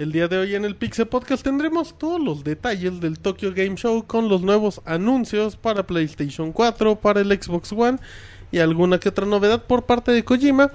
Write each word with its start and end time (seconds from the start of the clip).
El 0.00 0.12
día 0.12 0.28
de 0.28 0.38
hoy 0.38 0.54
en 0.54 0.64
el 0.64 0.76
Pixel 0.76 1.08
Podcast 1.08 1.44
tendremos 1.44 1.98
todos 1.98 2.18
los 2.18 2.42
detalles 2.42 3.02
del 3.02 3.18
Tokyo 3.18 3.52
Game 3.54 3.76
Show 3.76 4.06
con 4.06 4.30
los 4.30 4.40
nuevos 4.40 4.80
anuncios 4.86 5.56
para 5.56 5.86
PlayStation 5.86 6.52
4, 6.52 6.96
para 6.96 7.20
el 7.20 7.30
Xbox 7.30 7.70
One 7.70 7.98
y 8.50 8.60
alguna 8.60 8.98
que 8.98 9.10
otra 9.10 9.26
novedad 9.26 9.64
por 9.64 9.84
parte 9.84 10.12
de 10.12 10.24
Kojima. 10.24 10.72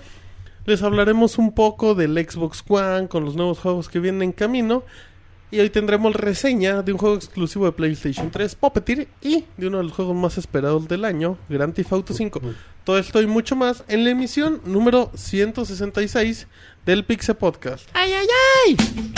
Les 0.68 0.84
hablaremos 0.84 1.40
un 1.40 1.56
poco 1.56 1.96
del 1.96 2.24
Xbox 2.24 2.64
One 2.68 3.08
con 3.08 3.26
los 3.26 3.36
nuevos 3.36 3.58
juegos 3.58 3.90
que 3.90 4.00
vienen 4.00 4.22
en 4.22 4.32
camino. 4.32 4.84
Y 5.56 5.60
hoy 5.62 5.70
tendremos 5.70 6.14
reseña 6.14 6.82
de 6.82 6.92
un 6.92 6.98
juego 6.98 7.16
exclusivo 7.16 7.64
de 7.64 7.72
PlayStation 7.72 8.30
3, 8.30 8.56
Puppeteer, 8.56 9.08
y 9.22 9.46
de 9.56 9.68
uno 9.68 9.78
de 9.78 9.86
los 9.86 9.94
juegos 9.94 10.14
más 10.14 10.38
esperados 10.38 10.86
del 10.90 11.06
año, 11.06 11.38
Grand 11.48 11.74
Theft 11.74 11.94
Auto 11.94 12.14
5. 12.14 12.42
Todo 12.84 13.00
esto 13.00 13.22
y 13.22 13.26
mucho 13.26 13.56
más 13.56 13.86
en 13.88 14.04
la 14.04 14.10
emisión 14.10 14.60
número 14.66 15.14
166 15.16 16.48
del 16.86 17.06
Pixel 17.06 17.38
Podcast. 17.38 17.90
¡Ay, 17.94 18.12
ay, 18.12 18.28
ay! 18.68 19.14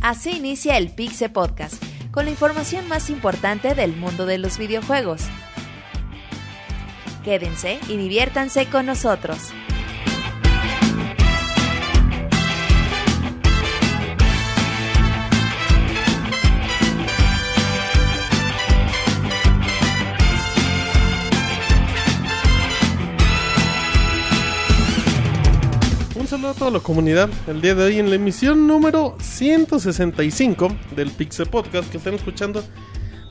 Así 0.00 0.36
inicia 0.36 0.78
el 0.78 0.94
Pixe 0.94 1.30
Podcast, 1.30 1.82
con 2.12 2.26
la 2.26 2.30
información 2.30 2.86
más 2.86 3.10
importante 3.10 3.74
del 3.74 3.96
mundo 3.96 4.24
de 4.24 4.38
los 4.38 4.56
videojuegos. 4.56 5.22
Quédense 7.28 7.78
y 7.90 7.98
diviértanse 7.98 8.64
con 8.70 8.86
nosotros. 8.86 9.50
Un 26.14 26.26
saludo 26.26 26.48
a 26.48 26.54
toda 26.54 26.70
la 26.70 26.80
comunidad. 26.80 27.28
El 27.46 27.60
día 27.60 27.74
de 27.74 27.84
hoy 27.84 27.98
en 27.98 28.08
la 28.08 28.16
emisión 28.16 28.66
número 28.66 29.18
165 29.20 30.68
del 30.96 31.10
Pixel 31.10 31.50
Podcast 31.50 31.90
que 31.90 31.98
están 31.98 32.14
escuchando 32.14 32.64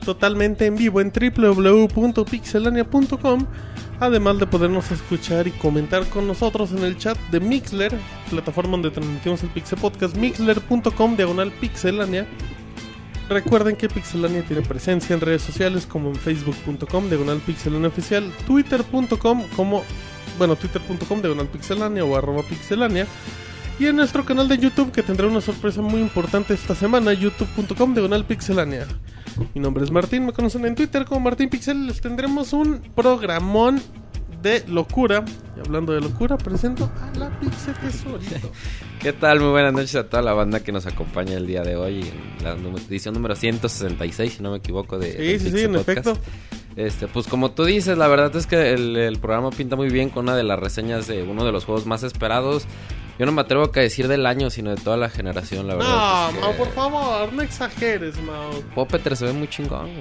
totalmente 0.04 0.66
en 0.66 0.76
vivo 0.76 1.00
en 1.00 1.12
www.pixelania.com. 1.12 3.46
Además 4.00 4.38
de 4.38 4.46
podernos 4.46 4.90
escuchar 4.92 5.48
y 5.48 5.50
comentar 5.50 6.06
con 6.08 6.28
nosotros 6.28 6.70
en 6.70 6.84
el 6.84 6.96
chat 6.96 7.18
de 7.30 7.40
Mixler, 7.40 7.92
plataforma 8.30 8.72
donde 8.72 8.90
transmitimos 8.90 9.42
el 9.42 9.48
Pixel 9.48 9.78
Podcast, 9.78 10.16
mixler.com 10.16 11.16
diagonal 11.16 11.50
pixelania. 11.50 12.26
Recuerden 13.28 13.76
que 13.76 13.88
Pixelania 13.88 14.42
tiene 14.42 14.62
presencia 14.62 15.12
en 15.14 15.20
redes 15.20 15.42
sociales 15.42 15.84
como 15.84 16.08
en 16.10 16.14
facebook.com 16.14 17.08
diagonal 17.08 17.38
pixelania 17.40 17.88
oficial, 17.88 18.32
twitter.com 18.46 19.42
como 19.54 19.82
bueno, 20.38 20.56
twitter.com 20.56 21.20
diagonal 21.20 21.48
pixelania 21.48 22.04
o 22.04 22.16
arroba 22.16 22.42
pixelania. 22.42 23.06
Y 23.78 23.86
en 23.86 23.96
nuestro 23.96 24.24
canal 24.24 24.48
de 24.48 24.58
YouTube 24.58 24.90
que 24.90 25.02
tendrá 25.04 25.28
una 25.28 25.40
sorpresa 25.40 25.80
muy 25.80 26.00
importante 26.00 26.52
esta 26.52 26.74
semana, 26.74 27.12
youtube.com 27.12 27.94
diagonal 27.94 28.24
pixelania. 28.24 28.86
Mi 29.54 29.60
nombre 29.60 29.84
es 29.84 29.92
Martín, 29.92 30.26
me 30.26 30.32
conocen 30.32 30.64
en 30.66 30.74
Twitter 30.74 31.04
como 31.04 31.20
Martín 31.20 31.48
Pixel. 31.48 31.86
Les 31.86 32.00
tendremos 32.00 32.52
un 32.52 32.80
programón 32.96 33.80
de 34.42 34.64
locura. 34.66 35.24
Y 35.56 35.60
hablando 35.60 35.92
de 35.92 36.00
locura, 36.00 36.36
presento 36.36 36.90
a 37.00 37.16
la 37.16 37.30
Pixel 37.38 37.74
Tesorito. 37.74 38.50
¿Qué 39.00 39.12
tal? 39.12 39.38
Muy 39.38 39.50
buenas 39.50 39.72
noches 39.72 39.94
a 39.94 40.08
toda 40.08 40.22
la 40.24 40.32
banda 40.32 40.58
que 40.58 40.72
nos 40.72 40.86
acompaña 40.86 41.36
el 41.36 41.46
día 41.46 41.62
de 41.62 41.76
hoy 41.76 42.00
en 42.00 42.44
la 42.44 42.56
edición 42.88 43.14
número 43.14 43.36
166, 43.36 44.32
si 44.32 44.42
no 44.42 44.50
me 44.50 44.58
equivoco, 44.58 44.98
de 44.98 45.38
Sí, 45.38 45.50
sí, 45.50 45.56
sí, 45.56 45.64
en 45.64 45.74
Podcast. 45.74 45.88
efecto. 45.88 46.18
Este, 46.74 47.06
pues 47.08 47.26
como 47.26 47.52
tú 47.52 47.64
dices, 47.64 47.96
la 47.98 48.06
verdad 48.08 48.34
es 48.36 48.46
que 48.46 48.72
el, 48.72 48.96
el 48.96 49.18
programa 49.18 49.50
pinta 49.50 49.74
muy 49.76 49.88
bien 49.88 50.10
con 50.10 50.24
una 50.24 50.36
de 50.36 50.44
las 50.44 50.58
reseñas 50.58 51.06
de 51.08 51.22
uno 51.24 51.44
de 51.44 51.52
los 51.52 51.64
juegos 51.64 51.86
más 51.86 52.02
esperados. 52.02 52.66
Yo 53.18 53.26
no 53.26 53.32
me 53.32 53.40
atrevo 53.42 53.64
a 53.74 53.80
decir 53.80 54.06
del 54.08 54.26
año, 54.26 54.48
sino 54.50 54.70
de 54.70 54.76
toda 54.76 54.96
la 54.96 55.10
generación, 55.10 55.66
la 55.66 55.74
verdad. 55.74 55.88
No, 55.90 56.28
es 56.28 56.34
que 56.34 56.40
Mau, 56.40 56.54
por 56.56 56.72
favor, 56.72 57.32
no 57.32 57.42
exageres, 57.42 58.16
Mau. 58.22 58.62
Poppeter 58.74 59.16
se 59.16 59.24
ve 59.26 59.32
muy 59.32 59.48
chingón. 59.48 59.86
güey. 59.92 59.98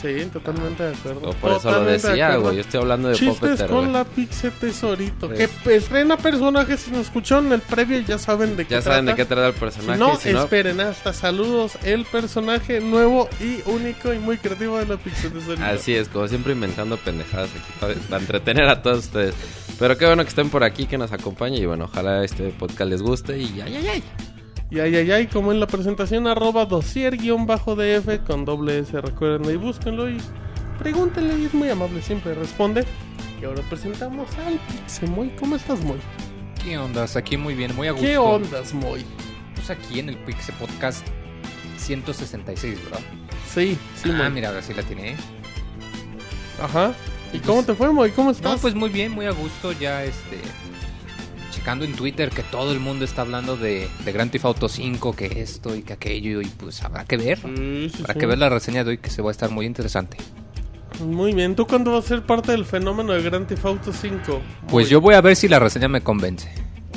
Sí, 0.00 0.24
totalmente 0.32 0.82
de 0.82 0.94
acuerdo. 0.94 1.28
O 1.28 1.32
por 1.34 1.52
eso 1.52 1.70
lo 1.70 1.84
decía, 1.84 2.34
güey. 2.36 2.54
Yo 2.56 2.60
estoy 2.62 2.80
hablando 2.80 3.08
de 3.10 3.16
Chistes 3.16 3.38
Poppeter, 3.38 3.66
con 3.68 3.92
la 3.92 4.04
Pixel 4.04 4.50
Tesorito. 4.52 5.28
Sí. 5.28 5.34
Que 5.64 5.74
estrena 5.76 6.16
personajes. 6.16 6.80
Si 6.80 6.90
nos 6.90 7.02
escucharon 7.02 7.52
el 7.52 7.60
previo, 7.60 8.00
ya 8.00 8.16
saben 8.16 8.56
de 8.56 8.64
qué 8.66 8.76
Ya 8.76 8.80
saben 8.82 9.04
de 9.04 9.12
trata. 9.12 9.16
qué 9.16 9.24
trata 9.26 9.48
el 9.48 9.52
personaje. 9.54 9.98
no, 9.98 10.16
si 10.16 10.32
no, 10.32 10.44
esperen 10.44 10.80
hasta 10.80 11.12
saludos. 11.12 11.72
El 11.84 12.06
personaje 12.06 12.80
nuevo 12.80 13.28
y 13.40 13.60
único 13.68 14.14
y 14.14 14.18
muy 14.18 14.38
creativo 14.38 14.78
de 14.78 14.86
la 14.86 14.96
Pixel 14.96 15.32
Tesorito. 15.34 15.64
Así 15.66 15.94
es, 15.94 16.08
como 16.08 16.26
siempre 16.28 16.54
inventando 16.54 16.96
pendejadas 16.96 17.50
aquí 17.50 17.72
para, 17.78 17.92
para 18.08 18.20
entretener 18.22 18.68
a 18.70 18.80
todos 18.80 19.00
ustedes. 19.00 19.34
Pero 19.80 19.96
qué 19.96 20.04
bueno 20.04 20.22
que 20.22 20.28
estén 20.28 20.50
por 20.50 20.62
aquí, 20.62 20.84
que 20.84 20.98
nos 20.98 21.10
acompañen 21.10 21.62
y 21.62 21.64
bueno, 21.64 21.86
ojalá 21.86 22.22
este 22.22 22.50
podcast 22.50 22.90
les 22.90 23.00
guste 23.00 23.38
y 23.38 23.62
ay, 23.62 23.76
ay, 23.76 23.88
ay. 23.88 24.04
Y 24.70 24.78
ay, 24.78 24.94
ay, 24.94 25.10
ay, 25.10 25.26
como 25.26 25.52
en 25.52 25.58
la 25.58 25.66
presentación, 25.66 26.26
arroba 26.26 26.66
dosier-df 26.66 28.18
con 28.24 28.44
doble 28.44 28.80
S. 28.80 29.00
Recuerden 29.00 29.48
ahí, 29.48 29.56
búsquenlo 29.56 30.08
y 30.08 30.18
pregúntenle. 30.78 31.38
Y 31.38 31.46
es 31.46 31.54
muy 31.54 31.70
amable, 31.70 32.02
siempre 32.02 32.34
responde. 32.34 32.84
Y 33.40 33.46
ahora 33.46 33.62
presentamos 33.70 34.28
al 34.46 34.60
Pixemoy. 34.68 35.34
¿Cómo 35.40 35.56
estás, 35.56 35.82
Moy? 35.82 35.98
¿Qué 36.62 36.76
ondas? 36.76 37.16
Aquí 37.16 37.38
muy 37.38 37.54
bien, 37.54 37.74
muy 37.74 37.88
a 37.88 37.92
gusto. 37.92 38.06
¿Qué 38.06 38.18
ondas, 38.18 38.74
Moy? 38.74 39.04
Pues 39.54 39.70
aquí 39.70 39.98
en 39.98 40.10
el 40.10 40.18
Pixel 40.18 40.54
Podcast 40.56 41.06
166, 41.78 42.84
¿verdad? 42.84 43.00
Sí, 43.52 43.78
sí, 43.96 44.10
ah, 44.12 44.18
Moy. 44.18 44.30
mira, 44.30 44.50
ahora 44.50 44.62
sí 44.62 44.74
la 44.74 44.82
tiene. 44.82 45.16
Ajá. 46.62 46.92
¿Y 47.32 47.38
cómo 47.38 47.62
te 47.62 47.74
fue, 47.74 47.92
Moy? 47.92 48.10
¿Cómo 48.10 48.30
estás? 48.30 48.52
No, 48.52 48.58
pues 48.58 48.74
muy 48.74 48.90
bien, 48.90 49.12
muy 49.12 49.26
a 49.26 49.30
gusto. 49.30 49.72
Ya 49.72 50.04
este. 50.04 50.38
Checando 51.50 51.84
en 51.84 51.92
Twitter 51.94 52.30
que 52.30 52.42
todo 52.42 52.72
el 52.72 52.80
mundo 52.80 53.04
está 53.04 53.22
hablando 53.22 53.56
de, 53.56 53.88
de 54.04 54.12
Grand 54.12 54.30
Theft 54.30 54.44
Auto 54.44 54.68
5, 54.68 55.12
que 55.14 55.40
esto 55.42 55.74
y 55.76 55.82
que 55.82 55.92
aquello, 55.92 56.40
y 56.40 56.46
pues 56.46 56.82
habrá 56.82 57.04
que 57.04 57.16
ver. 57.16 57.38
Sí, 57.38 57.90
sí, 57.90 57.96
Habrá 58.00 58.14
sí. 58.14 58.20
que 58.20 58.26
ver 58.26 58.38
la 58.38 58.48
reseña 58.48 58.82
de 58.84 58.90
hoy 58.90 58.98
que 58.98 59.10
se 59.10 59.20
va 59.22 59.30
a 59.30 59.32
estar 59.32 59.50
muy 59.50 59.66
interesante. 59.66 60.16
Muy 61.04 61.32
bien. 61.32 61.54
¿Tú 61.56 61.66
cuándo 61.66 61.92
vas 61.92 62.04
a 62.04 62.08
ser 62.08 62.22
parte 62.26 62.52
del 62.52 62.64
fenómeno 62.64 63.12
de 63.12 63.22
Grand 63.22 63.46
Theft 63.46 63.64
Auto 63.64 63.92
5? 63.92 64.40
Pues 64.68 64.88
yo 64.88 65.00
voy 65.00 65.14
a 65.14 65.20
ver 65.20 65.36
si 65.36 65.48
la 65.48 65.58
reseña 65.58 65.88
me 65.88 66.00
convence. 66.02 66.50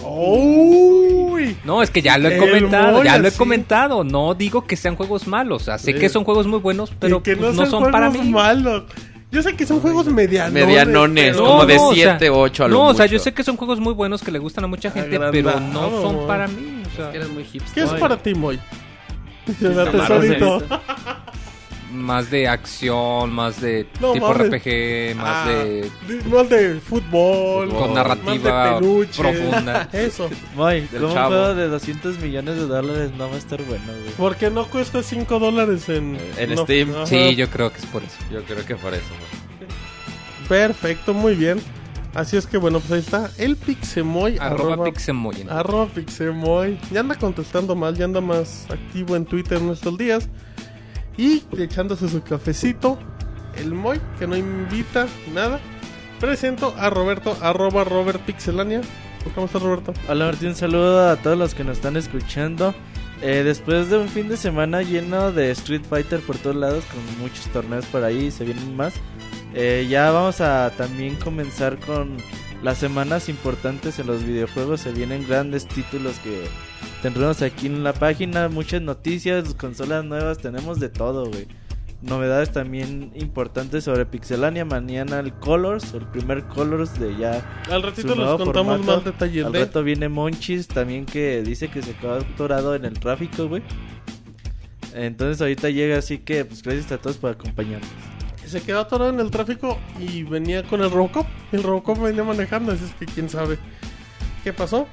¡Uy! 0.04 1.58
No, 1.64 1.82
es 1.82 1.90
que 1.90 2.02
ya 2.02 2.18
lo 2.18 2.30
he 2.30 2.38
comentado, 2.38 3.04
ya 3.04 3.18
lo 3.18 3.28
he 3.28 3.32
comentado. 3.32 4.04
No 4.04 4.34
digo 4.34 4.66
que 4.66 4.76
sean 4.76 4.96
juegos 4.96 5.28
malos. 5.28 5.64
O 5.64 5.66
sea, 5.66 5.78
sé 5.78 5.94
que 5.96 6.10
son 6.10 6.24
juegos 6.24 6.48
muy 6.48 6.60
buenos, 6.60 6.92
pero 7.00 7.24
que 7.24 7.36
pues, 7.38 7.56
no, 7.56 7.64
no, 7.64 7.70
son 7.70 7.92
para 7.92 8.10
mí. 8.10 8.30
malos. 8.30 8.84
Yo 9.34 9.42
sé 9.42 9.56
que 9.56 9.66
son 9.66 9.80
juegos 9.80 10.06
medianones. 10.06 10.66
Medianones, 10.68 11.32
pero- 11.34 11.46
como 11.46 11.66
de 11.66 11.76
o 11.78 11.94
sea, 11.94 12.18
7, 12.20 12.30
8 12.30 12.66
a 12.66 12.68
lo 12.68 12.74
No, 12.76 12.82
o 12.90 12.94
sea, 12.94 13.06
mucho. 13.06 13.14
yo 13.14 13.20
sé 13.20 13.34
que 13.34 13.44
son 13.44 13.58
juegos 13.58 13.80
muy 13.80 13.94
buenos 13.94 14.22
que 14.22 14.32
le 14.32 14.38
gustan 14.38 14.64
a 14.64 14.68
mucha 14.68 14.92
gente, 14.92 15.10
pero 15.20 15.32
no 15.32 15.50
Agrandado, 15.50 16.02
son 16.04 16.28
para 16.28 16.48
mí. 16.48 16.84
O 16.94 16.96
sea, 16.96 17.12
eres 17.12 17.30
muy 17.30 17.44
hipster. 17.44 17.74
¿Qué 17.74 17.82
es 17.94 18.00
para 18.00 18.16
ti, 18.16 18.36
Moy? 18.36 18.60
Se 19.60 19.70
me. 19.70 19.84
más 21.94 22.30
de 22.32 22.48
acción, 22.48 23.32
más 23.32 23.62
de 23.62 23.88
No 24.02 24.14
tipo. 24.14 24.34
RPG, 24.34 25.16
más 25.16 25.48
Ah, 25.48 25.50
de 25.50 25.90
de- 26.08 26.24
Más 26.30 26.50
de 26.50 26.80
fútbol. 26.80 27.70
con 27.70 27.94
más 27.94 27.96
narrativa 27.96 28.80
peluche. 28.80 29.22
profunda. 29.22 29.88
Eso. 29.94 30.30
Moy, 30.56 30.82
Del 30.92 31.02
como 31.04 31.14
un 31.14 31.20
juego 31.28 31.56
de 31.56 31.68
200 31.68 32.20
millones 32.20 32.56
de 32.56 32.66
dólares 32.68 33.12
no 33.18 33.30
va 33.30 33.36
a 33.36 33.38
estar 33.38 33.62
bueno, 33.64 33.86
güey. 33.88 34.12
¿Por 34.18 34.36
qué 34.36 34.50
no 34.50 34.66
cuesta 34.66 35.04
5 35.04 35.40
dólares 35.40 35.88
en, 35.90 36.18
En 36.38 36.56
no, 36.56 36.64
Steam. 36.64 36.92
ajá. 36.96 37.06
Sí, 37.06 37.36
yo 37.36 37.48
creo 37.50 37.72
que 37.72 37.78
es 37.78 37.86
por 37.86 38.04
eso. 38.04 38.18
Yo 38.32 38.44
creo 38.44 38.66
que 38.66 38.76
por 38.76 38.94
eso. 38.94 39.06
güey. 39.10 40.50
Perfecto, 40.50 41.14
muy 41.14 41.36
bien. 41.36 41.62
Así 42.14 42.38
es 42.38 42.46
que 42.46 42.58
bueno, 42.58 42.80
pues 42.80 42.92
ahí 42.92 43.00
está. 43.00 43.32
El 43.40 43.56
Pixemoy. 43.56 44.38
Arroba 44.40 44.74
arroba- 44.76 44.86
Pixemoy. 44.86 45.44
¿no? 45.46 45.52
Arroba 45.52 45.88
Pixemoy. 45.88 46.78
Ya 46.92 47.00
anda 47.00 47.16
contestando 47.16 47.76
mal, 47.76 47.96
ya 47.98 48.06
anda 48.06 48.22
más 48.22 48.68
activo 48.70 49.16
en 49.16 49.26
Twitter 49.26 49.58
en 49.58 49.70
estos 49.70 49.98
días. 49.98 50.30
Y 51.18 51.44
echándose 51.58 52.10
su 52.10 52.22
cafecito. 52.24 52.98
El 53.56 53.74
Moy, 53.74 54.00
que 54.18 54.28
no 54.28 54.36
invita 54.36 55.08
nada. 55.34 55.60
Presento 56.20 56.74
a 56.78 56.90
Roberto, 56.90 57.38
arroba 57.42 57.84
Robert 57.84 58.22
Pixelania. 58.22 58.82
¿Cómo 59.36 59.46
estás, 59.46 59.62
Roberto? 59.62 59.94
Hola 60.10 60.26
Martín, 60.26 60.50
un 60.50 60.56
saludo 60.56 61.10
a 61.10 61.16
todos 61.18 61.38
los 61.38 61.54
que 61.54 61.64
nos 61.64 61.78
están 61.78 61.96
escuchando. 61.98 62.74
Eh, 63.22 63.44
después 63.44 63.90
de 63.90 63.98
un 63.98 64.10
fin 64.10 64.28
de 64.28 64.36
semana 64.36 64.82
lleno 64.82 65.32
de 65.32 65.52
Street 65.52 65.84
Fighter 65.90 66.20
por 66.20 66.38
todos 66.38 66.56
lados, 66.58 66.84
con 66.86 67.20
muchos 67.20 67.46
torneos 67.48 67.86
por 67.86 68.04
ahí, 68.04 68.32
se 68.32 68.44
vienen 68.44 68.76
más. 68.76 68.94
eh, 69.54 69.88
ya 69.90 70.12
vamos 70.12 70.42
a 70.42 70.72
también 70.76 71.16
comenzar 71.16 71.80
con 71.80 72.18
las 72.64 72.78
semanas 72.78 73.30
importantes 73.30 74.00
en 74.00 74.08
los 74.08 74.24
videojuegos. 74.24 74.82
Se 74.82 74.92
vienen 74.92 75.28
grandes 75.28 75.68
títulos 75.68 76.18
que 76.20 76.46
tendremos 77.02 77.42
aquí 77.42 77.68
en 77.68 77.84
la 77.84 77.94
página, 77.94 78.48
muchas 78.48 78.82
noticias, 78.82 79.54
consolas 79.54 80.06
nuevas, 80.06 80.40
tenemos 80.40 80.80
de 80.80 80.90
todo, 80.90 81.28
güey. 81.28 81.48
Novedades 82.02 82.52
también 82.52 83.12
importantes 83.16 83.86
sobre 83.86 84.06
Pixelania. 84.06 84.66
Mañana 84.66 85.20
el 85.20 85.34
Colors, 85.34 85.94
el 85.94 86.06
primer 86.08 86.44
Colors 86.46 87.00
de 87.00 87.16
ya 87.16 87.64
Al 87.70 87.82
ratito 87.82 88.14
les 88.14 88.28
contamos 88.28 88.78
formato. 88.78 88.84
más 88.84 89.06
detalles 89.06 89.46
Al 89.46 89.54
de. 89.54 89.60
rato 89.60 89.84
viene 89.84 90.10
Monchis 90.10 90.68
también 90.68 91.06
que 91.06 91.42
dice 91.44 91.70
que 91.70 91.82
se 91.82 91.94
quedó 91.96 92.16
atorado 92.16 92.76
en 92.76 92.84
el 92.84 93.00
tráfico, 93.00 93.48
güey. 93.48 93.64
Entonces 94.94 95.42
ahorita 95.42 95.70
llega, 95.70 95.98
así 95.98 96.18
que 96.18 96.44
pues 96.44 96.62
gracias 96.62 96.92
a 96.92 96.98
todos 96.98 97.18
por 97.18 97.32
acompañarnos. 97.32 97.90
Se 98.54 98.62
quedó 98.62 98.82
atorado 98.82 99.10
en 99.10 99.20
el 99.20 99.32
tráfico 99.32 99.80
y 100.00 100.24
venía 100.24 100.64
con 100.64 100.82
el 100.82 100.92
Robocop. 100.92 101.26
El 101.52 101.64
Robocop 101.64 102.00
venía 102.00 102.24
manejando, 102.24 102.72
así 102.72 102.86
es 102.86 102.94
que 102.94 103.06
quién 103.06 103.28
sabe 103.28 103.58
qué 104.44 104.54
pasó. 104.54 104.88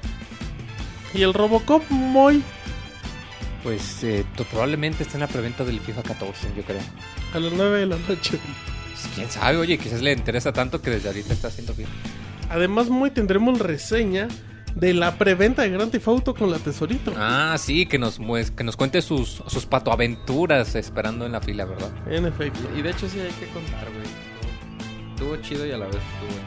Y 1.13 1.21
el 1.21 1.33
Robocop 1.33 1.83
muy 1.89 2.43
Pues 3.63 4.03
eh, 4.03 4.25
probablemente 4.49 5.03
está 5.03 5.15
en 5.15 5.21
la 5.21 5.27
preventa 5.27 5.63
del 5.63 5.79
FIFA 5.79 6.01
14, 6.01 6.47
yo 6.57 6.63
creo. 6.63 6.81
a 7.33 7.39
las 7.39 7.53
9 7.53 7.79
de 7.81 7.85
la 7.85 7.97
noche. 7.97 8.39
Pues, 8.39 9.07
quién 9.13 9.29
sabe, 9.29 9.57
oye, 9.57 9.77
quizás 9.77 10.01
le 10.01 10.11
interesa 10.11 10.51
tanto 10.51 10.81
que 10.81 10.89
desde 10.89 11.09
ahorita 11.09 11.33
está 11.33 11.49
haciendo 11.49 11.75
bien. 11.75 11.89
Además, 12.49 12.89
muy 12.89 13.11
tendremos 13.11 13.59
reseña 13.59 14.27
de 14.75 14.93
la 14.93 15.15
preventa 15.17 15.61
de 15.63 15.69
Grand 15.69 15.91
Theft 15.91 16.07
Auto 16.07 16.33
con 16.33 16.49
la 16.51 16.57
Tesorito. 16.57 17.13
Ah, 17.17 17.55
sí, 17.57 17.85
que 17.85 17.97
nos 17.99 18.19
que 18.55 18.63
nos 18.63 18.75
cuente 18.77 19.01
sus, 19.01 19.43
sus 19.47 19.65
patoaventuras 19.65 20.75
esperando 20.75 21.25
en 21.25 21.33
la 21.33 21.41
fila, 21.41 21.65
¿verdad? 21.65 21.91
En 22.07 22.25
efecto. 22.25 22.59
Y 22.77 22.81
de 22.81 22.91
hecho 22.91 23.07
sí 23.09 23.19
hay 23.19 23.31
que 23.31 23.47
contar, 23.47 23.85
güey. 23.93 24.05
Estuvo 25.13 25.35
chido 25.37 25.65
y 25.65 25.71
a 25.71 25.77
la 25.77 25.85
vez 25.85 25.95
estuvo... 25.95 26.41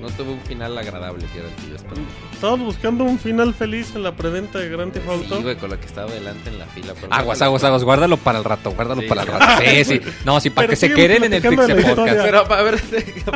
No 0.00 0.10
tuvo 0.10 0.32
un 0.32 0.40
final 0.40 0.76
agradable, 0.76 1.24
que 1.32 1.38
era 1.38 1.48
el 1.48 1.54
que 1.54 1.68
yo 1.70 1.76
esperaba. 1.76 2.06
Estamos 2.32 2.60
buscando 2.60 3.04
un 3.04 3.18
final 3.18 3.54
feliz 3.54 3.94
en 3.94 4.02
la 4.02 4.14
preventa 4.14 4.58
de 4.58 4.68
Grand 4.68 4.92
Theft 4.92 5.08
Auto. 5.08 5.36
Sí, 5.38 5.42
güey, 5.42 5.56
con 5.56 5.70
la 5.70 5.78
que 5.80 5.86
estaba 5.86 6.10
delante 6.12 6.50
en 6.50 6.58
la 6.58 6.66
fila. 6.66 6.92
Aguas, 7.08 7.40
aguas, 7.40 7.64
aguas, 7.64 7.84
guárdalo 7.84 8.18
para 8.18 8.38
el 8.38 8.44
rato, 8.44 8.72
guárdalo 8.72 9.00
Sí. 9.00 9.06
para 9.08 9.22
el 9.22 9.28
rato. 9.28 9.62
Sí, 9.64 9.84
sí. 9.84 10.00
No, 10.26 10.40
sí, 10.40 10.50
para 10.50 10.66
Pero 10.66 10.70
que 10.72 10.76
se 10.76 10.92
queden 10.92 11.24
en 11.24 11.32
el 11.32 11.40
Pixel 11.42 11.82
Podcast. 11.94 12.18
Pero, 12.22 12.52
a 12.52 12.62
ver, 12.62 12.78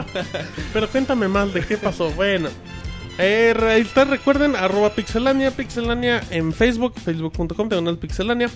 Pero 0.74 0.88
cuéntame 0.88 1.28
más 1.28 1.54
de 1.54 1.64
qué 1.64 1.78
pasó. 1.78 2.10
Bueno, 2.10 2.50
eh, 3.18 3.54
ahí 3.68 3.82
está, 3.82 4.04
recuerden, 4.04 4.54
arroba 4.56 4.90
pixelania, 4.90 5.50
pixelania 5.50 6.22
en 6.30 6.52
Facebook, 6.52 6.94
facebook.com, 6.98 7.68
diagonal 7.68 7.98
pixelania. 7.98 8.48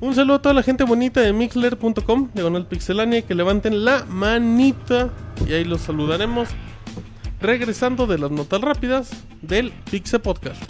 Un 0.00 0.14
saludo 0.14 0.36
a 0.36 0.42
toda 0.42 0.54
la 0.54 0.62
gente 0.62 0.84
bonita 0.84 1.20
de 1.20 1.32
mixler.com, 1.32 2.30
diagonal 2.32 2.66
pixelania, 2.66 3.22
que 3.22 3.34
levanten 3.34 3.84
la 3.84 4.04
manita 4.04 5.10
y 5.46 5.52
ahí 5.52 5.64
los 5.64 5.82
saludaremos. 5.82 6.48
Regresando 7.40 8.06
de 8.06 8.18
las 8.18 8.30
notas 8.30 8.60
rápidas 8.60 9.10
del 9.42 9.72
Pixel 9.90 10.20
Podcast. 10.20 10.60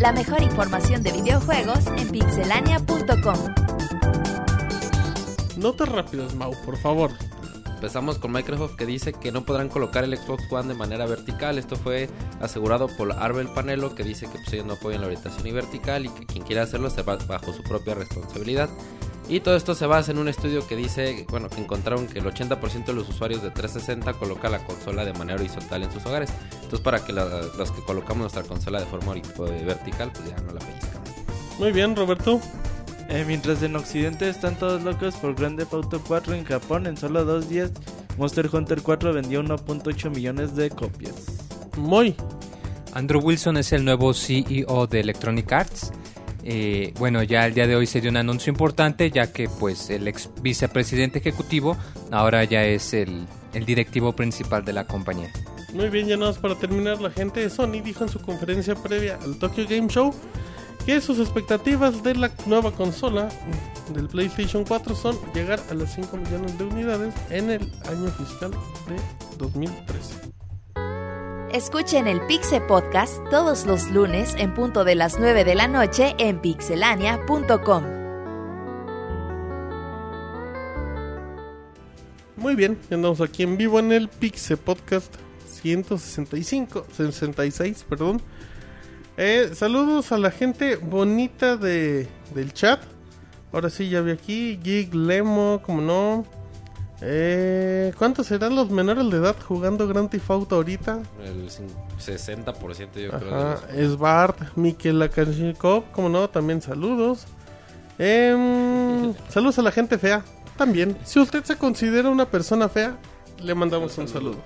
La 0.00 0.12
mejor 0.12 0.42
información 0.42 1.02
de 1.02 1.12
videojuegos 1.12 1.86
en 1.96 2.08
pixelania.com. 2.10 3.38
Notas 5.56 5.88
rápidas, 5.88 6.34
Mau, 6.34 6.52
por 6.64 6.76
favor. 6.76 7.10
Empezamos 7.76 8.18
con 8.18 8.32
Microsoft 8.32 8.74
que 8.76 8.86
dice 8.86 9.12
que 9.12 9.30
no 9.30 9.44
podrán 9.44 9.68
colocar 9.68 10.02
el 10.02 10.16
Xbox 10.16 10.50
One 10.50 10.68
de 10.68 10.74
manera 10.74 11.06
vertical. 11.06 11.58
Esto 11.58 11.76
fue 11.76 12.08
asegurado 12.40 12.88
por 12.88 13.12
Arbel 13.12 13.48
Panelo 13.48 13.94
que 13.94 14.02
dice 14.02 14.26
que 14.26 14.38
pues, 14.38 14.52
ellos 14.54 14.66
no 14.66 14.72
apoyan 14.74 15.02
la 15.02 15.06
orientación 15.08 15.46
y 15.46 15.52
vertical 15.52 16.06
y 16.06 16.08
que 16.08 16.24
quien 16.26 16.42
quiera 16.42 16.62
hacerlo 16.62 16.88
se 16.90 17.02
va 17.02 17.16
bajo 17.16 17.52
su 17.52 17.62
propia 17.62 17.94
responsabilidad. 17.94 18.68
Y 19.28 19.40
todo 19.40 19.56
esto 19.56 19.74
se 19.74 19.86
basa 19.86 20.12
en 20.12 20.18
un 20.18 20.28
estudio 20.28 20.66
que 20.66 20.74
dice, 20.76 21.26
bueno, 21.30 21.48
que 21.50 21.60
encontraron 21.60 22.06
que 22.06 22.20
el 22.20 22.24
80% 22.24 22.86
de 22.86 22.92
los 22.94 23.08
usuarios 23.08 23.42
de 23.42 23.50
360 23.50 24.14
coloca 24.14 24.48
la 24.48 24.64
consola 24.64 25.04
de 25.04 25.12
manera 25.12 25.38
horizontal 25.38 25.82
en 25.82 25.92
sus 25.92 26.06
hogares. 26.06 26.30
Entonces 26.54 26.80
para 26.80 27.04
que 27.04 27.12
la- 27.12 27.42
los 27.58 27.70
que 27.72 27.82
colocamos 27.82 28.18
nuestra 28.20 28.42
consola 28.44 28.80
de 28.80 28.86
forma 28.86 29.14
eh, 29.16 29.64
vertical, 29.66 30.12
pues 30.14 30.28
ya 30.30 30.36
no 30.38 30.52
la 30.52 30.60
pellizcamos. 30.60 31.10
Muy 31.58 31.72
bien, 31.72 31.94
Roberto. 31.94 32.40
Eh, 33.08 33.24
mientras 33.26 33.62
en 33.62 33.76
Occidente 33.76 34.28
están 34.28 34.56
todos 34.56 34.82
locos 34.82 35.14
por 35.16 35.34
Grand 35.34 35.58
Theft 35.58 35.74
Auto 35.74 36.02
4 36.06 36.34
en 36.34 36.44
Japón, 36.44 36.86
en 36.86 36.96
solo 36.96 37.24
dos 37.24 37.48
días 37.48 37.70
Monster 38.18 38.48
Hunter 38.52 38.82
4 38.82 39.12
vendió 39.12 39.42
1.8 39.42 40.10
millones 40.10 40.56
de 40.56 40.70
copias. 40.70 41.14
Muy. 41.76 42.14
Andrew 42.94 43.20
Wilson 43.20 43.58
es 43.58 43.72
el 43.72 43.84
nuevo 43.84 44.14
CEO 44.14 44.86
de 44.86 45.00
Electronic 45.00 45.52
Arts. 45.52 45.92
Eh, 46.42 46.94
bueno, 46.98 47.22
ya 47.22 47.46
el 47.46 47.54
día 47.54 47.66
de 47.66 47.76
hoy 47.76 47.86
se 47.86 48.00
dio 48.00 48.10
un 48.10 48.16
anuncio 48.16 48.50
importante, 48.50 49.10
ya 49.10 49.32
que 49.32 49.48
pues 49.48 49.90
el 49.90 50.08
ex 50.08 50.30
vicepresidente 50.40 51.18
ejecutivo 51.18 51.76
ahora 52.10 52.44
ya 52.44 52.64
es 52.64 52.94
el, 52.94 53.26
el 53.52 53.66
directivo 53.66 54.14
principal 54.14 54.64
de 54.64 54.72
la 54.72 54.86
compañía. 54.86 55.30
Muy 55.74 55.90
bien, 55.90 56.06
ya 56.06 56.16
nada 56.16 56.30
más 56.30 56.38
para 56.38 56.54
terminar, 56.54 57.00
la 57.00 57.10
gente 57.10 57.40
de 57.40 57.50
Sony 57.50 57.82
dijo 57.84 58.04
en 58.04 58.08
su 58.08 58.20
conferencia 58.20 58.74
previa 58.74 59.18
al 59.22 59.38
Tokyo 59.38 59.66
Game 59.68 59.88
Show 59.88 60.14
que 60.86 61.00
sus 61.00 61.18
expectativas 61.18 62.04
de 62.04 62.14
la 62.14 62.30
nueva 62.46 62.70
consola 62.70 63.28
del 63.92 64.06
PlayStation 64.06 64.64
4 64.64 64.94
son 64.94 65.18
llegar 65.34 65.60
a 65.68 65.74
las 65.74 65.92
5 65.94 66.16
millones 66.16 66.56
de 66.56 66.64
unidades 66.64 67.12
en 67.28 67.50
el 67.50 67.62
año 67.90 68.08
fiscal 68.12 68.52
de 68.52 68.96
2013. 69.36 70.14
Escuchen 71.52 72.06
el 72.06 72.24
Pixel 72.26 72.62
Podcast 72.66 73.18
todos 73.30 73.66
los 73.66 73.90
lunes 73.90 74.34
en 74.38 74.54
punto 74.54 74.84
de 74.84 74.94
las 74.94 75.18
9 75.18 75.44
de 75.44 75.54
la 75.56 75.66
noche 75.66 76.14
en 76.18 76.40
pixelania.com. 76.40 77.84
Muy 82.36 82.54
bien, 82.54 82.78
andamos 82.92 83.20
aquí 83.20 83.42
en 83.42 83.56
vivo 83.56 83.80
en 83.80 83.90
el 83.90 84.08
Pixel 84.08 84.58
Podcast 84.58 85.12
165, 85.48 86.86
66, 86.92 87.86
perdón. 87.88 88.22
Eh, 89.16 89.50
saludos 89.54 90.12
a 90.12 90.18
la 90.18 90.30
gente 90.30 90.76
bonita 90.76 91.56
de, 91.56 92.08
del 92.34 92.52
chat. 92.52 92.80
Ahora 93.52 93.70
sí, 93.70 93.88
ya 93.88 94.00
vi 94.02 94.10
aquí. 94.12 94.60
Gig, 94.62 94.94
Lemo, 94.94 95.62
como 95.64 95.80
no. 95.80 96.24
Eh, 97.00 97.92
¿Cuántos 97.98 98.26
serán 98.26 98.54
los 98.56 98.70
menores 98.70 99.08
de 99.10 99.18
edad 99.18 99.36
jugando 99.46 99.86
Grand 99.86 100.08
Theft 100.10 100.30
Auto 100.30 100.56
ahorita? 100.56 101.00
El 101.22 101.48
cin- 101.48 101.68
60% 101.98 103.00
yo 103.00 103.10
creo. 103.10 103.34
Ajá, 103.34 103.60
los- 103.70 103.78
es 103.78 103.96
Bart, 103.98 104.38
Mikel 104.56 105.00
Akashnikov, 105.02 105.84
como 105.92 106.08
no, 106.08 106.28
también 106.28 106.60
saludos. 106.62 107.26
Em, 107.98 109.14
saludos 109.28 109.58
a 109.58 109.62
la 109.62 109.72
gente 109.72 109.98
fea, 109.98 110.22
también. 110.56 110.96
Si 111.04 111.18
usted 111.20 111.44
se 111.44 111.56
considera 111.56 112.08
una 112.08 112.26
persona 112.26 112.68
fea, 112.68 112.96
le 113.42 113.54
mandamos 113.54 113.96
un 113.98 114.08
saludo. 114.08 114.36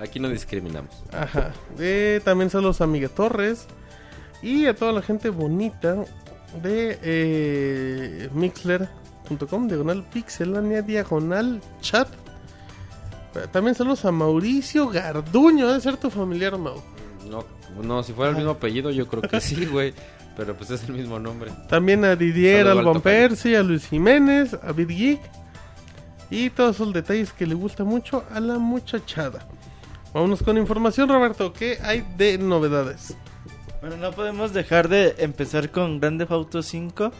Aquí 0.00 0.20
no 0.20 0.28
discriminamos. 0.28 0.94
Ajá. 1.12 1.52
Eh, 1.78 2.20
también 2.24 2.50
saludos 2.50 2.80
a 2.82 2.86
Miguel 2.86 3.10
Torres 3.10 3.66
y 4.44 4.66
a 4.66 4.74
toda 4.76 4.92
la 4.92 5.02
gente 5.02 5.30
bonita 5.30 6.04
de 6.62 6.98
eh, 7.02 8.28
Mixler.com, 8.34 9.66
diagonal 9.66 10.04
pixelania, 10.12 10.82
diagonal 10.82 11.60
chat. 11.80 12.08
También 13.50 13.74
saludos 13.74 14.04
a 14.04 14.12
Mauricio 14.12 14.88
Garduño, 14.88 15.66
debe 15.66 15.80
ser 15.80 15.96
tu 15.96 16.10
familiar, 16.10 16.56
Mau. 16.58 16.80
No, 17.28 17.44
no, 17.82 18.02
si 18.02 18.12
fuera 18.12 18.30
el 18.30 18.36
mismo 18.36 18.52
apellido, 18.52 18.90
yo 18.90 19.08
creo 19.08 19.22
que 19.22 19.40
sí, 19.40 19.64
güey. 19.66 19.94
Pero 20.36 20.54
pues 20.54 20.70
es 20.70 20.84
el 20.84 20.94
mismo 20.94 21.18
nombre. 21.18 21.50
También 21.68 22.04
a 22.04 22.14
Didier 22.14 22.66
al. 22.66 23.00
Percy, 23.00 23.54
a 23.54 23.62
Luis 23.62 23.86
Jiménez, 23.86 24.54
a 24.62 24.72
Big 24.72 24.88
Geek. 24.88 25.20
Y 26.30 26.50
todos 26.50 26.76
esos 26.76 26.92
detalles 26.92 27.32
que 27.32 27.46
le 27.46 27.54
gusta 27.54 27.84
mucho 27.84 28.24
a 28.32 28.40
la 28.40 28.58
muchachada. 28.58 29.46
Vámonos 30.12 30.42
con 30.42 30.58
información, 30.58 31.08
Roberto. 31.08 31.52
¿Qué 31.52 31.78
hay 31.82 32.04
de 32.16 32.38
novedades? 32.38 33.16
Bueno, 33.84 33.98
no 33.98 34.12
podemos 34.12 34.54
dejar 34.54 34.88
de 34.88 35.14
empezar 35.18 35.70
con 35.70 36.00
Grand 36.00 36.18
Theft 36.18 36.32
Auto 36.32 36.62
5. 36.62 37.12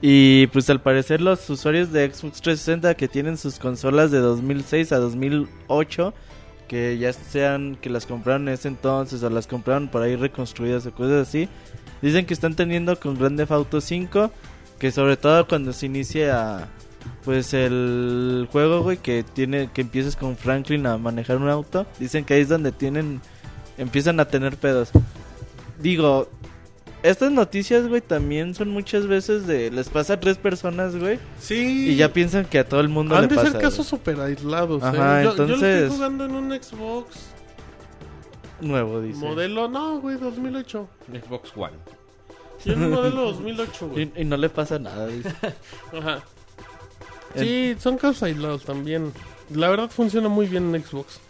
Y 0.00 0.46
pues 0.46 0.70
al 0.70 0.80
parecer 0.80 1.20
los 1.20 1.50
usuarios 1.50 1.92
de 1.92 2.06
Xbox 2.06 2.40
360 2.40 2.94
que 2.94 3.06
tienen 3.06 3.36
sus 3.36 3.58
consolas 3.58 4.10
de 4.10 4.20
2006 4.20 4.92
a 4.92 4.96
2008, 4.96 6.14
que 6.68 6.96
ya 6.96 7.12
sean 7.12 7.76
que 7.76 7.90
las 7.90 8.06
compraron 8.06 8.48
en 8.48 8.54
ese 8.54 8.68
entonces 8.68 9.22
o 9.22 9.28
las 9.28 9.46
compraron 9.46 9.88
por 9.88 10.00
ahí 10.00 10.16
reconstruidas 10.16 10.86
o 10.86 10.92
cosas 10.92 11.28
así, 11.28 11.50
dicen 12.00 12.24
que 12.24 12.32
están 12.32 12.56
teniendo 12.56 12.98
con 12.98 13.18
Grand 13.18 13.36
Theft 13.36 13.52
Auto 13.52 13.82
5, 13.82 14.30
que 14.78 14.92
sobre 14.92 15.18
todo 15.18 15.46
cuando 15.46 15.74
se 15.74 15.84
inicia 15.84 16.66
pues 17.26 17.52
el 17.52 18.48
juego, 18.50 18.82
güey, 18.82 18.96
que 18.96 19.22
tiene 19.22 19.68
que 19.70 19.82
empieces 19.82 20.16
con 20.16 20.38
Franklin 20.38 20.86
a 20.86 20.96
manejar 20.96 21.36
un 21.36 21.50
auto, 21.50 21.86
dicen 22.00 22.24
que 22.24 22.32
ahí 22.32 22.40
es 22.40 22.48
donde 22.48 22.72
tienen 22.72 23.20
empiezan 23.76 24.18
a 24.18 24.24
tener 24.24 24.56
pedos. 24.56 24.92
Digo, 25.78 26.28
estas 27.02 27.30
noticias, 27.32 27.86
güey, 27.88 28.00
también 28.00 28.54
son 28.54 28.70
muchas 28.70 29.06
veces 29.06 29.46
de... 29.46 29.70
Les 29.70 29.88
pasa 29.88 30.14
a 30.14 30.20
tres 30.20 30.38
personas, 30.38 30.96
güey. 30.96 31.18
Sí. 31.38 31.90
Y 31.90 31.96
ya 31.96 32.12
piensan 32.12 32.46
que 32.46 32.58
a 32.58 32.68
todo 32.68 32.80
el 32.80 32.88
mundo 32.88 33.14
Han 33.14 33.22
le 33.22 33.28
de 33.28 33.34
pasa. 33.36 33.50
ser 33.52 33.60
casos 33.60 33.86
súper 33.86 34.18
aislados. 34.20 34.82
¿eh? 34.82 34.86
Ajá, 34.86 35.22
yo, 35.22 35.30
yo 35.32 35.36
lo 35.36 35.42
entonces- 35.44 35.82
estoy 35.82 35.96
jugando 35.96 36.24
en 36.24 36.34
un 36.34 36.50
Xbox. 36.52 37.16
Nuevo, 38.60 39.00
dice. 39.02 39.18
modelo, 39.20 39.68
no, 39.68 40.00
güey, 40.00 40.16
2008. 40.16 40.88
Xbox 41.26 41.52
One. 41.56 41.74
Sí, 42.58 42.70
es 42.70 42.76
un 42.76 42.90
modelo 42.90 43.20
2008, 43.32 43.88
güey. 43.88 44.10
Y, 44.16 44.22
y 44.22 44.24
no 44.24 44.36
le 44.38 44.48
pasa 44.48 44.78
nada, 44.78 45.06
dice. 45.08 45.28
Ajá. 45.92 46.22
Sí, 47.34 47.76
son 47.78 47.98
casos 47.98 48.22
aislados 48.22 48.64
también. 48.64 49.12
La 49.50 49.68
verdad 49.68 49.90
funciona 49.90 50.28
muy 50.30 50.46
bien 50.46 50.74
en 50.74 50.82
Xbox. 50.82 51.20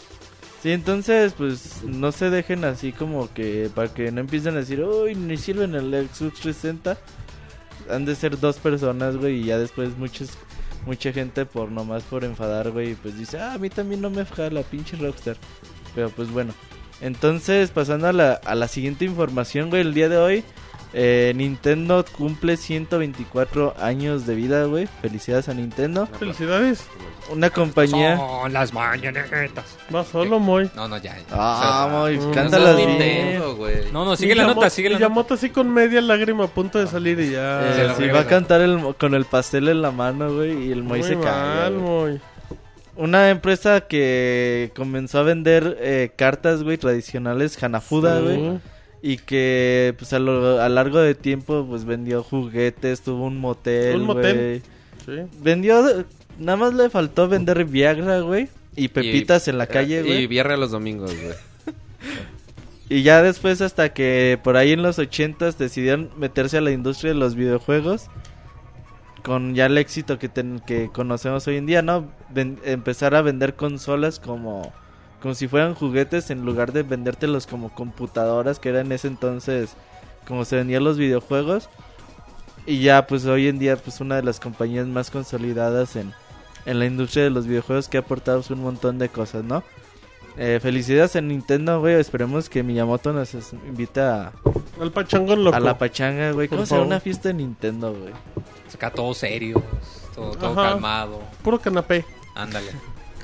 Sí, 0.62 0.72
entonces, 0.72 1.34
pues, 1.34 1.82
no 1.84 2.12
se 2.12 2.30
dejen 2.30 2.64
así 2.64 2.92
como 2.92 3.32
que... 3.32 3.70
Para 3.74 3.92
que 3.92 4.10
no 4.10 4.20
empiecen 4.20 4.54
a 4.54 4.60
decir, 4.60 4.82
uy, 4.82 5.14
ni 5.14 5.36
sirven 5.36 5.74
el 5.74 6.08
Xbox 6.08 6.40
360. 6.40 6.96
Han 7.90 8.04
de 8.04 8.14
ser 8.14 8.38
dos 8.40 8.56
personas, 8.56 9.16
güey, 9.16 9.40
y 9.40 9.44
ya 9.44 9.58
después 9.58 9.96
muchos... 9.96 10.30
Mucha 10.86 11.12
gente 11.12 11.46
por 11.46 11.72
nomás 11.72 12.04
por 12.04 12.22
enfadar, 12.22 12.70
güey, 12.70 12.94
pues 12.94 13.18
dice, 13.18 13.40
ah, 13.40 13.54
a 13.54 13.58
mí 13.58 13.70
también 13.70 14.00
no 14.00 14.08
me 14.08 14.24
la 14.50 14.62
pinche 14.62 14.96
Rockstar. 14.96 15.36
Pero 15.96 16.10
pues 16.10 16.30
bueno. 16.30 16.54
Entonces, 17.00 17.70
pasando 17.70 18.06
a 18.06 18.12
la, 18.12 18.34
a 18.34 18.54
la 18.54 18.68
siguiente 18.68 19.04
información, 19.04 19.68
güey, 19.68 19.82
el 19.82 19.94
día 19.94 20.08
de 20.08 20.16
hoy, 20.16 20.44
Eh, 20.98 21.34
Nintendo 21.36 22.06
cumple 22.16 22.56
124 22.56 23.74
años 23.78 24.26
de 24.26 24.34
vida, 24.34 24.64
güey. 24.64 24.86
Felicidades 25.02 25.46
a 25.50 25.52
Nintendo. 25.54 26.06
Felicidades. 26.18 26.86
Una 27.30 27.50
compañía... 27.50 28.16
Son 28.16 28.50
las 28.52 28.72
mañanetas. 28.72 29.76
Va 29.94 30.04
solo, 30.04 30.38
muy. 30.38 30.70
No, 30.74 30.88
no, 30.88 30.96
ya. 30.96 31.14
ya. 31.18 31.24
Ah, 31.32 32.08
Mm. 32.10 32.30
cántalas 32.32 32.76
bien. 32.76 32.88
Nintendo, 32.88 33.56
güey. 33.56 33.92
No, 33.92 34.06
no, 34.06 34.16
sigue 34.16 34.34
la 34.34 34.46
nota, 34.46 34.70
sigue 34.70 34.88
la 34.88 34.96
y 34.96 35.00
nota. 35.10 35.34
Así 35.34 35.50
con 35.50 35.68
media 35.70 36.00
lágrima 36.00 36.44
a 36.44 36.48
punto 36.48 36.78
de 36.78 36.86
salir 36.86 37.20
y 37.20 37.32
ya. 37.32 37.60
Eh, 37.84 37.92
sí, 37.98 38.06
va 38.08 38.20
a 38.20 38.26
cantar 38.26 38.62
el, 38.62 38.94
con 38.98 39.12
el 39.14 39.26
pastel 39.26 39.68
en 39.68 39.82
la 39.82 39.90
mano, 39.90 40.34
güey, 40.34 40.68
y 40.68 40.72
el 40.72 40.82
Moy 40.82 41.02
se 41.02 41.18
cae. 41.18 41.70
mal, 41.70 41.74
muy. 41.74 42.20
Una 42.96 43.28
empresa 43.28 43.82
que 43.82 44.72
comenzó 44.74 45.18
a 45.18 45.22
vender 45.24 45.76
eh, 45.80 46.12
cartas, 46.16 46.62
güey, 46.62 46.78
tradicionales, 46.78 47.62
Hanafuda, 47.62 48.16
Sí. 48.18 48.24
güey. 48.24 48.58
Y 49.08 49.18
que, 49.18 49.94
pues, 49.98 50.12
a 50.12 50.18
lo 50.18 50.60
a 50.60 50.68
largo 50.68 50.98
de 50.98 51.14
tiempo, 51.14 51.64
pues, 51.68 51.84
vendió 51.84 52.22
juguetes, 52.24 53.02
tuvo 53.02 53.26
un 53.26 53.38
motel, 53.38 53.96
Un 54.00 54.02
motel. 54.06 54.62
güey. 55.06 55.16
Sí. 55.24 55.30
Vendió, 55.42 56.04
nada 56.38 56.56
más 56.56 56.74
le 56.74 56.90
faltó 56.90 57.28
vender 57.28 57.64
Viagra, 57.66 58.20
güey. 58.20 58.48
Y 58.74 58.88
pepitas 58.88 59.46
en 59.48 59.58
la 59.58 59.68
calle, 59.68 60.00
Y 60.00 60.06
güey. 60.06 60.26
vierre 60.26 60.56
los 60.56 60.70
domingos, 60.72 61.14
güey. 61.14 61.34
Y 62.88 63.02
ya 63.02 63.20
después 63.22 63.60
hasta 63.62 63.92
que 63.92 64.38
por 64.44 64.56
ahí 64.56 64.70
en 64.72 64.82
los 64.82 64.98
ochentas 65.00 65.58
decidieron 65.58 66.10
meterse 66.16 66.58
a 66.58 66.60
la 66.60 66.70
industria 66.70 67.12
de 67.12 67.18
los 67.18 67.34
videojuegos 67.34 68.06
con 69.24 69.56
ya 69.56 69.66
el 69.66 69.76
éxito 69.76 70.20
que, 70.20 70.28
ten- 70.28 70.60
que 70.64 70.88
conocemos 70.92 71.46
hoy 71.48 71.56
en 71.56 71.66
día, 71.66 71.82
¿no? 71.82 72.06
Ven- 72.32 72.60
empezar 72.64 73.16
a 73.16 73.22
vender 73.22 73.54
consolas 73.56 74.20
como, 74.20 74.72
como 75.20 75.34
si 75.34 75.48
fueran 75.48 75.74
juguetes 75.74 76.30
en 76.30 76.44
lugar 76.44 76.72
de 76.72 76.82
vendértelos 76.82 77.46
como 77.46 77.74
computadoras 77.74 78.58
que 78.58 78.68
era 78.68 78.80
en 78.80 78.92
ese 78.92 79.08
entonces 79.08 79.76
como 80.26 80.44
se 80.44 80.56
vendían 80.56 80.84
los 80.84 80.98
videojuegos. 80.98 81.68
Y 82.66 82.80
ya 82.80 83.06
pues 83.06 83.24
hoy 83.26 83.48
en 83.48 83.58
día 83.58 83.76
pues 83.76 84.00
una 84.00 84.16
de 84.16 84.22
las 84.22 84.40
compañías 84.40 84.86
más 84.86 85.10
consolidadas 85.10 85.96
en, 85.96 86.12
en 86.64 86.78
la 86.78 86.86
industria 86.86 87.24
de 87.24 87.30
los 87.30 87.46
videojuegos 87.46 87.88
que 87.88 87.96
ha 87.96 88.00
aportado 88.00 88.38
pues, 88.38 88.50
un 88.50 88.62
montón 88.62 88.98
de 88.98 89.08
cosas, 89.08 89.44
¿no? 89.44 89.62
Eh, 90.38 90.58
felicidades 90.60 91.16
a 91.16 91.20
Nintendo, 91.20 91.80
güey. 91.80 91.94
Esperemos 91.94 92.48
que 92.50 92.62
Miyamoto 92.62 93.12
nos 93.12 93.32
invite 93.34 94.00
a, 94.00 94.32
Al 94.80 94.92
pachangón 94.92 95.44
loco. 95.44 95.56
a 95.56 95.60
la 95.60 95.78
pachanga, 95.78 96.32
güey. 96.32 96.48
¿Cómo 96.48 96.66
será 96.66 96.82
una 96.82 97.00
fiesta 97.00 97.28
de 97.28 97.34
Nintendo, 97.34 97.94
güey? 97.94 98.12
Acá 98.74 98.90
todo 98.90 99.14
serio, 99.14 99.62
todo, 100.14 100.32
calmado. 100.54 101.22
Puro 101.42 101.58
canapé. 101.58 102.04
Ándale. 102.34 102.72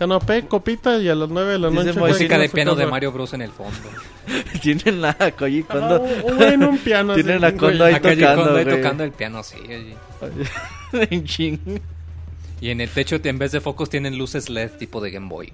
Canapé, 0.03 0.49
copita 0.49 0.99
y 0.99 1.09
a 1.09 1.15
las 1.15 1.29
9 1.29 1.53
de 1.53 1.59
la 1.61 1.71
noche. 1.71 1.93
Música 1.93 2.37
de 2.37 2.49
su 2.49 2.55
piano 2.55 2.75
de 2.75 2.79
casa. 2.83 2.91
Mario 2.91 3.13
Bros 3.13 3.35
en 3.35 3.43
el 3.43 3.53
fondo. 3.53 3.79
Tienen 4.61 5.01
la 5.01 5.15
Koji 5.31 5.65
Ah, 5.71 6.01
güey 6.37 6.55
en 6.55 6.65
un 6.65 6.79
piano. 6.79 7.15
Tiene 7.15 7.35
así, 7.35 7.41
la 7.41 7.51
güey. 7.51 7.59
conda 7.61 7.87
ahí 7.87 7.95
Acá 7.95 8.15
tocando, 8.15 8.43
Kondo 8.43 8.59
ahí 8.59 8.65
güey. 8.65 8.77
tocando 8.77 9.05
el 9.05 9.13
piano, 9.13 9.43
sí. 9.45 9.59
allí. 9.69 9.95
en 11.11 11.25
ching. 11.25 11.59
Y 12.61 12.71
en 12.71 12.81
el 12.81 12.89
techo, 12.89 13.21
en 13.23 13.39
vez 13.39 13.53
de 13.53 13.61
focos, 13.61 13.91
tienen 13.91 14.19
luces 14.19 14.51
LED 14.51 14.73
tipo 14.73 15.01
de 15.01 15.13
Game 15.13 15.29
Boy. 15.29 15.53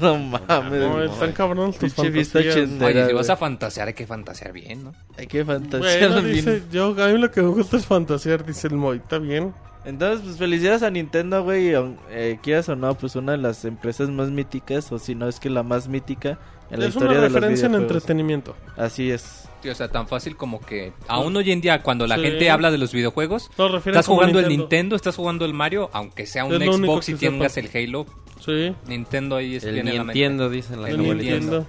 No 0.00 0.16
mames. 0.16 0.80
No, 0.80 0.92
güey. 0.92 1.10
están 1.10 1.32
cabrones 1.32 1.76
tus 1.76 1.92
Pinche 1.94 2.24
fantasías. 2.24 2.70
Oye, 2.82 2.92
si 2.92 3.02
güey. 3.02 3.12
vas 3.14 3.30
a 3.30 3.36
fantasear, 3.36 3.88
hay 3.88 3.94
que 3.94 4.06
fantasear 4.06 4.52
bien, 4.52 4.84
¿no? 4.84 4.94
Hay 5.18 5.26
que 5.26 5.44
fantasear 5.44 6.22
bien. 6.22 6.36
dice, 6.36 6.62
yo, 6.70 6.94
a 7.02 7.08
mí 7.08 7.18
lo 7.18 7.32
que 7.32 7.42
me 7.42 7.48
gusta 7.48 7.78
es 7.78 7.86
fantasear, 7.86 8.44
dice 8.46 8.68
el 8.68 8.74
Moy. 8.74 8.98
Está 8.98 9.18
bien. 9.18 9.52
Entonces, 9.86 10.20
pues 10.24 10.36
felicidades 10.36 10.82
a 10.82 10.90
Nintendo, 10.90 11.42
güey. 11.44 11.72
Eh, 12.10 12.38
quieras 12.42 12.68
o 12.68 12.76
no, 12.76 12.94
pues 12.96 13.14
una 13.16 13.32
de 13.32 13.38
las 13.38 13.64
empresas 13.64 14.08
más 14.10 14.28
míticas, 14.30 14.90
o 14.92 14.98
si 14.98 15.14
no 15.14 15.28
es 15.28 15.38
que 15.40 15.48
la 15.48 15.62
más 15.62 15.88
mítica 15.88 16.38
en 16.70 16.80
la 16.80 16.86
es 16.86 16.96
una 16.96 17.04
historia 17.06 17.20
de 17.20 17.28
los 17.28 17.32
referencia 17.32 17.66
en 17.66 17.74
entretenimiento. 17.76 18.56
Así 18.76 19.10
es. 19.10 19.44
Sí, 19.62 19.68
o 19.70 19.74
sea, 19.74 19.88
tan 19.88 20.06
fácil 20.08 20.36
como 20.36 20.60
que 20.60 20.92
aún 21.08 21.34
hoy 21.36 21.50
en 21.52 21.60
día 21.60 21.82
cuando 21.82 22.06
la 22.06 22.16
Sí. 22.16 22.22
gente 22.22 22.50
habla 22.50 22.70
de 22.70 22.78
los 22.78 22.92
videojuegos, 22.92 23.48
estás 23.86 24.06
jugando 24.06 24.38
el 24.40 24.48
Nintendo, 24.48 24.96
estás 24.96 25.16
jugando 25.16 25.44
el 25.44 25.54
Mario, 25.54 25.88
aunque 25.92 26.26
sea 26.26 26.44
un 26.44 26.52
Es 26.60 26.68
Xbox 26.76 27.08
y 27.08 27.14
tengas 27.14 27.52
sepa. 27.52 27.68
el 27.78 27.88
Halo, 27.88 28.06
Sí, 28.44 28.74
Nintendo 28.86 29.36
ahí 29.36 29.56
es- 29.56 29.64
El 29.64 29.74
tiene 29.74 29.92
la 29.94 30.04
mente. 30.04 30.18
Nintendo, 30.20 30.50
dicen 30.50 30.82
las. 30.82 30.96
Nintendo. 30.96 31.64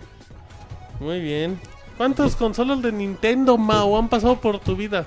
Muy 1.00 1.19
bien. 1.21 1.59
¿Cuántas 1.97 2.36
consolas 2.36 2.81
de 2.81 2.91
Nintendo, 2.91 3.57
Mao, 3.57 3.97
han 3.97 4.09
pasado 4.09 4.36
por 4.39 4.59
tu 4.59 4.75
vida? 4.75 5.05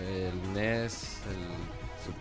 El 0.00 0.54
NES, 0.54 1.11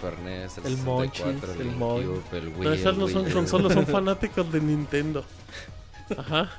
Super 0.01 0.19
NES, 0.19 0.57
el, 0.57 0.65
El 0.65 0.77
64, 0.77 0.85
Monchis, 0.85 1.21
el 1.25 1.29
el. 1.61 1.79
GameCube, 1.79 2.37
el 2.37 2.47
Wii. 2.49 2.57
No, 2.67 2.73
esas 2.73 2.93
el 2.93 2.99
no 2.99 3.07
son 3.07 3.27
U. 3.29 3.33
consolas, 3.33 3.73
son 3.73 3.85
fanáticos 3.87 4.51
de 4.51 4.59
Nintendo. 4.61 5.23
Ajá. 6.17 6.49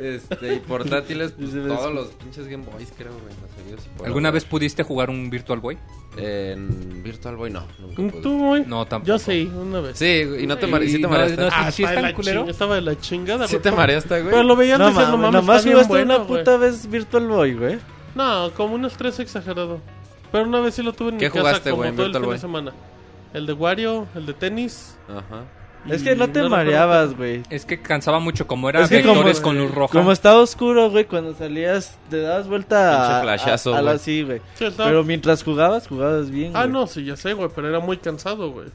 Este, 0.00 0.54
y 0.54 0.58
portátiles, 0.58 1.32
pues, 1.38 1.52
todos 1.52 1.94
los 1.94 2.08
pinches 2.08 2.48
Game 2.48 2.64
Boys, 2.64 2.92
creo, 2.96 3.12
güey. 3.12 3.32
seguidos 3.56 3.86
y 3.86 3.88
por 3.96 4.06
¿Alguna 4.08 4.30
vez 4.32 4.44
pudiste 4.44 4.82
jugar 4.82 5.08
un 5.10 5.30
Virtual 5.30 5.60
Boy? 5.60 5.78
En 6.16 7.02
Virtual 7.02 7.36
Boy, 7.36 7.50
no. 7.50 7.62
Nunca 7.78 8.12
pude. 8.12 8.22
¿Tú, 8.22 8.30
Moy? 8.36 8.64
No, 8.66 8.84
tampoco. 8.86 9.06
Yo 9.08 9.18
sí, 9.20 9.50
una 9.54 9.80
vez. 9.80 9.96
Sí, 9.98 10.24
y 10.40 10.46
no 10.48 10.58
te, 10.58 10.66
mare- 10.66 10.88
sí 10.88 10.94
te 10.96 11.02
no, 11.02 11.08
mareaste. 11.10 11.36
no, 11.40 11.48
Ah, 11.52 11.70
¿Sí 11.70 11.84
estaba, 11.84 11.90
está 11.94 12.02
de 12.02 12.08
la 12.08 12.14
culero? 12.16 12.48
estaba 12.50 12.74
de 12.74 12.80
la 12.82 13.00
chingada. 13.00 13.46
¿Sí 13.46 13.54
güey. 13.56 13.62
te 13.62 13.70
mareaste, 13.70 14.20
güey? 14.20 14.30
Pero 14.30 14.42
lo 14.42 14.56
veías 14.56 14.78
No 14.78 14.88
decías, 14.88 15.08
no 15.08 15.16
mames, 15.18 15.32
nomás 15.40 15.62
jugaste 15.64 15.88
bueno, 15.88 16.16
una 16.16 16.24
güey. 16.24 16.40
puta 16.40 16.56
vez 16.56 16.90
Virtual 16.90 17.26
Boy, 17.28 17.54
güey. 17.54 17.78
No, 18.16 18.50
como 18.56 18.74
unos 18.74 18.94
tres 18.94 19.20
exagerado. 19.20 19.80
Pero 20.32 20.44
una 20.44 20.60
vez 20.60 20.74
sí 20.74 20.82
lo 20.82 20.92
tuve 20.92 21.10
en 21.10 21.18
¿Qué 21.18 21.26
mi 21.26 21.30
casa 21.30 21.40
jugaste, 21.40 21.70
como 21.70 21.82
todo 21.92 22.06
el 22.06 22.12
fin 22.14 22.30
de 22.30 22.38
semana. 22.38 22.72
El 23.34 23.46
de 23.46 23.52
Wario, 23.52 24.06
el 24.14 24.26
de 24.26 24.34
tenis. 24.34 24.96
Ajá. 25.08 25.44
Es 25.88 26.02
que 26.04 26.14
no 26.14 26.26
te 26.26 26.34
recuerdo 26.42 26.50
mareabas, 26.50 27.16
güey. 27.16 27.42
Es 27.50 27.64
que 27.64 27.82
cansaba 27.82 28.20
mucho, 28.20 28.46
como 28.46 28.68
era 28.68 28.82
Es 28.82 28.88
que 28.88 29.02
como- 29.02 29.14
vectores 29.14 29.40
con 29.40 29.58
luz 29.58 29.74
roja. 29.74 29.98
Como 29.98 30.12
estaba 30.12 30.38
oscuro, 30.40 30.90
güey, 30.90 31.06
cuando 31.06 31.34
salías 31.34 31.98
te 32.08 32.20
dabas 32.20 32.46
vuelta 32.46 33.18
a, 33.18 33.22
flashazo, 33.22 33.74
a, 33.74 33.78
a 33.78 33.82
la 33.82 33.92
güey. 33.92 33.98
sí, 33.98 34.22
güey. 34.22 34.40
Sí, 34.54 34.66
Pero 34.76 35.02
mientras 35.02 35.42
jugabas, 35.42 35.88
jugabas 35.88 36.30
bien, 36.30 36.52
Ah, 36.54 36.60
güey. 36.62 36.72
no, 36.72 36.86
sí, 36.86 37.04
ya 37.04 37.16
sé, 37.16 37.32
güey, 37.32 37.48
pero 37.54 37.68
era 37.68 37.80
muy 37.80 37.96
cansado, 37.96 38.52
güey. 38.52 38.68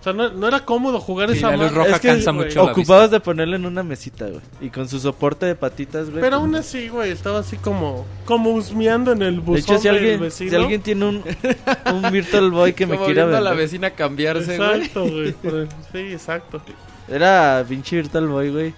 O 0.00 0.02
sea, 0.04 0.12
no, 0.12 0.30
no 0.30 0.46
era 0.46 0.64
cómodo 0.64 1.00
jugar 1.00 1.30
Sí, 1.32 1.38
esa 1.38 1.50
la 1.50 1.56
luz 1.56 1.66
madre. 1.66 1.76
roja 1.76 1.90
Es 1.96 2.00
que, 2.00 2.08
cansa 2.08 2.30
güey, 2.30 2.46
mucho 2.46 2.64
la 2.64 2.72
Ocupabas 2.72 3.10
de 3.10 3.18
ponerle 3.20 3.56
en 3.56 3.66
una 3.66 3.82
mesita, 3.82 4.26
güey. 4.26 4.40
Y 4.60 4.70
con 4.70 4.88
su 4.88 5.00
soporte 5.00 5.44
de 5.46 5.56
patitas, 5.56 6.08
güey. 6.08 6.20
Pero 6.20 6.36
aún 6.36 6.54
así, 6.54 6.88
güey, 6.88 7.10
estaba 7.10 7.40
así 7.40 7.56
como 7.56 8.06
como 8.24 8.50
husmeando 8.50 9.12
en 9.12 9.22
el 9.22 9.34
De 9.36 9.40
buzón 9.40 9.74
hecho, 9.74 9.78
si 9.78 9.88
alguien, 9.88 10.20
vecino. 10.20 10.50
si 10.50 10.56
alguien 10.56 10.82
tiene 10.82 11.04
un, 11.04 11.24
un 11.92 12.12
Virtual 12.12 12.50
Boy 12.52 12.74
que 12.74 12.86
me 12.86 12.96
quiera 12.96 13.24
viendo 13.24 13.36
a 13.36 13.40
la 13.40 13.54
vecina 13.54 13.90
cambiarse, 13.90 14.56
güey. 14.56 14.82
Exacto, 14.82 15.02
güey. 15.10 15.34
Sí, 15.92 15.98
exacto. 16.12 16.62
Era 17.08 17.64
pinche 17.68 17.96
Virtual 17.96 18.28
Boy, 18.28 18.50
güey. 18.50 18.74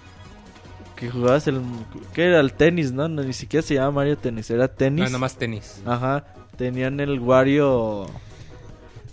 Que 0.97 1.11
jugabas 1.11 1.47
el... 1.49 1.61
¿Qué 2.15 2.25
era? 2.25 2.41
El 2.41 2.53
tenis, 2.53 2.93
¿no? 2.93 3.09
no 3.09 3.23
ni 3.23 3.33
siquiera 3.33 3.67
se 3.67 3.75
llamaba 3.75 3.93
Mario 3.93 4.19
Tennis, 4.19 4.51
era 4.51 4.69
tenis. 4.69 5.01
No, 5.01 5.07
nada 5.07 5.19
más 5.19 5.37
tenis. 5.37 5.83
Ajá. 5.87 6.25
Tenían 6.57 7.01
el 7.01 7.19
Wario... 7.21 8.07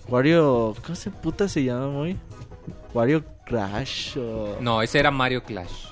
Wario... 0.10 0.76
¿Cómo 0.84 0.96
se 0.96 1.10
puta 1.12 1.48
se 1.48 1.64
llama, 1.64 1.88
güey? 1.88 2.16
Wario 2.94 3.24
Crash 3.46 4.18
o... 4.18 4.58
No, 4.62 4.82
ese 4.82 5.00
era 5.00 5.12
Mario 5.12 5.44
Clash. 5.44 5.88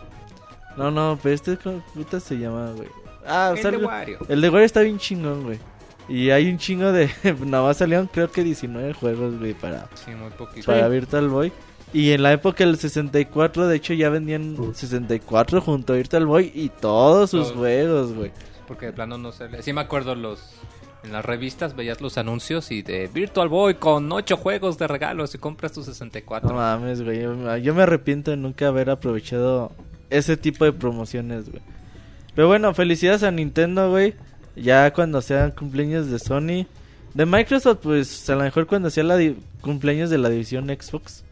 No, 0.77 0.91
no, 0.91 1.17
pero 1.21 1.35
este 1.35 1.57
¿cómo 1.57 1.81
puta 1.93 2.19
se 2.19 2.37
llama, 2.37 2.71
güey. 2.75 2.89
Ah, 3.25 3.51
o 3.53 3.57
sea, 3.57 3.69
el 3.69 3.71
de 3.71 3.77
el- 3.81 3.85
Wario. 3.85 4.19
El 4.27 4.41
de 4.41 4.49
Wario 4.49 4.65
está 4.65 4.81
bien 4.81 4.97
chingón, 4.97 5.43
güey. 5.43 5.59
Y 6.07 6.29
hay 6.29 6.49
un 6.49 6.57
chingo 6.57 6.91
de... 6.91 7.09
Nada 7.45 7.63
más 7.63 7.77
salieron 7.77 8.07
creo 8.07 8.31
que 8.31 8.43
19 8.43 8.93
juegos, 8.93 9.39
güey, 9.39 9.53
para, 9.53 9.87
Sí, 9.95 10.11
muy 10.11 10.29
poquito. 10.31 10.65
para 10.67 10.87
Virtual 10.87 11.27
Boy. 11.29 11.51
Y 11.93 12.11
en 12.11 12.23
la 12.23 12.33
época 12.33 12.65
del 12.65 12.77
64, 12.77 13.67
de 13.67 13.75
hecho, 13.77 13.93
ya 13.93 14.09
vendían 14.09 14.57
64 14.73 15.61
junto 15.61 15.93
a 15.93 15.95
Virtual 15.95 16.25
Boy 16.25 16.51
y 16.53 16.69
todos 16.69 17.29
sus 17.31 17.43
Todos. 17.47 17.57
juegos, 17.57 18.13
güey. 18.13 18.31
Porque 18.67 18.87
de 18.87 18.93
plano 18.93 19.17
no 19.17 19.31
se 19.31 19.47
le... 19.47 19.61
Sí 19.63 19.71
me 19.73 19.81
acuerdo 19.81 20.13
los... 20.15 20.41
En 21.05 21.11
las 21.11 21.23
revistas 21.23 21.75
veías 21.75 22.01
los 22.01 22.17
anuncios 22.17 22.71
y 22.71 22.81
de 22.81 23.07
Virtual 23.07 23.47
Boy 23.47 23.75
con 23.75 24.11
8 24.11 24.37
juegos 24.37 24.79
de 24.79 24.87
regalo 24.87 25.27
si 25.27 25.37
compras 25.37 25.71
tu 25.71 25.83
64. 25.83 26.49
No 26.49 26.55
mames, 26.55 27.03
güey. 27.03 27.21
Yo, 27.61 27.75
me 27.75 27.83
arrepiento 27.83 28.31
de 28.31 28.37
nunca 28.37 28.69
haber 28.69 28.89
aprovechado 28.89 29.71
ese 30.09 30.35
tipo 30.35 30.65
de 30.65 30.73
promociones, 30.73 31.47
güey. 31.49 31.61
Pero 32.33 32.47
bueno, 32.47 32.73
felicidades 32.73 33.21
a 33.21 33.29
Nintendo, 33.29 33.91
güey. 33.91 34.15
Ya 34.55 34.91
cuando 34.93 35.21
sean 35.21 35.51
cumpleaños 35.51 36.09
de 36.09 36.17
Sony. 36.17 36.65
De 37.13 37.25
Microsoft, 37.27 37.79
pues 37.83 38.27
a 38.29 38.35
lo 38.35 38.41
mejor 38.41 38.65
cuando 38.65 38.89
sea 38.89 39.03
la 39.03 39.19
cumpleaños 39.61 40.09
de 40.09 40.17
la 40.17 40.29
división 40.29 40.67
Xbox. 40.67 41.24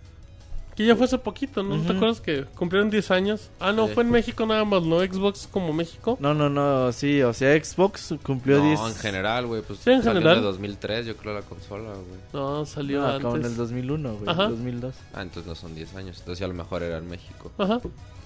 Que 0.76 0.86
ya 0.88 0.96
fue 0.96 1.06
hace 1.06 1.18
poquito, 1.20 1.62
¿no? 1.62 1.76
¿No 1.78 1.84
¿Te 1.84 1.90
Ujú. 1.90 1.98
acuerdas 1.98 2.22
que 2.22 2.46
cumplieron 2.56 2.90
10 2.90 3.12
años? 3.12 3.50
Ah, 3.60 3.72
no, 3.72 3.88
Sí. 3.88 3.94
fue 3.94 4.04
en 4.04 4.10
México 4.10 4.46
nada 4.46 4.66
más, 4.66 4.82
¿no? 4.84 5.00
Xbox 5.02 5.48
como 5.52 5.72
México. 5.72 6.18
No, 6.20 6.34
no, 6.34 6.50
no, 6.50 6.92
sí, 6.92 7.22
o 7.22 7.32
sea, 7.34 7.54
Xbox 7.64 8.16
cumplió 8.24 8.58
No, 8.58 8.66
10. 8.66 8.80
en 8.80 8.96
general, 8.96 9.46
güey. 9.46 9.62
Pues 9.62 9.80
Sí, 9.80 9.92
en 9.92 10.02
salió 10.02 10.22
general. 10.22 10.38
de 10.42 10.48
2003, 10.48 11.06
yo 11.06 11.16
creo, 11.16 11.34
la 11.36 11.42
consola, 11.44 11.90
güey. 11.94 12.20
No, 12.34 12.66
salió 12.66 13.06
Ah, 13.06 13.20
como 13.22 13.36
en 13.36 13.36
antes. 13.38 13.52
el 13.52 13.58
2001, 13.58 14.14
güey, 14.16 14.30
Ajá. 14.30 14.48
2002. 14.50 14.96
Ah, 15.14 15.22
entonces 15.22 15.48
no 15.48 15.54
son 15.56 15.76
10 15.76 15.94
años. 15.96 16.18
Entonces 16.20 16.44
a 16.44 16.48
lo 16.48 16.54
mejor 16.56 16.82
era 16.82 16.98
en 16.98 17.08
México. 17.08 17.52
Ajá. 17.60 17.80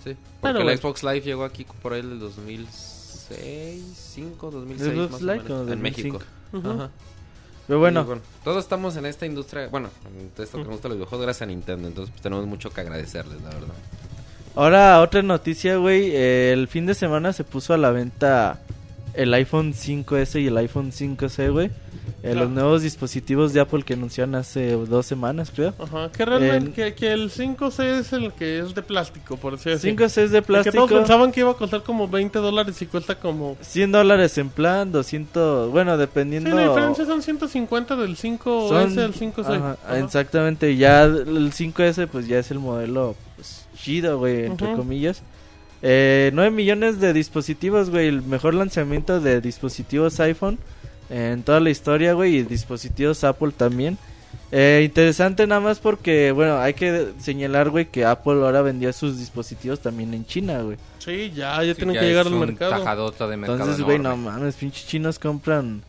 Sí. 0.03 0.15
Porque 0.39 0.61
el 0.61 0.77
Xbox 0.77 1.03
Live 1.03 1.21
llegó 1.21 1.43
aquí 1.43 1.65
por 1.81 1.91
ahí 1.93 2.01
del 2.01 2.19
2006, 2.19 3.83
5, 3.93 4.51
2006 4.51 4.93
Xbox 4.93 5.11
más 5.11 5.21
Live 5.21 5.39
o 5.39 5.43
menos. 5.43 5.59
En 5.61 5.67
2005. 5.67 6.19
México. 6.19 6.25
Ujú. 6.53 6.69
Ajá. 6.71 6.89
Pero 7.67 7.79
bueno, 7.79 8.01
Y 8.01 8.43
todos 8.43 8.63
estamos 8.63 8.95
en 8.95 9.05
esta 9.05 9.25
industria, 9.25 9.67
bueno, 9.67 9.89
en 10.05 10.31
esto 10.41 10.57
que 10.57 10.63
nos 10.63 10.73
gusta 10.73 10.87
los 10.87 10.97
videojuegos 10.97 11.25
gracias 11.25 11.41
a 11.43 11.45
Nintendo, 11.47 11.87
entonces 11.87 12.11
pues, 12.11 12.21
tenemos 12.21 12.45
mucho 12.45 12.69
que 12.69 12.81
agradecerles, 12.81 13.41
la 13.41 13.49
verdad. 13.49 13.75
ahora 14.55 15.01
otra 15.01 15.21
noticia, 15.21 15.75
güey. 15.75 16.15
el 16.15 16.67
fin 16.69 16.85
de 16.85 16.93
semana 16.93 17.33
se 17.33 17.43
puso 17.43 17.73
a 17.73 17.77
la 17.77 17.91
venta 17.91 18.61
el 19.17 19.33
iPhone 19.33 19.73
5S 19.73 20.41
y 20.41 20.47
el 20.47 20.57
iPhone 20.57 20.91
5C, 20.91 21.51
güey. 21.51 21.67
Eh, 21.67 22.31
Claro. 22.31 22.41
Los 22.41 22.49
nuevos 22.49 22.81
dispositivos 22.81 23.53
de 23.53 23.59
Apple 23.61 23.83
que 23.83 23.93
anunciaron 23.93 24.35
hace 24.35 24.71
dos 24.71 25.05
semanas, 25.05 25.51
creo. 25.53 25.73
Ajá, 25.79 26.11
que 26.11 26.25
realmente 26.25 26.67
El- 26.87 26.93
que, 26.93 26.95
que 26.95 27.11
el 27.13 27.29
5C 27.29 27.99
es 27.99 28.11
el 28.11 28.33
que 28.33 28.59
es 28.59 28.73
de 28.73 28.81
plástico, 28.81 29.37
por 29.37 29.53
así 29.53 29.69
decirlo. 29.69 30.05
5C 30.07 30.23
es 30.23 30.31
de 30.31 30.37
El 30.39 30.43
Que 30.43 30.47
todos 30.53 30.65
plástico. 30.71 30.87
pensaban 30.87 31.31
que 31.31 31.41
iba 31.41 31.51
a 31.51 31.53
costar 31.53 31.83
como 31.83 32.07
20 32.07 32.39
dólares 32.39 32.81
y 32.81 32.85
cuesta 32.87 33.15
como... 33.19 33.55
100 33.61 33.91
dólares 33.91 34.37
en 34.39 34.49
plan, 34.49 34.91
200, 34.91 35.71
bueno, 35.71 35.93
Sí, 35.93 35.99
dependiendo. 35.99 36.49
la 36.55 36.67
diferencia 36.69 37.05
son 37.05 37.21
150 37.21 37.95
del 37.95 38.17
5S 38.17 38.69
Son- 38.69 38.99
al 38.99 39.13
5C. 39.13 39.55
Ajá, 39.55 39.77
Ajá. 39.85 39.99
Exactamente, 39.99 40.75
ya 40.75 41.03
el 41.03 41.51
5S 41.53 42.07
pues 42.07 42.27
ya 42.27 42.39
es 42.39 42.49
el 42.51 42.59
modelo 42.59 43.15
pues, 43.35 43.65
chido, 43.75 44.17
güey, 44.17 44.45
entre 44.45 44.67
Ujú. 44.69 44.77
comillas. 44.77 45.21
Eh, 45.81 46.31
9 46.33 46.51
millones 46.51 46.99
de 46.99 47.13
dispositivos, 47.13 47.89
güey, 47.89 48.07
el 48.07 48.21
mejor 48.23 48.53
lanzamiento 48.53 49.19
de 49.19 49.41
dispositivos 49.41 50.19
iPhone 50.19 50.57
en 51.09 51.43
toda 51.43 51.59
la 51.59 51.69
historia, 51.69 52.13
güey, 52.13 52.37
y 52.37 52.43
dispositivos 52.43 53.23
Apple 53.23 53.51
también. 53.55 53.97
Eh, 54.51 54.81
interesante 54.85 55.45
nada 55.45 55.59
más 55.61 55.79
porque, 55.79 56.31
bueno, 56.31 56.57
hay 56.59 56.73
que 56.73 57.09
señalar, 57.19 57.69
güey, 57.69 57.85
que 57.91 58.05
Apple 58.05 58.33
ahora 58.33 58.61
vendía 58.61 58.93
sus 58.93 59.19
dispositivos 59.19 59.81
también 59.81 60.13
en 60.13 60.25
China, 60.25 60.61
güey. 60.61 60.77
Sí, 60.99 61.31
ya, 61.35 61.61
ya 61.63 61.73
Sí, 61.73 61.77
tienen 61.79 61.95
ya 61.95 62.01
que 62.01 62.07
llegar 62.07 62.21
es 62.25 62.27
al 62.27 62.33
un 62.33 62.39
mercado. 62.39 62.71
tajadota 62.71 63.27
de 63.27 63.37
mercado 63.37 63.59
Entonces, 63.59 63.83
güey, 63.85 63.99
no 63.99 64.15
mames, 64.17 64.55
pinches 64.55 64.87
chinos 64.87 65.19
compran, 65.19 65.81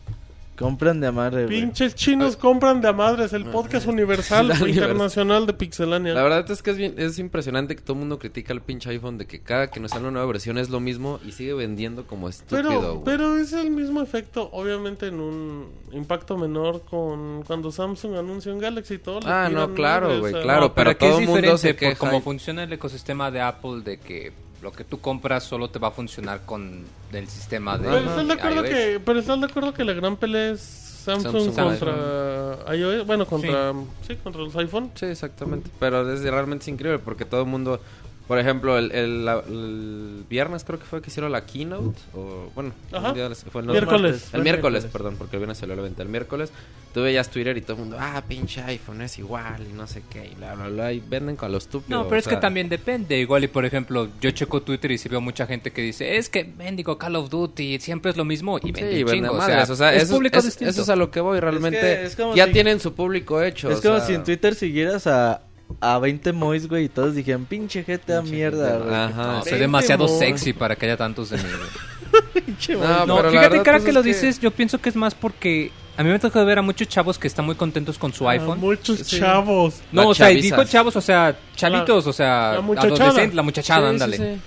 compran 0.59 0.99
de 0.99 1.07
a 1.07 1.11
madre, 1.11 1.45
güey. 1.45 1.61
Pinches 1.61 1.95
chinos 1.95 2.35
compran 2.35 2.81
de 2.81 2.89
a 2.89 2.93
madres 2.93 3.31
el 3.33 3.45
podcast 3.45 3.87
universal 3.87 4.47
La 4.49 4.55
internacional 4.67 5.45
de 5.45 5.53
Pixelania. 5.53 6.13
La 6.13 6.21
verdad 6.21 6.49
es 6.51 6.61
que 6.61 6.71
es, 6.71 6.77
bien, 6.77 6.95
es 6.97 7.17
impresionante 7.17 7.75
que 7.75 7.81
todo 7.81 7.93
el 7.93 7.99
mundo 7.99 8.19
critica 8.19 8.51
el 8.51 8.61
pinche 8.61 8.89
iPhone 8.89 9.17
de 9.17 9.25
que 9.25 9.39
cada 9.39 9.71
que 9.71 9.79
nos 9.79 9.91
sale 9.91 10.03
una 10.03 10.11
nueva 10.11 10.27
versión 10.27 10.57
es 10.57 10.69
lo 10.69 10.79
mismo 10.79 11.19
y 11.25 11.31
sigue 11.31 11.53
vendiendo 11.53 12.05
como 12.05 12.27
estúpido, 12.27 12.61
Pero, 12.69 13.03
pero 13.05 13.37
es 13.37 13.53
el 13.53 13.71
mismo 13.71 14.01
efecto, 14.01 14.49
obviamente 14.51 15.07
en 15.07 15.19
un 15.19 15.67
impacto 15.91 16.37
menor 16.37 16.83
con 16.83 17.43
cuando 17.43 17.71
Samsung 17.71 18.15
anuncia 18.15 18.51
un 18.51 18.59
Galaxy 18.59 18.95
y 18.95 18.99
todo. 18.99 19.19
Ah, 19.25 19.49
no, 19.51 19.73
claro, 19.73 20.19
güey, 20.19 20.33
claro. 20.33 20.61
No, 20.61 20.73
pero, 20.73 20.95
todo 20.97 21.19
el 21.19 21.25
mundo 21.25 21.57
se 21.57 21.75
queja 21.75 21.95
cómo 21.95 22.17
y- 22.17 22.21
funciona 22.21 22.63
el 22.63 22.73
ecosistema 22.73 23.31
de 23.31 23.41
Apple 23.41 23.81
de 23.83 23.97
que 23.97 24.33
lo 24.61 24.71
que 24.71 24.83
tú 24.83 24.99
compras 24.99 25.43
solo 25.43 25.69
te 25.69 25.79
va 25.79 25.89
a 25.89 25.91
funcionar 25.91 26.41
con 26.45 26.83
el 27.11 27.27
sistema 27.27 27.77
de 27.77 27.85
Pero 27.85 27.97
estás 27.97 28.27
de 28.27 28.33
acuerdo 28.33 28.61
iOS. 28.61 28.69
que, 28.69 29.01
pero 29.05 29.19
estás 29.19 29.39
de 29.39 29.45
acuerdo 29.45 29.73
que 29.73 29.83
la 29.83 29.93
gran 29.93 30.17
pelea 30.17 30.51
es 30.51 30.61
Samsung, 30.61 31.53
Samsung, 31.53 31.55
contra 31.55 32.75
iOS, 32.75 33.05
bueno, 33.05 33.25
contra 33.25 33.73
sí. 34.05 34.15
contra 34.17 34.41
los 34.41 34.55
iPhone. 34.55 34.91
Sí, 34.95 35.05
exactamente. 35.05 35.69
Pero 35.79 36.11
es 36.11 36.21
realmente 36.23 36.63
es 36.63 36.67
increíble 36.67 36.99
porque 36.99 37.25
todo 37.25 37.41
el 37.41 37.47
mundo, 37.47 37.79
por 38.29 38.39
ejemplo, 38.39 38.77
el, 38.77 38.91
el, 38.93 39.25
la- 39.25 39.43
el 39.45 40.23
viernes 40.29 40.63
creo 40.63 40.79
que 40.79 40.85
fue 40.85 41.01
que 41.01 41.09
hicieron 41.09 41.31
la 41.33 41.45
keynote, 41.45 41.99
o 42.15 42.49
bueno, 42.55 42.71
Ajá. 42.93 43.09
un 43.09 43.15
día 43.15 43.27
des- 43.27 43.43
fue 43.51 43.61
el 43.61 43.67
Miércoles. 43.67 44.01
martes. 44.01 44.23
El 44.25 44.29
Fue 44.29 44.41
miércoles, 44.43 44.83
miércoles. 44.83 44.91
perdón, 44.93 45.15
porque 45.17 45.35
el 45.35 45.39
viernes 45.41 45.57
salió 45.57 45.75
la 45.75 45.81
venta. 45.81 46.03
El 46.03 46.09
miércoles 46.09 46.51
tú 46.93 47.01
veías 47.01 47.29
Twitter 47.29 47.57
y 47.57 47.61
todo 47.61 47.73
el 47.73 47.79
mundo, 47.79 47.97
ah, 47.99 48.23
pinche 48.27 48.61
iPhone 48.63 49.01
es 49.01 49.17
igual 49.19 49.65
y 49.69 49.73
no 49.73 49.85
sé 49.87 50.03
qué, 50.09 50.27
y 50.31 50.35
bla, 50.35 50.53
bla, 50.55 50.67
bla, 50.69 50.93
y 50.93 50.99
venden 50.99 51.35
con 51.35 51.51
lo 51.51 51.57
estúpido. 51.57 51.97
No, 51.97 52.03
pero 52.07 52.17
o 52.17 52.19
es 52.19 52.25
que 52.25 52.31
sea, 52.35 52.39
también 52.39 52.69
depende. 52.69 53.19
Igual, 53.19 53.43
y 53.43 53.47
por 53.47 53.65
ejemplo, 53.65 54.07
yo 54.21 54.29
checo 54.31 54.61
Twitter 54.61 54.91
y 54.91 54.97
sí 54.99 55.09
veo 55.09 55.21
mucha 55.21 55.47
gente 55.47 55.71
que 55.71 55.81
dice, 55.81 56.17
es 56.17 56.29
que 56.29 56.43
mendigo 56.45 56.97
Call 56.99 57.15
of 57.15 57.29
Duty 57.31 57.79
siempre 57.79 58.11
es 58.11 58.17
lo 58.17 58.25
mismo 58.25 58.59
y 58.59 58.67
Sí, 58.67 58.71
vende 58.71 58.89
un 58.89 59.05
vende 59.05 59.11
chingo. 59.13 59.31
O 59.33 59.37
madres, 59.37 59.65
sea, 59.65 59.73
o 59.73 59.75
sea, 59.75 59.93
es 59.95 60.03
eso, 60.03 60.13
público 60.15 60.37
es- 60.39 60.45
distinto. 60.45 60.69
eso 60.71 60.81
es 60.83 60.89
a 60.89 60.95
lo 60.95 61.09
que 61.09 61.19
voy, 61.19 61.39
realmente 61.39 62.03
es 62.05 62.15
como 62.15 62.35
ya 62.35 62.45
si- 62.45 62.53
tienen 62.53 62.79
su 62.79 62.93
público 62.93 63.41
hecho. 63.41 63.71
Es 63.71 63.79
o 63.79 63.81
como 63.81 63.97
sea, 63.97 64.05
si 64.07 64.13
en 64.13 64.23
Twitter 64.23 64.53
siguieras 64.55 65.07
a, 65.07 65.41
a 65.81 65.99
20 65.99 66.33
mois, 66.33 66.67
güey, 66.67 66.85
y 66.85 66.89
todos 66.89 67.15
dijeran, 67.15 67.45
pinche 67.45 67.83
GTA 67.83 68.21
Pinche 68.21 68.35
mierda, 68.35 68.77
güey. 68.77 68.95
ajá. 68.95 69.41
Soy 69.47 69.59
demasiado 69.59 70.07
sexy 70.07 70.53
para 70.53 70.75
que 70.75 70.85
haya 70.85 70.97
tantos 70.97 71.29
de 71.29 71.37
mí. 71.37 71.43
güey. 71.43 72.21
Pinche 72.45 72.73
No. 72.73 73.05
No, 73.05 73.17
pero 73.17 73.29
fíjate 73.31 73.49
verdad, 73.49 73.63
que 73.63 73.71
pues, 73.71 73.83
que 73.83 73.91
lo 73.93 74.01
que- 74.01 74.07
dices, 74.09 74.39
yo 74.39 74.51
pienso 74.51 74.79
que 74.79 74.89
es 74.89 74.95
más 74.95 75.13
porque 75.15 75.71
a 75.97 76.03
mí 76.03 76.09
me 76.09 76.17
tocó 76.19 76.43
ver 76.45 76.59
a 76.59 76.61
muchos 76.61 76.87
chavos 76.87 77.19
que 77.19 77.27
están 77.27 77.45
muy 77.45 77.55
contentos 77.55 77.97
con 77.97 78.13
su 78.13 78.27
Ah, 78.27 78.31
iPhone. 78.33 78.59
muchos 78.59 78.99
Sí. 78.99 79.19
chavos. 79.19 79.81
No, 79.91 80.03
La 80.03 80.07
o 80.09 80.13
sea, 80.13 80.31
y 80.31 80.35
chaviza. 80.37 80.55
dijo 80.55 80.67
chavos, 80.69 80.95
o 80.95 81.01
sea, 81.01 81.37
chavitos, 81.55 82.07
o 82.07 82.13
sea, 82.13 82.53
la 82.55 82.61
muchachada. 82.61 83.27
la 83.33 83.41
muchachada, 83.43 83.81
Sí, 83.81 83.87
ándale. 83.89 84.17
sí. 84.17 84.41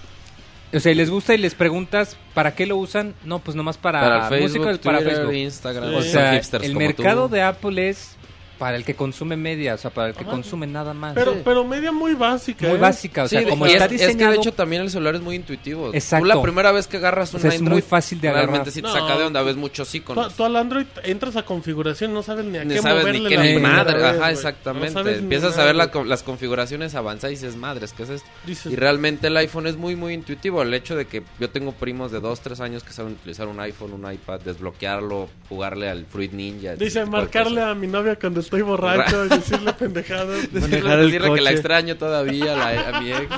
O 0.75 0.81
sea, 0.81 0.91
y 0.91 0.95
les 0.95 1.11
gusta 1.11 1.35
y 1.35 1.39
les 1.39 1.55
preguntas 1.55 2.17
para 2.33 2.55
qué 2.55 2.65
lo 2.65 2.79
usan. 2.79 3.15
No, 3.25 3.41
pues 3.41 3.55
nomás 3.55 3.77
para, 3.77 4.01
Para 4.01 4.29
Facebook, 4.31 4.67
música, 4.67 4.83
para 4.83 5.01
Facebook. 5.01 5.35
Instagram. 5.35 5.91
Sí. 5.91 5.95
O 5.97 6.03
sea, 6.03 6.41
el 6.63 6.75
mercado 6.77 7.29
tú. 7.29 7.35
de 7.35 7.43
Apple 7.43 7.91
es 7.91 8.17
para 8.63 8.77
el 8.77 8.85
que 8.85 8.95
consume 8.95 9.37
media, 9.37 9.75
o 9.75 9.77
sea, 9.77 9.91
para 9.91 10.11
el 10.11 10.15
que 10.15 10.23
Ajá. 10.23 10.31
consume 10.31 10.69
nada 10.69 10.95
más. 10.95 11.15
Pero, 11.15 11.33
Sí. 11.33 11.39
pero 11.45 11.65
media 11.65 11.91
muy 11.91 12.15
básica. 12.15 12.69
muy 12.69 12.77
¿eh? 12.77 12.81
básica, 12.81 13.25
o 13.25 13.29
sea, 13.29 13.41
Sí, 13.41 13.47
como 13.49 13.67
y 13.67 13.73
está 13.73 13.87
es, 13.87 13.91
es 13.93 13.99
que 14.01 14.07
diseñado. 14.07 14.31
de 14.31 14.39
hecho 14.39 14.53
también 14.53 14.83
el 14.83 14.91
celular 14.91 15.17
es 15.17 15.21
muy 15.21 15.35
intuitivo. 15.35 15.91
Exacto. 15.93 16.23
Tú 16.29 16.29
la 16.37 16.41
primera 16.41 16.71
vez 16.71 16.87
que 16.87 16.99
agarras 16.99 17.33
un 17.35 17.39
O 17.39 17.41
sea, 17.41 17.51
es 17.51 17.57
Android, 17.59 17.73
muy 17.73 17.83
fácil 17.83 18.21
de 18.21 18.29
agarrar. 18.29 18.47
realmente 18.51 18.71
sí 18.71 18.81
te 18.81 18.87
No. 18.87 18.93
saca 18.95 19.19
de 19.19 19.25
onda, 19.25 19.43
ves 19.43 19.57
muchos 19.57 19.93
iconos. 19.97 20.33
tú 20.37 20.45
al 20.45 20.55
Android 20.55 20.87
entras 21.03 21.35
a 21.35 21.43
configuración, 21.45 22.15
no 22.15 22.23
sabes 22.23 22.45
ni 22.45 22.57
a 22.59 22.65
Ni 22.65 22.75
qué 22.75 22.83
sabes 22.83 23.03
moverle 23.03 23.21
ni 23.21 23.29
qué 23.29 23.59
la 23.59 23.69
madre, 23.69 23.97
vez, 24.01 24.05
ajá, 24.21 24.31
exactamente. 24.31 25.03
No 25.03 25.09
Empiezas 25.11 25.59
a 25.59 25.65
ver 25.65 25.75
la 25.75 25.91
las 26.07 26.23
configuraciones 26.23 26.95
avanzadas 26.95 27.33
y 27.33 27.35
dices, 27.43 27.57
madres, 27.57 27.93
¿qué 27.93 28.05
es 28.05 28.11
esto? 28.11 28.29
Dices, 28.47 28.73
Y 28.73 28.77
realmente 28.77 29.27
el 29.27 29.37
iPhone 29.39 29.67
es 29.67 29.77
muy, 29.77 29.97
muy 29.97 30.15
intuitivo. 30.15 30.63
El 30.63 30.73
hecho 30.73 30.95
de 30.95 31.07
que 31.07 31.25
yo 31.41 31.51
tengo 31.51 31.73
primos 31.73 32.13
de 32.13 32.21
2, 32.21 32.41
3 32.41 32.61
años 32.61 32.85
que 32.85 32.93
saben 32.93 33.15
utilizar 33.15 33.49
un 33.49 33.59
iPhone, 33.59 33.93
un 33.93 34.13
iPad, 34.13 34.41
desbloquearlo, 34.41 35.29
jugarle 35.49 35.89
al 35.91 36.07
Fruit 36.07 36.33
Ninja. 36.33 36.77
dice 36.77 37.05
marcarle 37.07 37.63
a 37.63 37.75
mi 37.75 37.87
novia 37.87 38.17
cuando 38.17 38.41
estoy 38.57 38.63
borracho 38.63 39.29
decirle 39.29 39.73
pendejadas. 39.73 40.43
Decirle, 40.53 40.61
Manejar 40.83 40.99
el 40.99 41.07
decirle 41.07 41.35
que 41.35 41.41
la 41.41 41.51
extraño 41.53 41.97
todavía 41.97 42.53
a, 42.53 42.57
la- 42.73 42.89
a 42.99 43.01
mi 43.01 43.11
ex. 43.13 43.29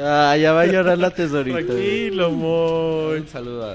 Ah, 0.00 0.36
ya 0.36 0.52
va 0.52 0.62
a 0.62 0.66
llorar 0.66 0.96
la 0.98 1.10
tesorita. 1.10 1.58
Tranquilo, 1.58 2.30
muy. 2.30 3.18
Un 3.20 3.28
saludo 3.28 3.64
a, 3.66 3.72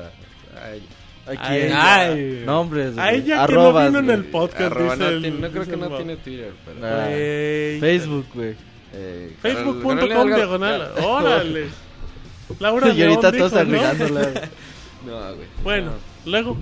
a 0.62 0.72
ella. 0.74 0.86
Aquí 1.26 1.40
Ay, 1.42 1.72
ay. 1.74 2.44
Nombres, 2.46 2.98
A 2.98 3.14
ella 3.14 3.46
que 3.48 3.54
no 3.54 3.72
vino 3.86 4.00
en 4.00 4.10
el 4.10 4.26
podcast, 4.26 4.62
Arroba, 4.62 4.94
dice 4.96 5.04
no, 5.06 5.10
el- 5.10 5.22
tiene- 5.22 5.40
no 5.40 5.50
creo 5.50 5.64
dice 5.64 5.72
que 5.72 5.78
no 5.82 5.96
tiene 5.96 6.16
Twitter, 6.18 6.52
pero... 6.66 6.78
Ah, 6.86 7.06
Güey. 7.08 7.80
Facebook, 7.80 8.26
güey. 8.34 8.56
eh, 8.94 9.36
Facebook.com 9.42 10.28
diagonal. 10.36 10.92
Órale. 11.02 11.66
Laura 12.60 12.90
Y 12.90 13.02
ahorita 13.04 13.32
todos 13.32 13.52
dijo, 13.54 13.64
¿no? 13.64 13.80
No, 15.06 15.36
güey. 15.36 15.48
Bueno, 15.64 15.92
No. 15.92 15.98
luego. 16.32 16.58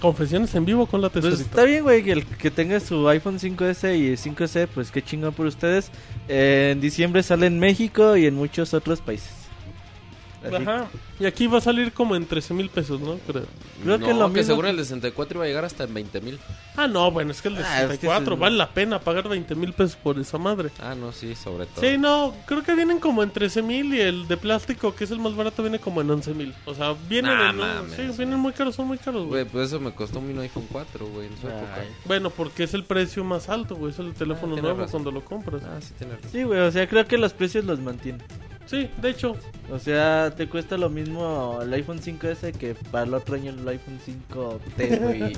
Confesiones 0.00 0.54
en 0.54 0.64
vivo 0.64 0.86
con 0.86 1.00
la 1.00 1.08
Pues 1.08 1.24
tesorita. 1.24 1.42
está 1.50 1.64
bien, 1.64 1.82
güey, 1.82 2.04
que 2.04 2.12
el 2.12 2.24
que 2.26 2.50
tenga 2.50 2.78
su 2.80 3.08
iPhone 3.08 3.38
5S 3.38 3.96
y 3.98 4.16
5C, 4.16 4.68
pues 4.72 4.90
qué 4.92 5.02
chingón 5.02 5.34
por 5.34 5.46
ustedes. 5.46 5.90
Eh, 6.28 6.70
en 6.72 6.80
diciembre 6.80 7.22
sale 7.22 7.46
en 7.46 7.58
México 7.58 8.16
y 8.16 8.26
en 8.26 8.34
muchos 8.34 8.74
otros 8.74 9.00
países. 9.00 9.30
Así 10.56 10.62
Ajá. 10.64 10.86
Y 11.20 11.26
aquí 11.26 11.46
va 11.46 11.58
a 11.58 11.60
salir 11.60 11.92
como 11.92 12.14
en 12.16 12.26
13 12.26 12.54
mil 12.54 12.68
pesos, 12.70 13.00
¿no? 13.00 13.18
Creo. 13.26 13.44
Creo 13.82 13.98
no, 13.98 14.06
que 14.06 14.14
lo 14.14 14.26
que 14.32 14.40
mismo- 14.40 14.44
según 14.54 14.66
el 14.66 14.76
de 14.76 14.84
64 14.84 15.36
iba 15.38 15.44
a 15.44 15.48
llegar 15.48 15.64
hasta 15.64 15.84
en 15.84 15.94
20 15.94 16.20
mil. 16.20 16.38
Ah, 16.76 16.86
no, 16.86 17.10
bueno, 17.10 17.32
es 17.32 17.42
que 17.42 17.48
el 17.48 17.56
de 17.56 17.62
Ah, 17.64 17.82
es 17.82 17.88
que 17.90 17.96
64 17.96 18.34
es 18.34 18.40
vale 18.40 18.56
la 18.56 18.70
pena 18.70 19.00
pagar 19.00 19.28
20 19.28 19.54
mil 19.54 19.72
pesos 19.72 19.96
por 19.96 20.18
esa 20.18 20.38
madre. 20.38 20.70
Ah, 20.80 20.94
no, 20.94 21.12
sí, 21.12 21.34
sobre 21.34 21.66
todo. 21.66 21.80
Sí, 21.80 21.98
no, 21.98 22.34
creo 22.46 22.62
que 22.62 22.74
vienen 22.74 23.00
como 23.00 23.22
en 23.22 23.30
13 23.30 23.62
mil 23.62 23.92
y 23.94 24.00
el 24.00 24.28
de 24.28 24.36
plástico, 24.36 24.94
que 24.94 25.04
es 25.04 25.10
el 25.10 25.18
más 25.18 25.34
barato, 25.34 25.62
viene 25.62 25.78
como 25.80 26.00
en 26.00 26.10
11 26.10 26.32
mil. 26.34 26.54
O 26.66 26.74
sea, 26.74 26.94
vienen 27.08 27.36
Nah, 27.36 27.50
en 27.50 27.56
mames, 27.56 27.94
Sí, 27.96 28.02
vienen 28.16 28.38
muy 28.38 28.52
caros, 28.52 28.76
son 28.76 28.86
muy 28.86 28.98
caros, 28.98 29.26
güey. 29.26 29.44
Pues 29.44 29.68
eso 29.68 29.80
me 29.80 29.92
costó 29.92 30.20
mi 30.20 30.38
iPhone 30.40 30.66
4, 30.70 31.06
güey, 31.06 31.26
en 31.26 31.36
su 31.40 31.46
Ay. 31.48 31.52
época. 31.54 31.84
Bueno, 32.04 32.30
porque 32.30 32.62
es 32.64 32.74
el 32.74 32.84
precio 32.84 33.24
más 33.24 33.48
alto, 33.48 33.74
güey. 33.74 33.92
Es 33.92 33.98
el 33.98 34.14
teléfono 34.14 34.54
tienes 34.54 34.62
nuevo 34.62 34.78
razón. 34.80 35.02
cuando 35.02 35.10
lo 35.10 35.24
compras. 35.24 35.62
Ah, 35.64 35.78
sí, 35.80 35.92
tiene 35.98 36.14
razón. 36.14 36.30
Sí, 36.30 36.42
güey, 36.44 36.60
o 36.60 36.70
sea, 36.70 36.88
creo 36.88 37.06
que 37.06 37.18
los 37.18 37.32
precios 37.32 37.64
los 37.64 37.80
mantienen. 37.80 38.22
Sí, 38.68 38.90
de 39.00 39.10
hecho. 39.10 39.34
O 39.70 39.78
sea, 39.78 40.30
te 40.34 40.46
cuesta 40.46 40.76
lo 40.76 40.90
mismo 40.90 41.58
el 41.62 41.72
iPhone 41.72 42.00
5S 42.00 42.52
que 42.52 42.74
para 42.90 43.04
el 43.04 43.14
otro 43.14 43.34
año 43.34 43.50
el 43.50 43.66
iPhone 43.66 43.98
5T, 44.06 45.00
güey. 45.00 45.36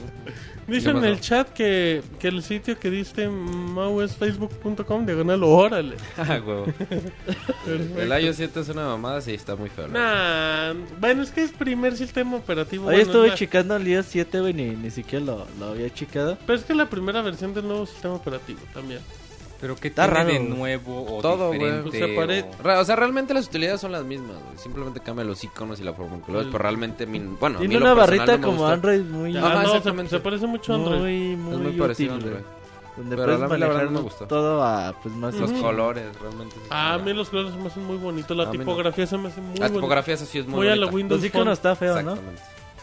Dice 0.66 0.92
¿Qué 0.92 0.98
en 0.98 1.04
el 1.04 1.20
chat 1.20 1.48
que, 1.50 2.02
que 2.18 2.28
el 2.28 2.42
sitio 2.42 2.78
que 2.78 2.90
diste 2.90 3.28
Mau 3.28 4.00
es 4.02 4.16
facebook.com, 4.16 5.06
diagonal, 5.06 5.42
órale. 5.44 5.96
Ah, 6.16 6.40
huevo. 6.44 6.66
El 7.66 8.22
iOS 8.22 8.36
7 8.36 8.60
es 8.60 8.68
una 8.68 8.84
mamada, 8.86 9.20
sí, 9.20 9.32
está 9.32 9.56
muy 9.56 9.70
feo. 9.70 9.88
Nah, 9.88 10.74
bueno, 11.00 11.22
es 11.22 11.30
que 11.30 11.42
es 11.42 11.50
primer 11.50 11.96
sistema 11.96 12.36
operativo. 12.36 12.86
Hoy 12.86 12.96
bueno, 12.96 13.06
estuve 13.06 13.34
checando 13.34 13.76
el 13.76 13.86
iOS 13.86 14.06
7, 14.06 14.40
güey, 14.40 14.54
ni, 14.54 14.70
ni 14.70 14.90
siquiera 14.90 15.24
lo, 15.24 15.46
lo 15.58 15.66
había 15.70 15.92
checado. 15.92 16.36
Pero 16.46 16.58
es 16.58 16.64
que 16.64 16.72
es 16.72 16.76
la 16.76 16.86
primera 16.86 17.22
versión 17.22 17.54
del 17.54 17.66
nuevo 17.66 17.86
sistema 17.86 18.14
operativo 18.14 18.60
también. 18.74 19.00
Pero 19.61 19.77
¿qué 19.77 19.88
Está 19.88 20.05
tiene 20.05 20.18
raro, 20.18 20.33
de 20.33 20.40
nuevo 20.40 21.18
o 21.18 21.20
Todo, 21.20 21.49
güey. 21.49 21.59
diferente? 21.61 21.88
O 21.88 21.92
sea, 21.92 22.16
pare- 22.16 22.77
o- 22.79 22.81
O 22.81 22.85
sea, 22.85 22.96
realmente 22.96 23.35
las 23.35 23.46
utilidades 23.46 23.81
son 23.81 23.92
las 23.92 24.05
mismas, 24.05 24.37
güey. 24.42 24.57
Simplemente 24.57 25.01
cambia 25.01 25.25
los 25.25 25.44
iconos 25.44 25.79
y 25.81 25.85
la 25.85 25.92
forma 25.92 26.14
en 26.16 26.23
que 26.23 26.33
lo 26.33 26.38
ves, 26.38 26.46
El- 26.46 26.53
pero 26.53 26.62
realmente, 26.62 27.05
mi, 27.07 27.18
bueno, 27.18 27.59
a 27.59 27.61
mí 27.61 27.68
Tiene 27.68 27.75
lo 27.85 27.92
una 27.92 27.94
barrita 27.94 28.37
no 28.38 28.46
como 28.46 28.59
gusta. 28.59 28.73
Android 28.73 29.01
muy, 29.03 29.37
Ajá, 29.37 29.46
Ah, 29.46 29.55
no, 29.55 29.61
se, 29.61 29.66
exactamente. 29.77 30.11
se 30.11 30.20
parece 30.20 30.46
mucho 30.46 30.73
a 30.73 30.77
Android. 30.77 30.99
muy, 31.01 31.37
muy, 31.37 31.55
Es 31.55 31.59
muy 31.61 31.73
parecido 31.73 32.12
a 32.12 32.16
útil, 32.16 32.27
Android. 32.29 32.42
güey. 32.44 32.61
Donde 32.96 33.16
Pero 33.16 33.27
puedes 33.29 33.40
a 33.42 33.44
mí 33.55 33.61
la 33.61 33.66
verdad 33.66 33.68
manejar 33.68 33.85
no 33.92 33.99
me 33.99 34.03
gustó. 34.05 34.27
todo 34.27 34.62
a, 34.64 34.94
pues, 35.03 35.14
más... 35.14 35.35
Los 35.35 35.51
Ujú. 35.53 35.61
colores, 35.62 36.05
realmente. 36.20 36.55
sí 36.57 36.61
Ah, 36.70 36.94
a 36.94 36.99
mí 36.99 37.12
los 37.12 37.29
colores 37.31 37.53
se 37.53 37.59
me 37.61 37.66
hacen 37.68 37.85
muy 37.87 37.96
bonitos. 37.99 38.37
La 38.37 38.42
A 38.44 38.46
mí 38.51 38.59
no. 38.59 38.64
tipografía 38.64 39.07
se 39.07 39.16
me 39.18 39.29
hace 39.29 39.40
muy 39.40 39.57
La 39.59 39.68
tipografía 39.70 40.14
eso 40.14 40.27
sí 40.27 40.38
es 40.38 40.46
muy 40.46 40.57
Muy 40.57 40.68
a 40.68 40.70
la 40.70 40.87
bonita. 40.87 40.94
Windows 40.96 41.20
Los 41.20 41.27
iconos 41.29 41.53
está 41.59 41.77
feo, 41.77 42.03
¿no? 42.03 42.16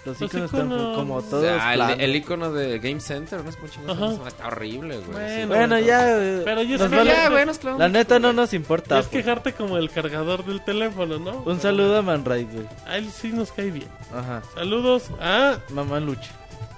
Los 0.08 0.22
Los 0.22 0.30
iconos 0.30 0.54
están 0.54 0.70
como 0.96 1.15
O 1.15 1.22
todos 1.22 1.43
sea, 1.43 1.74
el, 1.74 1.78
planos. 1.80 1.98
el 2.00 2.15
icono 2.15 2.52
de 2.54 2.80
Game 2.80 3.00
Center, 3.02 3.43
no 3.43 3.50
es 3.50 3.58
chingón, 3.72 4.04
Ajá. 4.20 4.28
está 4.28 4.48
horrible, 4.48 4.98
güey. 5.00 5.12
Bueno, 5.12 5.41
sí. 5.41 5.46
Bueno, 5.48 5.80
ya. 5.80 6.17
eh, 6.17 6.41
Pero 6.46 6.62
yo 6.62 6.78
nos 6.78 6.91
vale- 6.91 7.12
ya, 7.12 7.30
La 7.30 7.46
mucho, 7.46 7.89
neta 7.89 8.20
no 8.20 8.32
nos 8.34 8.54
importa. 8.54 9.00
Es 9.00 9.08
pues. 9.08 9.24
quejarte 9.24 9.54
como 9.54 9.78
el 9.78 9.89
cargador 9.89 10.46
del 10.46 10.62
teléfono, 10.63 11.20
¿no? 11.20 11.43
Un 11.46 11.60
saludo 11.60 11.98
a 11.98 12.02
Man 12.02 12.24
Ray, 12.24 12.46
güey. 12.52 12.65
A 12.86 12.98
él 12.98 13.10
sí 13.12 13.30
nos 13.34 13.52
cae 13.52 13.70
bien. 13.72 13.89
Ajá. 14.15 14.41
Saludos 14.56 15.10
a... 15.20 15.58
Mamá 15.70 16.00
Lucha. 16.00 16.32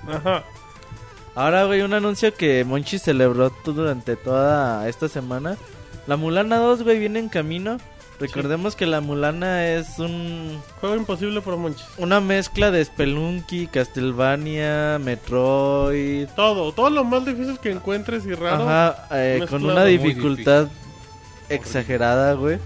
Ajá. 0.08 0.44
Ahora, 1.36 1.66
güey, 1.66 1.82
un 1.82 1.94
anuncio 1.94 2.34
que 2.34 2.64
Monchi 2.66 2.98
celebró 3.00 3.52
durante 3.64 4.16
toda 4.16 4.90
esta 4.90 5.08
semana. 5.08 5.56
La 6.08 6.18
Mulana 6.18 6.58
2, 6.58 6.84
güey, 6.84 7.00
viene 7.00 7.20
en 7.20 7.30
camino. 7.30 7.78
Recordemos 8.20 8.76
que 8.76 8.86
la 8.86 9.00
Mulana 9.00 9.66
es 9.68 9.98
un 9.98 10.62
Juego 10.82 10.96
imposible 10.98 11.40
por 11.42 11.56
Monchis. 11.56 11.86
una 11.98 12.20
mezcla 12.20 12.70
de 12.70 12.84
Spelunky, 12.84 13.68
Castlevania, 13.68 15.00
Metroid. 15.00 16.28
Todo, 16.36 16.74
todo 16.74 16.90
lo 16.90 17.04
más 17.06 17.26
difícil 17.26 17.58
que 17.60 17.72
encuentres 17.72 18.26
y 18.26 18.34
raro. 18.34 18.68
Ajá, 18.68 19.08
eh, 19.12 19.46
con 19.50 19.64
una 19.64 19.86
dificultad 19.86 20.68
exagerada, 21.48 22.34
güey. 22.34 22.60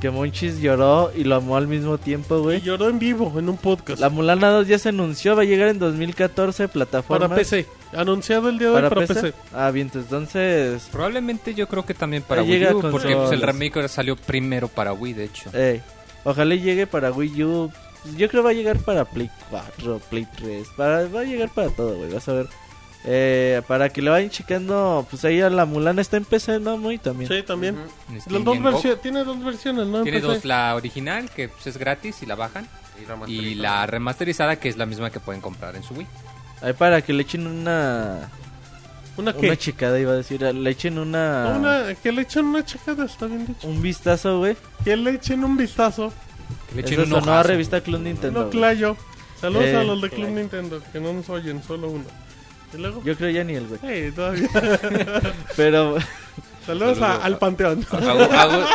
Que 0.00 0.10
Monchis 0.10 0.60
lloró 0.60 1.10
y 1.14 1.24
lo 1.24 1.36
amó 1.36 1.56
al 1.56 1.66
mismo 1.66 1.96
tiempo, 1.96 2.36
Y 2.38 2.42
güey. 2.42 2.60
lloró 2.60 2.88
en 2.90 2.98
vivo 2.98 3.32
en 3.38 3.48
un 3.48 3.56
podcast. 3.56 4.00
La 4.00 4.10
Mulana 4.10 4.50
2 4.50 4.66
ya 4.68 4.78
se 4.78 4.90
anunció, 4.90 5.34
va 5.34 5.42
a 5.42 5.44
llegar 5.46 5.68
en 5.68 5.78
2014, 5.78 6.64
Para 6.68 6.72
plataforma. 6.72 7.34
PC. 7.34 7.66
Anunciado 7.94 8.48
el 8.50 8.58
día 8.58 8.68
de 8.68 8.74
hoy 8.74 8.82
para, 8.82 9.06
PC. 9.06 9.32
Ah, 9.54 9.70
bien, 9.70 9.90
entonces... 9.94 10.88
Probablemente 10.92 11.54
yo 11.54 11.68
creo 11.68 11.86
que 11.86 11.94
también 11.94 12.22
para 12.22 12.42
Ahí 12.42 12.50
Wii 12.50 12.66
U, 12.74 12.80
porque 12.90 13.14
pues, 13.16 13.32
el 13.32 13.40
remake 13.40 13.88
salió 13.88 14.16
primero 14.16 14.68
para 14.68 14.92
Wii, 14.92 15.12
de 15.14 15.24
hecho. 15.24 15.50
Ey, 15.56 15.80
ojalá 16.24 16.54
y 16.54 16.60
llegue 16.60 16.86
para 16.86 17.10
Wii 17.12 17.44
U. 17.44 17.72
Yo 18.18 18.28
creo 18.28 18.42
va 18.42 18.50
a 18.50 18.54
llegar 18.54 18.78
para 18.80 19.06
Play 19.06 19.30
4, 19.48 20.00
Play 20.10 20.26
3. 20.36 20.68
Para, 20.76 21.08
va 21.08 21.20
a 21.20 21.24
llegar 21.24 21.48
para 21.48 21.70
todo, 21.70 21.96
güey. 21.96 22.12
Vas 22.12 22.28
a 22.28 22.34
ver. 22.34 22.46
Eh, 23.06 23.60
para 23.68 23.90
que 23.90 24.00
le 24.00 24.08
vayan 24.08 24.30
checando, 24.30 25.06
pues 25.10 25.24
ahí 25.26 25.40
a 25.42 25.50
la 25.50 25.66
Mulana 25.66 26.00
está 26.00 26.16
en 26.16 26.24
PC, 26.24 26.58
¿no? 26.60 26.78
Muy 26.78 26.96
también. 26.96 27.30
Sí, 27.30 27.42
también. 27.42 27.76
Steam 28.20 28.44
dos 28.44 28.62
versiones, 28.62 29.02
tiene 29.02 29.24
dos 29.24 29.44
versiones, 29.44 29.86
¿no? 29.86 29.98
En 29.98 30.04
Tiene 30.04 30.20
dos, 30.20 30.44
la 30.46 30.74
original, 30.74 31.28
que 31.30 31.48
pues, 31.50 31.66
es 31.66 31.76
gratis 31.76 32.22
y 32.22 32.26
la 32.26 32.34
bajan, 32.34 32.66
Y 33.26 33.56
la 33.56 33.84
remasterizada, 33.86 34.56
que 34.56 34.68
es 34.70 34.78
la 34.78 34.86
misma 34.86 35.10
que 35.10 35.20
pueden 35.20 35.42
comprar 35.42 35.76
en 35.76 35.82
su 35.82 35.92
Wii. 35.94 36.06
Ahí 36.62 36.72
para 36.72 37.02
que 37.02 37.12
le 37.12 37.22
echen 37.22 37.46
una. 37.46 38.30
¿Una 39.18 39.32
qué? 39.34 39.46
Una 39.48 39.56
checada, 39.56 39.98
iba 40.00 40.12
a 40.12 40.16
decir. 40.16 40.40
Le 40.40 40.70
echen 40.70 40.98
una. 40.98 41.52
No, 41.52 41.58
una- 41.58 41.94
que 41.94 42.10
le 42.10 42.22
echen 42.22 42.46
una 42.46 42.64
checada, 42.64 43.04
está 43.04 43.26
bien 43.26 43.46
dicho. 43.46 43.68
Un 43.68 43.82
vistazo, 43.82 44.38
güey. 44.38 44.56
Que 44.82 44.96
le 44.96 45.10
echen 45.10 45.44
un 45.44 45.56
vistazo. 45.58 46.10
Que 46.70 46.76
le 46.76 46.80
Eso 46.82 47.02
echen 47.02 47.12
un 47.12 47.18
a 47.18 47.18
ojazo. 47.18 47.48
revista 47.48 47.80
Club 47.82 48.00
Nintendo. 48.00 48.44
No. 48.44 48.50
Clayo. 48.50 48.96
Saludos 49.40 49.64
Eh, 49.66 49.76
a 49.76 49.84
los 49.84 50.00
de 50.00 50.08
Club. 50.10 50.28
Nintendo, 50.30 50.80
que 50.92 51.00
no 51.00 51.12
nos 51.12 51.28
oyen, 51.28 51.62
solo 51.62 51.90
uno. 51.90 52.04
Y 52.76 52.80
luego... 52.80 53.02
Yo 53.04 53.16
creo 53.16 53.30
ya 53.30 53.44
ni 53.44 53.54
el 53.54 53.66
güey. 53.66 53.80
Hey, 53.82 54.12
todavía. 54.14 54.48
Pero. 55.56 55.96
Saludos 56.66 57.00
a- 57.02 57.16
al 57.24 57.38
Panteón. 57.38 57.86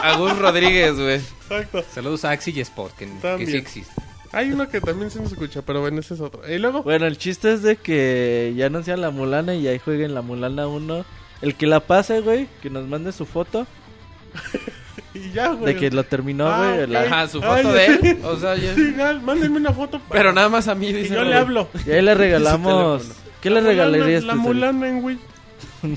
Agus, 0.03 0.37
Rodríguez, 0.37 0.95
güey. 0.95 1.15
Exacto. 1.15 1.83
Saludos 1.93 2.23
a 2.25 2.31
Axi 2.31 2.51
y 2.55 2.59
Sport, 2.61 2.95
que, 2.95 3.07
que 3.37 3.45
sí 3.45 3.57
existe. 3.57 3.91
Hay 4.31 4.51
uno 4.51 4.69
que 4.69 4.79
también 4.79 5.09
se 5.09 5.19
nos 5.19 5.31
escucha, 5.31 5.63
pero 5.63 5.81
bueno, 5.81 5.99
ese 5.99 6.13
es 6.13 6.19
otro. 6.21 6.47
Y 6.47 6.59
luego... 6.59 6.83
Bueno, 6.83 7.07
el 7.07 7.17
chiste 7.17 7.51
es 7.51 7.63
de 7.63 7.77
que 7.77 8.53
ya 8.55 8.67
anuncian 8.67 9.01
la 9.01 9.09
Mulana 9.09 9.55
y 9.55 9.67
ahí 9.67 9.79
jueguen 9.79 10.13
la 10.13 10.21
Mulana 10.21 10.67
1. 10.67 11.03
El 11.41 11.55
que 11.55 11.65
la 11.65 11.79
pase, 11.79 12.21
güey, 12.21 12.47
que 12.61 12.69
nos 12.69 12.85
mande 12.87 13.11
su 13.11 13.25
foto 13.25 13.65
Y 15.15 15.31
ya, 15.31 15.47
güey. 15.53 15.73
de 15.73 15.79
que 15.79 15.89
lo 15.89 16.03
terminó, 16.03 16.47
Ah, 16.47 16.67
güey. 16.73 16.83
ok. 16.83 16.89
la- 16.89 17.01
Ajá, 17.01 17.27
su 17.27 17.41
Ay, 17.43 17.63
foto 17.63 17.73
de 17.73 17.85
él. 17.87 18.19
O 18.23 18.37
sea, 18.37 18.55
ya- 18.55 18.75
Sí, 18.75 18.93
ya, 18.95 19.13
mándenme 19.13 19.57
una 19.57 19.73
foto. 19.73 19.97
para- 19.99 20.19
Pero 20.21 20.31
nada 20.33 20.47
más 20.49 20.67
a 20.67 20.75
mí, 20.75 20.89
Y 20.89 20.93
dice. 20.93 21.15
yo 21.15 21.23
le 21.23 21.33
hablo. 21.33 21.67
Y 21.87 21.89
ahí 21.91 22.01
le 22.03 22.13
regalamos. 22.13 23.07
¿Qué 23.41 23.49
le 23.49 23.61
La 23.61 23.67
regalarías 23.69 24.23
La 24.23 24.35
mulana 24.35 24.87
en 24.89 25.03
Wii. 25.03 25.19
Sí, 25.81 25.89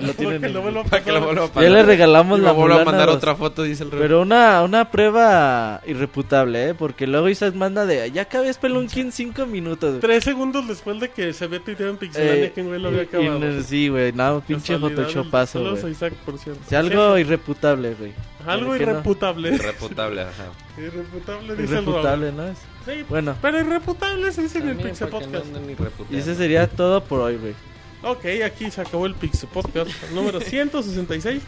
lo 0.00 0.12
tienen 0.14 0.52
lo 0.52 0.80
a 0.80 0.84
Para 0.84 1.04
que 1.04 1.12
lo 1.12 1.20
vuelva 1.20 1.44
a 1.44 1.46
Ya 1.46 1.52
pasar. 1.52 1.70
le 1.70 1.82
regalamos 1.84 2.38
Y 2.40 2.42
la 2.42 2.50
vuelvo 2.50 2.78
a 2.80 2.84
mandar 2.84 3.06
2. 3.06 3.16
otra 3.16 3.36
foto, 3.36 3.62
dice 3.62 3.84
el 3.84 3.90
Robert. 3.92 4.04
Pero 4.08 4.22
una, 4.22 4.60
una 4.64 4.90
prueba 4.90 5.80
irreputable, 5.86 6.70
¿eh? 6.70 6.74
Porque 6.74 7.06
luego 7.06 7.28
Isaac 7.28 7.54
manda 7.54 7.86
de... 7.86 8.10
Ya 8.10 8.22
acabé 8.22 8.52
Spelunky 8.52 9.00
en 9.00 9.12
5 9.12 9.46
minutos. 9.46 9.90
güey". 9.90 10.00
Tres 10.00 10.24
segundos 10.24 10.66
después 10.66 10.98
de 10.98 11.10
que 11.10 11.32
se 11.32 11.44
había 11.44 11.60
tuiteado 11.60 11.92
en 11.92 11.98
Pixelania 11.98 12.46
Eh, 12.46 12.52
que 12.52 12.62
güey 12.62 12.80
lo 12.80 12.88
había 12.88 13.02
acabado. 13.02 13.48
y- 13.58 13.62
sí, 13.62 13.88
güey. 13.88 14.12
No, 14.12 14.40
pinche 14.44 14.76
photoshopazo, 14.78 15.58
Saludos 15.60 15.78
a 15.78 15.82
güey. 15.82 15.92
Isaac, 15.92 16.12
por 16.24 16.36
cierto. 16.38 16.60
Sea, 16.68 16.80
algo 16.80 17.16
irreputable, 17.18 17.94
güey. 17.94 18.12
Algo 18.46 18.72
¿Qué 18.72 18.84
no? 18.84 18.90
irreputable. 18.92 19.54
Irreputable, 19.54 20.22
ajá. 20.22 20.46
Irreputable, 20.76 21.54
dice 21.56 21.78
el 21.78 21.84
Robert. 21.86 22.04
Irreputable, 22.04 22.32
¿no? 22.32 22.42
Sí, 22.86 23.04
Bueno, 23.08 23.36
pero 23.42 23.60
irreputable 23.60 24.32
se 24.32 24.42
dice 24.42 24.58
en 24.58 24.68
el 24.70 24.76
Pixel 24.76 25.10
no 25.10 25.18
Podcast. 25.18 25.46
irreputables. 25.68 26.10
y 26.10 26.16
ese 26.16 26.34
sería 26.34 26.66
todo 26.68 27.02
por 27.04 27.20
hoy, 27.20 27.36
güey. 27.36 27.54
Ok, 28.02 28.24
aquí 28.44 28.70
se 28.70 28.80
acabó 28.80 29.04
el 29.06 29.14
Pixel 29.14 29.48
Podcast 29.50 29.90
número 30.12 30.40
166. 30.42 31.42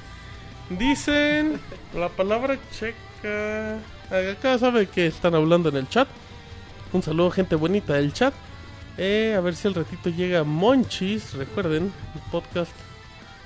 Dicen 0.70 1.58
la 1.94 2.08
palabra 2.08 2.58
checa. 2.72 3.78
Acá 4.10 4.58
sabe 4.58 4.86
que 4.86 5.06
están 5.06 5.34
hablando 5.34 5.68
en 5.70 5.76
el 5.76 5.88
chat. 5.88 6.08
Un 6.92 7.02
saludo, 7.02 7.30
gente 7.30 7.54
bonita 7.56 7.94
del 7.94 8.12
chat. 8.12 8.34
Eh, 8.98 9.34
a 9.36 9.40
ver 9.40 9.54
si 9.56 9.66
al 9.68 9.74
ratito 9.74 10.10
llega 10.10 10.44
Monchis. 10.44 11.32
Recuerden, 11.32 11.84
el 12.14 12.20
podcast 12.30 12.72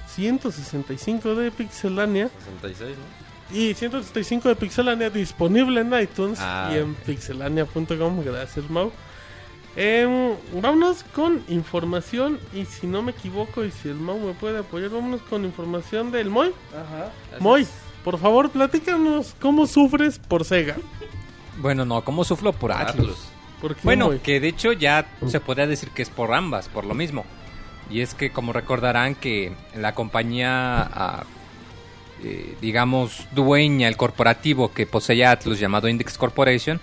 165 0.09 1.35
de 1.37 1.51
Pixelania. 1.53 2.29
66, 2.61 2.97
¿no? 2.97 3.26
Y 3.53 3.75
165 3.75 4.49
de 4.49 4.57
Pixelania 4.57 5.09
disponible 5.11 5.81
en 5.81 5.95
iTunes 6.01 6.39
Ah. 6.41 6.71
y 6.73 6.79
en 6.79 6.95
pixelania.com. 6.95 8.25
Gracias, 8.25 8.69
Mau. 8.69 8.91
Em, 9.77 10.35
vámonos 10.61 11.05
con 11.15 11.45
información. 11.49 12.41
Y 12.55 12.65
si 12.65 12.87
no 12.87 13.03
me 13.03 13.13
equivoco, 13.13 13.65
y 13.65 13.71
si 13.71 13.89
el 13.89 13.97
Mau 13.97 14.19
me 14.19 14.33
puede 14.33 14.59
apoyar, 14.59 14.91
vámonos 14.91 15.21
con 15.23 15.45
información 15.45 16.11
del 16.11 16.31
Moy. 16.31 16.53
Ajá. 16.73 17.11
Moy, 17.41 17.67
por 18.03 18.19
favor, 18.19 18.51
platícanos 18.51 19.35
cómo 19.41 19.67
sufres 19.67 20.19
por 20.19 20.45
Sega. 20.45 20.77
Bueno, 21.59 21.85
no, 21.85 22.03
¿cómo 22.05 22.25
suflo 22.25 22.53
por 22.53 22.73
Atlus? 22.73 22.89
Atlus. 23.11 23.19
¿Por 23.61 23.75
qué, 23.75 23.81
Bueno, 23.85 24.07
Moy? 24.07 24.19
que 24.21 24.41
de 24.41 24.49
hecho 24.49 24.73
ya 24.73 25.07
se 25.27 25.41
podría 25.41 25.67
decir 25.67 25.91
que 25.91 26.03
es 26.03 26.11
por 26.11 26.33
ambas, 26.35 26.69
por 26.69 26.85
lo 26.85 26.95
mismo. 26.95 27.25
Y 27.91 28.01
es 28.01 28.15
que 28.15 28.31
como 28.31 28.53
recordarán 28.53 29.15
que 29.15 29.53
la 29.75 29.95
compañía, 29.95 30.81
ah, 30.83 31.25
eh, 32.27 32.55
digamos, 32.61 33.27
dueña, 33.33 33.89
el 33.89 33.97
corporativo 33.97 34.73
que 34.73 34.87
posee 34.87 35.25
Atlus 35.25 35.61
llamado 35.61 35.89
Index 35.89 36.19
Corporation, 36.19 36.81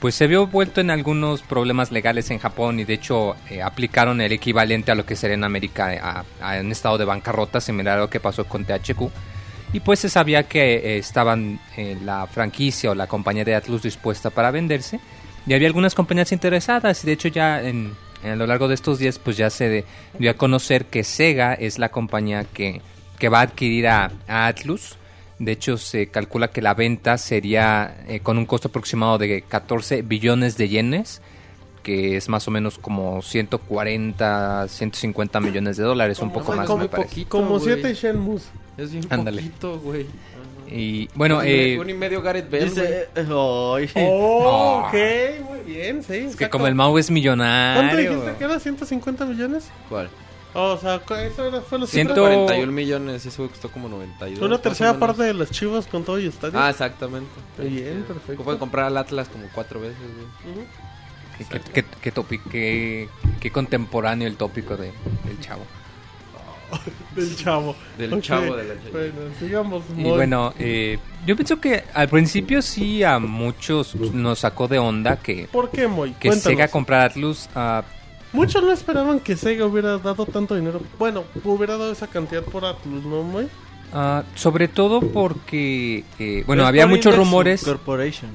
pues 0.00 0.14
se 0.14 0.26
vio 0.26 0.46
vuelto 0.46 0.80
en 0.80 0.90
algunos 0.90 1.42
problemas 1.42 1.90
legales 1.90 2.30
en 2.30 2.38
Japón 2.38 2.78
y 2.78 2.84
de 2.84 2.94
hecho 2.94 3.36
eh, 3.50 3.62
aplicaron 3.62 4.20
el 4.20 4.32
equivalente 4.32 4.92
a 4.92 4.94
lo 4.94 5.06
que 5.06 5.16
sería 5.16 5.34
en 5.34 5.44
América 5.44 6.24
a, 6.40 6.56
a 6.56 6.60
un 6.60 6.70
estado 6.72 6.98
de 6.98 7.04
bancarrota 7.06 7.60
similar 7.60 7.98
a 7.98 8.02
lo 8.02 8.10
que 8.10 8.20
pasó 8.20 8.44
con 8.44 8.64
THQ. 8.64 9.00
Y 9.72 9.80
pues 9.80 9.98
se 10.00 10.08
sabía 10.08 10.44
que 10.44 10.74
eh, 10.76 10.98
estaban 10.98 11.58
eh, 11.76 11.96
la 12.04 12.26
franquicia 12.26 12.90
o 12.90 12.94
la 12.94 13.06
compañía 13.08 13.44
de 13.44 13.54
Atlus 13.56 13.82
dispuesta 13.82 14.30
para 14.30 14.50
venderse. 14.52 15.00
Y 15.46 15.54
había 15.54 15.66
algunas 15.68 15.94
compañías 15.94 16.30
interesadas. 16.32 17.02
Y 17.02 17.06
de 17.08 17.12
hecho 17.14 17.28
ya 17.28 17.60
en- 17.62 17.92
a 18.22 18.36
lo 18.36 18.46
largo 18.46 18.68
de 18.68 18.74
estos 18.74 18.98
días 18.98 19.18
pues 19.18 19.36
ya 19.36 19.50
se 19.50 19.68
de- 19.68 19.84
dio 20.18 20.30
a 20.30 20.34
conocer 20.34 20.84
que 20.86 21.02
Sega 21.02 21.54
es 21.54 21.78
la 21.78 21.88
compañía 21.90 22.44
que, 22.44 22.80
que 23.18 23.28
va 23.28 23.38
a 23.40 23.42
adquirir 23.42 23.88
a, 23.88 24.10
a 24.28 24.46
Atlus. 24.46 24.96
De 25.38 25.52
hecho 25.52 25.76
se 25.78 26.06
calcula 26.08 26.48
que 26.48 26.62
la 26.62 26.74
venta 26.74 27.18
sería 27.18 28.04
eh, 28.06 28.20
con 28.20 28.38
un 28.38 28.46
costo 28.46 28.68
aproximado 28.68 29.18
de 29.18 29.42
14 29.42 30.02
billones 30.02 30.56
de 30.56 30.68
yenes. 30.68 31.20
Que 31.82 32.16
es 32.16 32.30
más 32.30 32.48
o 32.48 32.50
menos 32.50 32.78
como 32.78 33.20
140, 33.20 34.68
150 34.68 35.40
millones 35.40 35.76
de 35.76 35.82
dólares, 35.84 36.18
un 36.20 36.32
poco 36.32 36.52
más 36.54 36.66
como 36.66 36.84
me 36.84 36.88
parece. 36.88 37.08
poquito, 37.10 37.28
Como 37.28 37.58
güey. 37.58 37.60
siete 37.74 37.92
Shenmues. 37.94 38.48
Es 38.78 38.90
bien 38.92 39.04
Ándale. 39.10 39.42
poquito, 39.42 39.78
güey. 39.80 40.06
Y 40.70 41.08
bueno, 41.14 41.38
un, 41.40 41.44
eh, 41.46 41.78
un 41.78 41.90
y 41.90 41.92
medio 41.94 42.22
Gareth 42.22 42.50
Bale, 42.50 42.70
güey. 42.70 42.74
Dice... 42.86 43.08
eh. 43.14 43.26
Oh, 43.30 43.76
Ah. 43.96 44.88
ok, 44.88 44.94
muy 45.50 45.58
bien, 45.74 46.02
sí. 46.02 46.14
es 46.14 46.36
que 46.36 46.48
como 46.48 46.66
el 46.66 46.74
Mau 46.74 46.96
es 46.96 47.06
¿Cuánto 47.08 47.12
millonario. 47.14 48.10
dijiste 48.12 48.38
que 48.38 48.44
era? 48.44 48.54
¿150 48.58 49.26
millones? 49.28 49.68
¿Cuál? 49.90 50.08
O 50.56 50.78
sea, 50.78 51.02
eso 51.26 51.46
era, 51.48 51.60
fue 51.62 51.78
lo 51.80 51.86
Ciento- 51.86 52.14
cifra? 52.14 52.28
41 52.32 52.70
millones, 52.72 53.26
eso 53.26 53.48
costó 53.48 53.68
como 53.70 53.88
92. 53.88 54.40
Una 54.40 54.58
tercera 54.58 54.98
parte 54.98 55.24
de 55.24 55.34
las 55.34 55.50
chivas 55.50 55.86
con 55.86 56.04
todo 56.04 56.18
y 56.20 56.26
estadio. 56.26 56.58
Ah, 56.58 56.70
exactamente. 56.70 57.28
Bien, 57.58 58.04
perfecto. 58.06 58.44
Pueden 58.44 58.58
comprar 58.60 58.86
al 58.86 58.96
Atlas 58.96 59.28
como 59.28 59.46
cuatro 59.52 59.80
veces, 59.80 59.96
güey. 59.98 60.54
Ujú. 60.56 60.64
Qué, 61.38 61.44
qué, 61.44 61.60
qué, 61.72 61.84
qué 62.00 62.14
topi- 62.14 62.40
qué- 62.50 63.08
qué 63.40 63.50
contemporáneo 63.50 64.28
el 64.28 64.36
tópico 64.36 64.76
de, 64.76 64.92
del 65.24 65.40
chavo. 65.40 65.64
Del 67.14 67.36
chavo. 67.36 67.76
Del 67.98 68.14
Ok, 68.14 68.20
chavo 68.22 68.56
de 68.56 68.64
la. 68.64 68.74
Bueno, 68.90 69.14
sigamos. 69.38 69.84
Y 69.96 70.02
bueno, 70.02 70.52
eh, 70.58 70.98
yo 71.26 71.36
pienso 71.36 71.60
que 71.60 71.84
al 71.94 72.08
principio 72.08 72.62
sí 72.62 73.04
a 73.04 73.18
muchos 73.20 73.94
nos 73.94 74.40
sacó 74.40 74.66
de 74.66 74.78
onda 74.80 75.16
que, 75.18 75.48
¿Por 75.52 75.70
qué, 75.70 75.86
Moy? 75.86 76.12
que 76.14 76.28
Cuéntanos. 76.28 76.42
Sega 76.42 76.68
comprara 76.68 77.04
Atlus. 77.04 77.48
ah, 77.54 77.84
Muchos 78.34 78.64
no 78.64 78.72
esperaban 78.72 79.20
que 79.20 79.36
Sega 79.36 79.64
hubiera 79.64 79.96
dado 79.98 80.26
tanto 80.26 80.56
dinero. 80.56 80.82
Bueno, 80.98 81.22
hubiera 81.44 81.76
dado 81.78 81.92
esa 81.92 82.08
cantidad 82.08 82.42
por 82.42 82.64
Atlus, 82.64 83.04
¿no, 83.04 83.22
Moy? 83.22 83.48
ah, 83.92 84.24
sobre 84.34 84.66
todo 84.66 85.00
porque, 85.00 86.04
eh, 86.18 86.42
bueno, 86.44 86.66
había 86.66 86.86
muchos 86.88 87.16
rumores. 87.16 87.62
Corporation, 87.62 88.30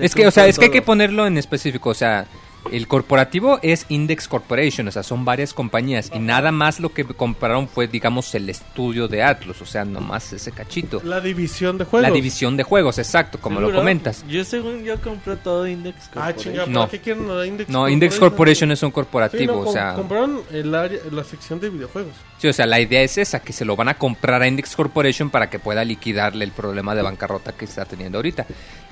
Es 0.00 0.14
que, 0.16 0.26
o 0.26 0.32
sea, 0.32 0.48
es 0.48 0.58
que 0.58 0.66
hay 0.66 0.70
que 0.72 0.82
ponerlo 0.82 1.26
en 1.28 1.38
específico. 1.38 1.90
O 1.90 1.94
sea, 1.94 2.26
El 2.72 2.86
corporativo 2.86 3.58
es 3.62 3.86
Index 3.88 4.28
Corporation, 4.28 4.88
o 4.88 4.90
sea, 4.90 5.02
son 5.02 5.24
varias 5.24 5.54
compañías 5.54 6.10
y 6.12 6.18
nada 6.18 6.52
más 6.52 6.80
lo 6.80 6.92
que 6.92 7.04
compraron 7.04 7.66
fue, 7.68 7.86
digamos, 7.86 8.34
el 8.34 8.50
estudio 8.50 9.08
de 9.08 9.22
Atlus, 9.22 9.62
o 9.62 9.64
sea, 9.66 9.84
nomás 9.86 10.32
ese 10.34 10.52
cachito. 10.52 11.00
La 11.04 11.20
división 11.20 11.78
de 11.78 11.84
juegos. 11.84 12.08
La 12.08 12.14
división 12.14 12.56
de 12.56 12.64
juegos, 12.64 12.98
exacto, 12.98 13.38
como 13.40 13.60
lo 13.60 13.72
comentas. 13.72 14.24
Yo 14.28 14.44
según 14.44 14.82
yo 14.84 15.00
compré 15.00 15.36
todo 15.36 15.66
Index 15.66 15.96
Ah, 16.08 16.32
Corporation. 16.32 16.38
chinga, 16.42 16.58
¿para 16.64 16.72
No. 16.72 16.88
qué 16.90 16.98
quieren 17.00 17.28
la 17.28 17.46
Index 17.46 17.70
No, 17.70 17.88
Index 17.88 18.18
Corporation 18.18 18.70
es 18.72 18.82
un 18.82 18.90
Sí, 18.90 18.94
corporativo, 18.94 19.52
no, 19.64 19.70
o 19.70 19.72
sea, 19.72 19.94
Compraron 19.94 20.40
el 20.52 20.74
área, 20.74 20.98
la 21.10 21.24
sección 21.24 21.60
de 21.60 21.70
videojuegos. 21.70 22.12
sí, 22.38 22.48
o 22.48 22.52
sea, 22.52 22.66
la 22.66 22.80
idea 22.80 23.02
es 23.02 23.16
esa, 23.18 23.40
que 23.40 23.52
se 23.54 23.64
lo 23.64 23.76
van 23.76 23.88
a 23.88 23.94
comprar 23.94 24.42
a 24.42 24.48
Index 24.48 24.76
Corporation 24.76 25.30
para 25.30 25.48
que 25.48 25.58
pueda 25.58 25.84
liquidarle 25.84 26.44
el 26.44 26.52
problema 26.52 26.94
de 26.94 27.02
bancarrota 27.02 27.52
que 27.52 27.64
está 27.64 27.84
teniendo 27.86 28.18
ahorita. 28.18 28.46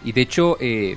Y 0.04 0.12
de 0.12 0.20
hecho, 0.22 0.56
eh, 0.60 0.96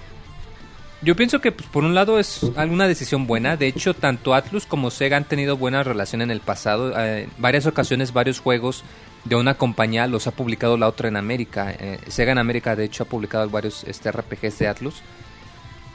yo 1.01 1.15
pienso 1.15 1.39
que 1.39 1.51
pues, 1.51 1.67
por 1.69 1.83
un 1.83 1.95
lado 1.95 2.19
es 2.19 2.41
alguna 2.55 2.87
decisión 2.87 3.25
buena. 3.25 3.55
De 3.55 3.67
hecho, 3.67 3.93
tanto 3.93 4.33
Atlus 4.33 4.65
como 4.65 4.91
Sega 4.91 5.17
han 5.17 5.23
tenido 5.23 5.57
buena 5.57 5.83
relación 5.83 6.21
en 6.21 6.31
el 6.31 6.41
pasado. 6.41 6.97
Eh, 6.99 7.23
en 7.23 7.31
varias 7.37 7.65
ocasiones, 7.65 8.11
varios 8.11 8.39
juegos 8.39 8.83
de 9.23 9.35
una 9.35 9.55
compañía 9.55 10.07
los 10.07 10.27
ha 10.27 10.31
publicado 10.31 10.77
la 10.77 10.87
otra 10.87 11.07
en 11.07 11.15
América. 11.15 11.71
Eh, 11.71 11.99
Sega 12.07 12.33
en 12.33 12.37
América, 12.37 12.75
de 12.75 12.85
hecho, 12.85 13.03
ha 13.03 13.05
publicado 13.05 13.49
varios 13.49 13.83
este, 13.85 14.11
RPGs 14.11 14.59
de 14.59 14.67
Atlus. 14.67 15.01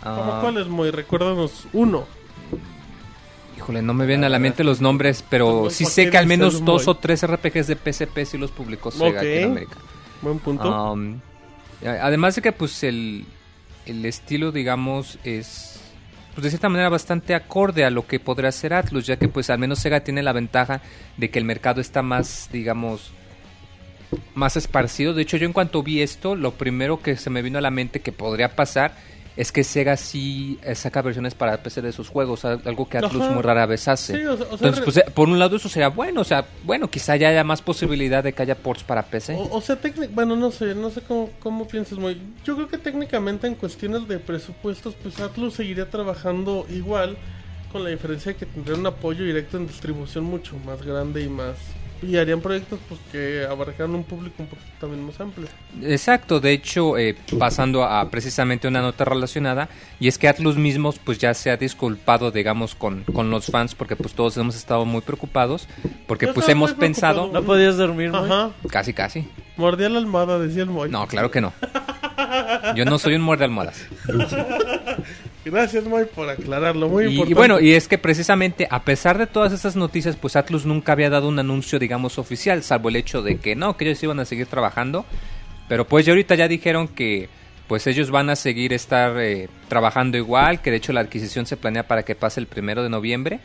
¿Cómo 0.03 0.35
Ah, 0.35 0.39
cuáles, 0.41 0.67
Moy? 0.69 0.91
Recuérdanos 0.91 1.67
uno. 1.73 2.07
Híjole, 3.57 3.83
no 3.83 3.95
me 3.95 4.07
vienen 4.07 4.25
a 4.25 4.29
la 4.29 4.39
mente 4.39 4.65
los 4.65 4.81
nombres, 4.81 5.25
pero 5.29 5.71
sí 5.71 5.85
¿por 5.85 5.93
sé 5.93 6.11
que 6.11 6.19
al 6.19 6.27
menos 6.27 6.65
dos 6.65 6.89
o 6.89 6.97
tres 6.97 7.27
RPGs 7.27 7.67
de 7.69 7.77
PSP 7.77 8.25
sí 8.25 8.37
los 8.37 8.51
publicó 8.51 8.91
Sega 8.91 9.21
aquí 9.21 9.29
en. 9.29 9.53
América. 9.53 9.77
Buen 10.21 10.39
punto. 10.39 10.93
Um, 10.93 11.21
además 11.83 12.35
de 12.35 12.43
que 12.43 12.53
pues 12.53 12.83
el, 12.83 13.25
el 13.87 14.05
estilo, 14.05 14.53
digamos, 14.53 15.19
es 15.25 15.81
pues 16.35 16.45
de 16.45 16.51
cierta 16.51 16.69
manera 16.69 16.89
bastante 16.89 17.35
acorde 17.35 17.85
a 17.85 17.91
lo 17.91 18.07
que 18.09 18.19
podría 18.19 18.49
hacer 18.49 18.75
Atlus, 18.75 19.07
ya 19.07 19.17
que 19.17 19.29
pues 19.29 19.51
al 19.51 19.59
menos 19.61 19.79
Sega 19.79 20.01
tiene 20.01 20.23
la 20.23 20.33
ventaja 20.33 20.81
de 21.17 21.31
que 21.31 21.39
el 21.39 21.45
mercado 21.45 21.81
está 21.81 22.03
más, 22.03 22.49
digamos, 22.53 23.13
más 24.35 24.57
esparcido. 24.57 25.15
De 25.15 25.23
hecho, 25.23 25.37
yo 25.37 25.47
en 25.47 25.53
cuanto 25.53 25.85
vi 25.85 26.03
esto, 26.03 26.35
lo 26.35 26.53
primero 26.55 27.01
que 27.01 27.17
se 27.17 27.31
me 27.31 27.41
vino 27.41 27.59
a 27.59 27.63
la 27.63 27.71
mente 27.71 28.01
que 28.01 28.11
podría 28.11 28.57
pasar 28.57 28.97
es 29.37 29.51
que 29.51 29.65
Sega 29.65 29.97
sí 29.97 30.59
eh, 30.63 30.75
saca 30.75 31.03
versiones 31.03 31.35
para 31.35 31.57
PC 31.63 31.83
de 31.83 31.93
sus 31.93 32.09
juegos, 32.09 32.45
al- 32.45 32.63
algo 32.65 32.89
que 32.89 32.99
Atlus 32.99 33.23
Ajá. 33.23 33.33
muy 33.33 33.43
rara 33.43 33.67
vez 33.67 33.89
hace. 33.89 34.17
Sí, 34.19 34.25
o 34.27 34.37
sea- 34.37 34.47
Entonces, 34.53 34.81
pues, 34.85 34.97
eh, 34.99 35.05
por 35.13 35.29
un 35.29 35.39
lado 35.39 35.57
eso 35.57 35.69
sería 35.69 35.89
bueno, 35.89 36.21
o 36.21 36.25
sea, 36.25 36.47
bueno, 36.65 36.89
quizá 36.89 37.17
ya 37.17 37.29
haya 37.31 37.43
más 37.45 37.61
posibilidad 37.63 38.23
de 38.23 38.33
que 38.33 38.43
haya 38.43 38.55
ports 38.55 38.85
para 38.85 39.03
PC. 39.03 39.35
O, 39.35 39.57
o 39.57 39.61
sea, 39.61 39.79
bueno, 40.13 40.37
no 40.37 40.51
sé, 40.51 40.75
no 40.75 40.91
sé 40.91 41.01
cómo, 41.01 41.31
cómo 41.41 41.67
piensas, 41.67 41.99
Moy. 41.99 42.21
Yo 42.45 42.55
creo 42.55 42.69
que 42.69 42.79
técnicamente 42.79 43.47
en 43.47 43.55
cuestiones 43.57 44.07
de 44.07 44.19
presupuestos, 44.19 44.95
pues 45.03 45.19
Atlus 45.21 45.55
seguiría 45.55 45.91
trabajando 45.91 46.67
igual, 46.71 47.17
con 47.73 47.83
la 47.83 47.91
diferencia 47.91 48.33
de 48.33 48.39
que 48.39 48.47
tendría 48.47 48.77
un 48.79 48.87
apoyo 48.87 49.25
directo 49.25 49.57
en 49.57 49.67
distribución 49.67 50.23
mucho 50.25 50.57
más 50.65 50.81
grande 50.83 51.23
y 51.23 51.29
más... 51.29 51.57
Y 52.07 52.17
harían 52.17 52.41
proyectos 52.41 52.79
pues 52.89 53.01
que 53.11 53.47
abarcaran 53.49 53.95
un 53.95 54.05
público 54.05 54.35
un 54.39 54.47
poquito 54.47 54.71
también 54.81 55.05
más 55.07 55.19
amplio. 55.21 55.49
Exacto, 55.83 56.41
de 56.41 56.53
hecho, 56.53 56.99
eh, 56.99 57.17
pasando 57.39 57.85
a 57.85 58.11
precisamente 58.11 58.69
una 58.69 58.83
nota 58.83 59.05
relacionada, 59.05 59.69
y 59.99 60.09
es 60.09 60.19
que 60.19 60.29
Atlus 60.29 60.57
mismos 60.57 60.99
pues 61.03 61.19
ya 61.19 61.33
se 61.35 61.51
ha 61.51 61.57
disculpado, 61.57 62.31
digamos, 62.31 62.75
con, 62.75 63.05
con 63.05 63.31
los 63.31 63.47
fans, 63.47 63.75
porque 63.75 63.97
pues 63.97 64.15
todos 64.15 64.37
hemos 64.37 64.57
estado 64.57 64.85
muy 64.85 65.01
preocupados, 65.01 65.69
porque 66.07 66.27
Yo 66.27 66.35
pues 66.35 66.49
hemos 66.49 66.75
pensado. 66.75 67.31
¿No 67.33 67.43
podías 67.43 67.77
dormir? 67.77 68.11
Ajá, 68.15 68.51
casi 68.69 68.93
casi, 68.93 69.29
mordía 69.57 69.89
la 69.89 69.99
almohada, 69.99 70.39
decía 70.39 70.63
el 70.63 70.71
Moy. 70.71 70.91
no, 70.91 71.07
claro 71.07 71.31
que 71.31 71.41
no. 71.41 71.53
Yo 72.77 72.85
no 72.85 72.99
soy 72.99 73.15
un 73.15 73.23
muerde 73.23 73.45
almohadas. 73.45 73.87
Gracias, 75.45 75.85
Moy, 75.85 76.05
por 76.07 76.29
aclararlo, 76.29 76.89
muy 76.89 77.05
Y, 77.05 77.07
importante. 77.09 77.31
y 77.31 77.35
bueno, 77.35 77.61
y 77.61 77.73
es 77.73 77.87
que 77.87 77.99
precisamente 77.99 78.67
a 78.71 78.83
pesar 78.83 79.19
de 79.19 79.27
todas 79.27 79.53
esas 79.53 79.77
noticias, 79.77 80.17
pues 80.17 80.37
Atlus 80.37 80.65
nunca 80.65 80.93
había 80.93 81.11
dado 81.11 81.29
un 81.29 81.39
anuncio, 81.39 81.79
digamos, 81.79 82.19
oficial, 82.19 82.63
salvo 82.63 82.89
el 82.89 82.97
hecho 82.97 83.23
de 83.23 83.37
que 83.37 83.55
no, 83.55 83.77
que 83.77 83.85
ellos 83.85 84.03
iban 84.03 84.21
a 84.21 84.25
seguir 84.25 84.47
trabajando. 84.47 85.05
Pero 85.69 85.87
pues 85.87 86.07
ya 86.07 86.13
ahorita 86.13 86.35
ya 86.35 86.49
dijeron 86.49 86.89
que 86.89 87.29
pues 87.69 87.87
ellos 87.87 88.11
van 88.11 88.29
a 88.31 88.37
seguir 88.37 88.73
estar 88.75 89.19
eh, 89.19 89.49
trabajando 89.69 90.19
igual, 90.19 90.61
que 90.61 90.71
de 90.71 90.77
hecho 90.77 90.93
la 90.93 91.01
adquisición 91.01 91.47
se 91.47 91.57
planea 91.57 91.87
para 91.89 92.03
que 92.03 92.15
pase 92.15 92.41
el 92.41 92.47
primero 92.47 92.83
de 92.83 92.91
noviembre. 92.91 93.41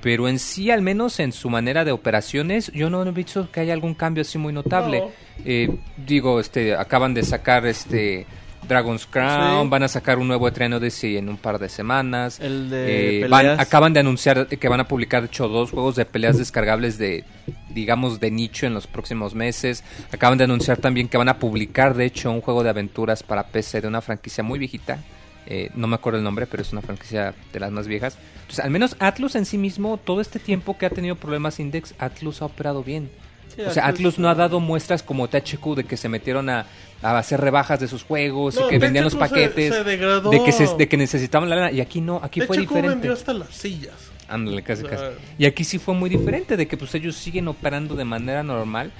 Pero 0.00 0.26
en 0.28 0.40
sí, 0.40 0.72
al 0.72 0.82
menos 0.82 1.20
en 1.20 1.30
su 1.30 1.48
manera 1.48 1.84
de 1.84 1.92
operaciones, 1.92 2.72
yo 2.74 2.90
no 2.90 3.04
he 3.04 3.10
visto 3.12 3.48
que 3.52 3.60
haya 3.60 3.72
algún 3.72 3.94
cambio 3.94 4.22
así 4.22 4.36
muy 4.36 4.52
notable. 4.52 4.98
No. 4.98 5.10
Eh, 5.44 5.70
digo, 5.96 6.40
este, 6.40 6.74
acaban 6.74 7.14
de 7.14 7.22
sacar 7.22 7.64
este 7.66 8.26
Dragon's 8.72 9.06
Crown, 9.06 9.64
Sí. 9.64 9.68
van 9.68 9.82
a 9.82 9.88
sacar 9.88 10.18
un 10.18 10.28
nuevo 10.28 10.48
Etrian 10.48 10.72
Odyssey 10.72 11.16
en 11.16 11.28
un 11.28 11.36
par 11.36 11.58
de 11.58 11.68
semanas. 11.68 12.40
El 12.40 12.70
de 12.70 13.22
Eh, 13.24 13.28
van- 13.28 13.60
acaban 13.60 13.92
de 13.92 14.00
anunciar 14.00 14.46
que 14.48 14.68
van 14.68 14.80
a 14.80 14.88
publicar, 14.88 15.22
de 15.22 15.26
hecho, 15.28 15.48
dos 15.48 15.70
juegos 15.70 15.96
de 15.96 16.04
peleas 16.04 16.38
descargables 16.38 16.98
de, 16.98 17.24
digamos, 17.70 18.18
de 18.20 18.30
nicho 18.30 18.66
en 18.66 18.74
los 18.74 18.86
próximos 18.86 19.34
meses. 19.34 19.84
Acaban 20.12 20.38
de 20.38 20.44
anunciar 20.44 20.78
también 20.78 21.08
que 21.08 21.16
van 21.18 21.28
a 21.28 21.38
publicar, 21.38 21.94
de 21.94 22.06
hecho, 22.06 22.30
un 22.30 22.40
juego 22.40 22.62
de 22.62 22.70
aventuras 22.70 23.22
para 23.22 23.44
PC 23.48 23.80
de 23.80 23.88
una 23.88 24.00
franquicia 24.00 24.42
muy 24.42 24.58
viejita. 24.58 24.98
Eh, 25.46 25.70
no 25.74 25.86
me 25.88 25.96
acuerdo 25.96 26.18
el 26.18 26.24
nombre, 26.24 26.46
pero 26.46 26.62
es 26.62 26.72
una 26.72 26.82
franquicia 26.82 27.34
de 27.52 27.60
las 27.60 27.70
más 27.72 27.86
viejas. 27.88 28.16
Entonces, 28.42 28.64
al 28.64 28.70
menos 28.70 28.96
Atlus 29.00 29.34
en 29.34 29.44
sí 29.44 29.58
mismo, 29.58 29.96
todo 29.98 30.20
este 30.20 30.38
tiempo 30.38 30.78
que 30.78 30.86
ha 30.86 30.90
tenido 30.90 31.16
problemas 31.16 31.58
Index, 31.60 31.94
Atlus 31.98 32.42
ha 32.42 32.46
operado 32.46 32.82
bien. 32.84 33.10
Sí, 33.54 33.60
o 33.60 33.70
sea, 33.70 33.86
Atlus 33.88 34.18
no 34.18 34.28
ha 34.30 34.34
dado 34.34 34.60
muestras 34.60 35.02
como 35.02 35.28
THQ 35.28 35.74
de 35.74 35.84
que 35.84 35.98
se 35.98 36.08
metieron 36.08 36.48
a, 36.48 36.64
a 37.02 37.18
hacer 37.18 37.40
rebajas 37.40 37.80
de 37.80 37.88
sus 37.88 38.04
juegos 38.04 38.54
No, 38.54 38.66
y 38.66 38.70
que 38.70 38.78
vendían 38.78 39.04
los 39.04 39.12
se- 39.14 39.18
paquetes. 39.18 39.74
se 39.74 39.84
de, 39.84 40.42
que 40.44 40.52
se- 40.52 40.76
de 40.76 40.88
que 40.88 40.96
necesitaban 40.96 41.50
la 41.50 41.56
lana. 41.56 41.72
Y 41.72 41.80
aquí 41.80 42.00
no, 42.00 42.20
aquí 42.22 42.40
de 42.40 42.46
fue 42.46 42.56
hecho, 42.56 42.62
diferente. 42.62 42.88
vendió 42.94 43.12
hasta 43.12 43.32
las 43.32 43.48
sillas. 43.50 43.94
Ándale, 44.28 44.62
casi, 44.62 44.82
casi. 44.84 45.04
Y 45.38 45.44
aquí 45.44 45.64
sí 45.64 45.78
fue 45.78 45.94
muy 45.94 46.08
diferente, 46.08 46.56
de 46.56 46.66
que 46.66 46.76
pues 46.76 46.94
ellos 46.94 47.16
siguen 47.16 47.48
operando 47.48 47.94
de 47.94 48.04
manera 48.04 48.42
normal. 48.42 48.90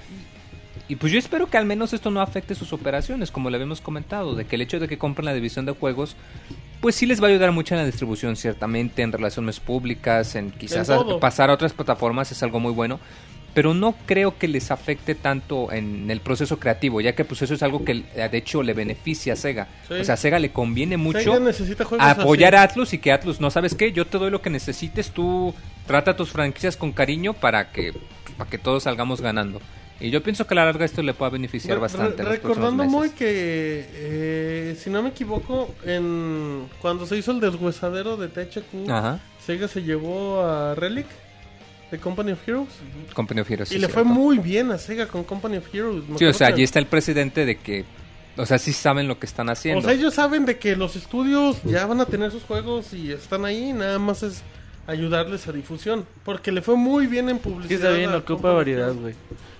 Y 0.88 0.96
pues 0.96 1.12
yo 1.12 1.18
espero 1.18 1.46
que 1.48 1.56
al 1.56 1.64
menos 1.64 1.92
esto 1.94 2.10
no 2.10 2.20
afecte 2.20 2.54
sus 2.54 2.72
operaciones, 2.72 3.30
como 3.30 3.48
le 3.48 3.56
habíamos 3.56 3.80
comentado, 3.80 4.34
de 4.34 4.44
que 4.44 4.56
el 4.56 4.62
hecho 4.62 4.78
de 4.78 4.88
que 4.88 4.98
compren 4.98 5.24
la 5.24 5.32
división 5.32 5.64
de 5.64 5.72
juegos, 5.72 6.16
pues 6.82 6.96
sí 6.96 7.06
les 7.06 7.22
va 7.22 7.28
a 7.28 7.30
ayudar 7.30 7.52
mucho 7.52 7.74
en 7.74 7.80
la 7.80 7.86
distribución, 7.86 8.36
ciertamente, 8.36 9.00
en 9.02 9.12
relaciones 9.12 9.58
públicas, 9.60 10.34
en 10.34 10.50
quizás 10.50 10.88
En 10.90 11.18
pasar 11.20 11.48
a 11.48 11.54
otras 11.54 11.72
plataformas 11.72 12.30
es 12.32 12.42
algo 12.42 12.60
muy 12.60 12.72
bueno. 12.72 12.98
Pero 13.54 13.74
no 13.74 13.94
creo 14.06 14.38
que 14.38 14.48
les 14.48 14.70
afecte 14.70 15.14
tanto 15.14 15.70
en 15.72 16.10
el 16.10 16.20
proceso 16.20 16.58
creativo, 16.58 17.00
ya 17.02 17.14
que 17.14 17.24
pues 17.24 17.42
eso 17.42 17.52
es 17.52 17.62
algo 17.62 17.84
que 17.84 18.04
eh, 18.14 18.28
de 18.32 18.38
hecho 18.38 18.62
le 18.62 18.72
beneficia 18.72 19.34
a 19.34 19.36
Sega. 19.36 19.68
Sí. 19.88 19.94
O 19.94 20.04
sea, 20.04 20.14
a 20.14 20.16
Sega 20.16 20.38
le 20.38 20.52
conviene 20.52 20.96
mucho 20.96 21.34
apoyar 21.98 22.54
así. 22.54 22.60
a 22.60 22.62
Atlus 22.64 22.92
y 22.94 22.98
que 22.98 23.12
Atlus, 23.12 23.40
no 23.40 23.50
sabes 23.50 23.74
qué, 23.74 23.92
yo 23.92 24.06
te 24.06 24.16
doy 24.18 24.30
lo 24.30 24.40
que 24.40 24.48
necesites, 24.50 25.10
tú 25.10 25.54
trata 25.86 26.16
tus 26.16 26.30
franquicias 26.30 26.76
con 26.78 26.92
cariño 26.92 27.34
para 27.34 27.70
que 27.72 27.92
para 28.38 28.48
que 28.48 28.56
todos 28.56 28.84
salgamos 28.84 29.20
ganando. 29.20 29.60
Y 30.00 30.10
yo 30.10 30.22
pienso 30.22 30.46
que 30.46 30.54
a 30.54 30.56
la 30.56 30.64
larga 30.64 30.84
esto 30.84 31.02
le 31.02 31.12
puede 31.14 31.32
beneficiar 31.32 31.76
Re- 31.76 31.82
bastante. 31.82 32.22
recordando 32.24 32.82
muy 32.84 33.10
que, 33.10 33.86
eh, 33.92 34.76
si 34.82 34.90
no 34.90 35.02
me 35.02 35.10
equivoco, 35.10 35.72
en 35.84 36.64
cuando 36.80 37.06
se 37.06 37.18
hizo 37.18 37.30
el 37.32 37.38
deshuesadero 37.40 38.16
de 38.16 38.28
THQ, 38.28 38.88
Sega 39.44 39.68
se 39.68 39.82
llevó 39.82 40.42
a 40.42 40.74
Relic 40.74 41.06
de 41.92 41.98
Company 41.98 42.33
of 42.33 42.48
Heroes 42.48 42.68
Company 43.14 43.40
of 43.42 43.50
Heroes. 43.50 43.70
y 43.70 43.74
sí, 43.74 43.81
le 43.81 43.88
fue 43.88 44.02
muy 44.02 44.38
bien 44.38 44.72
a 44.72 44.78
Sega 44.78 45.07
con 45.07 45.22
Company 45.22 45.59
of 45.59 45.72
Heroes. 45.72 46.02
Sí, 46.18 46.24
o 46.24 46.33
sea, 46.33 46.48
allí 46.48 46.62
está 46.64 46.78
el 46.81 46.87
presidente 46.87 47.44
de 47.46 47.57
que, 47.59 47.85
o 48.37 48.44
sea, 48.46 48.59
sí 48.59 48.72
saben 48.72 49.07
lo 49.07 49.18
que 49.20 49.26
están 49.26 49.48
haciendo. 49.50 49.81
O 49.81 49.83
sea, 49.85 49.92
ellos 49.92 50.14
saben 50.14 50.44
de 50.46 50.59
que 50.59 50.74
los 50.74 50.96
estudios 50.96 51.62
ya 51.64 51.87
van 51.87 52.00
a 52.00 52.07
tener 52.07 52.31
sus 52.33 52.42
juegos 52.42 52.92
y 52.94 53.12
están 53.12 53.44
ahí, 53.44 53.72
nada 53.72 53.98
más 53.98 54.22
es 54.22 54.42
ayudarles 54.87 55.46
a 55.46 55.52
difusión, 55.52 56.05
porque 56.24 56.50
le 56.50 56.62
fue 56.62 56.76
muy 56.76 57.07
bien 57.07 57.28
en 57.28 57.37
Sí, 57.37 57.42
publicidad. 57.42 57.72
está 57.90 57.92
bien, 57.96 58.11
ocupa 58.14 58.24
Company 58.35 58.55
variedad, 58.57 58.94
güey. 58.94 59.14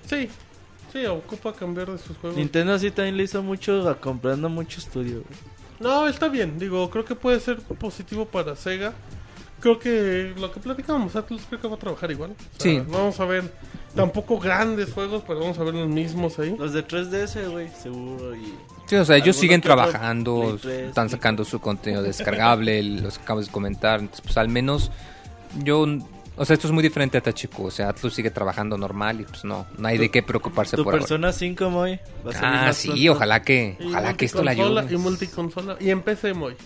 Sí, 0.09 0.29
sí, 0.93 1.07
ocupa 1.07 1.53
cambiar 1.53 1.93
de 1.93 1.99
sus 1.99 2.17
juegos. 2.17 2.37
Nintendo 2.39 2.79
sí 2.79 2.91
también 2.91 3.17
le 3.19 3.25
hizo 3.25 3.43
mucho 3.43 3.89
a 3.89 4.01
comprando 4.01 4.49
mucho 4.49 4.81
estudio, 4.81 5.23
güey. 5.23 5.53
No, 5.79 6.07
está 6.07 6.29
bien. 6.29 6.59
Digo, 6.59 6.89
creo 6.91 7.05
que 7.05 7.15
puede 7.15 7.41
ser 7.41 7.59
positivo 7.61 8.25
para 8.25 8.57
Sega. 8.57 8.93
Creo 9.63 9.79
que 9.79 10.35
lo 10.39 10.51
que 10.51 10.59
platicábamos, 10.61 11.15
Atlus 11.15 11.43
creo 11.49 11.61
que 11.61 11.69
va 11.69 11.77
a 11.77 11.79
trabajar 11.79 12.11
igual. 12.11 12.33
O 12.33 12.61
sea, 12.61 12.73
Sí. 12.73 12.83
Vamos 12.89 13.19
a 13.21 13.25
ver, 13.27 13.45
tampoco 13.95 14.39
grandes 14.41 14.93
juegos, 14.93 15.23
pero 15.27 15.39
vamos 15.39 15.57
a 15.59 15.63
ver 15.63 15.75
los 15.75 15.89
mismos 15.89 16.37
ahí. 16.41 16.55
Los 16.59 16.73
de 16.73 16.83
3DS, 16.87 17.49
güey, 17.49 17.69
seguro. 17.81 18.35
Y... 18.35 18.55
Sí, 18.87 18.97
o 18.97 19.05
sea, 19.05 19.17
ellos 19.17 19.37
siguen 19.37 19.61
trabajando, 19.61 20.41
Play 20.61 20.77
3, 20.79 20.89
están 20.89 21.09
sacando 21.09 21.45
su 21.45 21.61
contenido 21.61 22.03
descargable, 22.03 22.83
los 23.03 23.19
que 23.19 23.23
acabas 23.25 23.47
de 23.47 23.53
comentar. 23.53 24.01
Entonces, 24.01 24.21
pues 24.23 24.37
al 24.37 24.49
menos 24.49 24.91
yo, 25.63 25.87
o 26.37 26.45
sea, 26.45 26.55
esto 26.55 26.67
es 26.67 26.73
muy 26.73 26.83
diferente 26.83 27.17
a 27.17 27.21
Tachiku. 27.21 27.67
O 27.67 27.71
sea, 27.71 27.91
Atlus 27.91 28.15
sigue 28.15 28.33
trabajando 28.33 28.77
normal 28.77 29.21
y 29.21 29.25
pues 29.25 29.45
no, 29.45 29.67
no 29.79 29.87
hay 29.89 29.97
de 29.97 30.11
qué 30.11 30.25
preocuparse 30.25 30.77
Tu 30.77 30.83
por 30.83 30.95
ahora. 30.95 31.03
Persona 31.03 31.33
5, 31.33 31.71
Moy. 31.71 32.01
Ah, 32.43 32.73
sí, 32.73 32.89
pronto. 32.89 33.13
ojalá 33.13 33.43
que, 33.43 33.77
Y 33.79 33.87
ojalá 33.91 34.17
que 34.17 34.25
esto 34.25 34.43
le 34.43 34.57
multiconsola- 34.57 34.81
ayude. 34.81 34.95
Y 34.95 34.99
multiconsola. 34.99 35.77
Y 35.79 35.91
en 35.91 36.03
PC, 36.03 36.35
Moy. 36.35 36.57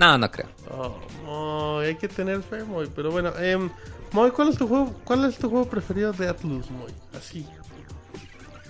No, 0.00 0.16
no 0.16 0.30
creo. 0.30 0.48
Oh, 0.70 0.96
Moy, 1.26 1.88
hay 1.88 1.94
que 1.94 2.08
tener 2.08 2.42
fe, 2.42 2.64
Moy. 2.64 2.90
Pero 2.96 3.10
bueno, 3.10 3.36
em, 3.38 3.68
Moy, 4.12 4.30
¿cuál 4.30 4.48
es 4.48 4.56
tu 4.56 4.66
juego, 4.66 4.94
cuál 5.04 5.26
es 5.26 5.36
tu 5.36 5.50
juego 5.50 5.68
preferido 5.68 6.14
de 6.14 6.26
Atlus, 6.26 6.70
Moy? 6.70 6.90
Así. 7.14 7.46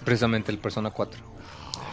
Precisamente 0.05 0.51
el 0.51 0.59
Persona 0.59 0.91
4. 0.91 1.30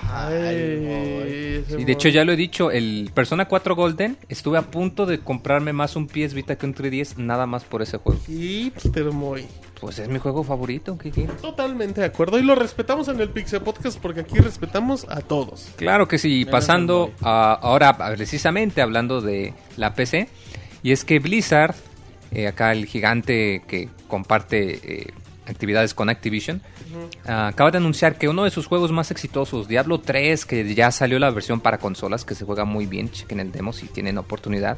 Ay, 0.09 1.63
Y 1.77 1.83
de 1.83 1.91
hecho 1.91 2.09
ya 2.09 2.23
lo 2.23 2.31
he 2.31 2.35
dicho, 2.35 2.71
el 2.71 3.11
Persona 3.13 3.47
4 3.47 3.75
Golden 3.75 4.17
estuve 4.29 4.57
a 4.57 4.63
punto 4.63 5.05
de 5.05 5.19
comprarme 5.19 5.73
más 5.73 5.95
un 5.95 6.07
PS 6.07 6.33
Vita 6.33 6.57
que 6.57 6.65
un 6.65 6.73
3DS 6.73 7.17
nada 7.17 7.45
más 7.45 7.63
por 7.63 7.81
ese 7.81 7.97
juego. 7.97 8.19
Hipster 8.25 9.11
Moy. 9.11 9.45
Pues 9.79 9.99
es 9.99 10.09
mi 10.09 10.17
juego 10.17 10.43
favorito, 10.43 10.97
¿qué 10.97 11.11
quieres? 11.11 11.37
Totalmente 11.37 12.01
de 12.01 12.07
acuerdo. 12.07 12.39
Y 12.39 12.43
lo 12.43 12.55
respetamos 12.55 13.07
en 13.09 13.19
el 13.19 13.29
Pixel 13.29 13.61
Podcast 13.61 13.99
porque 13.99 14.21
aquí 14.21 14.37
respetamos 14.39 15.05
a 15.07 15.21
todos. 15.21 15.69
Claro 15.75 16.07
que 16.07 16.17
sí, 16.17 16.39
Menos 16.39 16.51
pasando 16.51 17.11
a, 17.21 17.53
ahora 17.53 17.95
precisamente 17.97 18.81
hablando 18.81 19.21
de 19.21 19.53
la 19.75 19.93
PC, 19.93 20.29
y 20.81 20.91
es 20.91 21.03
que 21.03 21.19
Blizzard, 21.19 21.75
eh, 22.31 22.47
acá 22.47 22.71
el 22.71 22.85
gigante 22.87 23.61
que 23.67 23.89
comparte 24.07 24.79
eh, 24.83 25.13
actividades 25.47 25.93
con 25.93 26.09
Activision, 26.09 26.61
ah, 27.25 27.47
acaba 27.47 27.71
de 27.71 27.77
anunciar 27.77 28.17
que 28.17 28.27
uno 28.27 28.43
de 28.43 28.51
sus 28.51 28.67
juegos 28.67 28.91
más 28.91 29.11
exitosos, 29.11 29.67
Diablo 29.67 29.99
3, 29.99 30.45
que 30.45 30.75
ya 30.75 30.91
salió 30.91 31.19
la 31.19 31.29
versión 31.31 31.59
para 31.61 31.77
consolas, 31.77 32.25
que 32.25 32.35
se 32.35 32.45
juega 32.45 32.65
muy 32.65 32.85
bien, 32.85 33.09
chequen 33.09 33.39
el 33.39 33.51
demo 33.51 33.73
si 33.73 33.87
tienen 33.87 34.17
oportunidad, 34.17 34.77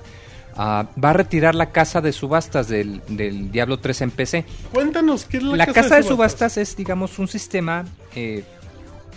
ah, 0.55 0.88
va 1.03 1.10
a 1.10 1.13
retirar 1.13 1.55
la 1.55 1.71
casa 1.71 2.01
de 2.01 2.12
subastas 2.12 2.67
del, 2.67 3.01
del 3.08 3.51
Diablo 3.51 3.79
3 3.79 4.01
en 4.01 4.12
PC. 4.12 4.45
Cuéntanos 4.71 5.25
qué 5.25 5.38
es 5.38 5.43
la, 5.43 5.58
La 5.58 5.65
casa 5.67 5.95
de 5.95 6.03
subastas 6.03 6.58
es, 6.58 6.75
digamos, 6.75 7.19
un 7.19 7.27
sistema. 7.27 7.86
eh, 8.15 8.43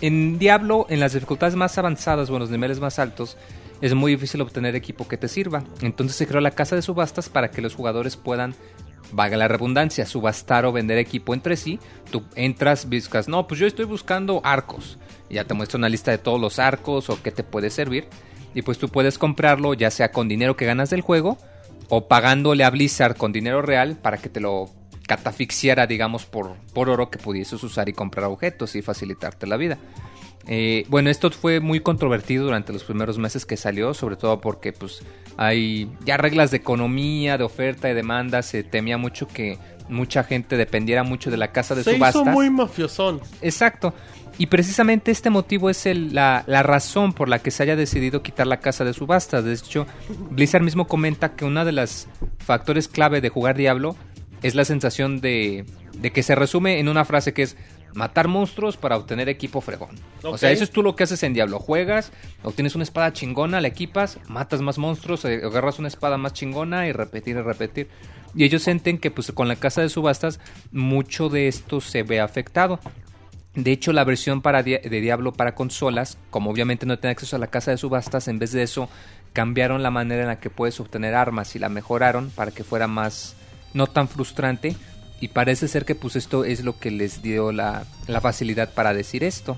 en 0.01 0.37
Diablo, 0.37 0.85
en 0.89 0.99
las 0.99 1.13
dificultades 1.13 1.55
más 1.55 1.77
avanzadas 1.77 2.29
o 2.29 2.33
en 2.33 2.39
los 2.39 2.49
niveles 2.49 2.81
más 2.81 2.99
altos, 2.99 3.37
es 3.79 3.93
muy 3.93 4.11
difícil 4.11 4.41
obtener 4.41 4.75
equipo 4.75 5.07
que 5.07 5.17
te 5.17 5.29
sirva. 5.29 5.63
Entonces 5.81 6.17
se 6.17 6.27
creó 6.27 6.41
la 6.41 6.51
casa 6.51 6.75
de 6.75 6.81
subastas 6.81 7.29
para 7.29 7.51
que 7.51 7.61
los 7.61 7.73
jugadores 7.75 8.17
puedan, 8.17 8.53
valga 9.11 9.37
la 9.37 9.47
redundancia, 9.47 10.05
subastar 10.05 10.65
o 10.65 10.71
vender 10.71 10.97
equipo 10.97 11.33
entre 11.33 11.55
sí. 11.57 11.79
Tú 12.11 12.23
entras, 12.35 12.89
buscas, 12.89 13.27
no, 13.27 13.47
pues 13.47 13.59
yo 13.59 13.67
estoy 13.67 13.85
buscando 13.85 14.41
arcos. 14.43 14.97
Ya 15.29 15.45
te 15.45 15.53
muestra 15.53 15.77
una 15.77 15.89
lista 15.89 16.11
de 16.11 16.17
todos 16.17 16.39
los 16.39 16.59
arcos 16.59 17.09
o 17.09 17.21
qué 17.21 17.31
te 17.31 17.43
puede 17.43 17.69
servir. 17.69 18.07
Y 18.53 18.61
pues 18.61 18.77
tú 18.77 18.89
puedes 18.89 19.17
comprarlo 19.17 19.73
ya 19.73 19.89
sea 19.89 20.11
con 20.11 20.27
dinero 20.27 20.55
que 20.55 20.65
ganas 20.65 20.89
del 20.89 21.01
juego 21.01 21.37
o 21.89 22.07
pagándole 22.07 22.63
a 22.63 22.69
Blizzard 22.69 23.17
con 23.17 23.31
dinero 23.31 23.61
real 23.61 23.97
para 23.97 24.17
que 24.17 24.29
te 24.29 24.39
lo 24.39 24.69
catafixiara, 25.07 25.85
digamos, 25.85 26.25
por, 26.25 26.55
por 26.73 26.89
oro 26.89 27.09
que 27.09 27.19
pudieses 27.19 27.61
usar 27.63 27.89
y 27.89 27.93
comprar 27.93 28.25
objetos 28.25 28.75
y 28.75 28.81
facilitarte 28.81 29.47
la 29.47 29.57
vida. 29.57 29.77
Eh, 30.47 30.85
bueno, 30.89 31.09
esto 31.09 31.31
fue 31.31 31.59
muy 31.61 31.79
controvertido 31.79 32.43
durante 32.45 32.73
los 32.73 32.83
primeros 32.83 33.17
meses 33.17 33.45
que 33.45 33.55
salió, 33.57 33.93
sobre 33.93 34.17
todo 34.17 34.41
porque 34.41 34.73
pues 34.73 35.01
hay 35.37 35.89
ya 36.05 36.17
reglas 36.17 36.51
de 36.51 36.57
economía, 36.57 37.37
de 37.37 37.43
oferta 37.45 37.89
y 37.89 37.93
demanda, 37.93 38.41
se 38.41 38.63
temía 38.63 38.97
mucho 38.97 39.27
que 39.27 39.57
mucha 39.89 40.23
gente 40.23 40.57
dependiera 40.57 41.03
mucho 41.03 41.31
de 41.31 41.37
la 41.37 41.51
casa 41.51 41.75
de 41.75 41.83
Se 41.83 41.93
subastas. 41.95 42.21
hizo 42.23 42.31
muy 42.31 42.49
mafiosón. 42.49 43.21
Exacto. 43.41 43.93
Y 44.37 44.47
precisamente 44.47 45.11
este 45.11 45.29
motivo 45.29 45.69
es 45.69 45.85
el- 45.85 46.13
la, 46.15 46.43
la 46.47 46.63
razón 46.63 47.13
por 47.13 47.29
la 47.29 47.39
que 47.39 47.51
se 47.51 47.63
haya 47.63 47.75
decidido 47.75 48.23
quitar 48.23 48.47
la 48.47 48.59
casa 48.59 48.83
de 48.83 48.93
subastas. 48.93 49.43
De 49.45 49.53
hecho, 49.53 49.85
Blizzard 50.31 50.63
mismo 50.63 50.87
comenta 50.87 51.35
que 51.35 51.45
uno 51.45 51.63
de 51.65 51.71
los 51.71 52.07
factores 52.39 52.87
clave 52.87 53.21
de 53.21 53.29
jugar 53.29 53.55
Diablo 53.55 53.95
es 54.41 54.55
la 54.55 54.65
sensación 54.65 55.21
de, 55.21 55.65
de 55.99 56.11
que 56.11 56.23
se 56.23 56.35
resume 56.35 56.79
en 56.79 56.89
una 56.89 57.05
frase 57.05 57.33
que 57.33 57.43
es 57.43 57.55
matar 57.93 58.27
monstruos 58.27 58.77
para 58.77 58.97
obtener 58.97 59.29
equipo 59.29 59.61
fregón. 59.61 59.95
O 60.23 60.37
sea, 60.37 60.51
eso 60.51 60.63
es 60.63 60.71
tú 60.71 60.83
lo 60.83 60.95
que 60.95 61.03
haces 61.03 61.23
en 61.23 61.33
Diablo. 61.33 61.59
Juegas, 61.59 62.11
obtienes 62.43 62.75
una 62.75 62.83
espada 62.83 63.13
chingona, 63.13 63.61
la 63.61 63.67
equipas, 63.67 64.19
matas 64.27 64.61
más 64.61 64.77
monstruos, 64.77 65.25
eh, 65.25 65.41
agarras 65.43 65.79
una 65.79 65.87
espada 65.87 66.17
más 66.17 66.33
chingona 66.33 66.87
y 66.87 66.91
repetir 66.91 67.37
y 67.37 67.41
repetir. 67.41 67.89
Y 68.35 68.43
ellos 68.43 68.63
sienten 68.63 68.97
que 68.97 69.11
pues 69.11 69.31
con 69.31 69.47
la 69.47 69.55
casa 69.55 69.81
de 69.81 69.89
subastas 69.89 70.39
mucho 70.71 71.29
de 71.29 71.47
esto 71.47 71.81
se 71.81 72.03
ve 72.03 72.19
afectado. 72.19 72.79
De 73.53 73.71
hecho, 73.71 73.93
la 73.93 74.03
versión 74.03 74.41
para 74.41 74.63
de 74.63 74.79
Diablo 74.89 75.31
para 75.31 75.53
consolas, 75.53 76.17
como 76.31 76.49
obviamente 76.49 76.87
no 76.87 76.97
tiene 76.97 77.11
acceso 77.11 77.35
a 77.35 77.39
la 77.39 77.47
casa 77.47 77.69
de 77.69 77.77
subastas, 77.77 78.27
en 78.27 78.39
vez 78.39 78.51
de 78.51 78.63
eso 78.63 78.89
cambiaron 79.33 79.83
la 79.83 79.91
manera 79.91 80.21
en 80.21 80.27
la 80.27 80.39
que 80.39 80.49
puedes 80.49 80.79
obtener 80.79 81.13
armas 81.13 81.55
y 81.55 81.59
la 81.59 81.69
mejoraron 81.69 82.31
para 82.31 82.51
que 82.51 82.63
fuera 82.63 82.87
más 82.87 83.35
no 83.73 83.87
tan 83.87 84.07
frustrante. 84.07 84.75
Y 85.23 85.29
parece 85.29 85.69
ser 85.69 85.85
que 85.85 85.95
pues 85.95 86.17
esto 86.17 86.43
es 86.43 86.65
lo 86.65 86.77
que 86.77 86.91
les 86.91 87.21
dio 87.21 87.53
la, 87.53 87.85
la 88.07 88.19
facilidad 88.19 88.73
para 88.73 88.93
decir 88.93 89.23
esto. 89.23 89.57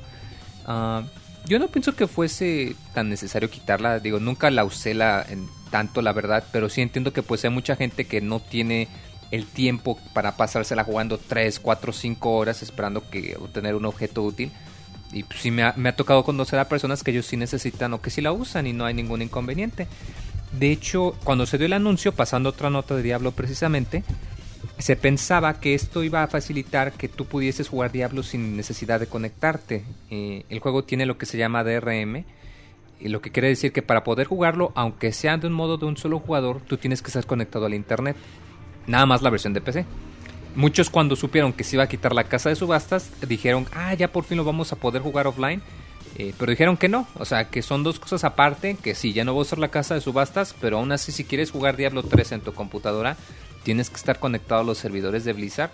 Ah, 0.68 1.02
yo 1.48 1.58
no 1.58 1.70
pienso 1.70 1.96
que 1.96 2.06
fuese 2.06 2.76
tan 2.94 3.10
necesario 3.10 3.50
quitarla. 3.50 4.00
Digo, 4.00 4.20
nunca 4.20 4.52
la 4.52 4.64
usé 4.64 4.94
la, 4.94 5.26
en 5.28 5.48
tanto, 5.72 6.04
la 6.04 6.14
verdad. 6.14 6.44
Pero 6.52 6.70
sí 6.70 6.84
entiendo 6.84 7.14
que 7.14 7.24
pues 7.24 7.44
hay 7.46 7.50
mucha 7.50 7.76
gente 7.76 8.06
que 8.06 8.22
no 8.22 8.40
tiene 8.40 8.90
el 9.32 9.48
tiempo 9.48 9.98
para 10.14 10.38
pasársela 10.38 10.84
jugando 10.84 11.18
3, 11.18 11.60
4, 11.60 11.94
5 11.94 12.32
horas 12.32 12.62
esperando 12.62 13.10
que 13.10 13.36
obtener 13.36 13.74
un 13.74 13.86
objeto 13.86 14.22
útil. 14.22 14.52
Y 15.14 15.24
pues, 15.24 15.40
sí 15.40 15.50
me 15.50 15.64
ha, 15.64 15.74
me 15.78 15.90
ha 15.90 15.96
tocado 15.96 16.24
conocer 16.24 16.60
a 16.60 16.70
personas 16.70 17.04
que 17.04 17.10
ellos 17.10 17.26
sí 17.26 17.38
necesitan 17.38 17.92
o 17.96 18.04
que 18.04 18.12
sí 18.12 18.22
la 18.22 18.34
usan 18.34 18.68
y 18.68 18.74
no 18.74 18.86
hay 18.86 18.94
ningún 18.94 19.24
inconveniente. 19.24 19.88
De 20.52 20.72
hecho, 20.72 21.16
cuando 21.24 21.48
se 21.48 21.58
dio 21.58 21.66
el 21.66 21.74
anuncio, 21.74 22.12
pasando 22.12 22.50
otra 22.50 22.70
nota 22.70 22.96
de 22.96 23.02
Diablo 23.02 23.32
precisamente, 23.32 24.04
se 24.78 24.96
pensaba 24.96 25.60
que 25.60 25.74
esto 25.74 26.04
iba 26.04 26.24
a 26.24 26.28
facilitar 26.28 26.94
que 26.94 27.08
tú 27.10 27.26
pudieses 27.26 27.70
jugar 27.70 27.92
Diablo 27.92 28.24
sin 28.24 28.56
necesidad 28.56 29.00
de 29.00 29.08
conectarte. 29.08 29.84
Eh, 30.10 30.46
el 30.50 30.60
juego 30.60 30.84
tiene 30.84 31.06
lo 31.06 31.18
que 31.18 31.26
se 31.26 31.38
llama 31.38 31.64
DRM, 31.64 32.26
y 33.00 33.10
lo 33.10 33.22
que 33.22 33.32
quiere 33.32 33.50
decir 33.50 33.72
que 33.72 33.82
para 33.82 34.04
poder 34.04 34.28
jugarlo, 34.28 34.72
aunque 34.76 35.12
sea 35.12 35.38
de 35.38 35.48
un 35.48 35.54
modo 35.54 35.78
de 35.78 35.86
un 35.86 35.98
solo 35.98 36.20
jugador, 36.20 36.62
tú 36.62 36.78
tienes 36.78 37.02
que 37.02 37.08
estar 37.08 37.26
conectado 37.26 37.66
al 37.66 37.74
internet. 37.74 38.16
Nada 38.88 39.06
más 39.06 39.22
la 39.22 39.30
versión 39.30 39.54
de 39.54 39.62
PC. 39.62 39.86
Muchos 40.56 40.90
cuando 40.90 41.16
supieron 41.16 41.52
que 41.52 41.66
se 41.66 41.76
iba 41.76 41.84
a 41.84 41.90
quitar 41.90 42.14
la 42.14 42.24
casa 42.24 42.50
de 42.50 42.56
subastas, 42.56 43.12
dijeron, 43.28 43.68
ah, 43.74 43.94
ya 43.94 44.12
por 44.12 44.24
fin 44.24 44.38
lo 44.38 44.46
vamos 44.46 44.72
a 44.72 44.78
poder 44.78 45.02
jugar 45.02 45.28
offline. 45.28 45.62
Eh, 46.18 46.34
pero 46.40 46.50
dijeron 46.50 46.78
que 46.78 46.88
no, 46.88 47.08
o 47.16 47.26
sea, 47.26 47.50
que 47.50 47.62
son 47.62 47.84
dos 47.84 48.00
cosas 48.00 48.24
aparte, 48.24 48.78
que 48.82 48.96
sí, 48.96 49.12
ya 49.12 49.26
no 49.26 49.34
va 49.34 49.40
a 49.40 49.42
usar 49.42 49.60
la 49.60 49.68
casa 49.68 49.96
de 49.96 50.02
subastas, 50.02 50.56
pero 50.62 50.78
aún 50.78 50.94
así 50.94 51.12
si 51.12 51.26
quieres 51.26 51.52
jugar 51.52 51.76
Diablo 51.76 52.04
3 52.04 52.32
en 52.32 52.42
tu 52.42 52.54
computadora, 52.54 53.18
tienes 53.66 53.90
que 53.90 53.98
estar 53.98 54.20
conectado 54.20 54.62
a 54.62 54.64
los 54.64 54.78
servidores 54.78 55.26
de 55.26 55.34
Blizzard, 55.34 55.72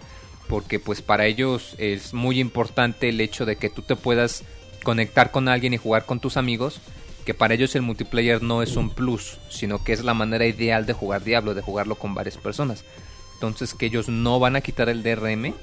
porque 0.47 0.80
pues 0.80 1.01
para 1.01 1.25
ellos 1.25 1.75
es 1.77 2.13
muy 2.13 2.39
importante 2.39 3.10
el 3.10 3.19
hecho 3.19 3.45
de 3.45 3.58
que 3.58 3.69
tú 3.69 3.82
te 3.82 3.97
puedas 3.97 4.43
conectar 4.82 5.30
con 5.30 5.49
alguien 5.49 5.73
y 5.73 5.77
jugar 5.77 6.06
con 6.06 6.21
tus 6.21 6.38
amigos, 6.38 6.80
que 7.25 7.34
para 7.34 7.54
ellos 7.54 7.75
el 7.75 7.82
multiplayer 7.84 8.41
no 8.41 8.63
es 8.63 8.77
un 8.77 8.89
plus, 8.89 9.38
sino 9.49 9.84
que 9.84 9.91
es 9.93 10.04
la 10.04 10.13
manera 10.13 10.45
ideal 10.45 10.86
de 10.86 10.93
jugar 10.93 11.23
Diablo, 11.23 11.54
de 11.54 11.62
jugarlo 11.62 11.95
con 11.95 12.15
varias 12.15 12.38
personas. 12.38 12.86
Entonces 13.34 13.73
que 13.73 13.88
ellos 13.88 14.08
no 14.08 14.39
van 14.39 14.56
a 14.56 14.62
quitar 14.62 14.88
el 14.88 15.04
DRM. 15.04 15.54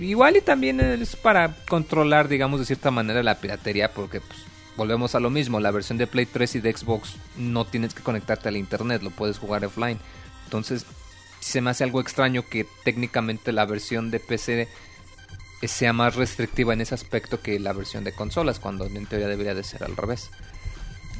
Igual 0.00 0.38
y 0.38 0.40
también 0.40 0.80
es 0.80 1.16
para 1.16 1.54
controlar, 1.68 2.28
digamos, 2.28 2.60
de 2.60 2.66
cierta 2.66 2.90
manera 2.90 3.22
la 3.22 3.38
piratería, 3.38 3.92
porque 3.92 4.22
pues, 4.22 4.40
volvemos 4.76 5.14
a 5.14 5.20
lo 5.20 5.28
mismo, 5.28 5.60
la 5.60 5.70
versión 5.70 5.98
de 5.98 6.06
Play 6.06 6.24
3 6.24 6.56
y 6.56 6.60
de 6.60 6.74
Xbox 6.74 7.16
no 7.36 7.66
tienes 7.66 7.92
que 7.92 8.02
conectarte 8.02 8.48
al 8.48 8.56
internet, 8.56 9.02
lo 9.02 9.10
puedes 9.10 9.38
jugar 9.38 9.62
offline. 9.66 9.98
Entonces 10.50 10.84
se 11.38 11.60
me 11.60 11.70
hace 11.70 11.84
algo 11.84 12.00
extraño 12.00 12.44
que 12.48 12.66
técnicamente 12.82 13.52
la 13.52 13.66
versión 13.66 14.10
de 14.10 14.18
PC 14.18 14.66
sea 15.62 15.92
más 15.92 16.16
restrictiva 16.16 16.72
en 16.74 16.80
ese 16.80 16.92
aspecto 16.92 17.40
que 17.40 17.60
la 17.60 17.72
versión 17.72 18.02
de 18.02 18.10
consolas, 18.10 18.58
cuando 18.58 18.86
en 18.86 19.06
teoría 19.06 19.28
debería 19.28 19.54
de 19.54 19.62
ser 19.62 19.84
al 19.84 19.96
revés. 19.96 20.30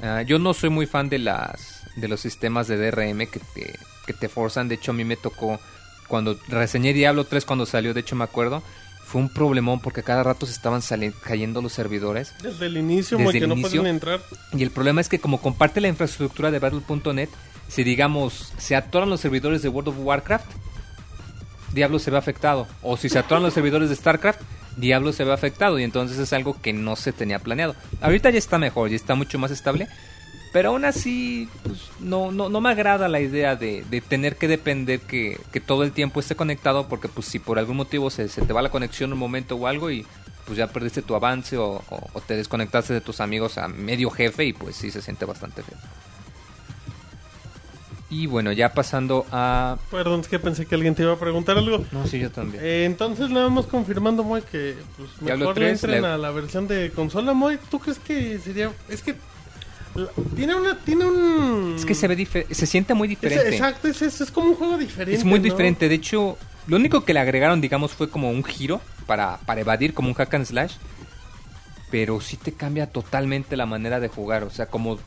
Ah, 0.03 0.23
yo 0.23 0.41
no 0.41 0.53
soy 0.53 0.71
muy 0.71 0.87
fan 0.87 1.09
de 1.09 1.21
las 1.21 1.85
de 1.95 2.09
los 2.09 2.21
sistemas 2.21 2.67
de 2.67 2.77
DRM 2.77 3.29
que 3.29 3.39
te, 3.55 3.79
que 4.05 4.15
te 4.15 4.29
forzan. 4.29 4.69
De 4.69 4.75
hecho, 4.75 4.91
a 4.91 4.95
mí 4.95 5.05
me 5.05 5.17
tocó 5.17 5.61
cuando 6.09 6.37
reseñé 6.49 6.93
Diablo 6.93 7.25
3 7.25 7.45
cuando 7.45 7.67
salió, 7.67 7.95
de 7.95 8.01
hecho 8.01 8.17
me 8.17 8.25
acuerdo, 8.25 8.65
fue 9.11 9.21
un 9.21 9.29
problemón 9.29 9.81
porque 9.81 10.05
cada 10.05 10.23
rato 10.23 10.47
se 10.47 10.53
estaban 10.53 10.83
cayendo 11.25 11.61
los 11.61 11.73
servidores. 11.73 12.33
Desde 12.41 12.67
el 12.67 12.77
inicio, 12.77 13.19
Desde 13.19 13.33
el 13.33 13.41
que 13.41 13.47
no 13.49 13.55
inicio. 13.55 13.81
pueden 13.81 13.97
entrar. 13.97 14.21
Y 14.53 14.63
el 14.63 14.71
problema 14.71 15.01
es 15.01 15.09
que 15.09 15.19
como 15.19 15.41
comparte 15.41 15.81
la 15.81 15.89
infraestructura 15.89 16.53
de 16.53 16.61
Battle.net, 16.61 17.29
si 17.67 17.83
digamos 17.83 18.53
se 18.57 18.77
atoran 18.77 19.11
los 19.11 19.21
servidores 19.21 19.63
de 19.63 19.69
World 19.69 19.89
of 19.89 19.97
Warcraft, 19.99 20.49
Diablo 21.73 21.99
se 21.99 22.13
ve 22.13 22.19
afectado. 22.19 22.69
O 22.83 22.97
si 22.97 23.09
se 23.09 23.19
atoran 23.19 23.43
los 23.43 23.53
servidores 23.53 23.89
de 23.89 23.97
StarCraft, 23.97 24.43
Diablo 24.77 25.13
se 25.13 25.25
ve 25.25 25.33
afectado. 25.33 25.81
Y 25.81 25.83
entonces 25.83 26.17
es 26.19 26.33
algo 26.33 26.61
que 26.63 26.73
no 26.73 26.95
se 26.95 27.13
tenía 27.13 27.41
planeado. 27.41 27.75
Ahorita 28.01 28.31
ya 28.31 28.39
está 28.39 28.59
mejor, 28.59 28.91
ya 28.91 28.97
está 28.97 29.17
mucho 29.17 29.41
más 29.41 29.51
estable. 29.51 29.89
Pero 30.53 30.71
aún 30.71 30.85
así, 30.85 31.49
pues, 31.63 31.79
no, 32.01 32.33
no, 32.33 32.49
no 32.49 32.61
me 32.61 32.71
agrada 32.71 33.07
la 33.09 33.21
idea 33.21 33.55
de, 33.55 33.85
de 33.89 34.01
tener 34.01 34.37
que 34.37 34.49
depender 34.49 34.99
que, 35.01 35.39
que 35.53 35.61
todo 35.61 35.85
el 35.85 35.93
tiempo 35.93 36.19
esté 36.19 36.35
conectado. 36.35 36.89
Porque 36.89 37.07
pues 37.09 37.27
si 37.29 37.39
por 37.39 37.59
algún 37.59 37.77
motivo 37.77 38.11
se, 38.11 38.29
se 38.29 38.43
te 38.43 38.53
va 38.53 38.61
la 38.63 38.71
conexión 38.71 39.13
un 39.13 39.19
momento 39.21 39.55
o 39.55 39.67
algo 39.69 39.91
y 39.93 40.05
pues 40.47 40.59
ya 40.59 40.67
perdiste 40.67 41.03
tu 41.03 41.15
avance 41.15 41.57
o, 41.57 41.83
o- 41.89 42.11
o 42.13 42.21
te 42.21 42.35
desconectaste 42.35 42.93
de 42.93 43.01
tus 43.01 43.21
amigos 43.21 43.59
a 43.59 43.69
medio 43.69 44.11
jefe 44.11 44.45
y 44.47 44.53
pues 44.53 44.75
sí 44.75 44.91
se 44.91 45.01
siente 45.03 45.25
bastante 45.25 45.63
feo. 45.63 45.79
Y 48.13 48.27
bueno, 48.27 48.51
ya 48.51 48.75
pasando 48.75 49.25
a... 49.31 49.77
Perdón, 49.89 50.19
es 50.23 50.27
que 50.27 50.41
pensé 50.41 50.67
que 50.67 50.75
alguien 50.75 50.97
te 50.97 51.03
iba 51.05 51.13
a 51.13 51.19
preguntar 51.19 51.57
algo. 51.57 51.85
No, 51.93 52.09
sí, 52.09 52.19
yo 52.19 52.29
también. 52.33 52.61
Eh, 52.65 52.85
entonces 52.85 53.31
nada 53.31 53.49
más 53.51 53.67
confirmando, 53.67 54.25
Moy, 54.25 54.43
que 54.43 54.75
pues, 54.97 55.11
mejor 55.23 55.55
le 55.57 55.67
3, 55.67 55.85
entren 55.85 56.03
le- 56.03 56.09
a 56.09 56.19
la 56.19 56.33
versión 56.33 56.67
de 56.67 56.91
consola, 56.91 57.35
Moy. 57.35 57.57
¿Tú 57.71 57.79
crees 57.79 58.01
que 58.01 58.41
sería...? 58.41 58.73
Es 58.89 59.03
que... 59.03 59.15
tiene 60.37 60.55
una... 60.55 60.77
Tiene 60.79 61.05
un... 61.05 61.75
Es 61.77 61.85
que 61.85 61.95
se 61.95 62.09
ve 62.09 62.47
se 62.51 62.67
siente 62.67 62.95
muy 62.95 63.07
Es- 63.07 63.11
diferente. 63.21 63.49
exacto, 63.51 63.89
es, 63.89 64.03
es, 64.03 64.21
es 64.21 64.31
como 64.31 64.51
un 64.51 64.55
juego 64.57 64.79
diferente, 64.79 65.15
Es 65.19 65.25
muy 65.25 65.39
¿no? 65.39 65.45
diferente. 65.45 65.89
De 65.89 65.95
hecho, 65.95 66.37
lo 66.67 66.77
único 66.77 67.05
que 67.05 67.15
le 67.15 67.21
agregaron, 67.21 67.61
digamos, 67.61 67.93
fue 67.93 68.09
como 68.11 68.31
un 68.31 68.45
giro 68.45 68.81
para, 69.07 69.39
para 69.47 69.61
evadir, 69.61 69.95
como 69.95 70.09
un 70.09 70.15
hack 70.15 70.35
and 70.35 70.47
slash. 70.47 70.75
pero 71.91 72.21
sí 72.21 72.37
te 72.37 72.53
cambia 72.53 72.87
totalmente 72.87 73.57
la 73.57 73.67
manera 73.67 73.99
de 74.01 74.09
jugar. 74.09 74.45
O 74.45 74.51
sea, 74.51 74.67
como 74.67 74.99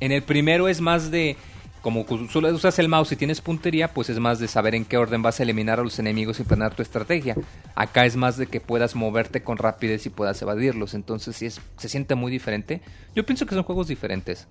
en 0.00 0.10
el 0.12 0.22
primero 0.22 0.68
es 0.68 0.80
más 0.80 1.10
de 1.10 1.36
como 1.82 2.06
solo 2.30 2.48
usas 2.50 2.78
el 2.78 2.88
mouse 2.88 3.12
y 3.12 3.16
tienes 3.16 3.40
puntería, 3.40 3.92
pues 3.92 4.08
es 4.08 4.18
más 4.18 4.38
de 4.38 4.48
saber 4.48 4.74
en 4.74 4.84
qué 4.84 4.96
orden 4.96 5.20
vas 5.20 5.40
a 5.40 5.42
eliminar 5.42 5.80
a 5.80 5.82
los 5.82 5.98
enemigos 5.98 6.38
y 6.40 6.44
planear 6.44 6.74
tu 6.74 6.80
estrategia. 6.80 7.36
Acá 7.74 8.06
es 8.06 8.16
más 8.16 8.36
de 8.36 8.46
que 8.46 8.60
puedas 8.60 8.94
moverte 8.94 9.42
con 9.42 9.58
rapidez 9.58 10.06
y 10.06 10.10
puedas 10.10 10.40
evadirlos. 10.40 10.94
Entonces 10.94 11.36
sí 11.36 11.46
es, 11.46 11.60
se 11.76 11.88
siente 11.88 12.14
muy 12.14 12.30
diferente. 12.30 12.80
Yo 13.14 13.26
pienso 13.26 13.46
que 13.46 13.54
son 13.56 13.64
juegos 13.64 13.88
diferentes. 13.88 14.46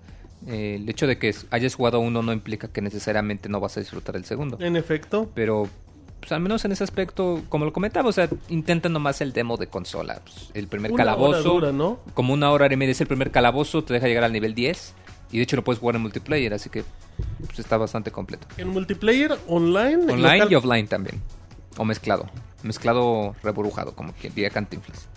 Eh, 0.46 0.76
el 0.80 0.88
hecho 0.88 1.06
de 1.06 1.18
que 1.18 1.34
hayas 1.50 1.74
jugado 1.74 2.00
uno 2.00 2.22
no 2.22 2.32
implica 2.32 2.68
que 2.68 2.82
necesariamente 2.82 3.48
no 3.48 3.60
vas 3.60 3.76
a 3.78 3.80
disfrutar 3.80 4.14
el 4.16 4.24
segundo. 4.24 4.58
En 4.60 4.76
efecto. 4.76 5.30
Pero 5.34 5.68
pues, 6.22 6.30
al 6.30 6.40
menos 6.40 6.64
en 6.64 6.70
ese 6.72 6.84
aspecto, 6.84 7.42
como 7.48 7.64
lo 7.64 7.72
comentaba, 7.72 8.08
o 8.08 8.12
sea, 8.12 8.28
intentan 8.48 8.92
nomás 8.92 9.20
el 9.20 9.32
demo 9.32 9.56
de 9.56 9.66
consola. 9.66 10.20
Pues, 10.22 10.50
el 10.54 10.68
primer 10.68 10.92
Una 10.92 11.02
hora 11.02 11.12
calabozo, 11.12 11.54
dura, 11.54 11.72
¿no? 11.72 11.98
como 12.14 12.32
una 12.32 12.50
hora 12.52 12.72
y 12.72 12.76
media 12.76 12.92
es 12.92 13.00
el 13.00 13.08
primer 13.08 13.32
calabozo, 13.32 13.82
te 13.82 13.94
deja 13.94 14.06
llegar 14.06 14.22
al 14.22 14.32
nivel 14.32 14.54
10. 14.54 14.94
Y 15.32 15.38
de 15.38 15.42
hecho 15.44 15.56
lo 15.56 15.64
puedes 15.64 15.80
jugar 15.80 15.96
en 15.96 16.02
multiplayer, 16.02 16.52
así 16.54 16.70
que 16.70 16.84
pues, 17.44 17.58
está 17.58 17.76
bastante 17.78 18.10
completo. 18.12 18.46
En 18.58 18.68
multiplayer, 18.68 19.36
online. 19.48 20.12
Online 20.12 20.38
local. 20.38 20.52
y 20.52 20.54
offline 20.54 20.86
también. 20.86 21.20
O 21.76 21.84
mezclado. 21.84 22.28
Mezclado 22.62 23.34
reburujado, 23.42 23.94
como 23.96 24.12
quien 24.12 24.34
diría 24.34 24.50
Cantinflas. 24.50 25.08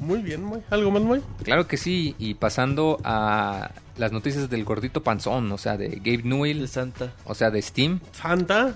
Muy 0.00 0.22
bien, 0.22 0.42
muy. 0.42 0.60
¿Algo 0.70 0.90
más, 0.90 1.02
muy? 1.02 1.22
Claro 1.44 1.68
que 1.68 1.76
sí, 1.76 2.16
y 2.18 2.32
pasando 2.34 2.98
a 3.04 3.70
las 3.98 4.12
noticias 4.12 4.48
del 4.48 4.64
gordito 4.64 5.02
panzón, 5.02 5.52
o 5.52 5.58
sea, 5.58 5.76
de 5.76 5.88
Gabe 5.88 6.16
De 6.18 6.22
Newell, 6.24 6.66
Santa. 6.68 7.12
o 7.26 7.34
sea, 7.34 7.50
de 7.50 7.60
Steam. 7.60 8.00
Santa. 8.12 8.74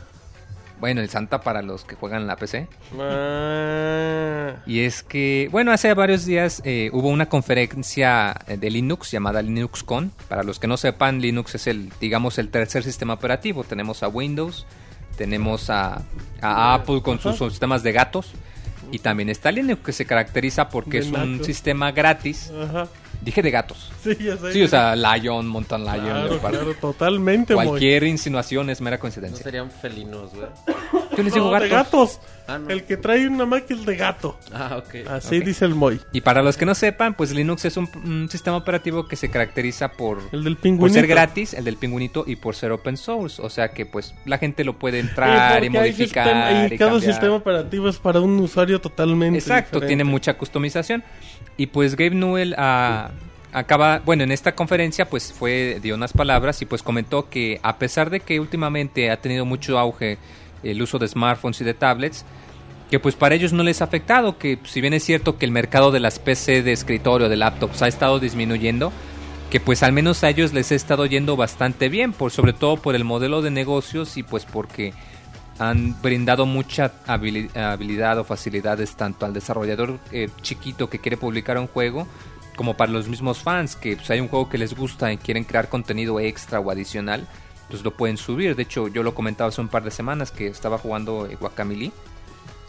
Bueno, 0.85 1.01
el 1.01 1.09
Santa 1.09 1.41
para 1.41 1.63
los 1.63 1.83
que 1.87 1.95
juegan 1.95 2.27
la 2.27 2.37
PC. 2.37 2.69
Ah, 3.01 4.57
Y 4.67 4.81
es 4.81 5.03
que, 5.03 5.49
bueno, 5.51 5.73
hace 5.73 5.95
varios 5.95 6.27
días 6.27 6.61
eh, 6.67 6.91
hubo 6.93 7.09
una 7.09 7.27
conferencia 7.31 8.37
eh, 8.47 8.59
de 8.59 8.71
Linux 8.71 9.11
llamada 9.11 9.41
LinuxCon. 9.41 10.13
Para 10.29 10.43
los 10.43 10.59
que 10.59 10.67
no 10.67 10.77
sepan, 10.77 11.23
Linux 11.23 11.55
es 11.55 11.69
el, 11.69 11.91
digamos, 12.03 12.37
el 12.37 12.51
tercer 12.51 12.85
sistema 12.85 13.15
operativo. 13.15 13.65
Tenemos 13.65 14.03
a 14.03 14.09
Windows, 14.09 14.67
tenemos 15.17 15.71
a, 15.71 16.03
a 16.43 16.75
Apple 16.75 17.01
con 17.01 17.19
sus 17.19 17.39
sistemas 17.39 17.83
de 17.83 17.93
gatos. 17.93 18.33
Y 18.93 18.99
también 18.99 19.31
está 19.31 19.51
Linux, 19.53 19.81
que 19.83 19.93
se 19.95 20.05
caracteriza 20.05 20.69
porque 20.69 21.01
De 21.01 21.07
es 21.07 21.13
un 21.13 21.43
sistema 21.43 21.93
gratis. 21.93 22.53
Ajá. 22.63 22.89
Dije 23.25 23.41
de 23.41 23.51
gatos. 23.51 23.91
Sí, 24.03 24.17
ya 24.21 24.37
sé. 24.37 24.53
Sí, 24.53 24.63
o 24.63 24.69
sea, 24.69 24.95
Lion, 24.95 25.47
Mountain 25.47 25.83
Lion, 25.83 26.01
Claro, 26.05 26.39
claro, 26.41 26.75
totalmente. 26.75 27.55
Cualquier 27.55 28.05
insinuación 28.05 28.69
es 28.69 28.83
mera 28.83 28.97
No 28.99 29.01
coincidencia. 29.01 29.43
serían 29.43 29.71
felinos, 29.71 30.31
güey. 30.35 30.47
Yo 31.17 31.23
les 31.23 31.35
digo 31.35 31.51
No, 31.51 31.61
de 31.61 31.69
gatos. 31.69 32.19
gatos. 32.19 32.31
Ah, 32.47 32.59
no. 32.59 32.69
El 32.69 32.85
que 32.85 32.99
trae 32.99 33.27
una 33.27 33.47
Mac 33.47 33.65
es 33.71 33.87
de 33.87 33.97
gato. 33.97 34.39
Ah, 34.53 34.77
ok. 34.85 35.09
Así 35.11 35.41
dice 35.41 35.65
el 35.65 35.75
Moy. 35.75 35.99
Y 36.13 36.21
para 36.21 36.43
los 36.43 36.59
que 36.59 36.67
no 36.67 36.75
sepan, 36.75 37.15
pues 37.15 37.33
Linux 37.33 37.65
es 37.65 37.77
un, 37.79 37.89
un 38.05 38.29
sistema 38.31 38.59
operativo 38.59 39.07
que 39.09 39.17
se 39.17 39.31
caracteriza 39.31 39.93
por 39.93 40.19
El 40.31 40.45
del 40.45 40.57
por 40.59 40.91
ser 40.91 41.07
gratis, 41.07 41.55
el 41.55 41.65
del 41.65 41.77
pingüinito, 41.79 42.25
y 42.27 42.37
por 42.37 42.55
ser 42.55 42.73
open 42.73 42.97
source. 42.99 43.41
O 43.41 43.49
sea 43.49 43.69
que 43.73 43.87
pues 43.87 44.15
la 44.27 44.37
gente 44.39 44.63
lo 44.65 44.79
puede 44.79 44.99
entrar 44.99 45.65
y 45.65 45.71
modificar. 45.71 46.27
sistema- 46.27 46.53
y 46.69 46.75
y 46.75 46.79
cada 46.79 46.91
cambiar. 46.93 47.13
sistema 47.13 47.37
operativo 47.37 47.89
es 47.89 47.99
para 47.99 48.21
un 48.21 48.39
usuario 48.41 48.79
totalmente 48.81 49.39
Exacto, 49.39 49.77
diferente. 49.79 49.87
tiene 49.89 50.05
mucha 50.05 50.35
customización. 50.37 51.03
Y 51.57 51.69
pues 51.69 51.97
Gabe 51.97 52.15
Newell 52.15 52.55
ah, 52.59 53.11
acaba, 53.55 54.01
bueno, 54.05 54.23
en 54.25 54.33
esta 54.33 54.55
conferencia 54.55 55.09
pues 55.09 55.33
fue, 55.33 55.79
dio 55.81 55.95
unas 55.95 56.13
palabras 56.13 56.61
y 56.61 56.67
pues 56.67 56.83
comentó 56.83 57.31
que 57.31 57.59
a 57.63 57.79
pesar 57.79 58.11
de 58.11 58.21
que 58.21 58.39
últimamente 58.41 59.11
ha 59.11 59.17
tenido 59.19 59.45
mucho 59.47 59.79
auge 59.79 60.19
el 60.65 60.83
uso 60.83 60.99
de 60.99 61.09
smartphones 61.09 61.61
y 61.61 61.65
de 61.65 61.75
tablets, 61.75 62.25
que 62.91 63.01
pues 63.01 63.15
para 63.15 63.35
ellos 63.35 63.53
no 63.53 63.63
les 63.63 63.81
ha 63.81 63.85
afectado, 63.85 64.39
que 64.39 64.59
si 64.65 64.81
bien 64.81 64.95
es 64.95 65.05
cierto 65.05 65.39
que 65.39 65.47
el 65.47 65.53
mercado 65.53 65.91
de 65.91 66.01
las 66.01 66.19
PC 66.19 66.63
de 66.63 66.73
escritorio, 66.73 67.29
de 67.29 67.37
laptops 67.37 67.83
ha 67.83 67.89
estado 67.89 68.19
disminuyendo, 68.21 68.93
que 69.51 69.61
pues 69.61 69.83
al 69.83 69.93
menos 69.93 70.23
a 70.25 70.31
ellos 70.31 70.53
les 70.53 70.71
ha 70.73 70.75
estado 70.75 71.07
yendo 71.07 71.37
bastante 71.37 71.89
bien, 71.89 72.13
por 72.13 72.31
sobre 72.31 72.53
todo 72.53 72.77
por 72.77 72.95
el 72.95 73.05
modelo 73.05 73.41
de 73.43 73.51
negocios 73.51 74.17
y 74.17 74.23
pues 74.23 74.45
porque 74.45 74.93
han 75.59 76.01
brindado 76.03 76.47
mucha 76.47 76.93
habili- 77.07 77.55
habilidad 77.57 78.19
o 78.19 78.25
facilidades 78.25 78.97
tanto 78.97 79.25
al 79.25 79.33
desarrollador 79.33 80.01
eh, 80.11 80.29
chiquito 80.43 80.91
que 80.91 80.99
quiere 80.99 81.17
publicar 81.17 81.59
un 81.59 81.69
juego 81.69 82.09
como 82.57 82.77
para 82.77 82.91
los 82.91 83.09
mismos 83.09 83.39
fans 83.39 83.77
que 83.77 83.97
pues, 83.97 84.11
hay 84.11 84.19
un 84.21 84.27
juego 84.29 84.49
que 84.49 84.59
les 84.59 84.75
gusta 84.75 85.13
y 85.13 85.17
quieren 85.17 85.45
crear 85.45 85.69
contenido 85.69 86.19
extra 86.19 86.59
o 86.59 86.71
adicional 86.73 87.29
pues 87.69 87.83
lo 87.83 87.91
pueden 87.93 88.17
subir 88.17 88.55
de 88.57 88.63
hecho 88.63 88.89
yo 88.89 89.03
lo 89.03 89.15
comentaba 89.15 89.49
hace 89.49 89.61
un 89.61 89.69
par 89.69 89.85
de 89.85 89.91
semanas 89.91 90.31
que 90.31 90.47
estaba 90.47 90.79
jugando 90.79 91.27
eh, 91.27 91.37
Guacamole 91.37 91.93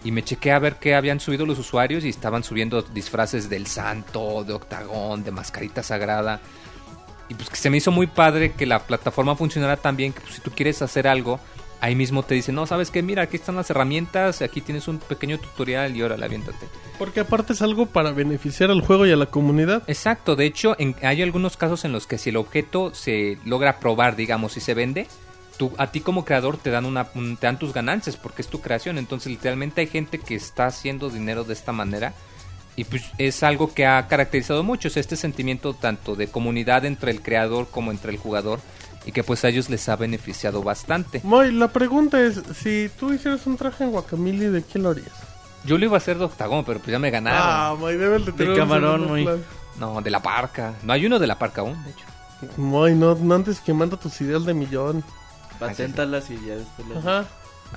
y 0.05 0.11
me 0.11 0.23
chequé 0.23 0.51
a 0.51 0.59
ver 0.59 0.75
qué 0.75 0.93
habían 0.93 1.19
subido 1.19 1.47
los 1.47 1.57
usuarios 1.57 2.05
y 2.05 2.09
estaban 2.09 2.43
subiendo 2.43 2.83
disfraces 2.83 3.49
del 3.49 3.65
santo, 3.65 4.43
de 4.43 4.53
octagón, 4.53 5.23
de 5.23 5.31
mascarita 5.31 5.81
sagrada. 5.81 6.41
Y 7.27 7.33
pues 7.33 7.49
que 7.49 7.55
se 7.55 7.71
me 7.71 7.77
hizo 7.77 7.89
muy 7.89 8.05
padre 8.05 8.51
que 8.51 8.67
la 8.67 8.77
plataforma 8.77 9.35
funcionara 9.35 9.77
tan 9.77 9.97
bien 9.97 10.13
que 10.13 10.21
pues, 10.21 10.35
si 10.35 10.41
tú 10.41 10.51
quieres 10.51 10.83
hacer 10.83 11.07
algo, 11.07 11.39
ahí 11.81 11.95
mismo 11.95 12.23
te 12.23 12.35
dicen, 12.35 12.55
no, 12.55 12.65
sabes 12.65 12.91
qué, 12.91 13.01
mira, 13.03 13.23
aquí 13.23 13.37
están 13.37 13.55
las 13.55 13.69
herramientas, 13.69 14.41
aquí 14.41 14.61
tienes 14.61 14.87
un 14.87 14.97
pequeño 14.99 15.37
tutorial 15.39 15.95
y 15.95 16.01
órale, 16.01 16.25
aviéntate. 16.25 16.67
Porque 16.97 17.19
aparte 17.19 17.53
es 17.53 17.61
algo 17.61 17.85
para 17.87 18.11
beneficiar 18.11 18.71
al 18.71 18.81
juego 18.81 19.05
y 19.05 19.11
a 19.11 19.15
la 19.17 19.25
comunidad. 19.27 19.83
Exacto, 19.87 20.35
de 20.35 20.45
hecho, 20.45 20.75
en- 20.79 20.95
hay 21.03 21.21
algunos 21.21 21.57
casos 21.57 21.85
en 21.85 21.91
los 21.91 22.07
que 22.07 22.17
si 22.17 22.29
el 22.29 22.37
objeto 22.37 22.93
se 22.93 23.37
logra 23.45 23.79
probar, 23.79 24.15
digamos, 24.15 24.55
y 24.57 24.61
se 24.61 24.73
vende, 24.73 25.07
tú, 25.57 25.71
a 25.77 25.91
ti 25.91 25.99
como 26.01 26.25
creador 26.25 26.57
te 26.57 26.69
dan, 26.69 26.85
una, 26.85 27.07
un- 27.15 27.37
te 27.37 27.47
dan 27.47 27.59
tus 27.59 27.73
ganancias 27.73 28.17
porque 28.17 28.41
es 28.41 28.47
tu 28.47 28.61
creación. 28.61 28.97
Entonces, 28.97 29.31
literalmente 29.31 29.81
hay 29.81 29.87
gente 29.87 30.19
que 30.19 30.35
está 30.35 30.67
haciendo 30.67 31.09
dinero 31.09 31.43
de 31.43 31.53
esta 31.53 31.71
manera. 31.71 32.13
Y 32.77 32.83
pues 32.83 33.03
es 33.17 33.41
algo 33.41 33.73
que 33.73 33.85
ha 33.85 34.05
caracterizado 34.09 34.61
mucho, 34.61 34.89
es 34.89 34.97
este 34.97 35.15
sentimiento 35.15 35.73
tanto 35.73 36.15
de 36.17 36.27
comunidad 36.27 36.83
entre 36.83 37.11
el 37.11 37.21
creador 37.21 37.67
como 37.71 37.89
entre 37.91 38.11
el 38.11 38.17
jugador 38.17 38.59
y 39.05 39.11
que 39.11 39.23
pues 39.23 39.45
a 39.45 39.49
ellos 39.49 39.69
les 39.69 39.87
ha 39.89 39.95
beneficiado 39.95 40.63
bastante. 40.63 41.21
Moy, 41.23 41.51
la 41.51 41.67
pregunta 41.67 42.21
es, 42.21 42.41
si 42.59 42.89
tú 42.99 43.13
hicieras 43.13 43.45
un 43.45 43.57
traje 43.57 43.83
en 43.83 43.91
Guacamole, 43.91 44.49
¿de 44.49 44.63
qué 44.63 44.79
lo 44.79 44.89
harías? 44.89 45.13
Yo 45.63 45.77
lo 45.77 45.85
iba 45.85 45.95
a 45.95 45.97
hacer 45.97 46.17
de 46.17 46.25
octagón, 46.25 46.63
pero 46.65 46.79
pues 46.79 46.91
ya 46.91 46.99
me 46.99 47.11
ganaron. 47.11 47.41
Ah, 47.41 47.75
Moy, 47.79 47.97
debes 47.97 48.25
de 48.25 48.31
tener 48.31 48.57
camarón, 48.57 49.07
Moy. 49.07 49.27
No, 49.79 50.01
de 50.01 50.09
la 50.09 50.21
parca. 50.21 50.73
No 50.83 50.93
hay 50.93 51.05
uno 51.05 51.19
de 51.19 51.27
la 51.27 51.37
parca 51.37 51.61
aún, 51.61 51.83
de 51.83 51.91
hecho. 51.91 52.05
Moy, 52.57 52.95
no, 52.95 53.15
no 53.15 53.35
andes 53.35 53.59
quemando 53.59 53.97
tus 53.97 54.19
ideas 54.21 54.45
de 54.45 54.53
millón. 54.53 55.03
Paténtalas 55.59 56.29
y 56.29 56.35
ya 56.45 56.55
después 56.55 56.87
las... 56.89 56.97
Ajá. 57.05 57.25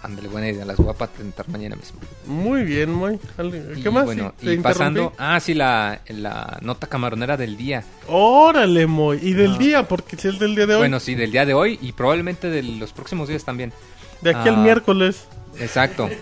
Ándale, 0.03 0.29
buena 0.29 0.49
idea, 0.49 0.65
las 0.65 0.77
voy 0.77 0.89
a 0.91 0.93
patentar 0.95 1.49
mañana 1.49 1.77
mismo. 1.77 1.99
Muy 2.27 2.63
bien, 2.65 2.93
Moy. 2.93 3.19
Ale- 3.37 3.73
Y 3.77 3.83
¿Qué 3.83 3.91
más? 3.91 4.05
Bueno, 4.05 4.33
te 4.41 4.55
y 4.55 4.59
pasando. 4.59 5.13
Ah, 5.19 5.39
sí, 5.41 5.55
la, 5.55 6.01
la 6.09 6.59
nota 6.63 6.87
camaronera 6.87 7.37
del 7.37 7.57
día. 7.57 7.83
Órale, 8.07 8.87
Moy. 8.87 9.19
Y 9.23 9.33
del 9.33 9.59
día, 9.59 9.87
porque 9.89 10.17
si 10.17 10.29
es 10.29 10.39
del 10.39 10.55
día 10.55 10.67
de 10.67 10.75
hoy. 10.75 10.81
Bueno, 10.81 11.01
sí, 11.01 11.15
del 11.15 11.33
día 11.33 11.45
de 11.47 11.55
hoy 11.55 11.79
y 11.83 11.93
probablemente 11.93 12.49
de 12.49 12.63
los 12.63 12.93
próximos 12.93 13.29
días 13.29 13.45
también. 13.45 13.73
de 14.21 14.31
aquí 14.31 14.49
al 14.49 14.57
ah. 14.57 14.59
miércoles. 14.59 15.27
Exacto. 15.59 16.09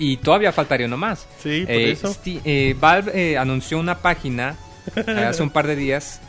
Y 0.00 0.18
todavía 0.18 0.52
faltaría 0.52 0.86
uno 0.86 0.96
más. 0.96 1.26
Sí, 1.42 1.62
por 1.62 1.74
Eh, 1.74 1.90
eso. 1.90 2.16
Eh, 2.24 2.76
Valve 2.78 3.10
eh, 3.32 3.36
anunció 3.36 3.80
una 3.80 3.98
página 3.98 4.54
eh, 4.94 5.24
hace 5.28 5.42
un 5.42 5.50
par 5.50 5.66
de 5.66 5.74
días 5.74 6.20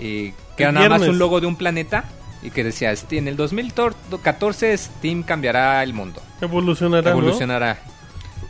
eh, 0.00 0.32
que 0.56 0.62
era 0.62 0.72
nada 0.72 0.88
más 0.88 1.02
un 1.02 1.18
logo 1.18 1.38
de 1.38 1.46
un 1.46 1.54
planeta 1.56 2.04
y 2.42 2.50
que 2.50 2.62
decía, 2.64 2.92
"Sti- 2.92 3.18
en 3.18 3.28
el 3.28 3.36
2014 3.36 4.76
Steam 4.76 5.22
cambiará 5.22 5.82
el 5.82 5.92
mundo, 5.94 6.22
Evolucionará, 6.40 7.10
evolucionará. 7.10 7.78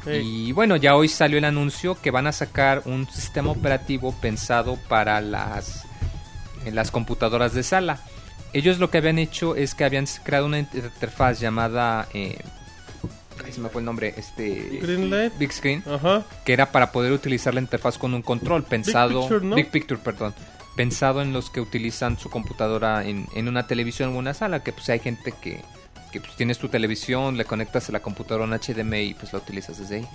Y 0.06 0.52
bueno, 0.52 0.76
ya 0.76 0.94
hoy 0.96 1.08
salió 1.08 1.36
el 1.38 1.44
anuncio 1.44 1.94
que 2.00 2.10
van 2.10 2.26
a 2.26 2.32
sacar 2.32 2.82
un 2.86 3.06
sistema 3.10 3.50
operativo 3.50 4.12
pensado 4.22 4.78
para 4.88 5.20
las, 5.20 5.84
eh, 6.64 6.70
las 6.70 6.90
computadoras 6.90 7.52
de 7.52 7.62
sala. 7.62 7.98
Ellos 8.54 8.78
lo 8.78 8.90
que 8.90 8.98
habían 8.98 9.18
hecho 9.18 9.54
es 9.54 9.74
que 9.74 9.84
habían 9.84 10.06
creado 10.24 10.46
una 10.46 10.60
interfaz 10.60 11.40
llamada... 11.40 12.08
Eh, 12.14 12.38
ay, 13.44 13.52
se 13.52 13.60
me 13.60 13.68
fue 13.68 13.82
el 13.82 13.84
nombre, 13.84 14.14
este... 14.16 14.78
Greenlight. 14.80 15.36
Big 15.36 15.52
Screen, 15.52 15.84
Ajá. 15.86 16.22
que 16.46 16.54
era 16.54 16.72
para 16.72 16.90
poder 16.90 17.12
utilizar 17.12 17.52
la 17.52 17.60
interfaz 17.60 17.98
con 17.98 18.14
un 18.14 18.22
control 18.22 18.62
pensado... 18.64 19.20
Picture, 19.20 19.44
¿no? 19.44 19.56
Big 19.56 19.70
Picture, 19.70 20.00
perdón. 20.02 20.32
Pensado 20.78 21.22
en 21.22 21.32
los 21.32 21.50
que 21.50 21.60
utilizan 21.60 22.18
su 22.18 22.30
computadora 22.30 23.04
en, 23.04 23.26
en 23.34 23.48
una 23.48 23.66
televisión 23.66 24.14
o 24.14 24.18
una 24.18 24.32
sala, 24.32 24.62
que 24.62 24.72
pues 24.72 24.88
hay 24.88 25.00
gente 25.00 25.32
que, 25.32 25.60
que 26.12 26.20
pues, 26.20 26.36
tienes 26.36 26.58
tu 26.58 26.68
televisión, 26.68 27.36
le 27.36 27.44
conectas 27.44 27.88
a 27.88 27.92
la 27.92 28.00
computadora 28.00 28.44
en 28.44 28.52
HDMI 28.52 29.00
y 29.00 29.14
pues 29.14 29.32
la 29.32 29.40
utilizas 29.40 29.78
desde 29.78 29.96
ahí. 29.96 30.08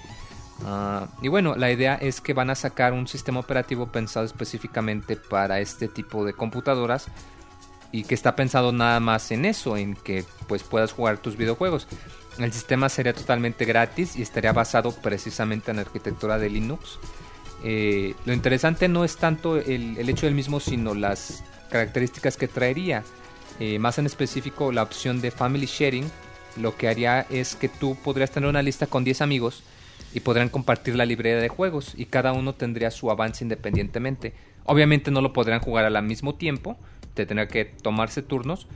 Ah, 0.65 1.07
y 1.21 1.27
bueno, 1.27 1.57
la 1.57 1.69
idea 1.69 1.95
es 1.95 2.21
que 2.21 2.33
van 2.33 2.49
a 2.49 2.55
sacar 2.55 2.93
un 2.93 3.07
sistema 3.09 3.41
operativo 3.41 3.91
pensado 3.91 4.25
específicamente 4.25 5.17
para 5.17 5.59
este 5.59 5.89
tipo 5.89 6.23
de 6.23 6.31
computadoras 6.31 7.07
y 7.91 8.03
que 8.05 8.15
está 8.15 8.35
pensado 8.35 8.71
nada 8.71 9.01
más 9.01 9.31
en 9.31 9.43
eso, 9.43 9.75
en 9.75 9.95
que 9.95 10.23
pues 10.47 10.63
puedas 10.63 10.93
jugar 10.93 11.17
tus 11.17 11.35
videojuegos. 11.35 11.87
El 12.39 12.53
sistema 12.53 12.87
sería 12.87 13.13
totalmente 13.13 13.65
gratis 13.65 14.15
y 14.15 14.21
estaría 14.21 14.53
basado 14.53 14.91
precisamente 14.91 15.71
en 15.71 15.77
la 15.77 15.83
arquitectura 15.83 16.39
de 16.39 16.49
Linux. 16.49 16.97
Eh, 17.63 18.13
lo 18.25 18.33
interesante 18.33 18.87
no 18.87 19.05
es 19.05 19.17
tanto 19.17 19.57
el, 19.57 19.97
hecho 20.09 20.25
del 20.25 20.35
mismo, 20.35 20.59
sino 20.59 20.93
las 20.93 21.43
características 21.69 22.37
que 22.37 22.47
traería. 22.47 23.03
Eh, 23.59 23.79
más 23.79 23.97
en 23.99 24.05
específico, 24.05 24.71
la 24.71 24.83
opción 24.83 25.21
de 25.21 25.31
Family 25.31 25.65
Sharing, 25.65 26.09
lo 26.57 26.75
que 26.75 26.87
haría 26.87 27.21
es 27.29 27.55
que 27.55 27.69
tú 27.69 27.95
podrías 28.03 28.31
tener 28.31 28.49
una 28.49 28.61
lista 28.61 28.87
con 28.87 29.03
10 29.03 29.21
amigos 29.21 29.63
y 30.13 30.19
podrán 30.19 30.49
compartir 30.49 30.95
la 30.95 31.05
librería 31.05 31.39
de 31.39 31.49
juegos 31.49 31.93
y 31.97 32.05
cada 32.05 32.33
uno 32.33 32.53
tendría 32.53 32.91
su 32.91 33.09
avance 33.09 33.43
independientemente. 33.43 34.33
Obviamente 34.65 35.11
no 35.11 35.21
lo 35.21 35.33
podrán 35.33 35.59
jugar 35.59 35.85
al 35.85 36.03
mismo 36.03 36.35
tiempo, 36.35 36.77
te 37.13 37.25
tendrá 37.25 37.47
que 37.47 37.65
tomarse 37.65 38.21
turnos, 38.21 38.67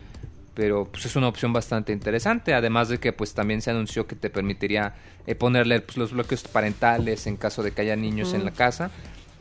pero 0.57 0.85
pues 0.91 1.05
es 1.05 1.15
una 1.15 1.27
opción 1.27 1.53
bastante 1.53 1.93
interesante, 1.93 2.55
además 2.55 2.89
de 2.89 2.97
que 2.97 3.13
pues 3.13 3.35
también 3.35 3.61
se 3.61 3.69
anunció 3.69 4.07
que 4.07 4.15
te 4.15 4.31
permitiría 4.31 4.95
eh, 5.27 5.35
ponerle 5.35 5.81
pues, 5.81 5.97
los 5.97 6.11
bloques 6.13 6.41
parentales 6.41 7.27
en 7.27 7.37
caso 7.37 7.61
de 7.61 7.69
que 7.73 7.81
haya 7.83 7.95
niños 7.95 8.33
en 8.33 8.43
la 8.43 8.49
casa. 8.51 8.89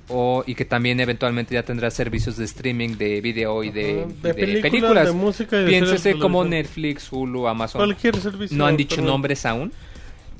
O, 0.08 0.44
y 0.46 0.54
que 0.54 0.64
también 0.66 1.00
eventualmente 1.00 1.54
ya 1.54 1.62
tendrá 1.64 1.90
servicios 1.90 2.36
de 2.36 2.44
streaming 2.44 2.90
de 2.98 3.20
video 3.22 3.64
y 3.64 3.70
de, 3.70 4.02
Ajá, 4.04 4.12
de 4.22 4.28
de 4.28 4.34
películas, 4.34 4.62
películas. 4.70 5.06
de 5.06 5.12
música 5.14 5.56
y 5.56 5.60
de 5.64 5.66
Piénsese 5.68 6.08
de 6.14 6.18
como. 6.20 6.44
Netflix, 6.44 7.10
Hulu, 7.10 7.48
Amazon. 7.48 7.80
Cualquier 7.80 8.16
servicio. 8.20 8.56
No 8.56 8.66
han 8.66 8.76
dicho 8.76 8.96
perdón. 8.96 9.10
nombres 9.12 9.44
aún. 9.46 9.72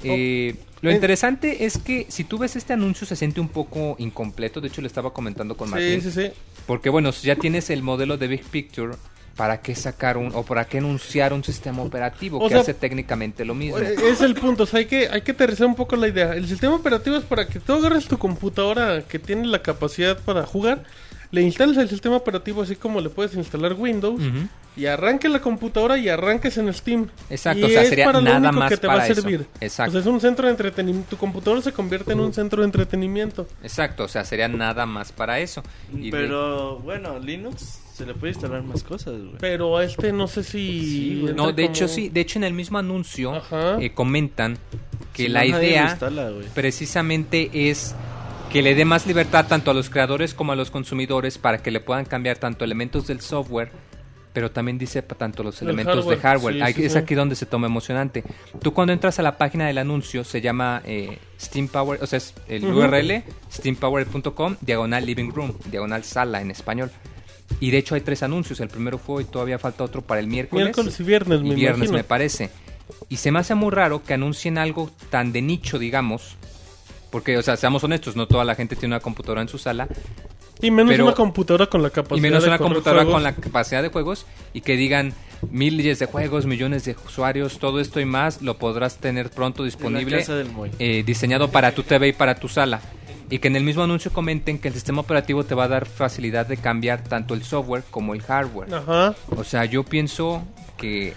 Eh, 0.04 0.54
lo 0.82 0.90
Eh. 0.90 0.94
interesante 0.94 1.64
es 1.64 1.78
que 1.78 2.06
si 2.10 2.24
tú 2.24 2.36
ves 2.38 2.54
este 2.54 2.74
anuncio 2.74 3.06
se 3.06 3.16
siente 3.16 3.40
un 3.40 3.48
poco 3.48 3.96
incompleto. 3.98 4.60
De 4.60 4.68
hecho, 4.68 4.82
le 4.82 4.86
estaba 4.88 5.12
comentando 5.12 5.56
con 5.56 5.68
Sí, 5.68 5.74
Martín. 5.74 6.02
sí, 6.02 6.10
sí. 6.12 6.30
Porque 6.66 6.90
bueno, 6.90 7.10
ya 7.10 7.34
tienes 7.34 7.70
el 7.70 7.82
modelo 7.82 8.18
de 8.18 8.28
Big 8.28 8.44
Picture. 8.44 8.94
¿Para 9.36 9.60
qué 9.60 9.74
sacar 9.74 10.16
un 10.16 10.32
o 10.34 10.42
para 10.44 10.64
qué 10.64 10.78
anunciar 10.78 11.32
un 11.34 11.44
sistema 11.44 11.82
operativo 11.82 12.38
O 12.38 12.44
que 12.48 12.54
sea, 12.54 12.60
hace 12.62 12.72
técnicamente 12.74 13.44
lo 13.44 13.54
mismo? 13.54 13.78
Eh, 13.78 13.94
Es 14.10 14.22
el 14.22 14.34
punto, 14.34 14.62
o 14.62 14.66
sea, 14.66 14.78
hay 14.78 14.86
que, 14.86 15.08
hay 15.08 15.20
que 15.20 15.32
aterrizar 15.32 15.66
un 15.66 15.74
poco 15.74 15.94
la 15.96 16.08
idea. 16.08 16.32
El 16.34 16.48
sistema 16.48 16.74
operativo 16.74 17.16
es 17.16 17.24
para 17.24 17.46
que 17.46 17.60
tú 17.60 17.74
agarres 17.74 18.06
tu 18.08 18.16
computadora 18.18 19.02
que 19.02 19.18
tiene 19.18 19.46
la 19.46 19.60
capacidad 19.60 20.18
para 20.18 20.44
jugar, 20.46 20.84
le 21.30 21.42
instales 21.42 21.76
el 21.76 21.88
sistema 21.88 22.16
operativo 22.16 22.62
así 22.62 22.76
como 22.76 23.00
le 23.00 23.10
puedes 23.10 23.34
instalar 23.34 23.74
Windows 23.74 24.20
y 24.76 24.86
arranque 24.86 25.28
la 25.28 25.40
computadora 25.40 25.98
y 25.98 26.08
arranques 26.08 26.56
en 26.58 26.72
Steam. 26.72 27.08
Exacto, 27.30 27.60
Y 27.60 27.64
o 27.64 27.68
sea, 27.68 27.82
es 27.82 27.88
sería 27.88 28.04
para 28.06 28.18
lo 28.20 28.24
nada 28.24 28.38
único 28.38 28.52
más 28.60 28.70
que 28.70 28.76
te 28.76 28.86
va 28.86 28.92
a 28.94 28.96
para 28.96 29.08
eso. 29.08 29.20
servir. 29.20 29.46
Exacto. 29.60 29.90
O 29.90 29.92
sea, 29.92 30.00
es 30.02 30.06
un 30.06 30.20
centro 30.20 30.46
de 30.46 30.52
entretenimiento. 30.52 31.10
Tu 31.10 31.16
computadora 31.16 31.62
se 31.62 31.72
convierte 31.72 32.12
en 32.12 32.20
un 32.20 32.32
centro 32.32 32.60
de 32.62 32.66
entretenimiento. 32.66 33.46
Exacto, 33.62 34.04
o 34.04 34.08
sea, 34.08 34.24
sería 34.24 34.48
nada 34.48 34.86
más 34.86 35.12
para 35.12 35.40
eso. 35.40 35.62
Y 35.94 36.10
Pero 36.10 36.78
bueno, 36.78 37.18
Linux 37.18 37.80
se 37.96 38.06
le 38.06 38.14
puede 38.14 38.32
instalar 38.34 38.62
más 38.62 38.82
cosas, 38.82 39.14
güey. 39.18 39.36
Pero 39.40 39.76
a 39.76 39.84
este 39.84 40.12
no 40.12 40.26
sé 40.28 40.42
si... 40.44 40.80
Sí, 40.80 41.18
güey. 41.22 41.34
no, 41.34 41.52
de 41.52 41.64
hecho 41.64 41.88
sí, 41.88 42.08
de 42.10 42.20
hecho 42.20 42.38
en 42.38 42.44
el 42.44 42.52
mismo 42.52 42.78
anuncio 42.78 43.32
eh, 43.80 43.90
comentan 43.94 44.58
que 45.12 45.24
Si 45.24 45.28
la 45.28 45.44
no, 45.44 45.58
idea 45.62 45.84
instala, 45.90 46.30
precisamente 46.54 47.70
es 47.70 47.94
que 48.52 48.60
le 48.62 48.74
dé 48.74 48.84
más 48.84 49.06
libertad 49.06 49.46
tanto 49.48 49.70
a 49.70 49.74
los 49.74 49.88
creadores 49.90 50.34
como 50.34 50.52
a 50.52 50.56
los 50.56 50.70
consumidores 50.70 51.38
para 51.38 51.58
que 51.62 51.70
le 51.70 51.80
puedan 51.80 52.04
cambiar 52.04 52.36
tanto 52.38 52.64
elementos 52.64 53.06
del 53.06 53.20
software, 53.22 53.70
pero 54.34 54.50
también 54.50 54.76
dice 54.76 55.00
tanto 55.00 55.42
los 55.42 55.62
El 55.62 55.68
elementos 55.68 55.96
hardware, 55.96 56.16
de 56.16 56.22
hardware. 56.22 56.54
sí, 56.56 56.60
Ahí- 56.62 56.74
sí, 56.74 56.84
es 56.84 56.92
sí. 56.92 56.98
aquí 56.98 57.14
donde 57.14 57.34
se 57.34 57.46
toma 57.46 57.66
emocionante. 57.66 58.22
Tú 58.60 58.74
cuando 58.74 58.92
entras 58.92 59.18
a 59.18 59.22
la 59.22 59.38
página 59.38 59.66
del 59.66 59.78
anuncio 59.78 60.22
se 60.24 60.42
llama 60.42 60.82
eh, 60.84 61.18
Steam 61.40 61.68
Power, 61.68 61.98
o 62.02 62.06
sea, 62.06 62.18
es 62.18 62.34
el 62.48 62.64
Ujú. 62.66 62.80
URL 62.80 63.22
steampower.com 63.50 64.56
diagonal 64.60 65.04
living 65.06 65.30
room, 65.30 65.54
diagonal 65.70 66.04
sala 66.04 66.40
en 66.42 66.50
español. 66.50 66.90
Y 67.60 67.70
de 67.70 67.78
hecho 67.78 67.94
hay 67.94 68.00
tres 68.02 68.22
anuncios. 68.22 68.60
El 68.60 68.68
primero 68.68 68.98
fue 68.98 69.22
y 69.22 69.26
todavía 69.26 69.58
falta 69.58 69.84
otro 69.84 70.02
para 70.02 70.20
el 70.20 70.26
miércoles. 70.26 70.64
Miércoles 70.66 71.00
y 71.00 71.02
viernes, 71.02 71.40
y 71.40 71.44
me 71.44 71.54
viernes 71.54 71.76
imagino. 71.88 71.96
me 71.98 72.04
parece. 72.04 72.50
Y 73.08 73.16
se 73.16 73.30
me 73.32 73.38
hace 73.38 73.54
muy 73.54 73.70
raro 73.70 74.02
que 74.02 74.14
anuncien 74.14 74.58
algo 74.58 74.90
tan 75.10 75.32
de 75.32 75.42
nicho, 75.42 75.78
digamos. 75.78 76.36
Porque, 77.10 77.36
o 77.38 77.42
sea, 77.42 77.56
seamos 77.56 77.82
honestos, 77.84 78.14
no 78.16 78.26
toda 78.26 78.44
la 78.44 78.54
gente 78.54 78.76
tiene 78.76 78.94
una 78.94 79.00
computadora 79.00 79.40
en 79.42 79.48
su 79.48 79.58
sala. 79.58 79.88
Y 80.60 80.70
menos 80.70 80.90
pero- 80.92 81.04
una 81.04 81.14
computadora 81.14 81.66
con 81.66 81.82
la 81.82 81.90
capacidad 81.90 82.18
y 82.18 82.20
menos 82.20 82.42
de 82.42 82.48
una 82.48 82.58
computadora 82.58 83.02
juegos. 83.02 83.14
con 83.14 83.22
la 83.22 83.34
capacidad 83.34 83.82
de 83.82 83.88
juegos. 83.88 84.26
Y 84.52 84.60
que 84.62 84.76
digan 84.76 85.12
miles 85.50 85.98
de 85.98 86.06
juegos, 86.06 86.46
millones 86.46 86.84
de 86.84 86.96
usuarios, 87.06 87.58
todo 87.58 87.78
esto 87.80 88.00
y 88.00 88.04
más 88.06 88.42
lo 88.42 88.58
podrás 88.58 88.96
tener 88.98 89.30
pronto 89.30 89.62
En 89.62 89.66
la 89.66 89.74
disponible. 89.74 90.18
casa 90.18 90.34
del 90.34 90.50
Moy. 90.50 90.70
eh, 90.78 91.02
diseñado 91.06 91.50
para 91.50 91.72
tu 91.72 91.82
TV 91.82 92.08
y 92.08 92.12
para 92.12 92.34
tu 92.36 92.48
sala. 92.48 92.80
Y 93.28 93.38
que 93.40 93.48
en 93.48 93.56
el 93.56 93.64
mismo 93.64 93.82
anuncio 93.82 94.12
comenten 94.12 94.58
que 94.58 94.68
el 94.68 94.74
sistema 94.74 95.00
operativo 95.00 95.44
te 95.44 95.54
va 95.56 95.64
a 95.64 95.68
dar 95.68 95.86
facilidad 95.86 96.46
de 96.46 96.56
cambiar 96.56 97.02
tanto 97.02 97.34
el 97.34 97.42
software 97.42 97.82
como 97.90 98.14
el 98.14 98.22
hardware. 98.22 98.72
Ajá. 98.72 99.14
O 99.30 99.42
sea, 99.42 99.64
yo 99.64 99.82
pienso 99.82 100.44
que 100.76 101.14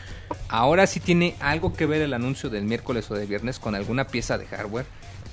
ahora 0.47 0.87
sí 0.87 0.99
tiene 0.99 1.35
algo 1.39 1.73
que 1.73 1.85
ver 1.85 2.01
el 2.01 2.13
anuncio 2.13 2.49
del 2.49 2.63
miércoles 2.63 3.09
o 3.11 3.15
de 3.15 3.25
viernes 3.27 3.59
con 3.59 3.75
alguna 3.75 4.07
pieza 4.07 4.37
de 4.39 4.47
hardware, 4.47 4.85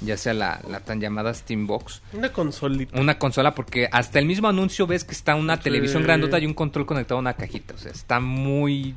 ya 0.03 0.19
sea 0.19 0.35
la, 0.35 0.61
la 0.69 0.81
tan 0.81 1.01
llamada 1.01 1.33
Steambox, 1.33 2.03
Una 2.13 2.31
consolita. 2.31 3.01
una 3.01 3.19
consola, 3.19 3.55
porque 3.55 3.89
hasta 3.91 4.19
el 4.19 4.27
mismo 4.27 4.49
anuncio 4.49 4.87
ves 4.87 5.05
que 5.05 5.13
está 5.13 5.35
una 5.35 5.57
Sí. 5.57 5.63
televisión 5.63 6.03
grandota 6.03 6.39
y 6.39 6.45
un 6.45 6.53
control 6.53 6.85
conectado 6.85 7.17
a 7.17 7.21
una 7.21 7.33
cajita. 7.35 7.73
O 7.73 7.79
sea, 7.79 7.93
está 7.93 8.21
muy, 8.21 8.95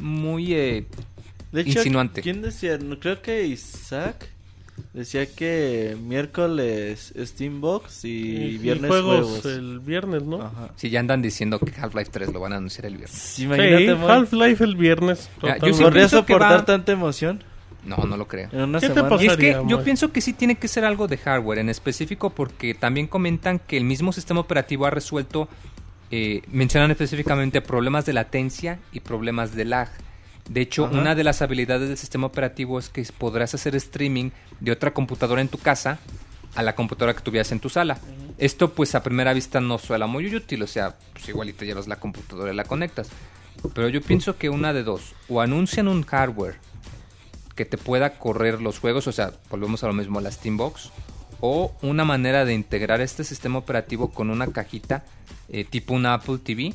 muy 0.00 0.52
eh, 0.54 0.86
De 1.52 1.60
hecho, 1.60 1.78
insinuante. 1.78 2.22
¿quién 2.22 2.42
decía? 2.42 2.76
Creo 3.00 3.22
que 3.22 3.46
Isaac 3.46 4.28
decía 4.92 5.26
que 5.26 5.96
miércoles 6.02 7.12
Steambox 7.18 8.04
y, 8.04 8.58
viernes 8.58 8.88
juegos, 8.90 9.26
juegos. 9.26 9.44
el 9.46 9.80
viernes, 9.80 10.22
¿no? 10.24 10.42
Ajá. 10.42 10.70
Si 10.76 10.90
ya 10.90 11.00
andan 11.00 11.22
diciendo 11.22 11.58
que 11.58 11.72
Half-Life 11.78 12.10
3 12.12 12.32
lo 12.32 12.40
van 12.40 12.52
a 12.52 12.56
anunciar 12.56 12.86
el 12.86 12.96
viernes. 12.96 13.18
Sí, 13.18 13.44
imagínate, 13.44 13.86
Sí. 13.96 14.02
Half-Life 14.06 14.64
el 14.64 14.76
viernes. 14.76 15.30
Yo 15.42 15.48
sí 15.48 15.82
¿Podrías 15.82 15.92
pienso 15.92 16.26
que 16.26 16.32
soportar 16.34 16.60
va- 16.60 16.64
tanta 16.64 16.92
emoción 16.92 17.42
No, 17.84 17.96
no 17.98 18.16
lo 18.16 18.26
creo. 18.28 18.48
en 18.52 18.62
una 18.62 18.80
¿Qué 18.80 18.88
te 18.88 18.94
semana? 18.94 19.08
pasa? 19.10 19.24
Y 19.24 19.26
es 19.28 19.36
que 19.36 19.52
Pasaría, 19.52 19.68
yo 19.68 19.84
pienso 19.84 20.12
que 20.12 20.20
sí 20.20 20.32
tiene 20.32 20.54
que 20.56 20.68
ser 20.68 20.84
algo 20.84 21.08
de 21.08 21.16
hardware, 21.18 21.58
en 21.58 21.68
específico 21.68 22.30
porque 22.30 22.74
también 22.74 23.06
comentan 23.06 23.58
que 23.58 23.76
el 23.76 23.84
mismo 23.84 24.12
sistema 24.12 24.40
operativo 24.40 24.86
ha 24.86 24.90
resuelto, 24.90 25.48
eh, 26.10 26.42
mencionan 26.50 26.90
específicamente 26.90 27.60
problemas 27.60 28.06
de 28.06 28.12
latencia 28.14 28.78
y 28.92 29.00
problemas 29.00 29.54
de 29.54 29.64
lag. 29.66 29.88
De 30.48 30.62
hecho, 30.62 30.86
Ajá. 30.86 30.98
una 30.98 31.14
de 31.14 31.24
las 31.24 31.42
habilidades 31.42 31.88
del 31.88 31.98
sistema 31.98 32.26
operativo 32.26 32.78
es 32.78 32.88
que 32.88 33.06
podrás 33.16 33.54
hacer 33.54 33.76
streaming 33.76 34.30
de 34.60 34.72
otra 34.72 34.92
computadora 34.94 35.42
en 35.42 35.48
tu 35.48 35.58
casa 35.58 35.98
a 36.54 36.62
la 36.62 36.74
computadora 36.74 37.14
que 37.14 37.22
tuvieras 37.22 37.52
en 37.52 37.60
tu 37.60 37.68
sala. 37.68 37.98
Esto 38.38 38.72
pues 38.72 38.94
a 38.94 39.02
primera 39.02 39.32
vista 39.32 39.60
no 39.60 39.78
suena 39.78 40.06
muy 40.06 40.34
útil, 40.34 40.62
o 40.62 40.66
sea, 40.66 40.96
pues 41.12 41.28
igual 41.28 41.50
y 41.50 41.52
te 41.52 41.66
llevas 41.66 41.86
la 41.86 41.96
computadora 41.96 42.52
y 42.52 42.56
la 42.56 42.64
conectas. 42.64 43.08
Pero 43.74 43.88
yo 43.88 44.00
pienso 44.00 44.38
que 44.38 44.48
una 44.48 44.72
de 44.72 44.84
dos, 44.84 45.14
o 45.28 45.40
anuncian 45.40 45.88
un 45.88 46.04
hardware 46.04 46.56
que 47.54 47.64
te 47.64 47.76
pueda 47.76 48.18
correr 48.18 48.62
los 48.62 48.78
juegos, 48.78 49.06
o 49.08 49.12
sea, 49.12 49.32
volvemos 49.50 49.82
a 49.82 49.88
lo 49.88 49.92
mismo, 49.92 50.20
la 50.20 50.30
Steambox, 50.30 50.90
o 51.40 51.76
una 51.82 52.04
manera 52.04 52.44
de 52.44 52.54
integrar 52.54 53.00
este 53.00 53.24
sistema 53.24 53.58
operativo 53.58 54.10
con 54.10 54.30
una 54.30 54.46
cajita 54.48 55.04
eh, 55.48 55.64
tipo 55.64 55.94
una 55.94 56.14
Apple 56.14 56.38
TV 56.38 56.74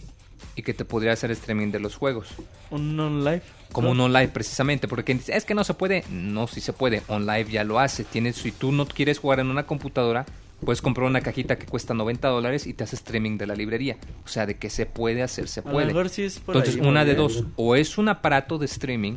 y 0.55 0.61
que 0.61 0.73
te 0.73 0.85
podría 0.85 1.13
hacer 1.13 1.31
streaming 1.31 1.71
de 1.71 1.79
los 1.79 1.95
juegos. 1.95 2.29
Un 2.69 2.99
on-live. 2.99 3.43
Como 3.73 3.91
un 3.91 3.99
online 3.99 4.29
precisamente, 4.29 4.87
porque 4.87 5.03
quien 5.03 5.17
dice, 5.17 5.35
es 5.35 5.45
que 5.45 5.53
no 5.53 5.63
se 5.63 5.73
puede, 5.73 6.03
no, 6.09 6.47
sí 6.47 6.61
se 6.61 6.73
puede, 6.73 7.01
OnLive 7.07 7.51
ya 7.51 7.63
lo 7.63 7.79
hace, 7.79 8.03
tienes, 8.03 8.37
si 8.37 8.51
tú 8.51 8.71
no 8.71 8.85
quieres 8.85 9.19
jugar 9.19 9.39
en 9.39 9.47
una 9.47 9.65
computadora, 9.65 10.25
puedes 10.63 10.81
comprar 10.81 11.07
una 11.07 11.21
cajita 11.21 11.57
que 11.57 11.65
cuesta 11.65 11.93
90 11.93 12.27
dólares 12.29 12.67
y 12.67 12.73
te 12.73 12.83
hace 12.83 12.95
streaming 12.95 13.37
de 13.37 13.47
la 13.47 13.55
librería, 13.55 13.97
o 14.23 14.27
sea, 14.27 14.45
de 14.45 14.55
que 14.55 14.69
se 14.69 14.85
puede 14.85 15.21
hacer, 15.23 15.47
se 15.47 15.59
A 15.59 15.63
lo 15.63 15.71
puede. 15.71 15.87
mejor 15.87 16.09
sí 16.09 16.23
es 16.23 16.39
por 16.39 16.55
Entonces, 16.55 16.81
ahí, 16.81 16.87
una 16.87 17.05
de 17.05 17.15
dos, 17.15 17.43
o 17.55 17.75
es 17.75 17.97
un 17.97 18.09
aparato 18.09 18.57
de 18.57 18.65
streaming 18.65 19.15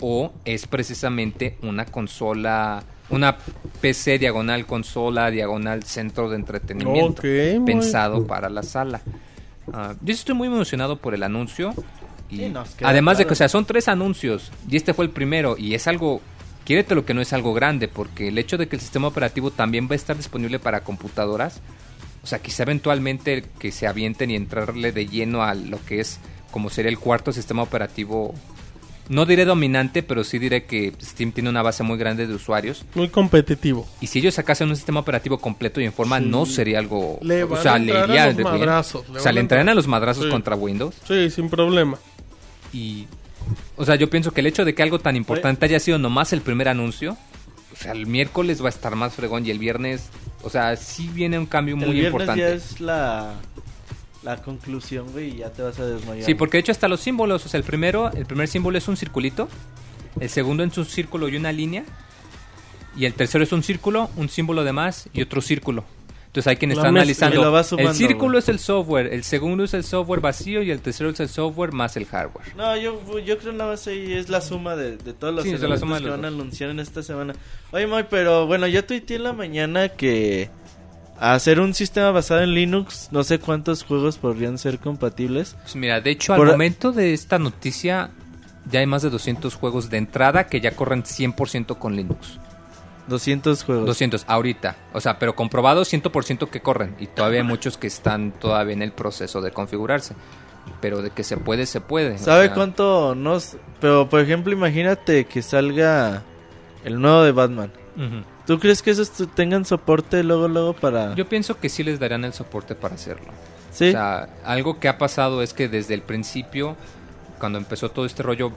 o 0.00 0.32
es 0.44 0.66
precisamente 0.66 1.56
una 1.62 1.84
consola, 1.86 2.82
una 3.10 3.36
PC 3.80 4.18
diagonal 4.18 4.66
consola, 4.66 5.30
diagonal 5.30 5.82
centro 5.82 6.28
de 6.28 6.36
entretenimiento, 6.36 7.22
pensado 7.64 8.26
para 8.26 8.48
la 8.48 8.62
sala. 8.62 9.00
Ah, 9.72 9.94
yo 10.00 10.14
estoy 10.14 10.34
muy 10.34 10.48
emocionado 10.48 10.96
por 10.96 11.14
el 11.14 11.22
anuncio. 11.22 11.74
Y 12.30 12.36
Sí, 12.38 12.52
además 12.82 13.18
de 13.18 13.26
que, 13.26 13.32
o 13.32 13.36
sea, 13.36 13.48
son 13.48 13.64
tres 13.64 13.88
anuncios 13.88 14.50
y 14.70 14.76
este 14.76 14.92
fue 14.94 15.04
el 15.06 15.10
primero 15.10 15.56
y 15.58 15.74
es 15.74 15.86
algo, 15.86 16.20
quiérete 16.64 16.94
lo 16.94 17.04
que 17.06 17.14
no 17.14 17.20
es 17.22 17.32
algo 17.32 17.54
grande, 17.54 17.88
porque 17.88 18.28
el 18.28 18.38
hecho 18.38 18.58
de 18.58 18.68
que 18.68 18.76
el 18.76 18.82
sistema 18.82 19.08
operativo 19.08 19.50
también 19.50 19.86
va 19.88 19.92
a 19.92 19.96
estar 19.96 20.16
disponible 20.16 20.58
para 20.58 20.80
computadoras, 20.84 21.60
o 22.22 22.26
sea, 22.26 22.40
quizá 22.40 22.64
eventualmente 22.64 23.44
que 23.58 23.72
se 23.72 23.86
avienten 23.86 24.30
y 24.30 24.36
entrarle 24.36 24.92
de 24.92 25.06
lleno 25.06 25.42
a 25.42 25.54
lo 25.54 25.82
que 25.86 26.00
es 26.00 26.20
como 26.50 26.68
sería 26.70 26.90
el 26.90 26.98
cuarto 26.98 27.32
sistema 27.32 27.62
operativo. 27.62 28.34
No 29.10 29.24
diré 29.24 29.46
dominante, 29.46 30.02
pero 30.02 30.22
sí 30.22 30.38
diré 30.38 30.64
que 30.66 30.92
Steam 31.00 31.32
tiene 31.32 31.48
una 31.48 31.62
base 31.62 31.82
muy 31.82 31.96
grande 31.96 32.26
de 32.26 32.34
usuarios. 32.34 32.84
Muy 32.94 33.08
competitivo. 33.08 33.88
Y 34.02 34.06
si 34.08 34.18
ellos 34.18 34.34
sacasen 34.34 34.68
un 34.68 34.76
sistema 34.76 35.00
operativo 35.00 35.38
completo 35.38 35.80
y 35.80 35.84
en 35.86 35.94
forma, 35.94 36.18
Sí. 36.18 36.26
no 36.26 36.44
sería 36.44 36.78
algo. 36.78 37.18
Le 37.22 37.42
o 37.44 37.56
sea, 37.56 37.78
le 37.78 37.98
iría 38.04 38.24
a 38.24 38.32
los 38.32 38.44
madrazos, 38.44 39.08
le 39.08 39.18
O 39.18 39.22
sea, 39.22 39.32
le 39.32 39.40
entrarían 39.40 39.62
entrar. 39.68 39.72
a 39.72 39.74
los 39.76 39.86
madrazos 39.86 40.24
Sí. 40.24 40.30
contra 40.30 40.56
Windows. 40.56 40.94
Sí, 41.06 41.30
sin 41.30 41.48
problema. 41.48 41.98
Y. 42.72 43.06
O 43.76 43.84
sea, 43.84 43.94
yo 43.94 44.10
pienso 44.10 44.32
que 44.32 44.40
el 44.40 44.46
hecho 44.46 44.64
de 44.64 44.74
que 44.74 44.82
algo 44.82 44.98
tan 44.98 45.16
importante 45.16 45.64
haya 45.64 45.80
sido 45.80 45.98
nomás 45.98 46.32
el 46.32 46.40
primer 46.40 46.68
anuncio. 46.68 47.16
O 47.72 47.76
sea, 47.76 47.92
el 47.92 48.06
miércoles 48.06 48.60
va 48.60 48.66
a 48.66 48.70
estar 48.70 48.96
más 48.96 49.14
fregón 49.14 49.46
y 49.46 49.50
el 49.50 49.58
viernes. 49.58 50.08
O 50.42 50.50
sea, 50.50 50.74
sí 50.76 51.08
viene 51.12 51.38
un 51.38 51.46
cambio 51.46 51.76
El 51.76 51.80
muy 51.80 51.92
viernes 51.92 52.12
importante. 52.12 52.40
ya 52.40 52.48
es 52.48 52.80
la, 52.80 53.34
la 54.22 54.42
conclusión, 54.42 55.10
güey, 55.12 55.34
y 55.34 55.36
ya 55.38 55.52
te 55.52 55.62
vas 55.62 55.78
a 55.78 55.86
desmayar. 55.86 56.24
Sí, 56.26 56.34
porque 56.34 56.56
de 56.56 56.60
hecho 56.60 56.72
hasta 56.72 56.88
los 56.88 57.00
símbolos, 57.00 57.46
o 57.46 57.48
sea, 57.48 57.58
el 57.58 57.64
primero, 57.64 58.10
el 58.12 58.26
primer 58.26 58.48
símbolo 58.48 58.78
es 58.78 58.88
un 58.88 58.96
circulito, 58.96 59.48
el 60.20 60.28
segundo 60.28 60.64
es 60.64 60.76
un 60.76 60.86
círculo 60.86 61.28
y 61.28 61.36
una 61.36 61.52
línea, 61.52 61.84
y 62.96 63.04
el 63.04 63.14
tercero 63.14 63.44
es 63.44 63.52
un 63.52 63.62
círculo, 63.62 64.10
un 64.16 64.28
símbolo 64.28 64.64
de 64.64 64.72
más 64.72 65.08
y 65.12 65.22
otro 65.22 65.40
círculo. 65.40 65.84
Entonces 66.38 66.50
hay 66.50 66.56
quien 66.56 66.70
está 66.70 66.86
analizando. 66.86 67.64
Sumando, 67.64 67.90
el 67.90 67.96
círculo 67.96 68.38
es 68.38 68.48
el 68.48 68.60
software, 68.60 69.12
el 69.12 69.24
segundo 69.24 69.64
es 69.64 69.74
el 69.74 69.82
software 69.82 70.20
vacío 70.20 70.62
y 70.62 70.70
el 70.70 70.80
tercero 70.80 71.10
es 71.10 71.18
el 71.18 71.28
software 71.28 71.72
más 71.72 71.96
el 71.96 72.06
hardware. 72.06 72.54
No, 72.56 72.76
yo, 72.76 73.18
yo 73.18 73.38
creo 73.38 73.52
nada 73.52 73.72
más 73.72 73.88
ahí 73.88 74.12
es 74.12 74.28
la 74.28 74.40
suma 74.40 74.76
de, 74.76 74.98
de 74.98 75.14
todos 75.14 75.34
los 75.34 75.42
Sí, 75.42 75.50
la 75.58 75.76
suma 75.76 75.98
que 75.98 76.04
los 76.04 76.12
van 76.12 76.24
a 76.24 76.28
anunciar 76.28 76.70
en 76.70 76.78
esta 76.78 77.02
semana. 77.02 77.34
Oye, 77.72 77.88
Moy, 77.88 78.04
pero 78.08 78.46
bueno, 78.46 78.68
yo 78.68 78.84
tuiteé 78.84 79.16
en 79.16 79.24
la 79.24 79.32
mañana 79.32 79.88
que 79.88 80.48
hacer 81.18 81.58
un 81.58 81.74
sistema 81.74 82.12
basado 82.12 82.42
en 82.42 82.54
Linux, 82.54 83.08
no 83.10 83.24
sé 83.24 83.40
cuántos 83.40 83.82
juegos 83.82 84.18
podrían 84.18 84.58
ser 84.58 84.78
compatibles. 84.78 85.56
Pues 85.62 85.74
mira, 85.74 86.00
de 86.00 86.12
hecho, 86.12 86.34
al 86.34 86.46
momento 86.46 86.92
de 86.92 87.14
esta 87.14 87.40
noticia, 87.40 88.10
ya 88.70 88.78
hay 88.78 88.86
más 88.86 89.02
de 89.02 89.10
200 89.10 89.52
juegos 89.56 89.90
de 89.90 89.96
entrada 89.98 90.46
que 90.46 90.60
ya 90.60 90.70
corren 90.76 91.02
100% 91.02 91.78
con 91.78 91.96
Linux. 91.96 92.38
200 93.08 93.64
juegos. 93.64 93.86
200 93.86 94.24
ahorita. 94.28 94.76
O 94.92 95.00
sea, 95.00 95.18
pero 95.18 95.34
comprobado 95.34 95.82
100% 95.82 96.48
que 96.50 96.60
corren. 96.60 96.94
Y 96.98 97.06
todavía 97.06 97.40
hay 97.40 97.46
muchos 97.46 97.76
que 97.76 97.86
están 97.86 98.32
todavía 98.32 98.74
en 98.74 98.82
el 98.82 98.92
proceso 98.92 99.40
de 99.40 99.50
configurarse. 99.50 100.14
Pero 100.80 101.02
de 101.02 101.10
que 101.10 101.24
se 101.24 101.36
puede, 101.38 101.66
se 101.66 101.80
puede. 101.80 102.14
o 102.14 102.18
¿Sabe 102.18 102.46
sea, 102.46 102.54
cuánto 102.54 103.14
nos... 103.14 103.56
Pero, 103.80 104.08
por 104.08 104.20
ejemplo, 104.20 104.52
imagínate 104.52 105.24
que 105.24 105.40
salga 105.42 106.22
el 106.84 107.00
nuevo 107.00 107.22
de 107.22 107.32
Batman. 107.32 107.72
ujú. 107.96 108.22
¿Tú 108.46 108.58
crees 108.58 108.80
que 108.80 108.90
esos 108.90 109.10
tengan 109.34 109.66
soporte 109.66 110.22
luego, 110.22 110.48
luego 110.48 110.72
para...? 110.72 111.14
Yo 111.14 111.28
pienso 111.28 111.58
que 111.58 111.68
sí 111.68 111.82
les 111.84 111.98
darían 111.98 112.24
el 112.24 112.32
soporte 112.32 112.74
para 112.74 112.94
hacerlo. 112.94 113.26
Sí. 113.72 113.88
O 113.88 113.92
sea, 113.92 114.28
algo 114.44 114.78
que 114.80 114.88
ha 114.88 114.96
pasado 114.96 115.42
es 115.42 115.52
que 115.52 115.68
desde 115.68 115.92
el 115.92 116.00
principio, 116.00 116.74
cuando 117.38 117.58
empezó 117.58 117.90
todo 117.90 118.06
este 118.06 118.22
rollo, 118.22 118.52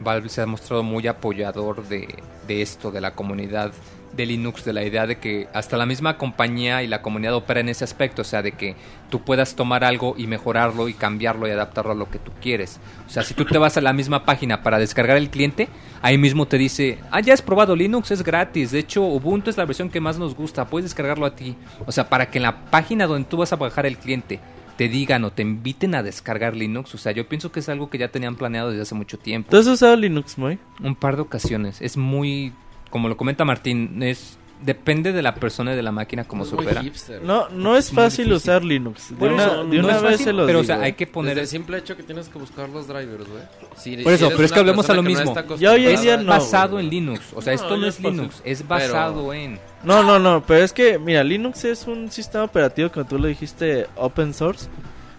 Valve 0.00 0.28
se 0.28 0.42
ha 0.42 0.46
mostrado 0.46 0.82
muy 0.82 1.06
apoyador 1.06 1.86
de, 1.88 2.08
de 2.46 2.62
esto, 2.62 2.90
de 2.90 3.00
la 3.00 3.14
comunidad 3.14 3.72
de 4.16 4.26
Linux, 4.26 4.64
de 4.64 4.72
la 4.72 4.84
idea 4.84 5.06
de 5.06 5.18
que 5.18 5.48
hasta 5.52 5.76
la 5.76 5.86
misma 5.86 6.16
compañía 6.16 6.82
y 6.82 6.86
la 6.86 7.02
comunidad 7.02 7.34
opera 7.34 7.60
en 7.60 7.68
ese 7.68 7.84
aspecto, 7.84 8.22
o 8.22 8.24
sea, 8.24 8.42
de 8.42 8.52
que 8.52 8.76
tú 9.10 9.22
puedas 9.22 9.56
tomar 9.56 9.84
algo 9.84 10.14
y 10.16 10.26
mejorarlo 10.26 10.88
y 10.88 10.94
cambiarlo 10.94 11.48
y 11.48 11.50
adaptarlo 11.50 11.92
a 11.92 11.96
lo 11.96 12.08
que 12.08 12.18
tú 12.18 12.30
quieres. 12.40 12.80
O 13.06 13.10
sea, 13.10 13.22
si 13.22 13.34
tú 13.34 13.44
te 13.44 13.58
vas 13.58 13.76
a 13.76 13.80
la 13.80 13.92
misma 13.92 14.24
página 14.24 14.62
para 14.62 14.78
descargar 14.78 15.16
el 15.16 15.30
cliente, 15.30 15.68
ahí 16.02 16.18
mismo 16.18 16.46
te 16.46 16.58
dice, 16.58 16.98
ah, 17.10 17.20
ya 17.20 17.34
has 17.34 17.42
probado 17.42 17.76
Linux, 17.76 18.10
es 18.10 18.22
gratis, 18.22 18.70
de 18.70 18.78
hecho 18.78 19.02
Ubuntu 19.02 19.50
es 19.50 19.56
la 19.56 19.64
versión 19.64 19.90
que 19.90 20.00
más 20.00 20.18
nos 20.18 20.34
gusta, 20.34 20.66
puedes 20.66 20.84
descargarlo 20.84 21.26
a 21.26 21.34
ti. 21.34 21.56
O 21.86 21.92
sea, 21.92 22.08
para 22.08 22.30
que 22.30 22.38
en 22.38 22.44
la 22.44 22.66
página 22.66 23.06
donde 23.06 23.28
tú 23.28 23.38
vas 23.38 23.52
a 23.52 23.56
bajar 23.56 23.86
el 23.86 23.98
cliente 23.98 24.40
te 24.76 24.88
digan 24.88 25.24
o 25.24 25.32
te 25.32 25.42
inviten 25.42 25.94
a 25.94 26.02
descargar 26.02 26.56
Linux, 26.56 26.94
o 26.94 26.98
sea, 26.98 27.12
yo 27.12 27.28
pienso 27.28 27.52
que 27.52 27.60
es 27.60 27.68
algo 27.68 27.90
que 27.90 27.98
ya 27.98 28.08
tenían 28.08 28.36
planeado 28.36 28.70
desde 28.70 28.82
hace 28.82 28.94
mucho 28.94 29.18
tiempo. 29.18 29.50
¿Tú 29.50 29.56
has 29.56 29.66
usado 29.66 29.96
Linux, 29.96 30.38
Moy? 30.38 30.58
Un 30.82 30.94
par 30.94 31.16
de 31.16 31.22
ocasiones. 31.22 31.80
Es 31.80 31.96
muy, 31.96 32.52
como 32.90 33.08
lo 33.08 33.16
comenta 33.16 33.44
Martín, 33.44 34.02
es 34.02 34.38
depende 34.64 35.12
de 35.12 35.20
la 35.22 35.34
persona 35.34 35.72
y 35.74 35.76
de 35.76 35.82
la 35.82 35.92
máquina 35.92 36.24
como 36.24 36.44
opera. 36.44 36.82
hipster. 36.82 37.22
No, 37.22 37.48
no 37.50 37.76
es 37.76 37.90
fácil 37.90 38.32
usar 38.32 38.64
Linux. 38.64 39.16
De 39.18 39.28
una, 39.28 39.44
eso, 39.44 39.64
de 39.66 39.78
no 39.78 39.84
una 39.84 39.94
vez 39.94 40.02
fácil, 40.12 40.24
se 40.24 40.32
los 40.32 40.46
pero 40.46 40.60
o 40.60 40.64
sea, 40.64 40.80
hay 40.80 40.94
que 40.94 41.06
poner 41.06 41.30
Desde 41.34 41.42
el 41.42 41.48
simple 41.48 41.78
hecho 41.78 41.96
que 41.96 42.02
tienes 42.02 42.28
que 42.28 42.38
buscar 42.38 42.68
los 42.68 42.88
drivers, 42.88 43.28
güey. 43.28 43.42
Si- 43.76 43.96
Por 43.98 44.12
eso, 44.12 44.28
si 44.28 44.32
pero 44.32 44.44
es 44.44 44.52
que 44.52 44.58
hablemos 44.60 44.88
a 44.88 44.94
lo 44.94 45.02
no 45.02 45.08
mismo. 45.10 45.36
está 45.38 45.56
Ya 45.56 45.72
hoy 45.72 45.86
en 45.86 46.00
día 46.00 46.16
no, 46.16 46.24
basado 46.26 46.80
en 46.80 46.88
Linux. 46.88 47.20
O 47.34 47.42
sea, 47.42 47.54
No, 47.54 47.60
esto 47.62 47.76
no 47.76 47.86
es. 47.86 48.00
Linux, 48.00 48.40
es 48.44 48.66
basado 48.66 49.32
en. 49.34 49.58
No, 49.82 50.02
no, 50.02 50.18
no, 50.18 50.42
pero 50.46 50.64
es 50.64 50.72
que, 50.72 50.98
mira, 50.98 51.22
Linux 51.22 51.64
es 51.64 51.86
un 51.86 52.10
sistema 52.10 52.44
operativo, 52.44 52.90
como 52.90 53.06
tú 53.06 53.18
lo 53.18 53.28
dijiste, 53.28 53.86
open 53.96 54.32
source. 54.32 54.68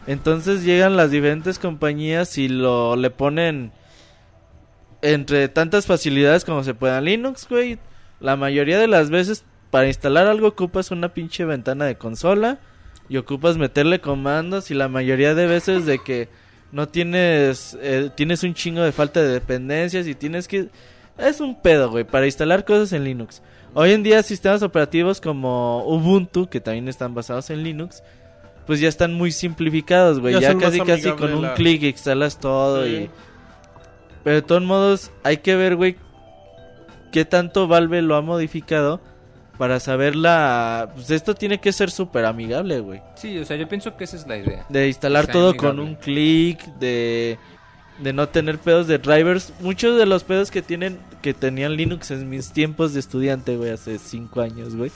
Entonces 0.07 0.63
llegan 0.63 0.97
las 0.97 1.11
diferentes 1.11 1.59
compañías 1.59 2.37
y 2.37 2.47
lo 2.47 2.95
le 2.95 3.09
ponen 3.11 3.71
entre 5.01 5.47
tantas 5.49 5.85
facilidades 5.85 6.45
como 6.45 6.63
se 6.63 6.73
puedan. 6.73 7.05
Linux, 7.05 7.47
güey, 7.49 7.77
la 8.25 8.35
mayoría 8.35 8.79
de 8.79 8.87
las 8.87 9.09
veces 9.09 9.45
para 9.71 9.87
instalar 9.87 10.27
algo 10.27 10.47
ocupas 10.47 10.91
una 10.91 11.13
pinche 11.13 11.45
ventana 11.45 11.85
de 11.85 11.95
consola 11.95 12.59
y 13.07 13.17
ocupas 13.17 13.57
meterle 13.57 13.99
comandos 14.01 14.71
y 14.71 14.73
la 14.73 14.87
mayoría 14.87 15.35
de 15.35 15.45
veces 15.45 15.85
de 15.85 15.99
que 15.99 16.27
no 16.71 16.87
tienes 16.87 17.77
eh, 17.81 18.09
tienes 18.15 18.43
un 18.43 18.53
chingo 18.55 18.81
de 18.81 18.91
falta 18.91 19.21
de 19.21 19.27
dependencias 19.29 20.07
y 20.07 20.15
tienes 20.15 20.47
que 20.47 20.69
es 21.17 21.39
un 21.39 21.61
pedo, 21.61 21.89
güey, 21.91 22.03
para 22.03 22.25
instalar 22.25 22.65
cosas 22.65 22.91
en 22.93 23.03
Linux. 23.03 23.41
Hoy 23.73 23.91
en 23.91 24.03
día 24.03 24.23
sistemas 24.23 24.63
operativos 24.63 25.21
como 25.21 25.85
Ubuntu, 25.87 26.47
que 26.49 26.59
también 26.59 26.87
están 26.87 27.13
basados 27.13 27.49
en 27.51 27.63
Linux, 27.63 28.01
pues 28.65 28.79
ya 28.79 28.89
están 28.89 29.13
muy 29.13 29.31
simplificados, 29.31 30.19
güey. 30.19 30.39
Ya 30.41 30.57
casi 30.57 30.79
casi 30.81 31.11
con 31.11 31.31
un 31.33 31.43
la- 31.43 31.53
clic 31.53 31.83
instalas 31.83 32.39
todo 32.39 32.83
Sí. 32.85 32.89
y 32.91 33.09
pero 34.23 34.37
de 34.37 34.41
todos 34.41 34.63
modos 34.63 35.11
hay 35.23 35.37
que 35.37 35.55
ver, 35.55 35.75
güey, 35.75 35.95
qué 37.15 37.23
tanto 37.23 37.69
Valve 37.69 38.01
lo 38.01 38.17
ha 38.17 38.21
modificado 38.21 38.99
para 39.57 39.79
saber 39.79 40.17
la 40.17 40.89
pues 40.93 41.09
esto 41.11 41.33
tiene 41.33 41.61
que 41.61 41.71
ser 41.71 41.89
súper 41.89 42.25
amigable, 42.25 42.81
güey. 42.81 42.99
Sí, 43.15 43.39
o 43.39 43.45
sea, 43.45 43.55
yo 43.55 43.69
pienso 43.69 43.95
que 43.95 44.03
esa 44.03 44.17
es 44.17 44.27
la 44.27 44.35
idea. 44.35 44.65
De 44.67 44.89
instalar 44.89 45.23
sea 45.23 45.31
todo 45.31 45.49
amigable. 45.51 45.69
con 45.69 45.79
un 45.79 45.95
clic, 45.95 46.65
de, 46.77 47.39
de 47.99 48.11
no 48.11 48.27
tener 48.27 48.57
pedos 48.57 48.87
de 48.87 48.97
drivers. 48.97 49.53
Muchos 49.61 49.97
de 49.97 50.05
los 50.05 50.25
pedos 50.25 50.51
que 50.51 50.61
tienen 50.61 50.99
que 51.21 51.33
tenían 51.33 51.77
Linux 51.77 52.11
en 52.11 52.29
mis 52.29 52.51
tiempos 52.51 52.93
de 52.93 52.99
estudiante, 52.99 53.55
güey, 53.55 53.71
hace 53.71 53.97
cinco 53.97 54.41
años, 54.41 54.75
güey. 54.75 54.91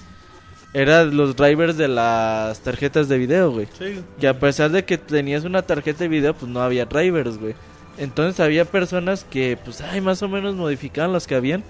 Eran 0.74 1.15
los 1.15 1.38
drivers 1.38 1.78
de 1.78 1.88
las 1.88 2.59
tarjetas 2.59 3.07
de 3.07 3.17
video, 3.17 3.49
güey. 3.51 3.70
Sí. 3.80 4.03
Que 4.20 4.28
a 4.28 4.38
pesar 4.38 4.72
de 4.72 4.84
que 4.84 4.97
tenías 4.97 5.45
una 5.45 5.61
tarjeta 5.61 5.99
de 5.99 6.09
video, 6.09 6.34
pues 6.34 6.51
no 6.51 6.61
había 6.61 6.84
drivers, 6.84 7.38
güey. 7.38 7.55
Entonces 7.97 8.39
había 8.39 8.65
personas 8.65 9.26
que, 9.26 9.57
pues, 9.63 9.82
ay, 9.82 9.99
más 10.01 10.22
o 10.22 10.30
menos 10.30 10.55
modificaban 10.55 11.11
los 11.11 11.28
que 11.28 11.36
habían, 11.36 11.63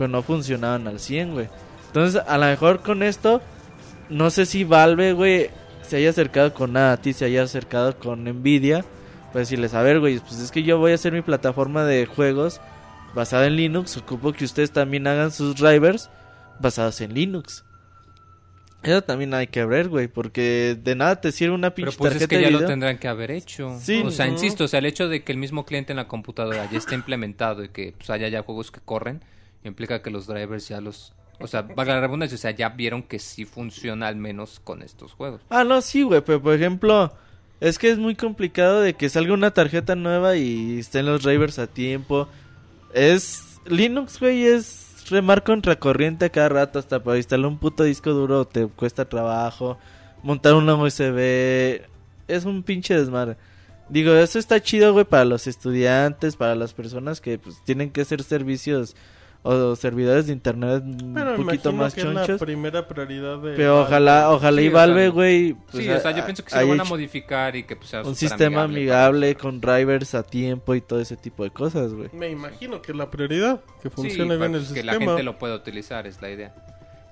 pero 0.00 0.08
no 0.08 0.22
funcionaban 0.22 0.88
al 0.88 0.98
100, 0.98 1.32
güey. 1.34 1.48
Entonces, 1.88 2.22
a 2.26 2.38
lo 2.38 2.46
mejor 2.46 2.80
con 2.80 3.02
esto, 3.02 3.42
no 4.08 4.30
sé 4.30 4.46
si 4.46 4.64
Valve, 4.64 5.12
güey, 5.12 5.50
se 5.82 5.98
haya 5.98 6.08
acercado 6.08 6.54
con 6.54 6.74
ATI, 6.74 7.12
se 7.12 7.26
haya 7.26 7.42
acercado 7.42 7.98
con 7.98 8.24
Nvidia, 8.24 8.82
pues 9.30 9.50
decirles, 9.50 9.74
a 9.74 9.82
ver, 9.82 10.00
güey, 10.00 10.18
pues 10.18 10.40
es 10.40 10.50
que 10.50 10.62
yo 10.62 10.78
voy 10.78 10.92
a 10.92 10.94
hacer 10.94 11.12
mi 11.12 11.20
plataforma 11.20 11.84
de 11.84 12.06
juegos 12.06 12.62
basada 13.14 13.46
en 13.46 13.56
Linux, 13.56 13.94
ocupo 13.98 14.32
que 14.32 14.46
ustedes 14.46 14.70
también 14.70 15.06
hagan 15.06 15.32
sus 15.32 15.54
drivers 15.56 16.08
basados 16.60 16.98
en 17.02 17.12
Linux. 17.12 17.62
Eso 18.82 19.02
también 19.02 19.34
hay 19.34 19.48
que 19.48 19.66
ver, 19.66 19.90
güey, 19.90 20.08
porque 20.08 20.78
de 20.82 20.94
nada 20.94 21.20
te 21.20 21.30
sirve 21.30 21.54
una 21.54 21.74
pinche 21.74 21.90
Pero 21.90 21.98
pues 21.98 22.22
es 22.22 22.26
que 22.26 22.40
ya 22.40 22.50
lo 22.50 22.64
tendrán 22.64 22.96
que 22.96 23.06
haber 23.06 23.32
hecho. 23.32 23.76
Sí, 23.78 24.02
o 24.02 24.10
sea, 24.10 24.24
¿no? 24.24 24.32
insisto, 24.32 24.64
o 24.64 24.68
sea, 24.68 24.78
el 24.78 24.86
hecho 24.86 25.10
de 25.10 25.24
que 25.24 25.32
el 25.32 25.36
mismo 25.36 25.66
cliente 25.66 25.92
en 25.92 25.98
la 25.98 26.08
computadora 26.08 26.66
ya 26.70 26.78
esté 26.78 26.94
implementado 26.94 27.62
y 27.62 27.68
que 27.68 27.92
pues, 27.98 28.08
haya 28.08 28.28
ya 28.28 28.42
juegos 28.42 28.70
que 28.70 28.80
corren, 28.80 29.22
implica 29.64 30.02
que 30.02 30.10
los 30.10 30.26
drivers 30.26 30.68
ya 30.68 30.80
los... 30.80 31.12
O 31.38 31.46
sea, 31.46 31.62
valga 31.62 31.94
la 31.94 32.00
redundancia, 32.02 32.36
o 32.36 32.38
sea, 32.38 32.50
ya 32.50 32.68
vieron 32.68 33.02
que 33.02 33.18
sí 33.18 33.46
funciona 33.46 34.08
al 34.08 34.16
menos 34.16 34.60
con 34.60 34.82
estos 34.82 35.14
juegos. 35.14 35.40
Ah, 35.48 35.64
no, 35.64 35.80
sí, 35.80 36.02
güey, 36.02 36.20
pero 36.20 36.42
por 36.42 36.54
ejemplo, 36.54 37.14
es 37.60 37.78
que 37.78 37.90
es 37.90 37.98
muy 37.98 38.14
complicado 38.14 38.82
de 38.82 38.94
que 38.94 39.08
salga 39.08 39.32
una 39.32 39.50
tarjeta 39.52 39.94
nueva 39.94 40.36
y 40.36 40.78
estén 40.78 41.06
los 41.06 41.22
drivers 41.22 41.58
a 41.58 41.66
tiempo. 41.66 42.28
Es 42.92 43.58
Linux, 43.66 44.20
güey, 44.20 44.44
es 44.44 45.06
remar 45.10 45.42
contra 45.44 45.76
corriente 45.76 46.26
a 46.26 46.30
cada 46.30 46.48
rato 46.48 46.78
hasta 46.78 47.02
para 47.02 47.16
instalar 47.16 47.46
un 47.46 47.58
puto 47.58 47.84
disco 47.84 48.10
duro 48.10 48.46
te 48.46 48.66
cuesta 48.66 49.08
trabajo, 49.08 49.78
montar 50.22 50.54
una 50.54 50.74
USB, 50.74 51.82
es 52.28 52.44
un 52.44 52.62
pinche 52.62 52.94
desmadre. 52.94 53.36
Digo, 53.88 54.12
eso 54.14 54.38
está 54.38 54.62
chido, 54.62 54.92
güey, 54.92 55.04
para 55.04 55.24
los 55.24 55.46
estudiantes, 55.46 56.36
para 56.36 56.54
las 56.54 56.72
personas 56.72 57.20
que 57.20 57.38
pues, 57.38 57.62
tienen 57.64 57.90
que 57.90 58.02
hacer 58.02 58.22
servicios 58.22 58.94
o 59.42 59.74
servidores 59.74 60.26
de 60.26 60.32
internet 60.34 60.82
un 60.84 61.14
Pero 61.14 61.36
poquito 61.36 61.70
imagino 61.70 61.72
más 61.72 61.94
que 61.94 62.00
es 62.02 62.06
la 62.08 62.26
chonchos. 62.26 62.40
primera 62.40 62.86
prioridad 62.86 63.38
de... 63.38 63.54
Pero 63.56 63.80
ojalá, 63.82 64.30
ojalá 64.30 64.60
Sí, 64.60 64.66
y 64.66 64.68
Valve, 64.68 65.08
güey. 65.08 65.54
pues, 65.54 65.84
sí, 65.84 65.90
o 65.90 65.98
sea, 66.00 66.10
yo 66.10 66.24
pienso 66.24 66.44
que 66.44 66.50
se 66.50 66.60
lo 66.60 66.68
van 66.68 66.80
a 66.80 66.84
modificar 66.84 67.56
y 67.56 67.62
que 67.64 67.74
pues, 67.76 67.88
sea 67.88 68.02
Un 68.02 68.14
sistema 68.14 68.64
amigable 68.64 69.30
usar. 69.30 69.40
con 69.40 69.60
drivers 69.60 70.14
a 70.14 70.22
tiempo 70.22 70.74
y 70.74 70.82
todo 70.82 71.00
ese 71.00 71.16
tipo 71.16 71.42
de 71.44 71.50
cosas, 71.50 71.94
güey. 71.94 72.10
Me 72.12 72.28
imagino 72.28 72.82
que 72.82 72.92
es 72.92 72.98
la 72.98 73.10
prioridad, 73.10 73.60
que 73.82 73.88
Sí, 73.88 73.94
funcione 73.94 74.34
para, 74.36 74.48
bien 74.48 74.54
el 74.56 74.60
pues, 74.60 74.72
que 74.74 74.80
sistema. 74.82 74.92
la 74.92 74.98
gente 75.06 75.22
lo 75.22 75.38
pueda 75.38 75.54
utilizar, 75.54 76.06
es 76.06 76.20
la 76.20 76.30
idea. 76.30 76.54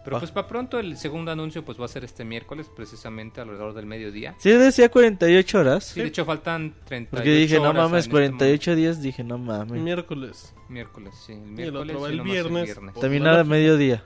Pero 0.09 0.17
Ah. 0.17 0.21
pues 0.21 0.31
para 0.33 0.47
pronto 0.49 0.79
el 0.79 0.97
segundo 0.97 1.31
anuncio 1.31 1.63
pues 1.65 1.79
va 1.79 1.85
a 1.85 1.89
ser 1.89 2.03
este 2.05 2.25
miércoles, 2.25 2.71
precisamente 2.75 3.41
alrededor 3.43 3.75
del 3.75 3.85
mediodía. 3.85 4.35
Sí, 4.39 4.51
decía 4.51 4.89
48 4.91 5.59
horas. 5.59 5.85
Sí, 5.85 6.01
de 6.01 6.07
hecho 6.07 6.25
faltan 6.25 6.75
38 6.87 7.11
Porque 7.11 7.31
dije, 7.35 7.57
no 7.57 7.63
horas 7.65 7.75
en 7.75 7.83
mames, 7.83 7.99
este 8.05 8.11
48 8.11 8.75
días. 8.75 9.03
Dije, 9.03 9.23
no 9.25 9.37
mames. 9.37 9.81
Miércoles. 9.83 10.55
Miércoles, 10.71 11.15
sí. 11.27 11.33
El 11.35 11.39
el 11.41 11.45
miércoles 11.51 11.97
otro 11.97 12.01
va 12.03 12.09
y 12.09 12.13
el 12.13 12.17
lo 12.19 12.25
más 12.25 12.33
viernes. 12.33 12.75
También 13.01 13.23
Bueno, 13.25 13.39
a 13.39 13.45
mediodía. 13.45 14.03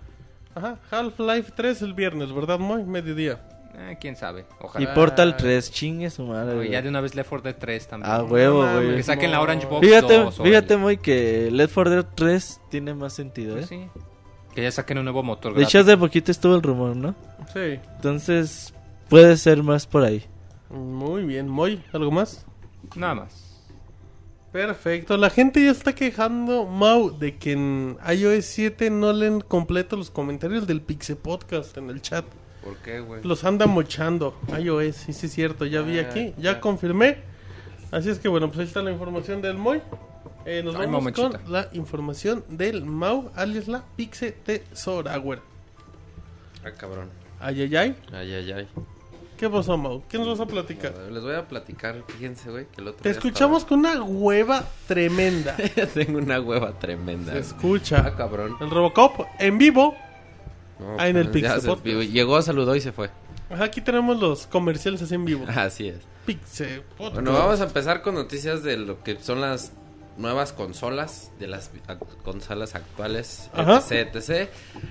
Ajá, 0.54 0.78
Half-Life 0.90 1.52
3 1.56 1.82
el 1.82 1.94
viernes, 1.94 2.32
¿verdad, 2.32 2.58
Moy? 2.58 2.82
Mediodía. 2.84 3.40
Eh, 3.74 3.96
quién 4.00 4.16
sabe, 4.16 4.40
Y 4.60 4.64
ojalá. 4.64 4.92
Portal 4.94 5.36
3, 5.36 5.70
chingue 5.70 6.10
su 6.10 6.24
madre. 6.26 6.56
Güey. 6.56 6.70
ya 6.72 6.82
de 6.82 6.88
una 6.90 7.00
vez 7.00 7.14
Left 7.14 7.30
4 7.30 7.44
Dead 7.52 7.56
3 7.58 7.88
también. 7.88 8.12
A 8.12 8.22
huevo, 8.22 8.66
No 8.66 8.74
güey. 8.82 8.96
Que 8.96 9.02
saquen 9.02 9.30
la 9.30 9.40
Orange 9.40 9.66
Box 9.66 9.86
Fíjate, 9.86 10.18
2, 10.18 10.38
órale. 10.40 10.50
fíjate, 10.50 10.76
muy 10.76 10.96
que 10.98 11.48
Left 11.50 11.72
4 11.72 11.90
Dead 11.90 12.06
3 12.14 12.60
tiene 12.70 12.92
más 12.92 13.14
sentido, 13.14 13.54
¿eh? 13.54 13.64
Pues 13.66 13.68
sí. 13.70 13.88
Que 14.54 14.62
ya 14.62 14.70
saquen 14.70 14.98
un 14.98 15.04
nuevo 15.04 15.22
motor. 15.22 15.54
De 15.54 15.62
hecho, 15.62 15.78
hace 15.80 15.96
poquito 15.96 16.30
estuvo 16.30 16.54
el 16.54 16.62
rumor, 16.62 16.94
¿no? 16.96 17.14
Sí. 17.52 17.78
Entonces, 17.96 18.74
puede 19.08 19.36
ser 19.36 19.62
más 19.62 19.86
por 19.86 20.04
ahí. 20.04 20.24
Muy 20.70 21.24
bien. 21.24 21.48
Moy, 21.48 21.82
¿algo 21.92 22.10
más? 22.10 22.44
Nada 22.96 23.14
más. 23.14 23.48
Perfecto. 24.52 25.16
La 25.16 25.30
gente 25.30 25.64
ya 25.64 25.70
está 25.70 25.94
quejando, 25.94 26.66
Mau, 26.66 27.16
de 27.18 27.36
que 27.38 27.52
en 27.52 27.96
iOS 28.06 28.44
7 28.44 28.90
no 28.90 29.12
leen 29.14 29.40
completo 29.40 29.96
los 29.96 30.10
comentarios 30.10 30.66
del 30.66 30.82
Pixel 30.82 31.16
Podcast 31.16 31.76
en 31.78 31.88
el 31.88 32.02
chat. 32.02 32.24
¿Por 32.62 32.76
qué, 32.76 33.00
güey? 33.00 33.22
Los 33.24 33.44
anda 33.44 33.66
mochando. 33.66 34.38
iOS, 34.60 34.94
sí, 34.96 35.12
sí 35.14 35.26
es 35.26 35.32
cierto, 35.32 35.64
ya 35.64 35.80
vi 35.80 35.98
Ah, 35.98 36.02
aquí, 36.02 36.34
ya 36.36 36.52
ya. 36.54 36.60
confirmé. 36.60 37.18
Así 37.92 38.10
es 38.10 38.18
que 38.18 38.26
bueno, 38.28 38.48
pues 38.48 38.58
ahí 38.58 38.64
está 38.66 38.82
la 38.82 38.90
información 38.90 39.40
del 39.40 39.56
Moy. 39.58 39.80
Eh, 40.44 40.62
nos 40.64 40.74
Ay, 40.74 40.86
vamos 40.86 41.04
mamachita. 41.04 41.38
con 41.38 41.52
la 41.52 41.68
información 41.72 42.44
del 42.48 42.84
Mau, 42.84 43.30
alias 43.36 43.68
la 43.68 43.84
Pixe 43.96 44.32
Tesorawer. 44.32 45.38
Ah, 46.64 46.70
cabrón. 46.76 47.08
Ay, 47.38 47.62
ay, 47.62 47.76
ay. 47.76 47.96
Ay, 48.12 48.32
ay, 48.34 48.52
ay. 48.52 48.68
¿Qué 49.36 49.48
pasó, 49.50 49.76
Mau? 49.76 50.02
¿Qué 50.08 50.18
nos 50.18 50.28
vas 50.28 50.40
a 50.40 50.46
platicar? 50.46 50.94
Les 51.10 51.22
voy 51.22 51.34
a 51.34 51.46
platicar, 51.48 51.96
fíjense, 52.08 52.50
güey, 52.50 52.66
que 52.66 52.80
el 52.80 52.88
otro 52.88 53.02
Te 53.02 53.08
día 53.10 53.18
escuchamos 53.18 53.64
con 53.64 53.80
una 53.80 54.00
hueva 54.02 54.64
tremenda. 54.86 55.56
Tengo 55.94 56.18
una 56.18 56.40
hueva 56.40 56.78
tremenda. 56.78 57.32
Se 57.32 57.38
güey. 57.38 57.42
Ah, 57.42 57.46
escucha. 57.46 58.16
cabrón. 58.16 58.56
El 58.60 58.70
Robocop 58.70 59.26
en 59.38 59.58
vivo. 59.58 59.96
No, 60.78 60.96
Ah, 60.98 61.08
en 61.08 61.16
el 61.16 61.28
pues, 61.30 61.44
Pixel. 61.60 62.12
Llegó, 62.12 62.40
saludó 62.42 62.74
y 62.76 62.80
se 62.80 62.92
fue. 62.92 63.10
Aquí 63.60 63.80
tenemos 63.80 64.18
los 64.18 64.46
comerciales 64.46 65.02
así 65.02 65.14
en 65.14 65.24
vivo. 65.24 65.44
Así 65.48 65.88
es. 65.88 65.96
Pixe 66.26 66.82
Podcast. 66.96 67.14
Bueno, 67.14 67.32
vamos 67.32 67.60
a 67.60 67.64
empezar 67.64 68.02
con 68.02 68.14
noticias 68.14 68.62
de 68.62 68.76
lo 68.76 69.02
que 69.02 69.18
son 69.20 69.40
las 69.40 69.72
nuevas 70.18 70.52
consolas, 70.52 71.30
de 71.40 71.48
las 71.48 71.70
consolas 72.24 72.74
actuales, 72.74 73.50
Ajá. 73.52 73.78
etc, 73.90 74.14
etc. 74.14 74.48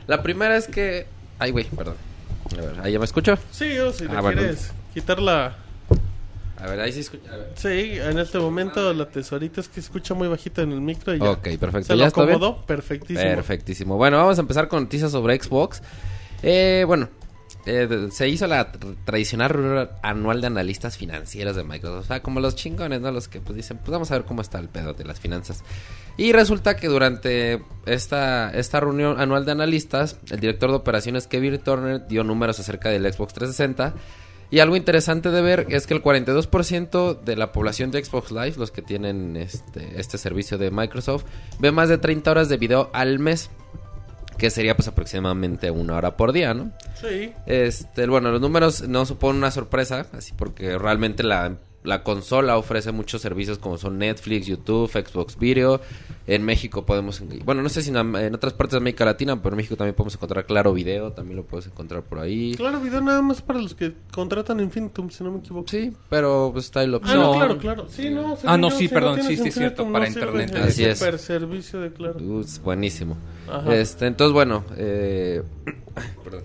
La 0.07 0.21
primera 0.23 0.57
es 0.57 0.67
que... 0.67 1.07
Ay, 1.39 1.51
güey, 1.51 1.65
perdón. 1.65 1.95
A 2.51 2.55
ver, 2.61 2.79
¿ahí 2.83 2.91
ya 2.93 2.99
me 2.99 3.05
escucho? 3.05 3.37
Sí, 3.51 3.77
o 3.79 3.93
si 3.93 4.05
le 4.05 4.15
Ah, 4.17 4.21
bueno. 4.21 4.39
quieres 4.41 4.71
quitar 4.93 5.19
la... 5.19 5.55
A 6.57 6.67
ver, 6.67 6.79
ahí 6.81 6.91
sí 6.91 6.99
escucho. 6.99 7.23
A 7.31 7.37
ver. 7.37 7.51
Sí, 7.55 7.97
en 7.99 8.19
este 8.19 8.37
momento 8.37 8.93
la 8.93 9.07
tesorita 9.09 9.61
es 9.61 9.67
que 9.69 9.79
escucha 9.79 10.13
muy 10.13 10.27
bajito 10.27 10.61
en 10.61 10.71
el 10.73 10.81
micro 10.81 11.15
y 11.15 11.19
ya. 11.19 11.31
Ok, 11.31 11.47
perfecto. 11.59 11.93
Se 11.93 11.97
¿Ya 11.97 12.07
acomodó, 12.07 12.63
perfectísimo. 12.65 13.21
Perfectísimo. 13.35 13.97
Bueno, 13.97 14.17
vamos 14.17 14.37
a 14.37 14.41
empezar 14.41 14.67
con 14.67 14.83
noticias 14.83 15.11
sobre 15.11 15.41
Xbox. 15.41 15.81
Eh, 16.43 16.83
bueno, 16.85 17.09
eh, 17.65 18.07
se 18.11 18.27
hizo 18.29 18.47
la 18.47 18.71
tr- 18.71 18.95
tradicional 19.05 19.49
reunión 19.49 19.89
anual 20.01 20.41
de 20.41 20.47
analistas 20.47 20.97
financieros 20.97 21.55
de 21.55 21.63
Microsoft. 21.63 22.05
O 22.05 22.07
sea, 22.07 22.21
como 22.23 22.39
los 22.39 22.55
chingones, 22.55 23.01
¿no? 23.01 23.11
Los 23.11 23.27
que 23.27 23.39
pues 23.41 23.55
dicen, 23.55 23.77
pues 23.77 23.91
vamos 23.91 24.11
a 24.11 24.15
ver 24.15 24.25
cómo 24.25 24.41
está 24.41 24.59
el 24.59 24.69
pedo 24.69 24.93
de 24.93 25.05
las 25.05 25.19
finanzas. 25.19 25.63
Y 26.17 26.31
resulta 26.33 26.75
que 26.75 26.87
durante 26.87 27.61
esta, 27.85 28.51
esta 28.51 28.79
reunión 28.79 29.19
anual 29.19 29.45
de 29.45 29.51
analistas, 29.53 30.17
el 30.29 30.39
director 30.39 30.69
de 30.69 30.75
operaciones 30.77 31.27
Kevin 31.27 31.59
Turner 31.59 32.05
dio 32.07 32.23
números 32.23 32.59
acerca 32.59 32.89
del 32.89 33.11
Xbox 33.11 33.33
360. 33.33 33.93
Y 34.53 34.59
algo 34.59 34.75
interesante 34.75 35.31
de 35.31 35.41
ver 35.41 35.67
es 35.69 35.87
que 35.87 35.93
el 35.93 36.03
42% 36.03 37.21
de 37.21 37.35
la 37.37 37.53
población 37.53 37.89
de 37.91 38.03
Xbox 38.03 38.31
Live, 38.31 38.55
los 38.57 38.69
que 38.69 38.81
tienen 38.81 39.37
este, 39.37 39.97
este 39.99 40.17
servicio 40.17 40.57
de 40.57 40.71
Microsoft, 40.71 41.23
ve 41.59 41.71
más 41.71 41.87
de 41.87 41.97
30 41.97 42.29
horas 42.31 42.49
de 42.49 42.57
video 42.57 42.89
al 42.93 43.19
mes. 43.19 43.49
Que 44.41 44.49
sería 44.49 44.75
pues 44.75 44.87
aproximadamente 44.87 45.69
una 45.69 45.95
hora 45.95 46.17
por 46.17 46.31
día, 46.31 46.55
¿no? 46.55 46.71
Sí. 46.99 47.31
Este, 47.45 48.07
bueno, 48.07 48.31
los 48.31 48.41
números 48.41 48.87
no 48.87 49.05
suponen 49.05 49.37
una 49.37 49.51
sorpresa, 49.51 50.07
así 50.13 50.33
porque 50.35 50.79
realmente 50.79 51.21
la, 51.21 51.59
la 51.83 52.03
consola 52.03 52.57
ofrece 52.57 52.91
muchos 52.91 53.21
servicios 53.21 53.57
como 53.57 53.77
son 53.77 53.97
Netflix, 53.97 54.45
YouTube, 54.47 54.89
Xbox 54.91 55.37
Video. 55.37 55.81
En 56.27 56.43
México 56.43 56.85
podemos, 56.85 57.21
bueno, 57.43 57.61
no 57.63 57.69
sé 57.69 57.81
si 57.81 57.89
en, 57.89 57.97
en 58.15 58.35
otras 58.35 58.53
partes 58.53 58.73
de 58.73 58.77
América 58.77 59.03
Latina, 59.03 59.41
pero 59.41 59.53
en 59.53 59.57
México 59.57 59.75
también 59.75 59.95
podemos 59.95 60.13
encontrar 60.15 60.45
Claro 60.45 60.71
Video, 60.73 61.11
también 61.11 61.37
lo 61.37 61.43
puedes 61.43 61.65
encontrar 61.67 62.03
por 62.03 62.19
ahí. 62.19 62.53
Claro, 62.55 62.79
video 62.79 63.01
nada 63.01 63.21
más 63.21 63.41
para 63.41 63.59
los 63.59 63.73
que 63.73 63.93
contratan 64.13 64.59
Infinitum, 64.59 65.09
si 65.09 65.23
no 65.23 65.31
me 65.31 65.39
equivoco. 65.39 65.67
Sí, 65.67 65.91
pero 66.09 66.51
pues 66.53 66.65
está 66.65 66.81
ahí 66.81 66.87
la 66.87 66.97
Ah, 66.97 66.99
opción. 66.99 67.19
no, 67.19 67.31
No. 67.31 67.37
claro, 67.37 67.57
claro. 67.57 67.87
Sí, 67.89 68.09
no, 68.09 68.37
Ah, 68.45 68.57
no, 68.57 68.69
sí, 68.69 68.87
perdón, 68.87 69.17
sí, 69.17 69.23
sí, 69.23 69.33
Infinitum, 69.33 69.51
cierto, 69.59 69.85
no 69.85 69.91
para 69.93 70.05
sirve 70.05 70.21
internet. 70.43 70.55
el 70.55 70.63
Así 70.63 70.85
es. 70.85 70.99
super 70.99 71.17
servicio 71.19 71.81
de 71.81 71.91
claro. 71.91 72.19
Uh, 72.23 72.41
es 72.41 72.61
buenísimo. 72.61 73.17
Ajá. 73.49 73.75
Este, 73.75 74.05
entonces, 74.05 74.33
bueno, 74.33 74.63
eh, 74.77 75.41
perdón. 76.23 76.43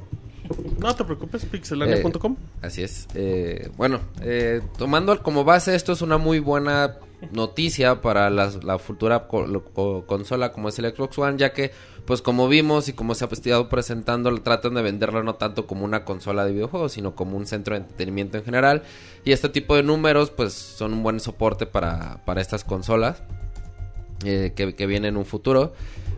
No 0.78 0.94
te 0.94 1.04
preocupes, 1.04 1.44
pixelania.com. 1.46 2.36
Eh, 2.40 2.66
así 2.66 2.82
es. 2.82 3.06
Eh, 3.14 3.70
bueno, 3.76 4.00
eh, 4.22 4.60
tomando 4.78 5.22
como 5.22 5.44
base 5.44 5.74
esto 5.74 5.92
es 5.92 6.02
una 6.02 6.18
muy 6.18 6.38
buena 6.38 6.96
noticia 7.32 8.02
para 8.02 8.28
las- 8.30 8.62
la 8.62 8.78
futura 8.78 9.26
consola 9.26 10.52
como 10.52 10.68
es 10.68 10.78
el 10.78 10.94
Xbox 10.94 11.18
One, 11.18 11.38
ya 11.38 11.52
que 11.52 11.72
pues 12.04 12.22
como 12.22 12.46
vimos 12.46 12.88
y 12.88 12.92
como 12.92 13.14
se 13.14 13.24
ha 13.24 13.28
estado 13.32 13.68
presentando, 13.68 14.32
tratan 14.42 14.74
de 14.74 14.82
venderlo 14.82 15.24
no 15.24 15.34
tanto 15.34 15.66
como 15.66 15.84
una 15.84 16.04
consola 16.04 16.44
de 16.44 16.52
videojuegos, 16.52 16.92
sino 16.92 17.16
como 17.16 17.36
un 17.36 17.46
centro 17.46 17.74
de 17.74 17.80
entretenimiento 17.80 18.38
en 18.38 18.44
general. 18.44 18.82
Y 19.24 19.32
este 19.32 19.48
tipo 19.48 19.74
de 19.74 19.82
números 19.82 20.30
pues 20.30 20.52
son 20.52 20.92
un 20.92 21.02
buen 21.02 21.18
soporte 21.18 21.66
para, 21.66 22.24
para 22.24 22.40
estas 22.40 22.62
consolas 22.62 23.22
eh, 24.24 24.52
que, 24.54 24.74
que 24.76 24.86
viene 24.86 25.08
en 25.08 25.16
un 25.16 25.24
futuro. 25.24 25.72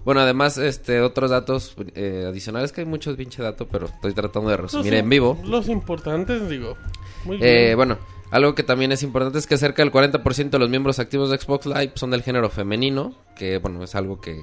Bueno, 0.09 0.23
además, 0.23 0.57
este, 0.57 1.03
otros 1.03 1.31
datos 1.31 1.75
eh, 1.95 2.25
adicionales, 2.27 2.73
que 2.73 2.81
hay 2.81 2.87
muchos 2.87 3.15
pinche 3.15 3.43
datos, 3.43 3.69
pero 3.71 3.89
estoy 3.89 4.15
tratando 4.15 4.49
de 4.49 4.57
resumir 4.57 4.91
Los 4.95 5.01
en 5.03 5.09
vivo. 5.11 5.39
Los 5.45 5.69
importantes, 5.69 6.49
digo. 6.49 6.79
Muy 7.27 7.37
Eh, 7.43 7.65
bien. 7.67 7.77
bueno, 7.77 7.99
algo 8.31 8.55
que 8.55 8.63
también 8.63 8.91
es 8.91 9.03
importante 9.03 9.39
es 9.39 9.47
que 9.47 9.59
cerca 9.59 9.83
del 9.83 9.93
40% 9.93 10.49
de 10.49 10.59
los 10.59 10.71
miembros 10.71 10.99
activos 10.99 11.29
de 11.29 11.37
Xbox 11.39 11.67
Live 11.67 11.93
son 11.97 12.11
del 12.11 12.23
género 12.23 12.49
femenino, 12.49 13.17
que 13.37 13.59
bueno, 13.59 13.85
es 13.85 13.95
algo 13.95 14.19
que, 14.19 14.41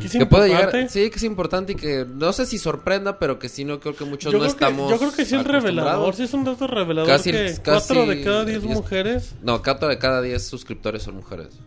Que 0.00 0.06
es 0.08 0.12
que 0.12 0.26
puede 0.26 0.48
llegar, 0.48 0.72
sí, 0.90 1.08
que 1.08 1.18
es 1.18 1.22
importante 1.22 1.74
y 1.74 1.76
que 1.76 2.04
no 2.12 2.32
sé 2.32 2.44
si 2.44 2.58
sorprenda, 2.58 3.20
pero 3.20 3.38
que 3.38 3.48
sí, 3.48 3.64
no 3.64 3.78
creo 3.78 3.94
que 3.94 4.04
muchos 4.04 4.32
yo, 4.32 4.38
no 4.40 4.44
creo 4.44 4.56
que, 4.56 4.64
estamos 4.64 4.90
yo 4.90 4.98
creo 4.98 5.12
que 5.12 5.24
sí 5.24 5.36
es 5.36 5.44
revelador, 5.46 6.16
sí 6.16 6.24
es 6.24 6.34
un 6.34 6.42
dato 6.42 6.66
revelador 6.66 7.08
Casi- 7.08 7.30
que 7.30 7.54
casi 7.62 7.94
4 7.94 8.06
de 8.06 8.24
cada 8.24 8.44
10 8.44 8.60
diez- 8.64 8.74
mujeres, 8.74 9.34
No, 9.40 9.62
4 9.62 9.86
de 9.86 9.98
cada 9.98 10.20
10 10.20 10.44
suscriptores 10.44 11.04
son 11.04 11.14
mujeres. 11.14 11.60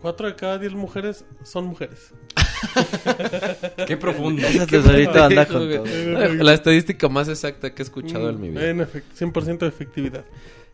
4 0.00 0.28
de 0.28 0.34
cada 0.36 0.58
10 0.58 0.72
mujeres 0.72 1.24
son 1.42 1.66
mujeres. 1.66 2.12
Qué 3.86 3.96
profundo. 3.96 4.46
Esa 4.46 4.66
tesorita 4.66 5.26
anda 5.26 5.46
con 5.46 5.66
Güey. 5.66 5.76
todo. 5.84 6.34
La 6.44 6.54
estadística 6.54 7.08
más 7.08 7.28
exacta 7.28 7.74
que 7.74 7.82
he 7.82 7.84
escuchado 7.84 8.30
en 8.30 8.40
mi 8.40 8.50
vida. 8.50 8.68
En 8.68 8.80
efecto, 8.80 9.14
100% 9.26 9.58
de 9.58 9.66
efectividad. 9.68 10.24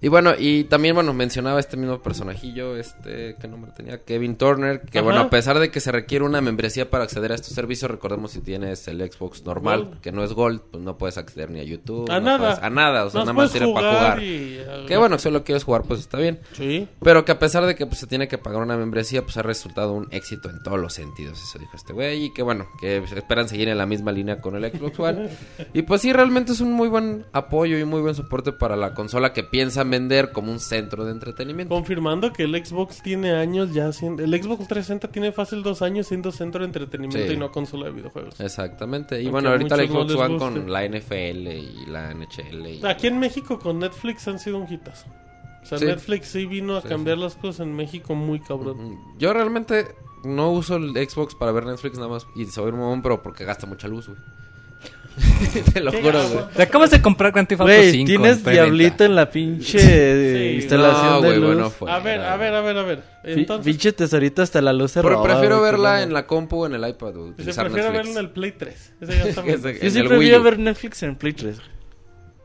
Y 0.00 0.08
bueno, 0.08 0.32
y 0.38 0.64
también, 0.64 0.94
bueno, 0.94 1.14
mencionaba 1.14 1.58
este 1.58 1.76
mismo 1.78 2.00
personajillo, 2.02 2.76
este, 2.76 3.34
¿qué 3.40 3.48
nombre 3.48 3.72
tenía? 3.74 4.04
Kevin 4.04 4.36
Turner, 4.36 4.82
que 4.82 4.98
Ajá. 4.98 5.04
bueno, 5.04 5.20
a 5.20 5.30
pesar 5.30 5.58
de 5.58 5.70
que 5.70 5.80
se 5.80 5.90
requiere 5.90 6.24
una 6.24 6.40
membresía 6.42 6.90
para 6.90 7.04
acceder 7.04 7.32
a 7.32 7.34
estos 7.34 7.54
servicios, 7.54 7.90
recordemos 7.90 8.30
si 8.32 8.40
tienes 8.40 8.86
el 8.88 9.00
Xbox 9.10 9.44
normal, 9.44 9.84
Gold. 9.86 10.00
que 10.00 10.12
no 10.12 10.22
es 10.22 10.32
Gold, 10.34 10.60
pues 10.70 10.84
no 10.84 10.98
puedes 10.98 11.16
acceder 11.16 11.50
ni 11.50 11.60
a 11.60 11.64
YouTube. 11.64 12.10
A 12.10 12.20
no 12.20 12.26
nada. 12.26 12.38
puedes- 12.38 12.58
a 12.62 12.68
nada, 12.70 13.04
o 13.06 13.10
sea, 13.10 13.20
nada 13.22 13.32
más 13.32 13.50
sirve 13.50 13.72
para 13.72 13.90
jugar. 13.94 14.22
y- 14.22 14.60
Que 14.86 14.96
bueno, 14.98 15.16
si 15.18 15.24
solo 15.24 15.42
quieres 15.44 15.64
jugar, 15.64 15.82
pues 15.84 16.00
está 16.00 16.18
bien. 16.18 16.40
Sí. 16.52 16.86
Pero 17.02 17.24
que 17.24 17.32
a 17.32 17.38
pesar 17.38 17.64
de 17.64 17.74
que 17.74 17.86
pues, 17.86 17.98
se 17.98 18.06
tiene 18.06 18.28
que 18.28 18.36
pagar 18.38 18.62
una 18.62 18.76
membresía, 18.76 19.22
pues 19.22 19.36
ha 19.38 19.42
resultado 19.42 19.92
un 19.92 20.08
éxito 20.10 20.50
en 20.50 20.62
todos 20.62 20.78
los 20.78 20.92
sentidos. 20.92 21.42
Eso 21.42 21.58
dijo 21.58 21.72
este 21.74 21.92
güey. 21.94 22.24
Y 22.26 22.32
que 22.34 22.42
bueno, 22.42 22.66
que 22.80 22.98
esperan 23.16 23.48
seguir 23.48 23.68
en 23.68 23.78
la 23.78 23.86
misma 23.86 24.12
línea 24.12 24.40
con 24.42 24.54
el 24.56 24.70
Xbox 24.70 25.00
One. 25.00 25.30
y 25.74 25.82
pues 25.82 26.02
sí, 26.02 26.12
realmente 26.12 26.52
es 26.52 26.60
un 26.60 26.72
muy 26.72 26.88
buen 26.88 27.24
apoyo 27.32 27.78
y 27.78 27.84
muy 27.84 28.02
buen 28.02 28.14
soporte 28.14 28.52
para 28.52 28.76
la 28.76 28.92
consola 28.94 29.32
que 29.32 29.42
vender 29.90 30.32
como 30.32 30.52
un 30.52 30.60
centro 30.60 31.04
de 31.04 31.12
entretenimiento. 31.12 31.74
Confirmando 31.74 32.32
que 32.32 32.44
el 32.44 32.54
Xbox 32.64 33.02
tiene 33.02 33.32
años 33.32 33.72
ya 33.72 33.92
siendo... 33.92 34.22
El 34.22 34.30
Xbox 34.30 34.66
360 34.68 35.08
tiene 35.08 35.32
fácil 35.32 35.62
dos 35.62 35.82
años 35.82 36.06
siendo 36.06 36.32
centro 36.32 36.60
de 36.60 36.66
entretenimiento 36.66 37.26
Sí. 37.28 37.34
y 37.34 37.36
no 37.36 37.50
consola 37.50 37.86
de 37.86 37.92
videojuegos. 37.92 38.40
Exactamente. 38.40 39.16
Y 39.16 39.26
Aunque 39.26 39.30
bueno, 39.32 39.48
a 39.48 39.52
ahorita 39.52 39.74
el 39.76 39.88
no 39.92 40.02
Xbox 40.08 40.14
One 40.14 40.34
guste. 40.34 40.38
con 40.60 40.72
la 40.72 40.84
NFL 40.88 41.48
y 41.48 41.86
la 41.86 42.14
NHL. 42.14 42.66
Y... 42.66 42.86
Aquí 42.86 43.06
en 43.06 43.18
México 43.18 43.58
con 43.58 43.78
Netflix 43.78 44.26
han 44.28 44.38
sido 44.38 44.58
un 44.58 44.72
hitazo. 44.72 45.06
O 45.62 45.66
sea, 45.66 45.78
Sí. 45.78 45.84
Netflix 45.86 46.28
sí 46.28 46.46
vino 46.46 46.76
a 46.76 46.82
Sí, 46.82 46.88
cambiar 46.88 47.18
las 47.18 47.34
cosas 47.34 47.66
en 47.66 47.74
México 47.74 48.14
muy 48.14 48.38
cabrón. 48.40 48.98
Yo 49.18 49.32
realmente 49.32 49.86
no 50.24 50.50
uso 50.52 50.76
el 50.76 50.90
Xbox 50.92 51.34
para 51.34 51.52
ver 51.52 51.66
Netflix 51.66 51.96
nada 51.96 52.08
más 52.08 52.26
y 52.36 52.44
saber 52.46 52.74
un 52.74 52.80
momento, 52.80 53.02
pero 53.02 53.22
porque 53.22 53.44
gasta 53.44 53.66
mucha 53.66 53.88
luz, 53.88 54.06
güey. 54.08 54.18
Te 55.72 55.80
lo 55.80 55.90
¿Qué 55.90 56.02
juro, 56.02 56.28
güey. 56.28 56.44
Te 56.54 56.62
acabas 56.62 56.90
de 56.90 57.00
comprar 57.00 57.32
Grand 57.32 57.48
Theft 57.48 57.60
Auto 57.62 57.72
Güey, 57.72 57.90
5. 57.92 58.06
tienes 58.06 58.46
en 58.46 58.52
diablito 58.52 59.04
en 59.04 59.14
la 59.14 59.30
pinche 59.30 59.78
Sí. 60.50 60.54
instalación 60.56 61.06
No, 61.06 61.20
de 61.22 61.28
güey, 61.28 61.36
luz. 61.40 61.46
bueno, 61.46 61.70
fue. 61.70 61.90
A 61.90 61.98
ver, 62.00 62.20
a 62.20 62.36
ver, 62.36 62.54
a 62.54 62.60
ver, 62.60 62.76
a 62.78 62.82
ver. 62.82 63.02
Entonces, 63.24 63.64
Pinche 63.64 63.92
tesorito 63.92 64.42
hasta 64.42 64.60
la 64.60 64.72
luz 64.72 64.90
se 64.92 65.00
Pero 65.02 65.14
roba, 65.14 65.24
prefiero 65.24 65.58
güey, 65.60 65.70
verla 65.72 66.02
en 66.02 66.12
la 66.12 66.26
compu 66.26 66.62
o 66.62 66.66
en 66.66 66.74
el 66.74 66.86
iPad, 66.88 67.16
utilizar 67.16 67.64
prefiere 67.66 67.88
Netflix. 67.90 68.06
verlo 68.06 68.20
en 68.20 68.26
el 68.26 68.30
Play 68.32 68.52
3. 68.52 68.92
Ese 69.00 69.12
ya 69.16 69.24
está 69.24 69.44
Yo 69.46 69.90
sí 69.90 69.98
el 69.98 70.06
prefiero 70.08 70.42
ver 70.42 70.58
Netflix 70.58 71.02
en 71.02 71.16
Play 71.16 71.32
3. 71.32 71.56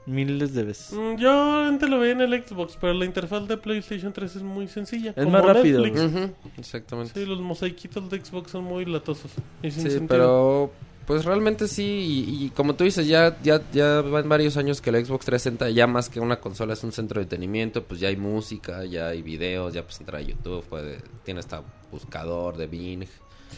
Miles 0.08 0.56
de 0.56 0.64
veces. 0.64 0.94
Mm, 0.94 1.18
Yo 1.18 1.60
antes 1.66 1.88
lo 1.88 2.00
veía 2.00 2.14
en 2.14 2.22
el 2.22 2.44
Xbox, 2.44 2.76
pero 2.82 2.94
la 2.94 3.06
interfaz 3.06 3.48
de 3.48 3.56
PlayStation 3.58 4.12
3 4.12 4.38
es 4.38 4.42
muy 4.42 4.68
sencilla. 4.68 5.14
Es 5.16 5.28
más 5.28 5.46
rápido, 5.46 5.82
Netflix. 5.86 6.02
Ujú, 6.16 6.32
Exactamente. 6.58 7.14
Sí, 7.14 7.26
los 7.26 7.40
mosaiquitos 7.40 8.10
de 8.10 8.20
Xbox 8.26 8.50
son 8.52 8.64
muy 8.64 8.86
latosos. 8.86 9.32
y 9.62 9.70
sin 9.70 9.84
Sí, 9.84 9.90
sentido. 9.92 10.08
pero 10.08 10.72
pues 11.08 11.26
realmente 11.26 11.68
sí 11.68 11.84
y, 11.84 12.46
y 12.46 12.50
como 12.52 12.76
tú 12.76 12.84
dices 12.84 13.08
ya 13.08 13.38
ya 13.44 13.62
ya 13.74 14.02
van 14.02 14.30
varios 14.30 14.56
años 14.58 14.82
que 14.82 14.90
el 14.92 15.06
Xbox 15.06 15.26
360 15.26 15.70
ya 15.72 15.88
más 15.88 16.10
que 16.10 16.20
una 16.20 16.40
consola 16.40 16.74
es 16.74 16.84
un 16.84 16.92
centro 16.92 17.20
de 17.20 17.24
entretenimiento, 17.24 17.84
pues 17.84 18.00
ya 18.00 18.08
hay 18.10 18.18
música, 18.18 18.86
ya 18.86 19.08
hay 19.08 19.22
videos, 19.22 19.74
ya 19.74 19.82
puedes 19.82 20.00
entrar 20.00 20.22
a 20.22 20.24
YouTube, 20.26 20.64
puede, 20.66 21.00
tiene 21.24 21.40
hasta 21.42 21.62
buscador 21.92 22.58
de 22.58 22.68
Bing. 22.68 23.04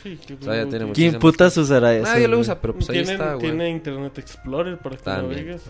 Sí, 0.01 0.17
que- 0.25 0.33
O 0.33 0.41
sea, 0.41 0.55
ya 0.63 0.69
¿Quién 0.69 0.87
muchísimas 0.87 1.17
putas 1.21 1.55
usará 1.57 1.93
eso? 1.95 2.03
Nadie 2.03 2.27
lo 2.27 2.39
usa, 2.39 2.59
pero 2.59 2.73
pues 2.73 2.89
ahí 2.89 2.99
está, 2.99 3.35
güey. 3.35 3.47
Tiene 3.47 3.69
Internet 3.69 4.17
Explorer 4.17 4.79
para 4.79 4.97
que 4.97 5.03
También. 5.03 5.45
navegues. 5.45 5.61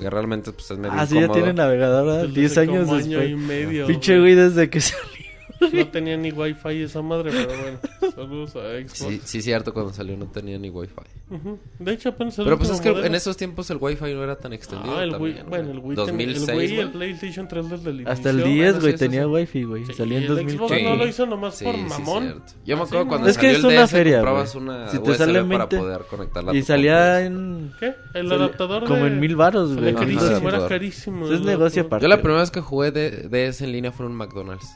Que 0.00 0.08
realmente 0.10 0.50
pues 0.50 0.70
es 0.70 0.78
medio 0.78 0.94
Ah, 0.96 1.06
sí, 1.06 1.14
ya 1.20 1.28
tiene 1.28 1.52
navegador, 1.52 2.06
¿verdad? 2.06 2.22
Desde 2.22 2.40
10 2.40 2.50
hace 2.52 2.60
años 2.62 2.84
como 2.86 2.94
año 2.96 3.18
después. 3.20 3.30
y 3.30 3.34
medio. 3.36 3.86
Pinche 3.86 4.18
güey. 4.18 4.34
güey 4.34 4.46
desde 4.48 4.70
que 4.70 4.80
salió. 4.80 5.17
No 5.72 5.88
tenía 5.88 6.16
ni 6.16 6.30
wifi 6.30 6.82
esa 6.82 7.02
madre, 7.02 7.30
pero 7.32 7.48
bueno. 7.48 7.78
Saludos 8.14 8.56
a 8.56 8.60
Xbox. 8.80 8.92
Sí, 8.92 9.20
sí, 9.24 9.42
cierto, 9.42 9.72
cuando 9.74 9.92
salió 9.92 10.16
no 10.16 10.26
tenía 10.26 10.58
ni 10.58 10.70
wifi. 10.70 10.92
Ujú. 11.30 11.58
De 11.78 11.92
hecho, 11.92 12.08
apenas 12.10 12.36
Pero 12.36 12.56
pues 12.56 12.70
es 12.70 12.80
que 12.80 12.90
modelo. 12.90 13.06
en 13.06 13.14
esos 13.14 13.36
tiempos 13.36 13.68
el 13.70 13.78
wifi 13.80 14.14
no 14.14 14.22
era 14.24 14.36
tan 14.36 14.52
extendido. 14.52 14.96
Ah, 14.96 15.02
el 15.04 15.10
también, 15.12 15.36
Wii, 15.36 15.44
bueno, 15.48 15.70
el 15.72 15.78
Wii, 15.78 15.96
ten- 15.96 16.06
2006, 16.06 16.48
el 16.48 16.56
Wii 16.56 16.74
y 16.74 16.78
el. 16.78 16.90
PlayStation 16.90 17.48
3 17.48 17.70
desde 17.70 17.90
el 17.90 18.08
Hasta 18.08 18.30
el 18.30 18.36
inicio. 18.40 18.54
10, 18.54 18.66
bueno, 18.72 18.80
güey, 18.80 18.96
tenía 18.96 19.28
wifi, 19.28 19.62
güey. 19.64 19.84
Sí, 19.84 19.92
Salió 19.94 20.14
y 20.14 20.16
en 20.16 20.22
el 20.22 20.28
2000. 20.36 20.56
Xbox 20.56 20.72
Sí. 20.76 20.82
no 20.84 20.96
lo 20.96 21.06
hizo 21.06 21.26
nomás 21.26 21.54
Sí, 21.56 21.64
por 21.64 21.74
sí, 21.74 21.80
mamón. 21.82 22.22
cierto. 22.22 22.42
Yo 22.64 22.76
me 22.76 22.82
Así 22.82 22.88
acuerdo 22.90 23.08
cuando. 23.08 23.28
Es 23.28 23.36
que 23.38 23.46
salió 23.54 23.58
es 23.58 23.64
el 23.64 23.70
una 23.70 23.82
DS, 23.82 23.90
feria, 23.90 24.16
comprabas 24.18 24.54
güey. 24.54 24.64
una 24.64 24.88
Si 24.88 24.98
te 24.98 25.10
USB 25.10 25.16
sale 25.18 25.32
para 25.44 25.48
20 25.66 25.76
poder 25.78 26.00
conectarla 26.08 26.54
Y 26.54 26.62
salía 26.62 27.20
en... 27.26 27.72
¿Qué? 27.80 27.86
El 28.14 28.28
salía 28.28 28.44
adaptador 28.44 28.84
Como 28.84 29.06
en 29.06 29.20
mil 29.20 29.36
baros, 29.36 29.70
Salía 29.74 29.92
güey. 29.92 29.94
Carísimo, 30.16 30.48
era 30.48 30.66
carísimo. 30.68 31.32
Es 31.32 31.40
negocio 31.42 31.82
aparte. 31.82 32.04
Yo 32.04 32.08
la 32.08 32.18
primera 32.22 32.40
vez 32.40 32.50
que 32.50 32.60
jugué 32.60 32.90
de 32.90 33.28
DS 33.28 33.62
en 33.64 33.72
línea 33.72 33.92
fue 33.92 34.06
en 34.06 34.12
un 34.12 34.18
McDonald's. 34.18 34.66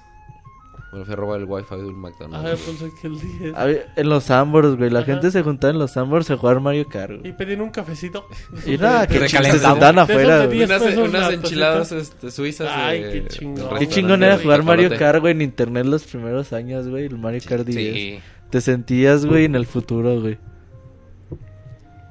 Me 0.92 1.04
fui 1.06 1.14
a 1.14 1.16
robar 1.16 1.40
el 1.40 1.46
wifi 1.46 1.74
de 1.74 1.86
un 1.86 1.94
Ah, 1.94 1.98
McDonald's. 2.10 2.60
pensé 2.60 2.92
que 3.00 3.06
el 3.06 3.18
10. 3.18 3.54
A 3.56 3.64
ver, 3.64 3.86
en 3.96 4.08
los 4.10 4.30
Ambors, 4.30 4.76
güey. 4.76 4.90
La 4.90 4.98
Ajá. 5.00 5.06
gente 5.12 5.30
se 5.30 5.42
juntaba 5.42 5.72
en 5.72 5.78
los 5.78 5.96
Ambors 5.96 6.30
a 6.30 6.36
jugar 6.36 6.60
Mario 6.60 6.86
Kart, 6.86 7.12
Y 7.12 7.18
güey. 7.18 7.36
pedían 7.36 7.62
un 7.62 7.70
cafecito. 7.70 8.26
Y 8.66 8.76
nada, 8.76 9.06
que 9.06 9.26
se 9.26 9.42
sentaban 9.42 9.98
afuera, 9.98 10.44
güey. 10.44 10.58
10 10.58 10.68
unas, 10.70 10.96
unas 10.98 11.12
la 11.28 11.32
enchiladas 11.32 11.92
este, 11.92 12.30
suizas 12.30 12.68
Ay, 12.70 13.02
de- 13.02 13.10
qué 13.22 13.28
chingón. 13.28 13.78
Qué 13.78 13.88
chingón 13.88 14.22
era 14.22 14.36
jugar 14.38 14.62
Mario. 14.64 14.90
Kart, 14.98 15.20
güey, 15.20 15.32
en 15.32 15.40
internet 15.40 15.86
los 15.86 16.04
primeros 16.04 16.52
años, 16.52 16.86
güey. 16.88 17.06
El 17.06 17.16
Mario 17.18 17.40
Kart 17.48 17.64
10. 17.66 17.94
Sí. 17.94 18.20
Te 18.50 18.60
sentías, 18.60 19.24
güey, 19.24 19.46
en 19.46 19.54
el 19.54 19.64
futuro, 19.64 20.20
güey. 20.20 20.36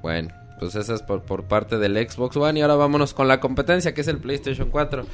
Bueno, 0.02 0.30
pues 0.60 0.74
esa 0.76 0.96
es 0.96 1.04
por, 1.04 1.22
por 1.22 1.44
parte 1.44 1.78
del 1.78 1.96
Xbox 2.10 2.36
One. 2.38 2.58
Y 2.60 2.62
ahora 2.64 2.76
vámonos 2.76 3.14
con 3.14 3.28
la 3.28 3.40
competencia, 3.40 3.94
que 3.94 4.02
es 4.02 4.08
el 4.08 4.18
PlayStation 4.18 4.70
4. 4.72 5.06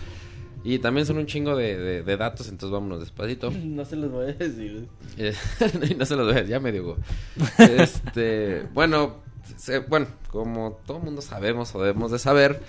Y 0.69 0.79
también 0.79 1.05
son 1.05 1.17
un 1.17 1.25
chingo 1.27 1.55
de, 1.55 1.77
de- 1.77 2.03
de 2.03 2.17
datos, 2.17 2.49
entonces 2.49 2.71
vámonos 2.71 2.99
despacito. 2.99 3.51
No 3.63 3.85
se 3.85 3.95
los 3.95 4.11
voy 4.11 4.31
a 4.31 4.33
decir. 4.33 4.85
Eh, 5.17 5.33
no 5.97 6.05
se 6.05 6.15
los 6.17 6.27
veas, 6.33 6.45
ya 6.47 6.59
me 6.59 6.71
digo. 6.73 6.97
Este, 7.57 8.63
bueno, 8.73 9.15
se- 9.55 9.79
bueno, 9.79 10.07
como 10.29 10.79
todo 10.85 10.99
mundo 10.99 11.21
sabemos 11.21 11.73
o 11.73 11.81
debemos 11.81 12.11
de 12.11 12.19
saber, 12.19 12.61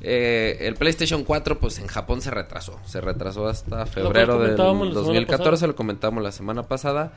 eh, 0.00 0.58
el 0.60 0.74
PlayStation 0.76 1.24
4 1.24 1.58
pues 1.58 1.78
en 1.80 1.88
Japón 1.88 2.20
se 2.22 2.30
retrasó. 2.30 2.78
Se 2.86 3.00
retrasó 3.00 3.48
hasta 3.48 3.84
febrero 3.86 4.34
del 4.38 4.42
comentábamos 4.56 4.86
la 4.88 4.92
semana 4.94 5.06
2014, 5.08 5.50
pasada. 5.50 5.66
lo 5.66 5.74
comentamos 5.76 6.22
la 6.22 6.32
semana 6.32 6.62
pasada. 6.62 7.12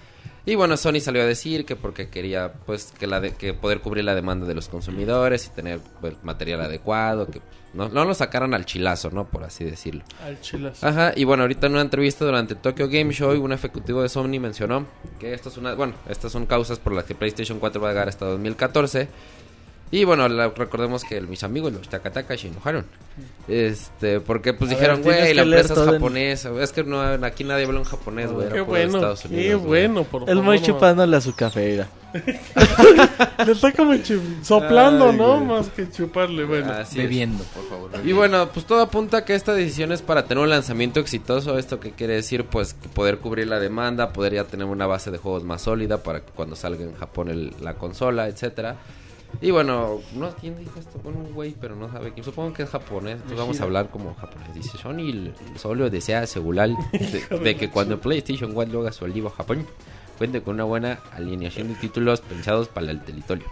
Y 0.46 0.56
bueno, 0.56 0.76
Sony 0.76 1.00
salió 1.00 1.22
a 1.22 1.26
decir 1.26 1.66
que 1.66 1.78
porque 1.78 2.10
quería 2.10 2.52
pues 2.66 2.94
que 3.00 3.08
la 3.08 3.22
de, 3.22 3.32
que 3.32 3.54
poder 3.54 3.80
cubrir 3.80 4.04
la 4.04 4.14
demanda 4.14 4.46
de 4.46 4.54
los 4.54 4.68
consumidores 4.68 5.48
y 5.48 5.50
tener 5.52 5.80
pues, 6.02 6.22
material 6.22 6.60
adecuado, 6.62 7.28
que 7.28 7.41
no, 7.74 7.88
no 7.88 8.04
lo 8.04 8.14
sacaran 8.14 8.54
al 8.54 8.66
chilazo, 8.66 9.10
¿no? 9.10 9.26
Por 9.26 9.46
así 9.46 9.64
decirlo. 9.64 10.04
Al 10.22 10.41
chilazo. 10.41 10.86
Ajá, 10.86 11.14
y 11.16 11.24
bueno, 11.24 11.44
ahorita 11.44 11.68
en 11.68 11.74
una 11.74 11.82
entrevista 11.82 12.26
durante 12.26 12.56
el 12.56 12.60
Tokyo 12.60 12.89
Game 12.89 13.14
Show, 13.14 13.41
un 13.41 13.54
ejecutivo 13.54 14.02
de 14.02 14.10
Sony 14.10 14.39
mencionó 14.39 14.86
que 15.18 15.34
esto 15.34 15.48
es 15.48 15.58
una, 15.58 15.76
bueno, 15.76 15.94
estas 16.10 16.34
son 16.34 16.46
causas 16.46 16.78
por 16.78 16.91
las 16.91 17.06
que 17.06 17.16
PlayStation 17.16 17.60
4 17.60 17.82
va 17.82 17.89
a 17.89 17.91
llegar 17.91 18.10
hasta 18.10 18.26
2014. 18.26 19.08
Y 19.94 20.06
bueno, 20.06 20.28
la- 20.28 20.50
recordemos 20.50 21.04
que 21.04 21.22
mis 21.22 21.44
amigos, 21.44 21.72
los 21.72 21.88
Takataka, 21.88 22.36
se 22.36 22.48
enojaron. 22.48 22.84
Este, 23.48 24.20
porque 24.22 24.52
pues 24.54 24.72
A 24.72 24.74
dijeron, 24.74 25.04
güey, 25.04 25.22
que 25.28 25.34
la 25.36 25.44
empresa 25.44 25.74
es 25.74 25.80
en- 25.80 25.86
japonesa. 25.94 26.50
Es 26.64 26.72
que 26.72 26.84
no, 26.84 27.00
aquí 27.00 27.44
nadie 27.44 27.66
habla 27.66 27.78
en 27.78 27.86
japonés, 27.86 28.32
güey. 28.32 28.50
Qué 28.50 28.62
bueno, 28.62 28.96
Estados 28.98 29.22
qué 29.22 29.28
Unidos, 29.28 29.62
güey. 29.62 29.86
bueno, 29.88 30.04
por 30.04 30.28
El 30.28 30.62
chupándole 30.64 31.16
a 31.18 31.22
su 31.22 31.36
café, 31.36 31.70
mira. 31.72 31.89
Le 33.46 33.52
está 33.52 33.72
como 33.72 33.94
soplando, 34.41 35.10
Ay, 35.12 35.18
¿no? 35.18 35.36
güey. 35.36 35.46
Más 35.48 35.70
que 35.70 35.88
chuparle, 35.91 36.46
bueno. 36.46 36.72
Así 36.74 37.00
es. 37.00 37.04
Bebiendo, 37.04 37.44
por 37.44 37.70
favor. 37.70 37.91
Y 38.04 38.14
bueno, 38.14 38.50
pues 38.52 38.66
todo 38.66 38.82
apunta 38.82 39.18
a 39.18 39.26
que 39.26 39.36
esta 39.36 39.54
decisión 39.54 39.91
es 39.91 40.02
para 40.02 40.26
tener 40.26 40.44
un 40.44 40.50
lanzamiento 40.50 41.00
exitoso. 41.00 41.60
¿Esto 41.60 41.80
qué 41.80 41.91
quiere 41.91 42.16
decir? 42.16 42.46
Pues 42.46 42.74
que 42.74 42.89
poder 42.89 43.20
cubrir 43.20 43.48
la 43.48 43.60
demanda, 43.60 44.12
poder 44.12 44.34
ya 44.34 44.44
tener 44.46 44.66
una 44.66 44.88
base 44.88 45.12
de 45.12 45.20
juegos 45.20 45.44
más 45.44 45.62
sólida 45.62 46.02
para 46.02 46.22
que 46.22 46.32
cuando 46.32 46.56
salga 46.56 46.84
en 46.84 46.96
Japón 46.96 47.30
el- 47.30 47.54
la 47.62 47.76
consola, 47.76 48.28
etcétera. 48.28 48.78
Y 49.42 49.52
bueno, 49.52 50.00
no 50.16 50.32
quién 50.36 50.58
dijo 50.58 50.80
esto, 50.80 51.00
bueno, 51.04 51.20
un 51.20 51.34
güey, 51.34 51.56
pero 51.60 51.76
no 51.76 51.92
sabe 51.92 52.14
quién. 52.14 52.24
Supongo 52.24 52.54
que 52.54 52.64
es 52.64 52.70
japonés, 52.70 53.16
entonces 53.16 53.38
vamos 53.38 53.60
a 53.60 53.64
hablar 53.64 53.90
como 53.90 54.14
japonés. 54.16 54.54
Dice 54.54 54.78
Sony 54.78 55.34
solo 55.58 55.90
desea 55.90 56.22
asegurar 56.22 56.70
de, 56.92 57.40
de 57.40 57.56
que 57.56 57.70
cuando 57.70 58.00
PlayStation 58.00 58.54
4 58.54 58.80
haga 58.80 58.92
su 58.92 59.06
olivo 59.06 59.28
a 59.28 59.32
Japón, 59.32 59.68
cuente 60.18 60.42
con 60.42 60.56
una 60.56 60.64
buena 60.64 61.00
alineación 61.12 61.68
de 61.68 61.76
títulos 61.76 62.22
pensados 62.22 62.68
para 62.68 62.92
el 62.92 63.02
territorio. 63.04 63.46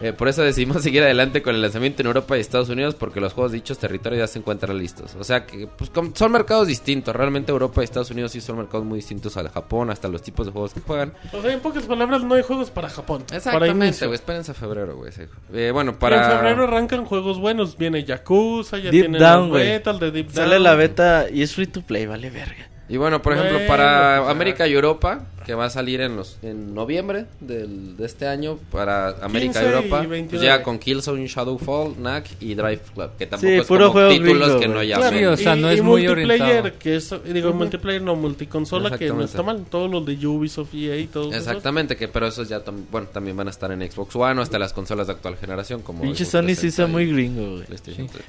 Eh, 0.00 0.12
por 0.12 0.28
eso 0.28 0.42
decidimos 0.42 0.82
seguir 0.82 1.02
adelante 1.02 1.42
con 1.42 1.54
el 1.54 1.62
lanzamiento 1.62 2.02
en 2.02 2.06
Europa 2.06 2.36
y 2.36 2.40
Estados 2.40 2.68
Unidos 2.68 2.94
porque 2.94 3.20
los 3.20 3.32
juegos 3.32 3.52
de 3.52 3.58
dichos 3.58 3.78
territorios 3.78 4.20
ya 4.20 4.26
se 4.26 4.38
encuentran 4.38 4.76
listos. 4.78 5.14
O 5.18 5.24
sea 5.24 5.46
que 5.46 5.66
pues, 5.66 5.90
son 6.14 6.32
mercados 6.32 6.66
distintos. 6.66 7.14
Realmente 7.14 7.52
Europa 7.52 7.80
y 7.80 7.84
Estados 7.84 8.10
Unidos 8.10 8.32
sí 8.32 8.40
son 8.40 8.58
mercados 8.58 8.84
muy 8.86 8.96
distintos 8.96 9.36
al 9.36 9.48
Japón, 9.50 9.90
hasta 9.90 10.08
los 10.08 10.22
tipos 10.22 10.46
de 10.46 10.52
juegos 10.52 10.74
que 10.74 10.80
juegan. 10.80 11.12
O 11.32 11.42
sea, 11.42 11.52
en 11.52 11.60
pocas 11.60 11.84
palabras, 11.84 12.22
no 12.22 12.34
hay 12.34 12.42
juegos 12.42 12.70
para 12.70 12.88
Japón. 12.88 13.24
Exactamente, 13.32 14.06
güey. 14.06 14.14
Espérense 14.14 14.52
a 14.52 14.54
febrero, 14.54 14.96
güey. 14.96 15.12
sí. 15.12 15.22
Eh, 15.52 15.70
bueno, 15.72 15.98
para... 15.98 16.24
En 16.24 16.38
febrero 16.38 16.64
arrancan 16.64 17.04
juegos 17.04 17.38
buenos. 17.38 17.76
Viene 17.76 18.04
Yakuza, 18.04 18.78
ya 18.78 18.90
Deep 18.90 19.02
tienen 19.02 19.20
Down, 19.20 19.52
beta, 19.52 19.90
el 19.90 19.98
de 19.98 20.10
Deep 20.10 20.30
Sale 20.30 20.54
Down. 20.54 20.62
la 20.62 20.74
beta 20.74 21.26
y 21.30 21.42
es 21.42 21.54
free 21.54 21.66
to 21.66 21.82
play, 21.82 22.06
vale 22.06 22.30
verga. 22.30 22.70
Y 22.90 22.96
bueno, 22.96 23.22
por 23.22 23.34
ejemplo, 23.34 23.52
Bueno, 23.52 23.68
para 23.68 24.18
pues, 24.18 24.30
América 24.30 24.66
y 24.66 24.72
Europa, 24.72 25.20
que 25.44 25.54
va 25.54 25.64
a 25.66 25.70
salir 25.70 26.00
en 26.02 26.16
los 26.16 26.38
en 26.42 26.74
noviembre 26.74 27.26
del, 27.40 27.96
de 27.96 28.06
este 28.06 28.26
año, 28.28 28.58
para 28.70 29.08
América 29.22 29.60
y 29.60 29.62
15 29.62 29.62
y 29.62 29.66
Europa, 29.66 29.96
pues 29.98 30.08
29. 30.08 30.46
llega 30.46 30.62
con 30.62 30.78
Killzone, 30.78 31.26
Shadowfall, 31.26 31.94
Knack 31.94 32.26
y 32.40 32.54
Drive 32.54 32.80
Club, 32.94 33.10
que 33.18 33.26
tampoco 33.26 33.50
Sí, 33.50 33.56
es 33.58 33.66
puro 33.66 33.80
como 33.88 33.92
juego 33.92 34.08
títulos 34.10 34.48
gringo, 34.48 34.60
que 34.60 34.68
no 34.68 34.82
llaman. 34.82 35.08
Claro, 35.10 35.18
Sí, 35.18 35.24
o 35.24 35.36
sea, 35.44 35.56
y- 35.56 35.60
no 35.62 35.70
es 35.70 35.78
y 35.78 35.82
muy 35.82 36.06
multiplayer, 36.06 36.42
orientado. 36.60 36.78
que 36.78 36.96
es, 36.96 37.14
digo, 37.32 37.52
multiplayer 37.52 38.02
no 38.02 38.16
multiconsola, 38.16 38.90
que 38.98 39.08
no 39.08 39.22
Exactamente. 39.22 39.30
está 39.30 39.42
mal. 39.42 39.64
Todos 39.70 39.90
los 39.90 40.04
de 40.06 40.26
Ubisoft, 40.26 40.74
EA 40.74 40.96
y 40.96 41.06
todos 41.06 41.32
esos. 41.34 41.46
Exactamente, 41.46 41.96
que 41.96 42.08
pero 42.08 42.26
esos 42.26 42.48
ya 42.48 42.62
tam- 42.64 42.84
bueno, 42.90 43.06
también 43.12 43.36
van 43.36 43.48
a 43.48 43.50
estar 43.50 43.72
en 43.72 43.80
Xbox 43.90 44.14
One 44.16 44.40
o 44.40 44.42
hasta 44.42 44.58
las 44.58 44.72
consolas 44.72 45.06
de 45.06 45.14
actual 45.14 45.36
generación 45.36 45.82
como 45.82 46.02
Pinche 46.02 46.24
Sony 46.24 46.54
sí 46.54 46.70
360 46.70 46.82
son 46.82 46.92
muy 46.92 47.02
y 47.04 47.12
gringo, 47.12 47.50
güey. 47.56 47.64
3. 47.64 47.82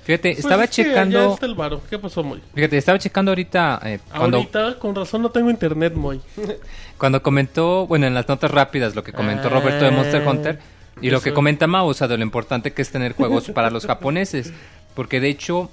Fíjate, 0.03 0.30
Pues 0.32 0.39
estaba 0.39 0.64
es 0.64 0.70
checando. 0.72 1.34
está 1.34 1.45
el 1.45 1.55
varo. 1.55 1.82
¿Qué 1.89 1.99
pasó, 1.99 2.24
Moy? 2.24 2.41
Fíjate, 2.55 2.78
estaba 2.78 2.97
checando 2.99 3.32
ahorita 3.32 3.82
eh, 3.84 3.99
cuando, 4.16 4.38
Ahorita, 4.38 4.80
con 4.80 4.95
razón, 4.95 5.22
no 5.22 5.30
tengo 5.30 5.49
internet, 5.49 5.93
Moy. 5.93 6.20
cuando 7.02 7.24
comentó, 7.24 7.88
bueno, 7.88 8.06
en 8.06 8.14
las 8.14 8.28
notas 8.28 8.52
rápidas, 8.52 8.93
lo 8.93 9.04
que 9.04 9.12
comentó 9.12 9.49
Roberto 9.49 9.86
de 9.86 9.89
Monster 9.89 10.28
Hunter 10.28 10.60
y 11.02 11.10
lo 11.10 11.20
que 11.20 11.34
comenta 11.34 11.66
Mao, 11.66 11.88
o 11.88 11.95
sea, 11.95 12.08
de 12.08 12.16
lo 12.16 12.22
importante 12.22 12.74
que 12.74 12.84
es 12.84 12.91
tener 12.91 13.14
juegos 13.14 13.49
para 13.49 13.72
los 13.72 13.88
japoneses. 13.88 14.54
Porque 14.93 15.20
de 15.20 15.30
hecho, 15.30 15.72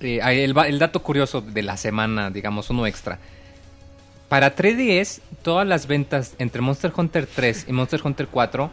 eh, 0.00 0.20
el, 0.22 0.78
dato 0.78 1.02
curioso 1.02 1.40
de 1.40 1.62
la 1.62 1.78
semana, 1.78 2.30
digamos, 2.30 2.68
uno 2.68 2.86
extra. 2.86 3.18
Para 4.28 4.54
3DS, 4.54 5.22
todas 5.40 5.66
las 5.66 5.86
ventas 5.86 6.34
entre 6.38 6.60
Monster 6.60 6.92
Hunter 6.94 7.26
3 7.26 7.64
y 7.66 7.72
Monster 7.72 8.02
Hunter 8.04 8.28
4, 8.30 8.70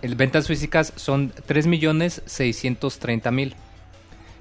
el, 0.00 0.14
ventas 0.14 0.46
físicas 0.46 0.94
son 0.96 1.30
3.630.000. 1.46 3.52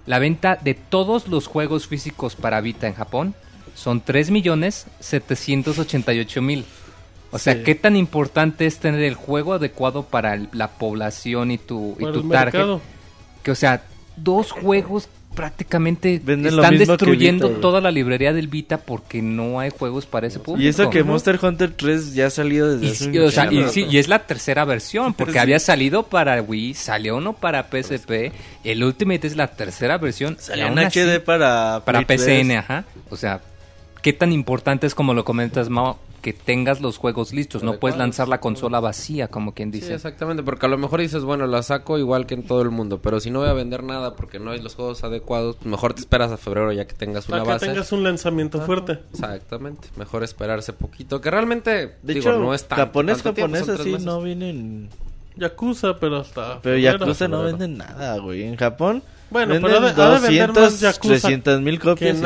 La 0.06 0.20
venta 0.20 0.58
de 0.64 0.74
todos 0.74 1.28
los 1.28 1.48
juegos 1.48 1.86
físicos 1.86 2.38
para 2.38 2.62
Vita 2.62 2.88
en 2.88 2.94
Japón 2.94 3.36
son 3.76 4.02
3.788.000. 4.02 6.64
O 7.32 7.40
sea, 7.40 7.54
Sí. 7.56 7.64
¿qué 7.64 7.76
tan 7.76 7.96
importante 7.98 8.66
es 8.66 8.78
tener 8.80 9.02
el 9.04 9.16
juego 9.16 9.54
adecuado 9.54 10.04
para 10.04 10.34
el- 10.36 10.48
la 10.54 10.70
población 10.70 11.52
y 11.52 11.58
tu, 11.58 11.96
y 12.00 12.04
tu 12.04 12.08
el 12.08 12.14
target? 12.30 12.60
mercado. 12.60 12.82
Que, 13.44 13.52
o 13.52 13.56
sea, 13.56 13.84
dos 14.16 14.52
juegos 14.52 15.10
prácticamente 15.36 16.22
Venden 16.24 16.54
están 16.54 16.78
destruyendo 16.78 17.50
Vita, 17.50 17.60
toda 17.60 17.82
la 17.82 17.92
librería 17.92 18.32
del 18.32 18.48
Vita 18.48 18.78
porque 18.78 19.22
no 19.22 19.60
hay 19.60 19.70
juegos 19.70 20.06
para 20.06 20.28
ese 20.28 20.40
público. 20.40 20.64
Y 20.64 20.70
eso 20.70 20.90
que. 20.90 21.04
Monster 21.04 21.38
Hunter 21.42 21.74
3 21.76 22.14
ya 22.14 22.28
ha 22.28 22.30
salido 22.30 22.72
desde 22.72 22.86
Y, 22.86 22.90
hace 22.92 23.10
un 23.20 23.28
o 23.28 23.32
sea, 23.32 23.52
y, 23.52 23.68
sí, 23.68 23.86
y 23.90 23.98
es 23.98 24.08
la 24.08 24.20
tercera 24.20 24.64
versión, 24.64 25.14
porque 25.14 25.34
Sí. 25.34 25.40
había 25.40 25.60
salido 25.60 26.04
para 26.04 26.42
Wii, 26.42 26.74
salió 26.76 27.18
uno 27.18 27.34
para 27.34 27.64
PSP, 27.70 28.32
el 28.64 28.82
Ultimate 28.82 29.28
es 29.28 29.36
la 29.36 29.48
tercera 29.48 29.98
versión. 29.98 30.38
Salió 30.40 30.68
aún 30.68 30.80
en 30.80 30.86
así- 30.88 31.02
HD 31.02 31.20
para 31.20 31.82
para 31.84 32.00
PCN, 32.08 32.48
3. 32.48 32.60
ajá. 32.60 32.86
O 33.10 33.18
sea, 33.18 33.42
¿qué 34.06 34.14
tan 34.14 34.32
importante 34.32 34.86
es 34.86 34.94
como 34.94 35.16
lo 35.16 35.26
comentas, 35.26 35.70
Mao, 35.72 35.98
que 36.22 36.32
tengas 36.32 36.80
los 36.80 36.98
juegos 36.98 37.34
listos? 37.34 37.64
No 37.64 37.80
puedes 37.80 37.98
lanzar 37.98 38.28
la 38.28 38.40
consola 38.40 38.80
vacía, 38.80 39.30
como 39.30 39.56
quien 39.56 39.74
Sí, 39.74 39.80
dice. 39.80 39.96
exactamente, 39.96 40.44
porque 40.44 40.68
a 40.68 40.70
lo 40.70 40.78
mejor 40.78 41.00
dices, 41.02 41.24
bueno, 41.24 41.48
la 41.48 41.64
saco 41.64 41.98
igual 41.98 42.28
que 42.28 42.36
en 42.36 42.44
todo 42.44 42.62
el 42.62 42.70
mundo, 42.70 43.00
pero 43.02 43.20
si 43.20 43.32
no 43.32 43.40
voy 43.40 43.50
a 43.50 43.54
vender 43.54 43.82
nada 43.82 44.16
porque 44.16 44.38
no 44.38 44.52
hay 44.52 44.62
los 44.62 44.76
juegos 44.76 45.04
adecuados, 45.04 45.56
pues 45.56 45.66
mejor 45.66 45.96
te 45.96 46.02
esperas 46.02 46.32
a 46.32 46.38
febrero 46.38 46.72
ya 46.72 46.86
que 46.86 46.94
tengas 46.94 47.28
una 47.30 47.38
Para 47.40 47.46
que 47.46 47.54
base. 47.54 47.66
tengas 47.66 47.92
un 47.94 48.04
lanzamiento 48.04 48.62
fuerte. 48.62 49.00
Exactamente, 49.12 49.88
mejor 49.98 50.24
esperarse 50.24 50.72
poquito, 50.72 51.20
que 51.20 51.32
realmente, 51.32 51.72
De 52.04 52.14
digo, 52.14 52.30
hecho, 52.30 52.40
no 52.40 52.54
es 52.54 52.64
tan 52.68 52.78
japonés, 52.78 53.24
japonés 53.24 53.68
así 53.68 53.96
no 54.02 54.22
vienen... 54.22 54.90
Yakuza, 55.36 56.00
pero 56.00 56.18
hasta. 56.18 56.62
Pero 56.62 56.76
febrero. 56.78 56.98
Yakuza 57.00 57.28
no 57.28 57.42
venden 57.44 57.78
nada, 57.80 58.20
güey. 58.20 58.44
En 58.44 58.56
Japón 58.56 59.02
Bueno, 59.32 59.54
venden 59.54 59.70
pero 59.72 59.82
de- 59.86 60.02
ha 60.02 60.10
de 60.12 60.20
vender 60.28 60.48
más 60.54 60.56
200, 60.56 60.80
Yakuza 60.80 61.10
300 61.10 61.62
mil 61.62 61.80
Que 61.80 61.84
copias. 61.90 62.18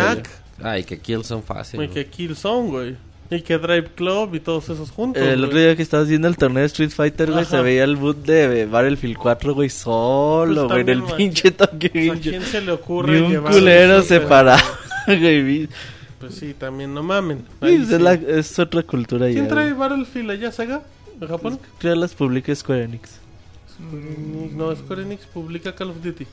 Knack, 0.60 0.66
Ay, 0.66 0.84
que 0.84 0.99
kills 0.99 1.28
son 1.28 1.43
fáciles. 1.43 1.89
y 1.89 1.93
que 1.93 2.05
Killzone, 2.07 2.70
güey. 2.70 2.95
Y 3.32 3.41
que 3.41 3.57
Drive 3.60 3.89
Club 3.95 4.34
y 4.34 4.39
todos 4.39 4.70
esos 4.70 4.89
juntos. 4.89 5.22
El 5.22 5.36
güey. 5.38 5.45
otro 5.49 5.60
día 5.60 5.76
que 5.76 5.84
estabas 5.84 6.07
viendo 6.07 6.28
el 6.28 6.36
torneo 6.36 6.62
de 6.62 6.66
Street 6.68 6.89
Fighter, 6.89 7.30
güey, 7.32 7.43
Ajá. 7.43 7.57
se 7.57 7.62
veía 7.62 7.84
el 7.84 7.95
boot 7.95 8.18
de 8.26 8.66
Battlefield 8.66 9.18
4, 9.18 9.53
güey, 9.53 9.70
solo, 9.70 10.68
Pues 10.68 10.68
güey, 10.68 10.82
en 10.82 10.89
el 10.89 10.99
también, 11.05 11.18
pinche 11.18 11.49
O 11.49 11.55
sea, 11.55 12.14
¿A 12.14 12.20
quién 12.20 12.41
se 12.41 12.62
le 12.62 12.72
ocurre 12.72 13.20
Ni 13.20 13.26
un 13.28 13.32
llevar 13.32 13.53
culero 13.53 13.97
eso, 13.99 14.07
se 14.07 14.16
pero- 14.18 14.30
paraba, 14.30 14.64
güey. 15.05 15.70
pues 16.20 16.34
sí, 16.36 16.55
también 16.57 16.91
no 16.93 17.03
mamen. 17.03 17.43
Sí, 17.62 17.68
es, 17.76 17.88
sí. 17.89 17.99
la- 17.99 18.14
es 18.16 18.57
otra 18.57 18.82
cultura 18.82 19.28
ya. 19.28 19.34
¿Quién 19.36 19.47
trae 19.47 19.74
güey. 19.74 19.89
Battlefield 19.89 20.32
allá, 20.32 20.51
Sega? 20.51 20.82
¿En 21.22 21.28
Japón? 21.28 21.60
Creo 21.78 21.93
las 21.95 22.16
publica 22.16 22.55
Square 22.55 22.84
Enix. 22.86 23.20
Mm, 23.80 24.57
No, 24.57 24.76
Square 24.76 25.03
Enix 25.03 25.26
publica 25.28 25.74
Call 25.76 25.91
of 25.91 26.03
Duty. 26.03 26.26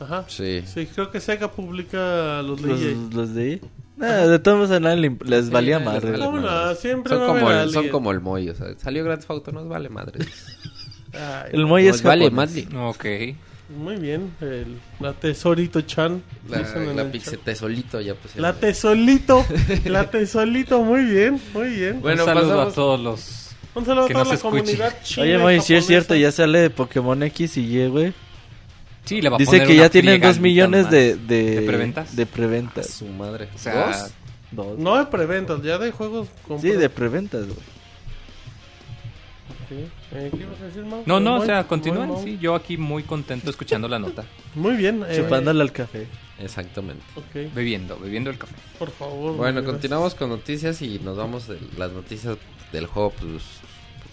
Ajá. 0.00 0.24
Sí. 0.28 0.62
Sí, 0.66 0.86
creo 0.86 1.10
que 1.10 1.20
Sega 1.20 1.50
publica 1.52 2.42
los 2.42 2.60
de 2.62 2.68
Los, 2.68 2.80
EA. 2.80 2.94
los 3.12 3.34
de 3.34 3.42
ahí. 3.42 3.60
Nah, 3.96 4.26
de 4.26 4.38
todos 4.38 4.56
modos 4.56 4.70
a 4.70 4.80
nadie 4.80 5.16
les 5.24 5.44
Sí, 5.46 5.50
valía 5.50 5.78
madre. 5.78 6.18
Ah, 6.48 6.72
siempre 6.78 7.12
Son 7.12 7.22
va 7.22 7.26
como, 7.26 7.50
el, 7.52 7.70
son 7.70 7.88
como 7.88 8.10
el 8.12 8.20
Moy, 8.20 8.48
o 8.48 8.54
sea, 8.54 8.68
salió 8.78 9.04
Grand 9.04 9.20
Theft 9.20 9.30
Auto, 9.30 9.52
nos 9.52 9.68
vale 9.68 9.90
madre. 9.90 10.24
Ay, 11.12 11.50
El 11.52 11.66
Moy 11.66 11.86
es 11.86 12.02
vale 12.02 12.30
madre. 12.30 12.66
Ok. 12.76 13.04
Muy 13.76 13.96
bien. 13.96 14.32
El, 14.40 14.78
la 15.00 15.12
Tesorito 15.12 15.82
Chan. 15.82 16.22
La, 16.48 16.58
la 16.60 17.02
el 17.02 17.10
pixete 17.10 17.54
solito 17.54 18.00
ya 18.00 18.14
pues. 18.14 18.34
La 18.36 18.54
Tesolito. 18.54 19.44
la 19.84 20.10
Tesolito. 20.10 20.82
Muy 20.82 21.04
bien, 21.04 21.40
muy 21.54 21.68
bien. 21.68 22.00
Bueno, 22.00 22.22
Un 22.24 22.28
saludo 22.28 22.48
pasamos- 22.48 22.72
a 22.72 22.74
todos 22.74 23.00
los... 23.00 23.36
Un 23.72 23.84
saludo 23.86 24.06
que 24.06 24.12
a 24.12 24.14
toda 24.14 24.24
nos 24.24 24.28
la 24.30 24.34
escuche. 24.34 24.58
comunidad 24.62 25.02
china. 25.04 25.22
Oye, 25.24 25.38
Moy, 25.38 25.60
si 25.60 25.74
es 25.76 25.86
cierto, 25.86 26.16
ya 26.16 26.32
sale 26.32 26.58
de 26.58 26.70
Pokémon 26.70 27.22
X 27.22 27.56
y 27.58 27.78
Y, 27.78 27.86
güey. 27.88 28.12
Sí, 29.10 29.20
le 29.20 29.28
va 29.28 29.36
a 29.36 29.38
Dice 29.38 29.50
poner 29.50 29.66
que 29.66 29.72
una 29.74 29.82
ya 29.82 29.90
tienen 29.90 30.20
dos 30.20 30.38
millones 30.38 30.88
de, 30.88 31.16
de, 31.16 31.60
¿De 31.60 31.66
preventas? 31.66 32.14
De 32.14 32.26
preventas. 32.26 32.86
su 32.90 33.06
madre. 33.06 33.48
O 33.52 33.58
sea, 33.58 33.86
¿Dos? 33.88 34.12
Dos. 34.52 34.78
No 34.78 34.96
de 34.98 35.06
preventas, 35.06 35.60
ya 35.62 35.78
de 35.78 35.90
juegos 35.90 36.28
con. 36.46 36.60
Sí, 36.60 36.68
de 36.70 36.88
preventas, 36.88 37.44
güey. 37.46 37.58
Sí. 39.68 39.84
Eh, 40.12 40.30
¿Qué 40.32 40.42
ibas 40.42 40.60
a 40.60 40.64
decir, 40.66 40.84
Mau? 40.84 41.02
No, 41.06 41.18
no, 41.20 41.34
o 41.34 41.38
Muy- 41.38 41.46
sea, 41.46 41.56
muy 41.62 41.64
continúen. 41.68 42.08
Mau. 42.08 42.22
Sí, 42.22 42.38
yo 42.40 42.54
aquí 42.54 42.76
muy 42.76 43.02
contento 43.02 43.50
escuchando 43.50 43.88
la 43.88 43.98
nota. 43.98 44.24
Muy 44.54 44.74
bien. 44.76 45.04
eh, 45.08 45.16
Chupándole 45.16 45.60
al 45.62 45.72
café. 45.72 46.06
Exactamente. 46.38 47.02
Ok, 47.16 47.52
Bebiendo, 47.54 47.98
bebiendo 47.98 48.30
el 48.30 48.38
café. 48.38 48.54
por 48.78 48.90
favor. 48.92 49.36
Bueno, 49.36 49.54
gracias. 49.60 49.72
continuamos 49.72 50.14
con 50.14 50.30
noticias 50.30 50.80
y 50.82 51.00
nos 51.00 51.16
vamos 51.16 51.48
de 51.48 51.58
las 51.76 51.90
noticias 51.92 52.36
del 52.72 52.86
juego 52.86 53.10
pues, 53.10 53.42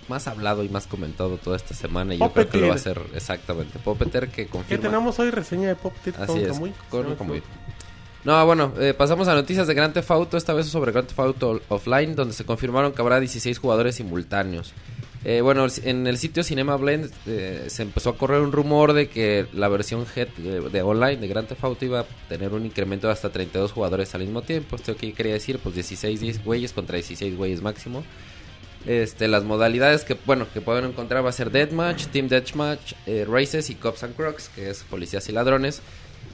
más 0.09 0.27
hablado 0.27 0.63
y 0.63 0.69
más 0.69 0.87
comentado 0.87 1.37
toda 1.37 1.55
esta 1.57 1.73
semana 1.73 2.15
y 2.15 2.17
yo 2.19 2.31
creo 2.31 2.49
que 2.49 2.57
lo 2.57 2.67
va 2.67 2.73
a 2.73 2.75
hacer 2.75 2.99
exactamente 3.13 3.79
Poppeter 3.79 4.29
que 4.29 4.45
¿Qué 4.45 4.47
confirma. 4.47 4.81
tenemos 4.83 5.19
hoy? 5.19 5.31
Reseña 5.31 5.69
de 5.69 5.75
Tip 5.75 6.15
Así 6.17 6.27
con 6.27 6.37
es, 6.39 6.51
Kamui. 6.51 6.73
con 6.89 7.09
No, 7.09 7.17
Kamui. 7.17 7.41
No, 8.23 8.45
bueno, 8.45 8.73
eh, 8.79 8.93
pasamos 8.93 9.27
a 9.29 9.35
noticias 9.35 9.67
de 9.67 9.73
Grand 9.73 9.93
Theft 9.93 10.11
Auto, 10.11 10.35
esta 10.37 10.53
vez 10.53 10.67
sobre 10.67 10.91
Grand 10.91 11.07
Theft 11.07 11.19
Auto 11.19 11.61
Offline, 11.69 12.13
donde 12.15 12.33
se 12.33 12.43
confirmaron 12.43 12.91
que 12.91 13.01
habrá 13.01 13.19
16 13.19 13.57
jugadores 13.57 13.95
simultáneos. 13.95 14.73
Eh, 15.23 15.41
bueno, 15.41 15.65
en 15.83 16.07
el 16.07 16.17
sitio 16.17 16.43
Cinema 16.43 16.75
Blend 16.77 17.11
eh, 17.25 17.65
se 17.67 17.83
empezó 17.83 18.11
a 18.11 18.17
correr 18.17 18.41
un 18.41 18.51
rumor 18.51 18.93
de 18.93 19.09
que 19.09 19.47
la 19.53 19.67
versión 19.67 20.05
Head 20.15 20.27
de, 20.37 20.81
online 20.81 21.17
de 21.17 21.27
Grand 21.27 21.47
Theft 21.47 21.63
Auto 21.63 21.85
iba 21.85 22.01
a 22.01 22.05
tener 22.29 22.53
un 22.53 22.65
incremento 22.65 23.07
de 23.07 23.13
hasta 23.13 23.29
32 23.29 23.71
jugadores 23.71 24.13
al 24.15 24.21
mismo 24.21 24.41
tiempo. 24.41 24.75
Esto 24.75 24.95
qué 24.95 25.13
quería 25.13 25.33
decir, 25.33 25.59
pues 25.59 25.75
16 25.75 26.19
10 26.19 26.43
güeyes 26.43 26.73
contra 26.73 26.95
16 26.95 27.35
güeyes 27.35 27.61
máximo. 27.61 28.03
Este, 28.85 29.27
las 29.27 29.43
modalidades 29.43 30.05
que 30.05 30.15
bueno 30.25 30.47
que 30.53 30.61
pueden 30.61 30.85
encontrar 30.85 31.25
va 31.25 31.29
a 31.29 31.33
ser 31.33 31.51
Deathmatch, 31.51 32.07
Team 32.07 32.27
Deathmatch, 32.29 32.93
eh, 33.05 33.25
Races 33.27 33.69
y 33.69 33.75
Cops 33.75 34.03
and 34.03 34.15
Crocs, 34.15 34.49
que 34.55 34.69
es 34.69 34.83
policías 34.83 35.27
y 35.29 35.31
ladrones. 35.31 35.81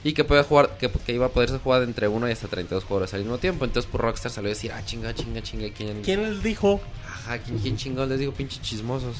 Y 0.04 0.12
que 0.12 0.22
puede 0.22 0.42
jugar, 0.42 0.76
que, 0.76 0.90
que 0.90 1.12
iba 1.14 1.26
a 1.26 1.28
poder 1.30 1.48
ser 1.48 1.60
jugado 1.60 1.82
entre 1.84 2.08
1 2.08 2.28
y 2.28 2.32
hasta 2.32 2.46
32 2.46 2.84
jugadores 2.84 3.14
al 3.14 3.20
mismo 3.20 3.38
tiempo. 3.38 3.64
Entonces, 3.64 3.90
pues 3.90 4.02
Rockstar 4.02 4.30
salió 4.30 4.48
a 4.48 4.54
decir, 4.54 4.70
ah, 4.72 4.84
chinga, 4.84 5.14
chinga, 5.14 5.42
chinga, 5.42 5.68
¿quién? 5.74 6.02
¿Quién 6.02 6.22
les 6.22 6.42
dijo? 6.42 6.80
Ajá, 7.06 7.38
¿quién, 7.38 7.58
quién 7.58 7.76
chingón? 7.78 8.10
Les 8.10 8.18
digo, 8.18 8.32
pinches 8.32 8.60
chismosos. 8.60 9.16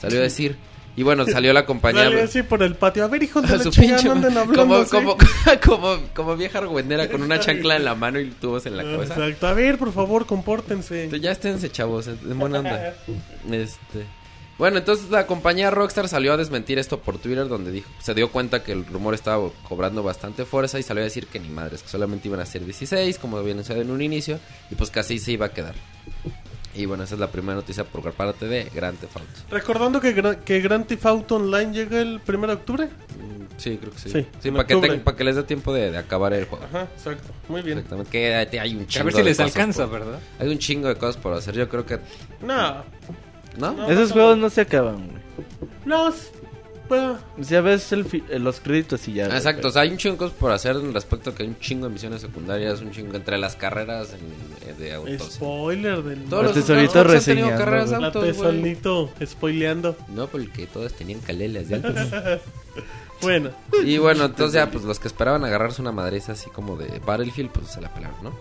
Salió 0.00 0.20
a 0.20 0.22
decir. 0.22 0.56
Y 0.96 1.02
bueno, 1.02 1.26
salió 1.26 1.52
la 1.52 1.66
compañía. 1.66 2.04
Salió 2.04 2.22
así 2.22 2.42
por 2.42 2.62
el 2.62 2.76
patio. 2.76 3.04
A 3.04 3.08
ver, 3.08 3.22
hijos 3.22 3.42
de 3.42 3.56
la 3.56 3.62
su 3.62 3.70
chingada, 3.70 4.12
hablando 4.12 4.54
como, 4.54 4.84
como, 4.86 5.16
como, 5.64 5.98
como 6.14 6.36
vieja 6.36 6.58
argüendera 6.58 7.08
con 7.08 7.22
una 7.22 7.40
chancla 7.40 7.76
en 7.76 7.84
la 7.84 7.94
mano 7.94 8.20
y 8.20 8.30
tubos 8.30 8.66
en 8.66 8.76
la 8.76 8.84
cabeza. 8.84 9.14
Exacto. 9.14 9.46
A 9.46 9.54
ver, 9.54 9.78
por 9.78 9.92
favor, 9.92 10.26
compórtense. 10.26 11.10
Ya 11.20 11.32
esténse, 11.32 11.70
chavos, 11.70 12.06
en 12.06 12.38
buena 12.38 12.60
onda. 12.60 12.94
Este. 13.50 14.06
Bueno, 14.56 14.78
entonces 14.78 15.10
la 15.10 15.26
compañía 15.26 15.70
Rockstar 15.70 16.08
salió 16.08 16.32
a 16.32 16.36
desmentir 16.36 16.78
esto 16.78 17.00
por 17.00 17.18
Twitter, 17.18 17.48
donde 17.48 17.72
dijo, 17.72 17.90
se 17.98 18.14
dio 18.14 18.30
cuenta 18.30 18.62
que 18.62 18.70
el 18.70 18.86
rumor 18.86 19.14
estaba 19.14 19.50
cobrando 19.68 20.04
bastante 20.04 20.44
fuerza 20.44 20.78
y 20.78 20.84
salió 20.84 21.02
a 21.02 21.04
decir 21.04 21.26
que 21.26 21.40
ni 21.40 21.48
madres, 21.48 21.82
que 21.82 21.88
solamente 21.88 22.28
iban 22.28 22.38
a 22.38 22.46
ser 22.46 22.64
16, 22.64 23.18
como 23.18 23.36
habían 23.36 23.56
anunciado 23.56 23.82
en 23.82 23.90
un 23.90 24.00
inicio, 24.00 24.38
y 24.70 24.76
pues 24.76 24.90
casi 24.90 25.18
se 25.18 25.32
iba 25.32 25.46
a 25.46 25.52
quedar. 25.52 25.74
Y 26.74 26.86
bueno, 26.86 27.04
esa 27.04 27.14
es 27.14 27.20
la 27.20 27.28
primera 27.28 27.54
noticia 27.54 27.84
por 27.84 28.12
parte 28.12 28.46
de 28.46 28.64
Grand 28.74 28.98
Theft 28.98 29.16
Auto. 29.16 29.28
Recordando 29.50 30.00
que, 30.00 30.14
Gra- 30.16 30.38
que 30.40 30.60
Grand 30.60 30.86
Theft 30.86 31.06
Auto 31.06 31.36
Online 31.36 31.72
llega 31.72 32.00
el 32.00 32.20
1 32.26 32.46
de 32.48 32.52
octubre. 32.52 32.86
Mm, 32.86 33.44
Sí, 33.56 33.78
creo 33.80 33.92
que 33.92 33.98
sí. 34.00 34.26
Sí, 34.40 34.50
para 34.50 34.66
que, 34.66 34.76
para 34.98 35.24
les 35.24 35.36
dé 35.36 35.44
tiempo 35.44 35.72
de, 35.72 35.92
de 35.92 35.96
acabar 35.98 36.32
el 36.32 36.44
juego. 36.46 36.64
Ajá, 36.64 36.88
exacto. 36.96 37.32
Muy 37.48 37.62
bien. 37.62 37.78
Exactamente. 37.78 38.10
Que 38.10 38.34
hay- 38.34 38.74
un 38.74 38.86
chingo 38.88 39.02
A 39.02 39.04
ver 39.04 39.12
si 39.14 39.18
de 39.20 39.24
les 39.24 39.38
alcanza, 39.40 39.86
por- 39.86 40.00
¿verdad? 40.00 40.18
Hay 40.40 40.48
un 40.48 40.58
chingo 40.58 40.88
de 40.88 40.96
cosas 40.96 41.16
por 41.16 41.32
hacer. 41.34 41.54
Yo 41.54 41.68
creo 41.68 41.86
que. 41.86 42.00
No, 42.42 42.82
¿No? 43.56 43.72
No. 43.72 43.88
Esos 43.88 44.08
no, 44.08 44.14
juegos 44.14 44.36
no. 44.36 44.42
no 44.42 44.50
se 44.50 44.60
acaban, 44.62 45.06
güey. 45.08 45.22
no. 45.84 46.12
Bueno, 46.88 47.18
Ya 47.38 47.60
ves 47.60 47.92
el 47.92 48.04
fi- 48.04 48.22
eh, 48.28 48.38
los 48.38 48.60
créditos 48.60 49.06
y 49.08 49.14
ya. 49.14 49.26
Exacto, 49.26 49.68
o 49.68 49.70
sea, 49.70 49.82
hay 49.82 49.90
un 49.90 49.96
chingo 49.96 50.28
por 50.30 50.52
hacer 50.52 50.76
respecto 50.92 51.30
a 51.30 51.34
que 51.34 51.42
hay 51.44 51.48
un 51.48 51.58
chingo 51.58 51.86
de 51.86 51.92
misiones 51.92 52.20
secundarias, 52.20 52.80
un 52.82 52.90
chingo 52.92 53.14
entre 53.16 53.38
las 53.38 53.56
carreras 53.56 54.10
en- 54.12 54.68
eh, 54.68 54.74
de 54.78 54.92
autos. 54.94 55.32
spoiler 55.34 56.02
del. 56.02 56.24
Todos 56.24 56.44
los 56.44 56.54
tesorito 56.54 56.92
tenido 56.92 57.04
reseñando, 57.14 57.56
carreras 57.58 57.90
de 57.90 57.96
autos, 57.96 58.36
spoileando. 59.24 59.96
No, 60.08 60.26
porque 60.26 60.66
todos 60.66 60.92
tenían 60.92 61.20
calelas 61.20 61.68
de 61.68 61.76
autos. 61.76 61.94
Bueno, 63.22 63.50
y 63.84 63.96
bueno, 63.96 64.24
entonces 64.24 64.54
ya, 64.54 64.70
pues 64.70 64.84
los 64.84 64.98
que 64.98 65.08
esperaban 65.08 65.44
agarrarse 65.44 65.80
una 65.80 65.92
madriza 65.92 66.32
así 66.32 66.50
como 66.50 66.76
de 66.76 66.98
Battlefield, 66.98 67.50
pues 67.52 67.68
se 67.68 67.80
la 67.80 67.88
pelaron, 67.94 68.16
¿no? 68.22 68.32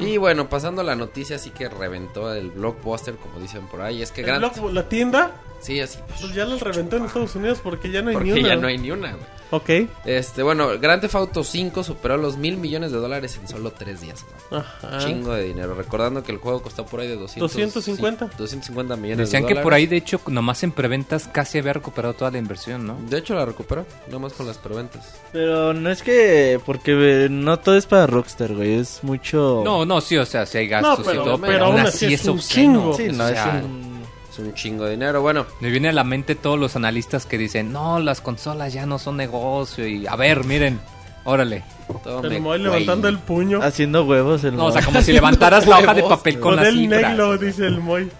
Y 0.00 0.16
bueno, 0.16 0.48
pasando 0.48 0.80
a 0.80 0.84
la 0.84 0.94
noticia 0.96 1.36
así 1.36 1.50
que 1.50 1.68
reventó 1.68 2.32
el 2.32 2.50
blockbuster, 2.50 3.16
como 3.16 3.40
dicen 3.40 3.66
por 3.66 3.82
ahí, 3.82 4.00
es 4.00 4.10
que 4.10 4.24
blog- 4.24 4.70
la 4.72 4.88
tienda, 4.88 5.32
Sí, 5.64 5.80
así, 5.80 5.98
pues 6.20 6.34
ya 6.34 6.44
la 6.44 6.56
reventó 6.58 6.96
en 6.98 7.06
Estados 7.06 7.34
Unidos 7.36 7.58
porque 7.62 7.90
ya 7.90 8.02
no 8.02 8.10
hay 8.10 8.14
porque 8.16 8.32
ni 8.34 8.40
una. 8.40 8.48
ya 8.50 8.56
no 8.56 8.66
hay 8.68 8.76
ni 8.78 8.90
una, 8.90 9.12
güey. 9.12 9.24
Ok. 9.50 9.88
Este, 10.04 10.42
bueno, 10.42 10.68
Grand 10.80 11.00
Theft 11.00 11.14
Auto 11.14 11.44
5 11.44 11.84
superó 11.84 12.16
los 12.16 12.36
mil 12.36 12.56
millones 12.56 12.90
de 12.92 12.98
dólares 12.98 13.38
en 13.40 13.46
solo 13.48 13.70
tres 13.70 14.00
días, 14.00 14.24
güey. 14.50 14.60
Ajá. 14.60 14.98
Chingo 14.98 15.32
de 15.32 15.44
dinero. 15.44 15.74
Recordando 15.74 16.22
que 16.24 16.32
el 16.32 16.38
juego 16.38 16.60
costó 16.60 16.84
por 16.84 17.00
ahí 17.00 17.06
de 17.08 17.16
200, 17.16 17.40
250. 17.52 18.26
sí, 18.30 18.32
250 18.36 18.96
millones 18.96 19.28
Decían 19.28 19.42
de 19.42 19.48
que 19.48 19.54
dólares. 19.54 19.62
por 19.64 19.74
ahí, 19.74 19.86
de 19.86 19.96
hecho, 19.96 20.20
nomás 20.26 20.62
en 20.64 20.72
preventas 20.72 21.28
casi 21.28 21.58
había 21.58 21.72
recuperado 21.74 22.14
toda 22.14 22.30
la 22.32 22.38
inversión, 22.38 22.86
¿no? 22.86 22.98
De 23.08 23.18
hecho, 23.18 23.34
la 23.34 23.46
recuperó. 23.46 23.86
Nomás 24.10 24.32
con 24.32 24.46
las 24.46 24.58
preventas. 24.58 25.14
Pero 25.32 25.72
no 25.72 25.88
es 25.90 26.02
que. 26.02 26.60
Porque 26.66 27.24
eh, 27.24 27.28
no 27.30 27.58
todo 27.60 27.76
es 27.76 27.86
para 27.86 28.06
Rockstar, 28.08 28.54
güey. 28.54 28.74
Es 28.74 29.04
mucho. 29.04 29.62
No, 29.64 29.86
no, 29.86 30.00
sí, 30.00 30.16
o 30.18 30.26
sea, 30.26 30.44
sí 30.46 30.58
hay 30.58 30.68
gastos 30.68 30.98
No, 30.98 31.04
pero- 31.04 31.22
y 31.22 31.24
todo, 31.24 31.38
pero 31.40 31.52
pero, 31.52 31.64
aún 31.66 31.76
aún 31.78 31.86
así 31.86 32.06
es 32.12 32.20
es 32.22 32.26
un 32.26 32.34
obsceno. 32.38 32.80
chingo. 32.80 32.96
Sí, 32.96 33.08
o 33.08 33.12
no, 33.12 33.28
es 33.28 33.38
un. 33.64 33.93
Es 34.34 34.40
un 34.40 34.52
chingo 34.54 34.84
de 34.84 34.92
dinero. 34.92 35.22
Bueno, 35.22 35.46
Me 35.60 35.70
viene 35.70 35.88
a 35.88 35.92
la 35.92 36.02
mente 36.02 36.34
todos 36.34 36.58
los 36.58 36.74
analistas 36.74 37.24
que 37.24 37.38
dicen, 37.38 37.72
no, 37.72 38.00
las 38.00 38.20
consolas 38.20 38.72
ya 38.72 38.84
no 38.84 38.98
son 38.98 39.16
negocio 39.16 39.86
y 39.86 40.06
a 40.08 40.16
ver, 40.16 40.44
miren, 40.44 40.80
órale. 41.24 41.62
tome, 42.02 42.36
El 42.36 42.42
Moy 42.42 42.58
levantando 42.58 43.06
el 43.06 43.18
puño. 43.20 43.62
Haciendo 43.62 44.04
huevos 44.04 44.42
el 44.42 44.56
No, 44.56 44.66
o 44.66 44.72
sea, 44.72 44.82
como 44.82 45.00
si 45.02 45.12
levantaras 45.12 45.68
la 45.68 45.78
hoja 45.78 45.94
de 45.94 46.02
papel 46.02 46.40
con 46.40 46.54
Con 46.54 46.56
las 46.56 46.66
el 46.66 46.80
cifras. 46.80 47.02
negro, 47.02 47.38
dice 47.38 47.66
el 47.66 47.78
Moy. 47.80 48.10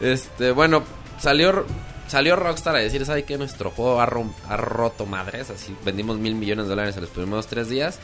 Este, 0.00 0.50
bueno, 0.50 0.82
salió 1.18 1.64
salió 2.08 2.36
Rockstar 2.36 2.76
a 2.76 2.80
decir, 2.80 3.04
¿sabe 3.06 3.24
qué? 3.24 3.38
Nuestro 3.38 3.70
juego 3.70 4.00
ha, 4.00 4.04
ha 4.48 4.56
roto 4.58 5.06
madres. 5.06 5.48
Así 5.50 5.74
vendimos 5.84 6.18
mil 6.18 6.34
millones 6.34 6.66
de 6.66 6.70
dólares 6.70 6.94
en 6.96 7.00
los 7.02 7.10
primeros 7.10 7.46
tres 7.46 7.70
días. 7.70 7.98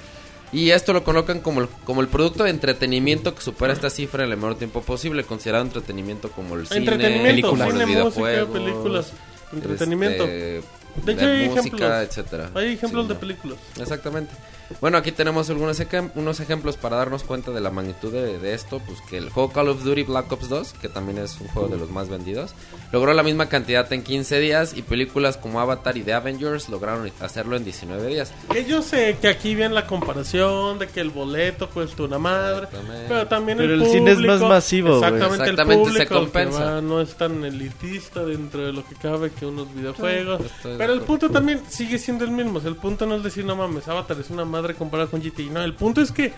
Y 0.53 0.71
esto 0.71 0.93
lo 0.93 1.05
colocan 1.05 1.41
como 1.41 1.61
el, 1.61 1.69
como 1.85 2.01
el 2.01 2.09
producto 2.09 2.43
de 2.45 2.51
entretenimiento 2.51 3.35
que 3.35 3.41
supera 3.41 3.73
esta 3.73 3.89
cifra 3.89 4.25
en 4.25 4.31
el 4.33 4.37
menor 4.37 4.57
tiempo 4.57 4.83
posible, 4.83 5.23
considerado 5.25 5.65
entretenimiento 5.65 6.31
como 6.33 6.57
el 6.57 6.67
cine, 6.67 6.91
películas. 6.91 7.71
cine, 7.73 7.87
música, 7.87 8.47
películas. 8.53 9.13
Entretenimiento. 9.53 10.25
este, 10.25 10.63
De 11.05 11.13
hecho, 11.13 11.25
hay 11.27 11.49
música, 11.49 11.77
ejemplos. 11.77 11.93
etcétera. 12.09 12.51
Hay 12.55 12.73
ejemplos 12.75 13.03
Sí, 13.05 13.09
de 13.09 13.15
no. 13.15 13.21
películas. 13.21 13.59
Exactamente. 13.79 14.33
Bueno, 14.81 14.99
aquí 14.99 15.13
tenemos 15.13 15.51
algunos 15.51 15.81
ejem- 15.81 16.11
unos 16.15 16.41
ejemplos 16.41 16.77
para 16.77 16.97
darnos 16.97 17.25
cuenta 17.25 17.51
de 17.51 17.61
la 17.61 17.71
magnitud 17.71 18.13
de, 18.13 18.39
de 18.39 18.55
esto. 18.55 18.81
Pues 18.87 19.01
que 19.09 19.17
el 19.19 19.31
juego 19.31 19.53
Call 19.53 19.69
of 19.69 19.83
Duty 19.85 20.05
Black 20.05 20.31
Ops 20.33 20.49
2, 20.49 20.73
que 20.81 20.89
también 20.89 21.19
es 21.19 21.41
un 21.41 21.49
juego 21.49 21.69
de 21.69 21.77
los 21.77 21.91
más 21.91 22.09
vendidos, 22.09 22.55
logró 22.93 23.13
la 23.13 23.23
misma 23.23 23.47
cantidad 23.49 23.91
en 23.93 24.03
15 24.03 24.39
días. 24.39 24.75
Y 24.77 24.83
películas 24.83 25.37
como 25.37 25.61
Avatar 25.61 25.97
y 25.97 26.03
The 26.03 26.13
Avengers 26.15 26.69
lograron 26.69 27.11
hacerlo 27.21 27.57
en 27.57 27.65
19 27.65 28.07
días. 28.07 28.33
Que 28.53 28.65
yo 28.65 28.83
sé 28.83 29.17
que 29.21 29.29
aquí 29.29 29.55
viene 29.55 29.75
la 29.75 29.87
comparación 29.87 30.79
de 30.79 30.87
que 30.89 31.01
el 31.01 31.11
boleto 31.11 31.69
cuesta 31.71 32.03
una 32.05 32.19
madre. 32.19 32.69
Pero 33.09 33.27
también 33.27 33.59
Pero 33.59 33.75
el, 33.75 33.83
el 33.83 33.89
cine 33.89 34.11
es 34.13 34.17
público- 34.19 34.33
más 34.39 34.49
masivo. 34.49 34.95
Exactamente, 34.97 35.35
Exactamente, 35.35 35.83
el 35.83 35.87
se 35.87 35.93
público 36.07 36.09
que 36.15 36.21
compensa. 36.21 36.65
va 36.77 36.81
no 36.81 37.01
es 37.01 37.15
tan 37.15 37.45
elitista 37.45 38.25
dentro 38.25 38.67
de 38.67 38.73
lo 38.73 38.87
que 38.87 38.95
cabe 38.95 39.31
que 39.31 39.47
unos 39.47 39.73
videojuegos. 39.75 40.43
De 40.63 40.77
Pero 40.79 40.93
el 40.93 41.01
punto 41.01 41.29
también 41.31 41.61
sigue 41.69 41.99
siendo 41.99 42.25
el 42.25 42.31
mismo. 42.31 42.59
O 42.59 42.61
sea, 42.61 42.71
el 42.71 42.77
punto 42.77 43.07
no 43.07 43.17
es 43.17 43.23
decir, 43.23 43.45
no 43.45 43.57
mames, 43.57 43.89
Avatar 43.89 44.17
es 44.21 44.31
una 44.31 44.45
madre 44.45 44.60
comparada 44.75 45.11
con 45.11 45.21
GT. 45.23 45.51
No, 45.51 45.63
el 45.63 45.75
punto 45.75 46.01
es 46.01 46.13
que 46.13 46.33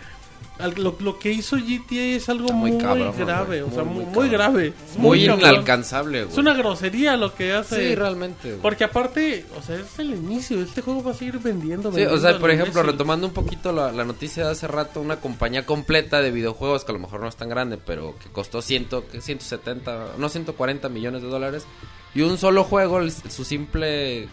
al- 0.59 0.75
lo, 0.75 0.95
lo 1.01 1.19
que 1.19 1.33
hizo 1.33 1.57
GTA 1.57 2.17
es 2.17 2.29
algo 2.29 2.53
muy 2.53 2.73
muy, 2.73 2.81
cabrón, 2.83 3.15
grave, 3.19 3.63
güey. 3.63 3.73
o 3.73 3.75
sea, 3.75 3.85
Muy, 3.85 3.95
muy, 3.95 4.05
muy 4.05 4.15
muy 4.15 4.29
grave. 4.29 4.67
Es 4.93 4.99
Muy 4.99 5.25
inalcanzable, 5.25 6.21
güey. 6.25 6.33
Es 6.33 6.39
una 6.39 6.55
grosería 6.55 7.17
lo 7.17 7.35
que 7.35 7.53
hace. 7.53 7.89
Sí, 7.91 7.95
realmente. 7.95 8.49
güey. 8.51 8.61
Porque 8.61 8.85
aparte, 8.85 9.47
o 9.59 9.63
sea, 9.63 9.77
es 9.77 9.99
el 9.99 10.11
inicio. 10.11 10.61
Este 10.61 10.83
juego 10.83 11.03
va 11.03 11.13
a 11.13 11.15
seguir 11.15 11.39
vendiendo. 11.39 11.91
Sí, 11.91 11.97
vendiendo 11.97 12.15
o 12.15 12.19
sea, 12.19 12.31
a 12.31 12.39
por 12.39 12.49
lo 12.49 12.55
ejemplo, 12.55 12.81
imbécil. 12.81 12.93
retomando 12.93 13.27
un 13.27 13.33
poquito 13.33 13.73
la, 13.73 13.93
la 13.93 14.05
noticia 14.05 14.45
de 14.45 14.51
hace 14.53 14.67
rato, 14.69 15.01
una 15.01 15.17
compañía 15.17 15.65
completa 15.67 16.21
de 16.21 16.31
videojuegos 16.31 16.85
que 16.85 16.93
a 16.93 16.95
lo 16.95 17.01
mejor 17.01 17.21
no 17.21 17.29
es 17.29 17.37
tan 17.37 17.49
grande, 17.49 17.79
pero 17.85 18.15
que 18.23 18.29
costó 18.31 18.63
ciento, 18.63 19.09
que 19.09 19.21
170, 19.21 20.13
no 20.19 20.29
140 20.29 20.89
millones 20.91 21.23
de 21.23 21.29
dólares, 21.29 21.67
y 22.15 22.21
un 22.23 22.37
solo 22.39 22.63
juego, 22.65 22.99
el- 22.99 23.11
su 23.13 23.45
simple 23.45 24.29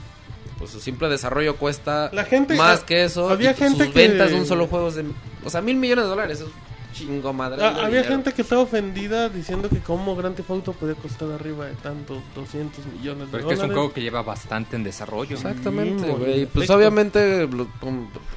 pues 0.60 0.70
su 0.72 0.80
simple 0.80 1.08
desarrollo 1.10 1.56
cuesta 1.56 2.10
La 2.14 2.26
gente- 2.26 2.54
más 2.56 2.82
que 2.82 3.04
eso. 3.06 3.30
había 3.30 3.52
y 3.52 3.56
gente 3.56 3.86
sus 3.86 3.94
que- 3.94 4.08
ventas 4.08 4.30
de 4.30 4.36
un 4.36 4.46
solo 4.46 4.68
juego 4.68 4.90
es 4.90 4.96
de, 4.96 5.06
o 5.44 5.50
sea, 5.50 5.62
mil 5.62 5.78
millones 5.78 6.04
de 6.06 6.10
dólares, 6.10 6.42
es 6.42 6.48
chingo 6.92 7.32
madre. 7.34 7.64
Ah, 7.64 7.70
había 7.70 7.88
dinero. 8.02 8.08
gente 8.10 8.34
que 8.34 8.42
estaba 8.42 8.62
ofendida 8.64 9.30
diciendo 9.30 9.70
que 9.70 9.78
como 9.80 10.16
Grand 10.16 10.36
Theft 10.36 10.50
Auto 10.50 10.74
podía 10.74 10.96
costar 10.96 11.32
arriba 11.32 11.68
de 11.68 11.76
tantos 11.76 12.18
200 12.36 12.84
millones 12.88 13.28
de 13.28 13.32
Pero 13.32 13.44
es 13.44 13.48
que 13.48 13.54
es 13.54 13.60
un 13.60 13.68
dólares. 13.68 13.76
juego 13.76 13.94
que 13.94 14.02
lleva 14.02 14.22
bastante 14.24 14.76
en 14.76 14.84
desarrollo. 14.84 15.36
Exactamente, 15.36 16.08
güey. 16.10 16.46
Pues 16.48 16.66
Efecto. 16.66 16.74
obviamente 16.76 17.48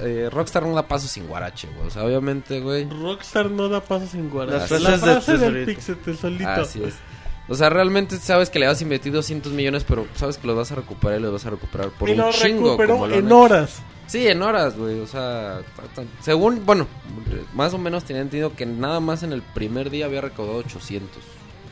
eh, 0.01 0.29
Rockstar 0.31 0.63
no 0.65 0.75
da 0.75 0.87
paso 0.87 1.07
sin 1.07 1.27
guarache, 1.27 1.67
güey. 1.75 1.87
O 1.87 1.89
sea, 1.89 2.03
obviamente, 2.05 2.59
güey. 2.61 2.87
Rockstar 2.89 3.49
no 3.49 3.69
da 3.69 3.81
pasos 3.81 4.09
sin 4.11 4.29
guarache. 4.29 4.71
Las 4.75 4.81
La 4.81 4.97
frases 4.97 5.01
de 5.01 5.11
frase 5.21 5.37
del. 5.51 5.65
Pixel 5.65 5.97
tesolito. 5.97 6.49
Así 6.49 6.83
es. 6.83 6.93
O 7.49 7.55
sea, 7.55 7.69
realmente 7.69 8.17
sabes 8.17 8.49
que 8.49 8.57
le 8.59 8.67
vas 8.67 8.79
a 8.79 8.83
invertir 8.83 9.11
200 9.11 9.51
millones, 9.51 9.83
pero 9.87 10.07
sabes 10.15 10.37
que 10.37 10.47
los 10.47 10.55
vas 10.55 10.71
a 10.71 10.75
recuperar 10.75 11.19
y 11.19 11.21
los 11.23 11.33
vas 11.33 11.45
a 11.45 11.49
recuperar 11.49 11.89
por 11.89 12.09
y 12.09 12.13
un 12.19 12.31
chingo. 12.31 12.77
como 12.77 13.07
lo 13.07 13.15
en 13.15 13.25
hecho. 13.25 13.37
horas. 13.39 13.81
Sí, 14.07 14.27
en 14.27 14.41
horas, 14.41 14.77
güey. 14.77 14.99
O 15.01 15.07
sea, 15.07 15.61
según, 16.21 16.65
bueno, 16.65 16.87
más 17.53 17.73
o 17.73 17.77
menos 17.77 18.03
tenía 18.05 18.21
entendido 18.21 18.55
que 18.55 18.65
nada 18.65 18.99
más 18.99 19.23
en 19.23 19.33
el 19.33 19.41
primer 19.41 19.89
día 19.89 20.05
había 20.05 20.21
recaudado 20.21 20.57
800. 20.59 21.09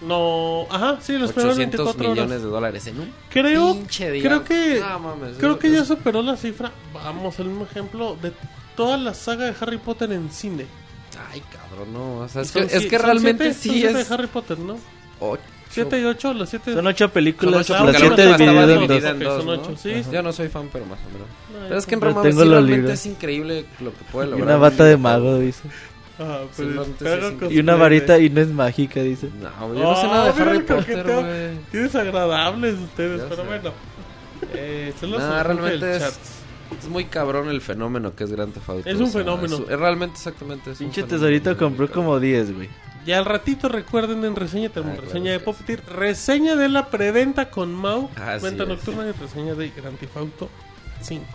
No, 0.01 0.65
ajá, 0.71 0.97
sí, 1.01 1.13
los 1.17 1.31
primeros 1.31 1.57
800 1.57 1.79
24 1.95 2.09
millones 2.09 2.31
horas. 2.31 2.41
de 2.43 2.47
dólares 2.49 2.87
en 2.87 2.99
un 3.01 3.13
Creo, 3.29 3.73
pinche 3.73 4.09
día. 4.11 4.23
creo 4.23 4.43
que 4.43 4.79
mames, 4.99 5.37
creo 5.37 5.53
es- 5.53 5.57
que 5.59 5.71
ya 5.71 5.85
superó 5.85 6.21
la 6.23 6.35
cifra. 6.37 6.71
Vamos, 6.93 7.37
el 7.39 7.47
mismo 7.47 7.65
ejemplo 7.65 8.17
de 8.21 8.33
toda 8.75 8.97
la 8.97 9.13
saga 9.13 9.45
de 9.45 9.53
Harry 9.61 9.77
Potter 9.77 10.11
en 10.11 10.31
cine. 10.31 10.65
Ay, 11.31 11.41
cabrón, 11.51 11.93
no. 11.93 12.17
O 12.21 12.27
sea, 12.27 12.41
es 12.41 12.49
Son 12.49 12.67
que, 12.67 12.75
es 12.77 12.85
que 12.87 12.97
realmente 12.97 13.53
siete- 13.53 13.79
sí 13.79 13.85
es... 13.85 14.07
de 14.09 14.13
Harry 14.13 14.27
Potter, 14.27 14.57
¿no? 14.57 14.77
ocho. 15.19 15.43
7 15.71 15.99
y 16.01 16.05
8, 16.05 16.33
las 16.33 16.49
7 16.49 16.73
Son 16.73 16.87
ocho 16.87 17.09
películas, 17.09 17.65
Son 17.67 17.75
ocho, 17.77 17.83
Ah, 17.83 17.85
las 17.85 17.95
porque 17.95 17.99
la 17.99 18.13
ok, 18.13 18.15
siete 18.15 18.31
última 18.31 18.49
estaba 18.51 18.67
divididas 18.67 18.79
en 18.81 18.87
dos. 18.87 18.89
dividida 18.89 19.09
en 19.09 19.15
Ok, 19.15 19.23
dos, 19.23 19.37
son 19.37 19.45
¿no? 19.45 19.51
ocho, 19.53 19.77
sí. 19.81 19.93
Ajá. 19.93 20.11
Yo 20.11 20.23
no 20.23 20.33
soy 20.33 20.47
fan, 20.49 20.69
pero 20.71 20.85
más 20.85 20.99
o 20.99 21.05
menos. 21.13 21.27
No, 21.53 21.67
Pero 21.67 21.77
es 21.79 21.85
que 21.85 21.95
en 21.95 22.01
Roma 22.01 22.23
sí 22.23 22.31
realmente 22.31 22.93
es 22.93 23.05
increíble 23.05 23.65
lo 23.79 23.91
que 23.91 24.03
puede 24.11 24.27
Y 24.27 24.31
lograr. 24.31 24.47
una 24.47 24.55
un 24.55 24.61
bata 24.61 24.83
de 24.85 24.97
mago, 24.97 25.39
dice. 25.39 25.61
Ajá, 26.19 26.39
Sí, 26.51 26.63
pero 26.63 26.69
realmente 26.69 27.05
sí 27.05 27.07
hago 27.11 27.15
es 27.27 27.33
increíble. 27.33 27.55
Y 27.55 27.59
una 27.59 27.75
varita 27.75 28.19
y 28.19 28.29
no 28.29 28.41
es 28.41 28.47
mágica, 28.49 29.01
dice. 29.01 29.29
No, 29.41 29.73
yo 29.73 29.81
no 29.83 29.95
sé 29.95 30.07
nada 30.07 30.25
de 30.25 30.29
Oh, 30.31 30.43
Harry 30.45 30.59
Potter, 30.59 31.03
güey. 31.03 31.59
Qué 31.71 31.77
desagradables 31.77 32.75
ustedes, 32.79 33.21
pero 33.29 33.43
bueno. 33.45 33.71
Eh, 34.53 34.93
los 35.01 35.21
surge 35.21 35.43
realmente 35.43 35.95
es-. 35.97 36.19
Es 36.79 36.87
muy 36.89 37.03
cabrón 37.05 37.49
el 37.49 37.59
fenómeno 37.61 38.15
que 38.15 38.23
es 38.23 38.31
Grand 38.31 38.53
Theft 38.53 38.69
Auto. 38.69 38.89
Es 38.89 38.95
o 38.97 39.03
un 39.03 39.11
sea, 39.11 39.21
fenómeno. 39.21 39.55
Es, 39.57 39.69
es 39.69 39.79
realmente 39.79 40.15
exactamente. 40.15 40.71
Es 40.71 40.79
un 40.79 40.87
Pinche 40.87 41.03
tesorito 41.03 41.57
compró 41.57 41.89
como 41.91 42.19
10, 42.19 42.55
güey. 42.55 42.69
Y 43.05 43.11
al 43.13 43.25
ratito 43.25 43.67
recuerden 43.67 44.23
en 44.25 44.35
reseña, 44.35 44.69
tenemos 44.69 44.93
Ah, 44.93 44.95
claro 44.97 45.07
reseña 45.07 45.31
de 45.31 45.39
Puppeteer, 45.39 45.83
reseña 45.87 46.55
de 46.55 46.69
la 46.69 46.87
preventa 46.87 47.49
con 47.49 47.73
Mau, 47.73 48.09
venta 48.41 48.65
nocturna 48.65 49.07
y 49.07 49.11
reseña 49.11 49.55
de 49.55 49.69
Grand 49.69 49.97
Theft 49.97 50.17
Auto 50.17 50.49
5. 51.01 51.25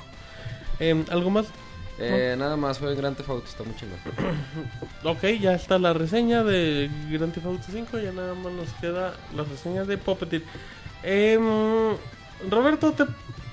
Em, 0.79 1.05
¿Algo 1.11 1.31
más? 1.31 1.47
Eh, 1.99 2.37
nada 2.39 2.57
más, 2.57 2.79
fue 2.79 2.95
Grand 2.95 3.17
Theft 3.17 3.31
Auto, 3.31 3.47
está 3.49 3.65
muy 3.65 3.75
chingón. 3.77 3.99
Ok, 5.05 5.25
ya 5.41 5.55
está 5.55 5.79
la 5.79 5.93
reseña 5.93 6.45
de 6.45 6.91
Grand 7.11 7.33
Theft 7.33 7.47
Auto 7.47 7.65
5, 7.71 7.99
ya 7.99 8.13
nada 8.13 8.35
más 8.35 8.53
nos 8.53 8.69
queda 8.81 9.15
la 9.35 9.43
reseña 9.45 9.85
de 9.85 9.99
Puppeteer. 9.99 10.43
Em, 11.03 11.97
Roberto, 12.49 12.93
¿te, 12.93 13.05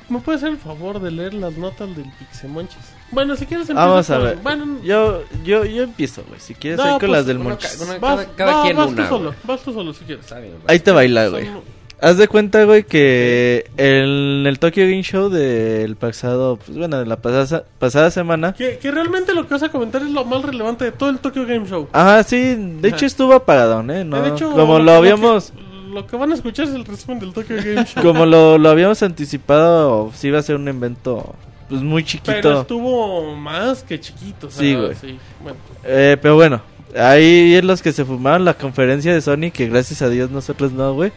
¿me 0.10 0.20
puedes 0.20 0.42
hacer 0.42 0.54
el 0.54 0.60
favor 0.60 1.00
de 1.02 1.12
leer 1.12 1.34
las 1.34 1.58
notas 1.58 1.96
del 1.96 2.06
Pixemonchis? 2.20 2.78
Bueno, 3.12 3.36
si 3.36 3.46
quieres 3.46 3.70
empieza 3.70 3.88
Vamos 3.90 4.10
a 4.10 4.16
con- 4.16 4.24
ver. 4.26 4.38
Bueno, 4.38 4.66
Yo, 4.84 5.22
yo, 5.44 5.66
yo 5.66 5.84
empiezo, 5.84 6.24
güey. 6.28 6.40
Si 6.40 6.56
quieres, 6.56 6.78
No, 6.80 6.84
ahí 6.86 6.90
con 6.92 7.00
pues, 7.00 7.12
las 7.12 7.26
del 7.26 7.38
uno 7.38 7.50
Monchis. 7.50 7.78
vas, 7.80 8.00
cada- 8.00 8.26
cada 8.36 8.54
va- 8.56 8.64
quien 8.64 8.78
vas 8.78 8.88
una, 8.88 9.04
tú 9.04 9.10
solo, 9.10 9.26
güey. 9.30 9.38
vas 9.44 9.62
tú 9.62 9.74
solo 9.74 9.94
si 9.94 10.04
quieres. 10.06 10.24
Está 10.26 10.40
bien. 10.40 10.54
Ahí 10.68 10.80
te 10.80 10.92
baila, 10.92 11.28
güey. 11.28 11.46
Son- 11.46 11.84
Haz 12.02 12.18
de 12.18 12.28
cuenta, 12.28 12.66
güey, 12.66 12.84
que 12.84 13.66
en 13.78 14.46
el 14.46 14.60
Tokyo 14.60 14.84
Game 14.84 15.04
Show 15.04 15.30
del 15.30 15.96
pasado, 15.96 16.58
pues 16.58 16.78
bueno, 16.78 17.00
de 17.00 17.06
la 17.06 17.16
pasada, 17.22 17.64
pasada 17.80 18.12
semana. 18.12 18.52
Que, 18.54 18.78
que 18.78 18.92
realmente 18.92 19.34
lo 19.34 19.48
que 19.48 19.54
vas 19.54 19.64
a 19.64 19.70
comentar 19.70 20.02
es 20.02 20.10
lo 20.10 20.26
más 20.26 20.42
relevante 20.42 20.84
de 20.84 20.92
todo 20.92 21.10
el 21.10 21.20
Tokyo 21.20 21.46
Game 21.46 21.66
Show. 21.66 21.88
Ajá, 21.94 22.22
sí, 22.24 22.56
de 22.58 22.88
hecho 22.90 22.98
Ajá. 22.98 23.06
estuvo 23.06 23.34
apagadón, 23.34 23.90
¿eh? 23.90 24.04
No, 24.04 24.22
de 24.22 24.32
hecho, 24.32 24.52
como 24.52 24.80
lo 24.80 24.92
habíamos, 24.92 25.52
que, 25.52 25.58
lo 25.94 26.06
que 26.08 26.16
van 26.18 26.32
a 26.32 26.36
escuchar 26.36 26.66
es 26.68 26.74
el 26.74 26.86
resumen 26.86 27.20
del 27.20 27.34
Tokyo 27.34 27.56
Game 27.58 27.86
Show. 27.86 28.04
como 28.04 28.26
lo, 28.26 28.58
lo 28.58 28.70
habíamos 28.70 29.02
anticipado, 29.04 30.12
sí 30.14 30.28
iba 30.28 30.40
a 30.40 30.44
ser 30.44 30.56
un 30.58 30.68
evento, 30.68 31.36
pues 31.70 31.82
muy 31.82 32.04
Pero 32.04 32.10
chiquito. 32.12 32.62
estuvo 32.62 33.36
más 33.36 33.84
que 33.84 34.00
chiquito. 34.00 34.48
o 34.48 34.52
sea, 34.52 34.60
Sí, 34.60 34.76
güey. 34.76 34.96
sí, 34.96 35.18
bueno. 35.42 35.58
Eh, 35.84 36.18
pero 36.22 36.36
bueno, 36.36 36.62
ahí 36.98 37.54
es 37.56 37.64
los 37.64 37.82
que 37.82 37.92
se 37.94 38.06
fumaron 38.06 38.46
la 38.46 38.54
conferencia 38.56 39.14
de 39.14 39.22
Sony, 39.22 39.52
que 39.54 39.68
gracias 39.70 40.02
a 40.02 40.10
Dios 40.10 40.30
nosotros 40.32 40.72
no, 40.72 40.94
güey. 40.94 41.12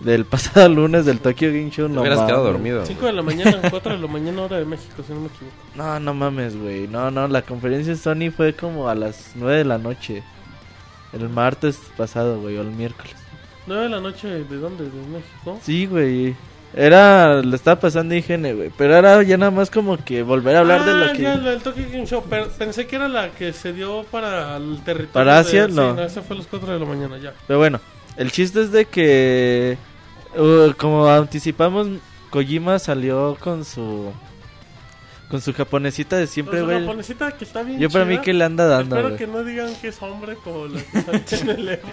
Del 0.00 0.24
pasado 0.26 0.66
lunes 0.70 1.04
del 1.04 1.20
Tokyo 1.20 1.48
Game 1.48 1.70
Show, 1.70 1.86
Te 1.88 1.94
no 1.94 2.00
hubieras 2.00 2.20
quedado 2.22 2.44
dormido. 2.44 2.86
5 2.86 3.04
de 3.06 3.12
la 3.12 3.22
mañana, 3.22 3.58
4 3.70 3.92
de 3.96 3.98
la 3.98 4.06
mañana 4.06 4.42
hora 4.42 4.58
de 4.58 4.64
México, 4.64 5.02
si 5.06 5.12
no 5.12 5.20
me 5.20 5.26
equivoco. 5.26 5.54
No, 5.74 6.00
no 6.00 6.14
mames, 6.14 6.56
güey. 6.58 6.88
No, 6.88 7.10
no, 7.10 7.28
la 7.28 7.42
conferencia 7.42 7.92
de 7.92 7.98
Sony 7.98 8.30
fue 8.34 8.54
como 8.54 8.88
a 8.88 8.94
las 8.94 9.32
9 9.34 9.58
de 9.58 9.64
la 9.66 9.76
noche. 9.76 10.22
El 11.12 11.28
martes 11.28 11.78
pasado, 11.98 12.40
güey, 12.40 12.56
o 12.56 12.62
el 12.62 12.70
miércoles. 12.70 13.14
9 13.66 13.82
de 13.84 13.88
la 13.88 14.00
noche, 14.00 14.28
¿de 14.44 14.56
dónde? 14.56 14.84
¿De 14.84 14.90
México? 15.08 15.58
Sí, 15.62 15.86
güey. 15.86 16.34
Era, 16.72 17.42
le 17.42 17.56
estaba 17.56 17.80
pasando 17.80 18.14
IGN, 18.14 18.54
güey. 18.56 18.70
Pero 18.78 18.94
era 18.96 19.22
ya 19.24 19.36
nada 19.36 19.50
más 19.50 19.70
como 19.70 19.96
que 19.96 20.22
volver 20.22 20.54
a 20.56 20.60
hablar 20.60 20.84
de 20.84 20.90
Ah, 20.92 20.94
lo 20.94 21.12
que... 21.12 21.22
ya, 21.22 21.36
del 21.36 21.60
Tokyo 21.62 21.84
Game 21.90 22.06
Show. 22.06 22.24
pero 22.30 22.48
pensé 22.48 22.86
que 22.86 22.94
era 22.96 23.08
la 23.08 23.30
que 23.30 23.52
se 23.52 23.72
dio 23.72 24.04
para 24.04 24.56
el 24.56 24.76
territorio. 24.84 25.12
¿Para 25.12 25.34
de- 25.34 25.40
Asia? 25.40 25.66
sí, 25.66 25.72
No. 25.72 26.00
esa 26.00 26.22
fue 26.22 26.36
a 26.36 26.38
las 26.38 26.46
4 26.46 26.72
de 26.72 26.78
la 26.78 26.84
mañana, 26.86 27.18
ya. 27.18 27.34
Pero 27.48 27.58
bueno, 27.58 27.80
el 28.16 28.30
chiste 28.30 28.62
es 28.62 28.70
de 28.70 28.84
que... 28.84 29.78
uh, 30.36 30.72
como 30.76 31.08
anticipamos, 31.08 31.88
Kojima 32.30 32.78
salió 32.78 33.36
con 33.40 33.64
su... 33.64 34.12
Con 35.28 35.40
su 35.40 35.52
japonesita 35.52 36.16
de 36.16 36.26
siempre, 36.26 36.54
Pero 36.58 36.66
su 36.66 36.70
güey. 36.72 36.80
japonesita 36.86 37.30
que 37.32 37.44
está 37.44 37.62
bien 37.62 37.78
Yo 37.78 37.88
para 37.88 38.04
mí 38.04 38.14
chida. 38.14 38.22
que 38.22 38.32
le 38.32 38.44
anda 38.44 38.66
dando, 38.66 38.96
Espero 38.96 39.08
güey. 39.14 39.18
que 39.18 39.26
no 39.28 39.44
digan 39.44 39.72
que 39.80 39.88
es 39.88 40.02
hombre 40.02 40.34
como 40.42 40.66
la 40.66 40.80
que 40.80 41.02
sale 41.36 41.52
en 41.52 41.58
el 41.60 41.68
Evo. 41.68 41.88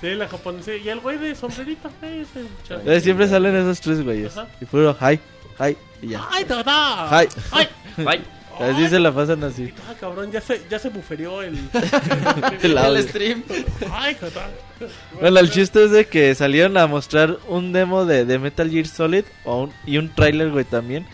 Sí, 0.00 0.14
la 0.14 0.28
japonesa. 0.28 0.74
Y 0.74 0.88
el 0.88 1.00
güey 1.00 1.18
de 1.18 1.34
sombrerito. 1.34 1.88
ese 2.02 2.42
muchacho. 2.42 3.00
Siempre 3.00 3.28
salen 3.28 3.56
esos 3.56 3.80
tres 3.80 4.02
güeyes. 4.04 4.36
Ajá. 4.36 4.48
Y 4.60 4.64
puro 4.66 4.96
hi, 5.00 5.18
hi, 5.58 5.76
y 6.02 6.08
ya. 6.08 6.26
¡Ay! 6.30 6.44
Hi. 6.48 7.28
¡Ay! 7.52 7.68
Bye. 7.96 8.20
Así 8.58 8.88
se 8.88 8.98
la 8.98 9.12
pasan 9.12 9.44
así. 9.44 9.70
Ah, 9.86 9.92
cabrón, 10.00 10.32
ya 10.32 10.40
se, 10.40 10.62
ya 10.70 10.78
se 10.78 10.88
buferió 10.88 11.42
el... 11.42 11.58
El 12.62 13.02
stream. 13.06 13.42
¡Ay, 13.92 14.16
dada! 14.18 14.48
Bueno, 15.20 15.40
el 15.40 15.50
chiste 15.50 15.84
es 15.84 15.90
de 15.90 16.06
que 16.06 16.34
salieron 16.34 16.78
a 16.78 16.86
mostrar 16.86 17.36
un 17.48 17.74
demo 17.74 18.06
de, 18.06 18.24
de 18.24 18.38
Metal 18.38 18.70
Gear 18.70 18.86
Solid 18.86 19.24
o 19.44 19.64
un- 19.64 19.72
y 19.84 19.98
un 19.98 20.08
tráiler, 20.08 20.50
güey, 20.52 20.64
también. 20.64 21.06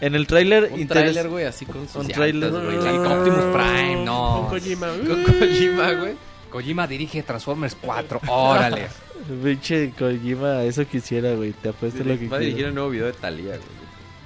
En 0.00 0.16
el 0.16 0.26
tráiler 0.26 0.70
Un 0.72 0.80
interes- 0.80 1.12
tráiler, 1.12 1.28
güey, 1.28 1.44
así 1.44 1.66
con 1.66 1.86
sus 1.86 1.96
Un 2.04 2.08
güey. 2.08 2.30
Optimus 2.42 3.44
Prime, 3.52 4.04
no. 4.04 4.46
Con 4.50 4.58
Kojima. 4.58 4.88
Con 4.88 5.22
Kojima, 5.22 5.92
güey. 5.92 6.14
Kojima 6.50 6.86
dirige 6.86 7.22
Transformers 7.22 7.76
4. 7.80 8.20
Órale. 8.28 8.88
Pinche 9.42 9.92
Kojima, 9.98 10.62
eso 10.62 10.86
quisiera, 10.86 11.34
güey. 11.34 11.52
Te 11.52 11.70
apuesto 11.70 12.04
lo 12.04 12.18
que 12.18 12.28
Va 12.28 12.36
a 12.36 12.40
dirigir 12.40 12.66
el 12.66 12.74
nuevo 12.74 12.90
video 12.90 13.06
de 13.06 13.12
Thalía, 13.12 13.56
güey. 13.56 13.78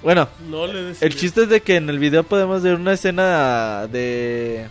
Bueno, 0.03 0.29
No 0.49 0.67
le 0.67 0.83
des 0.83 1.03
el 1.03 1.15
chiste 1.15 1.45
es 1.45 1.49
de 1.49 1.61
que 1.61 1.77
en 1.77 1.89
el 1.89 1.99
video 2.01 2.25
podemos 2.25 2.63
ver 2.63 2.75
una 2.75 2.93
escena 2.93 3.87
de... 3.87 4.67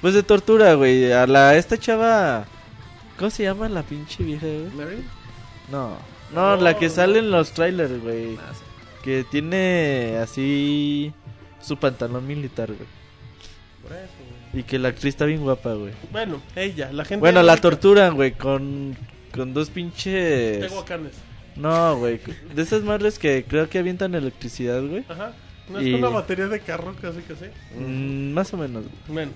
Pues 0.00 0.14
de 0.14 0.22
tortura, 0.22 0.74
güey. 0.74 1.12
A 1.12 1.26
la... 1.26 1.56
Esta 1.56 1.76
chava... 1.76 2.46
¿Cómo 3.18 3.30
se 3.30 3.42
llama 3.42 3.68
la 3.68 3.82
pinche 3.82 4.22
vieja, 4.22 4.46
güey? 4.46 4.70
¿Mary? 4.76 5.04
No. 5.70 5.96
No, 6.32 6.56
la 6.56 6.78
que 6.78 6.88
sale 6.88 7.18
en 7.18 7.30
los 7.30 7.52
trailers, 7.52 8.00
güey. 8.02 8.36
Ah, 8.36 8.52
sí. 8.54 8.62
Que 9.02 9.24
tiene 9.24 10.16
así... 10.22 11.12
Su 11.60 11.76
pantalón 11.76 12.26
militar, 12.26 12.68
güey. 12.68 12.88
Por 13.82 13.92
eso, 13.92 14.12
güey. 14.18 14.21
Y 14.52 14.62
que 14.64 14.78
la 14.78 14.88
actriz 14.88 15.14
está 15.14 15.24
bien 15.24 15.40
guapa, 15.42 15.72
güey. 15.74 15.92
Bueno, 16.10 16.40
ella, 16.56 16.92
la 16.92 17.04
gente... 17.04 17.20
Bueno, 17.20 17.42
la 17.42 17.56
torturan, 17.56 18.14
güey, 18.14 18.32
con... 18.32 18.96
Con 19.34 19.54
dos 19.54 19.70
pinches... 19.70 20.60
Tehuacanes. 20.60 21.12
No, 21.56 21.96
güey. 21.96 22.20
De 22.54 22.62
esas 22.62 22.82
madres 22.82 23.18
que 23.18 23.44
creo 23.48 23.68
que 23.68 23.78
avientan 23.78 24.14
electricidad, 24.14 24.82
güey. 24.82 25.04
Ajá. 25.08 25.32
No 25.70 25.78
es 25.80 25.86
Y- 25.86 25.94
una 25.94 26.08
batería 26.08 26.48
de 26.48 26.60
carro, 26.60 26.94
casi 27.00 27.20
que 27.20 27.34
sí. 27.34 27.46
Mm, 27.78 28.32
más 28.32 28.52
o 28.52 28.58
menos. 28.58 28.84
Bueno, 29.08 29.32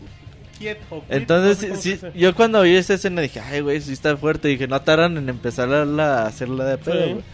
quieto. 0.59 1.03
Entonces, 1.09 1.69
no 1.69 1.77
sé 1.77 1.99
cómo 1.99 2.13
sí, 2.13 2.19
yo 2.19 2.35
cuando 2.35 2.61
vi 2.63 2.75
esa 2.77 2.95
escena 2.95 3.23
dije, 3.23 3.41
ay, 3.41 3.61
güey, 3.61 3.81
sí 3.81 3.93
está 3.93 4.17
fuerte. 4.19 4.49
Dije, 4.49 4.67
no 4.69 4.81
tardan 4.83 5.17
en 5.17 5.29
empezar 5.31 5.73
a, 5.73 5.85
la- 5.87 6.23
a 6.23 6.27
hacerla 6.27 6.65
de 6.67 6.79
pedo, 6.79 7.05
Sí. 7.07 7.13
güey. 7.13 7.25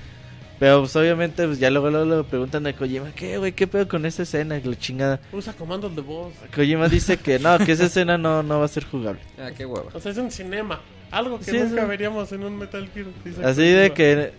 Pero 0.62 0.78
pues 0.78 0.94
obviamente 0.94 1.44
pues 1.44 1.58
ya 1.58 1.70
luego, 1.70 1.90
luego 1.90 2.18
le 2.18 2.22
preguntan 2.22 2.64
a 2.68 2.72
Kojima, 2.72 3.10
¿qué 3.16 3.36
güey? 3.36 3.50
¿Qué 3.50 3.66
pedo 3.66 3.88
con 3.88 4.06
esa 4.06 4.22
escena? 4.22 4.60
La 4.62 4.78
chingada. 4.78 5.18
Usa 5.32 5.52
comandos 5.54 5.96
de 5.96 6.02
voz. 6.02 6.32
Kojima 6.54 6.88
dice 6.88 7.16
que 7.16 7.40
no, 7.40 7.58
que 7.58 7.72
esa 7.72 7.86
escena 7.86 8.16
no, 8.16 8.44
no 8.44 8.60
va 8.60 8.66
a 8.66 8.68
ser 8.68 8.84
jugable. 8.84 9.18
Ah, 9.40 9.50
qué 9.50 9.66
hueva. 9.66 9.90
O 9.92 9.98
sea, 9.98 10.12
es 10.12 10.18
un 10.18 10.30
cinema. 10.30 10.80
Algo 11.10 11.40
que 11.40 11.46
Sí, 11.46 11.58
nunca 11.58 11.84
veríamos 11.84 12.30
en 12.30 12.44
un 12.44 12.58
Metal 12.58 12.88
Gear. 12.94 13.06
dice 13.24 13.44
Así 13.44 13.62
de 13.62 13.90
que 13.92 14.34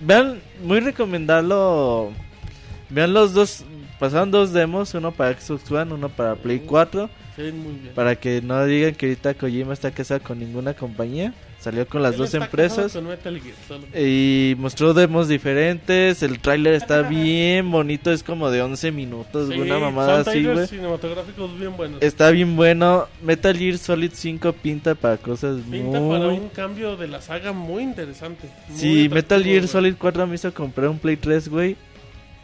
vean, 0.00 0.40
muy 0.62 0.78
recomendarlo. 0.78 2.12
Vean 2.88 3.12
los 3.12 3.34
dos, 3.34 3.64
pasaron 3.98 4.30
dos 4.30 4.52
demos, 4.52 4.94
uno 4.94 5.10
para 5.10 5.36
Xbox 5.36 5.68
One, 5.68 5.94
uno 5.94 6.08
para 6.10 6.36
Play 6.36 6.60
4, 6.60 7.10
Se 7.34 7.42
ven 7.42 7.60
muy 7.60 7.72
bien. 7.72 7.92
para 7.92 8.14
que 8.14 8.40
no 8.40 8.64
digan 8.66 8.94
que 8.94 9.06
ahorita 9.06 9.34
Kojima 9.34 9.72
está 9.72 9.90
casado 9.90 10.22
con 10.22 10.38
ninguna 10.38 10.74
compañía. 10.74 11.34
Salió 11.66 11.84
con 11.88 12.00
las 12.00 12.12
Él 12.12 12.18
dos 12.18 12.34
empresas. 12.34 12.76
casado 12.92 13.00
con 13.00 13.10
Metal 13.10 13.40
Gear, 13.40 13.56
solo. 13.66 13.86
Y 14.00 14.54
mostró 14.56 14.94
demos 14.94 15.26
diferentes. 15.26 16.22
El 16.22 16.38
tráiler 16.38 16.74
está 16.74 17.02
bien 17.08 17.68
bonito. 17.72 18.12
Es 18.12 18.22
como 18.22 18.52
de 18.52 18.62
11 18.62 18.92
minutos. 18.92 19.48
Sí, 19.52 19.58
una 19.58 19.80
mamada 19.80 20.20
así, 20.20 20.44
güey. 20.44 20.64
cinematográficos 20.68 21.58
bien 21.58 21.76
buenos. 21.76 22.00
Está 22.00 22.30
bien 22.30 22.54
bueno. 22.54 23.08
Metal 23.20 23.56
Gear 23.56 23.78
Solid 23.78 24.12
5 24.14 24.52
pinta 24.52 24.94
para 24.94 25.16
cosas 25.16 25.58
Pinta 25.68 25.98
muy... 25.98 26.16
para 26.16 26.28
un 26.28 26.48
cambio 26.50 26.96
de 26.96 27.08
la 27.08 27.20
saga 27.20 27.50
muy 27.52 27.82
interesante. 27.82 28.48
Muy 28.68 28.78
Sí, 28.78 29.08
Metal 29.12 29.42
Gear. 29.42 29.66
Solid 29.66 29.96
4 29.98 30.24
me 30.28 30.36
hizo 30.36 30.54
comprar 30.54 30.88
un 30.88 31.00
Play 31.00 31.16
3, 31.16 31.48
güey. 31.48 31.76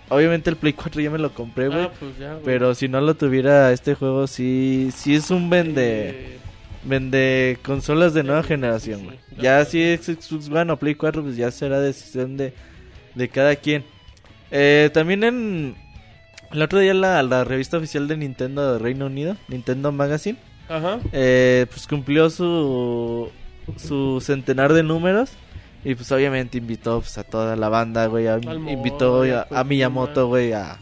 Obviamente 0.09 0.51
el 0.51 0.57
Play 0.57 0.73
4 0.73 1.01
ya 1.01 1.11
me 1.11 1.19
lo 1.19 1.32
compré, 1.32 1.69
güey. 1.69 1.82
Ah, 1.85 1.90
pues 2.01 2.12
pero 2.44 2.74
si 2.74 2.89
no 2.89 3.01
lo 3.01 3.15
tuviera 3.15 3.70
este 3.73 3.94
juego, 3.94 4.27
sí, 4.27 4.90
sí 4.94 5.15
es 5.15 5.31
un 5.31 5.49
vende, 5.49 6.11
Eh, 6.11 6.39
vende 6.84 7.59
consolas 7.64 8.12
de 8.14 8.22
nueva 8.24 8.42
generación, 8.42 9.04
güey. 9.04 9.18
ya 9.38 9.64
si 9.64 9.80
es 9.82 10.06
Xbox 10.06 10.48
One 10.50 10.72
o 10.72 10.76
Play 10.78 10.94
4, 10.94 11.22
pues 11.22 11.36
ya 11.36 11.50
será 11.50 11.80
decisión 11.80 12.36
de, 12.36 12.52
de 13.14 13.28
cada 13.28 13.54
quien. 13.56 13.84
Eh, 14.50 14.90
también 14.92 15.24
en 15.24 15.76
el 16.50 16.62
otro 16.62 16.78
día 16.80 16.92
la, 16.94 17.22
la 17.22 17.44
revista 17.44 17.78
oficial 17.78 18.09
de 18.09 18.16
Nintendo 18.16 18.72
de 18.72 18.78
Reino 18.78 19.06
Unido, 19.06 19.36
Nintendo 19.48 19.92
Magazine, 19.92 20.38
Ajá. 20.68 20.98
eh, 21.12 21.66
pues 21.70 21.86
cumplió 21.86 22.28
su 22.30 23.30
su 23.76 24.20
centenar 24.20 24.72
de 24.72 24.82
números 24.82 25.30
y 25.84 25.94
pues 25.94 26.10
obviamente 26.12 26.59
invitó 26.59 27.00
pues, 27.00 27.16
a 27.16 27.22
toda 27.24 27.54
la 27.56 27.68
banda, 27.68 28.06
güey, 28.06 28.26
a- 28.26 28.38
invitó 28.38 29.22
a, 29.22 29.46
a. 29.50 29.64
Miyamoto, 29.64 30.26
güey, 30.28 30.52
a 30.52 30.78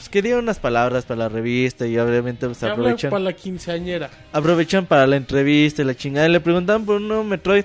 pues 0.00 0.08
que 0.08 0.22
dio 0.22 0.38
unas 0.38 0.58
palabras 0.58 1.04
para 1.04 1.18
la 1.18 1.28
revista 1.28 1.86
y 1.86 1.98
obviamente 1.98 2.46
pues 2.46 2.62
aprovechan 2.62 3.10
para 3.10 3.22
la 3.22 3.34
quinceañera. 3.34 4.08
aprovechan 4.32 4.86
para 4.86 5.06
la 5.06 5.16
entrevista 5.16 5.82
y 5.82 5.84
la 5.84 5.94
chingada 5.94 6.26
y 6.26 6.32
le 6.32 6.40
preguntaban 6.40 6.86
por 6.86 6.96
un 6.96 7.06
nuevo 7.06 7.22
Metroid. 7.22 7.64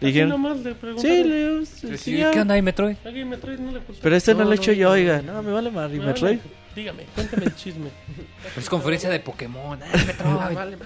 Le 0.00 0.08
dijeron, 0.08 0.30
nomás 0.30 0.58
le 0.58 0.74
sí, 0.96 1.22
le 1.22 1.64
Sí, 1.64 1.86
sí, 1.90 1.96
sí, 1.96 2.16
ya. 2.16 2.32
¿Qué 2.32 2.40
onda 2.40 2.54
ahí, 2.54 2.62
Metroid? 2.62 2.96
Alguien 3.04 3.28
Metroid 3.28 3.60
no 3.60 3.70
le 3.70 3.78
puso. 3.78 4.00
Pero 4.02 4.16
este 4.16 4.32
no, 4.32 4.40
No, 4.40 4.44
lo 4.46 4.52
he 4.52 4.54
hecho 4.56 4.72
no, 4.72 4.76
yo, 4.78 4.86
no. 4.88 4.92
oiga. 4.94 5.22
No, 5.22 5.42
me 5.44 5.52
vale 5.52 5.70
más. 5.70 5.92
¿Y 5.92 5.98
Ah, 6.00 6.06
Metroid? 6.06 6.38
Dígame, 6.74 7.04
cuéntame 7.14 7.46
el 7.46 7.54
chisme. 7.54 7.90
Es 8.56 8.68
conferencia 8.68 9.08
de 9.08 9.20
Pokémon. 9.20 9.78
Ah, 9.80 9.86
Metroid. 10.06 10.36
Ah, 10.40 10.50
vale. 10.52 10.76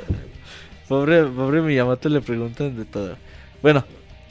Pobre, 0.87 1.25
pobre 1.25 1.63
Miyamoto 1.63 2.11
le 2.11 2.21
preguntan 2.21 2.77
de 2.77 2.85
todo. 2.85 3.17
Bueno, 3.63 3.87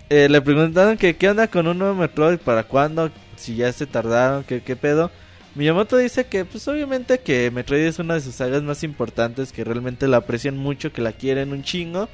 eh, 0.08 0.30
le 0.30 0.40
preguntaron 0.42 0.98
que 0.98 1.16
qué 1.16 1.30
onda 1.30 1.48
con 1.48 1.66
un 1.66 1.80
nuevo 1.80 1.96
Metroid, 1.96 2.38
para 2.38 2.64
cuándo, 2.64 3.10
si 3.38 3.56
ya 3.56 3.72
se 3.72 3.88
tardaron, 3.88 4.44
qué, 4.44 4.62
qué 4.62 4.76
pedo. 4.76 5.10
Miyamoto 5.56 5.98
dice 5.98 6.26
que 6.26 6.46
pues 6.46 6.68
obviamente 6.68 7.20
que 7.20 7.52
Metroid 7.52 7.84
es 7.84 8.00
una 8.00 8.16
de 8.16 8.22
sus 8.22 8.36
sagas 8.36 8.64
más 8.64 8.84
importantes, 8.84 9.52
que 9.52 9.64
realmente 9.64 10.08
la 10.08 10.18
aprecian 10.18 10.58
mucho, 10.58 10.92
que 10.92 11.02
la 11.02 11.12
quieren 11.12 11.52
un 11.52 11.64
chingo. 11.64 12.10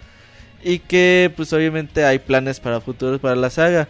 Y 0.61 0.79
que 0.79 1.31
pues 1.35 1.53
obviamente 1.53 2.03
hay 2.03 2.19
planes 2.19 2.59
para 2.59 2.81
futuros 2.81 3.19
para 3.19 3.35
la 3.35 3.49
saga. 3.49 3.87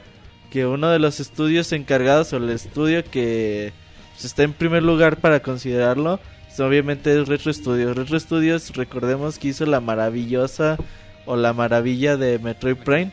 Que 0.52 0.66
uno 0.66 0.90
de 0.90 1.00
los 1.00 1.20
estudios 1.20 1.72
encargados 1.72 2.32
o 2.34 2.38
el 2.38 2.50
estudio 2.50 3.04
que 3.04 3.74
pues, 4.14 4.26
está 4.26 4.44
en 4.44 4.54
primer 4.54 4.84
lugar 4.84 5.18
para 5.18 5.42
considerarlo 5.42 6.20
pues, 6.60 6.68
obviamente 6.68 7.18
es 7.18 7.28
Retro 7.28 7.54
Studios. 7.54 7.96
Retro 7.96 8.20
Studios, 8.20 8.76
recordemos 8.76 9.40
que 9.40 9.48
hizo 9.50 9.66
la 9.66 9.80
maravillosa 9.80 10.78
o 11.26 11.38
la 11.38 11.54
maravilla 11.54 12.18
de 12.18 12.38
Metroid 12.38 12.76
Prime. 12.76 13.12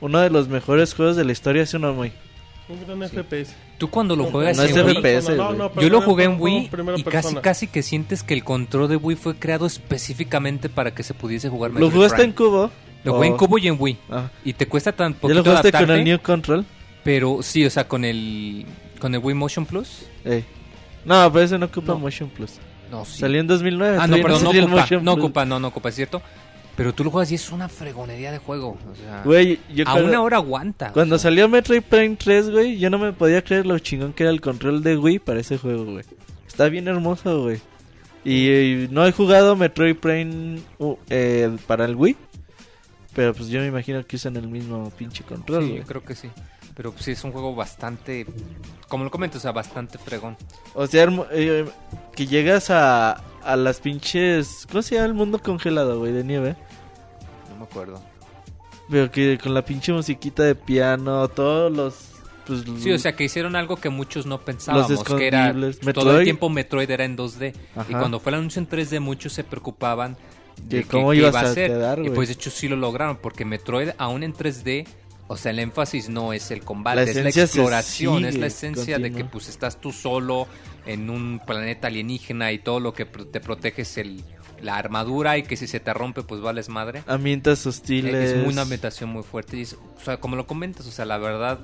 Uno 0.00 0.20
de 0.20 0.30
los 0.30 0.48
mejores 0.48 0.94
juegos 0.94 1.14
de 1.16 1.24
la 1.24 1.32
historia 1.32 1.62
es 1.62 1.74
uno 1.74 1.92
muy. 1.92 2.12
Un 2.68 2.84
gran 2.84 3.08
FPS. 3.08 3.54
Tú 3.78 3.88
cuando 3.88 4.16
lo 4.16 4.24
juegas 4.24 4.56
No 4.56 4.62
es 4.64 4.74
en 4.76 4.86
Wii, 4.86 4.96
FPS, 4.96 5.36
No, 5.36 5.52
no, 5.52 5.80
yo 5.80 5.88
lo 5.88 6.00
jugué 6.00 6.24
en 6.24 6.36
Wii 6.40 6.70
y 6.96 7.02
casi 7.04 7.34
casi 7.36 7.66
que 7.68 7.82
sientes 7.82 8.22
que 8.22 8.34
el 8.34 8.42
control 8.42 8.88
de 8.88 8.96
Wii 8.96 9.16
fue 9.16 9.36
creado 9.36 9.66
específicamente 9.66 10.68
para 10.68 10.92
que 10.94 11.02
se 11.02 11.14
pudiese 11.14 11.48
jugar 11.48 11.70
¿Lo 11.72 11.90
jugaste 11.90 12.16
Prime. 12.16 12.30
en 12.30 12.32
cubo? 12.32 12.70
Lo 13.04 13.14
jugué 13.14 13.26
en 13.28 13.32
O- 13.34 13.36
cubo 13.36 13.58
y 13.58 13.68
en 13.68 13.76
Wii. 13.78 13.98
Ah. 14.10 14.28
Y 14.44 14.52
te 14.52 14.66
cuesta 14.66 14.90
tan 14.92 15.12
¿Ya 15.14 15.18
poquito 15.20 15.38
lo 15.38 15.44
jugaste 15.44 15.72
con 15.72 15.90
el 15.90 16.04
New 16.04 16.18
Control? 16.20 16.64
pero 17.04 17.38
sí, 17.42 17.64
o 17.64 17.70
sea, 17.70 17.86
con 17.86 18.04
el 18.04 18.66
con 18.98 19.14
el 19.14 19.20
Wii 19.22 19.34
Motion 19.36 19.64
Plus. 19.66 20.06
Eh. 20.24 20.42
No, 21.04 21.30
pero 21.32 21.44
eso 21.44 21.56
no 21.58 21.66
ocupa 21.66 21.92
No. 21.92 21.98
Motion 22.00 22.28
Plus. 22.30 22.54
No, 22.90 23.04
sí. 23.04 23.18
Salió 23.20 23.40
en 23.40 23.46
2009. 23.46 23.98
Ah, 24.00 24.06
no, 24.08 24.16
perdón, 24.16 24.42
no 24.44 24.50
ocupa, 24.50 24.66
Motion 24.66 25.04
no 25.04 25.12
ocupa, 25.12 25.44
no, 25.44 25.60
no 25.60 25.68
ocupa, 25.68 25.88
es 25.90 25.94
cierto. 25.94 26.20
Pero 26.76 26.94
tú 26.94 27.04
lo 27.04 27.10
juegas 27.10 27.32
y 27.32 27.36
es 27.36 27.50
una 27.50 27.68
fregonería 27.70 28.30
de 28.30 28.38
juego, 28.38 28.76
o 28.90 28.94
sea, 28.94 29.22
Güey, 29.24 29.58
yo 29.74 29.84
a 29.88 29.92
cuando- 29.92 30.08
una 30.10 30.22
hora 30.22 30.36
aguanta. 30.36 30.92
Cuando 30.92 31.14
o 31.16 31.18
sea. 31.18 31.30
salió 31.30 31.48
Metroid 31.48 31.82
Prime 31.82 32.16
3, 32.16 32.50
güey, 32.50 32.78
yo 32.78 32.90
no 32.90 32.98
me 32.98 33.12
podía 33.14 33.42
creer 33.42 33.64
lo 33.66 33.78
chingón 33.78 34.12
que 34.12 34.24
era 34.24 34.30
el 34.32 34.40
control 34.42 34.82
de 34.82 34.96
Wii 34.96 35.20
para 35.20 35.40
ese 35.40 35.56
juego, 35.56 35.84
güey. 35.86 36.04
Está 36.46 36.68
bien 36.68 36.86
hermoso, 36.88 37.42
güey. 37.44 37.60
Y, 38.24 38.48
y 38.50 38.88
no 38.90 39.06
he 39.06 39.12
jugado 39.12 39.56
Metroid 39.56 39.96
Prime 39.96 40.58
uh, 40.78 40.96
eh, 41.08 41.56
para 41.66 41.84
el 41.86 41.94
Wii. 41.96 42.16
Pero 43.14 43.32
pues 43.32 43.48
yo 43.48 43.60
me 43.60 43.66
imagino 43.68 44.04
que 44.06 44.16
usan 44.16 44.36
el 44.36 44.48
mismo 44.48 44.90
pinche 44.98 45.24
control, 45.24 45.64
Sí, 45.64 45.70
güey. 45.70 45.82
creo 45.84 46.04
que 46.04 46.14
sí. 46.14 46.28
Pero 46.74 46.92
pues, 46.92 47.04
sí 47.06 47.12
es 47.12 47.24
un 47.24 47.32
juego 47.32 47.54
bastante, 47.54 48.26
como 48.88 49.04
lo 49.04 49.10
comento, 49.10 49.38
o 49.38 49.40
sea, 49.40 49.52
bastante 49.52 49.96
fregón. 49.96 50.36
O 50.74 50.86
sea, 50.86 51.08
eh, 51.32 51.64
que 52.14 52.26
llegas 52.26 52.68
a, 52.68 53.22
a 53.46 53.56
las 53.56 53.80
pinches... 53.80 54.66
¿Cómo 54.70 54.82
se 54.82 54.94
llama 54.96 55.06
el 55.06 55.14
mundo 55.14 55.38
congelado, 55.40 55.98
güey? 55.98 56.12
De 56.12 56.24
nieve. 56.24 56.56
No 57.50 57.56
me 57.58 57.64
acuerdo. 57.64 58.00
Pero 58.90 59.10
que 59.10 59.38
con 59.42 59.54
la 59.54 59.64
pinche 59.64 59.92
musiquita 59.92 60.42
de 60.42 60.54
piano, 60.54 61.28
todos 61.28 61.72
los... 61.72 61.94
Pues, 62.46 62.62
Sí, 62.80 62.92
o 62.92 62.98
sea, 62.98 63.16
que 63.16 63.24
hicieron 63.24 63.56
algo 63.56 63.76
que 63.76 63.88
muchos 63.88 64.24
no 64.26 64.40
pensábamos, 64.40 64.88
Los 64.90 65.02
que 65.02 65.26
era 65.26 65.52
todo 65.92 66.18
el 66.18 66.24
tiempo 66.24 66.48
Metroid 66.48 66.88
era 66.90 67.04
en 67.04 67.16
2D. 67.16 67.52
Y 67.88 67.92
cuando 67.92 68.20
fue 68.20 68.30
el 68.30 68.38
anuncio 68.38 68.60
en 68.60 68.68
3D, 68.68 69.00
muchos 69.00 69.32
se 69.32 69.42
preocupaban 69.42 70.16
de 70.62 70.82
que- 70.82 70.88
cómo 70.88 71.12
ibas 71.12 71.30
iba 71.32 71.40
a 71.40 71.52
ser. 71.54 71.70
quedar, 71.70 71.98
y 72.04 72.10
pues 72.10 72.28
de 72.28 72.34
hecho 72.34 72.50
sí 72.50 72.68
lo 72.68 72.76
lograron, 72.76 73.16
porque 73.16 73.44
Metroid 73.44 73.90
aún 73.98 74.22
en 74.22 74.32
3D, 74.32 74.86
o 75.26 75.36
sea, 75.36 75.50
el 75.50 75.58
énfasis 75.58 76.08
no 76.08 76.32
es 76.32 76.50
el 76.52 76.62
combate, 76.62 76.96
La 76.96 77.02
es 77.10 77.16
la 77.36 77.42
exploración, 77.42 78.24
es 78.24 78.38
la 78.38 78.46
esencia 78.46 78.98
de 79.00 79.10
que 79.12 79.24
pues 79.24 79.48
estás 79.48 79.80
tú 79.80 79.90
solo 79.92 80.46
en 80.86 81.10
un 81.10 81.40
planeta 81.44 81.88
alienígena 81.88 82.52
y 82.52 82.58
todo 82.58 82.80
lo 82.80 82.92
que 82.94 83.04
te 83.04 83.40
protege 83.40 83.82
es 83.82 83.98
el, 83.98 84.22
la 84.62 84.76
armadura 84.76 85.36
y 85.38 85.42
que 85.42 85.56
si 85.56 85.66
se 85.66 85.80
te 85.80 85.92
rompe 85.92 86.22
pues 86.22 86.40
vales 86.40 86.68
madre. 86.68 87.02
Ambientas 87.06 87.66
hostiles. 87.66 88.14
Es 88.14 88.36
muy 88.42 88.52
una 88.52 88.62
ambientación 88.62 89.10
muy 89.10 89.22
fuerte 89.22 89.56
y 89.58 89.62
es- 89.62 89.74
o 89.74 90.00
sea, 90.04 90.18
como 90.18 90.36
lo 90.36 90.46
comentas, 90.46 90.86
o 90.86 90.90
sea, 90.90 91.04
la 91.04 91.18
verdad 91.18 91.58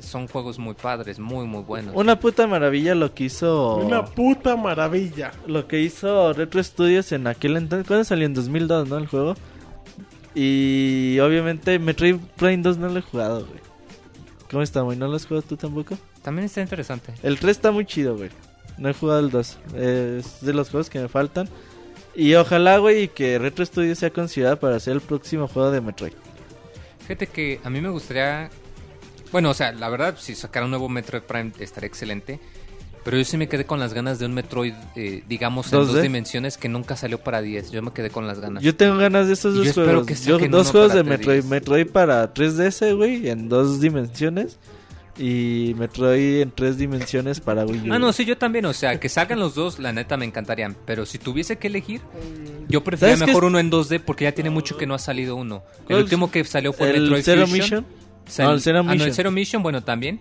son 0.00 0.26
juegos 0.28 0.58
muy 0.58 0.74
padres, 0.74 1.18
muy 1.18 1.46
muy 1.46 1.62
buenos. 1.62 1.94
Una 1.94 2.18
puta 2.18 2.46
maravilla 2.46 2.94
lo 2.94 3.14
que 3.14 3.24
hizo... 3.24 3.76
Una 3.76 4.04
puta 4.04 4.56
maravilla. 4.56 5.30
Lo 5.46 5.66
que 5.68 5.80
hizo 5.80 6.32
Retro 6.32 6.62
Studios 6.62 7.12
en 7.12 7.26
aquel 7.28 7.56
entonces... 7.56 7.86
¿Cuándo 7.86 8.04
salió? 8.04 8.26
En 8.26 8.34
2002, 8.34 8.88
¿no? 8.88 8.98
El 8.98 9.06
juego. 9.06 9.34
Y 10.34 11.18
obviamente 11.20 11.78
Metroid 11.78 12.16
Prime 12.36 12.58
2 12.62 12.78
no 12.78 12.88
lo 12.88 12.98
he 12.98 13.02
jugado, 13.02 13.46
güey. 13.46 13.60
¿Cómo 14.50 14.62
está, 14.62 14.80
güey? 14.80 14.98
¿No 14.98 15.06
lo 15.08 15.14
has 15.16 15.26
jugado 15.26 15.42
tú 15.46 15.56
tampoco? 15.56 15.96
También 16.22 16.46
está 16.46 16.60
interesante. 16.60 17.12
El 17.22 17.38
3 17.38 17.56
está 17.56 17.70
muy 17.70 17.86
chido, 17.86 18.16
güey. 18.16 18.30
No 18.78 18.88
he 18.88 18.94
jugado 18.94 19.20
el 19.20 19.30
2. 19.30 19.58
Es 19.76 20.40
de 20.40 20.52
los 20.52 20.70
juegos 20.70 20.90
que 20.90 20.98
me 21.00 21.08
faltan. 21.08 21.48
Y 22.14 22.34
ojalá, 22.34 22.78
güey, 22.78 23.08
que 23.08 23.38
Retro 23.38 23.64
Studios 23.66 23.98
sea 23.98 24.10
considerado 24.10 24.58
para 24.58 24.78
ser 24.80 24.94
el 24.94 25.00
próximo 25.00 25.48
juego 25.48 25.70
de 25.70 25.80
Metroid. 25.80 26.12
Fíjate 27.00 27.26
que 27.26 27.60
a 27.64 27.70
mí 27.70 27.80
me 27.80 27.88
gustaría. 27.90 28.50
Bueno, 29.32 29.50
o 29.50 29.54
sea, 29.54 29.72
la 29.72 29.88
verdad, 29.88 30.14
si 30.18 30.34
sacara 30.34 30.64
un 30.64 30.70
nuevo 30.70 30.88
Metroid 30.88 31.22
Prime 31.22 31.52
estaría 31.58 31.88
excelente. 31.88 32.38
Pero 33.04 33.18
yo 33.18 33.24
sí 33.24 33.36
me 33.36 33.48
quedé 33.48 33.66
con 33.66 33.78
las 33.80 33.92
ganas 33.92 34.18
de 34.18 34.24
un 34.24 34.32
Metroid, 34.32 34.72
eh, 34.96 35.22
digamos, 35.28 35.70
en 35.70 35.78
2D. 35.80 35.86
dos 35.92 36.02
dimensiones 36.02 36.56
que 36.56 36.70
nunca 36.70 36.96
salió 36.96 37.18
para 37.18 37.42
10. 37.42 37.70
Yo 37.70 37.82
me 37.82 37.92
quedé 37.92 38.08
con 38.08 38.26
las 38.26 38.40
ganas. 38.40 38.62
Yo 38.62 38.74
tengo 38.74 38.96
ganas 38.96 39.26
de 39.26 39.34
Y 39.34 39.36
yo 39.36 39.50
dos 39.52 39.72
juegos. 39.74 40.06
que 40.06 40.14
Yo- 40.14 40.38
dos 40.48 40.70
juegos 40.70 40.94
de 40.94 41.04
Metroid. 41.04 41.40
3DS. 41.42 41.48
Metroid 41.50 41.86
para 41.88 42.32
3DS, 42.32 42.94
güey, 42.94 43.28
en 43.28 43.50
dos 43.50 43.78
dimensiones. 43.80 44.58
Y 45.16 45.74
Metroid 45.76 46.40
en 46.40 46.50
tres 46.50 46.76
dimensiones 46.76 47.40
para 47.40 47.64
Wii 47.64 47.90
U. 47.90 47.92
Ah, 47.94 47.98
no, 47.98 48.12
sí, 48.12 48.24
yo 48.24 48.36
también. 48.36 48.64
O 48.66 48.72
sea, 48.72 48.98
que 48.98 49.08
salgan 49.08 49.38
los 49.38 49.54
dos, 49.54 49.78
la 49.78 49.92
neta 49.92 50.16
me 50.16 50.24
encantarían. 50.24 50.76
Pero 50.86 51.06
si 51.06 51.18
tuviese 51.18 51.56
que 51.56 51.68
elegir, 51.68 52.00
yo 52.68 52.82
preferiría 52.82 53.18
¿Sabes 53.18 53.26
qué 53.26 53.32
mejor 53.32 53.44
uno 53.44 53.58
en 53.58 53.70
2D 53.70 54.00
porque 54.04 54.24
ya 54.24 54.32
tiene 54.32 54.50
mucho 54.50 54.76
que 54.76 54.86
no 54.86 54.94
ha 54.94 54.98
salido 54.98 55.36
uno. 55.36 55.62
El 55.88 55.96
último 55.96 56.30
que 56.30 56.44
salió 56.44 56.72
fue 56.72 56.90
¿El 56.90 57.02
Metroid 57.02 57.22
Zero 57.22 57.46
Fusion. 57.46 57.58
Mission? 57.58 57.86
No, 58.38 58.52
el 58.52 58.60
Zero 58.60 58.78
ah, 58.80 58.82
no, 58.82 58.90
Mission. 58.90 59.08
el 59.08 59.14
Zero 59.14 59.30
Mission, 59.30 59.62
bueno, 59.62 59.84
también. 59.84 60.20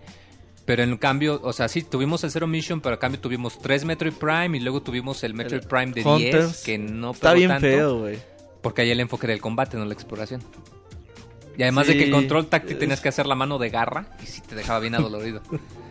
Pero 0.65 0.83
en 0.83 0.95
cambio, 0.97 1.41
o 1.43 1.51
sea, 1.51 1.67
sí, 1.67 1.81
tuvimos 1.81 2.23
el 2.23 2.31
Zero 2.31 2.47
Mission, 2.47 2.79
pero 2.79 2.95
a 2.95 2.99
cambio 2.99 3.19
tuvimos 3.19 3.59
tres 3.59 3.83
Metroid 3.83 4.13
Prime 4.13 4.57
y 4.57 4.61
luego 4.61 4.81
tuvimos 4.81 5.23
el 5.23 5.33
Metroid 5.33 5.63
Prime 5.63 5.91
de 5.91 6.03
Hunters. 6.03 6.63
10, 6.63 6.63
que 6.63 6.77
no 6.77 7.11
Está 7.11 7.33
bien 7.33 7.49
tanto, 7.49 7.67
feo, 7.67 7.99
güey. 7.99 8.17
Porque 8.61 8.83
ahí 8.83 8.91
el 8.91 8.99
enfoque 9.01 9.25
era 9.25 9.33
el 9.33 9.41
combate, 9.41 9.75
no 9.75 9.85
la 9.85 9.93
exploración. 9.93 10.41
Y 11.57 11.63
además 11.63 11.87
de 11.87 11.97
que 11.97 12.05
el 12.05 12.11
control 12.11 12.47
táctil 12.47 12.77
tenías 12.77 13.01
que 13.01 13.09
hacer 13.09 13.27
la 13.27 13.35
mano 13.35 13.57
de 13.59 13.69
garra 13.69 14.07
y 14.21 14.25
sí 14.25 14.41
te 14.41 14.55
dejaba 14.55 14.79
bien 14.79 14.95
adolorido. 14.95 15.41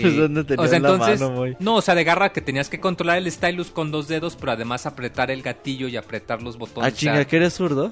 Pues, 0.00 0.16
¿dónde 0.16 0.44
tenías 0.44 0.66
o 0.66 0.70
sea, 0.70 0.78
la 0.78 0.90
entonces, 0.90 1.20
mano, 1.20 1.34
Moy? 1.34 1.56
no, 1.58 1.74
o 1.76 1.82
sea, 1.82 1.96
de 1.96 2.04
garra 2.04 2.32
que 2.32 2.40
tenías 2.40 2.68
que 2.68 2.78
controlar 2.78 3.18
el 3.18 3.30
stylus 3.30 3.70
con 3.70 3.90
dos 3.90 4.06
dedos, 4.06 4.36
pero 4.36 4.52
además 4.52 4.86
apretar 4.86 5.30
el 5.32 5.42
gatillo 5.42 5.88
y 5.88 5.96
apretar 5.96 6.40
los 6.40 6.56
botones. 6.56 6.92
Ah, 6.92 6.94
o 6.94 6.96
sea, 6.96 7.12
chinga, 7.12 7.24
que 7.24 7.36
eres 7.36 7.54
zurdo. 7.54 7.90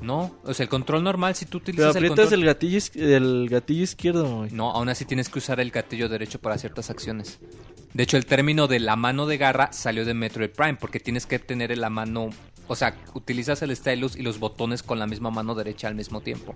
No, 0.00 0.34
o 0.44 0.54
sea, 0.54 0.64
el 0.64 0.70
control 0.70 1.02
normal, 1.02 1.34
si 1.34 1.44
tú 1.46 1.58
Pero 1.58 1.72
utilizas 1.72 1.96
el 1.96 2.04
aprietas 2.04 2.30
control... 2.30 2.40
el 2.40 2.46
gatillo, 2.46 2.80
el 2.94 3.48
gatillo 3.50 3.82
izquierdo, 3.82 4.26
Moy. 4.26 4.48
No, 4.52 4.70
aún 4.70 4.88
así 4.88 5.04
tienes 5.04 5.28
que 5.28 5.38
usar 5.38 5.60
el 5.60 5.70
gatillo 5.70 6.08
derecho 6.08 6.38
para 6.38 6.58
ciertas 6.58 6.90
acciones. 6.90 7.38
De 7.92 8.02
hecho, 8.02 8.16
el 8.16 8.26
término 8.26 8.66
de 8.66 8.80
la 8.80 8.96
mano 8.96 9.26
de 9.26 9.38
garra 9.38 9.72
salió 9.72 10.04
de 10.04 10.14
Metroid 10.14 10.50
Prime, 10.50 10.76
porque 10.76 11.00
tienes 11.00 11.26
que 11.26 11.38
tener 11.38 11.76
la 11.76 11.90
mano... 11.90 12.30
O 12.68 12.74
sea, 12.76 12.96
utilizas 13.14 13.62
el 13.62 13.74
stylus 13.76 14.16
y 14.16 14.22
los 14.22 14.38
botones 14.38 14.82
con 14.82 14.98
la 14.98 15.06
misma 15.06 15.30
mano 15.30 15.54
derecha 15.54 15.88
al 15.88 15.94
mismo 15.94 16.20
tiempo. 16.20 16.54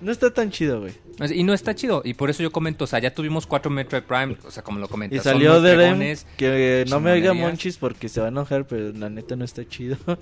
No 0.00 0.12
está 0.12 0.32
tan 0.32 0.52
chido, 0.52 0.80
güey. 0.80 0.92
Y 1.34 1.42
no 1.42 1.52
está 1.52 1.74
chido, 1.74 2.02
y 2.04 2.14
por 2.14 2.30
eso 2.30 2.40
yo 2.44 2.52
comento, 2.52 2.84
o 2.84 2.86
sea, 2.86 3.00
ya 3.00 3.12
tuvimos 3.12 3.48
cuatro 3.48 3.68
Metroid 3.68 4.04
Prime, 4.04 4.36
o 4.46 4.50
sea, 4.52 4.62
como 4.62 4.78
lo 4.78 4.88
comentas. 4.88 5.18
Y 5.18 5.22
salió 5.24 5.60
de 5.60 6.16
que 6.36 6.84
no 6.88 7.00
me 7.00 7.10
oiga. 7.10 7.34
Monchis 7.34 7.76
porque 7.78 8.08
se 8.08 8.20
va 8.20 8.26
a 8.26 8.28
enojar, 8.28 8.64
pero 8.68 8.92
la 8.92 9.10
neta 9.10 9.34
no 9.34 9.44
está 9.44 9.66
chido. 9.68 9.96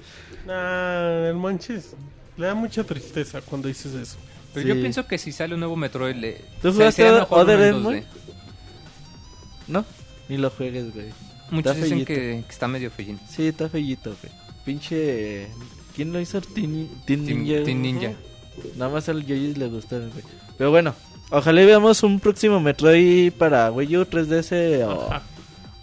Nah, 0.46 1.28
el 1.28 1.34
Monchis 1.34 1.94
le 2.38 2.46
da 2.46 2.54
mucha 2.54 2.84
tristeza 2.84 3.40
cuando 3.42 3.68
dices 3.68 3.92
eso. 3.94 4.16
Pero 4.54 4.62
Sí. 4.68 4.74
yo 4.74 4.80
pienso 4.80 5.06
que 5.06 5.18
si 5.18 5.32
sale 5.32 5.52
un 5.54 5.60
nuevo 5.60 5.76
Metroid, 5.76 6.14
le... 6.16 6.40
¿Tú 6.62 6.68
se- 6.70 6.76
jugaste 6.76 7.10
Other 7.10 7.58
2D. 7.58 7.68
End, 7.68 7.82
Moy? 7.82 8.04
¿No? 9.66 9.84
Ni 10.28 10.38
lo 10.38 10.48
juegues, 10.50 10.94
güey. 10.94 11.08
Muchos 11.50 11.72
Está 11.76 11.84
dicen 11.84 12.04
que 12.04 12.38
está 12.48 12.66
medio 12.68 12.90
fellín. 12.90 13.20
Sí, 13.28 13.48
está 13.48 13.68
fellito, 13.68 14.16
güey. 14.22 14.32
Pinche... 14.66 15.46
¿Quién 15.94 16.12
lo 16.12 16.20
hizo? 16.20 16.40
Teen, 16.42 16.90
Teen 17.06 17.24
Team, 17.24 17.42
Ninja. 17.44 17.60
Güey. 17.62 17.74
Ninja. 17.74 18.12
Nada 18.76 18.90
más 18.92 19.08
al 19.08 19.24
Yoyi 19.24 19.54
le 19.54 19.68
gustaron, 19.68 20.10
güey. 20.10 20.24
Pero 20.58 20.70
bueno, 20.70 20.94
ojalá 21.30 21.62
y 21.62 21.66
veamos 21.66 22.02
un 22.02 22.20
próximo 22.20 22.60
Metroid 22.60 23.32
para 23.32 23.70
Wii 23.72 23.96
U, 23.96 24.04
3DS 24.04 24.84
o, 24.86 25.00
Ajá. 25.10 25.22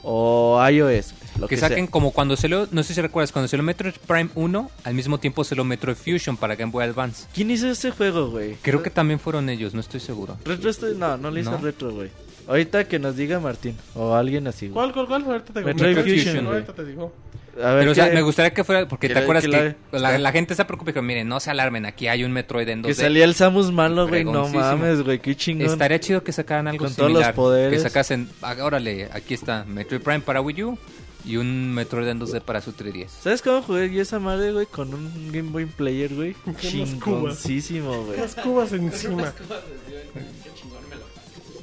o 0.03 0.69
iOS. 0.69 1.13
Lo 1.39 1.47
que 1.47 1.55
que, 1.55 1.61
saquen 1.61 1.85
sea. 1.85 1.91
como 1.91 2.11
cuando 2.11 2.35
se 2.35 2.47
lo, 2.47 2.67
no 2.71 2.83
sé 2.83 2.93
si 2.93 3.01
recuerdas, 3.01 3.31
cuando 3.31 3.47
se 3.47 3.57
lo 3.57 3.63
Metroid 3.63 3.93
Prime 4.05 4.29
1, 4.35 4.71
al 4.83 4.93
mismo 4.93 5.19
tiempo 5.19 5.43
se 5.43 5.55
lo 5.55 5.63
Metroid 5.63 5.95
Fusion 5.95 6.37
para 6.37 6.55
Game 6.55 6.71
Boy 6.71 6.83
Advance. 6.83 7.25
¿Quién 7.33 7.49
hizo 7.49 7.67
ese 7.69 7.89
juego, 7.89 8.29
güey? 8.29 8.55
Creo 8.61 8.83
que 8.83 8.91
también 8.91 9.19
fueron 9.19 9.49
ellos, 9.49 9.73
no 9.73 9.79
estoy 9.79 9.99
seguro. 9.99 10.37
Retro 10.45 10.69
estoy- 10.69 10.95
No, 10.95 11.17
no 11.17 11.31
le 11.31 11.41
hizo 11.41 11.51
¿No? 11.51 11.57
retro, 11.57 11.91
güey. 11.91 12.11
Ahorita 12.47 12.87
que 12.87 12.99
nos 12.99 13.15
diga 13.15 13.39
Martín 13.39 13.77
o 13.95 14.13
alguien 14.13 14.45
así, 14.47 14.67
güey. 14.67 14.73
¿Cuál, 14.73 14.93
cuál, 14.93 15.07
cuál? 15.07 15.23
Ahorita 15.23 15.53
te 15.53 15.59
digo. 15.61 15.67
Metroid 15.69 15.95
Metroid 15.95 16.17
Fusion, 16.23 16.45
güey. 16.45 16.55
Ahorita 16.57 16.73
te 16.73 16.85
digo. 16.85 17.13
A 17.61 17.71
ver, 17.73 17.79
Pero 17.81 17.91
o 17.91 17.95
sea, 17.95 18.09
¿qué- 18.09 18.15
me 18.15 18.21
gustaría 18.23 18.51
que 18.53 18.63
fuera, 18.63 18.87
porque 18.87 19.07
que 19.07 19.13
te 19.13 19.19
acuerdas 19.19 19.43
que 19.43 19.51
que, 19.51 19.55
la- 19.91 19.99
la, 19.99 20.07
está- 20.09 20.17
la 20.17 20.31
gente 20.31 20.55
se 20.55 20.65
preocupa, 20.65 20.91
pero 20.91 21.03
miren, 21.03 21.27
no 21.27 21.39
se 21.39 21.51
alarmen, 21.51 21.85
aquí 21.85 22.07
hay 22.07 22.23
un 22.23 22.31
Metroid 22.31 22.67
en 22.69 22.81
2D. 22.81 22.87
Que 22.87 22.93
salía 22.95 23.23
el 23.25 23.35
Samus 23.35 23.71
malo, 23.71 24.07
güey. 24.07 24.23
No 24.25 24.47
mames, 24.47 25.03
güey. 25.03 25.19
Qué 25.19 25.35
chingón. 25.35 25.67
Estaría 25.67 25.99
chido 25.99 26.23
que 26.23 26.31
sacaran 26.31 26.67
algo 26.67 26.85
Con 26.85 26.95
todos 26.95 27.09
los 27.11 27.19
similar. 27.19 27.35
poderes. 27.35 27.73
Que 27.83 27.87
sacasen, 27.87 28.29
ah, 28.41 28.55
órale, 28.61 29.07
aquí 29.13 29.33
está, 29.35 29.65
Metroid 29.65 30.01
Prime 30.01 30.21
para 30.21 30.41
Wii 30.41 30.63
U 30.63 30.77
y 31.25 31.37
un 31.37 31.73
Metroid 31.73 32.07
en 32.07 32.19
2D 32.19 32.41
para 32.41 32.59
su 32.59 32.73
3DS. 32.73 33.09
¿Sabes 33.21 33.41
cómo 33.43 33.61
jugué 33.61 33.93
yo 33.93 34.01
esa 34.01 34.19
madre, 34.19 34.51
güey? 34.51 34.65
Con 34.65 34.93
un 34.93 35.31
Game 35.31 35.51
Boy 35.51 35.65
Player, 35.67 36.13
güey. 36.13 36.33
Con 36.43 36.53
unas 36.55 36.63
cubas. 36.63 37.43
Chingoncísimo, 37.43 38.03
güey. 38.05 38.19
Las 38.19 38.33
cubas 38.35 38.71
encima. 38.73 39.31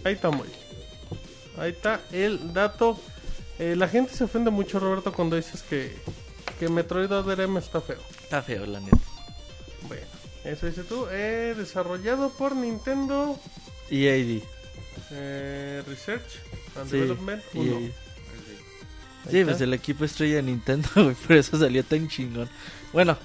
Ahí 0.04 0.14
está, 0.14 0.30
muy. 0.30 0.46
Ahí 1.58 1.70
está 1.72 2.00
el 2.12 2.52
dato. 2.54 2.98
Eh, 3.60 3.76
la 3.76 3.88
gente 3.88 4.14
se 4.14 4.24
ofende 4.24 4.50
mucho, 4.50 4.80
Roberto, 4.80 5.12
cuando 5.12 5.36
dices 5.36 5.62
que, 5.62 5.94
que 6.58 6.68
Metroid 6.68 7.12
Other 7.12 7.40
M 7.40 7.58
está 7.60 7.80
feo. 7.80 7.98
Está 8.22 8.42
feo, 8.42 8.64
la 8.66 8.80
neta. 8.80 8.96
Bueno, 9.86 10.06
eso 10.44 10.66
dices 10.66 10.86
tú. 10.88 11.06
Eh, 11.10 11.54
desarrollado 11.56 12.30
por 12.30 12.56
Nintendo 12.56 13.38
EAD. 13.90 14.42
eh, 15.12 15.82
Research 15.86 16.40
and 16.76 16.90
Sí, 16.90 16.96
Development 16.96 17.42
1. 17.54 17.64
EAD. 17.72 17.76
Ahí 17.82 17.92
Sí, 19.30 19.38
está. 19.40 19.50
pues 19.52 19.60
el 19.60 19.74
equipo 19.74 20.04
estrella 20.06 20.36
de 20.36 20.42
Nintendo, 20.44 20.88
güey. 20.94 21.14
Por 21.14 21.36
eso 21.36 21.58
salió 21.58 21.84
tan 21.84 22.08
chingón. 22.08 22.48
Bueno, 22.94 23.18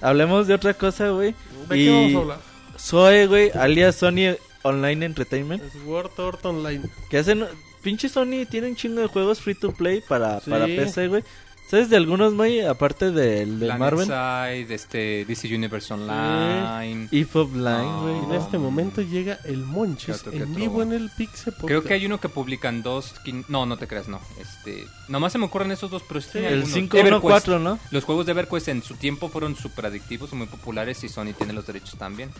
hablemos 0.00 0.48
de 0.48 0.54
otra 0.54 0.74
cosa, 0.74 1.10
güey. 1.10 1.34
¿De 1.68 1.78
y- 1.78 1.84
qué 1.84 1.90
vamos 1.92 2.14
a 2.14 2.18
hablar? 2.18 2.40
Zoe, 2.78 3.26
güey, 3.28 3.50
alias 3.54 3.94
Sony 3.96 4.36
Online 4.62 5.06
Entertainment. 5.06 5.62
Sword 5.72 6.10
Art 6.20 6.44
Online. 6.44 6.82
Que 7.08 7.18
hacen. 7.18 7.46
Pinche 7.86 8.08
Sony 8.08 8.44
tiene 8.50 8.66
un 8.66 8.74
chingo 8.74 9.00
de 9.00 9.06
juegos 9.06 9.40
free 9.40 9.54
to 9.54 9.70
play 9.72 10.00
para, 10.00 10.40
Sí. 10.40 10.50
para 10.50 10.66
PC, 10.66 11.06
güey. 11.06 11.22
¿Sabes 11.70 11.88
de 11.88 11.96
algunos, 11.96 12.34
güey? 12.34 12.60
Aparte 12.60 13.12
del 13.12 13.60
de 13.60 13.66
Planet 13.66 13.78
Marvel. 13.78 14.06
Side, 14.06 14.74
este, 14.74 15.24
DC 15.24 15.52
Universe 15.54 15.94
Online. 15.94 17.06
Y 17.12 17.24
Pop 17.24 17.52
Line, 17.54 17.66
Ah. 17.68 18.00
güey. 18.02 18.24
En 18.24 18.32
este 18.42 18.58
momento 18.58 19.02
llega 19.02 19.38
el 19.44 19.58
Monchis 19.58 20.06
¿Qué 20.06 20.12
otro, 20.12 20.30
qué 20.32 20.38
en 20.38 20.54
vivo 20.56 20.82
en 20.82 20.92
el 20.92 21.10
Pixel 21.16 21.52
Podcast. 21.52 21.66
Creo 21.68 21.82
que 21.84 21.94
hay 21.94 22.06
uno 22.06 22.18
que 22.20 22.28
publican 22.28 22.82
dos. 22.82 23.14
quin- 23.24 23.44
No, 23.48 23.66
no 23.66 23.76
te 23.76 23.86
creas, 23.86 24.08
no. 24.08 24.20
Este, 24.40 24.84
nomás 25.08 25.30
se 25.32 25.38
me 25.38 25.44
ocurren 25.46 25.70
esos 25.70 25.88
dos, 25.90 26.02
pero 26.08 26.20
sí 26.20 26.28
tiene 26.32 26.48
El 26.48 26.54
algunos. 26.54 26.74
514, 26.74 27.58
¿no? 27.60 27.78
Los 27.92 28.02
juegos 28.04 28.26
de 28.26 28.32
EverQuest 28.32 28.66
en 28.68 28.82
su 28.82 28.94
tiempo 28.94 29.28
fueron 29.28 29.54
súper 29.54 29.86
adictivos, 29.86 30.32
muy 30.32 30.46
populares 30.48 31.02
y 31.04 31.08
Sony 31.08 31.34
tiene 31.38 31.52
los 31.52 31.66
derechos 31.66 31.96
también. 31.96 32.30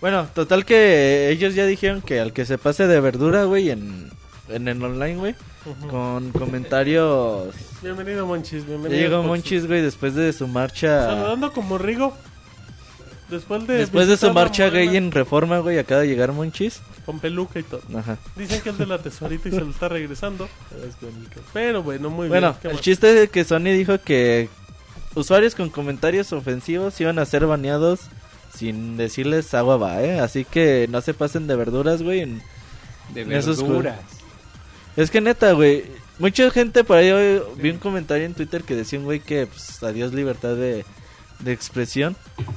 Bueno, 0.00 0.28
total 0.34 0.64
que 0.64 1.28
ellos 1.30 1.54
ya 1.54 1.66
dijeron 1.66 2.02
que 2.02 2.18
al 2.20 2.32
que 2.32 2.44
se 2.46 2.56
pase 2.56 2.86
de 2.86 3.00
verdura, 3.00 3.44
güey, 3.44 3.70
en, 3.70 4.10
en 4.50 4.68
el 4.68 4.82
online, 4.82 5.16
güey, 5.16 5.34
con 5.90 6.30
comentarios. 6.32 7.54
Bienvenido, 7.82 8.26
Monchis. 8.26 8.62
Ya 8.62 8.68
Bienvenido. 8.68 9.00
llegó 9.00 9.22
Monchis, 9.22 9.66
güey, 9.66 9.82
después 9.82 10.14
de 10.14 10.32
su 10.32 10.46
marcha. 10.48 11.06
Saludando 11.06 11.52
como 11.52 11.78
Rigo. 11.78 12.14
Después 13.28 13.64
de, 13.68 13.74
Después 13.74 14.08
de 14.08 14.16
su 14.16 14.32
marcha 14.32 14.70
gay 14.70 14.96
en 14.96 15.12
Reforma, 15.12 15.58
güey, 15.60 15.78
acaba 15.78 16.00
de 16.00 16.08
llegar 16.08 16.32
Monchis. 16.32 16.80
Con 17.06 17.20
peluca 17.20 17.60
y 17.60 17.62
todo. 17.62 17.80
Ajá. 17.96 18.18
Dicen 18.34 18.60
que 18.60 18.70
es 18.70 18.78
de 18.78 18.86
la 18.86 18.98
tesorita 18.98 19.48
y 19.48 19.52
se 19.52 19.60
lo 19.60 19.70
está 19.70 19.88
regresando. 19.88 20.48
Pero 21.52 21.82
bueno, 21.82 22.10
muy 22.10 22.28
Bueno, 22.28 22.48
bien. 22.50 22.60
¿Qué 22.62 22.68
el 22.68 22.80
chiste 22.80 23.22
es 23.22 23.30
que 23.30 23.44
Sony 23.44 23.70
dijo 23.72 23.98
que 24.00 24.48
usuarios 25.14 25.54
con 25.54 25.70
comentarios 25.70 26.32
ofensivos 26.32 27.00
iban 27.00 27.18
a 27.20 27.24
ser 27.24 27.46
baneados 27.46 28.00
sin 28.52 28.96
decirles 28.96 29.54
agua 29.54 29.76
va, 29.76 30.02
¿eh? 30.02 30.18
Así 30.18 30.44
que 30.44 30.88
no 30.90 31.00
se 31.00 31.14
pasen 31.14 31.46
de 31.46 31.54
verduras, 31.54 32.02
güey. 32.02 32.20
en- 32.20 32.42
De 33.14 33.22
Esos 33.38 33.62
verduras. 33.62 33.98
Es 35.00 35.10
que 35.10 35.22
neta, 35.22 35.52
güey. 35.52 35.84
Mucha 36.18 36.50
gente 36.50 36.84
por 36.84 36.98
ahí 36.98 37.10
hoy 37.10 37.40
vi 37.56 37.70
un 37.70 37.78
comentario 37.78 38.26
en 38.26 38.34
Twitter 38.34 38.62
que 38.62 38.76
decía 38.76 38.98
un 38.98 39.06
güey 39.06 39.20
que 39.20 39.46
pues 39.46 39.82
adiós 39.82 40.12
libertad 40.12 40.54
de, 40.54 40.84
de 41.38 41.52
expresión. 41.52 42.14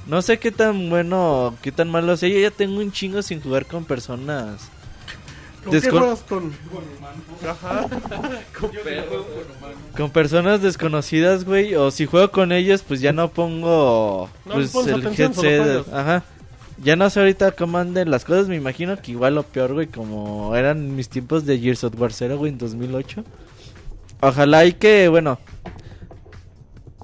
No 0.07 0.21
sé 0.21 0.39
qué 0.39 0.51
tan 0.51 0.89
bueno, 0.89 1.55
qué 1.61 1.71
tan 1.71 1.89
malo 1.89 2.17
sea. 2.17 2.27
Yo 2.27 2.39
ya 2.39 2.51
tengo 2.51 2.79
un 2.79 2.91
chingo 2.91 3.21
sin 3.21 3.39
jugar 3.39 3.65
con 3.65 3.85
personas. 3.85 4.69
¿Con 5.63 5.79
qué 5.79 5.89
juegas 5.89 6.19
con? 6.27 6.51
Ajá. 7.47 7.87
Con 9.95 10.09
personas 10.09 10.61
desconocidas, 10.61 11.45
güey. 11.45 11.75
O 11.75 11.91
si 11.91 12.05
juego 12.05 12.31
con 12.31 12.51
ellos, 12.51 12.83
pues 12.85 12.99
ya 12.99 13.13
no 13.13 13.29
pongo 13.29 14.29
No 14.43 14.55
pues, 14.55 14.75
el 14.75 14.95
atención, 14.95 15.31
headset. 15.31 15.85
Ajá. 15.93 16.23
Ya 16.81 16.95
no 16.95 17.09
sé 17.09 17.19
ahorita 17.19 17.51
cómo 17.51 17.77
anden 17.77 18.09
las 18.09 18.25
cosas. 18.25 18.47
Me 18.47 18.55
imagino 18.55 18.97
que 19.01 19.11
igual 19.11 19.35
lo 19.35 19.43
peor, 19.43 19.73
güey, 19.73 19.87
como 19.87 20.55
eran 20.55 20.95
mis 20.95 21.09
tiempos 21.09 21.45
de 21.45 21.59
Gears 21.59 21.83
of 21.83 21.99
War 21.99 22.11
0, 22.11 22.37
güey, 22.37 22.51
en 22.51 22.57
2008. 22.57 23.23
Ojalá 24.21 24.65
y 24.65 24.73
que, 24.73 25.07
bueno. 25.07 25.39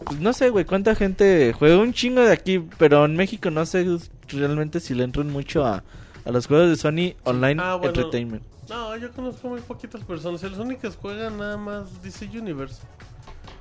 Pues 0.05 0.19
no 0.19 0.33
sé, 0.33 0.49
güey, 0.49 0.65
cuánta 0.65 0.95
gente 0.95 1.53
juega 1.57 1.77
un 1.77 1.93
chingo 1.93 2.21
de 2.21 2.31
aquí, 2.33 2.59
pero 2.77 3.05
en 3.05 3.15
México 3.15 3.51
no 3.51 3.65
sé 3.65 3.85
realmente 4.29 4.79
si 4.79 4.95
le 4.95 5.03
entran 5.03 5.29
mucho 5.29 5.65
a, 5.65 5.83
a 6.25 6.31
los 6.31 6.47
juegos 6.47 6.69
de 6.69 6.75
Sony 6.77 7.15
Online 7.25 7.61
Ah, 7.63 7.75
bueno. 7.75 7.89
Entertainment. 7.95 8.43
No, 8.69 8.95
yo 8.97 9.11
conozco 9.11 9.49
muy 9.49 9.61
poquitas 9.61 10.03
personas. 10.03 10.41
Los 10.43 10.57
únicos 10.57 10.95
que 10.95 11.01
juegan 11.01 11.37
nada 11.37 11.57
más 11.57 12.01
DC 12.01 12.29
Universe. 12.33 12.81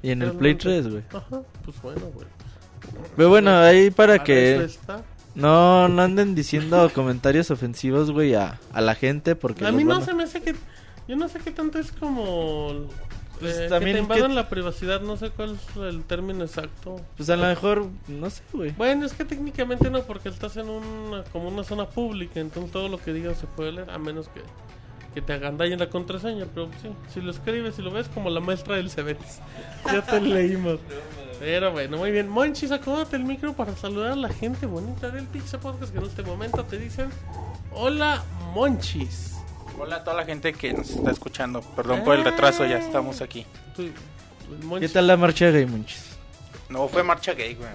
Y 0.03 0.11
en 0.11 0.23
el 0.23 0.33
Play 0.33 0.55
Realmente. 0.55 0.91
3, 0.91 0.93
güey. 0.93 1.23
Ajá, 1.23 1.43
pues 1.65 1.83
bueno, 1.83 2.01
güey. 2.15 2.27
Pero 3.17 3.29
bueno, 3.29 3.59
ahí 3.59 3.91
para 3.91 4.15
Para 4.15 4.25
que... 4.25 4.55
eso 4.57 4.65
está. 4.65 5.03
No, 5.39 5.89
no 5.89 6.03
anden 6.03 6.35
diciendo 6.35 6.91
comentarios 6.95 7.51
ofensivos, 7.51 8.11
güey, 8.11 8.35
a, 8.35 8.59
a 8.73 8.81
la 8.81 8.95
gente 8.95 9.37
porque... 9.37 9.65
A 9.67 9.73
mí 9.73 9.85
no 9.85 9.91
van 9.95 10.03
a- 10.03 10.05
se 10.05 10.15
me 10.15 10.25
hace 10.25 10.43
que. 10.43 10.55
Yo 11.07 11.17
no 11.17 11.29
sé 11.29 11.39
qué 11.39 11.51
tanto 11.53 11.79
es 11.79 11.91
como. 11.93 12.87
Pues 13.41 13.57
eh, 13.57 13.67
también 13.69 13.97
que 13.97 14.03
te 14.03 14.09
que- 14.09 14.15
invadan 14.15 14.35
la 14.35 14.49
privacidad, 14.49 15.01
no 15.01 15.17
sé 15.17 15.31
cuál 15.31 15.55
es 15.55 15.77
el 15.77 16.03
término 16.03 16.43
exacto. 16.45 17.01
Pues 17.17 17.31
a 17.31 17.37
lo 17.37 17.47
mejor, 17.47 17.87
no 18.09 18.29
sé, 18.31 18.43
güey. 18.53 18.73
Bueno, 18.73 19.07
es 19.07 19.13
que 19.13 19.25
técnicamente 19.25 19.89
no, 19.91 20.03
porque 20.03 20.29
estás 20.29 20.57
en 20.57 20.69
una, 20.69 21.23
como 21.33 21.49
una 21.49 21.63
zona 21.63 21.87
pública, 21.87 22.41
entonces 22.41 22.73
todo 22.73 22.89
lo 22.89 22.99
que 22.99 23.13
digas 23.13 23.39
se 23.39 23.47
puede 23.47 23.71
leer, 23.73 23.91
a 23.91 23.97
menos 23.99 24.29
que, 24.29 24.43
que 25.15 25.23
te 25.23 25.33
agandallen 25.35 25.79
la 25.79 25.89
contraseña, 25.89 26.47
pero 26.53 26.69
sí, 26.83 26.89
si 27.15 27.21
lo 27.21 27.31
escribes, 27.31 27.77
si 27.77 27.83
lo 27.83 27.93
ves 27.93 28.09
como 28.09 28.29
la 28.29 28.41
maestra 28.41 28.75
del 28.75 28.91
Cebetis. 28.91 29.39
Ya 29.87 30.03
te 30.03 30.21
leímos. 30.21 30.81
Pero 31.39 31.71
bueno, 31.73 31.97
muy 31.99 32.11
bien. 32.11 32.29
Monchis, 32.29 32.73
acomódate 32.73 33.17
el 33.17 33.25
micro 33.25 33.53
para 33.53 33.77
saludar 33.77 34.13
a 34.13 34.17
la 34.17 34.29
gente 34.29 34.67
bonita 34.67 35.11
del 35.11 35.27
Pixel 35.27 35.61
Podcast 35.61 35.93
que 35.93 35.99
en 35.99 36.05
este 36.05 36.23
momento 36.23 36.65
te 36.65 36.79
dicen 36.79 37.11
Hola, 37.73 38.25
Monchis. 38.55 39.37
Hola 39.79 39.97
a 39.97 40.05
toda 40.05 40.17
la 40.17 40.25
gente 40.25 40.53
que 40.53 40.73
nos 40.73 40.91
está 40.91 41.11
escuchando. 41.13 41.61
Perdón 41.77 42.03
por 42.03 42.17
el 42.17 42.25
retraso, 42.25 42.67
ya 42.67 42.79
estamos 42.79 43.21
aquí. 43.21 43.47
Tú- 43.77 43.85
¿Qué 44.59 44.65
Monchis. 44.65 44.93
tal 44.93 45.07
la 45.07 45.17
marcha 45.17 45.51
gay, 45.51 45.67
Monchis? 45.67 46.17
No 46.69 46.89
fue 46.89 47.03
marcha 47.03 47.35
gay, 47.35 47.55
güey. 47.55 47.69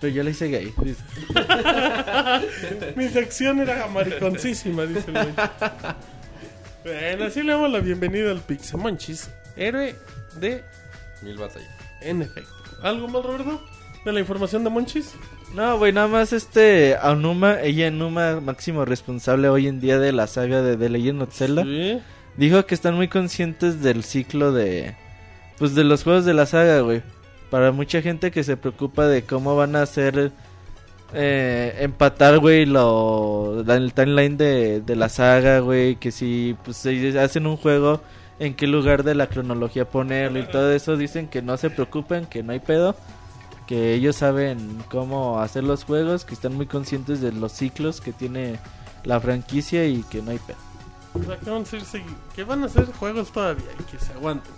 Pero 0.00 0.12
yo 0.12 0.22
le 0.22 0.32
hice 0.32 0.48
gay. 0.48 0.74
dice. 0.82 1.02
Mi 2.96 3.08
sección 3.08 3.60
era 3.60 3.86
mariconcísima, 3.86 4.84
dice 4.84 5.04
el 5.06 5.12
Monchis. 5.14 5.34
Bueno, 6.84 7.24
así 7.24 7.42
le 7.42 7.52
damos 7.52 7.70
la 7.70 7.78
bienvenida 7.78 8.32
al 8.32 8.40
Pixemonchis, 8.40 9.30
héroe 9.56 9.94
de 10.36 10.62
Mil 11.22 11.38
batallas. 11.38 11.70
En 12.00 12.20
efecto. 12.20 12.52
¿Algo 12.82 13.08
más, 13.08 13.22
Roberto? 13.24 13.60
¿De 14.04 14.12
la 14.12 14.20
información 14.20 14.64
de 14.64 14.70
Monchis? 14.70 15.14
No, 15.54 15.78
güey, 15.78 15.92
nada 15.92 16.08
más 16.08 16.32
este 16.32 16.96
Aonuma, 17.00 17.60
ella 17.62 17.86
Aonuma, 17.86 18.40
máximo 18.40 18.84
responsable 18.84 19.48
hoy 19.48 19.68
en 19.68 19.80
día 19.80 19.98
de 19.98 20.12
la 20.12 20.26
saga 20.26 20.62
de 20.62 20.76
The 20.76 20.88
Legend 20.88 21.22
of 21.22 21.32
Zelda, 21.34 21.62
Sí. 21.62 22.00
dijo 22.36 22.66
que 22.66 22.74
están 22.74 22.94
muy 22.96 23.06
conscientes 23.08 23.82
del 23.82 24.02
ciclo 24.02 24.50
de 24.52 24.94
pues 25.58 25.74
de 25.76 25.84
los 25.84 26.02
juegos 26.02 26.24
de 26.24 26.34
la 26.34 26.46
saga, 26.46 26.80
güey. 26.80 27.02
Para 27.50 27.70
mucha 27.70 28.02
gente 28.02 28.30
que 28.32 28.42
se 28.42 28.56
preocupa 28.56 29.06
de 29.06 29.22
cómo 29.24 29.54
van 29.54 29.76
a 29.76 29.82
hacer 29.82 30.32
eh, 31.14 31.76
empatar, 31.80 32.38
güey, 32.38 32.64
lo 32.66 33.62
el 33.68 33.92
timeline 33.92 34.36
de, 34.36 34.80
de 34.80 34.96
la 34.96 35.08
saga, 35.10 35.60
güey, 35.60 35.96
que 35.96 36.10
si 36.10 36.56
pues 36.64 36.84
hacen 37.16 37.46
un 37.46 37.56
juego 37.58 38.00
en 38.44 38.54
qué 38.54 38.66
lugar 38.66 39.04
de 39.04 39.14
la 39.14 39.28
cronología 39.28 39.88
ponerlo 39.88 40.38
y 40.40 40.46
todo 40.46 40.72
eso 40.72 40.96
dicen 40.96 41.28
que 41.28 41.42
no 41.42 41.56
se 41.56 41.70
preocupen, 41.70 42.26
que 42.26 42.42
no 42.42 42.52
hay 42.52 42.58
pedo, 42.60 42.96
que 43.68 43.94
ellos 43.94 44.16
saben 44.16 44.82
cómo 44.90 45.38
hacer 45.40 45.62
los 45.62 45.84
juegos, 45.84 46.24
que 46.24 46.34
están 46.34 46.54
muy 46.56 46.66
conscientes 46.66 47.20
de 47.20 47.30
los 47.30 47.52
ciclos 47.52 48.00
que 48.00 48.12
tiene 48.12 48.58
la 49.04 49.20
franquicia 49.20 49.86
y 49.86 50.02
que 50.02 50.22
no 50.22 50.32
hay 50.32 50.38
pedo. 50.38 50.58
O 51.14 51.22
sea, 51.22 51.36
que 51.38 51.50
van 51.50 51.62
a 51.62 51.64
segui- 51.66 52.16
que 52.34 52.42
van 52.44 52.62
a 52.62 52.66
hacer 52.66 52.86
juegos 52.86 53.30
todavía 53.30 53.70
y 53.78 53.82
que 53.84 53.98
se 54.04 54.12
aguanten. 54.12 54.52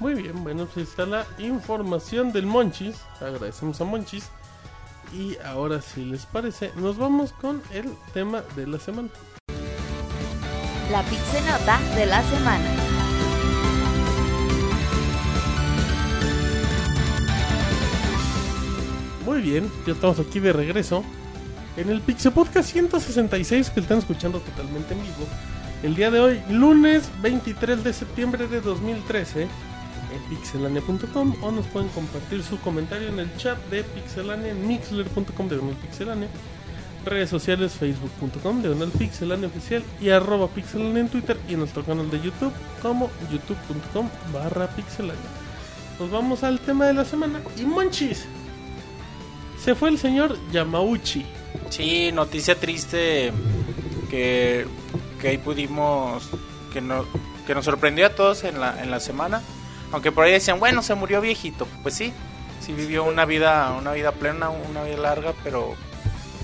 Muy 0.00 0.14
bien, 0.14 0.42
bueno, 0.42 0.66
pues 0.66 0.88
está 0.88 1.06
la 1.06 1.24
información 1.38 2.32
del 2.32 2.46
Monchis. 2.46 2.96
Agradecemos 3.20 3.80
a 3.80 3.84
Monchis. 3.84 4.28
Y 5.12 5.36
ahora, 5.44 5.80
si 5.80 6.04
les 6.04 6.26
parece, 6.26 6.72
nos 6.76 6.98
vamos 6.98 7.32
con 7.32 7.62
el 7.72 7.94
tema 8.12 8.42
de 8.56 8.66
la 8.66 8.78
semana. 8.78 9.08
La 10.94 11.02
Pixenota 11.02 11.80
de 11.96 12.06
la 12.06 12.22
semana. 12.22 12.70
Muy 19.26 19.40
bien, 19.40 19.68
ya 19.84 19.94
estamos 19.94 20.20
aquí 20.20 20.38
de 20.38 20.52
regreso 20.52 21.02
en 21.76 21.90
el 21.90 22.00
Pixel 22.00 22.30
Podcast 22.30 22.70
166 22.70 23.70
que 23.70 23.80
están 23.80 23.98
escuchando 23.98 24.38
totalmente 24.38 24.94
en 24.94 25.02
vivo. 25.02 25.26
El 25.82 25.96
día 25.96 26.12
de 26.12 26.20
hoy, 26.20 26.40
lunes 26.48 27.10
23 27.22 27.82
de 27.82 27.92
septiembre 27.92 28.46
de 28.46 28.60
2013, 28.60 29.42
en 29.42 29.48
pixelania.com 30.30 31.34
o 31.42 31.50
nos 31.50 31.66
pueden 31.66 31.88
compartir 31.88 32.44
su 32.44 32.60
comentario 32.60 33.08
en 33.08 33.18
el 33.18 33.36
chat 33.36 33.58
de 33.68 33.82
pixelania 33.82 34.54
mixler.com 34.54 35.48
de 35.48 35.58
pixelania, 35.58 36.28
redes 37.04 37.30
sociales 37.30 37.72
facebook.com 37.72 38.62
de 38.62 38.86
pixelania 38.98 39.48
oficial 39.48 39.82
y 40.00 40.10
arroba 40.10 40.48
pixelania 40.48 41.00
en 41.00 41.08
Twitter 41.08 41.38
y 41.48 41.54
en 41.54 41.60
nuestro 41.60 41.84
canal 41.84 42.10
de 42.10 42.20
YouTube 42.20 42.52
como 42.82 43.10
youtube.com 43.30 44.08
barra 44.32 44.68
pixelania. 44.68 45.22
Pues 45.98 46.10
vamos 46.10 46.42
al 46.42 46.58
tema 46.60 46.86
de 46.86 46.94
la 46.94 47.04
semana 47.04 47.40
y 47.56 47.62
monchis. 47.62 48.26
Se 49.62 49.74
fue 49.74 49.88
el 49.88 49.98
señor 49.98 50.36
Yamauchi. 50.52 51.24
Sí, 51.70 52.10
noticia 52.12 52.54
triste 52.58 53.32
que, 54.10 54.66
que 55.20 55.28
ahí 55.28 55.38
pudimos, 55.38 56.28
que, 56.72 56.80
no, 56.80 57.06
que 57.46 57.54
nos 57.54 57.64
sorprendió 57.64 58.06
a 58.06 58.10
todos 58.10 58.44
en 58.44 58.60
la, 58.60 58.82
en 58.82 58.90
la 58.90 59.00
semana. 59.00 59.40
Aunque 59.92 60.10
por 60.10 60.24
ahí 60.24 60.32
decían, 60.32 60.58
bueno, 60.58 60.82
se 60.82 60.94
murió 60.94 61.20
viejito. 61.20 61.66
Pues 61.82 61.94
sí, 61.94 62.12
sí 62.60 62.72
vivió 62.72 63.04
una 63.04 63.24
vida, 63.24 63.74
una 63.78 63.92
vida 63.92 64.12
plena, 64.12 64.50
una 64.50 64.82
vida 64.82 64.96
larga, 64.96 65.32
pero, 65.44 65.74
¿Quién 65.74 65.93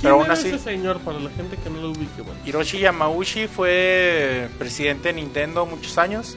pero 0.02 0.14
aún 0.14 0.30
así... 0.30 0.48
ese 0.48 0.58
señor 0.58 0.98
para 1.00 1.18
la 1.20 1.30
gente 1.30 1.56
que 1.56 1.70
no 1.70 1.80
lo 1.80 1.90
ubique? 1.90 2.22
Bueno, 2.22 2.38
Hiroshi 2.44 2.78
Yamauchi 2.78 3.46
fue 3.46 4.48
presidente 4.58 5.08
de 5.08 5.14
Nintendo 5.14 5.66
muchos 5.66 5.96
años. 5.98 6.36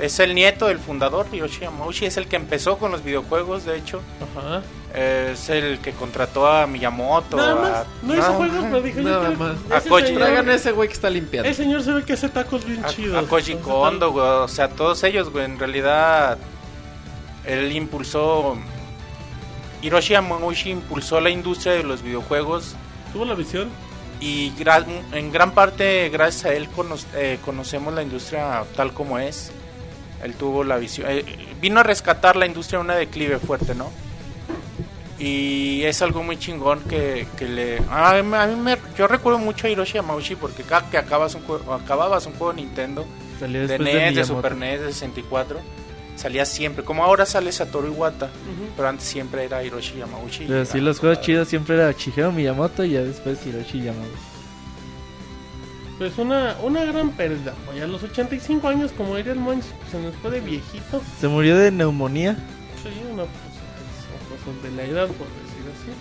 Es 0.00 0.18
el 0.20 0.34
nieto 0.34 0.68
del 0.68 0.78
fundador, 0.78 1.26
Hiroshi 1.30 1.60
Yamauchi. 1.60 2.06
Es 2.06 2.16
el 2.16 2.26
que 2.26 2.36
empezó 2.36 2.78
con 2.78 2.90
los 2.92 3.04
videojuegos, 3.04 3.64
de 3.64 3.76
hecho. 3.76 4.00
ajá. 4.36 4.62
Es 4.98 5.48
el 5.48 5.78
que 5.78 5.92
contrató 5.92 6.46
a 6.46 6.66
Miyamoto. 6.66 7.36
Nada 7.38 7.52
a- 7.52 7.54
más, 7.56 7.86
no 8.02 8.14
hizo 8.14 8.32
juegos, 8.34 8.64
pero 8.64 8.82
dije 8.82 9.02
yo 9.02 9.08
Nada 9.08 9.30
que 9.30 9.36
más. 9.36 9.56
ese 9.66 9.74
A 9.74 9.80
Koji. 9.90 10.06
señor- 10.06 10.18
Traigan 10.22 10.48
a 10.50 10.54
ese 10.54 10.72
güey 10.72 10.88
que 10.88 10.94
está 10.94 11.08
limpiando. 11.08 11.48
Ese 11.48 11.62
señor 11.62 11.82
se 11.82 11.92
ve 11.92 12.04
que 12.04 12.12
hace 12.12 12.28
tacos 12.28 12.64
bien 12.66 12.84
chidos. 12.86 13.16
A, 13.16 13.20
a 13.20 13.22
Koji 13.22 13.54
Kondo, 13.56 14.10
güey, 14.12 14.24
o 14.26 14.48
sea, 14.48 14.68
todos 14.68 15.02
ellos, 15.04 15.30
güey, 15.30 15.46
en 15.46 15.58
realidad 15.58 16.36
él 17.46 17.72
impulsó 17.72 18.56
Hiroshi 19.82 20.12
Yamauchi 20.14 20.70
impulsó 20.70 21.20
la 21.20 21.30
industria 21.30 21.72
de 21.74 21.82
los 21.82 22.02
videojuegos 22.02 22.76
Tuvo 23.12 23.24
la 23.24 23.34
visión. 23.34 23.68
y 24.20 24.52
gra- 24.52 24.86
en 25.12 25.32
gran 25.32 25.50
parte 25.52 26.08
gracias 26.08 26.44
a 26.46 26.54
él 26.54 26.68
cono- 26.68 26.96
eh, 27.14 27.38
conocemos 27.44 27.92
la 27.92 28.02
industria 28.02 28.64
tal 28.76 28.92
como 28.92 29.18
es. 29.18 29.50
Él 30.22 30.34
tuvo 30.34 30.62
la 30.62 30.76
visión, 30.76 31.08
eh, 31.10 31.24
vino 31.60 31.80
a 31.80 31.82
rescatar 31.82 32.36
la 32.36 32.46
industria 32.46 32.78
en 32.78 32.84
una 32.84 32.94
declive 32.94 33.38
fuerte, 33.40 33.74
¿no? 33.74 33.90
Y 35.18 35.82
es 35.84 36.02
algo 36.02 36.22
muy 36.22 36.36
chingón 36.36 36.80
que, 36.80 37.26
que 37.38 37.46
le... 37.46 37.78
A 37.90 38.20
mí, 38.22 38.34
a 38.36 38.46
mí 38.46 38.56
me, 38.56 38.76
yo 38.98 39.06
recuerdo 39.06 39.38
mucho 39.38 39.66
a 39.66 39.70
Hiroshi 39.70 39.94
Yamauchi 39.94 40.34
porque 40.36 40.62
cada 40.64 40.88
que 40.90 40.98
acabas 40.98 41.34
un 41.34 41.42
juego, 41.42 41.74
acababas 41.74 42.26
un 42.26 42.32
juego 42.32 42.52
de 42.52 42.62
Nintendo, 42.62 43.04
Salió 43.38 43.66
de 43.68 43.78
NES, 43.78 43.92
de, 43.94 44.00
Miyamoto. 44.10 44.26
Super 44.34 44.56
NES, 44.56 44.80
de 44.80 44.92
64, 44.92 45.60
salía 46.22 46.44
siempre. 46.46 46.84
Como 46.84 47.02
ahora 47.04 47.26
sale 47.26 47.50
Satoru 47.52 47.88
Iwata, 47.88 48.26
Ujú. 48.26 48.70
pero 48.76 48.88
antes 48.88 49.06
siempre 49.06 49.44
era 49.44 49.62
Hiroshi 49.64 49.98
Yamauchi. 49.98 50.44
Pero 50.46 50.64
sí, 50.64 50.80
los 50.80 50.98
juegos 51.00 51.20
chidos 51.20 51.48
siempre 51.48 51.74
era 51.74 51.90
Shigeru 51.92 52.30
Miyamoto 52.32 52.84
y 52.84 52.90
ya 52.92 53.02
después 53.02 53.44
Hiroshi 53.44 53.82
Yamauchi. 53.82 54.10
Pues 55.98 56.16
una, 56.18 56.56
una 56.62 56.84
gran 56.84 57.10
pérdida. 57.10 57.54
Oye, 57.70 57.82
a 57.82 57.86
los 57.86 58.02
85 58.02 58.66
años, 58.68 58.92
como 58.96 59.16
diría 59.16 59.32
el 59.32 59.38
Monch, 59.38 59.64
se 59.90 60.00
nos 60.00 60.14
fue 60.16 60.30
de 60.30 60.40
viejito. 60.40 61.02
Se 61.20 61.28
murió 61.28 61.56
de 61.58 61.70
neumonía. 61.70 62.34
Sí, 62.82 62.88
una, 63.12 63.24
pues, 63.24 64.40
cosas 64.44 64.62
de 64.62 64.70
la 64.72 64.82
edad, 64.84 65.06
por 65.08 65.26
decir 65.26 65.62
así. 65.74 65.92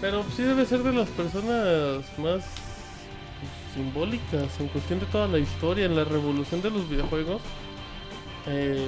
Pero 0.00 0.24
sí 0.36 0.42
debe 0.42 0.64
ser 0.66 0.82
de 0.82 0.92
las 0.92 1.08
personas 1.10 2.04
más 2.18 2.42
pues, 2.42 3.74
simbólicas 3.74 4.58
en 4.58 4.68
cuestión 4.68 5.00
de 5.00 5.06
toda 5.06 5.28
la 5.28 5.38
historia, 5.38 5.86
en 5.86 5.94
la 5.96 6.04
revolución 6.04 6.60
de 6.62 6.70
los 6.70 6.88
videojuegos. 6.88 7.40
Eh, 8.48 8.86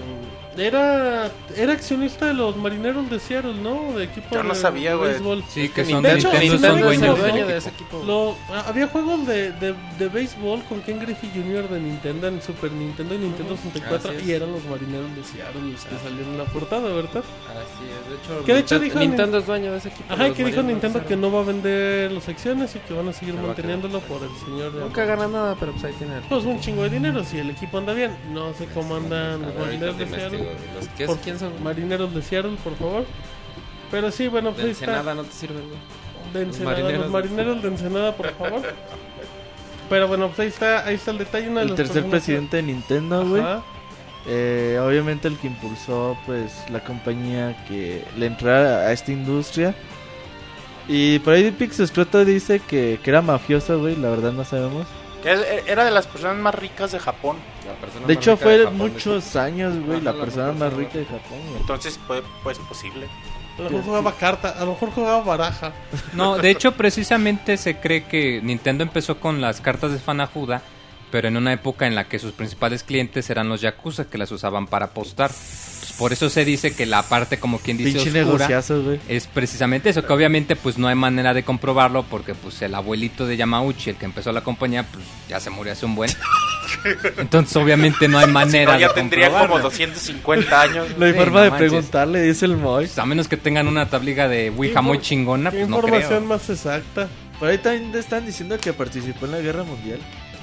era, 0.59 1.31
era 1.57 1.73
accionista 1.73 2.27
de 2.27 2.35
los 2.35 2.57
marineros 2.57 3.09
de 3.11 3.19
Seattle, 3.19 3.55
¿no? 3.55 3.93
De 3.97 4.05
equipo 4.05 4.29
Yo 4.33 4.43
no 4.43 4.55
de 4.55 4.61
sabía, 4.61 4.95
güey. 4.95 5.11
béisbol. 5.13 5.45
Sí, 5.49 5.69
que 5.69 5.85
son 5.85 6.03
De 6.03 6.15
hecho, 6.15 6.33
Nintendo 6.33 6.69
son 6.69 6.81
dueños 7.21 7.49
de 7.49 7.57
ese 7.57 7.69
equipo. 7.71 8.03
Lo, 8.05 8.37
ah, 8.51 8.65
había 8.69 8.87
juegos 8.89 9.27
de, 9.27 9.53
de, 9.53 9.75
de 9.99 10.09
béisbol 10.09 10.63
con 10.65 10.81
Ken 10.83 10.99
Griffey 11.01 11.31
Jr. 11.35 11.69
de 11.69 11.81
Nintendo 11.81 12.29
en 12.29 12.43
Super 12.43 12.73
Nintendo 12.73 13.15
y 13.15 13.19
Nintendo 13.19 13.57
64 13.57 14.11
Así 14.11 14.19
es. 14.21 14.27
y 14.27 14.33
eran 14.33 14.53
los 14.53 14.65
marineros 14.67 15.15
de 15.17 15.25
Seattle 15.25 15.63
los 15.73 15.85
que 15.85 15.97
salieron 15.99 16.33
en 16.33 16.39
la 16.39 16.45
portada, 16.45 16.89
¿verdad? 16.93 17.23
Así 17.49 17.85
es, 17.85 18.11
de 18.11 18.17
hecho, 18.17 18.45
Que 18.45 18.55
de 18.55 18.61
hecho 18.61 18.75
Nintendo- 18.77 18.85
dijo 18.85 18.99
Nintendo 19.01 19.39
es 19.39 19.47
dueño 19.47 19.73
de 19.73 19.79
ese 19.79 19.89
equipo. 19.89 20.13
Ajá, 20.13 20.33
que 20.33 20.45
dijo 20.45 20.63
Nintendo 20.63 21.05
que 21.07 21.17
no 21.17 21.31
va 21.33 21.41
a 21.41 21.45
vender 21.45 22.13
las 22.13 22.29
acciones 22.29 22.75
y 22.77 22.79
que 22.81 22.95
van 22.95 23.09
a 23.09 23.13
seguir 23.13 23.35
Se 23.35 23.39
va 23.41 23.45
a 23.45 23.47
manteniéndolo 23.49 24.01
por 24.01 24.23
el 24.23 24.31
señor 24.45 24.73
de 24.73 24.81
Nunca 24.81 25.05
gana 25.05 25.29
nada, 25.29 25.57
pero 25.59 25.73
pues 25.73 25.85
ahí 25.85 25.93
tiene. 25.99 26.15
Pues 26.29 26.45
un 26.45 26.61
chingo 26.61 26.83
de 26.83 26.91
dinero 26.91 27.23
si 27.25 27.39
el 27.39 27.51
equipo 27.51 27.79
anda 27.79 27.93
bien. 27.93 28.17
No 28.33 28.53
sé 28.55 28.67
cómo 28.75 28.97
andan 28.97 29.43
los 29.43 29.55
marineros 29.55 29.99
de. 29.99 30.07
Seattle. 30.09 30.48
Los- 30.75 30.89
¿qué 30.97 31.05
es? 31.05 31.11
Por- 31.11 31.19
¿Quién 31.19 31.39
son? 31.39 31.53
Marineros 31.63 32.15
de 32.15 32.23
Seattle, 32.23 32.57
por 32.63 32.75
favor. 32.77 33.05
Pero 33.91 34.11
sí, 34.11 34.29
bueno, 34.29 34.51
pues 34.51 34.59
De 34.59 34.65
ahí 34.65 34.71
está. 34.73 34.85
Ensenada 34.87 35.15
no 35.15 35.25
te 35.25 35.33
sirven, 35.33 35.63
güey. 35.69 35.79
De 36.35 36.43
Ensenada, 36.43 36.71
marineros 36.77 36.99
los 36.99 37.07
de- 37.07 37.13
marineros 37.13 37.63
de 37.63 37.69
Ensenada, 37.69 38.17
por 38.17 38.31
favor. 38.35 38.63
Pero 39.89 40.09
bueno, 40.09 40.27
pues 40.29 40.41
ahí 40.41 40.49
está, 40.49 40.85
ahí 40.87 40.95
está 40.97 41.11
el 41.13 41.19
detalle. 41.19 41.49
Una 41.49 41.61
de 41.61 41.67
El 41.69 41.75
tercer 41.75 41.95
personas- 42.03 42.11
presidente 42.11 42.57
de 42.59 42.63
Nintendo, 42.65 43.27
güey. 43.27 43.43
Eh, 44.27 44.79
obviamente 44.85 45.27
el 45.29 45.39
que 45.39 45.47
impulsó 45.47 46.19
pues 46.27 46.53
la 46.71 46.81
compañía 46.85 47.65
que 47.67 48.05
le 48.19 48.27
entrara 48.27 48.81
a 48.89 48.93
esta 48.93 49.11
industria. 49.13 49.75
Y 50.87 51.19
por 51.21 51.33
ahí 51.35 51.51
Pix 51.51 51.81
Escroto 51.81 52.25
dice 52.25 52.61
que, 52.61 52.99
que 53.03 53.11
era 53.11 53.23
mafioso, 53.23 53.79
güey, 53.79 53.97
la 53.97 54.11
verdad 54.11 54.33
no 54.33 54.45
sabemos. 54.45 54.87
Que 55.23 55.33
es- 55.33 55.47
era 55.67 55.85
de 55.85 55.91
las 55.91 56.07
personas 56.07 56.37
más 56.37 56.55
ricas 56.55 56.93
de 56.93 56.99
Japón. 56.99 57.37
De 58.07 58.15
hecho 58.15 58.37
fue 58.37 58.59
Japón, 58.59 58.79
muchos 58.79 59.37
años, 59.37 59.75
güey, 59.85 60.01
la 60.01 60.13
la 60.13 60.21
persona 60.21 60.53
más 60.53 60.73
rica 60.73 60.99
de 60.99 61.05
Japón, 61.05 61.39
güey. 61.49 61.61
Entonces, 61.61 61.99
pues, 62.07 62.23
pues 62.43 62.59
posible. 62.59 63.07
A 63.59 63.63
lo 63.63 63.71
mejor 63.71 63.85
jugaba 63.85 64.13
carta, 64.15 64.51
a 64.57 64.65
lo 64.65 64.73
mejor 64.73 64.91
jugaba 64.93 65.21
baraja. 65.23 65.73
No, 66.13 66.37
de 66.39 66.51
hecho, 66.51 66.73
precisamente 66.73 67.57
se 67.57 67.77
cree 67.79 68.05
que 68.05 68.41
Nintendo 68.43 68.85
empezó 68.85 69.19
con 69.19 69.41
las 69.41 69.61
cartas 69.61 69.91
de 69.93 69.99
Fanafuda, 69.99 70.63
pero 71.11 71.29
en 71.29 71.37
una 71.37 71.53
época 71.53 71.87
en 71.87 71.95
la 71.95 72.05
que 72.09 72.19
sus 72.19 72.33
principales 72.33 72.83
clientes 72.83 73.29
eran 73.31 73.49
los 73.49 73.61
Yakuza, 73.61 74.05
que 74.07 74.19
las 74.19 74.31
usaban 74.33 74.67
para 74.67 74.87
apostar. 74.87 75.31
Pues 75.31 75.93
por 75.99 76.13
eso 76.13 76.29
se 76.31 76.45
dice 76.45 76.75
que 76.77 76.87
la 76.87 77.03
parte, 77.03 77.39
como 77.39 77.59
quien 77.59 77.77
dice, 77.77 77.93
Pinche 77.99 78.09
oscura, 78.11 78.25
negociazo, 78.25 78.83
güey. 78.83 79.01
es 79.09 79.27
precisamente 79.27 79.89
eso, 79.91 80.05
que 80.05 80.13
obviamente 80.13 80.55
pues 80.57 80.79
no 80.79 80.87
hay 80.89 80.95
manera 80.95 81.35
de 81.35 81.43
comprobarlo, 81.43 82.03
porque 82.05 82.35
pues 82.35 82.61
el 82.63 82.75
abuelito 82.75 83.27
de 83.27 83.37
Yamauchi, 83.37 83.91
el 83.91 83.97
que 83.97 84.05
empezó 84.05 84.31
la 84.33 84.43
compañía, 84.43 84.85
pues 84.85 85.05
ya 85.29 85.41
se 85.41 85.51
murió 85.51 85.73
hace 85.73 85.87
un 85.87 85.95
buen. 85.95 86.11
Entonces 87.19 87.57
obviamente 87.57 88.09
no 88.09 88.19
hay 88.19 88.27
Si 88.27 88.33
manera 88.33 88.75
no, 88.75 88.79
ya 88.81 88.89
de 88.89 88.95
tendría 88.95 89.27
como 89.29 89.39
comprobarlo. 89.39 89.69
250 89.71 90.61
años. 90.61 90.87
No 90.99 91.07
hay 91.07 91.13
Sí, 91.13 91.19
forma 91.19 91.39
no 91.39 91.45
de 91.45 91.51
manches. 91.51 91.69
preguntarle, 91.71 92.23
dice 92.23 92.45
el 92.47 92.57
Moy. 92.57 92.85
Pues, 92.87 92.99
a 92.99 93.07
menos 93.07 93.29
que 93.29 93.37
tengan 93.37 93.67
una 93.69 93.89
tabliga 93.89 94.29
de 94.29 94.51
Ouija 94.51 94.83
muy 94.83 95.01
chingona, 95.01 95.51
¿Qué 95.51 95.59
pues 95.59 95.69
no 95.69 95.77
información 95.77 96.09
creo. 96.19 96.29
más 96.29 96.49
exacta? 96.51 97.09
Por 97.39 97.49
ahí 97.49 97.59
también 97.59 97.95
están 97.95 98.27
diciendo 98.27 98.59
que 98.59 98.73
participó 98.73 99.27
en 99.27 99.33
la 99.33 99.39
guerra 99.41 99.63
mundial. 99.65 100.01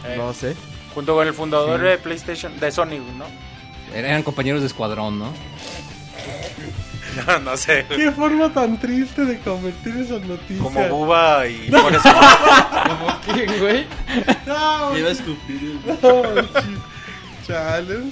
Eh. 0.07 0.15
No 0.17 0.33
sé. 0.33 0.55
Junto 0.93 1.13
con 1.15 1.27
el 1.27 1.33
fundador 1.33 1.81
de 1.81 1.97
PlayStation, 1.97 2.57
de 2.59 2.71
Sony, 2.71 2.99
¿no? 3.17 3.25
Eran 3.93 4.23
compañeros 4.23 4.61
de 4.61 4.67
escuadrón, 4.67 5.19
¿no? 5.19 5.31
No, 7.27 7.39
no 7.39 7.55
sé. 7.55 7.85
Qué 7.87 8.11
forma 8.11 8.51
tan 8.51 8.77
triste 8.77 9.23
de 9.23 9.39
convertir 9.39 9.95
esa 9.97 10.19
noticia. 10.19 10.61
Como 10.61 10.85
Buba 10.89 11.47
y 11.47 11.69
por 11.71 11.93
eso. 11.95 12.09
¿Quién, 13.33 13.57
güey? 13.61 13.85
No, 14.45 14.97
Iba 14.97 15.07
a 15.09 15.11
escupir. 15.13 15.79
no, 15.85 16.23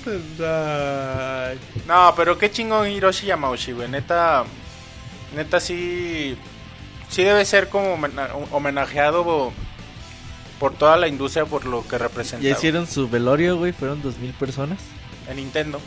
Sendai. 0.03 1.57
No, 1.85 2.13
pero 2.15 2.37
qué 2.37 2.49
chingón 2.49 2.87
Hiroshi 2.87 3.25
Yamauchi, 3.27 3.73
güey. 3.73 3.89
Neta, 3.89 4.45
neta 5.35 5.59
sí, 5.59 6.37
sí 7.09 7.23
debe 7.23 7.43
ser 7.43 7.67
como 7.67 7.95
homena- 7.95 8.29
homenajeado 8.51 9.51
por 10.59 10.73
toda 10.73 10.97
la 10.97 11.07
industria 11.07 11.45
por 11.45 11.65
lo 11.65 11.85
que 11.87 11.97
representa. 11.97 12.43
Ya 12.43 12.51
hicieron 12.51 12.87
su 12.87 13.09
velorio, 13.09 13.57
güey. 13.57 13.71
Fueron 13.73 14.01
dos 14.01 14.17
mil 14.17 14.31
personas. 14.33 14.79
En 15.29 15.37
Nintendo. 15.37 15.79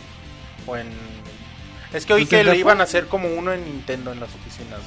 O 0.66 0.76
en... 0.76 0.88
Es 1.92 2.04
que 2.06 2.12
hoy 2.14 2.22
Pues 2.24 2.30
que 2.30 2.44
Japón. 2.44 2.58
iban 2.60 2.80
a 2.80 2.84
hacer 2.84 3.06
como 3.06 3.28
uno 3.28 3.52
en 3.52 3.64
Nintendo 3.64 4.12
en 4.12 4.20
las 4.20 4.28
oficinas. 4.34 4.80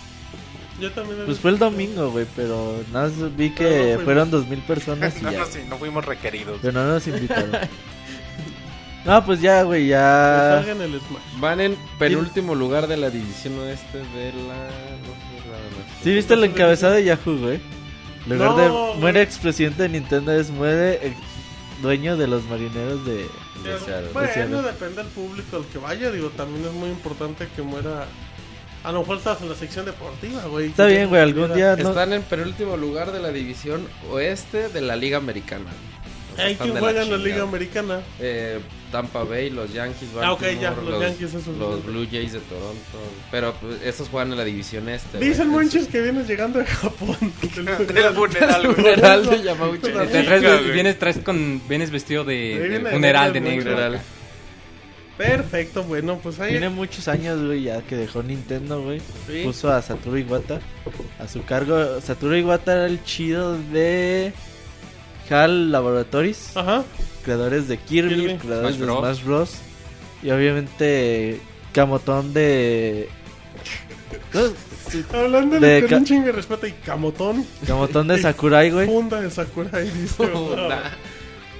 Yo 0.79 0.91
también. 0.91 1.25
Pues 1.25 1.39
fue 1.39 1.51
el 1.51 1.57
domingo, 1.59 2.09
güey. 2.11 2.25
Pero 2.35 2.81
nada 2.93 3.09
más 3.09 3.35
vi 3.35 3.49
no 3.49 3.55
que 3.55 3.67
fuimos. 3.85 4.03
fueron 4.03 4.31
dos 4.31 4.47
mil 4.47 4.59
personas 4.59 5.17
y 5.19 5.21
No, 5.23 5.31
ya. 5.31 5.39
no, 5.39 5.45
sí, 5.45 5.59
no 5.67 5.77
fuimos 5.77 6.05
requeridos. 6.05 6.59
Pero 6.61 6.73
no 6.73 6.87
nos 6.93 7.07
invitaron. 7.07 7.51
No, 9.05 9.25
pues 9.25 9.39
ya, 9.39 9.63
güey, 9.63 9.87
ya. 9.87 10.59
el 10.59 10.99
Smash. 10.99 11.39
Van 11.39 11.61
en 11.61 11.77
penúltimo 11.97 12.53
lugar 12.53 12.85
de 12.87 12.97
la 12.97 13.09
división 13.09 13.57
oeste 13.59 13.97
de 13.97 14.33
la... 14.33 14.55
No 14.55 15.13
sé 15.15 15.47
nada 15.47 15.63
más. 15.77 16.03
¿Sí 16.03 16.13
viste 16.13 16.33
el 16.33 16.43
encabezado 16.43 16.93
de 16.95 17.05
Yahoo, 17.05 17.37
güey? 17.37 17.61
En 18.29 18.37
lugar 18.37 18.51
No, 18.51 18.57
de 18.57 18.69
güey. 18.69 18.97
muere 18.99 19.21
expresidente 19.21 19.83
de 19.83 19.89
Nintendo 19.89 20.31
es 20.33 20.49
muere 20.49 21.07
ex- 21.07 21.17
dueño 21.81 22.17
de 22.17 22.27
los 22.27 22.43
marineros 22.45 23.05
de... 23.05 23.25
Deseado, 23.63 24.09
Bueno, 24.13 24.27
deseado. 24.27 24.61
depende 24.63 25.03
del 25.03 25.11
público 25.11 25.57
al 25.57 25.65
que 25.65 25.77
vaya. 25.79 26.11
Digo, 26.11 26.29
también 26.29 26.65
es 26.65 26.71
muy 26.73 26.89
importante 26.89 27.47
que 27.55 27.61
muera. 27.61 28.05
A 28.83 28.91
lo 28.93 28.99
mejor 29.01 29.17
estás 29.17 29.41
en 29.41 29.49
la 29.49 29.55
sección 29.55 29.85
deportiva, 29.85 30.45
güey. 30.45 30.67
Está 30.67 30.85
bien, 30.85 31.09
güey, 31.09 31.21
algún 31.21 31.53
día 31.53 31.75
no... 31.75 31.89
Están 31.89 32.13
en 32.13 32.21
penúltimo 32.23 32.77
lugar 32.77 33.11
de 33.11 33.19
la 33.19 33.29
división 33.29 33.85
oeste 34.09 34.69
de 34.69 34.79
la 34.81 34.95
Liga 34.95 35.17
Americana. 35.17 35.65
Quien 36.57 36.73
de 36.73 36.79
juega 36.79 37.01
en 37.03 37.11
la. 37.11 37.17
Liga 37.17 37.43
Americana. 37.43 38.01
Eh, 38.19 38.59
Tampa 38.91 39.23
Bay, 39.23 39.49
los 39.51 39.71
Yankees, 39.71 40.09
Ah, 40.19 40.33
ok, 40.33 40.41
Baltimore, 40.41 40.61
ya, 40.61 40.71
los 40.71 40.85
los, 40.85 41.01
Yankees, 41.01 41.29
esos 41.35 41.57
los 41.57 41.75
son- 41.75 41.85
Blue 41.85 42.07
Jays 42.11 42.33
de 42.33 42.39
Toronto. 42.39 42.79
Pero 43.29 43.53
pues, 43.61 43.81
estos 43.83 44.09
juegan 44.09 44.31
en 44.31 44.37
la 44.37 44.43
división 44.43 44.89
este. 44.89 45.19
Dicen. 45.19 45.49
Monchis 45.49 45.87
que 45.87 46.01
vienes 46.01 46.27
llegando 46.27 46.59
de 46.59 46.65
Japón. 46.65 47.17
Del 47.55 47.69
funeral, 47.75 48.63
güey. 48.63 48.75
Funeral 48.75 49.29
de 49.29 49.43
Yamauchi. 49.43 49.91
Vienes, 50.73 50.97
traes 50.97 51.17
con, 51.19 51.61
vienes 51.67 51.91
vestido 51.91 52.23
de, 52.23 52.83
funeral 52.91 53.33
de 53.33 53.41
negro, 53.41 53.57
negro. 53.57 53.71
Funeral. 53.75 54.01
Perfecto, 55.19 55.83
bueno, 55.83 56.17
pues 56.23 56.39
ahí. 56.39 56.51
Tiene 56.51 56.69
muchos 56.69 57.09
años, 57.09 57.43
güey, 57.45 57.63
ya 57.63 57.81
que 57.81 57.97
dejó 57.97 58.23
Nintendo, 58.23 58.81
güey. 58.81 59.01
Sí. 59.27 59.41
Puso 59.43 59.69
a 59.69 59.81
Satoru 59.81 60.17
Iwata 60.17 60.61
a 61.19 61.27
su 61.27 61.43
cargo. 61.43 61.99
Satoru 61.99 62.35
Iwata 62.35 62.71
era 62.73 62.85
el 62.85 63.03
chido 63.03 63.57
de 63.57 64.31
HAL 65.29 65.71
Laboratories, 65.71 66.55
Ajá. 66.57 66.83
creadores 67.23 67.67
de 67.67 67.77
Kirby, 67.77 68.15
Kirby. 68.15 68.37
creadores 68.37 68.75
Smash 68.75 68.79
de 68.79 68.85
Bros. 68.85 68.99
Smash 68.99 69.23
Bros. 69.25 69.55
Y 70.23 70.31
obviamente 70.31 71.39
Camotón 71.73 72.33
de... 72.33 73.09
Hablando 75.13 75.59
De 75.59 75.67
de, 75.67 75.81
con 75.81 75.89
ca- 75.89 75.97
un 75.97 76.05
chingo 76.05 76.25
de 76.25 76.31
respeto 76.31 76.65
y 76.67 76.71
Camotón. 76.71 77.45
Camotón 77.67 78.07
de 78.07 78.17
Sakurai, 78.21 78.71
güey. 78.71 78.87
Funda 78.87 79.21
de 79.21 79.29
Sakurai, 79.29 79.89
dice. 79.89 80.23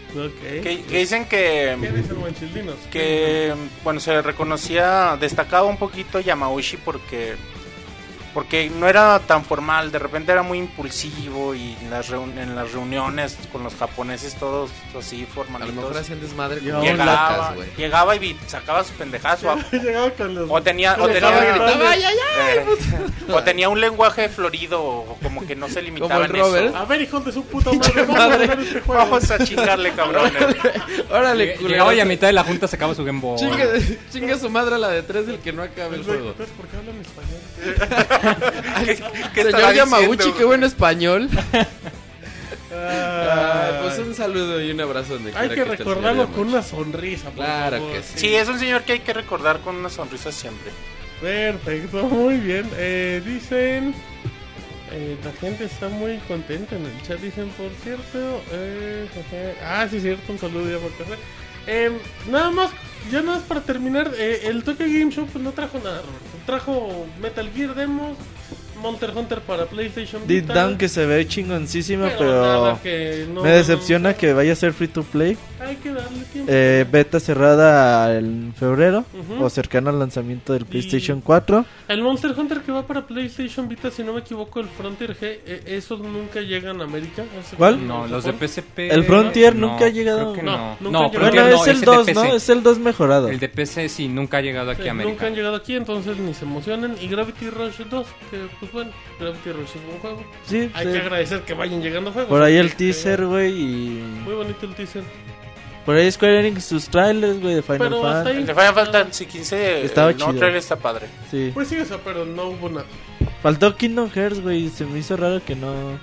Nah. 0.10 0.22
Que, 0.42 0.82
que 0.90 0.98
dicen 0.98 1.26
que... 1.26 1.78
¿Qué 1.80 1.92
dicen 1.92 2.20
Monchildinos? 2.20 2.76
que 2.92 3.54
bueno 3.84 4.00
se 4.00 4.12
le 4.12 4.24
reconocía 4.24 5.16
destacaba 5.22 5.68
un 5.68 5.78
poquito 5.78 6.20
Yamauchi 6.20 6.78
porque 6.78 7.36
porque 8.34 8.70
no 8.70 8.88
era 8.88 9.20
tan 9.20 9.44
formal 9.44 9.92
de 9.92 10.00
repente 10.00 10.32
era 10.32 10.42
muy 10.44 10.58
impulsivo 10.60 11.56
y 11.56 11.76
en 11.82 11.90
las, 11.90 12.10
reun- 12.12 12.38
en 12.38 12.56
las 12.56 12.72
reuniones 12.72 13.38
con 13.52 13.64
los 13.64 13.76
japoneses 13.76 14.36
todos 14.36 14.70
así 14.98 15.16
A 15.16 15.20
lo 15.20 15.26
mejor 15.26 15.46
formalitos 15.46 15.98
hacían 15.98 16.22
desmadre 16.22 16.60
con 16.62 16.82
llegaba 16.82 17.52
locas, 17.56 17.78
llegaba 17.78 18.16
y 18.16 18.38
sacaba 18.48 18.84
su 18.84 18.94
pendejazo 18.94 19.56
Llegaba 19.72 20.10
con 20.12 20.36
los. 20.36 20.50
o 20.50 20.62
tenía 20.62 20.94
o 21.00 21.08
Llegaba 21.08 21.40
tenía, 21.40 21.52
gritando. 21.54 21.84
eh, 22.40 22.66
o 23.34 23.44
tenía 23.44 23.70
un 23.70 23.82
lenguaje 23.82 24.30
florido 24.30 24.82
o 24.84 25.18
como 25.22 25.46
que 25.46 25.56
no 25.56 25.68
se 25.70 25.82
limitaba 25.82 26.26
el 26.26 26.32
en 26.32 26.36
eso 26.38 26.46
Robert. 26.46 26.76
A 26.76 26.86
ver, 26.86 27.02
hijos 27.02 27.26
de 27.26 27.32
su 27.32 27.44
puta 27.46 27.72
madre, 27.72 28.04
vamos 28.06 28.16
a 28.20 28.28
madre. 28.30 28.64
este 28.64 28.82
juego. 28.82 28.94
vamos 29.02 29.32
a 29.32 29.44
chingarle 29.46 29.92
cabrones 29.94 30.34
Órale, 31.12 31.58
Llegaba 31.58 31.94
y 31.94 32.00
a 32.00 32.06
mitad 32.06 32.28
de 32.28 32.34
la 32.34 32.44
junta 32.44 32.68
sacaba 32.68 32.94
su 32.96 33.04
Game 33.04 33.20
Boy. 33.22 33.38
Chinga, 33.40 33.66
chinga 34.12 34.38
su 34.38 34.50
madre 34.50 34.76
a 34.76 34.78
la 34.78 34.90
de 34.90 35.04
tres 35.04 35.26
del 35.28 35.40
que 35.40 35.52
no 35.52 35.64
acabe 35.64 35.98
el 35.98 36.04
juego. 36.04 36.30
Entonces, 36.30 36.56
¿por 36.56 36.68
qué 36.68 36.78
hablan 36.78 37.00
español? 37.02 38.19
¿Qué, 38.86 39.04
qué 39.34 39.44
Señor 39.52 39.74
Yamauchi, 39.74 40.32
qué 40.34 40.44
buen 40.44 40.64
español. 40.64 41.30
Ay, 42.72 43.74
pues 43.82 44.00
un 44.00 44.14
saludo 44.16 44.62
y 44.62 44.72
un 44.72 44.80
abrazo 44.82 45.14
donde 45.16 45.36
Hay 45.36 45.50
que 45.50 45.64
recordarlo 45.66 46.28
con 46.32 46.48
una 46.50 46.62
sonrisa, 46.62 47.26
por 47.32 47.46
Claro 47.46 47.78
favor. 47.78 47.94
que 47.94 48.04
sí. 48.04 48.14
Sí, 48.20 48.36
es 48.36 48.48
un 48.48 48.60
señor 48.60 48.84
que 48.84 48.94
hay 48.94 49.00
que 49.00 49.14
recordar 49.14 49.60
con 49.60 49.76
una 49.76 49.90
sonrisa 49.90 50.32
siempre. 50.32 50.72
Perfecto, 51.22 52.04
muy 52.08 52.38
bien. 52.38 52.70
Eh, 52.78 53.22
dicen. 53.26 53.94
eh, 54.92 55.18
la 55.24 55.32
gente 55.34 55.66
está 55.66 55.90
muy 55.90 56.18
contenta 56.28 56.76
en 56.76 56.86
el 56.86 57.02
chat. 57.02 57.20
Dicen, 57.20 57.50
por 57.50 57.70
cierto. 57.84 58.42
eh, 58.52 59.08
ah, 59.66 59.88
sí, 59.90 60.00
cierto. 60.00 60.32
Un 60.32 60.40
saludo 60.40 60.70
ya 60.70 60.78
por 60.78 60.92
acá. 60.94 61.16
Eh, 61.68 61.92
nada 62.30 62.52
más, 62.52 62.70
ya 63.12 63.22
nada 63.22 63.38
más 63.38 63.44
para 63.44 63.62
terminar. 63.62 64.12
eh, 64.18 64.42
el 64.46 64.64
Tokyo 64.64 64.86
Game 64.86 65.12
Show 65.12 65.26
pues 65.32 65.44
no 65.44 65.52
trajo 65.52 65.80
nada. 65.80 66.02
Roberto. 66.02 66.38
Trajo 66.46 67.06
Metal 67.22 67.50
Gear 67.52 67.76
Demos, 67.76 68.18
Monster 68.82 69.12
Hunter 69.16 69.42
para 69.42 69.66
PlayStation 69.66 70.22
Deep 70.28 70.42
Vita, 70.48 70.54
Down 70.54 70.78
que 70.78 70.90
se 70.90 71.06
ve 71.06 71.28
chingoncísimo, 71.28 72.06
pero 72.18 72.78
pero 72.84 73.28
no- 73.34 73.42
me 73.44 73.50
decepciona 73.52 74.12
no- 74.12 74.18
que 74.18 74.34
vaya 74.34 74.54
a 74.54 74.56
ser 74.56 74.74
free 74.74 74.88
to 74.88 75.04
play. 75.04 75.38
Hay 75.60 75.76
que 75.76 75.92
darle 75.92 76.24
tiempo. 76.32 76.52
Eh, 76.52 76.86
beta 76.90 77.20
cerrada 77.20 78.18
en 78.18 78.54
febrero 78.58 79.04
Ujú. 79.14 79.44
o 79.44 79.50
cercano 79.50 79.90
al 79.90 80.00
lanzamiento 80.00 80.54
del 80.54 80.66
PlayStation 80.66 81.22
4. 81.22 81.66
El 81.88 82.02
Monster 82.02 82.32
Hunter 82.38 82.62
que 82.62 82.72
va 82.72 82.88
para 82.88 83.06
PlayStation 83.06 83.68
Vita, 83.68 83.92
si 83.92 84.04
no 84.04 84.14
me 84.14 84.22
equivoco, 84.22 84.60
el 84.62 84.68
Frontier 84.68 85.16
G, 85.16 85.18
eh, 85.46 85.64
esos 85.68 86.00
nunca 86.00 86.40
llegan 86.42 86.80
a 86.82 86.86
América. 86.86 87.24
¿Cuál? 87.58 87.86
No, 87.86 88.08
los 88.08 88.24
de. 88.24 88.34
PSP. 88.34 88.90
El 88.90 89.04
Frontier 89.04 89.56
no, 89.56 89.68
nunca 89.72 89.86
ha 89.86 89.90
llegado. 89.90 90.32
creo 90.32 90.34
que 90.34 90.44
No, 90.44 90.78
no. 90.80 90.92
No, 90.92 91.10
Bueno, 91.10 91.32
no, 91.32 91.48
es 91.62 91.68
el 91.68 91.76
ese 91.78 91.86
2, 91.86 92.06
de 92.06 92.14
¿no? 92.14 92.22
PC. 92.24 92.36
Es 92.38 92.50
el 92.50 92.64
2 92.64 92.80
mejorado. 92.80 93.28
El 93.30 93.40
de 93.40 93.50
PC 93.50 93.90
sí, 93.90 94.08
nunca 94.08 94.38
ha 94.38 94.42
llegado 94.42 94.72
aquí 94.72 94.84
Sí, 94.84 94.88
a 94.88 94.92
América. 94.92 95.12
Nunca 95.14 95.28
han 95.28 95.36
llegado 95.36 95.56
aquí, 95.58 95.76
entonces 95.76 96.18
ni 96.18 96.34
se 96.34 96.46
emocionen. 96.46 96.96
Y 97.02 97.08
Gravity 97.08 97.50
Rush 97.50 97.80
2, 97.90 98.08
que 98.32 98.38
pues 98.60 98.69
bueno, 98.72 98.92
Gravity 99.20 99.52
Rush 99.52 99.70
es 99.76 99.86
buen 99.86 100.00
juego. 100.00 100.24
Sí, 100.46 100.70
Hay 100.74 100.86
sí. 100.88 100.92
que 100.94 101.00
agradecer 101.00 101.42
que 101.42 101.54
vayan 101.54 101.82
llegando 101.82 102.12
juegos. 102.12 102.30
Por 102.30 102.42
ahí 102.42 102.58
el 102.58 102.76
teaser, 102.76 103.26
güey, 103.26 103.52
y... 103.52 103.90
Muy 104.24 104.34
bonito 104.36 104.66
el 104.66 104.76
teaser. 104.76 105.04
Por 105.86 105.96
ahí 105.96 106.12
Square 106.12 106.40
Enix 106.48 106.66
sus 106.66 106.88
trailers, 106.90 107.40
güey, 107.42 107.56
de 107.56 107.62
Final 107.64 107.80
Pero 107.80 108.02
Fantasy. 108.04 108.38
El 108.38 108.46
de 108.46 108.54
Final 108.54 108.74
Fantasy 108.76 109.26
15 109.26 109.86
Estaba 109.86 110.10
el 110.12 110.18
chido. 110.18 110.34
trailer 110.36 110.58
está 110.58 110.76
padre. 110.76 111.08
Sí. 111.32 111.52
Pues 111.54 111.68
sí, 111.68 111.78
o 111.80 111.86
sea, 111.86 111.98
pero 112.04 112.26
no 112.26 112.50
hubo 112.50 112.70
nada. 112.70 112.86
Faltó 113.42 113.76
Kingdom 113.76 114.10
Hearts, 114.12 114.42
güey, 114.42 114.70
se 114.70 114.86
me 114.86 115.00
hizo 115.00 115.18
raro 115.18 115.42
que 115.44 115.56
no... 115.56 115.98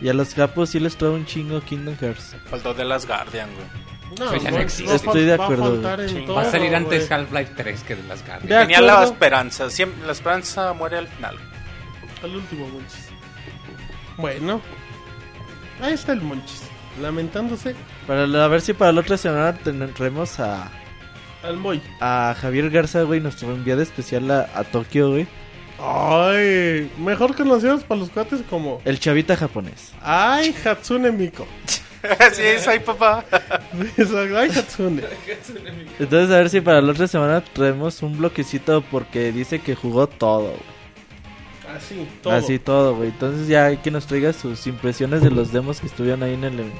Y 0.00 0.08
a 0.08 0.14
los 0.14 0.32
capos 0.34 0.70
sí 0.70 0.80
les 0.80 0.96
trae 0.96 1.10
un 1.10 1.26
chingo 1.26 1.60
Kingdom 1.60 1.96
Hearts. 2.00 2.34
Faltó 2.48 2.72
de 2.72 2.84
las 2.86 3.06
Guardian, 3.06 3.50
güey. 3.54 3.90
No, 4.18 4.36
ya 4.38 4.50
va- 4.50 4.56
no 4.56 4.62
existe. 4.62 4.84
va 4.86 4.92
a 4.92 4.96
Estoy 4.96 5.24
de 5.24 5.36
va 5.36 5.44
a 5.44 5.46
acuerdo, 5.46 5.92
en 6.02 6.08
Sí. 6.08 6.22
todo, 6.26 6.36
Va 6.36 6.42
a 6.42 6.50
salir 6.50 6.74
antes. 6.74 7.10
Half-Life 7.12 7.52
3 7.56 7.82
que 7.84 7.96
de 7.96 8.02
las 8.08 8.26
Guardian. 8.26 8.48
De 8.48 8.56
Tenía 8.66 8.80
la 8.80 8.92
acuerdo. 8.94 9.12
esperanza, 9.12 9.70
siempre, 9.70 10.06
la 10.06 10.12
esperanza 10.12 10.72
muere 10.72 10.96
al 10.98 11.06
final. 11.08 11.36
Al 12.22 12.36
último, 12.36 12.66
Monchis. 12.68 13.08
Bueno, 14.16 14.60
ahí 15.80 15.94
está 15.94 16.12
el 16.12 16.20
Monchis. 16.20 16.62
Lamentándose 17.00 17.74
Para 18.06 18.26
la- 18.26 18.44
a 18.44 18.48
ver 18.48 18.60
si 18.60 18.72
para 18.72 18.92
la 18.92 19.00
otra 19.00 19.16
semana 19.16 19.54
tendremos 19.56 20.38
a, 20.40 20.70
al 21.42 21.56
Moy. 21.56 21.80
a 22.00 22.34
Javier 22.38 22.68
Garza, 22.68 23.02
güey, 23.02 23.20
nuestro 23.20 23.52
enviado 23.52 23.80
especial 23.80 24.30
a, 24.30 24.50
a 24.54 24.64
Tokio, 24.64 25.10
güey. 25.10 25.26
Ay, 25.82 26.90
mejor 26.98 27.34
conocidos 27.34 27.84
para 27.84 28.00
los 28.00 28.10
cuates 28.10 28.42
como. 28.50 28.82
El 28.84 28.98
chavita 29.00 29.34
japonés. 29.36 29.92
Ay, 30.02 30.54
Hatsune 30.64 31.10
Miko. 31.12 31.46
Así 32.18 32.42
es, 32.44 32.68
ahí 32.68 32.80
papá. 32.80 33.24
Exacto, 33.96 34.36
Ay, 34.38 34.50
Hatsune. 34.50 35.02
Entonces 35.98 36.30
a 36.34 36.38
ver 36.38 36.50
si 36.50 36.60
para 36.60 36.82
la 36.82 36.92
otra 36.92 37.06
semana 37.06 37.40
traemos 37.42 38.02
un 38.02 38.18
bloquecito 38.18 38.82
porque 38.90 39.32
dice 39.32 39.60
que 39.60 39.74
jugó 39.74 40.06
todo. 40.06 40.48
güey. 40.48 40.79
Así, 41.76 42.08
todo. 42.22 42.32
Así 42.32 42.58
todo, 42.58 42.96
güey. 42.96 43.08
Entonces 43.08 43.48
ya 43.48 43.66
hay 43.66 43.78
que 43.78 43.90
nos 43.90 44.06
traiga 44.06 44.32
sus 44.32 44.66
impresiones 44.66 45.22
de 45.22 45.30
los 45.30 45.52
demos 45.52 45.80
que 45.80 45.86
estuvieron 45.86 46.22
ahí 46.22 46.34
en 46.34 46.44
el. 46.44 46.72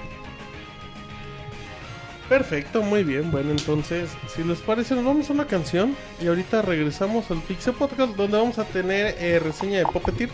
Perfecto, 2.28 2.82
muy 2.82 3.02
bien. 3.02 3.30
Bueno, 3.30 3.50
entonces, 3.50 4.10
si 4.28 4.44
les 4.44 4.58
parece, 4.58 4.94
nos 4.94 5.04
vamos 5.04 5.28
a 5.30 5.32
una 5.32 5.46
canción. 5.46 5.96
Y 6.22 6.28
ahorita 6.28 6.62
regresamos 6.62 7.30
al 7.30 7.42
Pixel 7.42 7.74
Podcast, 7.74 8.14
donde 8.14 8.38
vamos 8.38 8.58
a 8.58 8.64
tener 8.64 9.16
eh, 9.18 9.40
reseña 9.40 9.78
de 9.78 9.86
Puppeteer 9.86 10.30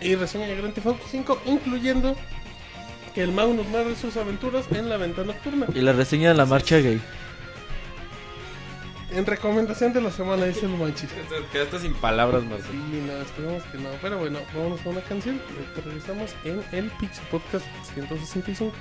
y 0.00 0.14
reseña 0.14 0.46
de 0.46 0.56
Grand 0.56 0.74
Theft 0.74 0.86
Auto 0.86 1.04
5, 1.10 1.42
incluyendo 1.46 2.16
que 3.14 3.22
el 3.22 3.32
Mau 3.32 3.52
nos 3.52 3.66
narre 3.68 3.96
sus 3.96 4.16
aventuras 4.16 4.66
en 4.70 4.88
la 4.88 4.96
venta 4.96 5.24
nocturna. 5.24 5.66
Y 5.74 5.80
la 5.80 5.92
reseña 5.92 6.28
de 6.28 6.36
la 6.36 6.46
marcha 6.46 6.78
gay. 6.78 7.00
En 9.10 9.24
recomendación 9.24 9.92
de 9.94 10.02
la 10.02 10.10
semana, 10.10 10.44
dice 10.44 10.66
el 10.66 10.76
manchis. 10.76 11.08
Quedaste 11.50 11.78
sin 11.78 11.94
palabras, 11.94 12.44
Marcelo. 12.44 12.72
Sí, 12.72 13.02
no, 13.06 13.12
esperemos 13.22 13.62
que 13.64 13.78
no. 13.78 13.88
Pero 14.02 14.18
bueno, 14.18 14.38
vamos 14.54 14.84
a 14.84 14.88
una 14.90 15.00
canción. 15.00 15.40
Ahorita 15.50 15.80
regresamos 15.82 16.34
en 16.44 16.62
el 16.72 16.90
Pixel 16.92 17.24
Podcast 17.30 17.66
165. 17.94 18.72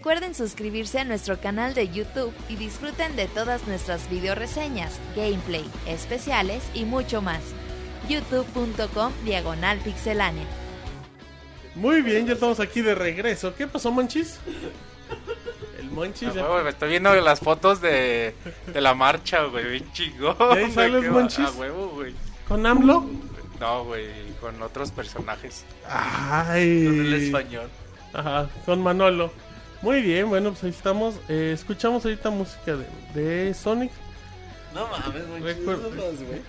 Recuerden 0.00 0.34
suscribirse 0.34 0.98
a 0.98 1.04
nuestro 1.04 1.38
canal 1.42 1.74
de 1.74 1.90
YouTube 1.90 2.32
y 2.48 2.56
disfruten 2.56 3.16
de 3.16 3.28
todas 3.28 3.68
nuestras 3.68 4.08
video 4.08 4.34
reseñas, 4.34 4.98
gameplay, 5.14 5.70
especiales 5.86 6.62
y 6.72 6.86
mucho 6.86 7.20
más. 7.20 7.42
youtube.com 8.08 9.12
diagonal 9.26 9.76
pixelánea. 9.80 10.46
Muy 11.74 12.00
bien, 12.00 12.26
ya 12.26 12.32
estamos 12.32 12.60
aquí 12.60 12.80
de 12.80 12.94
regreso. 12.94 13.54
¿Qué 13.54 13.66
pasó, 13.66 13.92
Monchis? 13.92 14.38
El 15.78 15.90
Monchis 15.90 16.28
A 16.28 16.32
ya... 16.32 16.42
huevo, 16.44 16.64
me 16.64 16.70
estoy 16.70 16.88
viendo 16.88 17.14
las 17.16 17.40
fotos 17.40 17.82
de, 17.82 18.34
de 18.72 18.80
la 18.80 18.94
marcha, 18.94 19.44
güey, 19.44 19.68
bien 19.68 19.92
chingón. 19.92 20.34
¿Y 20.54 20.56
ahí 20.56 20.72
sales, 20.72 21.10
Monchis? 21.10 21.44
A 21.44 21.50
huevo, 21.50 21.88
güey. 21.88 22.14
¿Con 22.48 22.64
AMLO? 22.64 23.04
No, 23.60 23.84
güey, 23.84 24.06
con 24.40 24.62
otros 24.62 24.92
personajes. 24.92 25.66
Ay. 25.86 26.86
Con 26.86 27.00
el 27.00 27.12
español. 27.12 27.68
Ajá, 28.14 28.48
con 28.64 28.82
Manolo. 28.82 29.30
Muy 29.82 30.02
bien, 30.02 30.28
bueno, 30.28 30.50
pues 30.50 30.64
ahí 30.64 30.70
estamos. 30.70 31.14
Eh, 31.28 31.52
escuchamos 31.54 32.04
ahorita 32.04 32.30
música 32.30 32.76
de, 32.76 32.86
de 33.14 33.54
Sonic. 33.54 33.90
No 34.74 34.86
mames, 34.88 35.26
muy 35.26 35.40
Recuerdo. 35.40 35.90
güey. 35.90 36.42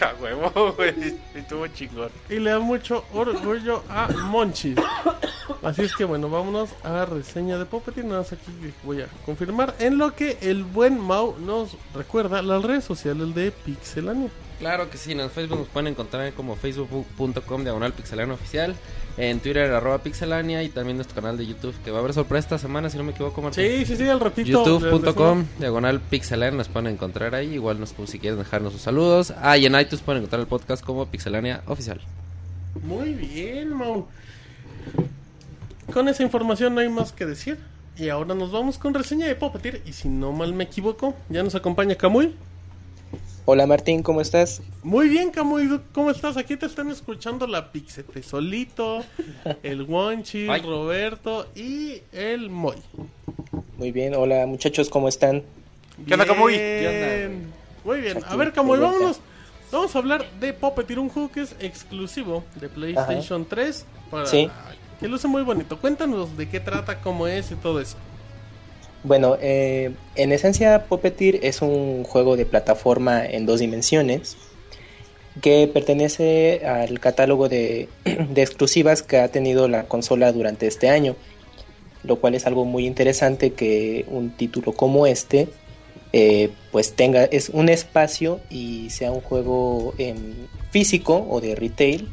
A 0.00 0.14
huevo, 0.20 0.72
güey. 0.72 1.16
Estuvo 1.34 1.66
chingón. 1.68 2.10
Y 2.28 2.36
le 2.36 2.50
da 2.50 2.58
mucho 2.58 3.04
orgullo 3.14 3.82
a 3.88 4.08
Monchis. 4.08 4.76
Así 5.62 5.82
es 5.82 5.94
que 5.94 6.04
bueno, 6.04 6.28
vámonos 6.28 6.70
a 6.82 7.04
reseña 7.04 7.58
de 7.58 7.66
Puppeteer. 7.66 8.06
Nada 8.06 8.20
más 8.20 8.32
aquí 8.32 8.50
voy 8.82 9.02
a 9.02 9.06
confirmar. 9.24 9.74
En 9.78 9.98
lo 9.98 10.14
que 10.14 10.38
el 10.40 10.64
buen 10.64 10.98
Mau 10.98 11.36
nos 11.38 11.76
recuerda 11.94 12.42
las 12.42 12.62
redes 12.62 12.84
sociales 12.84 13.34
de 13.34 13.50
Pixelania. 13.50 14.30
Claro 14.58 14.88
que 14.88 14.98
sí, 14.98 15.12
en 15.12 15.30
Facebook 15.30 15.58
nos 15.58 15.68
pueden 15.68 15.88
encontrar 15.88 16.32
como 16.32 16.54
facebook.com 16.54 17.64
diagonal 17.64 17.92
pixelania 17.92 18.34
oficial, 18.34 18.76
en 19.16 19.40
Twitter 19.40 19.70
arroba 19.72 19.98
pixelania 19.98 20.62
y 20.62 20.68
también 20.68 20.96
nuestro 20.96 21.20
canal 21.20 21.36
de 21.36 21.44
YouTube 21.44 21.74
que 21.84 21.90
va 21.90 21.98
a 21.98 22.00
haber 22.00 22.14
sorpresa 22.14 22.46
esta 22.46 22.58
semana 22.58 22.88
si 22.88 22.96
no 22.96 23.04
me 23.04 23.10
equivoco 23.10 23.42
Martín. 23.42 23.64
Sí, 23.64 23.84
sí, 23.84 23.96
sí, 23.96 24.08
al 24.08 24.20
ratito. 24.20 24.64
youtube.com 24.64 25.44
diagonal 25.58 26.00
pixelania 26.00 26.56
nos 26.56 26.68
pueden 26.68 26.94
encontrar 26.94 27.34
ahí, 27.34 27.54
igual 27.54 27.80
nos 27.80 27.94
si 28.06 28.18
quieren 28.18 28.38
dejarnos 28.38 28.72
sus 28.72 28.82
saludos. 28.82 29.34
Ah, 29.40 29.58
y 29.58 29.66
en 29.66 29.78
iTunes 29.78 30.02
pueden 30.02 30.22
encontrar 30.22 30.40
el 30.40 30.46
podcast 30.46 30.84
como 30.84 31.06
pixelania 31.06 31.62
oficial. 31.66 32.00
Muy 32.82 33.12
bien, 33.14 33.74
Mau. 33.74 34.06
Con 35.94 36.08
esa 36.08 36.24
información 36.24 36.74
no 36.74 36.80
hay 36.80 36.88
más 36.88 37.12
que 37.12 37.24
decir. 37.24 37.56
Y 37.96 38.08
ahora 38.08 38.34
nos 38.34 38.50
vamos 38.50 38.78
con 38.78 38.92
reseña 38.94 39.28
de 39.28 39.36
Puppeteer. 39.36 39.80
Y 39.86 39.92
si 39.92 40.08
no 40.08 40.32
mal 40.32 40.52
me 40.52 40.64
equivoco, 40.64 41.14
ya 41.28 41.40
nos 41.44 41.54
acompaña 41.54 41.94
Camuy. 41.94 42.34
Hola 43.44 43.64
Martín, 43.68 44.02
¿cómo 44.02 44.20
estás? 44.20 44.60
Muy 44.82 45.08
bien, 45.08 45.30
Camuy, 45.30 45.80
¿cómo 45.92 46.10
estás? 46.10 46.36
Aquí 46.36 46.56
te 46.56 46.66
están 46.66 46.90
escuchando 46.90 47.46
la 47.46 47.70
Pixete 47.70 48.24
Solito, 48.24 49.04
el 49.62 49.82
Wonchi. 49.82 50.48
Roberto 50.48 51.46
y 51.54 52.02
el 52.10 52.50
Moy. 52.50 52.74
Muy 53.78 53.92
bien, 53.92 54.16
hola 54.16 54.46
muchachos, 54.46 54.90
¿cómo 54.90 55.06
están? 55.06 55.44
¿Qué 56.08 56.14
onda, 56.14 56.26
Camuy? 56.26 56.54
Bien. 56.54 56.80
¿Qué 56.80 56.88
onda, 56.88 57.28
güey? 57.28 58.00
Muy 58.00 58.00
bien, 58.00 58.24
a 58.26 58.34
ver, 58.34 58.52
Camuy, 58.52 58.80
vámonos. 58.80 59.20
Vamos 59.70 59.94
a 59.94 59.98
hablar 60.00 60.28
de 60.40 60.54
Puppeteer, 60.54 60.98
un 60.98 61.08
juego 61.08 61.30
que 61.30 61.42
es 61.42 61.54
exclusivo 61.60 62.42
de 62.56 62.68
PlayStation 62.68 63.46
3. 63.46 63.86
Para... 64.10 64.26
Sí. 64.26 64.50
Que 65.00 65.08
luce 65.08 65.28
muy 65.28 65.42
bonito. 65.42 65.80
Cuéntanos 65.80 66.36
de 66.36 66.48
qué 66.48 66.60
trata, 66.60 67.00
cómo 67.00 67.26
es 67.26 67.50
y 67.50 67.56
todo 67.56 67.80
eso. 67.80 67.96
Bueno, 69.02 69.36
eh, 69.40 69.92
en 70.14 70.32
esencia 70.32 70.86
Puppeteer 70.86 71.40
es 71.42 71.60
un 71.60 72.04
juego 72.04 72.36
de 72.36 72.46
plataforma 72.46 73.24
en 73.24 73.44
dos 73.44 73.60
dimensiones 73.60 74.36
que 75.42 75.68
pertenece 75.72 76.64
al 76.64 77.00
catálogo 77.00 77.48
de, 77.48 77.88
exclusivas 78.34 79.02
que 79.02 79.18
ha 79.18 79.28
tenido 79.28 79.68
la 79.68 79.84
consola 79.84 80.32
durante 80.32 80.66
este 80.66 80.88
año, 80.88 81.16
lo 82.02 82.16
cual 82.16 82.34
es 82.34 82.46
algo 82.46 82.64
muy 82.64 82.86
interesante 82.86 83.52
que 83.52 84.06
un 84.08 84.30
título 84.30 84.72
como 84.72 85.06
este 85.06 85.48
eh, 86.12 86.50
pues 86.70 86.94
tenga 86.94 87.24
es 87.24 87.48
un 87.48 87.68
espacio 87.68 88.40
y 88.48 88.88
sea 88.90 89.10
un 89.10 89.20
juego 89.20 89.94
en 89.98 90.48
físico 90.70 91.26
o 91.28 91.40
de 91.40 91.56
retail 91.56 92.08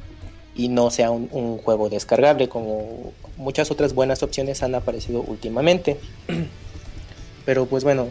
y 0.61 0.67
no 0.67 0.91
sea 0.91 1.09
un, 1.09 1.57
juego 1.57 1.89
descargable 1.89 2.47
como 2.47 3.13
muchas 3.35 3.71
otras 3.71 3.95
buenas 3.95 4.21
opciones 4.21 4.61
han 4.61 4.75
aparecido 4.75 5.21
últimamente. 5.21 5.97
Pero 7.45 7.65
pues 7.65 7.83
bueno, 7.83 8.09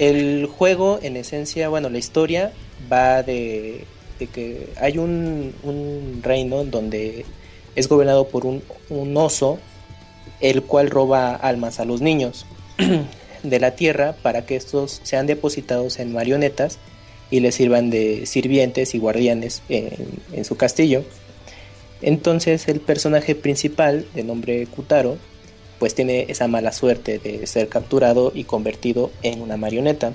el 0.00 0.46
juego 0.46 0.98
en 1.00 1.16
esencia, 1.16 1.68
bueno, 1.68 1.88
la 1.88 1.98
historia 1.98 2.50
va 2.92 3.22
de, 3.22 3.84
que 4.18 4.68
hay 4.80 4.98
un, 4.98 5.54
un 5.62 6.20
reino 6.24 6.64
donde 6.64 7.24
es 7.76 7.88
gobernado 7.88 8.26
por 8.26 8.46
un, 8.46 8.62
oso, 9.16 9.58
el 10.40 10.64
cual 10.64 10.90
roba 10.90 11.36
almas 11.36 11.78
a 11.78 11.84
los 11.84 12.00
niños 12.00 12.46
de 13.44 13.60
la 13.60 13.76
tierra 13.76 14.16
para 14.22 14.44
que 14.44 14.56
estos 14.56 15.00
sean 15.04 15.28
depositados 15.28 16.00
en 16.00 16.12
marionetas 16.12 16.80
y 17.30 17.38
les 17.38 17.54
sirvan 17.54 17.90
de 17.90 18.26
sirvientes 18.26 18.96
y 18.96 18.98
guardianes 18.98 19.62
en 19.68 20.44
su 20.44 20.56
castillo. 20.56 21.04
Entonces 22.02 22.68
el 22.68 22.80
personaje 22.80 23.34
principal, 23.34 24.06
de 24.14 24.22
nombre 24.22 24.66
Kutaro, 24.66 25.16
pues 25.78 25.94
tiene 25.94 26.26
esa 26.28 26.48
mala 26.48 26.72
suerte 26.72 27.18
de 27.18 27.46
ser 27.46 27.68
capturado 27.68 28.32
y 28.34 28.44
convertido 28.44 29.10
en 29.22 29.42
una 29.42 29.56
marioneta. 29.56 30.12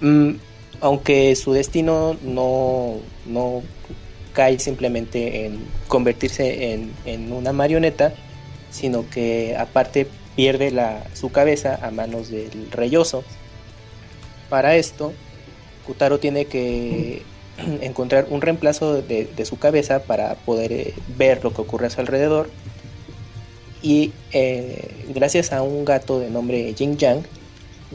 Mm, 0.00 0.32
aunque 0.80 1.34
su 1.36 1.52
destino 1.52 2.16
no, 2.22 2.96
no 3.26 3.62
cae 4.32 4.58
simplemente 4.58 5.46
en 5.46 5.58
convertirse 5.88 6.72
en, 6.72 6.92
en 7.04 7.32
una 7.32 7.52
marioneta, 7.52 8.14
sino 8.70 9.08
que 9.10 9.56
aparte 9.58 10.06
pierde 10.36 10.70
la, 10.70 11.04
su 11.14 11.30
cabeza 11.30 11.78
a 11.82 11.90
manos 11.90 12.30
del 12.30 12.70
reyoso. 12.70 13.24
Para 14.48 14.76
esto, 14.76 15.12
Kutaro 15.86 16.18
tiene 16.18 16.46
que 16.46 17.22
encontrar 17.80 18.26
un 18.30 18.40
reemplazo 18.40 19.02
de, 19.02 19.26
de 19.26 19.44
su 19.44 19.58
cabeza 19.58 20.02
para 20.02 20.34
poder 20.34 20.72
eh, 20.72 20.94
ver 21.16 21.42
lo 21.42 21.52
que 21.52 21.62
ocurre 21.62 21.86
a 21.86 21.90
su 21.90 22.00
alrededor. 22.00 22.50
Y 23.82 24.12
eh, 24.32 25.06
gracias 25.08 25.52
a 25.52 25.62
un 25.62 25.84
gato 25.84 26.20
de 26.20 26.30
nombre 26.30 26.74
Jing 26.76 26.96
Yang, 26.96 27.22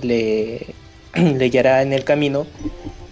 le, 0.02 0.68
le 1.14 1.50
guiará 1.50 1.82
en 1.82 1.94
el 1.94 2.04
camino 2.04 2.48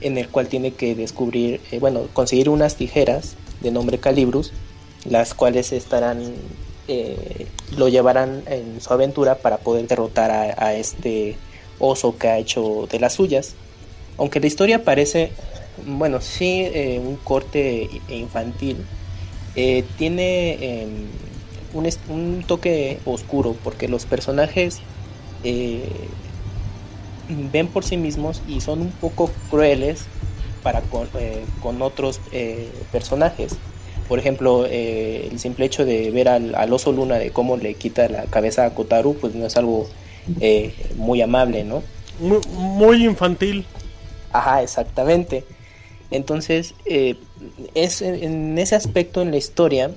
en 0.02 0.18
el 0.18 0.28
cual 0.28 0.48
tiene 0.48 0.74
que 0.74 0.96
descubrir, 0.96 1.62
eh, 1.72 1.80
bueno, 1.80 2.08
conseguir 2.14 2.50
unas 2.50 2.76
tijeras 2.76 3.36
de 3.62 3.72
nombre 3.72 4.00
Calibrus, 4.00 4.52
las 5.06 5.34
cuales 5.34 5.72
estarán, 5.72 6.34
lo 7.78 7.88
llevarán 7.88 8.44
en 8.48 8.82
su 8.82 8.92
aventura 8.92 9.36
para 9.36 9.58
poder 9.58 9.88
derrotar 9.88 10.32
a 10.32 10.74
este 10.74 11.38
oso 11.80 12.18
que 12.18 12.28
ha 12.28 12.38
hecho 12.38 12.88
de 12.92 13.00
las 13.00 13.14
suyas. 13.14 13.56
Aunque 14.18 14.40
la 14.40 14.48
historia 14.48 14.84
parece, 14.84 15.32
bueno, 15.86 16.22
sí, 16.22 16.62
eh, 16.66 17.02
un 17.04 17.16
corte 17.18 17.90
infantil, 18.10 18.78
eh, 19.56 19.84
tiene 19.98 20.58
eh, 20.62 20.88
un, 21.74 21.88
un 22.10 22.44
toque 22.48 23.00
oscuro 23.06 23.56
porque 23.64 23.88
los 23.88 24.06
personajes 24.06 24.80
eh, 25.44 25.84
ven 27.52 27.68
por 27.68 27.84
sí 27.84 27.98
mismos 27.98 28.42
y 28.48 28.62
son 28.62 28.82
un 28.82 28.92
poco 28.92 29.32
crueles 29.50 30.06
para 30.62 30.82
con, 30.82 31.08
con 31.62 31.82
otros 31.82 32.22
eh, 32.32 32.70
personajes. 32.92 33.56
Por 34.08 34.20
ejemplo, 34.20 34.66
eh, 34.70 35.30
el 35.32 35.40
simple 35.40 35.66
hecho 35.66 35.86
de 35.86 36.12
ver 36.12 36.28
al, 36.28 36.56
al 36.56 36.74
oso 36.74 36.92
luna 36.92 37.16
de 37.16 37.32
cómo 37.32 37.58
le 37.58 37.74
quita 37.74 38.08
la 38.10 38.24
cabeza 38.26 38.66
a 38.66 38.74
Kotaru, 38.74 39.16
pues 39.16 39.34
no 39.34 39.46
es 39.46 39.56
algo 39.58 39.88
eh, 40.40 40.74
muy 40.98 41.22
amable, 41.22 41.64
¿no? 41.64 41.84
Muy, 42.20 42.40
muy 42.50 43.06
infantil. 43.06 43.66
Ajá, 44.32 44.62
exactamente. 44.62 45.46
Entonces, 46.14 46.76
eh, 46.86 47.16
es 47.74 48.02
en 48.02 48.58
ese 48.60 48.76
aspecto 48.76 49.22
en 49.22 49.32
la 49.32 49.38
historia 49.38 49.92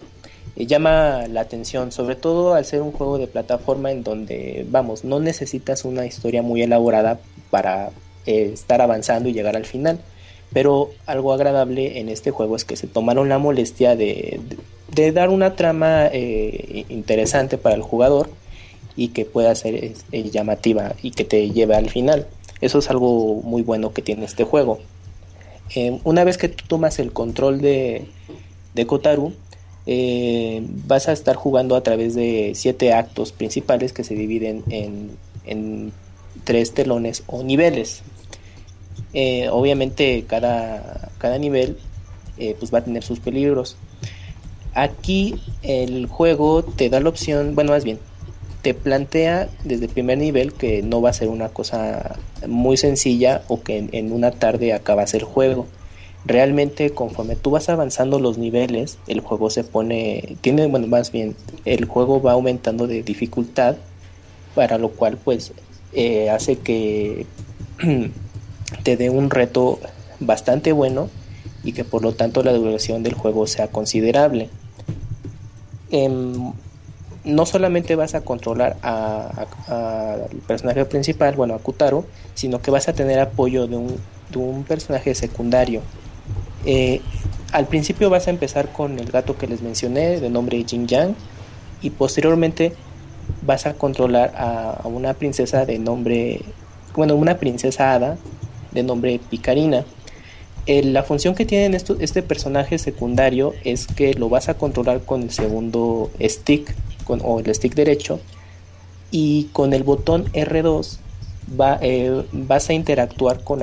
eh, 0.57 0.67
llama 0.67 1.27
la 1.29 1.43
atención, 1.43 1.93
sobre 1.93 2.17
todo 2.17 2.55
al 2.55 2.65
ser 2.65 2.83
un 2.83 2.91
juego 2.93 3.19
de 3.19 3.27
plataforma 3.27 3.91
en 3.93 4.03
donde, 4.03 4.65
vamos, 4.71 5.05
no 5.05 5.21
necesitas 5.21 5.85
una 5.85 6.07
historia 6.07 6.43
muy 6.43 6.63
elaborada 6.63 7.21
para 7.51 7.91
eh, 8.27 8.51
estar 8.53 8.81
avanzando 8.81 9.29
y 9.29 9.33
llegar 9.35 9.57
al 9.57 9.67
final. 9.67 10.01
Pero 10.53 10.91
algo 11.07 11.33
agradable 11.33 11.99
en 12.01 12.09
este 12.09 12.31
juego 12.31 12.57
es 12.57 12.65
que 12.65 12.77
se 12.77 12.87
tomaron 12.87 13.29
la 13.29 13.39
molestia 13.39 13.95
de, 13.97 14.41
de- 14.95 15.13
dar 15.13 15.29
una 15.29 15.55
trama 15.57 16.09
interesante 16.89 17.59
para 17.59 17.75
el 17.75 17.83
jugador 17.83 18.31
y 18.97 19.09
que 19.09 19.25
pueda 19.25 19.55
ser 19.55 19.93
llamativa 20.13 20.95
y 21.03 21.11
que 21.11 21.25
te 21.25 21.51
lleve 21.51 21.75
al 21.75 21.91
final. 21.91 22.27
Eso 22.61 22.79
es 22.79 22.89
algo 22.91 23.43
muy 23.43 23.63
bueno 23.63 23.93
que 23.93 24.03
tiene 24.03 24.25
este 24.25 24.45
juego. 24.45 24.79
Eh, 25.75 26.01
una 26.05 26.25
vez 26.25 26.39
que 26.39 26.49
tú 26.49 26.65
tomas 26.67 26.99
el 26.99 27.13
control 27.13 27.61
de, 27.61 28.07
de 28.75 28.87
Kotaru, 28.87 29.33
eh, 29.87 30.65
vas 30.87 31.09
a 31.09 31.13
estar 31.13 31.37
jugando 31.37 31.77
a 31.77 31.83
través 31.83 32.15
de 32.15 32.53
siete 32.55 32.93
actos 32.93 33.33
principales 33.33 33.93
que 33.93 34.05
se 34.05 34.15
dividen 34.15 34.63
en, 34.71 35.11
en 35.45 35.93
tres 36.45 36.73
telones 36.73 37.23
o 37.27 37.43
niveles. 37.43 38.03
Eh, 39.13 39.49
obviamente 39.51 40.25
cada, 40.27 41.11
cada 41.19 41.39
nivel 41.39 41.79
pues 42.59 42.73
va 42.73 42.81
a 42.81 42.85
tener 42.85 43.03
sus 43.03 43.19
peligros. 43.19 43.77
Aquí 44.75 45.37
el 45.63 46.07
juego 46.07 46.63
te 46.63 46.91
da 46.91 47.01
la 47.01 47.09
opción, 47.09 47.55
bueno 47.55 47.73
más 47.73 47.83
bien, 47.83 47.99
te 48.67 48.75
plantea 48.75 49.49
desde 49.63 49.85
el 49.85 49.93
primer 49.93 50.19
nivel 50.19 50.53
que 50.53 50.83
no 50.83 51.01
va 51.01 51.11
a 51.11 51.13
ser 51.13 51.29
una 51.29 51.51
cosa 51.51 52.17
muy 52.49 52.77
sencilla 52.77 53.43
o 53.47 53.63
que 53.63 53.89
en, 53.93 54.11
una 54.11 54.33
tarde 54.33 54.73
acabas 54.73 55.15
el 55.15 55.23
juego. 55.23 55.69
Realmente 56.25 56.91
conforme 56.91 57.37
tú 57.37 57.53
vas 57.53 57.69
avanzando 57.69 58.19
los 58.19 58.39
niveles, 58.39 58.99
el 59.07 59.21
juego 59.21 59.51
se 59.51 59.63
pone, 59.63 60.37
tiene, 60.41 60.67
bueno, 60.67 60.89
más 60.89 61.13
bien, 61.13 61.37
el 61.65 61.85
juego 61.85 62.21
va 62.21 62.33
aumentando 62.33 62.89
de 62.89 63.05
dificultad, 63.05 63.77
para 64.57 64.79
lo 64.79 64.91
cual 64.91 65.17
pues 65.17 65.53
eh, 65.93 66.29
hace 66.31 66.59
que 66.59 67.25
te 68.83 68.97
dé 68.97 69.11
un 69.11 69.31
reto 69.31 69.79
bastante 70.19 70.73
bueno 70.73 71.09
y 71.63 71.71
que 71.71 71.85
por 71.85 72.03
lo 72.03 72.15
tanto 72.15 72.43
la 72.43 72.53
duración 72.53 73.05
del 73.05 73.15
juego 73.15 73.47
sea 73.47 73.69
considerable. 73.69 74.51
Em, 75.93 76.53
no 77.27 77.45
solamente 77.45 77.97
vas 77.97 78.15
a 78.15 78.23
controlar 78.23 78.77
al 78.83 80.29
personaje 80.47 80.85
principal, 80.85 81.35
bueno, 81.35 81.55
a 81.55 81.59
Kutaro, 81.59 82.07
sino 82.35 82.63
que 82.63 82.71
vas 82.71 82.89
a 82.89 82.93
tener 82.93 83.19
apoyo 83.19 83.67
de 83.67 83.77
un, 83.77 83.97
de 84.31 84.39
un 84.39 84.65
personaje 84.65 85.15
secundario. 85.15 85.83
Eh, 86.65 87.01
al 87.53 87.67
principio 87.67 88.11
vas 88.11 88.29
a 88.29 88.31
empezar 88.31 88.73
con 88.73 88.99
el 88.99 89.11
gato 89.11 89.37
que 89.37 89.47
les 89.47 89.61
mencioné, 89.61 90.21
de 90.21 90.31
nombre 90.31 90.65
Jin 90.67 90.87
Yang, 90.87 91.15
y 91.83 91.91
posteriormente 91.91 92.73
vas 93.43 93.67
a 93.67 93.75
controlar 93.75 94.33
a, 94.37 94.81
una 94.85 95.15
princesa 95.15 95.67
de 95.67 95.79
nombre, 95.79 96.41
bueno, 96.95 97.17
una 97.17 97.39
princesa 97.39 97.93
hada 97.93 98.19
de 98.73 98.83
nombre 98.83 99.21
Picarina. 99.31 99.85
Eh, 100.67 100.83
la 100.83 101.05
función 101.05 101.37
que 101.37 101.45
tiene 101.45 101.77
este 101.77 102.23
personaje 102.23 102.79
secundario 102.79 103.55
es 103.63 103.87
que 103.87 104.15
lo 104.15 104.29
vas 104.29 104.49
a 104.49 104.55
controlar 104.55 105.01
con 105.03 105.23
el 105.23 105.31
segundo 105.31 106.11
stick 106.21 106.75
o 107.07 107.39
el 107.39 107.55
stick 107.55 107.75
derecho 107.75 108.19
y 109.13 109.45
con 109.53 109.73
el 109.73 109.85
botón 109.85 110.25
R2 110.33 110.99
va, 111.61 111.79
eh, 111.83 112.25
vas 112.33 112.69
a 112.69 112.73
interactuar 112.73 113.45
con 113.45 113.63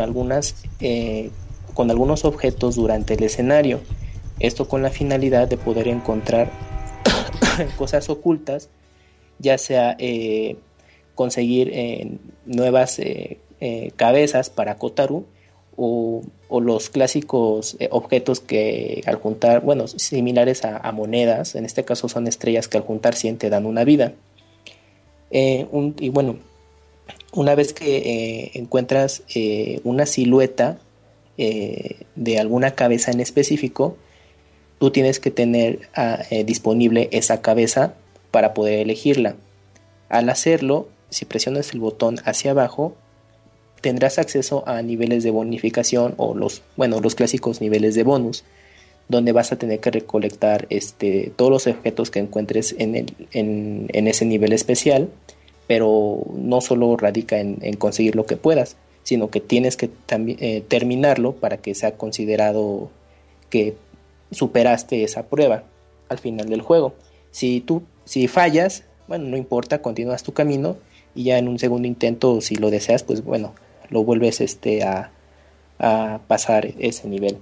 eh, 0.80 1.30
con 1.74 1.92
algunos 1.92 2.24
objetos 2.24 2.76
durante 2.76 3.16
el 3.16 3.24
escenario. 3.24 3.82
Esto 4.40 4.70
con 4.70 4.82
la 4.82 4.90
finalidad 4.90 5.50
de 5.50 5.58
poder 5.58 5.90
encontrar 5.90 6.50
cosas 7.78 8.10
ocultas 8.10 8.70
ya 9.40 9.58
sea 9.58 9.98
conseguir 11.16 12.20
nuevas 12.46 13.02
cabezas 13.98 14.50
para 14.50 14.78
Kotaru 14.78 15.26
o, 15.78 16.24
los 16.62 16.90
clásicos 16.90 17.78
objetos 17.90 18.40
que 18.40 19.02
al 19.08 19.16
juntar, 19.16 19.62
bueno, 19.62 19.88
similares 19.88 20.64
a, 20.66 20.92
monedas, 20.92 21.56
en 21.56 21.66
este 21.66 21.84
caso 21.84 22.08
son 22.08 22.28
estrellas 22.28 22.68
que 22.68 22.78
al 22.78 22.84
juntar 22.84 23.16
100 23.16 23.38
te 23.38 23.50
dan 23.50 23.66
una 23.66 23.84
vida. 23.84 24.14
Eh, 25.32 25.66
y 26.00 26.10
bueno, 26.10 26.38
una 27.34 27.56
vez 27.56 27.74
que 27.74 27.98
eh, 27.98 28.52
encuentras 28.54 29.24
eh, 29.34 29.82
una 29.84 30.06
silueta 30.06 30.78
de 31.36 32.38
alguna 32.38 32.76
cabeza 32.76 33.10
en 33.10 33.20
específico, 33.20 33.98
tú 34.78 34.92
tienes 34.92 35.20
que 35.20 35.32
tener 35.32 35.90
ah, 35.96 36.20
disponible 36.46 37.10
esa 37.12 37.42
cabeza 37.42 37.96
para 38.30 38.54
poder 38.54 38.80
elegirla. 38.80 39.36
Al 40.10 40.30
hacerlo, 40.30 40.90
si 41.10 41.26
presionas 41.26 41.74
el 41.74 41.80
botón 41.80 42.18
hacia 42.24 42.52
abajo, 42.52 42.96
tendrás 43.84 44.18
acceso 44.18 44.64
a 44.66 44.82
niveles 44.82 45.24
de 45.24 45.30
bonificación 45.30 46.14
o 46.16 46.34
los, 46.34 46.62
bueno, 46.78 47.02
los 47.02 47.16
clásicos 47.16 47.60
niveles 47.60 47.96
de 47.96 48.04
bonus, 48.04 48.46
donde 49.10 49.34
vas 49.34 49.52
a 49.52 49.58
tener 49.58 49.82
que 49.82 49.92
recolectar 49.92 50.68
este, 50.70 51.34
todos 51.36 51.52
los 51.52 51.68
objetos 51.68 52.10
que 52.10 52.20
encuentres 52.20 52.74
en, 52.80 52.96
el, 52.96 53.14
en, 53.34 54.08
ese 54.08 54.24
nivel 54.24 54.54
especial, 54.54 55.10
pero 55.68 56.24
no 56.34 56.62
solo 56.62 56.96
radica 56.96 57.40
en, 57.40 57.76
conseguir 57.76 58.16
lo 58.16 58.26
que 58.26 58.38
puedas, 58.38 58.78
sino 59.04 59.30
que 59.30 59.42
tienes 59.42 59.76
que 59.76 59.90
eh, 60.10 60.64
terminarlo 60.66 61.34
para 61.34 61.58
que 61.58 61.76
sea 61.76 61.98
considerado 61.98 62.90
que 63.50 63.76
superaste 64.32 65.04
esa 65.04 65.24
prueba 65.24 65.66
al 66.08 66.20
final 66.20 66.48
del 66.48 66.62
juego. 66.62 66.94
Si 67.32 67.60
tú 67.60 67.84
si 68.06 68.30
fallas, 68.30 68.86
bueno, 69.10 69.26
no 69.26 69.36
importa, 69.36 69.82
continúas 69.82 70.24
tu 70.24 70.32
camino 70.32 70.78
y 71.16 71.26
ya 71.26 71.38
en 71.38 71.50
un 71.50 71.60
segundo 71.60 71.86
intento, 71.86 72.40
si 72.40 72.56
lo 72.56 72.72
deseas, 72.72 73.04
pues 73.04 73.26
bueno, 73.26 73.54
lo 73.90 74.04
vuelves 74.04 74.42
este 74.42 74.84
a, 74.84 75.12
pasar 76.28 76.68
ese 76.80 77.10
nivel. 77.10 77.40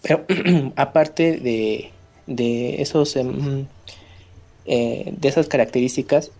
Pero 0.00 0.24
aparte 0.76 1.36
de, 1.36 1.90
de 2.26 2.80
esos 2.80 3.16
em, 3.16 3.66
eh, 4.64 5.12
de 5.18 5.28
esas 5.28 5.48
características 5.48 6.30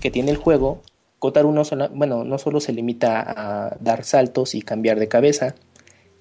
que 0.00 0.10
tiene 0.10 0.30
el 0.30 0.36
juego, 0.36 0.82
Kotaru 1.18 1.52
no, 1.52 1.64
solo, 1.64 1.88
bueno, 1.90 2.24
no 2.24 2.38
solo 2.38 2.60
se 2.60 2.72
limita 2.72 3.20
a 3.20 3.76
dar 3.80 4.04
saltos 4.04 4.54
y 4.54 4.62
cambiar 4.62 4.98
de 4.98 5.08
cabeza, 5.08 5.56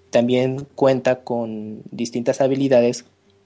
también 0.09 0.67
cuenta 0.75 1.23
con 1.23 1.83
distintas 1.91 2.41
habilidades 2.41 3.05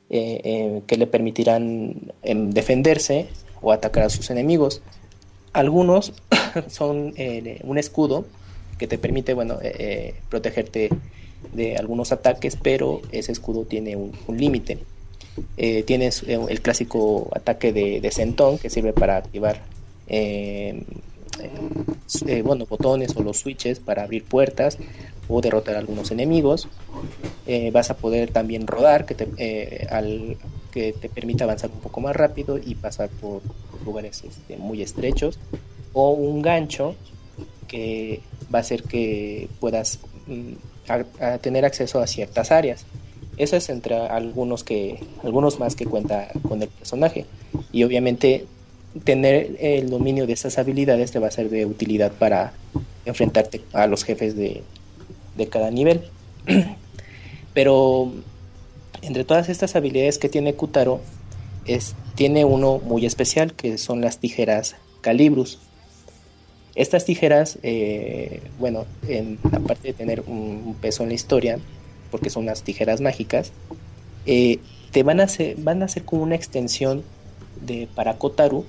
eh, 0.09 0.41
eh, 0.43 0.81
que 0.87 0.97
le 0.97 1.07
permitirán 1.07 2.13
em, 2.23 2.51
defenderse 2.51 3.27
o 3.61 3.71
atacar 3.71 4.03
a 4.05 4.09
sus 4.09 4.29
enemigos. 4.29 4.81
Algunos 5.53 6.13
son 6.67 7.13
eh, 7.15 7.59
un 7.63 7.77
escudo 7.77 8.25
que 8.77 8.87
te 8.87 8.97
permite, 8.97 9.33
bueno, 9.33 9.59
eh, 9.61 9.75
eh, 9.77 10.15
protegerte 10.29 10.89
de 11.53 11.77
algunos 11.77 12.11
ataques, 12.11 12.57
pero 12.61 13.01
ese 13.11 13.31
escudo 13.31 13.65
tiene 13.65 13.95
un, 13.95 14.11
límite. 14.27 14.79
tienes 15.85 16.23
el 16.23 16.61
clásico 16.61 17.29
ataque 17.35 17.73
de, 17.73 18.01
de 18.01 18.11
Centón 18.11 18.57
que 18.57 18.69
sirve 18.69 18.93
para 18.93 19.17
activar 19.17 19.61
bueno, 22.43 22.65
botones 22.65 23.15
o 23.15 23.23
los 23.23 23.39
switches 23.39 23.79
para 23.79 24.03
abrir 24.03 24.23
puertas 24.23 24.77
o 25.27 25.41
derrotar 25.41 25.75
a 25.75 25.79
algunos 25.79 26.11
enemigos. 26.11 26.69
vas 27.71 27.89
a 27.91 27.97
poder 27.97 28.31
también 28.31 28.67
rodar, 28.67 29.05
que 29.05 29.87
al, 29.91 30.37
que 30.73 30.91
te 30.91 31.07
permite 31.07 31.43
avanzar 31.43 31.69
un 31.71 31.79
poco 31.79 32.01
más 32.01 32.15
rápido 32.15 32.57
y 32.57 32.73
pasar 32.73 33.09
por 33.09 33.41
lugares 33.85 34.23
este, 34.23 34.57
muy 34.57 34.81
estrechos 34.81 35.37
o 35.93 36.11
un 36.11 36.41
gancho 36.41 36.95
que 37.67 38.21
va 38.53 38.59
a 38.59 38.61
hacer 38.61 38.81
que 38.83 39.49
puedas 39.59 39.99
mm, 40.25 40.53
tener 41.41 41.65
acceso 41.65 41.99
a 41.99 42.07
ciertas 42.07 42.51
áreas. 42.51 42.85
Eso 43.37 43.55
es 43.55 43.69
entre 43.69 43.95
algunos 43.95 44.63
que 44.63 44.99
algunos 45.23 45.59
más 45.59 45.75
que 45.75 45.85
cuenta 45.85 46.29
con 46.47 46.61
el 46.61 46.69
personaje 46.69 47.25
y 47.71 47.83
obviamente 47.83 48.45
tener 49.03 49.55
el 49.59 49.89
dominio 49.89 50.25
de 50.25 50.33
esas 50.33 50.57
habilidades 50.57 51.11
te 51.11 51.19
va 51.19 51.27
a 51.27 51.31
ser 51.31 51.49
de 51.49 51.65
utilidad 51.65 52.11
para 52.11 52.53
enfrentarte 53.05 53.61
a 53.73 53.85
los 53.87 54.03
jefes 54.03 54.35
de, 54.35 54.63
de 55.35 55.47
cada 55.47 55.69
nivel. 55.69 56.01
Pero 57.53 58.11
entre 59.03 59.23
todas 59.23 59.49
estas 59.49 59.75
habilidades 59.75 60.17
que 60.17 60.29
tiene 60.29 60.53
Kutaro, 60.55 61.01
tiene 62.15 62.45
uno 62.45 62.79
muy 62.79 63.05
especial 63.05 63.53
que 63.53 63.77
son 63.77 64.01
las 64.01 64.19
tijeras 64.19 64.75
Calibrus. 65.01 65.59
Estas 66.75 67.05
tijeras, 67.05 67.59
eh, 67.61 68.41
bueno, 68.59 68.85
en, 69.07 69.37
aparte 69.51 69.89
de 69.89 69.93
tener 69.93 70.23
un, 70.25 70.75
peso 70.81 71.03
en 71.03 71.09
la 71.09 71.15
historia, 71.15 71.59
porque 72.09 72.29
son 72.29 72.43
unas 72.43 72.63
tijeras 72.63 72.99
mágicas, 72.99 73.51
eh, 74.25 74.59
te 74.91 75.03
van 75.03 75.19
a, 75.19 75.27
ser, 75.27 75.55
van 75.57 75.83
a 75.83 75.87
ser 75.87 76.03
como 76.03 76.23
una 76.23 76.35
extensión 76.35 77.03
de 77.65 77.87
para 77.93 78.17
Kotaru 78.17 78.65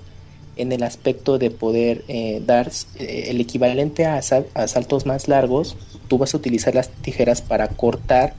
en 0.57 0.73
el 0.73 0.83
aspecto 0.83 1.39
de 1.39 1.51
poder 1.51 2.05
eh, 2.09 2.43
dar 2.45 2.71
el 2.99 3.41
equivalente 3.41 4.05
a, 4.05 4.17
a 4.19 4.69
saltos 4.69 5.07
más 5.07 5.29
largos. 5.29 5.77
Tú 6.09 6.19
vas 6.19 6.35
a 6.35 6.37
utilizar 6.37 6.75
las 6.75 6.91
tijeras 6.91 7.43
para 7.43 7.69
cortar 7.69 8.35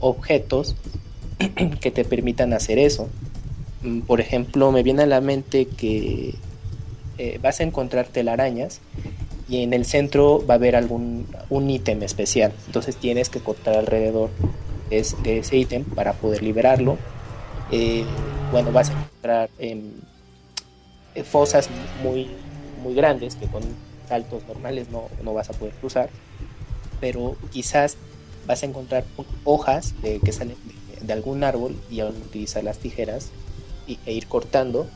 objetos 0.00 0.76
que 1.80 1.90
te 1.90 2.04
permitan 2.04 2.52
hacer 2.52 2.78
eso. 2.78 3.08
Mm, 3.82 4.00
por 4.00 4.20
ejemplo, 4.20 4.72
me 4.72 4.82
viene 4.82 5.02
a 5.02 5.06
la 5.06 5.20
mente 5.20 5.66
que 5.66 6.34
eh, 7.18 7.38
vas 7.42 7.60
a 7.60 7.64
encontrar 7.64 8.06
telarañas 8.06 8.80
y 9.48 9.62
en 9.62 9.72
el 9.72 9.84
centro 9.84 10.44
va 10.46 10.54
a 10.54 10.56
haber 10.56 10.76
algún 10.76 11.26
un 11.50 11.70
ítem 11.70 12.02
especial. 12.02 12.52
Entonces 12.66 12.96
tienes 12.96 13.28
que 13.28 13.40
cortar 13.40 13.76
alrededor 13.76 14.30
de, 14.90 15.38
ese 15.38 15.56
ítem 15.56 15.84
para 15.84 16.12
poder 16.14 16.42
liberarlo. 16.42 16.98
Eh, 17.70 18.04
bueno, 18.52 18.72
vas 18.72 18.90
a 18.90 18.92
encontrar 18.92 19.50
em, 19.58 19.92
eh, 21.14 21.22
fosas 21.22 21.68
muy, 22.02 22.28
muy 22.82 22.94
grandes 22.94 23.36
que 23.36 23.46
con 23.46 23.62
saltos 24.08 24.42
normales 24.46 24.88
no, 24.90 25.34
vas 25.34 25.50
a 25.50 25.52
poder 25.52 25.74
cruzar. 25.74 26.10
Pero 27.00 27.36
quizás 27.50 27.96
vas 28.46 28.62
a 28.62 28.66
encontrar 28.66 29.04
hojas 29.44 29.94
que 30.02 30.32
salen 30.32 30.56
de, 30.64 30.77
algún 31.10 31.44
árbol 31.44 31.76
y 31.90 32.00
al 32.00 32.08
utilizar 32.08 32.64
las 32.64 32.78
tijeras 32.78 33.30
e 33.86 34.12
ir 34.12 34.26
cortando 34.26 34.86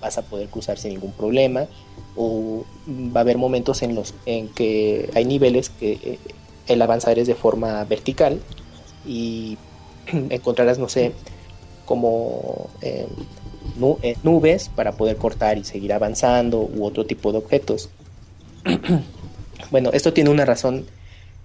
vas 0.00 0.16
a 0.16 0.22
poder 0.22 0.48
cruzar 0.48 0.78
sin 0.78 0.92
ningún 0.92 1.12
problema 1.12 1.66
o 2.16 2.64
va 2.88 3.20
a 3.20 3.22
haber 3.22 3.36
momentos 3.36 3.82
en 3.82 3.94
los 3.94 4.14
en 4.26 4.48
que 4.48 5.10
hay 5.14 5.24
niveles 5.24 5.70
que 5.70 5.92
eh, 5.92 6.18
el 6.68 6.80
avanzar 6.80 7.18
es 7.18 7.26
de 7.26 7.34
forma 7.34 7.84
vertical 7.84 8.40
y 9.06 9.58
encontrarás 10.30 10.78
no 10.78 10.88
sé 10.88 11.12
como 11.84 12.70
eh, 12.80 13.06
eh, 14.02 14.16
nubes 14.22 14.68
para 14.68 14.92
poder 14.92 15.16
cortar 15.16 15.58
y 15.58 15.64
seguir 15.64 15.92
avanzando 15.92 16.60
u 16.60 16.84
otro 16.84 17.04
tipo 17.06 17.32
de 17.32 17.38
objetos. 17.38 17.90
bueno, 19.70 19.90
esto 19.92 20.12
tiene 20.12 20.30
una 20.30 20.44
razón 20.44 20.86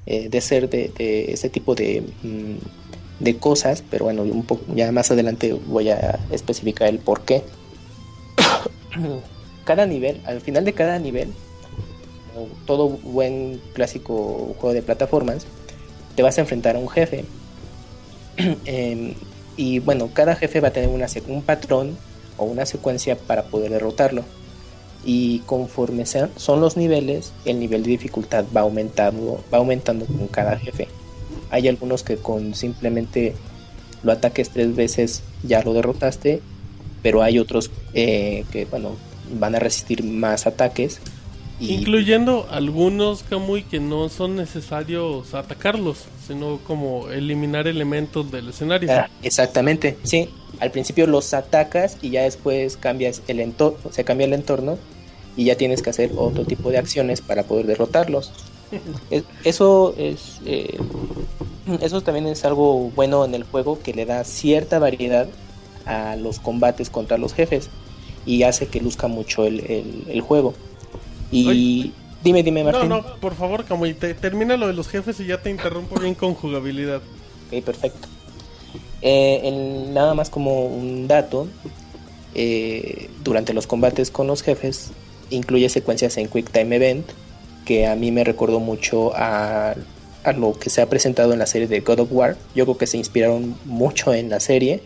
eh, 0.05 0.29
de 0.29 0.41
ser 0.41 0.69
de, 0.69 0.91
de 0.97 1.31
ese 1.31 1.49
tipo 1.49 1.75
de, 1.75 2.03
mm, 2.23 2.86
de 3.19 3.37
cosas, 3.37 3.83
pero 3.89 4.05
bueno, 4.05 4.23
un 4.23 4.45
ya 4.75 4.91
más 4.91 5.11
adelante 5.11 5.53
voy 5.53 5.89
a 5.89 6.19
especificar 6.31 6.87
el 6.89 6.99
por 6.99 7.21
qué. 7.21 7.43
cada 9.65 9.85
nivel, 9.85 10.21
al 10.25 10.41
final 10.41 10.65
de 10.65 10.73
cada 10.73 10.99
nivel, 10.99 11.33
todo 12.65 12.89
buen 12.89 13.61
clásico 13.73 14.55
juego 14.59 14.73
de 14.73 14.81
plataformas, 14.81 15.45
te 16.15 16.23
vas 16.23 16.37
a 16.37 16.41
enfrentar 16.41 16.75
a 16.75 16.79
un 16.79 16.89
jefe. 16.89 17.25
Em, 18.65 19.15
y 19.55 19.79
bueno, 19.79 20.11
cada 20.13 20.35
jefe 20.35 20.61
va 20.61 20.67
a 20.67 20.71
tener 20.71 20.89
una, 20.89 21.07
un 21.27 21.41
patrón 21.41 21.97
o 22.37 22.45
una 22.45 22.67
secuencia 22.67 23.17
para 23.17 23.43
poder 23.45 23.71
derrotarlo. 23.71 24.23
Y 25.03 25.39
conforme 25.39 26.05
sean, 26.05 26.29
son 26.35 26.61
los 26.61 26.77
niveles, 26.77 27.33
el 27.45 27.59
nivel 27.59 27.81
de 27.83 27.89
dificultad 27.89 28.45
va 28.55 28.61
aumentando, 28.61 29.43
va 29.51 29.57
aumentando 29.57 30.05
con 30.05 30.27
cada 30.27 30.57
jefe. 30.57 30.87
Hay 31.49 31.67
algunos 31.67 32.03
que 32.03 32.17
con 32.17 32.55
simplemente 32.55 33.35
lo 34.03 34.11
ataques 34.11 34.49
tres 34.49 34.75
veces 34.75 35.23
ya 35.43 35.63
lo 35.63 35.73
derrotaste, 35.73 36.41
pero 37.01 37.23
hay 37.23 37.39
otros 37.39 37.71
eh, 37.93 38.45
que 38.51 38.65
bueno 38.65 38.95
van 39.39 39.55
a 39.55 39.59
resistir 39.59 40.03
más 40.03 40.47
ataques. 40.47 40.99
Y 41.59 41.73
Incluyendo 41.73 42.47
algunos 42.51 43.23
Kamui 43.23 43.63
que 43.63 43.79
no 43.79 44.09
son 44.09 44.35
necesarios 44.35 45.33
atacarlos, 45.33 46.05
sino 46.27 46.59
como 46.59 47.09
eliminar 47.09 47.67
elementos 47.67 48.31
del 48.31 48.49
escenario. 48.49 48.91
Ah, 48.91 49.09
exactamente, 49.23 49.97
sí. 50.03 50.29
Al 50.59 50.71
principio 50.71 51.07
los 51.07 51.33
atacas 51.33 51.97
y 52.01 52.11
ya 52.11 52.23
después 52.23 52.77
cambias 52.77 53.23
el 53.27 53.39
entorno, 53.39 53.91
se 53.91 54.03
cambia 54.03 54.25
el 54.25 54.33
entorno 54.33 54.77
y 55.35 55.45
ya 55.45 55.55
tienes 55.55 55.81
que 55.81 55.89
hacer 55.89 56.11
otro 56.15 56.45
tipo 56.45 56.69
de 56.69 56.77
acciones 56.77 57.21
para 57.21 57.43
poder 57.43 57.65
derrotarlos. 57.65 58.31
Es- 59.09 59.23
Eso 59.43 59.93
es 59.97 60.39
eh, 60.45 60.77
eso 61.81 62.01
también 62.01 62.27
es 62.27 62.45
algo 62.45 62.91
bueno 62.95 63.25
en 63.25 63.33
el 63.35 63.43
juego 63.43 63.79
que 63.81 63.93
le 63.93 64.05
da 64.05 64.23
cierta 64.23 64.79
variedad 64.79 65.27
a 65.85 66.15
los 66.15 66.39
combates 66.39 66.89
contra 66.89 67.17
los 67.17 67.33
jefes 67.33 67.69
y 68.25 68.43
hace 68.43 68.67
que 68.67 68.81
luzca 68.81 69.07
mucho 69.07 69.45
el, 69.45 69.59
el- 69.61 70.03
el 70.09 70.21
juego. 70.21 70.53
Y 71.31 71.91
dime, 72.23 72.43
dime 72.43 72.63
No, 72.63 72.71
Martín. 72.71 72.89
no, 72.89 73.03
por 73.19 73.35
favor, 73.35 73.63
te- 73.63 74.13
termina 74.13 74.55
lo 74.57 74.67
de 74.67 74.73
los 74.73 74.87
jefes 74.87 75.19
y 75.19 75.25
ya 75.27 75.41
te 75.41 75.49
interrumpo 75.49 75.99
bien 75.99 76.13
con 76.15 76.33
jugabilidad. 76.35 77.01
Ok, 77.51 77.63
perfecto. 77.63 78.07
Eh, 79.01 79.87
nada 79.93 80.13
más 80.13 80.29
como 80.29 80.65
un 80.65 81.07
dato, 81.07 81.47
eh, 82.33 83.09
durante 83.23 83.53
los 83.53 83.67
combates 83.67 84.09
con 84.11 84.27
los 84.27 84.41
jefes 84.41 84.91
incluye 85.29 85.67
secuencias 85.69 86.17
en 86.17 86.27
Quick 86.29 86.49
Time 86.51 86.75
Event 86.77 87.05
que 87.67 87.85
a 87.85 87.95
mí 87.95 88.11
me 88.11 88.23
recordó 88.23 88.59
mucho 88.61 89.11
a, 89.13 89.75
a 90.23 90.31
lo 90.31 90.53
que 90.57 90.69
se 90.69 90.81
ha 90.81 90.87
presentado 90.89 91.33
en 91.33 91.39
la 91.39 91.45
serie 91.45 91.67
de 91.67 91.81
God 91.81 91.99
of 91.99 92.09
War. 92.11 92.37
Yo 92.55 92.63
creo 92.65 92.77
que 92.77 92.87
se 92.87 92.97
inspiraron 92.97 93.55
mucho 93.65 94.13
en 94.13 94.29
la 94.29 94.39
serie 94.39 94.79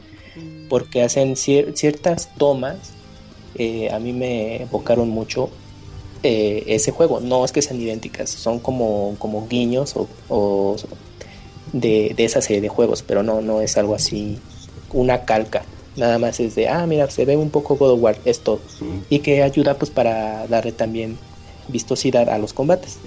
porque 0.68 1.03
hacen 1.03 1.36
cier- 1.36 1.76
ciertas 1.76 2.30
tomas. 2.38 2.78
eh, 3.56 3.90
a 3.91 3.99
mí 3.99 4.14
me 4.14 4.64
evocaron 4.64 5.10
mucho 5.10 5.49
eh, 6.24 6.64
ese 6.68 6.91
juego. 6.91 7.20
No 7.20 7.45
es 7.45 7.52
que 7.52 7.62
sean 7.62 7.80
idénticas, 7.80 8.30
son 8.32 8.60
como, 8.60 9.16
como 9.20 9.48
guiños 9.48 9.95
o, 9.95 10.08
o 10.30 10.76
de, 11.74 12.14
de 12.18 12.26
esa 12.26 12.41
serie 12.41 12.62
de 12.62 12.70
juegos, 12.70 13.03
pero 13.03 13.22
no, 13.22 13.41
no 13.41 13.62
es 13.62 13.78
algo 13.78 13.94
así, 13.94 14.40
una 14.91 15.26
calca. 15.26 15.64
Nada 15.98 16.18
más 16.18 16.40
es 16.40 16.56
de, 16.56 16.68
ah, 16.70 16.88
mira, 16.88 17.10
se 17.12 17.26
ve 17.26 17.36
un 17.38 17.49
poco 17.52 17.76
God 17.76 17.91
of 17.91 18.02
War, 18.02 18.18
es 18.26 18.40
todo. 18.40 18.60
Y 19.10 19.20
que 19.20 19.44
ayuda 19.44 19.76
pues 19.78 19.91
para 19.91 20.48
darle 20.48 20.72
también 20.72 21.18
vistosidad 21.72 22.30
a 22.30 22.38
los 22.38 22.53
combates. 22.53 22.98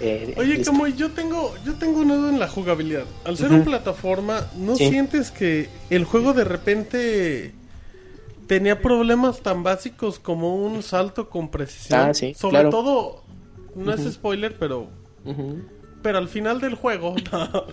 Eh, 0.00 0.34
Oye. 0.38 0.62
Kamui, 0.62 0.94
yo 0.94 1.10
tengo, 1.10 1.54
yo 1.64 1.74
tengo 1.74 2.00
una 2.00 2.16
duda 2.16 2.30
en 2.30 2.38
la 2.38 2.48
jugabilidad. 2.48 3.04
Al 3.24 3.36
ser 3.36 3.52
una 3.52 3.64
plataforma, 3.64 4.46
¿no 4.56 4.74
Sí. 4.76 4.88
sientes 4.88 5.30
que 5.30 5.68
el 5.90 6.04
juego 6.04 6.32
de 6.32 6.44
repente 6.44 7.52
tenía 8.46 8.80
problemas 8.80 9.40
tan 9.42 9.62
básicos 9.62 10.18
como 10.18 10.56
un 10.56 10.82
salto 10.82 11.28
con 11.28 11.50
precisión? 11.50 12.00
Ah, 12.00 12.14
sí, 12.14 12.32
Sobre 12.34 12.52
claro. 12.54 12.70
todo, 12.70 13.22
no 13.76 13.92
es 13.92 14.10
spoiler, 14.12 14.56
pero. 14.58 14.88
Pero 16.02 16.18
al 16.18 16.28
final 16.28 16.60
del 16.60 16.74
juego 16.74 17.14
no, 17.32 17.66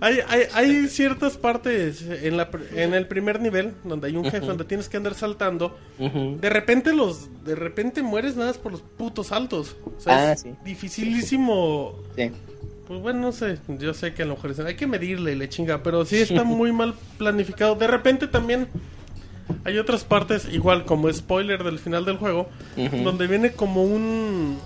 hay, 0.00 0.18
hay, 0.28 0.42
hay 0.54 0.88
ciertas 0.88 1.36
partes 1.36 2.02
en, 2.02 2.36
la, 2.36 2.48
en 2.74 2.94
el 2.94 3.06
primer 3.06 3.40
nivel 3.40 3.72
donde 3.84 4.08
hay 4.08 4.16
un 4.16 4.24
jefe 4.24 4.40
donde 4.46 4.64
tienes 4.64 4.88
que 4.88 4.96
andar 4.96 5.14
saltando 5.14 5.76
de 5.98 6.50
repente 6.50 6.92
los 6.94 7.28
de 7.44 7.54
repente 7.54 8.02
mueres 8.02 8.36
nada 8.36 8.48
más 8.48 8.58
por 8.58 8.72
los 8.72 8.82
putos 8.82 9.28
saltos. 9.28 9.76
O 9.96 10.00
sea, 10.00 10.30
Ah, 10.30 10.32
es 10.32 10.40
sí. 10.40 10.54
dificilísimo. 10.64 11.94
Sí. 12.16 12.30
pues 12.86 13.00
bueno 13.00 13.20
no 13.20 13.32
sé 13.32 13.58
yo 13.78 13.94
sé 13.94 14.14
que 14.14 14.22
a 14.22 14.26
lo 14.26 14.34
mejor 14.36 14.54
hay 14.66 14.74
que 14.76 14.86
medirle 14.86 15.32
y 15.32 15.36
le 15.36 15.48
chinga 15.48 15.82
pero 15.82 16.04
sí 16.04 16.16
está 16.18 16.44
muy 16.44 16.72
mal 16.72 16.94
planificado. 17.18 17.74
De 17.74 17.86
repente 17.86 18.26
también 18.28 18.68
hay 19.64 19.78
otras 19.78 20.04
partes 20.04 20.46
igual 20.52 20.84
como 20.84 21.12
spoiler 21.12 21.64
del 21.64 21.78
final 21.78 22.04
del 22.04 22.16
juego 22.18 22.48
donde 23.04 23.26
viene 23.26 23.52
como 23.52 23.82
un 23.84 24.58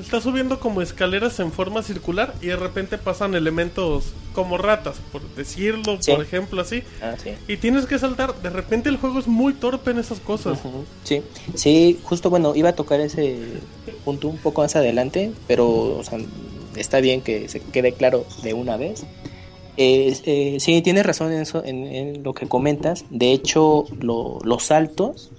está 0.00 0.20
subiendo 0.20 0.60
como 0.60 0.82
escaleras 0.82 1.38
en 1.40 1.52
forma 1.52 1.82
circular 1.82 2.34
y 2.42 2.46
de 2.46 2.56
repente 2.56 2.98
pasan 2.98 3.34
elementos 3.34 4.12
como 4.34 4.58
ratas 4.58 4.96
por 5.12 5.22
decirlo 5.34 5.96
Sí. 6.00 6.12
por 6.12 6.22
ejemplo 6.22 6.60
así 6.60 6.82
Ah, 7.02 7.14
sí. 7.22 7.30
y 7.48 7.56
tienes 7.56 7.86
que 7.86 7.98
saltar 7.98 8.34
de 8.42 8.50
repente 8.50 8.88
el 8.88 8.96
juego 8.98 9.18
es 9.18 9.26
muy 9.26 9.54
torpe 9.54 9.90
en 9.92 9.98
esas 9.98 10.20
cosas 10.20 10.58
Sí, 11.04 11.22
sí, 11.54 11.98
justo 12.02 12.28
bueno, 12.30 12.54
iba 12.54 12.68
a 12.70 12.74
tocar 12.74 13.00
ese 13.00 13.36
punto 14.04 14.28
un 14.28 14.36
poco 14.38 14.62
más 14.62 14.76
adelante, 14.76 15.32
pero 15.46 15.68
o 15.98 16.04
sea, 16.04 16.18
está 16.76 17.00
bien 17.00 17.20
que 17.22 17.48
se 17.48 17.60
quede 17.60 17.92
claro 17.92 18.24
de 18.42 18.52
una 18.54 18.76
vez. 18.76 19.04
Eh, 19.78 20.16
eh, 20.24 20.56
sí, 20.60 20.80
tienes 20.82 21.04
razón 21.04 21.32
en 21.32 21.40
eso, 21.42 21.62
en, 21.64 21.84
en 21.86 22.22
lo 22.22 22.32
que 22.32 22.46
comentas. 22.48 23.04
De 23.10 23.32
hecho, 23.32 23.84
lo- 24.00 24.38
los 24.44 24.62
saltos, 24.64 25.30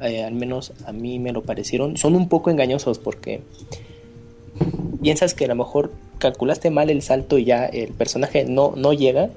eh, 0.00 0.22
al 0.24 0.34
menos 0.34 0.72
a 0.86 0.92
mí 0.92 1.18
me 1.18 1.32
lo 1.32 1.42
parecieron, 1.42 1.96
son 1.96 2.14
un 2.16 2.28
poco 2.28 2.50
engañosos 2.50 2.98
porque 2.98 3.42
piensas 5.02 5.34
que 5.34 5.44
a 5.44 5.48
lo 5.48 5.56
mejor 5.56 5.92
calculaste 6.18 6.70
mal 6.70 6.90
el 6.90 7.02
salto 7.02 7.38
y 7.38 7.44
ya 7.44 7.66
el 7.66 7.92
personaje 7.92 8.44
no, 8.44 8.74
no 8.76 8.92
llega 8.92 9.30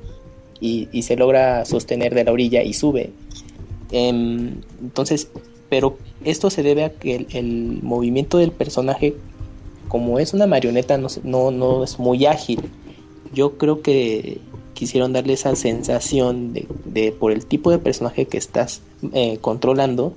y, 0.59 1.01
se 1.01 1.15
logra 1.15 1.65
sostener 1.65 2.15
de 2.15 2.23
la 2.23 2.31
orilla 2.31 2.63
y 2.63 2.73
sube. 2.73 3.11
Em, 3.91 4.61
entonces, 4.81 5.29
pero 5.69 5.97
esto 6.23 6.49
se 6.49 6.63
debe 6.63 6.83
a 6.83 6.89
que 6.89 7.27
el, 7.33 7.79
movimiento 7.81 8.37
del 8.37 8.51
personaje, 8.51 9.15
como 9.87 10.19
es 10.19 10.33
una 10.33 10.47
marioneta, 10.47 10.97
no, 10.97 11.07
no, 11.23 11.51
no 11.51 11.83
es 11.83 11.99
muy 11.99 12.25
ágil. 12.25 12.61
Yo 13.33 13.57
creo 13.57 13.81
que 13.81 14.39
quisieron 14.73 15.13
darle 15.13 15.33
esa 15.33 15.55
sensación 15.55 16.53
de, 16.53 16.67
de 16.85 17.11
por 17.11 17.31
el 17.31 17.45
tipo 17.45 17.71
de 17.71 17.79
personaje 17.79 18.25
que 18.25 18.37
estás 18.37 18.81
eh, 19.13 19.37
controlando, 19.41 20.13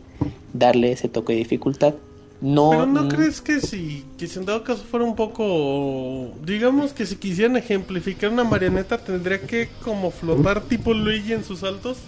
darle 0.52 0.93
ese 0.93 1.09
toque 1.09 1.32
de 1.32 1.40
dificultad. 1.40 1.94
No, 2.40 2.70
pero 2.70 2.86
no 2.86 3.02
mm, 3.05 3.09
crees 3.09 3.40
que 3.40 3.60
si 3.60 4.05
que 4.16 4.28
si 4.28 4.39
en 4.39 4.47
dado 4.47 4.62
caso 4.62 4.85
fuera 4.89 5.05
un 5.05 5.16
poco 5.16 6.31
digamos 6.44 6.93
que 6.93 7.05
si 7.05 7.16
quisieran 7.16 7.56
ejemplificar 7.56 8.31
una 8.31 8.44
marioneta 8.44 8.98
tendría 8.98 9.40
que 9.40 9.69
como 9.82 10.10
flotar 10.12 10.60
tipo 10.62 10.94
Luigi 10.94 11.32
en 11.32 11.44
sus 11.44 11.60
saltos 11.60 11.98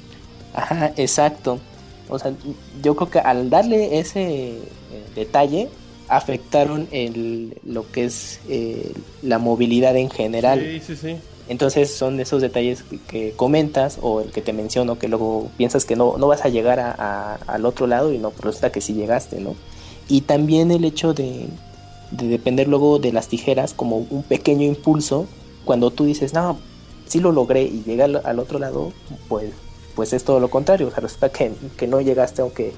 Ajá, 0.54 0.92
exacto. 0.96 1.58
O 2.08 2.18
sea, 2.18 2.32
yo 2.82 2.96
creo 2.96 3.10
que 3.10 3.18
al 3.20 3.50
darle 3.50 3.98
ese 4.00 4.22
eh, 4.58 4.58
detalle 5.14 5.68
afectaron 6.08 6.88
el, 6.90 7.56
lo 7.64 7.88
que 7.90 8.04
es 8.04 8.40
eh, 8.48 8.92
la 9.22 9.38
movilidad 9.38 9.96
en 9.96 10.10
general. 10.10 10.60
sí 10.60 10.80
sí 10.80 10.96
sí 10.96 11.16
Entonces 11.48 11.92
son 11.94 12.18
esos 12.20 12.42
detalles 12.42 12.82
que, 12.82 12.98
que 12.98 13.32
comentas 13.36 13.98
o 14.02 14.20
el 14.20 14.30
que 14.32 14.42
te 14.42 14.52
menciono 14.52 14.98
que 14.98 15.06
luego 15.08 15.50
piensas 15.56 15.84
que 15.84 15.94
no, 15.96 16.16
no 16.18 16.26
vas 16.26 16.44
a 16.44 16.48
llegar 16.48 16.78
a- 16.80 16.94
a- 16.96 17.34
al 17.46 17.64
otro 17.64 17.86
lado 17.86 18.12
y 18.12 18.18
no, 18.18 18.32
resulta 18.40 18.70
que 18.72 18.80
sí 18.80 18.92
llegaste, 18.94 19.40
¿no? 19.40 19.54
Y 20.10 20.22
también 20.22 20.70
el 20.70 20.84
hecho 20.84 21.14
de, 21.14 21.46
de 22.10 22.28
depender 22.28 22.68
luego 22.68 22.98
de 22.98 23.12
las 23.12 23.28
tijeras 23.28 23.72
como 23.72 23.96
un 23.98 24.22
pequeño 24.24 24.66
impulso, 24.66 25.26
cuando 25.64 25.90
tú 25.90 26.04
dices, 26.04 26.34
no, 26.34 26.58
sí 27.06 27.20
lo 27.20 27.32
logré 27.32 27.62
y 27.62 27.82
llegué 27.84 28.02
al, 28.02 28.20
al 28.24 28.38
otro 28.38 28.58
lado, 28.58 28.92
pues, 29.28 29.52
pues 29.94 30.12
es 30.12 30.24
todo 30.24 30.40
lo 30.40 30.50
contrario, 30.50 30.88
o 30.88 30.90
sea, 30.90 31.00
resulta 31.00 31.30
que, 31.30 31.52
que 31.78 31.86
no 31.86 32.00
llegaste 32.00 32.42
aunque 32.42 32.72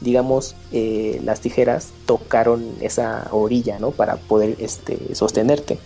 digamos 0.00 0.56
eh, 0.72 1.20
las 1.24 1.40
tijeras 1.40 1.90
tocaron 2.06 2.64
esa 2.80 3.28
orilla, 3.30 3.78
¿no? 3.78 3.92
Para 3.92 4.16
poder 4.16 4.56
este, 4.58 5.14
sostenerte. 5.14 5.78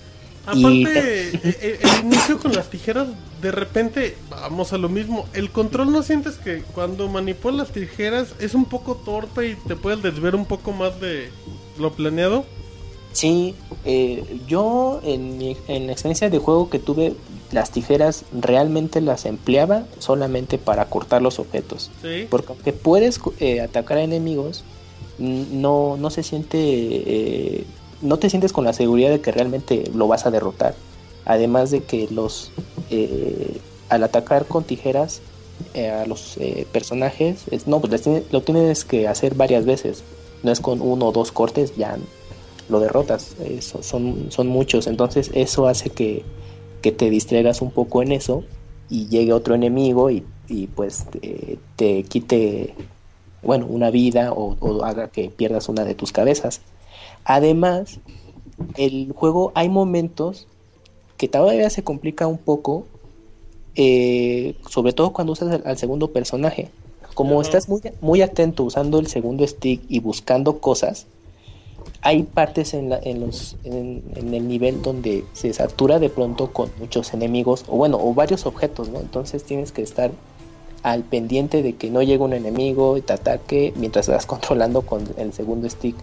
Y- 0.54 0.84
Aparte, 0.84 1.28
e- 1.34 1.56
e- 1.60 1.78
el, 1.82 2.04
inicio 2.06 2.38
con 2.38 2.52
las 2.52 2.70
tijeras, 2.70 3.08
de 3.40 3.52
repente, 3.52 4.16
vamos 4.30 4.72
a 4.72 4.78
lo 4.78 4.88
mismo. 4.88 5.26
El 5.32 5.50
control 5.50 5.92
no 5.92 6.02
sientes 6.02 6.36
que 6.36 6.62
cuando 6.74 7.08
manipulas 7.08 7.56
las 7.56 7.72
tijeras 7.72 8.34
es 8.40 8.54
un 8.54 8.64
poco 8.64 8.96
torpe 8.96 9.48
y 9.48 9.54
te 9.54 9.76
puedes 9.76 10.02
desviar 10.02 10.34
un 10.34 10.46
poco 10.46 10.72
más 10.72 11.00
de 11.00 11.30
lo 11.78 11.92
planeado. 11.92 12.44
Sí, 13.12 13.54
eh, 13.84 14.40
yo 14.46 15.00
en 15.02 15.38
mi 15.38 15.56
en 15.68 15.86
la 15.86 15.92
experiencia 15.92 16.28
de 16.28 16.38
juego 16.38 16.68
que 16.68 16.78
tuve 16.78 17.14
las 17.50 17.70
tijeras 17.70 18.24
realmente 18.32 19.00
las 19.00 19.24
empleaba 19.24 19.84
solamente 19.98 20.58
para 20.58 20.86
cortar 20.86 21.22
los 21.22 21.38
objetos. 21.38 21.90
Sí. 22.02 22.26
Porque 22.28 22.52
aunque 22.52 22.72
puedes 22.72 23.20
eh, 23.40 23.60
atacar 23.60 23.98
a 23.98 24.02
enemigos, 24.02 24.64
no, 25.18 25.96
no 25.96 26.10
se 26.10 26.22
siente. 26.22 26.58
eh, 26.60 27.64
no 28.02 28.18
te 28.18 28.28
sientes 28.28 28.52
con 28.52 28.64
la 28.64 28.74
seguridad 28.74 29.10
de 29.10 29.20
que 29.20 29.32
realmente 29.32 29.90
lo 29.94 30.06
vas 30.06 30.26
a 30.26 30.30
derrotar. 30.30 30.74
Además 31.26 31.70
de 31.70 31.82
que 31.82 32.08
los. 32.10 32.52
eh, 32.90 33.58
al 33.88 34.02
atacar 34.02 34.46
con 34.46 34.64
tijeras 34.64 35.20
eh, 35.74 35.90
a 35.90 36.06
los 36.06 36.36
eh, 36.38 36.66
personajes, 36.72 37.44
es- 37.50 37.66
no, 37.68 37.80
pues 37.80 38.02
lo 38.32 38.42
tienes 38.42 38.84
que 38.84 39.06
hacer 39.08 39.34
varias 39.34 39.64
veces. 39.64 40.02
No 40.42 40.50
es 40.52 40.60
con 40.60 40.80
uno 40.80 41.08
o 41.08 41.12
dos 41.12 41.30
cortes, 41.32 41.76
ya 41.76 41.96
lo 42.68 42.80
derrotas. 42.80 43.34
So- 43.60 43.82
son, 43.82 44.26
son 44.30 44.48
muchos. 44.48 44.86
Entonces, 44.86 45.30
eso 45.34 45.66
hace 45.68 45.90
que, 45.90 46.24
que 46.82 46.90
te 46.92 47.10
distraigas 47.10 47.62
un 47.62 47.70
poco 47.70 48.02
en 48.02 48.12
eso 48.12 48.42
y 48.88 49.06
llegue 49.08 49.32
otro 49.32 49.54
enemigo 49.54 50.10
y, 50.10 50.24
y, 50.48 50.66
pues 50.68 51.06
te, 51.10 51.58
te 51.76 52.02
quite 52.04 52.74
bueno 53.42 53.66
una 53.66 53.90
vida 53.90 54.32
o, 54.32 54.56
o 54.60 54.84
haga 54.84 55.08
que 55.08 55.28
pierdas 55.30 55.68
una 55.68 55.84
de 55.84 55.94
tus 55.94 56.10
cabezas 56.10 56.60
además 57.24 57.98
el 58.76 59.12
juego 59.14 59.52
hay 59.54 59.68
momentos 59.68 60.46
que 61.16 61.28
todavía 61.28 61.70
se 61.70 61.82
complica 61.82 62.26
un 62.26 62.38
poco 62.38 62.84
eh, 63.74 64.54
sobre 64.70 64.92
todo 64.92 65.12
cuando 65.12 65.32
usas 65.32 65.52
al, 65.52 65.62
al 65.66 65.78
segundo 65.78 66.08
personaje. 66.12 66.68
Como 67.14 67.40
estás 67.40 67.68
muy, 67.68 67.80
muy 68.00 68.22
atento 68.22 68.64
usando 68.64 68.98
el 68.98 69.06
segundo 69.06 69.46
stick 69.46 69.80
y 69.88 70.00
buscando 70.00 70.58
cosas 70.58 71.06
hay 72.02 72.22
partes 72.24 72.74
en, 72.74 72.90
la- 72.90 73.00
en, 73.02 73.20
los, 73.20 73.56
en, 73.64 74.02
en 74.16 74.34
el 74.34 74.46
nivel 74.48 74.82
donde 74.82 75.24
se 75.32 75.52
satura 75.52 75.98
de 75.98 76.10
pronto 76.10 76.52
con 76.52 76.70
muchos 76.78 77.14
enemigos 77.14 77.64
o 77.68 77.76
bueno 77.76 77.98
o 78.00 78.12
varios 78.12 78.44
objetos 78.46 78.88
no 78.90 79.00
entonces 79.00 79.44
tienes 79.44 79.72
que 79.72 79.82
estar 79.82 80.10
al 80.82 81.02
pendiente 81.04 81.62
de 81.62 81.74
que 81.74 81.90
no 81.90 82.02
llegue 82.02 82.22
un 82.22 82.32
enemigo 82.32 82.96
y 82.96 83.00
te 83.02 83.12
ataque 83.14 83.72
mientras 83.76 84.08
estás 84.08 84.26
controlando 84.34 84.82
con 84.82 85.04
el 85.16 85.32
segundo 85.32 85.68
stick 85.70 85.96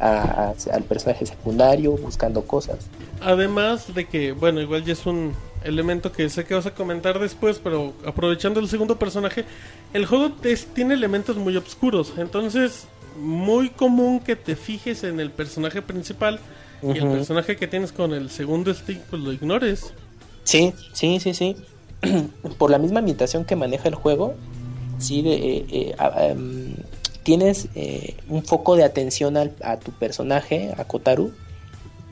a- 0.00 0.52
a- 0.52 0.74
al 0.74 0.82
personaje 0.84 1.26
secundario 1.26 1.92
buscando 1.92 2.42
cosas 2.42 2.78
Además 3.20 3.92
de 3.94 4.04
que, 4.06 4.30
bueno, 4.32 4.60
igual 4.60 4.84
ya 4.84 4.92
es 4.92 5.04
un 5.06 5.32
elemento 5.64 6.12
que 6.12 6.28
sé 6.28 6.44
que 6.44 6.54
vas 6.54 6.66
a 6.66 6.74
comentar 6.74 7.18
después, 7.18 7.60
pero 7.62 7.92
aprovechando 8.06 8.60
el 8.60 8.68
segundo 8.68 8.96
personaje, 8.96 9.44
el 9.92 10.06
juego 10.06 10.30
es- 10.44 10.66
tiene 10.66 10.94
elementos 10.94 11.36
muy 11.36 11.56
oscuros, 11.56 12.12
entonces 12.16 12.86
muy 13.20 13.70
común 13.70 14.20
que 14.20 14.36
te 14.36 14.54
fijes 14.54 15.02
en 15.02 15.18
el 15.18 15.32
personaje 15.32 15.82
principal 15.82 16.38
y 16.80 16.96
el 16.98 17.08
personaje 17.08 17.56
que 17.56 17.66
tienes 17.66 17.90
con 17.90 18.14
el 18.14 18.30
segundo 18.30 18.72
stick 18.72 19.00
pues 19.10 19.20
lo 19.20 19.32
ignores. 19.32 19.92
Sí, 20.44 20.72
sí, 20.92 21.18
sí, 21.18 21.34
sí. 21.34 21.56
Por 22.58 22.70
la 22.70 22.78
misma 22.78 23.00
ambientación 23.00 23.44
que 23.44 23.56
maneja 23.56 23.88
el 23.88 23.96
juego, 23.96 24.34
sí, 24.98 25.22
de, 25.22 25.34
eh, 25.34 25.66
eh, 25.70 25.94
em, 26.20 26.74
tienes 27.28 27.68
eh, 27.74 28.16
un 28.30 28.42
foco 28.42 28.74
de 28.74 28.84
atención 28.84 29.36
a 29.36 29.76
tu 29.76 29.92
personaje, 29.92 30.72
a 30.78 30.84
Kotaru, 30.84 31.30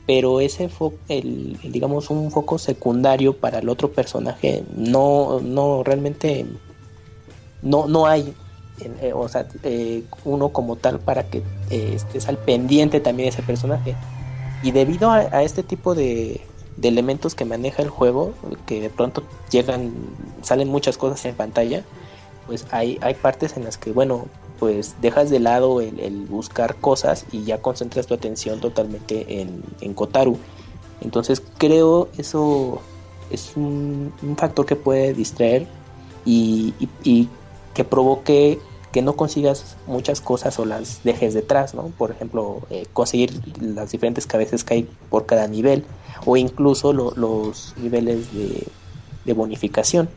pero 0.05 0.41
ese 0.41 0.69
foco, 0.69 0.95
el, 1.09 1.57
digamos, 1.63 2.11
un 2.11 2.29
foco 2.29 2.59
secundario 2.59 3.35
para 3.35 3.57
el 3.57 3.67
otro 3.67 3.91
personaje, 3.91 4.63
no, 4.75 5.39
no, 5.41 5.83
realmente, 5.83 6.45
no, 7.63 7.87
no 7.87 8.05
hay, 8.05 8.31
eh, 9.01 9.11
o 9.11 9.27
sea, 9.27 9.47
eh, 9.63 10.03
uno 10.23 10.49
como 10.49 10.75
tal 10.75 10.99
para 10.99 11.23
que 11.23 11.41
estés 11.71 12.27
al 12.27 12.37
pendiente 12.37 12.99
también 12.99 13.29
ese 13.29 13.41
personaje. 13.41 13.95
Y 14.61 14.69
debido 14.69 15.09
a, 15.09 15.21
a 15.31 15.41
este 15.41 15.63
tipo 15.63 15.95
de, 15.95 16.41
de 16.75 16.87
elementos 16.87 17.33
que 17.33 17.43
maneja 17.43 17.81
el 17.81 17.89
juego, 17.89 18.35
que 18.67 18.81
de 18.81 18.91
pronto 18.91 19.23
llegan, 19.49 19.93
salen 20.43 20.67
muchas 20.67 20.95
cosas 20.95 21.25
en 21.25 21.33
pantalla, 21.33 21.83
pues 22.45 22.67
hay, 22.69 22.99
hay 23.01 23.15
partes 23.15 23.57
en 23.57 23.63
las 23.63 23.79
que, 23.79 23.91
bueno, 23.91 24.27
pues 24.59 24.95
dejas 25.01 25.29
de 25.29 25.39
lado 25.39 25.81
el, 25.81 26.25
buscar 26.29 26.75
cosas 26.75 27.25
y 27.31 27.43
ya 27.43 27.61
concentras 27.61 28.07
tu 28.07 28.13
atención 28.13 28.59
totalmente 28.59 29.41
en, 29.41 29.63
en 29.81 29.93
Kotaru. 29.93 30.37
Entonces 31.01 31.41
creo 31.57 32.09
eso 32.17 32.81
es 33.29 33.53
un, 33.55 34.13
factor 34.37 34.65
que 34.65 34.75
puede 34.75 35.13
distraer 35.13 35.67
y, 36.25 36.73
y- 37.03 37.29
que 37.73 37.83
provoque 37.83 38.59
que 38.91 39.01
no 39.03 39.15
consigas 39.15 39.75
muchas 39.85 40.21
cosas 40.21 40.57
o 40.57 40.65
las 40.65 41.03
dejes 41.03 41.35
detrás, 41.35 41.75
¿no? 41.75 41.91
Por 41.97 42.09
ejemplo, 42.09 42.61
eh, 42.71 42.87
conseguir 42.93 43.39
las 43.61 43.91
diferentes 43.91 44.25
cabezas 44.25 44.63
que 44.63 44.73
hay 44.73 44.89
por 45.09 45.27
cada 45.27 45.47
nivel 45.47 45.85
o 46.25 46.35
incluso 46.37 46.93
lo- 46.93 47.11
los 47.15 47.75
niveles 47.77 48.33
de, 48.33 48.63
de 49.25 49.33
bonificación. 49.33 50.09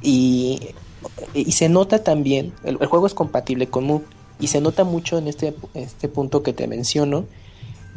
Y, 0.00 0.60
y 1.34 1.52
se 1.52 1.68
nota 1.68 2.02
también, 2.02 2.52
el, 2.64 2.78
el 2.80 2.86
juego 2.86 3.06
es 3.06 3.14
compatible 3.14 3.68
con 3.68 3.84
Move 3.84 4.04
y 4.40 4.48
se 4.48 4.60
nota 4.60 4.84
mucho 4.84 5.18
en 5.18 5.28
este, 5.28 5.54
este 5.74 6.08
punto 6.08 6.42
que 6.42 6.52
te 6.52 6.66
menciono 6.66 7.24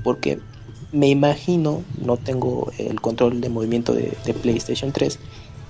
porque 0.04 0.40
me 0.92 1.08
imagino, 1.08 1.84
no 2.04 2.18
tengo 2.18 2.72
el 2.78 3.00
control 3.00 3.42
de 3.42 3.50
movimiento 3.50 3.94
de, 3.94 4.14
de 4.26 4.34
PlayStation 4.34 4.92
3, 4.92 5.20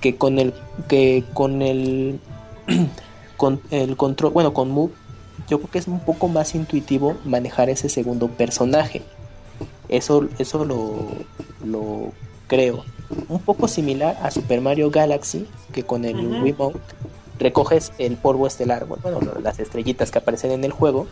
que 0.00 0.16
con 0.16 0.38
el 0.38 0.52
que 0.88 1.24
con 1.32 1.62
el 1.62 2.18
con 3.36 3.60
el 3.70 3.96
control, 3.96 4.32
bueno, 4.32 4.52
con 4.52 4.70
Move, 4.70 4.92
yo 5.48 5.58
creo 5.58 5.70
que 5.70 5.78
es 5.78 5.86
un 5.86 6.00
poco 6.00 6.28
más 6.28 6.54
intuitivo 6.54 7.16
manejar 7.24 7.70
ese 7.70 7.88
segundo 7.88 8.28
personaje. 8.28 9.02
Eso 9.88 10.28
eso 10.38 10.64
lo 10.64 10.96
lo 11.64 12.12
creo. 12.48 12.84
Un 13.28 13.40
poco 13.40 13.68
similar 13.68 14.18
a 14.22 14.30
Super 14.30 14.60
Mario 14.60 14.90
Galaxy, 14.90 15.46
que 15.72 15.84
con 15.84 16.04
el. 16.04 16.42
Wiimote 16.42 16.80
recoges 17.42 17.92
el 17.98 18.16
polvo 18.16 18.46
estelar, 18.46 18.86
bueno, 18.86 19.20
las 19.42 19.58
estrellitas 19.58 20.10
que 20.10 20.18
aparecen 20.18 20.52
en 20.52 20.64
el 20.64 20.72
juego. 20.72 21.06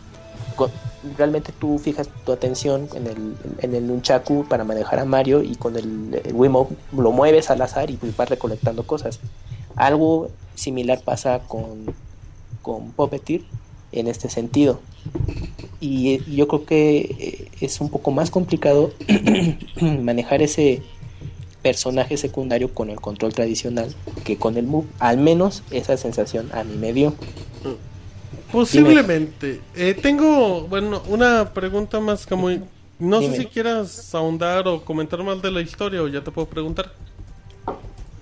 Realmente 1.17 1.51
tú 1.57 1.79
fijas 1.79 2.09
tu 2.23 2.31
atención 2.31 2.87
en 2.93 3.07
el, 3.07 3.35
en 3.59 3.73
el 3.73 3.87
Nunchaku 3.87 4.45
para 4.47 4.63
manejar 4.63 4.99
a 4.99 5.05
Mario 5.05 5.41
y 5.41 5.55
con 5.55 5.75
el, 5.75 6.21
el 6.23 6.33
Wiimote 6.35 6.75
lo 6.95 7.11
mueves 7.11 7.49
al 7.49 7.61
azar 7.61 7.89
y 7.89 7.95
pues 7.95 8.15
vas 8.15 8.29
recolectando 8.29 8.83
cosas. 8.83 9.19
Algo 9.75 10.29
similar 10.53 11.01
pasa 11.03 11.39
con, 11.47 11.85
con 12.61 12.91
Puppeteer 12.91 13.41
en 13.91 14.07
este 14.07 14.29
sentido. 14.29 14.79
Y 15.79 16.19
yo 16.35 16.47
creo 16.47 16.65
que 16.65 16.97
eh, 16.99 17.51
es 17.59 17.81
un 17.81 17.89
poco 17.89 18.11
más 18.11 18.29
complicado 18.29 18.91
manejar 19.81 20.41
ese 20.41 20.83
personaje 21.61 22.17
secundario 22.17 22.73
con 22.73 22.89
el 22.89 22.99
control 22.99 23.33
tradicional 23.33 23.93
que 24.23 24.37
con 24.37 24.57
el 24.57 24.65
Move. 24.65 24.87
Al 24.99 25.17
menos 25.17 25.63
esa 25.71 25.97
sensación 25.97 26.49
a 26.53 26.63
mí 26.63 26.75
me 26.75 26.93
dio. 26.93 27.13
Posiblemente. 28.51 29.61
Eh, 29.75 29.97
tengo, 29.99 30.67
bueno, 30.67 31.01
una 31.07 31.53
pregunta 31.53 31.99
más 31.99 32.25
como... 32.25 32.49
No 32.99 33.19
sé 33.21 33.35
si 33.35 33.45
quieras 33.47 34.13
ahondar 34.13 34.67
o 34.67 34.85
comentar 34.85 35.23
más 35.23 35.41
de 35.41 35.49
la 35.49 35.61
historia 35.61 36.03
o 36.03 36.07
ya 36.07 36.23
te 36.23 36.29
puedo 36.29 36.47
preguntar. 36.47 36.93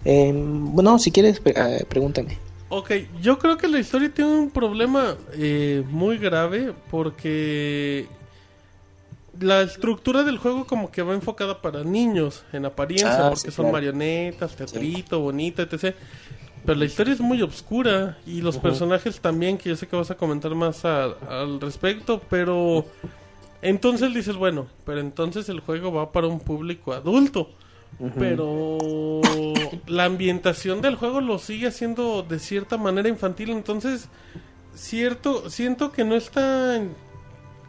Eh, 0.05 0.31
bueno, 0.33 0.97
si 0.99 1.11
quieres, 1.11 1.41
eh, 1.43 1.85
pregúntame. 1.89 2.37
Ok, 2.69 2.91
yo 3.21 3.39
creo 3.39 3.57
que 3.57 3.67
la 3.67 3.79
historia 3.79 4.13
tiene 4.13 4.31
un 4.31 4.51
problema 4.51 5.17
eh, 5.33 5.83
muy 5.89 6.17
grave 6.17 6.73
porque 6.91 8.07
la 9.39 9.61
estructura 9.61 10.23
del 10.23 10.37
juego 10.37 10.65
como 10.65 10.91
que 10.91 11.01
va 11.01 11.13
enfocada 11.13 11.61
para 11.61 11.83
niños 11.83 12.43
en 12.51 12.65
apariencia, 12.65 13.25
Ah, 13.27 13.29
porque 13.29 13.51
sí, 13.51 13.55
son 13.55 13.65
claro. 13.65 13.73
marionetas, 13.73 14.55
teatrito, 14.55 15.19
bonito, 15.19 15.61
etc. 15.61 15.95
Pero 16.65 16.77
la 16.77 16.85
historia 16.85 17.13
es 17.13 17.21
muy 17.21 17.41
oscura 17.41 18.17
y 18.25 18.41
los 18.41 18.57
personajes 18.57 19.19
también, 19.21 19.57
que 19.57 19.69
yo 19.69 19.75
sé 19.75 19.87
que 19.87 19.95
vas 19.95 20.11
a 20.11 20.15
comentar 20.17 20.53
más 20.55 20.83
a- 20.85 21.13
al 21.27 21.59
respecto, 21.61 22.21
pero 22.29 22.85
entonces 23.61 24.13
dices, 24.13 24.35
bueno, 24.35 24.67
pero 24.85 24.99
entonces 24.99 25.47
el 25.49 25.61
juego 25.61 25.91
va 25.93 26.11
para 26.11 26.27
un 26.27 26.39
público 26.39 26.93
adulto. 26.93 27.49
Pero 28.17 29.69
la 29.87 30.05
ambientación 30.05 30.81
del 30.81 30.95
juego 30.95 31.19
lo 31.21 31.37
sigue 31.39 31.67
haciendo 31.67 32.23
de 32.23 32.39
cierta 32.39 32.77
manera 32.77 33.09
infantil, 33.09 33.49
entonces 33.49 34.07
cierto 34.73 35.49
siento 35.49 35.91
que 35.91 36.03
no 36.05 36.15
están 36.15 36.91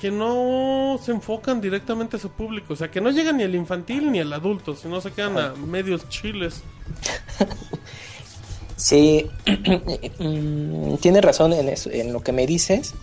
que 0.01 0.10
no 0.10 0.98
se 1.05 1.12
enfocan 1.12 1.60
directamente 1.60 2.16
a 2.16 2.20
su 2.20 2.31
público, 2.31 2.72
o 2.72 2.77
sea, 2.77 2.90
que 2.90 3.01
no 3.01 3.10
llegan 3.10 3.36
ni 3.36 3.43
al 3.43 3.55
infantil 3.55 4.10
ni 4.10 4.18
al 4.20 4.32
adulto, 4.32 4.74
sino 4.74 5.01
se 5.01 5.12
quedan 5.12 5.39
a 5.39 5.55
medios 5.55 6.09
chiles. 6.09 6.62
Sí, 8.77 9.27
mm, 10.18 10.94
tienes 10.97 11.22
razón 11.22 11.52
en, 11.52 11.68
eso, 11.68 11.90
en 11.90 12.12
lo 12.14 12.22
que 12.22 12.32
me 12.32 12.47
dices. 12.47 12.94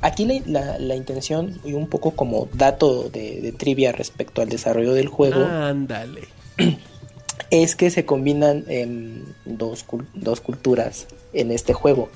Aquí 0.00 0.24
la, 0.26 0.40
la- 0.46 0.78
la 0.78 0.96
intención 0.96 1.60
y 1.64 1.74
un 1.74 1.86
poco 1.88 2.10
como 2.10 2.48
dato 2.52 3.08
de, 3.08 3.40
de 3.40 3.52
trivia 3.52 3.92
respecto 3.92 4.42
al 4.42 4.48
desarrollo 4.48 4.92
del 4.92 5.06
juego 5.08 5.44
Ándale. 5.46 6.22
es 7.50 7.76
que 7.76 7.90
se 7.90 8.04
combinan 8.04 8.64
em, 8.66 9.24
dos, 9.44 9.86
cul- 9.86 10.06
dos 10.14 10.40
culturas 10.40 11.06
en 11.32 11.52
este 11.52 11.72
juego. 11.72 12.10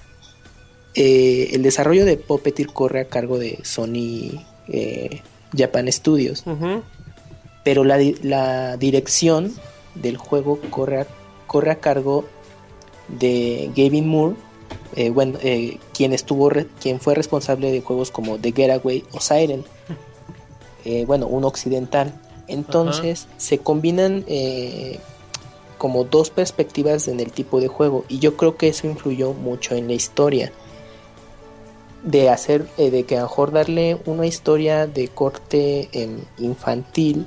Eh, 1.00 1.50
el 1.54 1.62
desarrollo 1.62 2.04
de 2.04 2.16
Puppeteer 2.16 2.68
corre 2.72 3.00
a 3.00 3.04
cargo 3.04 3.38
de 3.38 3.60
Sony 3.62 4.44
eh, 4.66 5.22
Japan 5.56 5.90
Studios, 5.92 6.42
pero 7.62 7.84
la, 7.84 7.96
di- 7.98 8.16
la 8.22 8.76
dirección 8.76 9.54
del 9.94 10.16
juego 10.16 10.58
corre 10.70 11.02
a, 11.02 11.06
corre 11.46 11.70
a 11.70 11.76
cargo 11.76 12.24
de 13.08 13.70
Gavin 13.76 14.08
Moore, 14.08 14.34
eh, 14.96 15.10
bueno, 15.10 15.38
eh, 15.42 15.78
quien 15.94 16.12
estuvo, 16.12 16.50
quien 16.80 16.98
fue 17.00 17.14
responsable 17.14 17.70
de 17.70 17.80
juegos 17.80 18.10
como 18.10 18.36
The 18.38 18.50
Getaway 18.52 19.04
o 19.12 19.20
Siren, 19.20 19.64
eh, 20.84 21.04
bueno, 21.06 21.26
un 21.28 21.44
occidental. 21.44 22.12
Entonces 22.48 23.28
se 23.36 23.58
combinan 23.58 24.24
como 25.76 26.04
dos 26.04 26.30
perspectivas 26.30 27.06
en 27.06 27.20
el 27.20 27.30
tipo 27.30 27.60
de 27.60 27.68
juego 27.68 28.04
y 28.08 28.18
yo 28.18 28.36
creo 28.36 28.56
que 28.56 28.68
eso 28.68 28.86
influyó 28.88 29.32
mucho 29.34 29.74
en 29.76 29.86
la 29.86 29.92
historia 29.92 30.50
de 32.02 32.30
hacer 32.30 32.66
de 32.76 33.04
que 33.04 33.16
a 33.16 33.20
lo 33.20 33.26
mejor 33.26 33.52
darle 33.52 34.00
una 34.06 34.26
historia 34.26 34.86
de 34.86 35.08
corte 35.08 35.88
em, 35.92 36.20
infantil 36.38 37.26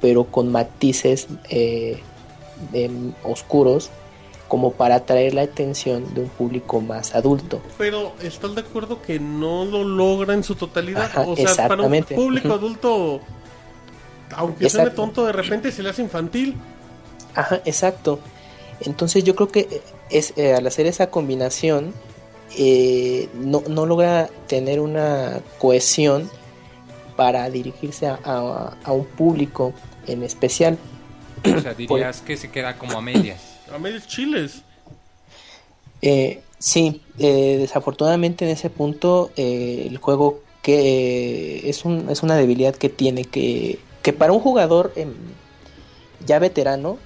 pero 0.00 0.24
con 0.24 0.50
matices 0.50 1.28
em, 1.48 3.12
oscuros 3.22 3.90
como 4.48 4.72
para 4.72 4.96
atraer 4.96 5.34
la 5.34 5.42
atención 5.42 6.12
de 6.12 6.22
un 6.22 6.28
público 6.28 6.80
más 6.80 7.14
adulto. 7.14 7.62
Pero 7.78 8.14
¿estás 8.20 8.52
de 8.56 8.62
acuerdo 8.62 9.00
que 9.00 9.20
no 9.20 9.64
lo 9.64 9.84
logra 9.84 10.34
en 10.34 10.42
su 10.42 10.56
totalidad? 10.56 11.08
o 11.24 11.36
sea, 11.36 11.68
para 11.68 11.84
un 11.84 12.02
público 12.02 12.54
adulto, 12.54 13.20
aunque 14.34 14.68
suene 14.68 14.90
tonto, 14.90 15.24
de 15.24 15.32
repente 15.32 15.70
se 15.70 15.84
le 15.84 15.90
hace 15.90 16.02
infantil. 16.02 16.56
Ajá, 17.36 17.60
exacto. 17.64 18.18
Entonces 18.80 19.22
yo 19.22 19.36
creo 19.36 19.48
que 19.48 19.82
es 20.10 20.32
eh, 20.36 20.54
al 20.54 20.66
hacer 20.66 20.86
esa 20.86 21.10
combinación 21.10 21.94
eh, 22.56 23.28
no, 23.34 23.62
no, 23.68 23.86
logra 23.86 24.28
tener 24.46 24.80
una 24.80 25.40
cohesión 25.58 26.30
para 27.16 27.48
dirigirse 27.50 28.06
a, 28.06 28.74
un 28.88 29.04
público 29.04 29.72
en 30.06 30.22
especial. 30.22 30.78
O 31.44 31.60
sea, 31.60 31.74
dirías 31.78 32.20
que 32.20 32.36
se 32.36 32.50
queda 32.50 32.76
como 32.78 32.98
a 32.98 33.02
medias 33.02 33.50
a 33.72 33.78
medios 33.78 34.06
chiles. 34.06 34.62
Eh, 36.02 36.40
sí, 36.58 37.02
eh, 37.18 37.58
desafortunadamente 37.60 38.44
en 38.44 38.50
ese 38.52 38.70
punto 38.70 39.30
eh, 39.36 39.86
el 39.88 39.98
juego 39.98 40.42
que 40.62 41.68
es, 41.68 41.84
un, 41.84 42.08
es 42.10 42.22
una 42.22 42.36
debilidad 42.36 42.74
que 42.74 42.88
tiene 42.88 43.24
que, 43.24 43.78
que 44.02 44.12
para 44.12 44.32
un 44.32 44.40
jugador 44.40 44.92
em, 44.96 45.14
ya 46.26 46.38
veterano 46.38 46.98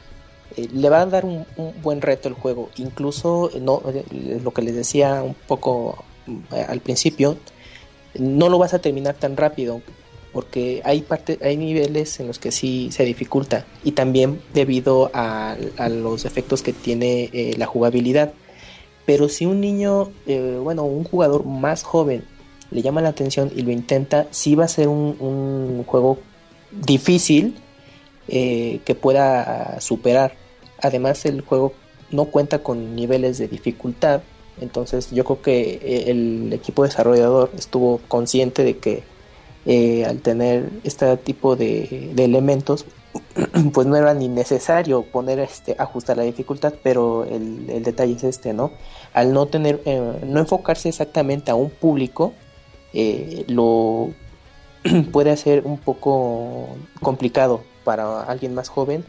le 0.57 0.89
va 0.89 1.03
a 1.03 1.07
dar 1.07 1.25
un, 1.25 1.45
buen 1.83 2.01
reto 2.01 2.29
el 2.29 2.35
juego. 2.35 2.71
Incluso, 2.77 3.51
no, 3.61 3.83
lo 4.43 4.51
que 4.53 4.63
les 4.63 4.75
decía 4.75 5.23
un 5.23 5.35
poco 5.35 6.05
al 6.51 6.81
principio, 6.81 7.37
no 8.19 8.49
lo 8.49 8.59
vas 8.59 8.75
a 8.75 8.79
terminar 8.79 9.15
tan 9.15 9.37
rápido 9.37 9.83
porque 10.35 10.83
hay 10.85 11.03
parte, 11.03 11.39
hay 11.43 11.57
niveles 11.57 12.19
en 12.19 12.27
los 12.27 12.41
que 12.41 12.51
sí 12.51 12.89
se 12.91 13.05
dificulta 13.05 13.65
y 13.85 13.93
también 13.93 14.41
debido 14.53 15.11
a, 15.15 15.57
los 15.89 16.25
efectos 16.25 16.61
que 16.63 16.73
tiene 16.73 17.31
eh, 17.33 17.55
la 17.57 17.67
jugabilidad. 17.67 18.33
Pero 19.07 19.29
si 19.29 19.47
un 19.47 19.61
niño, 19.61 20.11
eh, 20.27 20.59
bueno, 20.61 20.83
un 20.83 21.05
jugador 21.05 21.45
más 21.47 21.85
joven 21.85 22.25
le 22.73 22.83
llama 22.83 23.01
la 23.01 23.11
atención 23.11 23.53
y 23.55 23.63
lo 23.63 23.71
intenta, 23.71 24.27
sí 24.33 24.57
va 24.57 24.65
a 24.65 24.69
ser 24.69 24.89
un, 24.89 25.85
juego 25.87 26.19
difícil 26.73 27.55
eh, 28.27 28.81
que 28.85 28.97
pueda 28.97 29.81
superar. 29.81 30.35
Además 30.85 31.25
el 31.25 31.41
juego 31.41 31.73
no 32.11 32.27
cuenta 32.27 32.59
con 32.59 32.95
niveles 32.95 33.39
de 33.39 33.49
dificultad, 33.49 34.21
entonces 34.61 35.11
yo 35.11 35.25
creo 35.25 35.41
que 35.41 36.05
el 36.11 36.53
equipo 36.53 36.85
desarrollador 36.85 37.51
estuvo 37.57 38.01
consciente 38.07 38.65
de 38.65 38.77
que 38.77 39.03
eh, 39.65 40.05
al 40.05 40.21
tener 40.21 40.69
este 40.85 41.17
tipo 41.17 41.57
de, 41.57 42.13
elementos, 42.19 42.85
pues 43.73 43.87
no 43.87 43.97
era 43.97 44.13
ni 44.13 44.29
necesario 44.29 45.05
poner 45.05 45.39
este 45.39 45.75
ajustar 45.79 46.19
la 46.19 46.25
dificultad, 46.25 46.75
pero 46.83 47.25
el, 47.25 47.83
detalle 47.83 48.13
es 48.13 48.25
este, 48.25 48.53
¿no? 48.53 48.73
Al 49.15 49.33
no 49.33 49.47
tener, 49.47 49.81
eh, 49.87 50.21
no 50.27 50.39
enfocarse 50.39 50.91
exactamente 50.91 51.51
a 51.51 51.55
un 51.55 51.71
público, 51.71 52.35
eh, 52.93 53.47
lo 53.49 54.11
puede 55.13 55.31
hacer 55.31 55.63
un 55.65 55.79
poco 55.79 56.69
complicado 57.01 57.63
para 57.85 58.23
alguien 58.25 58.53
más 58.53 58.69
joven 58.69 59.03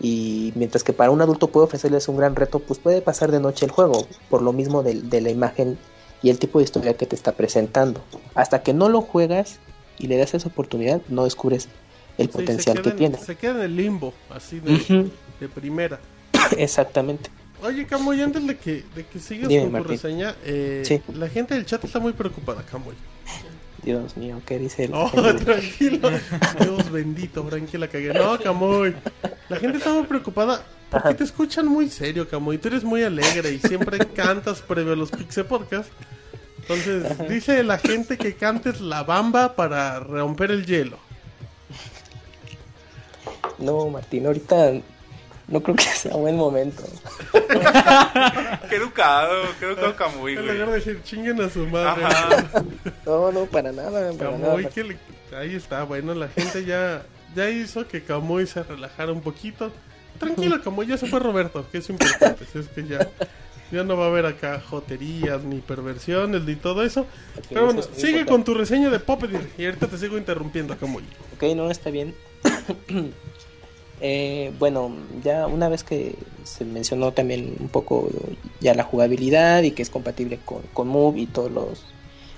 y 0.00 0.52
mientras 0.56 0.84
que 0.84 0.92
para 0.92 1.10
un 1.10 1.20
adulto 1.22 1.48
puede 1.48 1.66
ofrecerles 1.66 2.08
un 2.08 2.16
gran 2.16 2.36
reto, 2.36 2.58
pues 2.58 2.78
puede 2.78 3.02
pasar 3.02 3.30
de 3.30 3.40
noche 3.40 3.64
el 3.64 3.70
juego, 3.70 4.06
por 4.28 4.42
lo 4.42 4.52
mismo 4.52 4.82
de, 4.82 5.00
de 5.00 5.20
la 5.20 5.30
imagen 5.30 5.78
y 6.22 6.30
el 6.30 6.38
tipo 6.38 6.58
de 6.58 6.64
historia 6.64 6.96
que 6.96 7.06
te 7.06 7.16
está 7.16 7.32
presentando. 7.32 8.02
Hasta 8.34 8.62
que 8.62 8.74
no 8.74 8.88
lo 8.88 9.00
juegas, 9.00 9.58
y 9.98 10.06
le 10.06 10.16
das 10.16 10.34
esa 10.34 10.48
oportunidad, 10.48 11.00
no 11.08 11.24
descubres 11.24 11.68
el 12.18 12.28
potencial 12.28 12.82
que 12.82 12.90
tiene. 12.92 13.18
Se 13.18 13.36
queda 13.36 13.52
en 13.52 13.62
el 13.62 13.76
limbo, 13.76 14.14
así 14.30 14.60
de, 14.60 15.48
primera. 15.48 16.00
Exactamente. 16.58 17.30
Oye, 17.62 17.86
Camoy, 17.86 18.20
antes 18.20 18.46
de 18.46 18.56
que, 18.56 18.84
de 18.94 19.06
que 19.06 19.18
sigas 19.18 19.48
con 19.48 19.82
tu 19.82 19.88
reseña, 19.88 20.34
eh, 20.44 21.00
la 21.14 21.28
gente 21.28 21.54
del 21.54 21.64
chat 21.64 21.82
está 21.84 21.98
muy 21.98 22.12
preocupada, 22.12 22.62
Camoy. 22.62 22.94
Dios 23.86 24.16
mío, 24.16 24.42
¿qué 24.44 24.58
dice 24.58 24.86
él? 24.86 24.90
Oh, 24.94 25.08
tranquilo. 25.36 26.10
Dios 26.58 26.90
bendito, 26.90 27.44
tranquila, 27.44 27.86
cagué. 27.86 28.12
No, 28.12 28.36
Camoy. 28.36 28.96
La 29.48 29.58
gente 29.58 29.78
está 29.78 29.92
muy 29.92 30.02
preocupada 30.02 30.64
porque 30.90 31.14
te 31.14 31.22
escuchan 31.22 31.68
muy 31.68 31.88
serio, 31.88 32.28
Camoy. 32.28 32.58
Tú 32.58 32.66
eres 32.66 32.82
muy 32.82 33.04
alegre 33.04 33.52
y 33.52 33.60
siempre 33.60 33.98
cantas 33.98 34.60
previo 34.60 34.94
a 34.94 34.96
los 34.96 35.12
Pixel 35.12 35.44
Podcast. 35.44 35.88
Entonces, 36.62 37.28
dice 37.28 37.62
la 37.62 37.78
gente 37.78 38.18
que 38.18 38.34
cantes 38.34 38.80
la 38.80 39.04
bamba 39.04 39.54
para 39.54 40.00
romper 40.00 40.50
el 40.50 40.66
hielo. 40.66 40.98
No, 43.58 43.88
Martín, 43.88 44.26
ahorita 44.26 44.72
no 45.48 45.62
creo 45.62 45.76
que 45.76 45.84
sea 45.84 46.14
buen 46.16 46.36
momento. 46.36 46.82
qué 48.68 48.76
educado, 48.76 49.44
qué 49.58 49.66
educado 49.66 49.96
Camuy, 49.96 50.34
güey. 50.34 50.48
En 50.48 50.54
lugar 50.54 50.68
de 50.68 50.74
decir 50.74 51.02
chinguen 51.02 51.40
a 51.40 51.50
su 51.50 51.66
madre. 51.66 52.04
No, 53.06 53.30
no, 53.30 53.46
para 53.46 53.70
nada. 53.70 54.12
Para 54.12 54.30
Camuy, 54.30 54.68
ahí 55.36 55.54
está, 55.54 55.84
bueno, 55.84 56.14
la 56.14 56.28
gente 56.28 56.64
ya, 56.64 57.02
ya 57.34 57.48
hizo 57.48 57.86
que 57.86 58.02
Camuy 58.02 58.46
se 58.46 58.62
relajara 58.62 59.12
un 59.12 59.20
poquito. 59.20 59.70
Tranquilo, 60.18 60.60
Camuy, 60.62 60.86
ya 60.86 60.96
se 60.96 61.06
fue 61.06 61.20
Roberto, 61.20 61.64
que 61.70 61.78
es 61.78 61.88
importante. 61.90 62.44
es 62.54 62.68
que 62.68 62.86
ya 62.86 63.08
ya 63.72 63.82
no 63.82 63.96
va 63.96 64.04
a 64.04 64.08
haber 64.08 64.26
acá 64.26 64.60
joterías, 64.60 65.42
ni 65.42 65.60
perversiones, 65.60 66.42
ni 66.42 66.56
todo 66.56 66.82
eso. 66.82 67.06
Pero 67.48 67.66
bueno, 67.66 67.82
sigue 67.82 68.24
con 68.26 68.44
tu 68.44 68.54
reseña 68.54 68.90
de 68.90 69.00
Puppeteer 69.00 69.48
y 69.58 69.66
ahorita 69.66 69.88
te 69.88 69.98
sigo 69.98 70.16
interrumpiendo, 70.16 70.76
muy 70.82 71.02
Ok, 71.34 71.42
no, 71.56 71.70
está 71.70 71.90
bien. 71.90 72.14
eh, 74.08 74.52
bueno, 74.60 74.92
ya 75.24 75.48
una 75.48 75.68
vez 75.68 75.82
que 75.82 76.14
se 76.44 76.64
mencionó 76.64 77.12
también 77.12 77.56
un 77.58 77.66
poco 77.66 78.08
ya 78.60 78.72
la 78.72 78.84
jugabilidad 78.84 79.64
y 79.64 79.72
que 79.72 79.82
es 79.82 79.90
compatible 79.90 80.38
con, 80.44 80.62
con 80.72 80.86
Move 80.86 81.18
y 81.18 81.26
todos 81.26 81.50
los, 81.50 81.84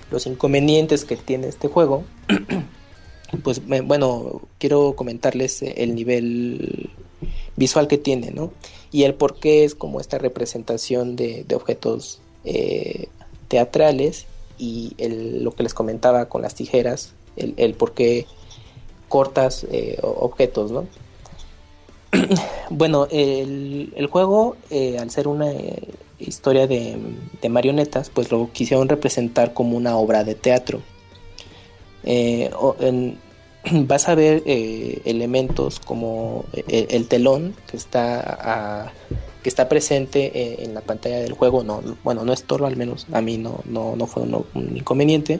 los 0.09 0.25
inconvenientes 0.25 1.05
que 1.05 1.15
tiene 1.15 1.47
este 1.47 1.67
juego, 1.67 2.05
pues 3.43 3.61
bueno, 3.67 4.41
quiero 4.57 4.95
comentarles 4.95 5.61
el 5.61 5.93
nivel 5.93 6.89
visual 7.55 7.87
que 7.87 7.99
tiene, 7.99 8.31
¿no? 8.31 8.51
Y 8.91 9.03
el 9.03 9.13
por 9.13 9.39
qué 9.39 9.63
es 9.63 9.75
como 9.75 9.99
esta 9.99 10.17
representación 10.17 11.15
de, 11.15 11.45
objetos 11.53 12.19
eh, 12.45 13.09
teatrales 13.47 14.25
y 14.57 14.93
el, 14.97 15.43
lo 15.43 15.51
que 15.51 15.61
les 15.61 15.75
comentaba 15.75 16.29
con 16.29 16.41
las 16.41 16.55
tijeras, 16.55 17.13
el, 17.35 17.75
por 17.75 17.93
qué 17.93 18.25
cortas 19.07 19.67
eh, 19.71 19.99
objetos, 20.01 20.71
¿no? 20.71 20.87
bueno, 22.69 23.07
el, 23.11 24.07
juego, 24.11 24.57
eh, 24.69 24.97
al 24.97 25.11
ser 25.11 25.27
una 25.27 25.51
historia 26.19 26.67
de, 26.67 26.97
marionetas, 27.49 28.09
pues 28.09 28.31
lo 28.31 28.51
quisieron 28.51 28.89
representar 28.89 29.53
como 29.53 29.77
una 29.77 29.95
obra 29.97 30.23
de 30.23 30.35
teatro. 30.35 30.81
En, 32.03 33.17
vas 33.87 34.07
a 34.09 34.15
ver 34.15 34.43
eh, 34.45 35.01
elementos 35.05 35.79
como 35.79 36.45
eh, 36.53 36.87
el, 36.91 37.07
telón 37.07 37.55
que 37.69 37.77
está 37.77 38.93
que 39.43 39.49
está 39.49 39.69
presente 39.69 40.31
eh, 40.33 40.63
en 40.63 40.73
la 40.73 40.81
pantalla 40.81 41.19
del 41.19 41.33
juego 41.33 41.63
no 41.63 41.81
bueno 42.03 42.23
no 42.23 42.33
es 42.33 42.43
todo 42.43 42.65
al 42.65 42.77
menos 42.77 43.07
a 43.11 43.21
mí 43.21 43.37
no 43.37 43.61
no, 43.65 43.95
no 43.95 44.07
fue 44.07 44.23
un, 44.23 44.77
inconveniente 44.77 45.39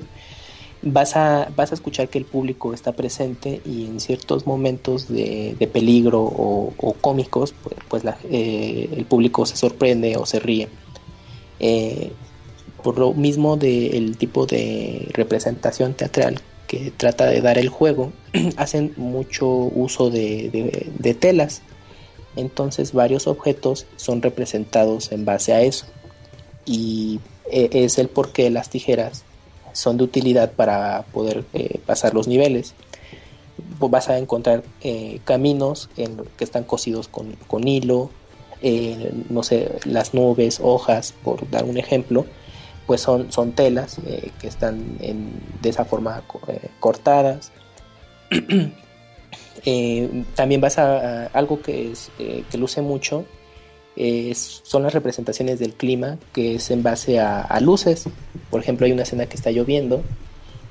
vas 0.81 1.15
a 1.15 1.51
vas 1.55 1.71
a 1.71 1.75
escuchar 1.75 2.09
que 2.09 2.17
el 2.17 2.25
público 2.25 2.73
está 2.73 2.93
presente 2.93 3.61
y 3.65 3.85
en 3.85 3.99
ciertos 3.99 4.47
momentos 4.47 5.07
de, 5.09 5.69
peligro 5.71 6.21
o, 6.21 6.95
cómicos 7.01 7.53
pues, 7.63 8.03
pues 8.03 8.15
el 8.29 9.05
público 9.05 9.45
se 9.45 9.57
sorprende 9.57 10.15
o 10.17 10.25
se 10.25 10.39
ríe 10.39 10.69
por 12.81 12.97
lo 12.97 13.13
mismo 13.13 13.57
del 13.57 14.17
tipo 14.17 14.45
de 14.45 15.09
representación 15.13 15.93
teatral 15.93 16.41
que 16.67 16.91
trata 16.95 17.25
de 17.25 17.41
dar 17.41 17.57
el 17.57 17.67
juego, 17.67 18.13
hacen 18.57 18.93
mucho 18.95 19.47
uso 19.47 20.11
de, 20.11 21.17
telas. 21.19 21.63
Entonces 22.35 22.93
varios 22.93 23.25
objetos 23.25 23.87
son 23.95 24.21
representados 24.21 25.11
en 25.11 25.25
base 25.25 25.53
a 25.53 25.61
eso. 25.61 25.87
Y 26.65 27.19
e, 27.51 27.69
es 27.71 27.97
el 27.97 28.07
por 28.07 28.31
qué 28.31 28.51
las 28.51 28.69
tijeras 28.69 29.23
son 29.73 29.97
de 29.97 30.03
utilidad 30.03 30.51
para 30.51 31.03
poder 31.13 31.45
eh, 31.53 31.79
pasar 31.85 32.13
los 32.13 32.27
niveles. 32.27 32.73
pues, 33.79 33.91
vas 33.91 34.09
a 34.09 34.17
encontrar 34.17 34.63
eh, 34.81 35.19
caminos 35.25 35.89
que 36.37 36.43
están 36.43 36.63
cosidos 36.63 37.07
con, 37.07 37.33
con 37.47 37.67
hilo, 37.67 38.09
eh, 38.61 39.11
no 39.29 39.43
sé, 39.43 39.79
las 39.85 40.13
nubes, 40.13 40.59
hojas, 40.61 41.13
por 41.23 41.49
dar 41.49 41.65
un 41.65 41.77
ejemplo, 41.77 42.25
pues 42.85 43.01
son, 43.01 43.31
son 43.31 43.53
telas 43.53 43.97
que 44.41 44.47
están 44.47 44.97
de 44.97 45.69
esa 45.69 45.85
forma 45.85 46.23
cortadas. 46.79 47.51
También 50.35 50.61
vas 50.61 50.79
a, 50.79 50.97
a 50.97 51.25
algo 51.27 51.61
que, 51.61 51.91
es, 51.91 52.09
que 52.17 52.57
luce 52.57 52.81
mucho 52.81 53.25
es- 53.99 54.61
son 54.63 54.83
las 54.83 54.93
representaciones 54.93 55.59
del 55.59 55.73
clima 55.73 56.17
que 56.33 56.55
es 56.55 56.71
en 56.71 56.81
base 56.83 57.19
a, 57.19 57.59
luces. 57.59 58.05
Por 58.49 58.61
ejemplo 58.61 58.85
hay 58.85 58.93
una 58.93 59.03
escena 59.03 59.25
que 59.27 59.35
está 59.35 59.51
lloviendo 59.51 60.01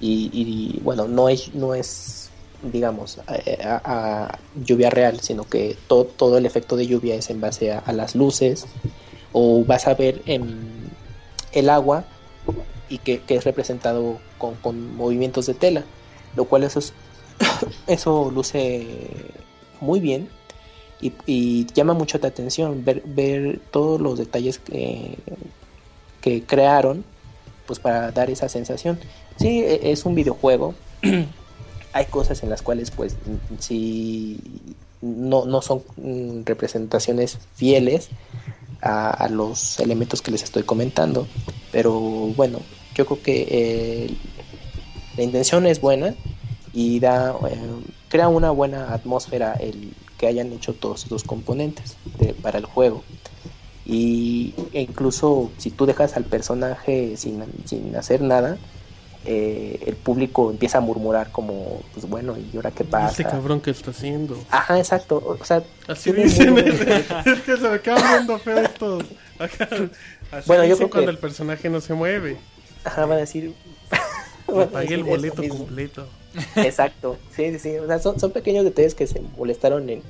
y, 0.01 0.79
bueno 0.83 1.07
no 1.09 1.29
es 1.29 1.55
no 1.55 1.75
es 1.75 2.31
digamos 2.63 3.19
a, 3.27 4.39
lluvia 4.65 4.91
real 4.91 5.21
sino 5.21 5.45
que 5.45 5.77
to- 5.89 6.05
todo 6.05 6.39
el 6.39 6.47
efecto 6.47 6.77
de 6.77 6.87
lluvia 6.87 7.15
es 7.17 7.31
en 7.31 7.41
base 7.41 7.73
a, 7.73 7.93
las 7.93 8.15
luces. 8.15 8.67
O 9.33 9.63
vas 9.65 9.87
a 9.87 9.95
ver 9.95 10.23
en 10.25 10.89
el 11.53 11.69
agua 11.69 12.05
y 12.89 12.97
que, 12.99 13.21
que 13.21 13.37
es 13.37 13.45
representado 13.45 14.19
con, 14.39 14.55
con 14.55 14.97
movimientos 14.97 15.45
de 15.47 15.53
tela 15.55 15.85
lo 16.35 16.47
cual 16.47 16.65
eso 16.65 16.79
es 16.79 16.95
eso 17.87 18.31
luce 18.35 18.87
muy 19.83 20.01
bien 20.01 20.29
y, 21.01 21.13
y 21.27 21.67
llama 21.75 21.95
mucho 21.95 22.19
la 22.19 22.29
atención 22.29 22.85
ver, 22.85 23.03
ver 23.05 23.61
todos 23.71 24.01
los 24.01 24.19
detalles 24.19 24.59
que, 24.59 25.17
que 26.21 26.43
crearon 26.43 27.05
pues 27.67 27.79
para 27.79 28.11
dar 28.11 28.31
esa 28.31 28.49
sensación. 28.49 28.99
Sí 29.39 29.61
e- 29.61 29.93
es 29.93 30.05
un 30.05 30.15
videojuego. 30.15 30.75
Hay 31.93 32.07
cosas 32.07 32.43
en 32.43 32.51
las 32.51 32.63
cuales 32.63 32.91
pues 32.91 33.17
sí 33.59 34.41
no, 35.01 35.45
no 35.45 35.63
son 35.63 35.83
mm, 35.97 36.45
representaciones 36.45 37.39
fieles 37.55 38.09
a, 38.81 39.29
los 39.31 39.81
elementos 39.81 40.23
que 40.23 40.31
les 40.31 40.43
estoy 40.43 40.63
comentando. 40.63 41.27
Pero 41.71 41.93
bueno 42.01 42.61
yo 42.95 43.07
creo 43.07 43.23
que 43.23 43.47
eh, 43.49 44.15
la 45.17 45.23
intención 45.23 45.67
es 45.67 45.81
buena 45.81 46.15
y 46.73 46.99
da 46.99 47.37
eh, 47.49 47.59
crea 48.09 48.29
una 48.29 48.51
buena 48.51 48.93
atmósfera 48.93 49.55
el 49.55 49.93
que 50.19 50.27
hayan 50.27 50.53
hecho 50.53 50.75
todos 50.75 51.05
esos 51.07 51.25
componentes 51.25 51.97
de- 52.19 52.35
para 52.35 52.59
el 52.59 52.65
juego 52.67 53.03
y 53.87 54.55
e 54.73 54.83
incluso 54.83 55.51
si 55.57 55.71
tú 55.71 55.87
dejas 55.87 56.17
al 56.17 56.25
personaje 56.25 57.17
sin, 57.17 57.43
sin 57.65 57.97
hacer 57.97 58.21
nada 58.21 58.59
eh, 59.25 59.81
el 59.87 59.97
público 59.97 60.51
empieza 60.51 60.79
a 60.79 60.81
murmurar 60.81 61.31
como 61.33 61.81
pues 61.95 62.09
bueno 62.09 62.37
y 62.37 62.55
ahora 62.57 62.71
qué 62.71 62.83
Este 62.83 62.91
pasa 62.93 63.25
cabrón 63.25 63.61
que 63.61 63.71
está 63.71 63.91
haciendo. 63.91 64.39
ajá 64.51 64.79
exacto 64.79 65.23
o 65.41 65.43
sea 65.45 65.63
Así 65.87 66.13
dicen. 66.13 66.53
muy- 66.53 66.61
es 67.27 67.41
que 67.45 67.57
se 67.57 67.69
me 67.69 67.81
quedan 67.81 68.03
viendo 68.13 68.39
feo 68.39 68.59
estos. 68.59 69.05
Acá. 69.39 69.69
Así 70.33 70.45
Bueno, 70.47 70.65
yo 70.65 70.77
creo 70.77 70.89
que- 70.89 70.93
cuando 70.93 71.11
el 71.11 71.19
personaje 71.19 71.69
no 71.71 71.81
se 71.81 71.95
mueve. 71.95 72.37
ajá 72.85 73.07
van 73.07 73.19
a 73.19 73.21
decir 73.21 73.55
a 74.49 74.67
pagué 74.67 74.95
el 74.95 75.05
boleto 75.05 75.43
completo. 75.49 76.07
Exacto, 76.57 77.17
sí, 77.35 77.51
sí, 77.53 77.59
sí. 77.59 77.77
O 77.79 77.87
sea, 77.87 77.99
son, 77.99 78.19
son 78.21 78.33
pequeños 78.33 78.65
detalles 78.65 78.95
que 78.95 79.07
se 79.07 79.21
molestaron 79.37 79.89
en, 79.91 80.03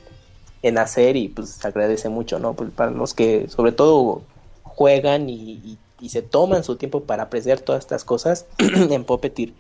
en 0.63 0.79
hacer 0.79 1.17
y 1.17 1.29
pues 1.29 1.51
se 1.51 1.69
agradece 1.69 2.09
mucho, 2.09 2.39
¿no? 2.39 2.55
Pues 2.55 2.71
para 2.71 2.91
los 2.91 3.15
que 3.15 3.49
sobre 3.49 3.73
todo 3.73 4.23
juegan 4.63 5.29
y, 5.29 5.35
y- 5.65 5.79
y 6.01 6.11
se 6.11 6.23
toman 6.23 6.63
su 6.63 6.77
tiempo 6.77 7.03
para 7.03 7.25
apreciar 7.25 7.59
todas 7.61 7.81
estas 7.85 8.05
cosas 8.05 8.47
en 8.59 9.05
Puppeteer, 9.05 9.53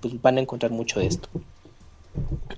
pues 0.00 0.20
van 0.22 0.38
a 0.38 0.40
encontrar 0.40 0.70
mucho 0.70 1.00
de 1.00 1.06
esto. 1.06 1.28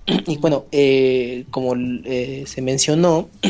Y 0.26 0.36
bueno, 0.38 0.64
eh, 0.72 1.46
como 1.50 1.74
eh, 1.76 2.44
se 2.46 2.60
mencionó, 2.62 3.28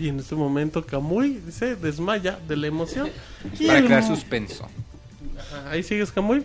Y 0.00 0.08
en 0.08 0.20
este 0.20 0.36
momento 0.36 0.86
Kamui 0.86 1.40
se 1.50 1.74
desmaya 1.74 2.38
de 2.46 2.56
la 2.56 2.68
emoción. 2.68 3.10
Y 3.58 3.66
Para 3.66 3.80
el 3.80 3.86
crear 3.86 4.04
suspenso. 4.04 4.66
Ajá, 5.52 5.70
Ahí 5.70 5.82
sigues 5.82 6.12
Kamui. 6.12 6.44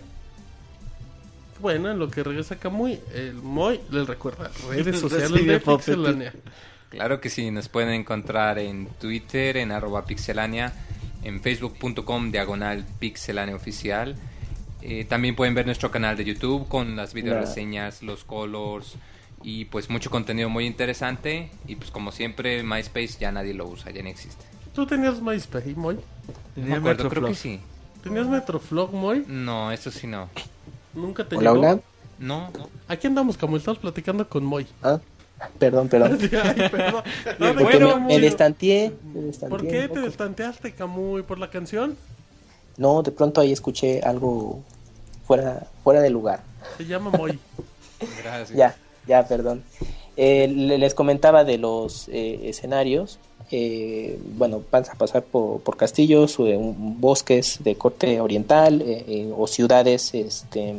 Bueno, 1.60 1.92
en 1.92 2.00
lo 2.00 2.10
que 2.10 2.24
regresa 2.24 2.58
Kamui, 2.58 3.00
el 3.14 3.36
Moy 3.36 3.80
les 3.92 4.08
recuerda 4.08 4.52
redes 4.70 5.00
sociales 5.00 5.46
de. 5.46 5.60
Pixelania. 5.60 6.34
Claro 6.90 7.20
que 7.20 7.30
sí, 7.30 7.50
nos 7.50 7.70
pueden 7.70 7.90
encontrar 7.90 8.60
en 8.60 8.88
Twitter, 9.00 9.58
en 9.58 9.72
arroba 9.72 10.06
pixelania, 10.06 10.74
en 11.24 11.42
facebook.com 11.42 12.32
diagonal 12.32 12.86
pixelania 13.00 13.56
oficial. 13.56 14.16
Eh, 14.82 15.06
también 15.06 15.36
pueden 15.36 15.56
ver 15.56 15.66
nuestro 15.66 15.90
canal 15.90 16.18
de 16.18 16.26
YouTube 16.26 16.68
con 16.68 16.96
las 16.96 17.14
video 17.14 17.40
reseñas, 17.40 18.04
los 18.04 18.26
colors 18.26 18.98
y 19.42 19.66
pues 19.66 19.90
mucho 19.90 20.10
contenido 20.12 20.50
muy 20.50 20.66
interesante. 20.66 21.50
Y 21.68 21.78
pues 21.78 21.90
como 21.90 22.12
siempre, 22.12 22.62
MySpace 22.64 23.18
ya 23.20 23.32
nadie 23.32 23.54
lo 23.54 23.66
usa, 23.68 23.92
ya 23.92 24.04
no 24.04 24.10
existe. 24.10 24.46
¿Tú 24.76 24.86
tenías 24.86 25.22
MySpace, 25.22 25.74
Moy? 25.76 25.96
No 25.96 26.02
Tenía 26.56 26.70
me 26.72 26.78
acuerdo, 26.78 27.10
creo 27.10 27.28
que 27.28 27.36
sí. 27.36 27.60
¿Tenías 28.04 28.28
Metroflog, 28.28 28.94
Moy? 28.94 29.24
No, 29.28 29.72
eso 29.72 29.90
sí 29.92 30.08
no. 30.08 30.30
Nunca 30.94 31.28
te 31.28 31.36
hola, 31.38 31.52
llegó. 31.52 31.62
hola. 31.62 31.80
No, 32.20 32.50
no. 32.52 32.70
Aquí 32.88 33.08
andamos, 33.08 33.38
como 33.38 33.58
estamos 33.58 33.80
platicando 33.80 34.28
con 34.28 34.44
Moy. 34.46 34.68
Ah, 34.84 35.00
perdón, 35.60 35.88
perdón. 35.90 36.18
Ay, 36.44 36.70
perdón. 36.70 37.04
No, 37.40 37.54
bueno, 37.56 38.00
me, 38.00 38.08
me 38.08 38.20
destanteé, 38.20 38.92
me 39.14 39.32
¿Por 39.50 39.66
qué 39.68 39.88
un 39.88 39.94
te 39.94 40.00
destanteaste, 40.02 40.74
Camuy? 40.74 41.24
¿Por 41.24 41.40
la 41.40 41.50
canción? 41.50 41.98
No, 42.78 43.02
de 43.04 43.12
pronto 43.12 43.42
ahí 43.42 43.52
escuché 43.52 44.02
algo 44.02 44.62
fuera, 45.26 45.68
fuera 45.84 46.02
de 46.02 46.10
lugar. 46.10 46.42
Se 46.78 46.86
llama 46.86 47.10
Moy. 47.18 47.40
Gracias. 48.22 48.58
Ya, 48.58 48.76
ya, 49.08 49.28
perdón. 49.28 49.64
Eh, 50.16 50.48
le- 50.48 50.78
les 50.78 50.94
comentaba 50.94 51.44
de 51.44 51.58
los 51.58 52.08
eh, 52.10 52.42
escenarios. 52.50 53.18
Eh, 53.56 54.18
bueno, 54.36 54.64
vas 54.72 54.90
a 54.90 54.96
pasar 54.96 55.22
por, 55.22 55.60
por 55.62 55.78
castillos, 55.78 56.40
o, 56.40 56.46
un- 56.46 57.00
bosques 57.00 57.60
de 57.64 57.76
corte 57.76 58.20
oriental 58.20 58.82
eh, 58.82 59.06
eh, 59.08 59.32
o 59.38 59.46
ciudades 59.46 60.12
este, 60.16 60.74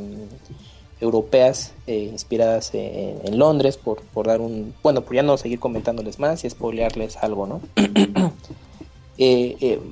europeas 1.01 1.73
inspiradas 1.87 2.73
en, 2.75 3.39
Londres, 3.39 3.77
por, 3.77 4.03
por 4.03 4.27
dar 4.27 4.41
un... 4.41 4.75
Bueno, 4.83 5.03
por 5.03 5.15
ya 5.15 5.23
no 5.23 5.37
seguir 5.37 5.61
comentándoles 5.61 6.19
más 6.19 6.45
y 6.45 6.51
spoilearles 6.51 7.17
algo, 7.19 7.47
¿no? 7.47 7.61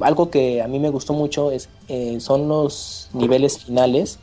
Algo 0.01 0.31
que 0.31 0.61
a 0.61 0.67
mí 0.67 0.81
me 0.81 0.91
gustó 0.91 1.13
mucho 1.13 1.53
es 1.53 1.69
son 2.19 2.49
los 2.49 3.09
niveles 3.13 3.65
finales, 3.65 4.19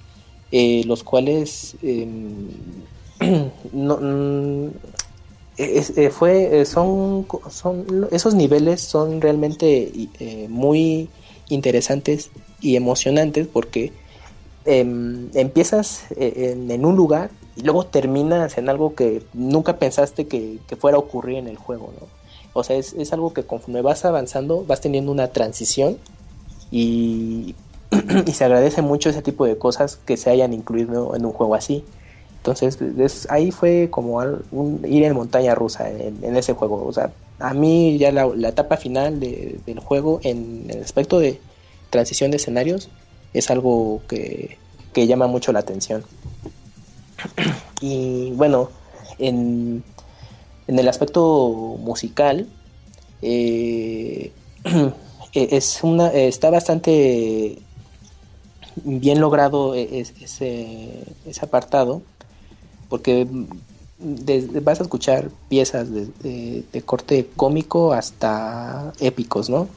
los 0.52 1.06
cuales 1.06 1.78
em, 1.82 2.50
no, 3.72 3.98
mm, 4.02 4.72
eh, 5.62 6.10
fue 6.10 6.62
eh, 6.62 6.66
son 6.66 7.28
son 7.50 8.08
esos 8.12 8.34
niveles 8.34 8.80
son 8.80 9.20
realmente 9.20 9.92
eh, 10.20 10.48
muy 10.50 11.10
interesantes 11.50 12.30
y 12.62 12.78
emocionantes 12.78 13.48
porque 13.48 13.92
em, 14.64 15.30
empiezas 15.34 16.06
en, 16.16 16.72
en 16.72 16.86
un 16.86 16.96
lugar 16.96 17.30
y 17.58 17.64
luego 17.64 17.86
terminas 17.86 18.58
en 18.58 18.70
algo 18.70 18.96
que 18.96 19.22
nunca 19.34 19.78
pensaste 19.78 20.28
que, 20.28 20.60
que 20.66 20.78
fuera 20.78 20.96
a 20.96 21.02
ocurrir 21.02 21.38
en 21.38 21.48
el 21.50 21.58
juego, 21.58 21.92
¿no? 22.00 22.08
O 22.54 22.64
sea, 22.64 22.78
es, 22.78 22.94
es 22.94 23.12
algo 23.12 23.34
que 23.34 23.44
conforme 23.44 23.82
vas 23.82 24.06
avanzando 24.06 24.64
vas 24.66 24.80
teniendo 24.80 25.12
una 25.12 25.28
transición 25.28 25.98
y, 26.72 27.56
y 28.26 28.32
se 28.32 28.46
agradece 28.46 28.82
mucho 28.82 29.10
ese 29.10 29.22
tipo 29.22 29.46
de 29.46 29.58
cosas 29.58 29.98
que 29.98 30.16
se 30.16 30.30
hayan 30.30 30.54
incluido 30.54 31.16
en 31.16 31.26
un 31.26 31.34
juego 31.34 31.56
así. 31.56 31.84
Entonces, 32.40 32.80
es- 32.98 33.28
ahí 33.30 33.52
fue 33.52 33.90
como 33.92 34.18
un, 34.52 34.82
ir 34.88 35.04
en 35.04 35.14
montaña 35.14 35.56
rusa 35.56 35.90
en, 35.90 36.36
ese 36.36 36.54
juego. 36.54 36.86
O 36.86 36.94
sea, 36.94 37.12
a 37.40 37.54
mí 37.54 37.98
ya 37.98 38.12
la, 38.12 38.26
la 38.28 38.50
etapa 38.50 38.78
final 38.78 39.20
de- 39.20 39.60
del 39.66 39.80
juego 39.80 40.20
en 40.24 40.66
el 40.70 40.82
aspecto 40.84 41.20
de 41.20 41.40
transición 41.90 42.32
de 42.32 42.38
escenarios 42.38 42.90
es 43.34 43.50
algo 43.52 44.02
que, 44.08 44.58
que 44.94 45.06
llama 45.08 45.28
mucho 45.28 45.52
la 45.52 45.60
atención. 45.60 46.04
Y 47.82 48.32
bueno, 48.32 48.70
en, 49.20 49.84
en 50.68 50.80
el 50.80 50.88
aspecto 50.88 51.78
musical, 51.80 52.48
eh, 53.22 54.32
es 55.34 55.80
una, 55.84 56.12
está 56.12 56.50
bastante 56.50 57.58
bien 58.76 59.20
logrado 59.22 59.76
e- 59.76 60.00
es- 60.02 60.14
ese, 60.22 60.90
ese 61.26 61.46
apartado 61.46 62.02
porque 62.90 63.28
vas 64.62 64.80
a 64.80 64.84
escuchar 64.84 65.30
piezas 65.48 65.88
de, 65.92 66.64
corte 66.86 67.28
cómico 67.36 67.94
hasta 67.94 68.94
épicos, 69.00 69.50
¿no? 69.50 69.68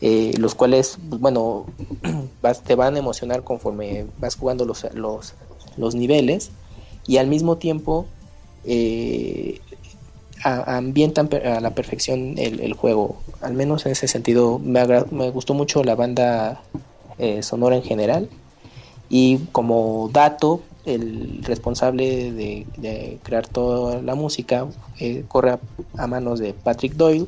Eh, 0.00 0.34
los 0.38 0.54
cuales, 0.54 0.98
pues, 1.08 1.20
bueno, 1.20 1.66
te 2.66 2.74
van 2.74 2.96
a 2.96 2.98
emocionar 2.98 3.44
conforme 3.44 4.06
vas 4.18 4.36
jugando 4.36 4.64
los, 4.64 4.84
los, 4.94 5.94
niveles 5.94 6.50
y 7.06 7.18
al 7.18 7.28
mismo 7.28 7.56
tiempo 7.56 8.06
eh, 8.64 9.60
ambientan 10.42 11.30
a 11.32 11.60
la 11.60 11.70
perfección 11.70 12.34
el, 12.36 12.72
juego. 12.74 13.16
Al 13.40 13.54
menos 13.54 13.86
en 13.86 13.92
ese 13.92 14.08
sentido, 14.08 14.58
me, 14.58 14.84
me 15.12 15.30
gustó 15.30 15.54
mucho 15.54 15.84
la 15.84 15.94
banda 15.94 16.62
eh, 17.18 17.42
sonora 17.42 17.76
en 17.76 17.82
general. 17.82 18.28
Y 19.08 19.38
como 19.52 20.10
dato, 20.12 20.62
el 20.84 21.42
responsable 21.42 22.32
de, 22.32 23.18
crear 23.22 23.46
toda 23.46 24.02
la 24.02 24.14
música 24.14 24.66
eh, 24.98 25.24
corre 25.28 25.58
a, 25.96 26.06
manos 26.06 26.38
de 26.38 26.54
Patrick 26.54 26.94
Doyle, 26.94 27.26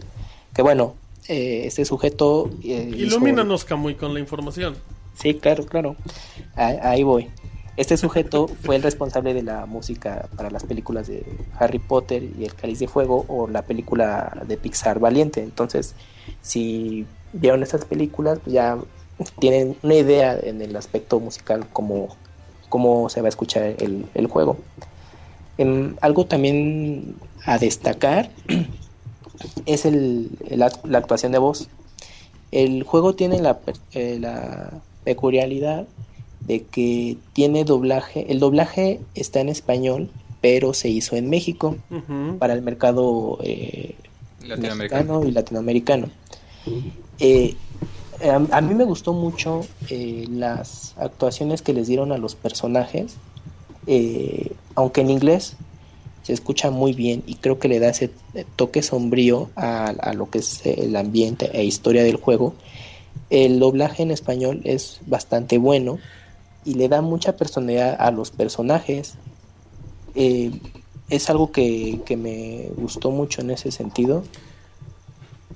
que 0.54 0.62
bueno, 0.62 0.94
eh, 1.28 1.62
este 1.66 1.84
sujeto... 1.84 2.50
Eh, 2.62 2.92
Ilumínanos, 2.96 3.64
Camuy, 3.64 3.94
con 3.94 4.14
la 4.14 4.20
información. 4.20 4.76
Sí, 5.14 5.34
claro, 5.34 5.66
claro. 5.66 5.96
ahí 6.56 7.02
voy. 7.02 7.28
Este 7.76 7.96
sujeto 7.96 8.48
fue 8.62 8.76
el 8.76 8.82
responsable 8.82 9.34
de 9.34 9.42
la 9.42 9.66
música 9.66 10.28
para 10.36 10.50
las 10.50 10.64
películas 10.64 11.06
de 11.06 11.24
Harry 11.58 11.78
Potter 11.78 12.22
y 12.38 12.44
El 12.44 12.54
Cáliz 12.54 12.78
de 12.78 12.88
Fuego 12.88 13.24
o 13.28 13.48
la 13.48 13.62
película 13.62 14.42
de 14.46 14.56
Pixar 14.56 14.98
Valiente. 15.00 15.42
Entonces, 15.42 15.94
si 16.40 17.06
vieron 17.32 17.62
estas 17.62 17.84
películas, 17.84 18.38
pues 18.42 18.54
ya 18.54 18.78
tienen 19.38 19.76
una 19.82 19.94
idea 19.94 20.38
en 20.38 20.60
el 20.60 20.74
aspecto 20.76 21.20
musical 21.20 21.66
cómo, 21.72 22.16
cómo 22.74 23.08
se 23.08 23.20
va 23.20 23.28
a 23.28 23.34
escuchar 23.36 23.76
el, 23.78 24.26
juego. 24.26 24.56
Em, 25.58 25.94
algo 26.00 26.26
también 26.26 27.14
a 27.44 27.56
destacar 27.56 28.30
es 29.66 29.84
el, 29.84 30.28
la, 30.50 30.72
actuación 30.98 31.30
de 31.30 31.38
voz. 31.38 31.68
El 32.50 32.82
juego 32.82 33.14
tiene 33.14 33.40
la, 33.40 33.60
eh, 33.92 34.18
la 34.20 34.72
peculiaridad 35.04 35.86
de 36.40 36.64
que 36.64 37.16
tiene 37.32 37.62
doblaje. 37.62 38.32
El 38.32 38.40
doblaje 38.40 38.98
está 39.14 39.38
en 39.38 39.50
español, 39.50 40.10
pero 40.40 40.74
se 40.74 40.88
hizo 40.88 41.14
en 41.14 41.30
México 41.30 41.76
para 42.40 42.54
el 42.54 42.62
mercado 42.62 43.38
eh, 43.44 43.94
latinoamericano 44.44 45.24
y 45.24 45.30
latinoamericano. 45.30 46.08
Eh, 47.20 47.54
a, 48.22 48.60
mí 48.60 48.74
me 48.74 48.84
gustó 48.84 49.12
mucho 49.12 49.66
eh, 49.88 50.26
las 50.30 50.94
actuaciones 50.98 51.62
que 51.62 51.72
les 51.72 51.86
dieron 51.86 52.12
a 52.12 52.18
los 52.18 52.34
personajes, 52.34 53.16
aunque 54.74 55.00
en 55.02 55.10
inglés 55.10 55.56
se 56.22 56.32
escucha 56.32 56.70
muy 56.70 56.94
bien 56.94 57.22
y 57.26 57.34
creo 57.34 57.58
que 57.58 57.68
le 57.68 57.80
da 57.80 57.88
ese 57.88 58.10
toque 58.56 58.82
sombrío 58.82 59.50
a, 59.56 59.86
a 59.86 60.14
lo 60.14 60.30
que 60.30 60.38
es 60.38 60.64
el 60.64 60.96
ambiente 60.96 61.50
e 61.52 61.64
historia 61.64 62.02
del 62.02 62.16
juego. 62.16 62.54
El 63.30 63.58
doblaje 63.58 64.02
en 64.02 64.10
español 64.10 64.60
es 64.64 65.00
bastante 65.06 65.58
bueno 65.58 65.98
y 66.64 66.74
le 66.74 66.88
da 66.88 67.02
mucha 67.02 67.36
personalidad 67.36 67.96
a 67.98 68.10
los 68.10 68.30
personajes. 68.30 69.14
Eh, 70.14 70.50
es 71.10 71.28
algo 71.30 71.52
que, 71.52 72.02
me 72.16 72.70
gustó 72.76 73.10
mucho 73.10 73.42
en 73.42 73.50
ese 73.50 73.70
sentido. 73.70 74.24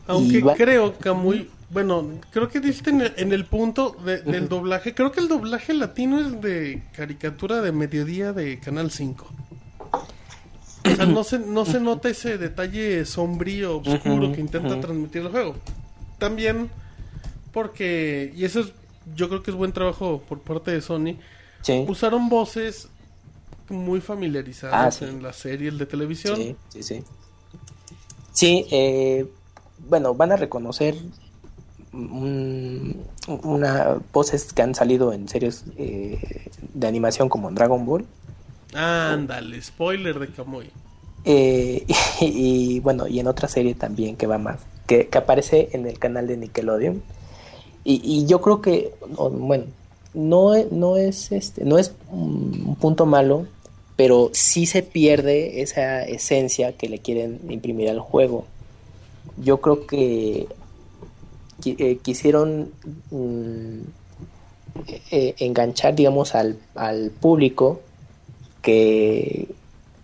Aunque 0.07 0.43
creo 0.57 0.97
que 0.99 1.13
muy... 1.13 1.51
Bueno, 1.71 2.09
creo 2.31 2.49
que 2.49 2.61
diste 2.61 2.91
en 2.91 3.33
el, 3.33 3.45
punto 3.45 3.95
del 4.05 4.49
doblaje. 4.49 4.95
Creo 4.95 5.13
que 5.13 5.21
el 5.21 5.29
doblaje 5.29 5.75
latino 5.75 6.19
es 6.19 6.41
de 6.41 6.83
caricatura 6.97 7.61
de 7.61 7.73
mediodía 7.73 8.33
de 8.33 8.59
Canal 8.59 8.91
5. 8.91 9.27
O 9.93 10.97
sea, 10.97 11.05
no 11.05 11.25
se, 11.25 11.39
no 11.39 11.67
se 11.67 11.81
nota 11.81 12.09
ese 12.09 12.39
detalle 12.39 13.05
sombrío, 13.05 13.79
oscuro 13.79 14.33
que 14.33 14.41
intenta 14.41 14.81
transmitir 14.81 15.23
el 15.23 15.29
juego. 15.29 15.57
También 16.19 16.71
porque, 17.53 18.33
y 18.35 18.45
eso 18.45 18.61
es 18.61 18.73
yo 19.15 19.29
creo 19.29 19.43
que 19.43 19.51
es 19.51 19.57
buen 19.57 19.73
trabajo 19.73 20.23
por 20.29 20.41
parte 20.41 20.71
de 20.71 20.81
Sony. 20.81 21.17
Usaron 21.87 22.29
voces 22.29 22.89
muy 23.69 24.01
familiarizadas 24.01 25.03
ah, 25.03 25.05
en 25.05 25.23
las 25.23 25.37
series 25.37 25.77
de 25.77 25.87
televisión. 25.87 26.37
Sí, 26.37 26.57
sí, 26.69 26.83
sí. 26.83 27.05
Sí, 28.33 28.67
eh, 28.71 29.27
bueno, 29.79 30.15
van 30.15 30.33
a 30.33 30.37
reconocer 30.37 30.95
una 31.93 33.99
voces 34.13 34.53
que 34.53 34.63
han 34.63 34.75
salido 34.75 35.13
en 35.13 35.29
series 35.29 35.65
eh, 35.77 36.19
de 36.75 36.87
animación 36.87 37.29
como 37.29 37.51
Dragon 37.51 37.85
Ball. 37.85 38.07
Ándale, 38.75 39.61
spoiler 39.63 40.19
de 40.19 40.29
Kamui. 40.29 40.71
Eh, 41.25 41.87
y, 42.21 42.81
bueno, 42.81 43.07
y 43.07 43.21
en 43.21 43.27
otra 43.27 43.49
serie 43.49 43.75
también 43.75 44.17
que 44.17 44.27
va 44.27 44.39
más, 44.39 44.61
que, 44.87 45.09
que 45.09 45.19
aparece 45.19 45.71
en 45.73 45.87
el 45.87 45.99
canal 45.99 46.27
de 46.27 46.37
Nickelodeon 46.37 47.03
y, 47.91 48.27
yo 48.27 48.43
creo 48.43 48.61
que, 48.61 48.93
bueno, 49.17 49.65
no, 50.13 50.53
no 50.71 50.99
es 50.99 51.33
este, 51.33 51.65
no 51.65 51.79
es 51.79 51.95
un 52.11 52.77
punto 52.79 53.07
malo, 53.07 53.47
pero 53.97 54.29
sí 54.35 54.67
se 54.67 54.83
pierde 54.83 55.63
esa 55.63 56.05
esencia 56.05 56.77
que 56.77 56.91
le 56.91 56.99
quieren 56.99 57.41
imprimir 57.49 57.89
al 57.89 58.01
juego. 58.01 58.45
Yo 59.43 59.63
creo 59.63 59.87
que 59.87 60.49
eh, 61.65 61.99
quisieron 62.03 62.73
mm, 63.11 63.81
eh, 65.11 65.35
enganchar, 65.39 65.95
digamos, 65.95 66.35
al, 66.35 66.59
al 66.75 67.11
público 67.11 67.81
que, 68.63 69.49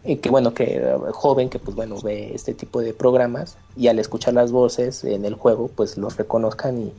eh, 0.05 0.19
que, 0.19 0.31
bueno, 0.31 0.53
que 0.53 0.97
joven, 1.13 1.49
que 1.49 1.59
pues 1.59 1.77
bueno, 1.77 1.97
ve 2.03 2.33
este 2.35 2.55
tipo 2.55 2.81
de 2.81 2.93
programas 2.93 3.57
y 3.77 3.89
al 3.89 3.99
escuchar 3.99 4.35
las 4.35 4.53
voces 4.53 5.05
en 5.05 5.25
el 5.25 5.35
juego, 5.35 5.69
pues 5.69 5.97
los 5.97 6.17
reconozcan 6.17 6.81
y, 6.83 6.93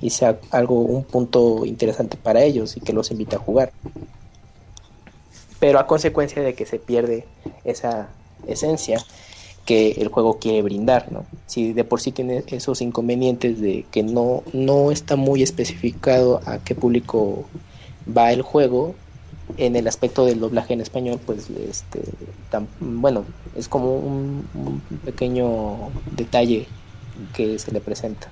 y 0.00 0.10
sea 0.10 0.38
algo, 0.50 0.80
un 0.80 1.04
punto 1.04 1.64
interesante 1.64 2.16
para 2.16 2.42
ellos 2.42 2.76
y 2.76 2.80
que 2.80 2.92
los 2.92 3.10
invite 3.10 3.36
a 3.36 3.38
jugar. 3.38 3.72
Pero 5.58 5.78
a 5.78 5.86
consecuencia 5.86 6.42
de 6.42 6.54
que 6.54 6.66
se 6.66 6.78
pierde 6.78 7.26
esa 7.64 8.08
esencia 8.46 9.04
que 9.66 9.90
el 9.98 10.08
juego 10.08 10.38
quiere 10.38 10.62
brindar, 10.62 11.12
¿no? 11.12 11.26
Si 11.46 11.74
de 11.74 11.84
por 11.84 12.00
sí 12.00 12.12
tiene 12.12 12.42
esos 12.46 12.80
inconvenientes 12.80 13.60
de 13.60 13.84
que 13.90 14.02
no, 14.02 14.42
no 14.54 14.90
está 14.90 15.16
muy 15.16 15.42
especificado 15.42 16.40
a 16.46 16.58
qué 16.58 16.74
público 16.74 17.44
va 18.16 18.32
el 18.32 18.42
juego, 18.42 18.94
en 19.58 19.76
el 19.76 19.86
aspecto 19.86 20.24
del 20.24 20.40
doblaje 20.40 20.72
en 20.72 20.80
español, 20.80 21.20
pues 21.24 21.50
este, 21.50 22.00
bueno, 22.80 23.24
es 23.54 23.68
como 23.68 23.96
un 23.96 24.82
pequeño 25.04 25.90
detalle 26.16 26.66
que 27.34 27.58
se 27.58 27.72
le 27.72 27.80
presenta. 27.80 28.28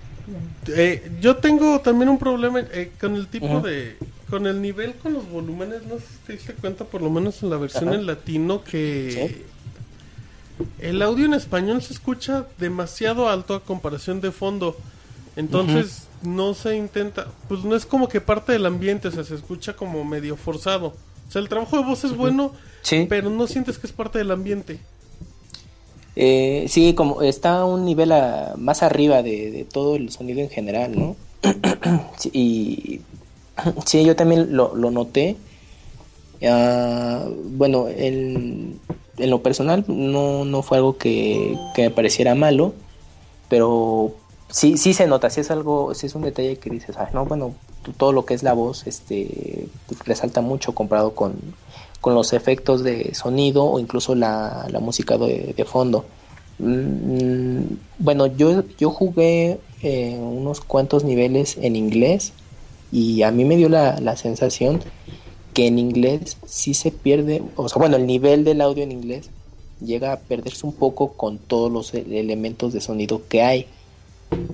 Eh, 0.69 1.11
yo 1.21 1.37
tengo 1.37 1.81
también 1.81 2.09
un 2.09 2.19
problema 2.19 2.61
eh, 2.61 2.93
con 2.99 3.15
el 3.15 3.27
tipo 3.29 3.61
de. 3.61 3.97
Con 4.31 4.47
el 4.47 4.61
nivel, 4.63 4.95
con 4.95 5.13
los 5.13 5.29
volúmenes. 5.29 5.85
No 5.87 5.97
sé 5.97 6.07
si 6.07 6.19
te 6.27 6.33
diste 6.33 6.55
cuenta, 6.55 6.85
por 6.85 7.03
lo 7.03 7.11
menos 7.11 7.43
en 7.43 7.51
la 7.51 7.57
versión 7.57 7.93
en 7.93 8.07
latino, 8.07 8.65
que. 8.65 9.45
El 10.79 11.03
audio 11.03 11.25
en 11.25 11.35
español 11.35 11.83
se 11.83 11.93
escucha 11.93 12.47
demasiado 12.59 13.29
alto 13.29 13.55
a 13.55 13.65
comparación 13.65 14.21
de 14.21 14.31
fondo. 14.31 14.77
Entonces 15.37 16.07
no 16.23 16.55
se 16.55 16.77
intenta. 16.77 17.27
Pues 17.49 17.65
no 17.65 17.75
es 17.75 17.87
como 17.87 18.09
que 18.09 18.21
parte 18.21 18.53
del 18.53 18.67
ambiente, 18.67 19.09
o 19.09 19.11
sea, 19.11 19.25
se 19.25 19.35
escucha 19.35 19.75
como 19.75 20.05
medio 20.05 20.37
forzado. 20.37 20.95
O 21.29 21.33
sea, 21.33 21.41
el 21.41 21.49
trabajo 21.49 21.77
de 21.79 21.85
voz 21.85 22.05
es 22.05 22.17
bueno, 22.17 22.53
pero 23.09 23.31
no 23.31 23.47
sientes 23.47 23.79
que 23.79 23.87
es 23.87 23.93
parte 23.93 24.19
del 24.19 24.31
ambiente. 24.31 24.79
Eh, 26.17 26.67
sí, 26.69 26.95
como 26.95 27.23
está 27.23 27.59
a 27.59 27.65
un 27.65 27.85
nivel 27.85 28.13
más 28.57 28.83
arriba 28.83 29.23
de, 29.23 29.67
todo 29.73 29.97
el 29.97 30.11
sonido 30.11 30.41
en 30.41 30.51
general, 30.51 30.97
¿no? 30.97 31.17
y 32.33 33.01
sí, 33.87 34.05
yo 34.05 34.15
también 34.15 34.57
lo, 34.57 34.75
noté. 34.75 35.37
Ah, 36.47 37.27
bueno, 37.45 37.89
en, 37.89 38.79
en, 39.19 39.31
lo 39.31 39.43
personal 39.43 39.85
no, 39.89 40.45
no 40.45 40.63
fue 40.63 40.79
algo 40.79 40.97
que, 40.97 41.57
me 41.77 41.91
pareciera 41.91 42.35
malo, 42.35 42.75
pero 43.49 44.15
sí, 44.51 44.77
sí 44.77 44.95
se 44.95 45.07
nota, 45.07 45.31
sí 45.31 45.41
es 45.41 45.51
algo, 45.51 45.95
sí 45.95 46.07
es 46.07 46.15
un 46.15 46.23
detalle 46.23 46.59
que 46.59 46.71
dices, 46.71 46.97
ah, 46.97 47.11
no, 47.13 47.25
bueno, 47.25 47.55
todo 47.97 48.13
lo 48.13 48.25
que 48.25 48.35
es 48.35 48.43
la 48.43 48.53
voz, 48.53 48.87
este, 48.87 49.67
resalta 50.05 50.41
mucho 50.41 50.75
comparado 50.75 51.15
con, 51.15 51.35
con 52.01 52.15
los 52.15 52.33
efectos 52.33 52.83
de 52.83 53.15
sonido 53.15 53.65
o 53.65 53.79
incluso 53.79 54.15
la, 54.15 54.67
música 54.81 55.17
de, 55.19 55.65
fondo. 55.67 56.05
Mm, 56.59 57.63
bueno, 57.99 58.27
yo, 58.27 58.63
yo 58.79 58.91
jugué 58.91 59.59
eh, 59.83 60.19
unos 60.19 60.61
cuantos 60.61 61.05
niveles 61.05 61.57
en 61.61 61.77
inglés 61.77 62.33
y 62.93 63.23
a 63.23 63.31
mí 63.31 63.45
me 63.45 63.57
dio 63.57 63.69
la, 63.69 63.99
la 64.01 64.17
sensación 64.17 64.81
que 65.55 65.69
en 65.69 65.79
inglés 65.79 66.37
sí 66.47 66.75
se 66.75 66.91
pierde, 66.91 67.43
o 67.57 67.69
sea, 67.69 67.79
bueno, 67.79 67.97
el 67.97 68.07
nivel 68.07 68.45
del 68.45 68.61
audio 68.61 68.83
en 68.83 68.93
inglés 68.93 69.31
llega 69.81 70.13
a 70.13 70.19
perderse 70.19 70.67
un 70.67 70.73
poco 70.73 71.13
con 71.13 71.39
todos 71.39 71.71
los 71.71 71.95
e-, 71.95 72.05
elementos 72.19 72.73
de 72.73 72.81
sonido 72.81 73.23
que 73.29 73.43
hay. 73.43 73.67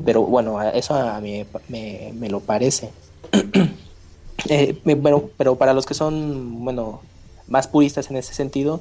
Pero 0.04 0.22
bueno, 0.22 0.60
eso 0.62 0.94
a 0.94 1.20
mí 1.20 1.44
me, 1.68 2.28
lo 2.28 2.40
parece. 2.40 2.90
eh, 4.48 4.76
pero, 4.84 5.30
pero 5.38 5.56
para 5.56 5.72
los 5.72 5.86
que 5.86 5.94
son, 5.94 6.64
bueno, 6.64 7.00
más 7.48 7.66
puristas 7.66 8.10
en 8.10 8.18
ese 8.18 8.34
sentido, 8.34 8.80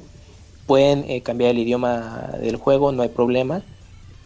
pueden 0.66 1.04
eh, 1.08 1.22
cambiar 1.22 1.52
el 1.52 1.58
idioma 1.58 2.32
del 2.38 2.56
juego, 2.56 2.92
no 2.92 3.02
hay 3.02 3.08
problema. 3.08 3.62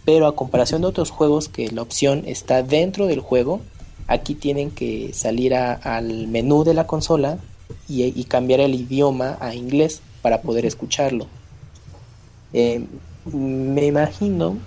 Pero 0.04 0.26
a 0.26 0.34
comparación 0.34 0.82
de 0.82 0.88
otros 0.88 1.10
juegos 1.10 1.48
que 1.48 1.70
la 1.70 1.82
opción 1.82 2.24
está 2.26 2.62
dentro 2.64 3.06
del 3.06 3.20
juego, 3.20 3.60
aquí 4.08 4.34
tienen 4.34 4.72
que 4.72 5.12
salir 5.14 5.54
al 5.54 6.26
menú 6.26 6.64
de 6.64 6.74
la 6.74 6.86
consola 6.86 7.38
y, 7.88 8.24
cambiar 8.24 8.60
el 8.60 8.74
idioma 8.74 9.36
a 9.40 9.54
inglés 9.54 10.00
para 10.22 10.42
poder 10.42 10.64
escucharlo. 10.66 11.26
Eh, 12.52 12.84
me 13.32 13.86
imagino 13.86 14.58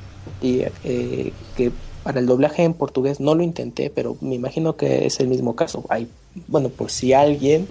eh, 0.41 1.31
que 1.55 1.71
para 2.03 2.19
el 2.19 2.25
doblaje 2.25 2.63
en 2.63 2.73
portugués 2.73 3.19
no 3.19 3.35
lo 3.35 3.43
intenté, 3.43 3.89
pero 3.89 4.17
me 4.21 4.35
imagino 4.35 4.75
que 4.77 5.05
es 5.05 5.19
el 5.19 5.27
mismo 5.27 5.55
caso. 5.55 5.85
Hay, 5.89 6.07
bueno, 6.47 6.69
por 6.69 6.89
si 6.91 7.13
alguien 7.13 7.67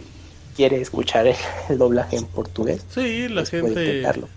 quiere 0.57 0.81
escuchar 0.81 1.27
el, 1.27 1.37
el 1.69 1.79
doblaje 1.79 2.17
en 2.17 2.25
portugués, 2.27 2.85
Sí, 2.95 3.29
la 3.29 3.43
pues 3.43 3.51
puede 3.51 3.63
gente. 3.65 3.85
intentarlo. 3.85 4.29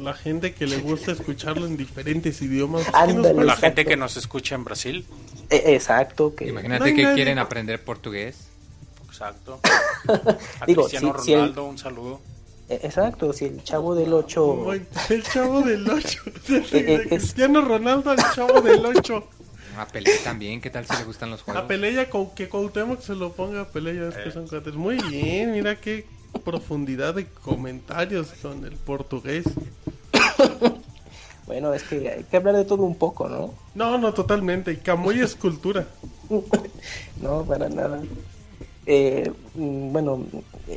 La 0.00 0.14
gente 0.14 0.54
que 0.54 0.66
le 0.66 0.78
gusta 0.78 1.12
escucharlo 1.12 1.66
en 1.66 1.76
diferentes 1.76 2.40
idiomas. 2.40 2.84
¿qué 2.86 2.90
Ándale. 2.94 3.34
nos 3.34 3.42
O 3.42 3.46
la 3.46 3.56
gente 3.56 3.84
que 3.84 3.96
nos 3.98 4.16
escucha 4.16 4.54
en 4.54 4.64
Brasil. 4.64 5.04
E- 5.50 5.74
exacto, 5.74 6.34
que 6.34 6.48
Imagínate 6.48 6.90
No 6.90 6.96
que 6.96 7.02
nadie- 7.02 7.14
quieren 7.14 7.38
aprender 7.38 7.82
portugués. 7.84 8.48
Exacto. 9.14 9.60
A 10.60 10.66
Digo, 10.66 10.82
Cristiano 10.82 11.18
si- 11.18 11.24
si 11.26 11.32
el- 11.34 11.40
Ronaldo, 11.40 11.64
un 11.66 11.78
saludo. 11.78 12.20
e- 12.68 12.80
exacto, 12.82 13.32
si 13.32 13.44
el 13.44 13.62
chavo 13.62 13.94
del 13.94 14.12
8 14.12 14.70
Ay, 14.72 14.86
El 15.10 15.22
chavo 15.22 15.62
del 15.62 15.88
8. 15.88 16.22
eh, 16.48 16.60
De 16.82 16.94
es- 16.96 17.06
Cristiano 17.08 17.60
Ronaldo 17.62 18.10
al 18.10 18.18
chavo 18.34 18.60
del 18.60 18.84
8. 18.84 19.24
A 19.78 19.86
Pelé 19.86 20.18
también, 20.18 20.60
¿qué 20.60 20.70
tal 20.70 20.86
si 20.86 20.96
le 20.96 21.04
gustan 21.04 21.30
los 21.30 21.40
A 21.40 21.44
juegos? 21.44 21.62
Pelea 21.64 22.08
que 22.34 22.48
Cuauhtémoc 22.48 23.00
se 23.00 23.14
lo 23.16 23.32
ponga 23.32 23.62
a 23.62 23.68
Pelea. 23.68 24.08
Es 24.08 24.16
que 24.16 24.30
son 24.30 24.46
cuates. 24.46 24.74
Muy 24.74 24.96
bien, 25.08 25.50
mira 25.52 25.80
qué 25.80 26.06
profundidad 26.44 27.14
de 27.14 27.26
comentarios 27.26 28.28
con 28.42 28.64
el 28.64 28.72
portugués. 28.76 29.44
Bueno, 31.46 31.74
es 31.74 31.82
que 31.82 32.08
hay 32.08 32.24
que 32.24 32.38
hablar 32.38 32.54
de 32.56 32.64
todo 32.64 32.84
un 32.84 32.96
poco, 32.96 33.28
¿no? 33.28 33.52
No, 33.74 33.98
no, 33.98 34.14
totalmente. 34.14 34.72
Y 34.72 34.76
Camuy 34.78 35.20
es 35.20 35.34
cultura. 35.34 35.86
No, 37.20 37.44
para 37.44 37.68
nada. 37.68 38.00
Eh, 38.86 39.32
mm, 39.54 39.92
bueno, 39.92 40.22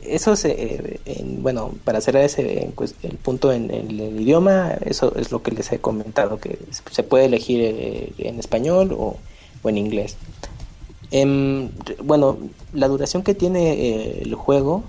eso 0.03 0.35
se, 0.35 0.51
eh, 0.51 0.99
en- 1.05 1.43
bueno, 1.43 1.71
para 1.84 1.99
cerrar 2.01 2.23
ese 2.23 2.63
en 2.63 2.73
el 3.03 3.17
punto 3.17 3.51
en, 3.51 3.69
el 3.71 3.99
idioma, 4.21 4.73
eso 4.85 5.13
es 5.17 5.31
lo 5.31 5.43
que 5.43 5.51
les 5.51 5.71
he 5.73 5.79
comentado, 5.79 6.39
que 6.39 6.57
se 6.91 7.03
puede 7.03 7.25
elegir 7.25 7.59
eh, 7.61 8.13
en 8.19 8.39
español 8.39 8.93
o, 8.97 9.17
o 9.61 9.69
en 9.69 9.77
inglés. 9.77 10.15
Em, 11.11 11.69
bueno, 12.03 12.38
la 12.73 12.88
duración 12.88 13.23
que 13.23 13.34
tiene 13.34 13.73
eh, 13.73 14.21
el 14.23 14.35
juego 14.35 14.84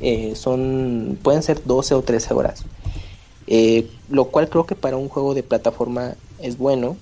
eh, 0.00 0.34
son 0.36 1.18
pueden 1.22 1.42
ser 1.42 1.64
12 1.64 1.94
o 1.94 2.02
13 2.02 2.34
horas, 2.34 2.64
lo 4.10 4.26
cual 4.26 4.48
creo 4.48 4.66
que 4.66 4.74
para 4.74 4.96
un 4.96 5.08
juego 5.08 5.34
de 5.34 5.42
plataforma 5.42 6.14
es 6.40 6.58
bueno 6.58 6.96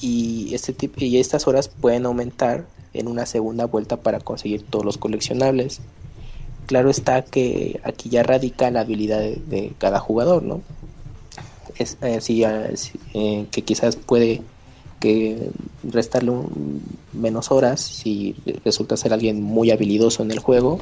y 0.00 0.52
este 0.54 0.72
tipo 0.72 1.04
y 1.04 1.18
estas 1.18 1.46
horas 1.46 1.68
pueden 1.68 2.06
aumentar 2.06 2.64
en 2.94 3.08
una 3.08 3.26
segunda 3.26 3.66
vuelta 3.66 3.98
para 3.98 4.20
conseguir 4.20 4.62
todos 4.62 4.84
los 4.84 4.98
coleccionables. 4.98 5.80
Claro 6.66 6.90
está 6.90 7.22
que 7.22 7.80
aquí 7.84 8.08
ya 8.08 8.22
radica 8.22 8.70
la 8.70 8.80
habilidad 8.80 9.20
de, 9.20 9.72
cada 9.78 10.00
jugador, 10.00 10.42
¿no? 10.42 10.62
Es 11.76 11.98
eh, 12.02 12.20
eh, 13.14 13.46
que 13.50 13.62
quizás 13.62 13.96
puede 13.96 14.42
que 15.00 15.50
restarle 15.82 16.32
menos 17.12 17.50
horas 17.50 17.80
si 17.80 18.34
resulta 18.64 18.96
ser 18.96 19.12
alguien 19.12 19.42
muy 19.42 19.70
habilidoso 19.70 20.22
en 20.22 20.30
el 20.30 20.38
juego 20.38 20.80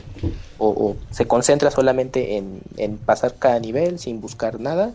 o, 0.58 0.94
se 1.10 1.26
concentra 1.26 1.72
solamente 1.72 2.36
en, 2.36 2.60
en 2.76 2.98
pasar 2.98 3.34
cada 3.36 3.58
nivel 3.58 3.98
sin 3.98 4.20
buscar 4.20 4.60
nada, 4.60 4.94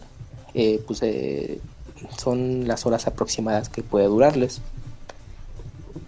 eh, 0.53 0.81
pues 0.87 1.03
eh, 1.03 1.59
son 2.17 2.67
las 2.67 2.85
horas 2.85 3.05
aproximadas 3.07 3.69
que 3.69 3.83
puede 3.83 4.07
durarles. 4.07 4.61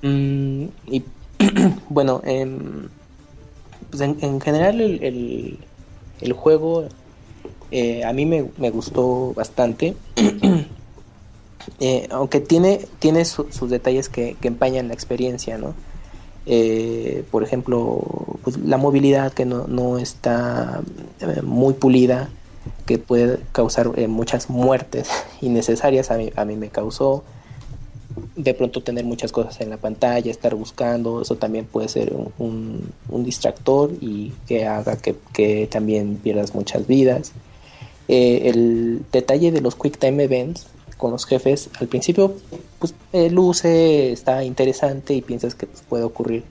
Mm, 0.01 0.65
y 0.87 1.03
bueno, 1.89 2.21
pues 3.89 4.01
en, 4.01 4.17
en 4.21 4.39
general 4.41 4.81
el, 4.81 5.03
el- 5.03 5.59
el 6.21 6.33
juego 6.33 6.85
eh, 7.71 8.03
a 8.03 8.11
mí 8.13 8.25
me, 8.25 8.45
me 8.57 8.69
gustó 8.71 9.33
bastante. 9.35 9.95
Eh, 11.79 12.07
aunque 12.11 12.39
tiene, 12.39 12.79
tiene 12.99 13.25
su- 13.25 13.51
sus 13.51 13.69
detalles 13.69 14.09
que, 14.09 14.35
que 14.39 14.47
empañan 14.47 14.87
la 14.87 14.93
experiencia, 14.93 15.57
¿no? 15.57 15.73
Eh, 16.45 17.23
por 17.31 17.43
ejemplo, 17.43 18.01
pues, 18.43 18.57
la 18.57 18.77
movilidad 18.77 19.33
que 19.33 19.45
no, 19.45 19.67
no 19.67 19.97
está 19.97 20.81
muy 21.43 21.73
pulida, 21.73 22.29
que 22.85 22.97
puede 22.97 23.39
causar 23.51 23.95
muchas 24.07 24.49
muertes 24.49 25.09
innecesarias, 25.41 26.11
a 26.11 26.17
mí, 26.17 26.31
a 26.35 26.45
mí 26.45 26.55
me 26.55 26.69
causó. 26.69 27.23
De 28.35 28.53
pronto 28.53 28.81
tener 28.81 29.05
muchas 29.05 29.31
cosas 29.31 29.59
en 29.61 29.69
la 29.69 29.77
pantalla, 29.77 30.31
estar 30.31 30.55
buscando, 30.55 31.21
eso 31.21 31.35
también 31.35 31.65
puede 31.65 31.87
ser 31.89 32.13
un, 32.37 32.91
distractor 33.09 33.91
y 34.01 34.31
que 34.47 34.65
haga 34.65 34.97
que, 34.97 35.67
también 35.71 36.17
pierdas 36.17 36.55
muchas 36.55 36.87
vidas. 36.87 37.33
Eh, 38.07 38.49
el 38.49 39.03
detalle 39.11 39.51
de 39.51 39.61
los 39.61 39.75
Quick 39.75 39.97
Time 39.97 40.23
Events 40.23 40.67
con 40.97 41.11
los 41.11 41.25
jefes, 41.25 41.69
al 41.79 41.87
principio, 41.87 42.33
pues 42.79 42.93
eh, 43.13 43.29
luce, 43.29 44.11
está 44.11 44.43
interesante 44.43 45.13
y 45.13 45.21
piensas 45.21 45.55
que 45.55 45.67
puede 45.87 46.03
ocurrir 46.03 46.43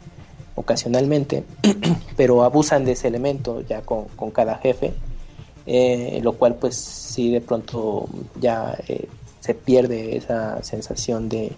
ocasionalmente, 0.54 1.44
pero 2.16 2.42
abusan 2.44 2.84
de 2.84 2.92
ese 2.92 3.08
elemento 3.08 3.62
ya 3.68 3.82
con, 3.82 4.06
cada 4.32 4.56
jefe, 4.56 4.94
eh, 5.66 6.20
lo 6.22 6.32
cual 6.34 6.54
pues 6.56 6.76
sí 6.76 7.30
de 7.30 7.40
pronto 7.40 8.08
ya 8.40 8.76
se 9.48 9.54
pierde 9.54 10.14
esa 10.14 10.62
sensación 10.62 11.30
de, 11.30 11.52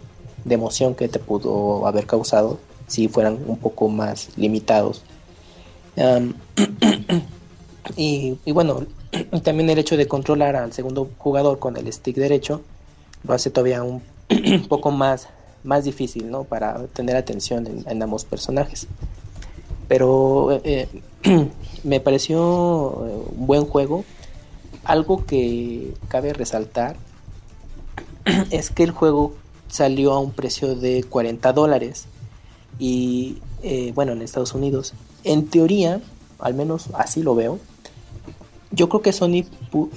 emoción 0.48 0.94
que 0.94 1.08
te 1.08 1.18
pudo 1.18 1.88
haber 1.88 2.06
causado 2.06 2.60
si 2.86 3.08
fueran 3.08 3.40
un 3.48 3.58
poco 3.58 3.88
más 3.88 4.28
limitados. 4.36 5.02
Am, 5.96 6.34
y, 7.96 8.38
y 8.44 8.52
bueno, 8.52 8.86
también 9.42 9.70
el 9.70 9.78
hecho 9.80 9.96
de 9.96 10.06
controlar 10.06 10.54
al 10.54 10.72
segundo 10.72 11.10
jugador 11.18 11.58
con 11.58 11.76
el 11.76 11.92
stick 11.92 12.14
derecho 12.14 12.60
lo 13.24 13.34
hace 13.34 13.50
todavía 13.50 13.82
un 13.82 14.02
poco 14.68 14.92
más, 14.92 15.26
más 15.64 15.82
difícil, 15.82 16.30
¿no? 16.30 16.44
Para 16.44 16.86
tener 16.94 17.16
atención 17.16 17.84
en, 17.84 18.02
ambos 18.04 18.24
personajes. 18.24 18.86
Pero 19.88 20.60
eh, 20.62 20.86
me 21.82 21.98
pareció 21.98 22.38
eh, 22.38 23.32
un 23.36 23.46
buen 23.48 23.64
juego. 23.64 24.04
Algo 24.84 25.26
que 25.26 25.92
cabe 26.06 26.32
resaltar 26.32 26.94
es 28.50 28.70
que 28.70 28.84
el 28.84 28.90
juego 28.90 29.34
salió 29.68 30.12
a 30.12 30.18
un 30.20 30.32
precio 30.32 30.74
de 30.74 31.04
40 31.04 31.52
dólares. 31.52 32.06
Y 32.78 33.38
eh, 33.62 33.92
bueno, 33.94 34.12
en 34.12 34.22
Estados 34.22 34.54
Unidos. 34.54 34.94
En 35.24 35.46
teoría, 35.46 36.00
al 36.38 36.54
menos 36.54 36.88
así 36.94 37.22
lo 37.22 37.34
veo, 37.34 37.58
yo 38.70 38.88
creo 38.88 39.02
que 39.02 39.12
Sony, 39.12 39.44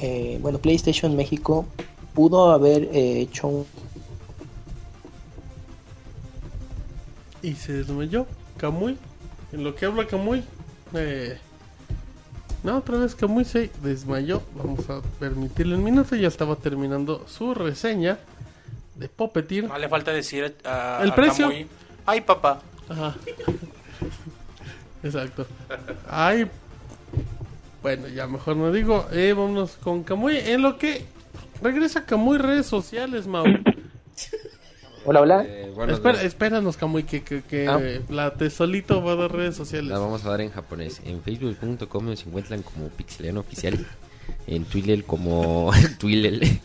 eh, 0.02 0.40
bueno, 0.42 0.58
PlayStation 0.58 1.16
México 1.16 1.66
pudo 2.14 2.52
haber 2.52 2.84
eh, 2.92 3.22
hecho 3.22 3.48
un... 3.48 3.66
Y 7.42 7.54
se 7.54 7.74
desmayó 7.74 8.26
Camuy. 8.58 8.98
En 9.52 9.64
lo 9.64 9.76
que 9.76 9.86
habla 9.86 10.08
Camuy. 10.08 10.44
Eh... 10.94 11.38
No, 12.64 12.78
otra 12.78 12.98
vez 12.98 13.14
Camuy 13.14 13.44
se 13.44 13.70
desmayó. 13.82 14.42
Vamos 14.56 14.90
a 14.90 15.02
permitirle 15.20 15.76
un 15.76 15.84
minuto. 15.84 16.16
Ya 16.16 16.30
estaba 16.30 16.56
terminando 16.56 17.26
su 17.28 17.54
reseña 17.54 18.20
de 18.96 19.10
Puppeteer. 19.10 19.66
No 19.66 19.78
le 19.78 19.90
falta 19.90 20.12
decir 20.12 20.56
a, 20.64 21.00
¿El 21.04 21.12
a 21.12 21.16
precio? 21.16 21.48
Kamui, 21.48 21.68
Ay, 22.06 22.22
papá. 22.22 22.62
Ajá. 22.88 23.16
Exacto. 25.04 25.46
Ay. 26.10 26.50
Bueno, 27.82 28.08
ya 28.08 28.28
mejor 28.28 28.56
no 28.56 28.72
digo. 28.72 29.08
Eh, 29.12 29.34
vámonos 29.34 29.72
con 29.78 30.04
Camuy. 30.04 30.38
En 30.38 30.62
lo 30.62 30.78
que 30.78 31.06
regresa 31.62 32.06
Camuy 32.06 32.38
redes 32.38 32.66
sociales, 32.66 33.28
Mau. 33.28 33.46
Hola, 35.06 35.22
hola. 35.22 35.44
Eh, 35.46 35.74
Espera, 35.90 36.22
espéranos, 36.24 36.78
Camuy, 36.78 37.04
que, 37.04 37.24
que, 37.24 37.42
que 37.42 37.68
Ah. 37.68 37.80
la 38.10 38.34
tesolito 38.36 39.04
va 39.04 39.14
a 39.14 39.16
dar 39.16 39.32
redes 39.34 39.56
sociales. 39.56 39.90
La 39.92 40.00
vamos 40.00 40.24
a 40.26 40.30
dar 40.30 40.42
en 40.42 40.50
japonés. 40.52 41.02
En 41.04 41.22
facebook.com 41.22 42.06
nos 42.06 42.26
encuentran 42.26 42.62
como 42.62 42.88
Pixeliano 42.90 43.42
Oficial. 43.42 43.86
En 44.48 44.64
Twitter 44.66 45.04
como 45.04 45.72
Twitter. 46.00 46.40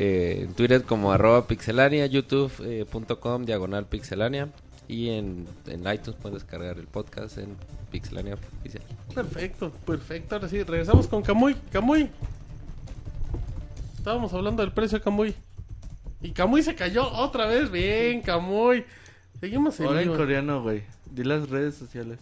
Eh, 0.00 0.42
en 0.44 0.54
Twitter 0.54 0.84
como 0.84 1.10
arroba 1.10 1.48
pixelania. 1.48 2.06
YouTube.com 2.06 3.44
diagonal 3.44 3.84
pixelania. 3.86 4.48
Y 4.86 5.08
en, 5.08 5.44
en 5.66 5.80
iTunes 5.92 6.16
puedes 6.22 6.34
descargar 6.40 6.78
el 6.78 6.86
podcast 6.86 7.36
en 7.38 7.56
Pixelania 7.90 8.34
Oficial. 8.60 8.84
Perfecto, 9.12 9.72
perfecto. 9.84 10.36
Ahora 10.36 10.48
sí, 10.48 10.62
regresamos 10.62 11.08
con 11.08 11.22
Camuy. 11.22 11.56
Camuy. 11.72 12.08
Estábamos 13.96 14.32
hablando 14.34 14.62
del 14.62 14.70
precio, 14.70 15.02
Camuy. 15.02 15.34
Y 16.20 16.32
Camuy 16.32 16.62
se 16.62 16.74
cayó 16.74 17.10
otra 17.12 17.46
vez. 17.46 17.70
Bien, 17.70 18.20
Camuy. 18.22 18.84
Seguimos 19.40 19.78
en 19.80 19.86
Ahora 19.86 20.02
en 20.02 20.14
coreano, 20.16 20.62
güey. 20.62 20.82
Di 21.10 21.22
las 21.24 21.48
redes 21.48 21.76
sociales. 21.76 22.18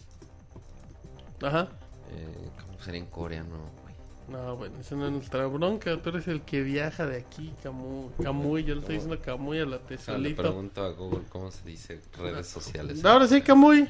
Ajá. 1.42 1.68
Eh, 2.10 2.48
¿Cómo 2.66 2.80
sería 2.82 3.00
en 3.00 3.06
coreano? 3.06 3.48
güey? 3.82 3.94
No, 4.28 4.56
bueno, 4.56 4.74
esa 4.80 4.96
no 4.96 5.06
es 5.06 5.12
nuestra 5.12 5.46
bronca. 5.46 5.96
Tú 6.02 6.10
eres 6.10 6.28
el 6.28 6.42
que 6.42 6.62
viaja 6.62 7.06
de 7.06 7.18
aquí, 7.18 7.52
Camuy. 7.62 8.10
Camuy, 8.22 8.64
yo 8.64 8.74
le 8.74 8.80
estoy 8.80 8.96
diciendo 8.96 9.18
Camuy 9.24 9.60
a 9.60 9.64
la 9.66 9.76
Ah, 9.76 9.80
le 9.88 9.96
tesolito. 9.96 10.42
pregunto 10.42 10.84
a 10.84 10.90
Google 10.90 11.22
cómo 11.30 11.50
se 11.50 11.64
dice 11.66 12.00
redes 12.18 12.46
sociales. 12.48 13.02
Ahora 13.04 13.26
sí, 13.26 13.40
Camuy. 13.40 13.88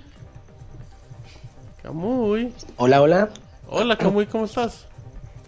Camuy. 1.83 2.53
Hola, 2.77 3.03
hola. 3.03 3.31
Hola, 3.69 3.97
Camuy, 3.99 4.27
¿cómo 4.27 4.45
estás? 4.45 4.87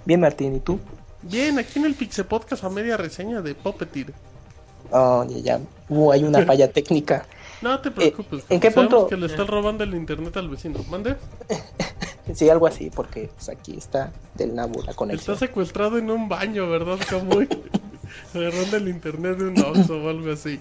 Bien, 0.05 0.21
Martín, 0.21 0.57
¿y 0.57 0.61
tú? 0.61 0.81
Bien, 1.23 1.59
aquí 1.59 1.79
en 1.79 1.85
el 1.87 1.95
Pixel 1.95 2.25
Podcast 2.25 2.65
a 2.65 2.71
media 2.71 2.97
reseña 2.97 3.41
de 3.43 3.55
Puppeteer. 3.55 4.13
Oh, 4.90 5.24
ya, 5.28 5.39
ya. 5.39 5.60
Uh, 5.89 6.12
hay 6.12 6.24
una 6.24 6.44
falla 6.44 6.69
técnica. 6.73 7.27
No 7.60 7.81
te 7.81 7.90
preocupes. 7.90 8.44
¿en 8.48 8.60
qué 8.60 8.70
punto? 8.70 9.09
que 9.09 9.16
le 9.16 9.27
estás 9.27 9.47
robando 9.47 9.85
el 9.85 9.94
internet 9.94 10.36
al 10.36 10.48
vecino. 10.48 10.81
¿Mande? 10.90 11.16
Sí, 12.35 12.48
algo 12.51 12.66
así, 12.66 12.90
porque 12.94 13.31
pues, 13.35 13.48
aquí 13.48 13.77
está 13.77 14.12
del 14.35 14.55
nabo 14.55 14.82
la 14.82 14.93
conexión. 14.93 15.35
Está 15.35 15.47
secuestrado 15.47 15.97
en 15.97 16.10
un 16.10 16.28
baño, 16.28 16.69
¿verdad, 16.69 16.98
Camuy? 17.09 17.48
Agarrando 18.35 18.77
el 18.77 18.89
internet 18.89 19.39
de 19.39 19.48
un 19.48 19.59
Oxxo 19.59 20.02
o 20.02 20.09
algo 20.10 20.31
así. 20.31 20.60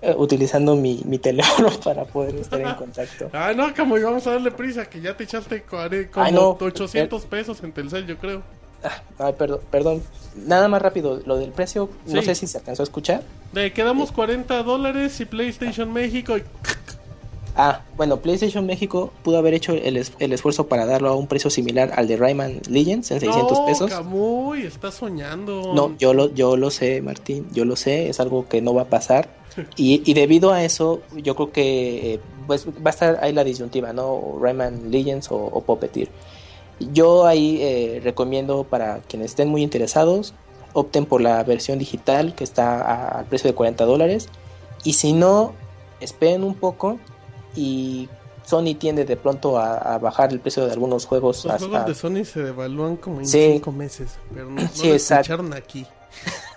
Eh, 0.00 0.14
utilizando 0.16 0.74
mi, 0.74 1.02
mi 1.04 1.18
teléfono 1.18 1.68
para 1.84 2.04
poder 2.04 2.36
estar 2.36 2.60
en 2.60 2.74
contacto. 2.74 3.30
Ah, 3.32 3.52
no, 3.54 3.72
Camuy, 3.74 4.02
vamos 4.02 4.26
a 4.26 4.32
darle 4.32 4.50
prisa, 4.50 4.86
que 4.86 5.00
ya 5.00 5.16
te 5.16 5.24
echaste 5.24 5.62
como 5.62 5.82
Ay, 6.14 6.32
no. 6.32 6.56
800 6.58 7.26
pesos 7.26 7.62
en 7.62 7.72
Telcel, 7.72 8.06
yo 8.06 8.16
creo. 8.16 8.42
Ah, 9.18 9.32
perdón, 9.32 9.60
perdón. 9.70 10.02
Nada 10.34 10.66
más 10.68 10.80
rápido, 10.82 11.20
lo 11.26 11.36
del 11.36 11.50
precio, 11.52 11.88
no 12.06 12.20
Sí. 12.20 12.26
sé 12.26 12.34
si 12.34 12.46
se 12.46 12.58
alcanzó 12.58 12.82
a 12.82 12.84
escuchar. 12.84 13.22
Le 13.52 13.72
quedamos 13.72 14.12
40 14.12 14.62
dólares 14.62 15.20
y 15.20 15.24
PlayStation 15.26 15.92
México. 15.92 16.36
y- 16.38 16.42
Ah, 17.54 17.82
bueno, 17.98 18.16
PlayStation 18.20 18.64
México 18.64 19.12
pudo 19.22 19.36
haber 19.36 19.52
hecho 19.52 19.74
el, 19.74 19.98
es- 19.98 20.12
el 20.20 20.32
esfuerzo 20.32 20.68
para 20.68 20.86
darlo 20.86 21.10
a 21.10 21.14
un 21.16 21.26
precio 21.26 21.50
similar 21.50 21.92
al 21.96 22.08
de 22.08 22.16
Rayman 22.16 22.60
Legends 22.66 23.10
en 23.10 23.20
600 23.20 23.58
no, 23.58 23.66
pesos. 23.66 23.90
Camuy, 23.90 24.62
estás 24.62 24.94
soñando. 24.94 25.74
No, 25.74 25.94
yo 25.98 26.14
lo, 26.14 26.32
yo 26.32 26.56
lo 26.56 26.70
sé, 26.70 27.02
Martín, 27.02 27.46
yo 27.52 27.66
lo 27.66 27.76
sé, 27.76 28.08
es 28.08 28.20
algo 28.20 28.48
que 28.48 28.62
no 28.62 28.72
va 28.72 28.82
a 28.82 28.86
pasar. 28.86 29.28
Y, 29.76 30.02
y 30.10 30.14
debido 30.14 30.50
a 30.50 30.64
eso, 30.64 31.02
yo 31.14 31.34
creo 31.36 31.52
que 31.52 32.14
eh, 32.14 32.20
pues 32.46 32.66
va 32.66 32.86
a 32.86 32.90
estar 32.90 33.18
ahí 33.22 33.34
la 33.34 33.44
disyuntiva, 33.44 33.92
¿no? 33.92 34.38
Rayman 34.40 34.90
Legends 34.90 35.30
o, 35.30 35.36
o 35.36 35.60
Puppeteer. 35.62 36.08
Yo 36.80 37.26
ahí 37.26 37.58
eh, 37.60 38.00
recomiendo 38.02 38.64
para 38.64 38.98
quienes 39.00 39.32
estén 39.32 39.48
muy 39.48 39.62
interesados, 39.62 40.34
opten 40.72 41.06
por 41.06 41.20
la 41.20 41.42
versión 41.44 41.78
digital 41.78 42.34
que 42.34 42.44
está 42.44 43.18
al 43.18 43.24
precio 43.26 43.48
de 43.50 43.54
40 43.54 43.84
dólares. 43.84 44.28
Y 44.84 44.94
si 44.94 45.12
no, 45.12 45.52
esperen 46.00 46.42
un 46.42 46.54
poco 46.54 46.98
y 47.54 48.08
Sony 48.44 48.74
tiende 48.78 49.04
de 49.04 49.16
pronto 49.16 49.58
a, 49.58 49.76
a 49.76 49.98
bajar 49.98 50.32
el 50.32 50.40
precio 50.40 50.66
de 50.66 50.72
algunos 50.72 51.06
juegos. 51.06 51.44
Los 51.44 51.54
hasta- 51.54 51.68
juegos 51.68 51.86
de 51.86 51.94
Sony 51.94 52.24
se 52.24 52.42
devalúan 52.42 52.96
como 52.96 53.20
en 53.20 53.26
Sí. 53.26 53.52
5 53.52 53.70
meses, 53.72 54.18
pero 54.34 54.50
no, 54.50 54.62
no 54.62 54.68
Sí, 54.72 54.88
lo 54.88 54.94
escucharon 54.94 55.52
aquí. 55.54 55.86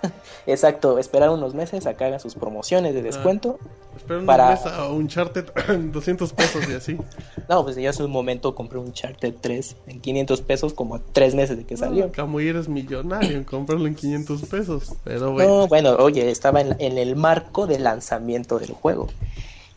Exacto, 0.46 0.98
esperar 0.98 1.30
unos 1.30 1.54
meses 1.54 1.86
a 1.86 1.96
que 1.96 2.04
hagan 2.04 2.20
sus 2.20 2.34
promociones 2.36 2.94
de 2.94 3.02
descuento. 3.02 3.58
Espera 3.96 4.20
unos 4.20 4.26
Para- 4.26 4.50
meses 4.50 4.66
a 4.66 4.88
Uncharted 4.90 5.46
200 5.92 6.32
pesos 6.32 6.68
y 6.68 6.72
así. 6.74 6.98
No, 7.48 7.62
pues 7.62 7.76
yo 7.76 7.88
hace 7.88 8.02
un 8.02 8.10
momento 8.10 8.56
compré 8.56 8.78
un 8.80 8.92
Charter 8.92 9.32
3 9.40 9.76
en 9.86 10.00
500 10.00 10.40
pesos 10.40 10.74
como 10.74 10.98
tres 11.00 11.36
meses 11.36 11.56
de 11.56 11.64
que 11.64 11.76
salió. 11.76 12.10
Camuy 12.10 12.48
eres 12.48 12.68
millonario 12.68 13.36
en 13.36 13.44
comprarlo 13.44 13.86
en 13.86 13.94
500 13.94 14.42
pesos. 14.46 14.94
Pero 15.04 15.30
bueno, 15.32 15.48
No, 15.60 15.66
bueno, 15.68 15.90
oye, 16.00 16.28
estaba 16.28 16.60
en, 16.60 16.74
en 16.80 16.98
el 16.98 17.14
marco 17.14 17.68
del 17.68 17.84
lanzamiento 17.84 18.58
del 18.58 18.72
juego. 18.72 19.06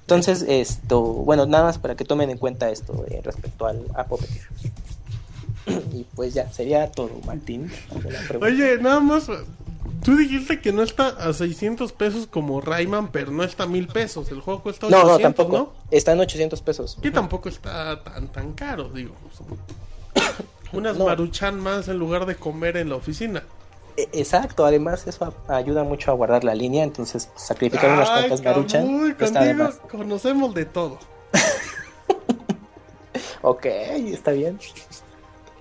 Entonces, 0.02 0.44
esto, 0.48 1.00
bueno, 1.00 1.46
nada 1.46 1.66
más 1.66 1.78
para 1.78 1.94
que 1.96 2.06
tomen 2.06 2.32
en 2.32 2.40
cuenta 2.40 2.72
esto 2.72 3.06
eh, 3.08 3.22
respecto 3.24 3.68
al 3.68 3.86
a 3.94 4.06
Puppeteer. 4.06 4.48
Y 5.94 6.04
pues 6.16 6.34
ya, 6.34 6.52
sería 6.52 6.92
todo, 6.92 7.12
Martín. 7.28 7.70
Oye, 8.42 8.80
nada 8.82 9.00
más. 9.00 9.28
Tú 10.04 10.16
dijiste 10.18 10.62
que 10.62 10.72
no 10.72 10.82
está 10.84 11.08
a 11.08 11.34
600 11.34 11.92
pesos 11.94 12.28
como 12.28 12.62
Rayman, 12.62 13.12
pero 13.12 13.32
no 13.32 13.44
está 13.44 13.64
a 13.64 13.68
1000 13.68 13.88
pesos. 13.88 14.32
El 14.32 14.42
juego 14.42 14.62
cuesta 14.64 14.88
800, 14.88 15.04
no, 15.08 15.12
¿no? 15.12 15.18
no, 15.18 15.22
tampoco. 15.22 15.74
Está 15.92 16.14
en 16.14 16.20
800 16.22 16.62
pesos. 16.62 16.98
Que 17.02 17.12
tampoco 17.12 17.50
está 17.50 18.02
tan 18.04 18.28
tan 18.30 18.54
caro, 18.54 18.90
digo. 18.90 19.14
Unas 20.74 20.98
No. 20.98 21.06
maruchan 21.06 21.60
más 21.60 21.88
en 21.88 21.98
lugar 21.98 22.26
de 22.26 22.36
comer 22.36 22.78
en 22.78 22.90
la 22.90 22.96
oficina. 22.96 23.44
E- 23.98 24.08
Exacto, 24.14 24.66
además 24.66 25.06
eso 25.08 25.34
ayuda 25.48 25.84
mucho 25.84 26.12
a 26.12 26.14
guardar 26.14 26.44
la 26.44 26.54
línea, 26.56 26.84
entonces 26.84 27.28
pues, 27.34 27.44
sacrificar 27.46 27.90
unas 27.92 28.10
cuantas 28.10 28.42
maruchan 28.44 29.08
de 29.10 29.16
contigo 29.16 29.70
conocemos 29.90 30.54
de 30.54 30.66
todo. 30.66 31.00
Ok, 33.42 33.66
está 33.66 34.32
bien. 34.32 34.60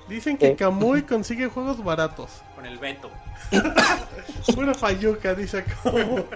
Dicen 0.08 0.36
que 0.36 0.48
Eh. 0.48 0.56
Camuy 0.56 1.02
consigue 1.02 1.46
juegos 1.48 1.82
baratos. 1.84 2.28
Con 2.56 2.66
el 2.66 2.76
Beto. 2.78 3.08
Pura 4.54 4.74
fayuca, 4.74 5.34
dice 5.34 5.64
Camuy. 5.82 6.24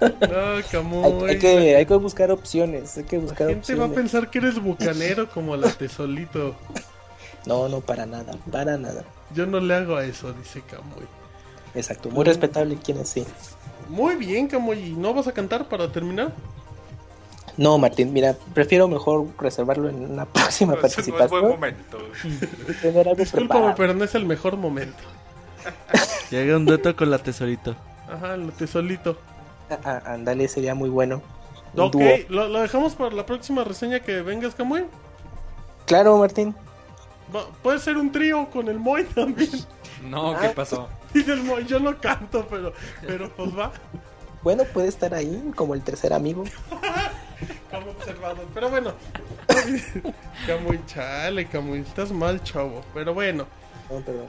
No, 0.00 0.56
Hay, 0.56 0.62
Camuy. 0.64 1.30
hay 1.30 1.38
que, 1.38 1.76
hay 1.76 1.86
que 1.86 1.94
buscar 1.94 2.30
opciones, 2.30 2.98
hay 2.98 3.04
que 3.04 3.16
La 3.16 3.22
buscar 3.22 3.48
gente 3.48 3.74
va 3.74 3.84
a 3.84 3.86
opciones. 3.86 4.10
pensar 4.12 4.30
que 4.30 4.38
eres 4.38 4.60
bucanero 4.62 5.30
como 5.34 5.56
la 5.56 5.70
tesolito. 5.70 6.54
No, 7.46 7.66
no, 7.68 7.80
para 7.80 8.04
nada, 8.04 8.34
para 8.52 8.76
nada. 8.76 9.04
Yo 9.34 9.46
no 9.46 9.58
le 9.60 9.74
hago 9.74 9.96
a 9.96 10.04
eso, 10.04 10.32
dice 10.34 10.60
Camuy. 10.70 11.06
Exacto, 11.74 12.10
muy 12.10 12.24
respetable 12.24 12.76
quienes 12.76 13.08
sí. 13.08 13.24
Muy 13.88 14.16
bien, 14.16 14.48
Camuy. 14.48 14.78
¿Y 14.78 14.92
¿No 14.92 15.14
vas 15.14 15.28
a 15.28 15.32
cantar 15.32 15.66
para 15.68 15.90
terminar? 15.90 16.32
No, 17.56 17.78
Martín, 17.78 18.12
mira, 18.12 18.34
prefiero 18.52 18.88
mejor 18.88 19.28
reservarlo 19.38 19.88
en 19.88 20.10
una 20.10 20.24
próxima 20.30 20.74
No, 20.74 20.82
ese 20.86 21.10
no 21.10 21.18
es 21.18 21.30
buen 21.30 21.40
participación 21.40 21.48
momento. 21.48 21.98
Discúlpame, 23.16 23.74
pero 23.78 23.94
no 23.94 24.04
es 24.04 24.14
el 24.14 24.26
mejor 24.26 24.58
momento. 24.58 25.02
Llega 26.30 26.56
un 26.56 26.64
dueto 26.66 26.94
con 26.96 27.10
la 27.10 27.18
tesorito. 27.18 27.74
Ajá, 28.12 28.36
la 28.36 28.50
tesolito. 28.52 29.16
Ah, 29.70 29.78
ah, 29.84 30.02
ándale, 30.14 30.46
sería 30.48 30.74
muy 30.74 30.88
bueno. 30.88 31.22
Un 31.74 31.80
Ok. 31.80 31.96
¿lo, 32.28 32.48
lo 32.48 32.60
dejamos 32.60 32.94
para 32.94 33.14
la 33.14 33.26
próxima 33.26 33.64
reseña 33.64 34.00
que 34.00 34.22
vengas, 34.22 34.54
Camuy? 34.54 34.84
Claro, 35.86 36.16
Martín. 36.18 36.54
Va- 37.34 37.46
Puede 37.62 37.78
ser 37.80 37.96
un 37.96 38.10
trío 38.12 38.48
con 38.50 38.68
el 38.68 38.78
Moy 38.78 39.04
también. 39.04 39.50
No, 40.08 40.38
¿qué 40.40 40.48
pasó? 40.50 40.88
Dice 41.14 41.32
el 41.32 41.42
Moy, 41.42 41.64
yo 41.66 41.78
no 41.80 41.98
canto, 41.98 42.46
pero, 42.48 42.72
pero 43.06 43.30
pues 43.30 43.56
va. 43.58 43.72
Bueno, 44.42 44.62
puede 44.72 44.88
estar 44.88 45.12
ahí 45.14 45.50
como 45.56 45.74
el 45.74 45.82
tercer 45.82 46.12
amigo. 46.12 46.44
como 47.70 47.90
observador. 47.90 48.46
Pero 48.54 48.70
bueno. 48.70 48.92
Camuy, 50.46 50.80
chale, 50.86 51.46
Camuy, 51.48 51.80
estás 51.80 52.12
mal, 52.12 52.42
chavo. 52.42 52.82
Pero 52.94 53.12
bueno. 53.14 53.46
No, 53.90 54.00
perdón. 54.00 54.26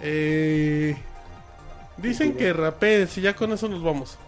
Eh, 0.00 0.96
dicen 1.96 2.34
que 2.34 2.52
rapees 2.52 3.16
y 3.18 3.22
ya 3.22 3.34
con 3.34 3.52
eso 3.52 3.68
nos 3.68 3.82
vamos. 3.82 4.18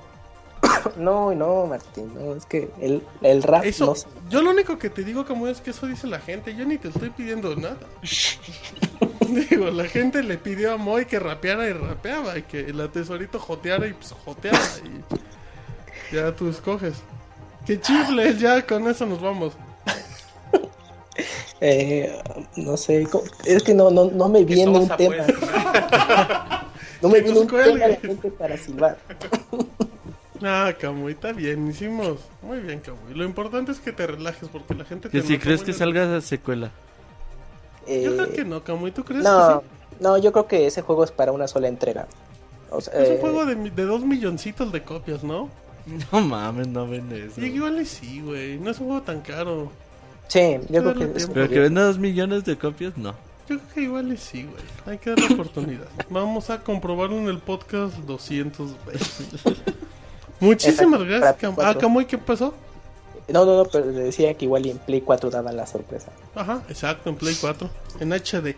No, 0.97 1.35
no, 1.35 1.67
Martín, 1.67 2.13
no, 2.15 2.35
es 2.35 2.47
que 2.47 2.71
el, 2.81 3.03
el 3.23 3.43
rap 3.43 3.65
Eso, 3.65 3.87
no 3.87 4.21
yo 4.31 4.43
lo 4.43 4.51
único 4.51 4.79
que 4.79 4.91
te 4.91 5.03
digo, 5.03 5.25
Camuy, 5.25 5.51
es 5.51 5.61
que 5.61 5.71
eso 5.71 5.89
dice 5.89 6.07
la 6.07 6.21
gente. 6.21 6.55
Yo 6.55 6.65
ni 6.65 6.79
te 6.79 6.89
estoy 6.89 7.11
pidiendo 7.11 7.57
nada. 7.57 7.79
Digo, 9.51 9.71
la 9.71 9.85
gente 9.87 10.23
le 10.23 10.39
pidió 10.39 10.73
a 10.73 10.77
Moy 10.77 11.05
que 11.07 11.19
rapeara 11.19 11.69
y 11.69 11.73
rapeaba. 11.73 12.39
Y 12.39 12.43
que 12.43 12.61
el 12.61 12.89
tesorito 12.91 13.41
joteara 13.41 13.89
y 13.89 13.93
pues 13.93 14.13
joteaba. 14.13 14.61
Y 14.85 16.15
ya 16.15 16.35
tú 16.35 16.49
escoges. 16.49 16.95
Que 17.67 17.81
chifles, 17.81 18.39
ya 18.39 18.65
con 18.65 18.87
eso 18.87 19.05
nos 19.05 19.21
vamos. 19.21 19.55
Eh, 21.61 22.19
no 22.57 22.77
sé, 22.77 23.07
es 23.45 23.63
que 23.63 23.75
no, 23.75 23.91
no, 23.91 24.07
no 24.11 24.29
me 24.29 24.45
viene 24.45 24.79
un 24.79 24.89
tema. 24.89 25.27
No 27.03 27.09
me 27.09 27.23
viene 27.23 27.39
un 27.39 27.47
tema 27.47 27.65
la 27.65 27.97
gente 27.97 28.31
para 28.31 28.57
silbar. 28.59 28.99
Ah, 30.43 30.73
Camuy, 30.79 31.13
está 31.13 31.33
bien, 31.33 31.69
hicimos 31.69 32.17
muy 32.41 32.61
bien, 32.61 32.81
Camuy. 32.81 33.13
Lo 33.15 33.25
importante 33.25 33.73
es 33.73 33.79
que 33.79 33.93
te 33.93 34.07
relajes 34.07 34.49
porque 34.49 34.75
la 34.75 34.87
gente 34.87 35.11
te 35.11 35.21
Que 35.21 35.27
si 35.27 35.39
crees 35.39 35.63
que 35.63 35.75
salga 35.75 36.19
secuela. 36.23 36.71
Eh, 37.87 38.05
Yo 38.05 38.17
creo 38.17 38.33
que 38.33 38.45
no, 38.47 38.65
Camuy, 38.65 38.91
¿tú 38.91 39.05
crees 39.05 39.23
no, 39.23 39.61
que 39.61 39.67
sí? 39.67 39.97
no, 40.01 40.17
yo 40.17 40.33
creo 40.33 40.47
que 40.47 40.67
ese 40.67 40.81
juego 40.81 41.05
es 41.05 41.11
para 41.11 41.33
una 41.33 41.47
sola 41.47 41.69
entrega. 41.69 42.07
O 42.71 42.81
sea, 42.81 42.95
Es 42.95 43.09
un 43.11 43.15
eh, 43.17 43.19
juego 43.21 43.45
de, 43.45 43.55
de 43.55 43.83
dos 43.85 44.03
milloncitos 44.03 44.73
de 44.73 44.83
copias, 44.83 45.23
¿no? 45.23 45.51
No 46.13 46.21
mames, 46.21 46.69
no 46.69 46.87
ven 46.87 47.13
eso. 47.13 47.41
Y 47.41 47.47
igual 47.47 47.81
y 47.81 47.85
sí, 47.85 48.21
güey. 48.21 48.59
No 48.59 48.71
es 48.71 48.79
un 48.81 48.87
juego 48.87 49.03
tan 49.03 49.21
caro. 49.21 49.71
Sí, 50.31 50.59
yo 50.69 50.83
creo 50.83 50.95
que 50.95 51.19
es. 51.19 51.27
Pero 51.27 51.49
que 51.49 51.59
venda 51.59 51.83
dos 51.83 51.99
millones 51.99 52.45
de 52.45 52.57
copias, 52.57 52.97
no. 52.97 53.17
Yo 53.49 53.59
creo 53.59 53.75
que 53.75 53.81
igual 53.83 54.13
y 54.13 54.17
sí, 54.17 54.45
güey. 54.45 54.63
Hay 54.87 54.99
que 54.99 55.11
darle 55.11 55.35
oportunidad. 55.35 55.89
Vamos 56.09 56.51
a 56.51 56.63
comprobarlo 56.63 57.19
en 57.19 57.27
el 57.27 57.39
podcast 57.39 57.97
220. 57.97 59.61
Muchísimas 60.39 61.03
gracias, 61.03 61.35
Cam. 61.35 61.57
Ah, 61.59 61.75
Camuy, 61.77 62.05
¿qué 62.05 62.17
pasó? 62.17 62.55
No, 63.27 63.45
no, 63.45 63.57
no, 63.57 63.65
pero 63.65 63.87
le 63.87 64.03
decía 64.03 64.33
que 64.35 64.45
igual 64.45 64.67
y 64.67 64.71
en 64.71 64.79
Play 64.79 65.01
4 65.01 65.31
daban 65.31 65.57
la 65.57 65.67
sorpresa. 65.67 66.13
Ajá, 66.37 66.63
exacto, 66.69 67.11
en 67.11 67.17
Play 67.17 67.37
4. 67.41 67.69
En 67.99 68.13
HD. 68.13 68.55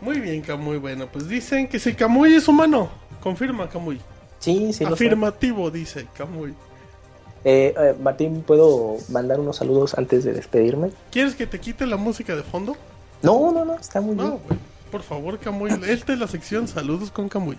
Muy 0.00 0.18
bien, 0.18 0.42
Camuy. 0.42 0.78
Bueno, 0.78 1.06
pues 1.06 1.28
dicen 1.28 1.68
que 1.68 1.78
si 1.78 1.94
Camuy 1.94 2.34
es 2.34 2.48
humano. 2.48 2.90
Confirma, 3.22 3.68
Camuy. 3.68 4.00
Sí, 4.40 4.72
sí, 4.72 4.84
lo. 4.84 4.94
Afirmativo, 4.94 5.70
dice 5.70 6.08
Camuy. 6.16 6.52
Eh, 7.44 7.74
eh, 7.76 7.94
Martín, 8.00 8.42
¿puedo 8.42 8.96
mandar 9.08 9.40
unos 9.40 9.56
saludos 9.56 9.94
antes 9.96 10.24
de 10.24 10.32
despedirme? 10.32 10.90
¿Quieres 11.10 11.34
que 11.34 11.46
te 11.46 11.58
quite 11.58 11.86
la 11.86 11.96
música 11.96 12.36
de 12.36 12.42
fondo? 12.42 12.76
No, 13.22 13.50
no, 13.52 13.64
no, 13.64 13.74
está 13.74 14.00
muy 14.00 14.14
bien. 14.14 14.28
No, 14.28 14.38
güey. 14.38 14.58
Por 14.90 15.02
favor, 15.02 15.38
Camuy. 15.38 15.70
Esta 15.86 16.12
es 16.12 16.18
la 16.18 16.26
sección 16.26 16.66
Saludos 16.66 17.10
con 17.10 17.28
Camuy. 17.28 17.56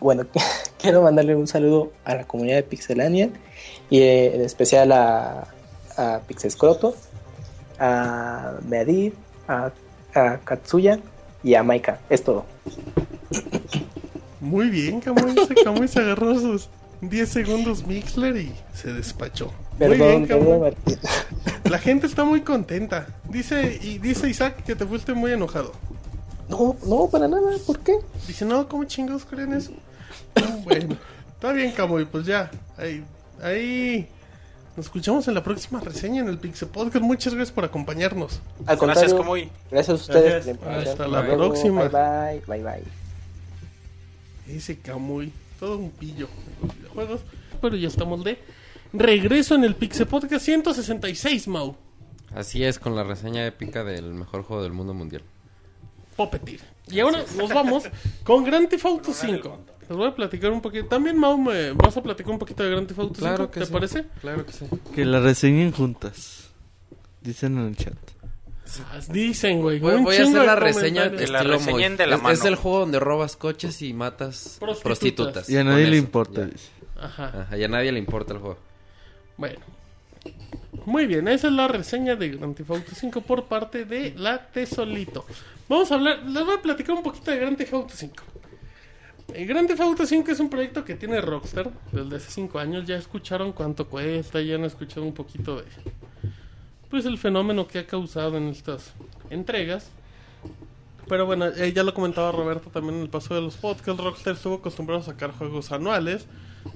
Bueno, 0.00 0.26
quiero 0.80 1.02
mandarle 1.02 1.36
un 1.36 1.46
saludo 1.46 1.92
a 2.04 2.14
la 2.14 2.24
comunidad 2.24 2.56
de 2.56 2.62
Pixelania 2.64 3.30
y 3.90 4.00
eh, 4.00 4.34
en 4.34 4.40
especial 4.40 4.90
a, 4.92 5.46
a 5.96 6.20
Pixescroto, 6.26 6.96
a 7.78 8.54
Meadid, 8.66 9.12
a, 9.46 9.70
a 10.14 10.38
Katsuya 10.38 10.98
y 11.44 11.54
a 11.54 11.62
Maika. 11.62 12.00
Es 12.08 12.24
todo. 12.24 12.44
Muy 14.40 14.70
bien, 14.70 15.00
Camuy. 15.00 15.36
Camuy 15.62 15.86
se 15.86 16.00
agarró 16.00 16.34
sus 16.34 16.68
10 17.02 17.28
segundos 17.28 17.86
Mixler 17.86 18.36
y 18.36 18.52
se 18.74 18.92
despachó. 18.92 19.52
Muy 19.78 19.96
bien, 19.96 20.26
cabrón. 20.26 20.74
La 21.64 21.78
gente 21.78 22.06
está 22.06 22.24
muy 22.24 22.42
contenta. 22.42 23.08
Dice, 23.28 23.78
y 23.82 23.98
dice 23.98 24.28
Isaac 24.28 24.62
que 24.64 24.76
te 24.76 24.86
fuiste 24.86 25.12
muy 25.12 25.32
enojado. 25.32 25.72
No, 26.48 26.76
no, 26.86 27.08
para 27.08 27.28
nada, 27.28 27.56
¿por 27.66 27.80
qué? 27.80 27.94
Dice, 28.26 28.44
no, 28.44 28.68
¿cómo 28.68 28.84
chingados 28.84 29.24
creen 29.24 29.54
eso? 29.54 29.72
No, 30.36 30.58
bueno, 30.58 30.96
está 31.34 31.52
bien, 31.52 31.72
Camuy, 31.72 32.04
pues 32.04 32.26
ya. 32.26 32.50
Ahí, 32.76 33.04
ahí. 33.42 34.08
Nos 34.76 34.86
escuchamos 34.86 35.26
en 35.28 35.34
la 35.34 35.42
próxima 35.42 35.80
reseña 35.80 36.22
en 36.22 36.28
el 36.28 36.38
Pixel 36.38 36.68
Podcast. 36.68 37.04
Muchas 37.04 37.34
gracias 37.34 37.54
por 37.54 37.64
acompañarnos. 37.64 38.40
Al 38.66 38.76
Gracias, 38.76 38.78
contrario, 38.78 39.16
Camuy. 39.18 39.50
Gracias 39.70 39.88
a 39.88 39.94
ustedes. 39.94 40.46
Gracias. 40.46 40.88
Hasta 40.88 41.08
la 41.08 41.26
próxima. 41.26 41.88
Bye, 41.88 42.42
bye, 42.46 42.62
bye, 42.62 42.62
bye. 42.62 44.54
Ese 44.56 44.78
Camuy, 44.78 45.32
todo 45.62 45.78
un 45.78 45.92
pillo 45.92 46.26
en 46.26 46.66
los 46.66 46.76
videojuegos. 46.76 47.20
Pero 47.60 47.76
ya 47.76 47.86
estamos 47.86 48.24
de 48.24 48.36
regreso 48.92 49.54
en 49.54 49.62
el 49.62 49.76
Pixel 49.76 50.08
Podcast 50.08 50.44
166, 50.44 51.46
Mau. 51.46 51.76
Así 52.34 52.64
es, 52.64 52.80
con 52.80 52.96
la 52.96 53.04
reseña 53.04 53.46
épica 53.46 53.84
del 53.84 54.12
mejor 54.12 54.42
juego 54.42 54.64
del 54.64 54.72
mundo 54.72 54.92
mundial. 54.92 55.22
Puppeteer. 56.16 56.62
Y 56.88 56.98
ahora 56.98 57.24
nos 57.36 57.54
vamos 57.54 57.84
con 58.24 58.42
Grand 58.42 58.68
Theft 58.68 58.86
Auto 58.86 59.12
5. 59.12 59.58
Les 59.88 59.96
voy 59.96 60.08
a 60.08 60.14
platicar 60.16 60.50
un 60.50 60.60
poquito. 60.60 60.86
También, 60.86 61.16
Mau, 61.16 61.38
me 61.38 61.70
vas 61.74 61.96
a 61.96 62.02
platicar 62.02 62.32
un 62.32 62.40
poquito 62.40 62.64
de 62.64 62.70
Grand 62.70 62.88
Theft 62.88 62.98
Auto 62.98 63.20
5. 63.20 63.48
¿Te 63.50 63.64
sí. 63.64 63.72
parece? 63.72 64.06
Claro 64.20 64.44
que 64.44 64.52
sí. 64.52 64.64
Que 64.92 65.04
la 65.04 65.20
reseñen 65.20 65.70
juntas. 65.70 66.50
Dicen 67.20 67.56
en 67.56 67.68
el 67.68 67.76
chat. 67.76 68.11
Ah, 68.90 69.00
Dicen, 69.10 69.60
güey. 69.60 69.78
Voy, 69.78 70.00
voy 70.02 70.16
a 70.16 70.22
hacer 70.22 70.44
la 70.44 70.56
reseña. 70.56 71.10
Que 71.10 71.26
la 71.26 71.42
reseñen 71.42 71.96
de 71.96 72.06
la 72.06 72.16
es, 72.16 72.22
mano. 72.22 72.34
es 72.34 72.44
el 72.44 72.56
juego 72.56 72.80
donde 72.80 72.98
robas 73.00 73.36
coches 73.36 73.82
y 73.82 73.92
matas 73.92 74.56
Prostitutas. 74.60 74.82
prostitutas. 74.82 75.50
Y 75.50 75.56
a 75.58 75.64
nadie 75.64 75.84
le 75.86 75.96
eso, 75.96 76.04
importa. 76.04 76.46
ya. 76.48 77.04
Ajá. 77.04 77.40
Ajá, 77.42 77.58
y 77.58 77.64
a 77.64 77.68
nadie 77.68 77.92
le 77.92 77.98
importa 77.98 78.32
el 78.34 78.38
juego. 78.40 78.58
Bueno. 79.36 79.58
Muy 80.86 81.06
bien, 81.06 81.28
esa 81.28 81.48
es 81.48 81.52
la 81.52 81.68
reseña 81.68 82.16
de 82.16 82.30
Grand 82.30 82.56
Theft 82.56 82.70
Auto 82.70 82.92
5 82.94 83.20
por 83.22 83.44
parte 83.44 83.84
de 83.84 84.14
la 84.16 84.46
Tesolito. 84.48 85.24
Vamos 85.68 85.90
a 85.92 85.94
hablar, 85.96 86.22
les 86.24 86.44
voy 86.44 86.54
a 86.56 86.62
platicar 86.62 86.94
un 86.96 87.02
poquito 87.02 87.30
de 87.30 87.38
Grand 87.38 87.56
Theft 87.56 87.74
Auto 87.74 87.94
5. 87.94 88.24
El 89.34 89.46
Grand 89.46 89.68
Theft 89.68 89.80
Auto 89.80 90.06
5 90.06 90.30
es 90.30 90.40
un 90.40 90.48
proyecto 90.50 90.84
que 90.84 90.94
tiene 90.94 91.20
Rockstar 91.20 91.70
desde 91.92 92.16
hace 92.16 92.30
5 92.30 92.58
años. 92.58 92.86
Ya 92.86 92.96
escucharon 92.96 93.52
cuánto 93.52 93.88
cuesta, 93.88 94.40
ya 94.40 94.56
han 94.56 94.64
escuchado 94.64 95.02
un 95.04 95.12
poquito 95.14 95.56
de 95.56 95.64
pues 96.92 97.06
el 97.06 97.16
fenómeno 97.16 97.66
que 97.66 97.78
ha 97.78 97.86
causado 97.86 98.36
en 98.36 98.48
estas 98.48 98.92
entregas. 99.30 99.88
Pero 101.08 101.24
bueno, 101.24 101.46
eh, 101.46 101.72
ya 101.72 101.84
lo 101.84 101.94
comentaba 101.94 102.30
Roberto 102.32 102.68
también 102.68 102.96
en 102.96 103.00
el 103.00 103.08
paso 103.08 103.34
de 103.34 103.40
los 103.40 103.56
podcasts. 103.56 104.04
Rockstar 104.04 104.34
estuvo 104.34 104.56
acostumbrado 104.56 105.00
a 105.00 105.04
sacar 105.04 105.32
juegos 105.32 105.72
anuales. 105.72 106.26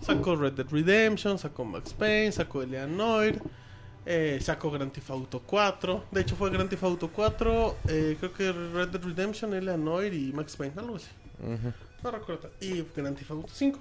Sacó 0.01 0.35
Red 0.35 0.55
Dead 0.55 0.67
Redemption, 0.71 1.39
sacó 1.39 1.67
Max 1.67 1.93
Payne, 1.93 2.33
sacó 2.33 2.63
Eleanor, 2.63 3.35
eh, 4.07 4.39
sacó 4.41 4.71
Grand 4.71 4.91
Theft 4.91 5.11
Auto 5.11 5.43
4. 5.45 6.05
De 6.11 6.23
hecho 6.23 6.35
fue 6.35 6.49
Grand 6.49 6.71
Theft 6.71 6.85
Auto 6.85 7.11
4, 7.13 7.77
eh, 7.89 8.17
creo 8.19 8.33
que 8.33 8.53
Red 8.53 8.89
Dead 8.89 9.05
Redemption, 9.05 9.53
Eleanor 9.53 10.07
y 10.15 10.33
Max 10.33 10.57
Payne, 10.57 10.73
algo 10.79 10.97
así. 10.97 11.09
No 12.03 12.11
recuerdo. 12.11 12.51
Y 12.63 12.83
Grand 12.97 13.19
Theft 13.19 13.33
Auto 13.33 13.53
5. 13.53 13.79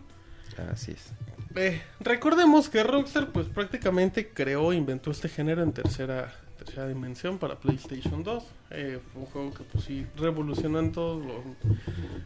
Así 0.70 0.92
es. 0.92 1.14
Eh, 1.56 1.82
recordemos 2.00 2.70
que 2.70 2.84
Rockstar 2.84 3.32
pues 3.32 3.48
prácticamente 3.48 4.30
creó 4.30 4.74
inventó 4.74 5.12
este 5.12 5.30
género 5.30 5.64
en 5.64 5.72
tercera, 5.72 6.34
tercera 6.58 6.88
dimensión 6.88 7.38
para 7.38 7.56
PlayStation 7.56 8.24
2. 8.24 8.44
Eh, 8.72 9.00
fue 9.14 9.22
un 9.22 9.28
juego 9.30 9.54
que 9.54 9.64
pues 9.64 9.86
sí 9.86 10.06
revolucionó 10.18 10.80
en 10.80 10.92
todos 10.92 11.26
los, 11.26 11.38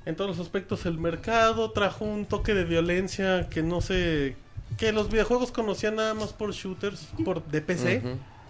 en 0.05 0.15
todos 0.15 0.31
los 0.35 0.39
aspectos 0.39 0.85
el 0.85 0.97
mercado, 0.97 1.71
trajo 1.71 2.05
un 2.05 2.25
toque 2.25 2.53
de 2.53 2.63
violencia 2.65 3.49
que 3.49 3.61
no 3.61 3.81
se 3.81 4.35
que 4.77 4.91
los 4.91 5.09
videojuegos 5.09 5.51
conocían 5.51 5.95
nada 5.95 6.13
más 6.13 6.31
por 6.31 6.51
shooters 6.53 7.09
por 7.25 7.43
de 7.45 7.61
PC, 7.61 8.01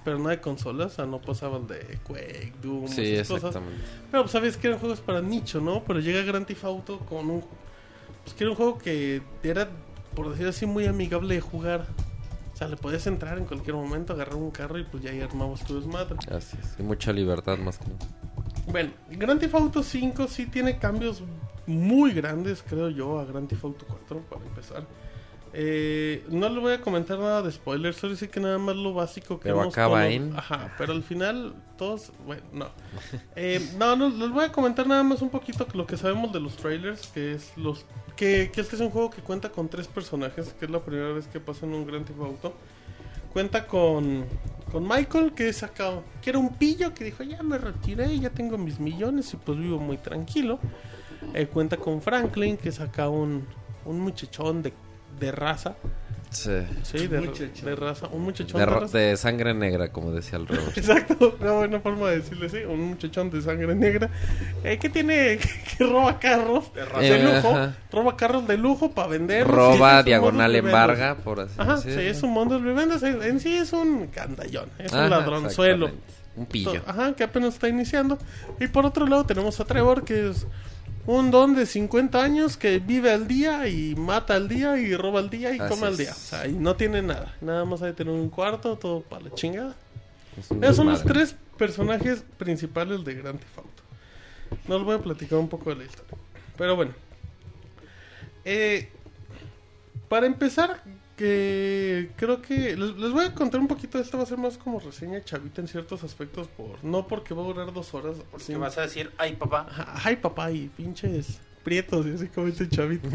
pero 0.03 0.19
no 0.19 0.29
de 0.29 0.39
consolas, 0.41 0.93
o 0.93 0.95
sea, 0.97 1.05
no 1.05 1.19
pasaban 1.21 1.65
de 1.65 1.79
Quake, 2.03 2.53
Doom, 2.61 2.87
Sí, 2.89 3.13
esas 3.15 3.27
cosas. 3.29 3.49
exactamente. 3.49 3.83
Pero 4.11 4.23
pues 4.23 4.31
sabes 4.31 4.57
que 4.57 4.67
eran 4.67 4.79
juegos 4.79 4.99
para 4.99 5.21
nicho, 5.21 5.59
¿no? 5.61 5.81
Pero 5.85 5.99
llega 6.01 6.21
Grand 6.23 6.45
Theft 6.45 6.63
Auto 6.65 6.99
con 6.99 7.29
un... 7.29 7.43
Pues 8.23 8.35
que 8.35 8.43
era 8.43 8.51
un 8.51 8.57
juego 8.57 8.77
que 8.77 9.21
era, 9.43 9.69
por 10.15 10.29
decir 10.31 10.47
así, 10.47 10.65
muy 10.65 10.85
amigable 10.85 11.35
de 11.35 11.41
jugar. 11.41 11.85
O 12.53 12.57
sea, 12.59 12.67
le 12.67 12.75
podías 12.75 13.07
entrar 13.07 13.37
en 13.37 13.45
cualquier 13.45 13.75
momento, 13.75 14.13
agarrar 14.13 14.35
un 14.35 14.51
carro 14.51 14.77
y 14.79 14.83
pues 14.83 15.01
ya 15.03 15.11
ahí 15.11 15.21
armabas 15.21 15.63
tu 15.63 15.79
desmadre. 15.79 16.15
Así 16.29 16.57
es. 16.61 16.75
Y 16.77 16.83
mucha 16.83 17.13
libertad 17.13 17.57
más 17.57 17.77
que 17.77 17.85
nada. 17.85 17.99
Bueno, 18.67 18.91
Grand 19.11 19.39
Theft 19.39 19.55
Auto 19.55 19.81
5 19.83 20.27
sí 20.27 20.45
tiene 20.45 20.77
cambios 20.77 21.23
muy 21.65 22.11
grandes, 22.11 22.61
creo 22.67 22.89
yo, 22.89 23.19
a 23.19 23.25
Grand 23.25 23.47
Theft 23.47 23.63
Auto 23.63 23.85
4, 23.87 24.21
para 24.29 24.45
empezar. 24.45 24.83
Eh, 25.51 26.23
no 26.29 26.47
le 26.49 26.59
voy 26.59 26.73
a 26.73 26.81
comentar 26.81 27.17
nada 27.17 27.41
de 27.41 27.51
spoilers, 27.51 27.97
solo 27.97 28.15
sí 28.15 28.27
que 28.27 28.39
nada 28.39 28.59
más 28.59 28.75
lo 28.75 28.93
básico 28.93 29.39
que 29.39 29.45
Pero 29.45 29.61
hemos 29.61 29.73
acaba 29.73 30.07
en- 30.07 30.35
Ajá, 30.37 30.73
pero 30.77 30.93
al 30.93 31.01
final 31.01 31.55
todos... 31.77 32.11
Bueno, 32.25 32.43
no. 32.53 32.67
Eh, 33.35 33.67
no, 33.77 33.95
no, 33.95 34.09
les 34.09 34.29
voy 34.31 34.45
a 34.45 34.51
comentar 34.51 34.85
nada 34.85 35.01
más 35.01 35.21
un 35.21 35.29
poquito 35.29 35.65
lo 35.73 35.87
que 35.87 35.97
sabemos 35.97 36.31
de 36.33 36.39
los 36.39 36.55
trailers, 36.57 37.07
que 37.07 37.33
es 37.33 37.51
los... 37.57 37.85
Que, 38.19 38.51
este 38.53 38.75
es 38.75 38.81
un 38.81 38.89
juego 38.89 39.09
que 39.09 39.21
cuenta 39.21 39.47
con 39.47 39.69
tres 39.69 39.87
personajes, 39.87 40.53
que 40.59 40.65
es 40.65 40.71
la 40.71 40.81
primera 40.81 41.13
vez 41.13 41.25
que 41.27 41.39
pasa 41.39 41.65
en 41.65 41.73
un 41.73 41.87
Grand 41.87 42.05
Theft 42.05 42.19
Auto. 42.19 42.53
Cuenta 43.31 43.65
con, 43.65 44.25
con 44.73 44.85
Michael, 44.85 45.31
que 45.31 45.47
es 45.47 45.63
que 46.21 46.29
era 46.29 46.37
un 46.37 46.53
pillo 46.55 46.93
que 46.93 47.05
dijo, 47.05 47.23
ya 47.23 47.41
me 47.43 47.57
retiré, 47.57 48.19
ya 48.19 48.29
tengo 48.29 48.57
mis 48.57 48.77
millones 48.77 49.33
y 49.33 49.37
pues 49.37 49.57
vivo 49.57 49.79
muy 49.79 49.95
tranquilo. 49.95 50.59
Eh, 51.33 51.47
cuenta 51.47 51.77
con 51.77 52.01
Franklin, 52.01 52.57
que 52.57 52.67
es 52.67 52.81
acá 52.81 53.07
un, 53.07 53.47
un 53.85 54.01
muchachón 54.01 54.63
de, 54.63 54.73
de 55.17 55.31
raza. 55.31 55.77
Sí. 56.31 56.51
Sí, 56.83 57.07
de, 57.07 57.21
de 57.63 57.75
raza. 57.75 58.07
Un 58.11 58.21
muchachón 58.21 58.59
De, 58.59 58.65
de, 58.65 58.71
raza. 58.71 58.97
de 58.97 59.17
sangre 59.17 59.53
negra, 59.55 59.91
como 59.91 60.11
decía 60.11 60.37
el 60.37 60.47
Robert. 60.47 60.77
Exacto, 60.77 61.35
una 61.39 61.51
buena 61.53 61.79
forma 61.79 62.09
de 62.09 62.17
decirle, 62.19 62.49
sí. 62.49 62.57
Un 62.57 62.89
muchachón 62.89 63.31
de 63.31 63.41
sangre 63.41 63.73
negra. 63.73 64.09
Eh, 64.63 64.77
que 64.77 64.89
tiene, 64.89 65.39
que 65.77 65.83
roba 65.85 66.19
carros 66.19 66.71
de, 66.73 66.81
Eh, 67.01 67.23
lujo. 67.23 67.49
ajá. 67.49 67.75
Roba 67.91 68.15
carros 68.15 68.47
de 68.47 68.57
lujo 68.57 68.91
para 68.91 69.07
vender. 69.07 69.47
Roba 69.47 70.03
diagonal 70.03 70.55
embarga, 70.55 71.15
por 71.15 71.39
así 71.39 71.53
Ajá, 71.57 71.77
sí, 71.77 71.89
es 71.91 72.21
un 72.21 72.31
mundo 72.31 72.59
de 72.59 72.65
viviendas. 72.69 73.01
En 73.01 73.23
en 73.23 73.39
sí 73.39 73.55
es 73.55 73.73
un 73.73 74.09
gandallón. 74.13 74.69
Es 74.77 74.91
un 74.91 74.99
Ajá, 74.99 75.09
ladronzuelo. 75.09 75.87
exactamente. 75.87 76.19
Un 76.35 76.45
pillo. 76.45 76.81
Ajá, 76.85 77.13
que 77.15 77.23
apenas 77.23 77.55
está 77.55 77.67
iniciando. 77.67 78.17
Y 78.59 78.67
por 78.67 78.85
otro 78.85 79.07
lado 79.07 79.25
tenemos 79.25 79.59
a 79.59 79.65
Trevor, 79.65 80.05
que 80.05 80.29
es 80.29 80.45
un 81.09 81.31
don 81.31 81.55
de 81.55 81.65
50 81.65 82.23
años 82.23 82.55
que 82.55 82.77
vive 82.77 83.11
al 83.11 83.27
día 83.27 83.67
y 83.67 83.95
mata 83.95 84.35
al 84.35 84.47
día 84.47 84.77
y 84.77 84.95
roba 84.95 85.19
al 85.19 85.31
día 85.31 85.55
y 85.55 85.59
Así 85.59 85.73
come 85.73 85.87
al 85.87 85.97
día. 85.97 86.11
O 86.11 86.13
sea, 86.13 86.45
y 86.45 86.53
no 86.53 86.75
tiene 86.75 87.01
nada. 87.01 87.35
Nada 87.41 87.65
más 87.65 87.81
hay 87.81 87.93
que 87.93 88.03
tener 88.03 88.13
un 88.13 88.29
cuarto, 88.29 88.77
todo 88.77 89.01
para 89.01 89.23
la 89.23 89.33
chingada. 89.33 89.75
Es 90.37 90.51
Esos 90.51 90.75
son 90.75 90.85
los 90.85 91.03
tres 91.03 91.35
personajes 91.57 92.23
principales 92.37 93.03
de 93.03 93.15
Grand 93.15 93.39
Theft 93.39 93.57
Auto. 93.57 93.83
No 94.67 94.77
les 94.77 94.85
voy 94.85 94.95
a 94.97 94.99
platicar 94.99 95.39
un 95.39 95.49
poco 95.49 95.71
de 95.71 95.77
la 95.77 95.85
historia. 95.85 96.15
Pero 96.55 96.75
bueno. 96.75 96.91
Eh, 98.45 98.87
para 100.09 100.27
empezar, 100.27 100.83
que 101.19 102.09
creo 102.15 102.41
que 102.41 102.75
les, 102.77 102.95
les 102.95 103.11
voy 103.11 103.25
a 103.25 103.33
contar 103.33 103.59
un 103.59 103.67
poquito. 103.67 103.99
Esto 103.99 104.17
va 104.17 104.23
a 104.23 104.25
ser 104.25 104.37
más 104.37 104.57
como 104.57 104.79
reseña 104.79 105.21
chavita 105.23 105.59
en 105.61 105.67
ciertos 105.67 106.03
aspectos. 106.03 106.47
por 106.47 106.83
No 106.83 107.07
porque 107.07 107.33
va 107.33 107.43
a 107.43 107.45
durar 107.45 107.73
dos 107.73 107.93
horas. 107.93 108.15
Porque 108.31 108.45
sino- 108.45 108.59
vas 108.59 108.77
a 108.77 108.81
decir, 108.83 109.11
ay 109.17 109.35
papá. 109.35 109.67
Ay, 110.03 110.15
papá, 110.15 110.51
y 110.51 110.69
pinches 110.69 111.39
prietos, 111.63 112.05
y 112.07 112.11
así 112.13 112.27
como 112.27 112.47
este 112.47 112.67
chavito. 112.69 113.07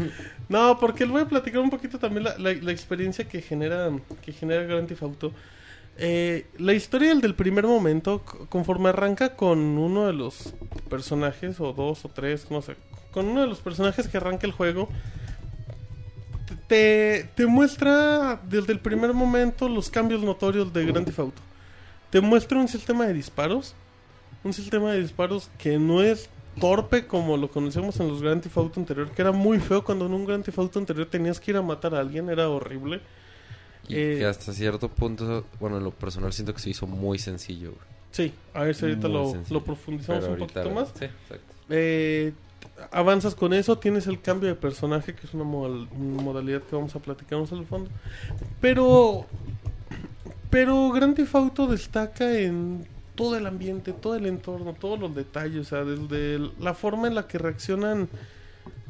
No, 0.49 0.79
porque 0.79 1.03
les 1.03 1.11
voy 1.11 1.21
a 1.23 1.27
platicar 1.27 1.61
un 1.61 1.69
poquito 1.71 1.97
también 1.99 2.23
la, 2.25 2.37
la- 2.37 2.53
la 2.53 2.71
experiencia 2.71 3.27
que 3.27 3.41
genera, 3.41 3.91
que 4.23 4.31
genera 4.31 4.63
Grand 4.63 4.87
Theft 4.87 5.03
Auto. 5.03 5.31
Eh, 5.97 6.45
la 6.59 6.73
historia 6.73 7.09
del, 7.09 7.21
del 7.21 7.35
primer 7.35 7.65
momento, 7.65 8.21
conforme 8.49 8.89
arranca 8.89 9.35
con 9.35 9.59
uno 9.59 10.05
de 10.07 10.13
los 10.13 10.53
personajes, 10.89 11.59
o 11.59 11.73
dos 11.73 12.05
o 12.05 12.09
tres, 12.09 12.51
no 12.51 12.61
sé, 12.61 12.75
con 13.11 13.27
uno 13.27 13.41
de 13.41 13.47
los 13.47 13.59
personajes 13.61 14.07
que 14.07 14.17
arranca 14.17 14.45
el 14.45 14.51
juego, 14.53 14.89
te, 16.67 17.29
te 17.35 17.45
muestra 17.45 18.41
desde 18.49 18.73
el 18.73 18.79
primer 18.79 19.13
momento 19.13 19.69
los 19.69 19.89
cambios 19.89 20.21
notorios 20.21 20.71
de 20.73 20.85
Grand 20.85 21.05
Theft 21.05 21.19
Auto. 21.19 21.41
Te 22.09 22.21
muestra 22.21 22.57
un 22.59 22.67
sistema 22.67 23.05
de 23.07 23.13
disparos, 23.13 23.75
un 24.43 24.53
sistema 24.53 24.91
de 24.93 25.01
disparos 25.01 25.49
que 25.57 25.77
no 25.77 26.01
es 26.01 26.29
torpe 26.59 27.05
como 27.05 27.35
lo 27.35 27.49
conocemos 27.49 27.99
en 27.99 28.07
los 28.07 28.21
Grand 28.21 28.41
Theft 28.41 28.57
Auto 28.57 28.79
anterior, 28.79 29.11
que 29.11 29.21
era 29.21 29.31
muy 29.31 29.59
feo 29.59 29.83
cuando 29.83 30.05
en 30.05 30.13
un 30.13 30.25
Grand 30.25 30.43
Theft 30.43 30.57
Auto 30.59 30.79
anterior 30.79 31.07
tenías 31.07 31.39
que 31.39 31.51
ir 31.51 31.57
a 31.57 31.61
matar 31.61 31.93
a 31.95 31.99
alguien, 31.99 32.29
era 32.29 32.49
horrible. 32.49 33.01
Y 33.87 33.95
Eh, 33.95 34.15
que 34.19 34.25
hasta 34.25 34.51
cierto 34.53 34.89
punto, 34.89 35.45
bueno, 35.59 35.77
en 35.77 35.83
lo 35.83 35.91
personal 35.91 36.31
siento 36.33 36.53
que 36.53 36.59
se 36.59 36.69
hizo 36.71 36.87
muy 36.87 37.19
sencillo. 37.19 37.71
güey. 37.71 37.81
Sí, 38.11 38.33
a 38.53 38.63
ver 38.63 38.73
si 38.75 38.85
ahorita 38.85 39.09
lo, 39.09 39.33
profundizamos 39.63 40.21
Pero 40.23 40.33
un 40.35 40.41
ahorita, 40.41 40.63
poquito 40.63 40.73
más. 40.75 40.93
Sí, 40.97 41.05
exacto. 41.05 41.53
Eh, 41.69 42.31
avanzas 42.91 43.35
con 43.35 43.53
eso, 43.53 43.77
tienes 43.77 44.07
el 44.07 44.21
cambio 44.21 44.49
de 44.49 44.55
personaje, 44.55 45.13
que 45.15 45.25
es 45.27 45.33
una 45.33 45.43
modal- 45.43 45.87
modalidad 45.97 46.61
que 46.63 46.75
vamos 46.75 46.95
a 46.95 46.99
platicar 46.99 47.39
más 47.39 47.51
al 47.51 47.65
fondo. 47.65 47.89
Pero, 48.61 49.25
pero 50.49 50.91
Grand 50.91 51.15
Theft 51.15 51.35
Auto 51.35 51.67
destaca 51.67 52.37
en 52.39 52.87
todo 53.15 53.37
el 53.37 53.45
ambiente, 53.47 53.93
todo 53.93 54.15
el 54.15 54.25
entorno, 54.25 54.73
todos 54.73 54.99
los 54.99 55.15
detalles, 55.15 55.61
o 55.61 55.63
sea, 55.69 55.83
desde 55.83 56.39
la 56.59 56.73
forma 56.73 57.07
en 57.07 57.15
la 57.15 57.27
que 57.27 57.37
reaccionan 57.37 58.09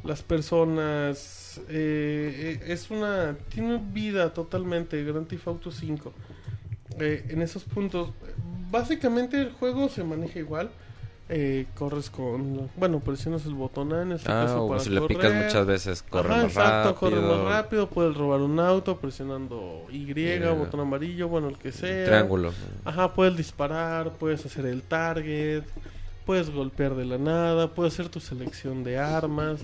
las 0.04 0.22
personas. 0.24 1.60
eh, 1.70 2.60
eh, 2.62 2.74
es 2.74 2.90
una. 2.92 3.36
Tiene 3.50 3.80
vida 3.94 4.34
totalmente. 4.34 5.04
Grand 5.04 5.28
Theft 5.28 5.48
Auto 5.48 5.72
5. 5.72 6.14
Eh, 7.00 7.26
en 7.30 7.42
esos 7.42 7.64
puntos. 7.64 8.10
Básicamente 8.72 9.40
el 9.42 9.52
juego 9.54 9.90
se 9.90 10.04
maneja 10.04 10.40
igual. 10.40 10.70
Eh, 11.28 11.66
corres 11.74 12.12
con. 12.12 12.70
Bueno, 12.78 13.00
presionas 13.00 13.46
el 13.48 13.56
botón 13.56 13.92
A 13.94 14.04
en 14.04 14.12
este 14.12 14.32
Ah, 14.32 14.44
caso 14.46 14.66
o 14.66 14.70
para 14.70 14.80
si 14.80 14.92
le 14.92 15.02
picas 15.02 15.32
correr. 15.32 15.46
muchas 15.46 15.66
veces, 15.66 16.04
corre 16.04 16.30
Ajá, 16.30 16.38
más 16.44 16.52
exacto, 16.52 16.90
rápido. 16.90 16.96
corre 16.96 17.22
más 17.22 17.50
rápido. 17.52 17.90
Puedes 17.90 18.16
robar 18.16 18.42
un 18.42 18.60
auto 18.60 18.98
presionando 18.98 19.86
Y, 19.90 20.12
Y, 20.20 20.40
botón 20.40 20.82
amarillo, 20.82 21.28
bueno, 21.28 21.48
el 21.50 21.58
que 21.58 21.72
sea. 21.72 22.06
Triángulo. 22.06 22.54
Ajá, 22.84 23.14
puedes 23.14 23.36
disparar, 23.36 24.12
puedes 24.20 24.46
hacer 24.46 24.68
el 24.68 24.84
target, 24.84 25.64
puedes 26.28 26.52
golpear 26.52 26.94
de 26.94 27.06
la 27.06 27.18
nada, 27.18 27.74
puedes 27.74 27.94
hacer 27.94 28.10
tu 28.10 28.20
selección 28.20 28.84
de 28.84 29.00
armas. 29.00 29.62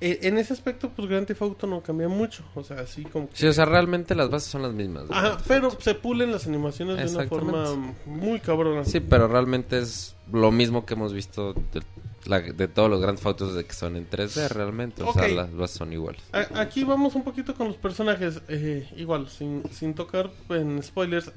E- 0.00 0.20
en 0.22 0.38
ese 0.38 0.52
aspecto, 0.54 0.88
pues 0.90 1.08
Grand 1.08 1.26
Theft 1.26 1.42
Auto 1.42 1.66
no 1.66 1.82
cambia 1.82 2.08
mucho. 2.08 2.42
O 2.54 2.62
sea, 2.64 2.80
así 2.80 3.04
como 3.04 3.28
que- 3.28 3.36
Sí, 3.36 3.46
o 3.46 3.52
sea, 3.52 3.64
realmente 3.66 4.14
las 4.14 4.30
bases 4.30 4.50
son 4.50 4.62
las 4.62 4.72
mismas. 4.72 5.04
Ajá, 5.10 5.20
Grand 5.20 5.36
Theft 5.36 5.48
pero 5.48 5.70
se 5.80 5.94
pulen 5.94 6.32
las 6.32 6.46
animaciones 6.46 6.96
de 6.96 7.16
una 7.18 7.26
forma 7.28 7.94
muy 8.06 8.40
cabrona. 8.40 8.84
Sí, 8.84 9.00
pero 9.00 9.28
realmente 9.28 9.78
es 9.78 10.16
lo 10.32 10.50
mismo 10.50 10.86
que 10.86 10.94
hemos 10.94 11.12
visto 11.12 11.52
de, 11.52 11.82
la- 12.26 12.40
de 12.40 12.68
todos 12.68 12.88
los 12.88 13.00
grandes 13.00 13.22
fotos 13.22 13.54
de 13.54 13.64
que 13.64 13.72
son 13.74 13.96
en 13.96 14.08
3D 14.08 14.48
realmente. 14.48 15.02
O 15.02 15.12
sea, 15.12 15.24
Ok. 15.26 15.32
las 15.32 15.54
bases 15.54 15.76
son 15.76 15.92
iguales. 15.92 16.22
A- 16.32 16.60
Aquí 16.60 16.82
vamos 16.84 17.14
un 17.14 17.22
poquito 17.24 17.54
con 17.54 17.66
los 17.68 17.76
personajes. 17.76 18.40
eh, 18.48 18.88
igual, 18.96 19.28
sin, 19.28 19.62
sin 19.70 19.92
tocar 19.94 20.30
en 20.48 20.82
spoilers. 20.82 21.30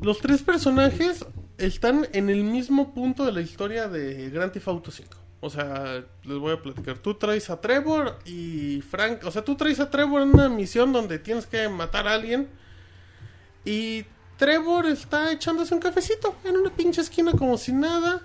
Los 0.00 0.18
tres 0.18 0.42
personajes 0.42 1.24
están 1.58 2.06
en 2.12 2.28
el 2.30 2.44
mismo 2.44 2.92
punto 2.92 3.24
de 3.24 3.32
la 3.32 3.40
historia 3.40 3.88
de 3.88 4.28
Grand 4.30 4.52
Theft 4.52 4.68
Auto 4.68 4.90
5. 4.90 5.10
O 5.46 5.50
sea, 5.50 6.02
les 6.24 6.38
voy 6.38 6.52
a 6.52 6.60
platicar. 6.60 6.98
Tú 6.98 7.14
traes 7.14 7.48
a 7.50 7.60
Trevor 7.60 8.18
y 8.24 8.80
Frank. 8.82 9.24
O 9.24 9.30
sea, 9.30 9.44
tú 9.44 9.54
traes 9.54 9.78
a 9.80 9.88
Trevor 9.90 10.22
en 10.22 10.30
una 10.34 10.48
misión 10.48 10.92
donde 10.92 11.18
tienes 11.18 11.46
que 11.46 11.68
matar 11.68 12.08
a 12.08 12.14
alguien. 12.14 12.48
Y 13.64 14.04
Trevor 14.36 14.86
está 14.86 15.32
echándose 15.32 15.74
un 15.74 15.80
cafecito 15.80 16.34
en 16.44 16.56
una 16.56 16.70
pinche 16.70 17.00
esquina 17.00 17.32
como 17.32 17.56
si 17.58 17.72
nada. 17.72 18.22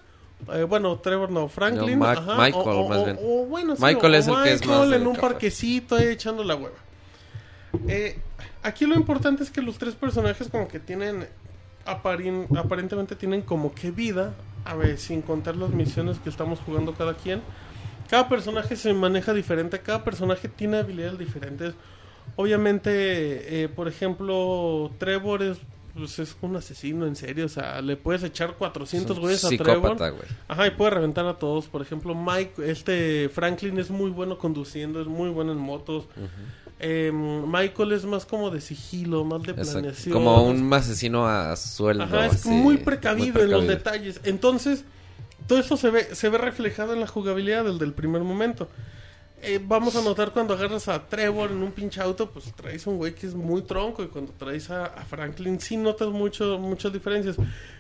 Eh, 0.53 0.63
bueno, 0.63 0.97
Trevor 0.99 1.29
no, 1.29 1.47
Franklin. 1.47 1.99
No, 1.99 2.05
ajá, 2.05 2.35
Michael, 2.35 2.53
o, 2.67 2.79
o- 2.85 2.89
más 2.89 3.05
bien. 3.05 3.19
o 3.21 3.45
bueno, 3.45 3.75
sí, 3.75 3.81
Michael 3.83 4.15
es 4.15 4.27
el 4.27 4.33
que 4.43 4.53
es 4.53 4.65
más 4.65 4.77
Michael 4.79 4.93
en 5.01 5.07
un 5.07 5.13
café. 5.15 5.27
parquecito 5.27 5.95
ahí 5.95 6.07
echando 6.07 6.43
la 6.43 6.55
hueva. 6.55 6.75
Eh, 7.87 8.19
aquí 8.63 8.85
lo 8.85 8.95
importante 8.95 9.43
es 9.43 9.49
que 9.51 9.61
los 9.61 9.77
tres 9.77 9.93
personajes 9.95 10.47
como 10.49 10.67
que 10.67 10.79
tienen 10.79 11.27
aparien- 11.85 12.47
aparentemente 12.57 13.15
tienen 13.15 13.41
como 13.43 13.73
que 13.73 13.91
vida, 13.91 14.33
a 14.65 14.75
ver, 14.75 14.97
sin 14.97 15.21
contar 15.21 15.55
las 15.55 15.69
misiones 15.71 16.19
que 16.19 16.29
estamos 16.29 16.59
jugando 16.59 16.93
cada 16.93 17.15
quien. 17.15 17.41
Cada 18.09 18.27
personaje 18.27 18.75
se 18.75 18.93
maneja 18.93 19.33
diferente, 19.33 19.79
cada 19.79 20.03
personaje 20.03 20.49
tiene 20.49 20.77
habilidades 20.77 21.17
diferentes. 21.17 21.73
Obviamente, 22.35 23.63
eh, 23.63 23.69
por 23.69 23.87
ejemplo, 23.87 24.91
Trevor 24.97 25.43
es, 25.43 25.57
pues, 25.93 26.19
es 26.19 26.35
un 26.41 26.55
asesino 26.55 27.05
en 27.05 27.15
serio, 27.15 27.45
o 27.45 27.49
sea, 27.49 27.81
le 27.81 27.97
puedes 27.97 28.23
echar 28.23 28.55
400 28.55 29.11
Es 29.11 29.17
un 29.17 29.21
güeyes 29.21 29.45
a 29.45 29.49
Trevor. 29.49 29.97
güey. 29.97 30.29
Ajá, 30.47 30.67
y 30.67 30.71
puede 30.71 30.91
reventar 30.91 31.25
a 31.25 31.37
todos. 31.37 31.67
Por 31.67 31.81
ejemplo, 31.81 32.13
Mike, 32.13 32.69
este 32.69 33.29
Franklin 33.29 33.79
es 33.79 33.89
muy 33.89 34.09
bueno 34.11 34.37
conduciendo, 34.37 35.01
es 35.01 35.07
muy 35.07 35.29
bueno 35.29 35.51
en 35.51 35.59
motos. 35.59 36.05
Eh, 36.83 37.11
Michael 37.13 37.91
es 37.91 38.05
más 38.05 38.25
como 38.25 38.49
de 38.49 38.59
sigilo, 38.59 39.23
más 39.23 39.43
de 39.43 39.51
Exacto. 39.51 39.71
planeación. 39.73 40.13
Como 40.13 40.43
un 40.43 40.73
asesino 40.73 41.27
a 41.27 41.55
sueldo. 41.55 42.03
Ajá, 42.05 42.25
es 42.25 42.33
así, 42.33 42.49
muy 42.49 42.77
precavido, 42.77 43.35
muy 43.35 43.43
en 43.43 43.51
los 43.51 43.67
detalles. 43.67 44.19
Entonces, 44.23 44.83
todo 45.47 45.59
esto 45.59 45.77
se 45.77 45.91
ve, 45.91 46.15
se 46.15 46.29
ve 46.29 46.39
reflejado 46.39 46.93
en 46.93 46.99
la 47.01 47.07
jugabilidad 47.07 47.65
desde 47.65 47.85
el 47.85 47.93
primer 47.93 48.23
momento. 48.23 48.67
Eh, 49.43 49.59
vamos 49.63 49.95
a 49.95 50.01
notar 50.01 50.31
cuando 50.31 50.53
agarras 50.55 50.87
a 50.87 51.07
Trevor 51.07 51.51
en 51.51 51.63
un 51.63 51.71
pinche 51.71 51.99
auto, 52.01 52.29
pues 52.31 52.45
traes 52.53 52.85
un 52.87 52.97
güey 52.97 53.13
que 53.13 53.27
es 53.27 53.35
muy 53.35 53.61
tronco. 53.61 54.03
Y 54.03 54.07
cuando 54.07 54.31
traes 54.33 54.69
a, 54.71 54.85
a 54.85 55.03
Franklin, 55.05 55.59
sí 55.59 55.77
notas 55.77 56.09
mucho, 56.09 56.57
muchas 56.57 56.91
diferencias. 56.93 57.35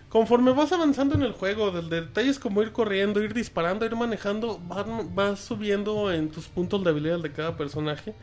Conforme 0.09 0.51
vas 0.53 0.71
avanzando 0.73 1.15
en 1.15 1.23
el 1.23 1.31
juego, 1.31 1.71
desde 1.71 2.01
detalles 2.01 2.37
como 2.37 2.61
ir 2.61 2.71
corriendo, 2.71 3.23
ir 3.23 3.33
disparando, 3.33 3.85
ir 3.85 3.95
manejando, 3.95 4.59
van- 4.67 5.15
vas 5.15 5.39
subiendo 5.39 6.11
en 6.11 6.29
tus 6.29 6.47
puntos 6.47 6.83
de 6.83 6.89
habilidad 6.91 7.19
de 7.19 7.31
cada 7.31 7.55
personaje. 7.57 8.13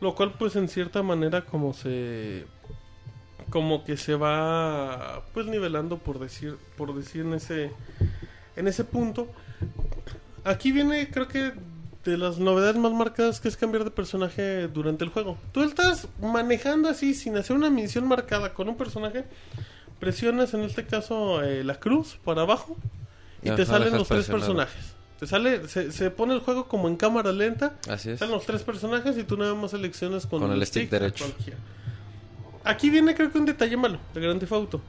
Lo 0.00 0.14
cual, 0.14 0.34
pues, 0.38 0.56
en 0.56 0.68
cierta 0.68 1.02
manera, 1.02 1.44
como 1.44 1.72
se 1.74 2.46
como 3.50 3.84
que 3.84 3.96
se 3.96 4.14
va 4.14 5.24
pues 5.34 5.46
nivelando 5.46 5.98
por 5.98 6.18
decir 6.18 6.56
por 6.76 6.94
decir 6.94 7.22
en 7.22 7.34
ese 7.34 7.72
en 8.56 8.68
ese 8.68 8.84
punto. 8.84 9.28
Aquí 10.44 10.72
viene 10.72 11.10
creo 11.10 11.28
que 11.28 11.52
de 12.04 12.16
las 12.16 12.38
novedades 12.38 12.76
más 12.76 12.92
marcadas 12.92 13.40
que 13.40 13.48
es 13.48 13.56
cambiar 13.56 13.84
de 13.84 13.90
personaje 13.90 14.68
durante 14.68 15.04
el 15.04 15.10
juego. 15.10 15.36
Tú 15.52 15.62
estás 15.62 16.08
manejando 16.20 16.88
así 16.88 17.12
sin 17.12 17.36
hacer 17.36 17.56
una 17.56 17.68
misión 17.68 18.08
marcada 18.08 18.54
con 18.54 18.68
un 18.68 18.76
personaje 18.76 19.24
presionas 19.98 20.54
en 20.54 20.62
este 20.62 20.86
caso 20.86 21.42
eh, 21.42 21.62
la 21.62 21.78
cruz 21.78 22.18
para 22.24 22.42
abajo 22.42 22.76
y 23.42 23.50
te 23.50 23.66
salen 23.66 23.92
los 23.92 24.08
tres 24.08 24.26
presionado. 24.26 24.64
personajes 24.64 24.89
te 25.20 25.26
sale 25.26 25.68
se, 25.68 25.92
se 25.92 26.10
pone 26.10 26.34
el 26.34 26.40
juego 26.40 26.66
como 26.66 26.88
en 26.88 26.96
cámara 26.96 27.30
lenta 27.32 27.74
Así 27.88 28.08
es. 28.08 28.14
están 28.14 28.30
los 28.30 28.44
tres 28.46 28.62
personajes 28.62 29.16
y 29.18 29.22
tú 29.24 29.36
nada 29.36 29.54
más 29.54 29.70
seleccionas 29.70 30.26
con, 30.26 30.40
Con 30.40 30.50
el 30.52 30.66
stick 30.66 30.92
a 30.92 30.98
derecho. 30.98 31.26
cualquiera. 31.26 31.58
Aquí 32.64 32.90
viene 32.90 33.14
creo 33.14 33.30
que 33.30 33.38
un 33.38 33.46
detalle 33.46 33.76
malo 33.76 33.98
de 34.14 34.20
Grand 34.20 34.40
Theft 34.40 34.52
Auto. 34.52 34.80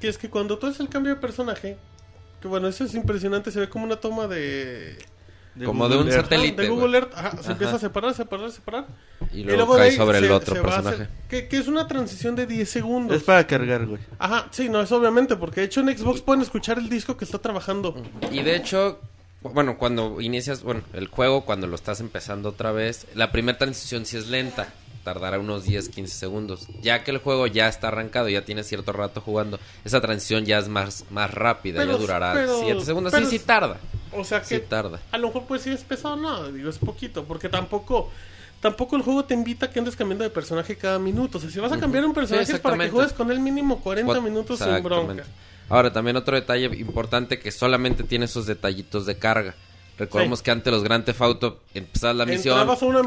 Que 0.00 0.08
es 0.08 0.16
que 0.18 0.30
cuando 0.30 0.58
tú 0.58 0.66
haces 0.68 0.80
el 0.80 0.88
cambio 0.88 1.14
de 1.14 1.20
personaje, 1.20 1.76
que 2.40 2.48
bueno, 2.48 2.68
eso 2.68 2.84
es 2.84 2.94
impresionante, 2.94 3.50
se 3.50 3.60
ve 3.60 3.68
como 3.68 3.84
una 3.84 3.96
toma 3.96 4.26
de... 4.28 4.96
Como 5.64 5.88
de 5.88 5.96
un 5.96 6.02
Google 6.04 6.14
Earth. 6.14 6.24
satélite. 6.26 6.62
de 6.62 6.68
güey. 6.68 6.80
Google 6.80 6.98
Earth, 6.98 7.12
ajá, 7.16 7.30
se 7.32 7.36
Ajá. 7.40 7.52
empieza 7.52 7.74
a 7.74 7.78
separar, 7.80 8.14
separar, 8.14 8.50
separar. 8.52 8.86
Y 9.32 9.40
Y 9.40 9.44
luego, 9.44 9.74
de 9.74 9.80
cae 9.80 9.90
ahí 9.90 9.96
sobre 9.96 10.18
el 10.18 10.24
se- 10.26 10.30
otro 10.30 10.54
se 10.54 10.60
va 10.60 10.68
a 10.68 10.70
personaje. 10.76 11.02
hacer- 11.02 11.08
que, 11.28 11.48
que 11.48 11.56
es 11.56 11.66
una 11.66 11.88
transición 11.88 12.36
de 12.36 12.46
10 12.46 12.70
segundos. 12.70 13.16
Es 13.16 13.24
para 13.24 13.44
cargar, 13.44 13.84
güey. 13.86 14.00
Ajá, 14.20 14.46
sí, 14.52 14.68
no, 14.68 14.80
es 14.80 14.92
obviamente, 14.92 15.34
porque 15.34 15.62
de 15.62 15.66
hecho 15.66 15.80
en 15.80 15.98
Xbox 15.98 16.20
pueden 16.20 16.42
escuchar 16.42 16.78
el 16.78 16.88
disco 16.88 17.16
que 17.16 17.24
está 17.24 17.38
trabajando. 17.38 18.00
Y 18.30 18.42
de 18.44 18.54
hecho, 18.54 19.00
bueno, 19.42 19.78
cuando 19.78 20.20
inicias, 20.20 20.62
bueno, 20.62 20.82
el 20.92 21.06
juego, 21.08 21.44
cuando 21.44 21.66
lo 21.66 21.74
estás 21.74 22.00
empezando 22.00 22.48
otra 22.50 22.72
vez, 22.72 23.06
la 23.14 23.30
primera 23.32 23.56
transición 23.58 24.04
sí 24.06 24.16
es 24.16 24.28
lenta. 24.28 24.68
Tardará 25.04 25.38
unos 25.38 25.64
10, 25.64 25.88
15 25.88 26.14
segundos. 26.14 26.66
Ya 26.82 27.02
que 27.02 27.12
el 27.12 27.18
juego 27.18 27.46
ya 27.46 27.68
está 27.68 27.88
arrancado, 27.88 28.28
ya 28.28 28.44
tiene 28.44 28.62
cierto 28.62 28.92
rato 28.92 29.20
jugando, 29.22 29.58
esa 29.84 30.00
transición 30.02 30.44
ya 30.44 30.58
es 30.58 30.68
más, 30.68 31.04
más 31.10 31.32
rápida, 31.32 31.80
Pero- 31.80 31.92
ya 31.92 31.98
durará 31.98 32.32
pero- 32.34 32.60
7 32.60 32.84
segundos. 32.84 33.12
pero- 33.12 33.24
sí, 33.30 33.38
sí 33.38 33.44
tarda. 33.44 33.78
O 34.12 34.24
sea 34.24 34.42
Sí 34.42 34.56
que 34.56 34.60
tarda. 34.60 35.00
a 35.12 35.18
lo 35.18 35.28
mejor 35.28 35.44
pues 35.44 35.62
sí 35.62 35.70
es 35.70 35.82
pesado, 35.84 36.16
no, 36.16 36.50
digo, 36.50 36.68
es 36.70 36.78
poquito, 36.78 37.24
porque 37.24 37.48
tampoco 37.48 38.10
tampoco 38.60 38.96
el 38.96 39.02
juego 39.02 39.24
te 39.24 39.34
invita 39.34 39.66
a 39.66 39.70
que 39.70 39.78
andes 39.78 39.94
cambiando 39.96 40.24
de 40.24 40.30
personaje 40.30 40.76
cada 40.76 40.98
minuto. 40.98 41.38
O 41.38 41.40
sea, 41.40 41.48
si 41.50 41.60
vas 41.60 41.70
a 41.72 41.78
cambiar 41.78 42.04
un 42.04 42.12
personaje 42.12 42.46
Sí, 42.46 42.52
es 42.52 42.58
para 42.60 42.76
que 42.76 42.90
juegues 42.90 43.12
con 43.12 43.30
él 43.30 43.38
mínimo 43.38 43.78
40 43.80 44.12
Cuat- 44.14 44.22
minutos 44.22 44.58
sin 44.58 44.82
bronca. 44.82 45.24
Ahora, 45.68 45.92
también 45.92 46.16
otro 46.16 46.34
detalle 46.34 46.66
importante 46.78 47.38
que 47.38 47.50
solamente 47.50 48.02
tiene 48.04 48.24
esos 48.26 48.46
detallitos 48.46 49.06
de 49.06 49.18
carga. 49.18 49.54
Recordemos 49.98 50.38
Sí. 50.38 50.44
que 50.44 50.50
antes 50.52 50.72
los 50.72 50.84
Grand 50.84 51.04
Theft 51.04 51.20
Auto 51.22 51.60
empezabas 51.74 52.14
la 52.14 52.24
misión, 52.24 52.56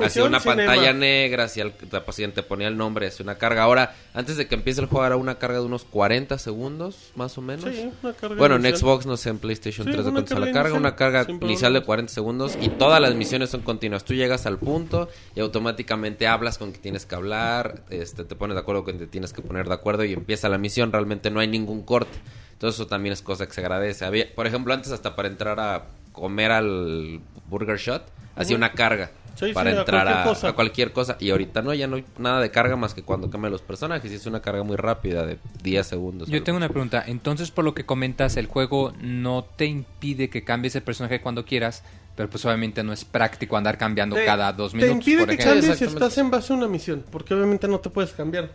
hacía 0.03 0.25
una 0.25 0.41
cinema. 0.41 0.57
pantalla 0.65 0.91
negra, 0.91 1.45
hacía 1.45 1.63
el, 1.63 1.73
la 1.89 2.03
paciente 2.03 2.43
ponía 2.43 2.67
el 2.67 2.75
nombre, 2.75 3.07
hacía 3.07 3.23
una 3.23 3.37
carga. 3.37 3.63
Ahora, 3.63 3.95
antes 4.13 4.35
de 4.35 4.45
que 4.49 4.55
empiece 4.55 4.81
el 4.81 4.87
juego, 4.87 5.05
era 5.05 5.15
una 5.15 5.35
carga 5.39 5.59
de 5.59 5.63
unos 5.65 5.85
40 5.85 6.37
segundos, 6.37 7.11
más 7.15 7.37
o 7.37 7.41
menos. 7.41 7.63
Sí, 7.73 7.89
una 8.03 8.11
carga 8.11 8.35
Bueno, 8.35 8.55
en. 8.57 8.75
Xbox, 8.75 9.05
no 9.05 9.15
sé, 9.15 9.29
en 9.29 9.39
PlayStation 9.39 9.87
Sí, 9.87 9.93
3 9.93 10.03
de 10.05 10.27
sale 10.27 10.45
la 10.47 10.51
carga 10.51 10.73
una 10.75 10.97
carga 10.97 11.25
inicial 11.29 11.71
de 11.71 11.81
40 11.81 12.11
segundos 12.13 12.57
y 12.61 12.67
todas 12.67 12.99
las 12.99 13.15
misiones 13.15 13.49
son 13.51 13.61
continuas. 13.61 14.03
Tú 14.03 14.13
llegas 14.13 14.45
al 14.45 14.57
punto 14.59 15.07
y 15.33 15.39
automáticamente 15.39 16.27
hablas 16.27 16.57
con 16.57 16.73
que 16.73 16.79
tienes 16.79 17.05
que 17.05 17.15
hablar, 17.15 17.83
este, 17.89 18.25
te 18.25 18.35
pones 18.35 18.55
de 18.55 18.59
acuerdo 18.63 18.83
con 18.83 18.95
que 18.97 19.05
te 19.05 19.07
tienes 19.07 19.31
que 19.31 19.41
poner 19.41 19.65
de 19.69 19.73
acuerdo 19.75 20.03
y 20.03 20.11
empieza 20.11 20.49
la 20.49 20.57
misión. 20.57 20.91
Realmente 20.91 21.31
no 21.31 21.39
hay 21.39 21.47
ningún 21.47 21.83
corte. 21.83 22.17
Entonces 22.61 22.79
eso 22.79 22.85
también 22.87 23.11
es 23.13 23.23
cosa 23.23 23.47
que 23.47 23.53
se 23.53 23.61
agradece. 23.61 24.05
Había, 24.05 24.27
por 24.35 24.45
ejemplo, 24.45 24.71
antes 24.71 24.91
hasta 24.91 25.15
para 25.15 25.27
entrar 25.27 25.59
a 25.59 25.85
comer 26.11 26.51
al 26.51 27.19
Burger 27.49 27.77
Shot, 27.79 28.03
hacía 28.35 28.55
una 28.55 28.73
carga. 28.73 29.09
Sí, 29.33 29.51
para 29.51 29.71
sí, 29.71 29.77
a 29.77 29.79
entrar 29.79 30.05
cualquier 30.23 30.51
a, 30.51 30.53
cualquier 30.53 30.91
cosa. 30.91 31.17
Y 31.19 31.31
ahorita 31.31 31.63
no, 31.63 31.73
ya 31.73 31.87
no 31.87 31.95
hay 31.95 32.05
nada 32.19 32.39
de 32.39 32.51
carga 32.51 32.75
más 32.75 32.93
que 32.93 33.01
cuando 33.01 33.31
cambian 33.31 33.51
los 33.51 33.63
personajes. 33.63 34.11
Y 34.11 34.13
es 34.13 34.27
una 34.27 34.43
carga 34.43 34.61
muy 34.61 34.75
rápida 34.75 35.25
de 35.25 35.39
10 35.63 35.87
segundos. 35.87 36.29
Yo 36.29 36.43
tengo 36.43 36.57
una 36.57 36.69
pregunta. 36.69 37.03
Entonces, 37.07 37.49
por 37.49 37.65
lo 37.65 37.73
que 37.73 37.83
comentas, 37.83 38.37
el 38.37 38.45
juego 38.45 38.93
no 39.01 39.43
te 39.43 39.65
impide 39.65 40.29
que 40.29 40.43
cambies 40.43 40.75
el 40.75 40.83
personaje 40.83 41.19
cuando 41.19 41.43
quieras, 41.45 41.81
pero 42.15 42.29
pues 42.29 42.45
obviamente 42.45 42.83
no 42.83 42.93
es 42.93 43.05
práctico 43.05 43.57
andar 43.57 43.79
cambiando 43.79 44.15
Te- 44.17 44.25
cada 44.25 44.53
dos 44.53 44.73
Te 44.73 44.77
minutos, 44.77 44.97
impide 44.97 45.17
por 45.17 45.27
que 45.29 45.33
ejemplo. 45.41 45.61
cambies 45.61 45.79
si 45.79 45.85
estás 45.85 46.15
en 46.19 46.29
base 46.29 46.53
a 46.53 46.57
una 46.57 46.67
misión, 46.67 47.03
porque 47.09 47.33
obviamente 47.33 47.67
no 47.67 47.79
te 47.79 47.89
puedes 47.89 48.11
cambiar. 48.11 48.49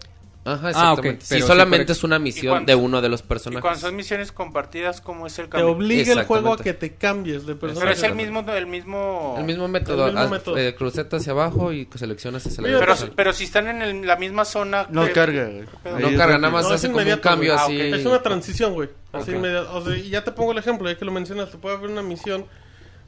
Ajá, 0.47 0.69
Ah, 0.69 0.71
exactamente. 0.71 1.03
pero 1.03 1.27
si 1.27 1.35
sí, 1.35 1.41
solamente 1.47 1.77
correcto. 1.79 1.93
es 1.93 2.05
una 2.05 2.17
Y 2.17 2.21
misión 2.21 2.53
cuando- 2.53 2.71
de 2.71 2.75
uno 2.77 3.03
de 3.03 3.09
los 3.09 3.21
Y 3.21 3.25
personajes. 3.25 3.61
cuando 3.63 3.81
son 3.81 3.97
misiones 3.97 4.31
compartidas, 4.33 5.01
¿cómo 5.01 5.27
es 5.27 5.39
el 5.41 5.47
Te 5.47 5.51
cambio? 5.51 5.71
obliga 5.73 6.13
el 6.13 6.25
juego 6.25 6.53
a 6.53 6.57
que 6.57 6.73
te 6.73 6.95
cambies 6.95 7.47
de 7.47 7.57
personaje. 7.57 7.81
Pero 7.87 7.93
es 7.97 8.03
el 8.05 8.15
mismo, 8.15 8.45
el 8.53 8.67
mismo... 8.67 9.35
El 9.39 9.45
mismo 9.45 9.67
método. 9.69 10.07
El 10.07 10.13
mismo 10.13 10.25
haz- 10.27 10.31
método. 10.31 10.57
eh, 10.59 10.75
cruceta 10.77 11.17
hacia 11.17 11.33
abajo 11.33 11.73
y 11.73 11.89
seleccionas 11.95 12.47
hacia 12.47 12.63
la 12.63 12.69
Mira, 12.69 12.79
Pero, 12.81 12.95
pero 13.17 13.33
si 13.33 13.45
están 13.45 13.67
en 13.67 13.83
el- 13.83 14.07
la 14.07 14.17
misma 14.17 14.45
zona... 14.45 14.87
No 14.89 15.05
que- 15.05 15.13
carga, 15.13 15.49
No 15.49 16.17
carga, 16.17 16.39
nada 16.39 16.51
más 16.51 16.63
No, 16.65 16.69
es 16.71 16.75
hace 16.77 16.87
como 16.87 16.99
un 16.99 17.03
inmediato, 17.03 17.23
cambio 17.23 17.53
güey. 17.55 17.61
Ah, 17.61 17.65
así. 17.67 17.93
ok. 17.93 17.99
Es 18.01 18.07
una 18.07 18.23
transición, 18.23 18.73
güey. 18.75 18.89
Así 19.13 19.31
Ok. 19.33 19.37
inmediato. 19.39 19.77
O 19.77 19.85
sea, 19.85 19.97
y 19.97 20.11
ya 20.11 20.23
te 20.23 20.31
pongo 20.31 20.53
el 20.53 20.59
ejemplo, 20.59 20.89
ya 20.89 20.97
que 20.97 21.05
lo 21.05 21.11
mencionas, 21.13 21.51
te 21.51 21.59
puede 21.59 21.77
haber 21.77 21.91
una 21.91 22.03
misión 22.03 22.47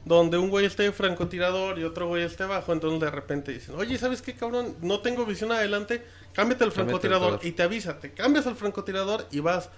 donde 0.05 0.37
un 0.37 0.49
güey 0.49 0.65
esté 0.65 0.91
francotirador 0.91 1.77
y 1.77 1.83
otro 1.83 2.07
güey 2.07 2.23
esté 2.23 2.43
abajo, 2.43 2.73
entonces 2.73 2.99
de 3.01 3.11
repente 3.11 3.51
dicen, 3.51 3.75
oye, 3.77 3.97
¿sabes 3.97 4.21
qué, 4.21 4.33
cabrón? 4.33 4.75
No 4.81 5.01
tengo 5.01 5.25
visión 5.25 5.51
adelante, 5.51 6.03
cámbiate 6.33 6.63
al 6.63 6.71
francotirador 6.71 7.31
y 7.47 7.51
te 7.53 7.63
avisa, 7.63 7.99
te 7.99 8.11
cambias 8.11 8.47
al 8.47 8.55
francotirador 8.55 9.25
y 9.31 9.39
vas. 9.39 9.69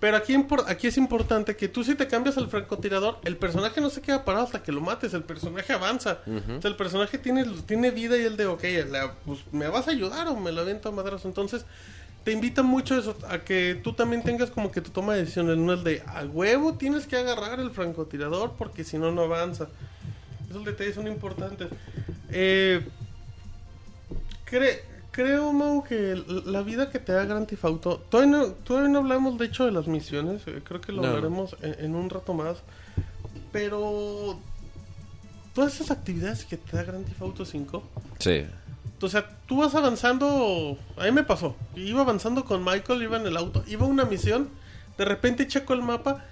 Pero 0.00 0.16
aquí, 0.16 0.34
aquí 0.66 0.86
es 0.86 0.96
importante 0.96 1.56
que 1.56 1.68
tú 1.68 1.84
si 1.84 1.94
te 1.94 2.06
cambias 2.08 2.38
al 2.38 2.48
francotirador, 2.48 3.18
el 3.22 3.36
personaje 3.36 3.82
no 3.82 3.90
se 3.90 4.00
queda 4.00 4.24
parado 4.24 4.46
hasta 4.46 4.62
que 4.62 4.72
lo 4.72 4.80
mates, 4.80 5.12
el 5.12 5.24
personaje 5.24 5.72
avanza. 5.74 6.20
O 6.58 6.62
sea, 6.62 6.70
el 6.70 6.76
personaje 6.76 7.18
tiene, 7.18 7.44
tiene 7.66 7.90
vida 7.90 8.16
y 8.16 8.22
el 8.22 8.36
de, 8.38 8.46
ok, 8.46 8.64
la- 8.88 9.12
pues, 9.26 9.40
¿me 9.52 9.68
vas 9.68 9.88
a 9.88 9.90
ayudar 9.90 10.26
o 10.28 10.36
me 10.36 10.52
lo 10.52 10.62
aviento 10.62 10.88
a 10.88 10.92
madrazo? 10.92 11.28
Entonces, 11.28 11.66
te 12.24 12.32
invita 12.32 12.62
mucho 12.62 12.98
eso, 12.98 13.14
a 13.28 13.40
que 13.40 13.78
tú 13.82 13.92
también 13.92 14.22
tengas 14.22 14.50
como 14.50 14.70
que 14.72 14.80
tu 14.80 14.90
toma 14.90 15.12
de 15.14 15.20
decisiones, 15.20 15.58
no 15.58 15.74
es 15.74 15.84
de, 15.84 16.02
a 16.06 16.22
huevo 16.24 16.74
tienes 16.74 17.06
que 17.06 17.16
agarrar 17.16 17.60
el 17.60 17.70
francotirador 17.70 18.54
porque 18.56 18.84
si 18.84 18.96
no, 18.96 19.10
no 19.12 19.22
avanza. 19.22 19.68
Esos 20.48 20.64
detalles 20.64 20.94
son 20.94 21.08
importantes. 21.08 21.68
Eh, 22.30 22.86
cre- 24.46 24.80
creo, 25.24 25.52
Mau, 25.52 25.82
que 25.84 26.22
la 26.46 26.62
vida 26.62 26.90
que 26.90 26.98
te 26.98 27.12
da 27.12 27.24
Grand 27.24 27.46
Theft 27.46 27.64
Auto... 27.64 27.98
Todavía 28.08 28.36
no, 28.38 28.46
todavía 28.48 28.88
no 28.90 28.98
hablamos, 29.00 29.38
de 29.38 29.46
hecho, 29.46 29.64
de 29.66 29.72
las 29.72 29.86
misiones. 29.86 30.42
eh, 30.46 30.60
creo 30.64 30.80
que 30.80 30.92
lo 30.92 31.02
No. 31.02 31.08
hablaremos 31.08 31.56
en, 31.62 31.84
en 31.84 31.94
un 31.94 32.08
rato 32.10 32.34
más. 32.34 32.58
Pero... 33.52 34.38
Todas 35.54 35.74
esas 35.74 35.90
actividades 35.90 36.44
que 36.44 36.56
te 36.56 36.76
da 36.76 36.84
Grand 36.84 37.04
Theft 37.06 37.22
Auto 37.22 37.44
5... 37.44 37.82
Sí. 38.18 38.44
O 39.02 39.08
sea, 39.08 39.26
tú 39.46 39.56
vas 39.60 39.74
avanzando. 39.74 40.76
A 40.98 41.04
mí 41.04 41.10
me 41.12 41.22
pasó. 41.22 41.56
Iba 41.74 42.02
avanzando 42.02 42.44
con 42.44 42.62
Michael, 42.62 43.02
iba 43.02 43.16
en 43.16 43.26
el 43.26 43.36
auto, 43.38 43.64
iba 43.66 43.86
a 43.86 43.88
una 43.88 44.04
misión. 44.04 44.50
De 44.98 45.06
repente 45.06 45.46
checo 45.48 45.72
el 45.72 45.80
mapa 45.80 46.22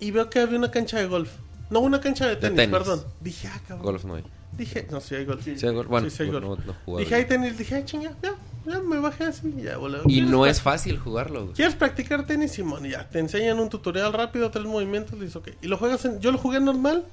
y 0.00 0.10
veo 0.10 0.30
que 0.30 0.40
había 0.40 0.56
una 0.56 0.70
cancha 0.70 0.96
de 0.98 1.06
golf. 1.06 1.30
No, 1.68 1.80
una 1.80 2.00
cancha 2.00 2.26
de 2.26 2.36
tenis, 2.36 2.56
tenis. 2.56 2.72
perdón. 2.78 3.04
Dije, 3.20 3.48
ah, 3.48 3.60
cabrón. 3.68 3.84
Golf 3.84 4.04
no 4.06 4.14
hay. 4.14 4.24
Dije, 4.56 4.86
no, 4.90 5.00
sí 5.00 5.14
hay 5.16 5.24
golf. 5.24 5.42
Sí, 5.44 5.66
hay. 5.66 5.72
Bueno, 5.74 6.08
Sí, 6.10 6.16
sí 6.16 6.22
hay 6.24 6.30
no- 6.30 6.40
no 6.40 6.96
Dije, 6.98 7.14
hay 7.14 7.24
tenis. 7.24 7.58
Dije, 7.58 7.74
ah, 7.76 7.84
chinga, 7.84 8.12
ya, 8.22 8.34
ya 8.66 8.80
me 8.80 8.98
bajé 9.00 9.24
así 9.24 9.52
y 9.58 9.62
ya, 9.62 9.76
boludo. 9.78 10.02
Y 10.06 10.12
¿Quieres 10.14 10.30
no 10.30 10.46
es 10.46 10.60
fácil 10.62 10.98
jugarlo, 10.98 11.42
güey. 11.44 11.54
¿Quieres 11.54 11.74
practicar 11.74 12.24
tenis, 12.26 12.52
Simón? 12.52 12.86
Y 12.86 12.90
Ya, 12.90 13.08
te 13.08 13.18
enseñan 13.18 13.58
un 13.58 13.68
tutorial 13.68 14.12
rápido, 14.12 14.50
tres 14.50 14.64
movimientos, 14.66 15.18
dices, 15.18 15.36
ok. 15.36 15.48
Y 15.62 15.66
lo 15.66 15.76
juegas 15.76 16.04
en... 16.04 16.20
Yo 16.20 16.30
lo 16.30 16.38
jugué 16.38 16.60
normal, 16.60 17.04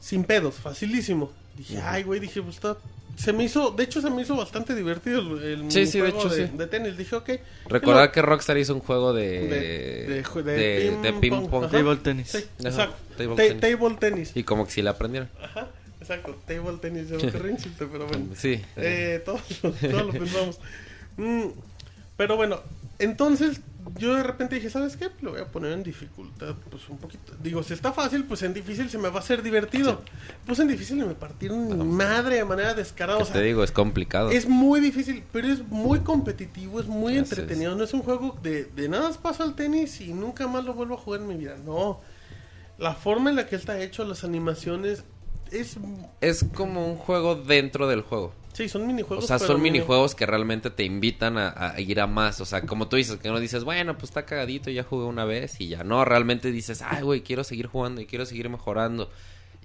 sin 0.00 0.24
pedos, 0.24 0.54
facilísimo. 0.56 1.30
Dije, 1.56 1.78
ay, 1.82 2.02
güey, 2.04 2.20
dije, 2.20 2.40
pues 2.42 2.56
está... 2.56 2.76
Se 3.14 3.34
me 3.34 3.44
hizo, 3.44 3.72
de 3.72 3.84
hecho 3.84 4.00
se 4.00 4.08
me 4.08 4.22
hizo 4.22 4.34
bastante 4.34 4.74
divertido 4.74 5.20
el, 5.20 5.42
el 5.62 5.70
Sí, 5.70 5.84
sí, 5.86 5.98
de 5.98 6.04
minijuego 6.04 6.18
hecho, 6.30 6.34
de, 6.34 6.48
sí. 6.48 6.56
de 6.56 6.66
tenis. 6.66 6.96
Dije, 6.96 7.14
ok. 7.14 7.30
Recordar 7.68 8.10
que 8.10 8.22
Rockstar 8.22 8.56
hizo 8.56 8.72
un 8.74 8.80
juego 8.80 9.12
de... 9.12 9.48
De- 9.48 10.06
de 10.14 10.24
ju- 10.24 10.42
de 10.42 10.52
de- 10.54 10.96
de 11.02 11.12
ping 11.12 11.20
ping 11.20 11.46
pong. 11.48 11.70
Table 11.70 11.96
tenis. 11.96 12.28
Sí, 12.30 12.38
exacto. 12.64 12.96
table 13.18 13.36
Ta- 13.36 13.42
tenis. 13.42 13.60
Table 13.60 13.96
tenis. 14.00 14.32
Y 14.34 14.44
como 14.44 14.64
que 14.64 14.70
si 14.70 14.80
la 14.80 14.92
aprendieron. 14.92 15.28
Ajá, 15.42 15.68
exacto. 16.02 16.36
Table 16.46 16.76
tenis. 16.80 17.10
Ocurrió 17.12 17.52
un 17.52 17.56
chiste, 17.58 17.86
pero 17.86 18.06
bueno. 18.06 18.26
Sí. 18.36 18.60
Eh, 18.76 19.22
todos, 19.24 19.42
todos 19.62 20.06
lo 20.06 20.12
pensamos. 20.12 20.60
Mm, 21.16 21.46
pero 22.16 22.36
bueno, 22.36 22.60
entonces 22.98 23.60
yo 23.98 24.14
de 24.14 24.22
repente 24.22 24.54
dije, 24.54 24.70
¿sabes 24.70 24.96
qué? 24.96 25.08
Lo 25.22 25.32
voy 25.32 25.40
a 25.40 25.46
poner 25.50 25.72
en 25.72 25.82
dificultad, 25.82 26.54
pues 26.70 26.88
un 26.88 26.98
poquito. 26.98 27.32
Digo, 27.42 27.62
si 27.62 27.74
está 27.74 27.92
fácil, 27.92 28.24
pues 28.24 28.42
en 28.42 28.54
difícil 28.54 28.88
se 28.90 28.96
me 28.98 29.08
va 29.08 29.16
a 29.16 29.18
hacer 29.20 29.42
divertido. 29.42 30.02
Puse 30.46 30.62
en 30.62 30.68
difícil 30.68 30.98
y 30.98 31.04
me 31.04 31.14
partieron 31.14 31.66
mi 31.66 31.84
madre 31.84 32.36
de 32.36 32.44
manera 32.44 32.74
descarada. 32.74 33.18
O 33.18 33.20
Que 33.20 33.24
sea, 33.26 33.34
te 33.34 33.42
digo, 33.42 33.64
es 33.64 33.72
complicado. 33.72 34.30
es 34.30 34.46
muy 34.48 34.80
difícil, 34.80 35.24
pero 35.32 35.48
es 35.48 35.66
muy 35.68 36.00
competitivo, 36.00 36.80
es 36.80 36.86
muy 36.86 37.16
entretenido. 37.18 37.74
No 37.74 37.82
es 37.84 37.92
un 37.92 38.02
juego 38.02 38.38
de, 38.42 38.64
de 38.64 38.88
nada 38.88 39.08
más 39.08 39.18
paso 39.18 39.42
al 39.42 39.54
tenis 39.56 40.00
y 40.00 40.12
nunca 40.12 40.46
más 40.46 40.64
lo 40.64 40.74
vuelvo 40.74 40.94
a 40.94 40.98
jugar 40.98 41.20
en 41.22 41.26
mi 41.28 41.36
vida. 41.36 41.56
No. 41.64 42.00
La 42.78 42.94
forma 42.94 43.30
en 43.30 43.36
la 43.36 43.46
que 43.46 43.56
está 43.56 43.80
hecho, 43.82 44.04
las 44.04 44.22
animaciones, 44.24 45.04
es... 45.52 45.76
Es 46.20 46.44
como 46.54 46.86
un 46.86 46.96
juego 46.96 47.34
dentro 47.36 47.86
del 47.88 48.02
juego. 48.02 48.34
Sí, 48.52 48.68
son 48.68 48.86
minijuegos. 48.86 49.24
O 49.24 49.26
sea, 49.28 49.38
son 49.38 49.60
mini- 49.62 49.72
minijuegos 49.78 50.14
que 50.14 50.26
realmente 50.26 50.68
te 50.70 50.84
invitan 50.84 51.38
a, 51.38 51.54
a 51.74 51.80
ir 51.80 52.00
a 52.00 52.06
más. 52.06 52.40
O 52.40 52.44
sea, 52.44 52.60
como 52.62 52.86
tú 52.88 52.96
dices, 52.96 53.16
que 53.16 53.28
no 53.30 53.40
dices, 53.40 53.64
bueno, 53.64 53.94
pues 53.94 54.10
está 54.10 54.26
cagadito, 54.26 54.70
ya 54.70 54.82
jugué 54.84 55.04
una 55.06 55.24
vez 55.24 55.58
y 55.60 55.68
ya. 55.68 55.84
No, 55.84 56.04
realmente 56.04 56.50
dices, 56.52 56.82
ay, 56.82 57.02
güey, 57.02 57.22
quiero 57.22 57.44
seguir 57.44 57.66
jugando 57.66 58.00
y 58.02 58.06
quiero 58.06 58.26
seguir 58.26 58.48
mejorando. 58.50 59.10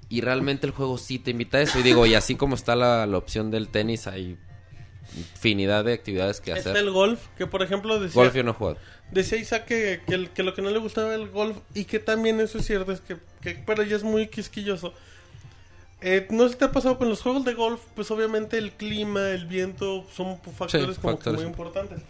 Y 0.09 0.21
realmente 0.21 0.65
el 0.67 0.71
juego 0.71 0.97
sí 0.97 1.19
te 1.19 1.31
invita 1.31 1.57
a 1.57 1.61
eso. 1.63 1.79
Y 1.79 1.83
digo, 1.83 2.05
y 2.05 2.15
así 2.15 2.35
como 2.35 2.55
está 2.55 2.77
la, 2.77 3.05
la 3.07 3.17
opción 3.17 3.51
del 3.51 3.67
tenis, 3.67 4.07
hay 4.07 4.37
infinidad 5.17 5.85
de 5.85 5.93
actividades 5.93 6.41
que 6.41 6.51
Está 6.51 6.71
hacer. 6.71 6.83
el 6.83 6.91
golf, 6.91 7.27
que 7.37 7.47
por 7.47 7.61
ejemplo 7.63 7.99
decía, 7.99 8.21
Golf 8.21 8.35
yo 8.35 8.43
no 8.43 8.53
jugado. 8.53 8.77
decía 9.11 9.37
Isaac 9.37 9.65
que, 9.65 10.01
que, 10.05 10.13
el- 10.15 10.29
que 10.31 10.43
lo 10.43 10.53
que 10.53 10.61
no 10.61 10.69
le 10.69 10.79
gustaba 10.79 11.13
el 11.15 11.29
golf 11.29 11.57
y 11.73 11.85
que 11.85 11.99
también 11.99 12.39
eso 12.41 12.57
es 12.57 12.65
cierto, 12.65 12.91
es 12.91 12.99
que, 13.01 13.17
que 13.41 13.61
pero 13.65 13.83
ya 13.83 13.95
es 13.95 14.03
muy 14.03 14.27
quisquilloso. 14.27 14.93
Eh, 16.01 16.27
no 16.29 16.43
sé 16.43 16.53
si 16.53 16.59
te 16.59 16.65
ha 16.65 16.71
pasado 16.71 16.97
con 16.97 17.09
los 17.09 17.21
juegos 17.21 17.43
de 17.43 17.53
golf, 17.53 17.81
pues 17.95 18.11
obviamente 18.11 18.57
el 18.57 18.71
clima, 18.71 19.29
el 19.29 19.47
viento 19.47 20.05
son 20.15 20.39
factores 20.39 20.99
como 20.99 21.17
que 21.17 21.31
muy 21.31 21.43
importantes. 21.43 22.01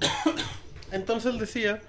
Entonces 0.92 1.32
él 1.32 1.38
decía 1.38 1.82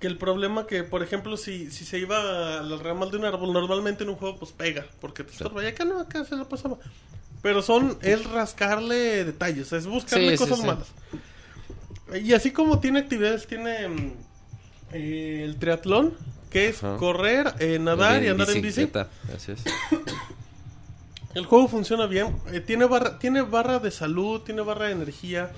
que 0.00 0.06
el 0.08 0.18
problema 0.18 0.66
que, 0.66 0.82
por 0.82 1.02
ejemplo, 1.02 1.36
si, 1.36 1.70
si 1.70 1.84
se 1.84 1.98
iba 1.98 2.58
a 2.58 2.62
las 2.62 2.82
ramas 2.82 3.10
de 3.12 3.18
un 3.18 3.24
árbol, 3.24 3.52
normalmente 3.52 4.02
en 4.02 4.10
un 4.10 4.16
juego 4.16 4.36
pues 4.38 4.52
pega, 4.52 4.86
porque 5.00 5.22
te 5.22 5.32
estorba. 5.32 5.62
Y 5.62 5.68
acá 5.68 5.84
no, 5.84 6.00
acá 6.00 6.24
se 6.24 6.36
lo 6.36 6.48
pasaba. 6.48 6.76
Pero 7.42 7.62
son, 7.62 7.96
es 8.02 8.24
rascarle 8.28 9.24
detalles, 9.24 9.72
es 9.72 9.86
buscarle 9.86 10.36
Sí, 10.36 10.38
cosas 10.38 10.64
malas. 10.64 10.88
Y 12.22 12.32
así 12.32 12.50
como 12.50 12.80
tiene 12.80 13.00
actividades, 13.00 13.46
tiene 13.46 13.88
mm, 13.88 14.12
eh, 14.92 15.42
el 15.44 15.56
triatlón, 15.56 16.14
que 16.56 16.68
es 16.68 16.82
Ajá. 16.82 16.96
correr, 16.96 17.52
eh, 17.58 17.78
nadar 17.78 18.22
y 18.22 18.28
andar 18.28 18.48
en 18.48 18.54
bici. 18.62 18.80
bicicleta, 18.82 19.08
Así 19.34 19.52
es. 19.52 19.62
El 21.34 21.44
juego 21.44 21.68
funciona 21.68 22.06
bien. 22.06 22.34
eh, 22.52 22.60
tiene, 22.60 22.86
barra, 22.86 23.18
tiene 23.18 23.42
barra 23.42 23.78
de 23.78 23.90
salud, 23.90 24.40
tiene 24.40 24.62
barra 24.62 24.86
de 24.86 24.92
energía. 24.92 25.50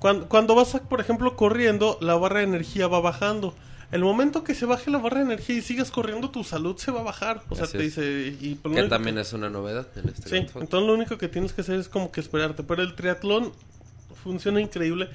Cuando, 0.00 0.28
cuando 0.28 0.54
vas, 0.56 0.74
a, 0.74 0.80
por 0.80 1.00
ejemplo, 1.00 1.36
corriendo, 1.36 1.98
la 2.00 2.16
barra 2.16 2.38
de 2.38 2.44
energía 2.46 2.88
va 2.88 3.00
bajando. 3.00 3.54
El 3.92 4.02
momento 4.02 4.42
que 4.44 4.54
se 4.54 4.66
baje 4.66 4.90
la 4.90 4.98
barra 4.98 5.18
de 5.18 5.24
energía 5.24 5.56
y 5.56 5.62
sigas 5.62 5.90
corriendo, 5.90 6.30
tu 6.30 6.42
salud 6.44 6.76
se 6.78 6.90
va 6.90 7.00
a 7.00 7.04
bajar. 7.04 7.42
O 7.48 7.54
sea, 7.54 7.66
te 7.68 7.78
es. 7.78 7.84
dice... 7.96 8.36
Y, 8.40 8.56
Que 8.56 8.82
también 8.88 9.14
que- 9.14 9.20
es 9.22 9.32
una 9.32 9.48
novedad 9.48 9.86
en 9.96 10.08
este 10.08 10.28
Sí, 10.28 10.36
entonces 10.36 10.82
lo 10.86 10.92
único 10.94 11.16
que 11.16 11.28
tienes 11.28 11.52
que 11.52 11.60
hacer 11.60 11.78
es 11.78 11.88
como 11.88 12.10
que 12.10 12.20
esperarte. 12.20 12.64
Pero 12.64 12.82
el 12.82 12.94
triatlón 12.96 13.52
funciona 14.22 14.60
increíble. 14.60 15.08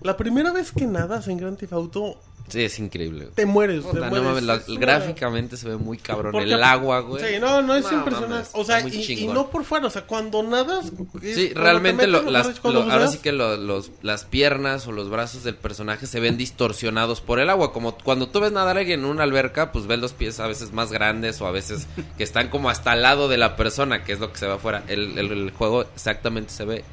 La 0.00 0.16
primera 0.16 0.52
vez 0.52 0.72
que 0.72 0.86
nadas 0.86 1.28
en 1.28 1.38
Grand 1.38 1.56
Theft 1.58 1.72
Auto, 1.72 2.20
Sí, 2.48 2.62
es 2.62 2.78
increíble. 2.78 3.28
te 3.34 3.44
mueres. 3.44 3.84
te 3.84 3.98
no 3.98 4.06
mueres. 4.06 4.22
mames, 4.26 4.42
la- 4.44 4.62
gráficamente 4.78 5.58
se 5.58 5.68
ve 5.68 5.76
muy 5.76 5.98
cabrón. 5.98 6.32
Porque- 6.32 6.50
el 6.50 6.62
agua, 6.62 7.00
güey. 7.00 7.22
Sí, 7.22 7.38
no, 7.38 7.60
no 7.60 7.74
es 7.76 7.84
No, 7.84 7.98
impresionante. 7.98 8.48
o 8.54 8.64
sea, 8.64 8.80
y, 8.88 9.12
y 9.12 9.26
no 9.26 9.50
por 9.50 9.64
fuera, 9.64 9.86
o 9.86 9.90
sea, 9.90 10.06
cuando 10.06 10.42
nadas. 10.42 10.86
es- 11.22 11.34
Sí, 11.34 11.52
realmente 11.52 12.02
te 12.04 12.06
lo- 12.08 12.22
las- 12.22 12.64
lo- 12.64 12.90
ahora 12.90 13.08
sí 13.08 13.18
que 13.18 13.32
lo- 13.32 13.58
los, 13.58 13.90
las 14.00 14.24
piernas 14.24 14.86
o 14.86 14.92
los 14.92 15.10
brazos 15.10 15.44
del 15.44 15.56
personaje 15.56 16.06
se 16.06 16.20
ven 16.20 16.38
distorsionados 16.38 17.20
por 17.20 17.38
el 17.38 17.50
agua. 17.50 17.72
Como 17.74 17.98
cuando 17.98 18.28
tú 18.28 18.40
ves 18.40 18.52
nadar 18.52 18.76
a 18.78 18.80
alguien 18.80 19.00
en 19.00 19.06
una 19.06 19.24
alberca, 19.24 19.70
pues 19.70 19.86
ves 19.86 19.98
los 19.98 20.14
pies 20.14 20.40
a 20.40 20.46
veces 20.46 20.72
más 20.72 20.90
grandes 20.90 21.40
o 21.42 21.46
a 21.46 21.50
veces 21.50 21.86
que 22.16 22.24
están 22.24 22.48
como 22.48 22.70
hasta 22.70 22.92
al 22.92 23.02
lado 23.02 23.28
de 23.28 23.36
la 23.36 23.56
persona, 23.56 24.04
que 24.04 24.12
es 24.14 24.20
lo 24.20 24.32
que 24.32 24.38
se 24.38 24.46
ve 24.46 24.52
afuera. 24.54 24.84
El, 24.88 25.18
el- 25.18 25.32
el 25.32 25.50
juego 25.50 25.82
exactamente 25.82 26.50
se 26.50 26.64
ve. 26.64 26.84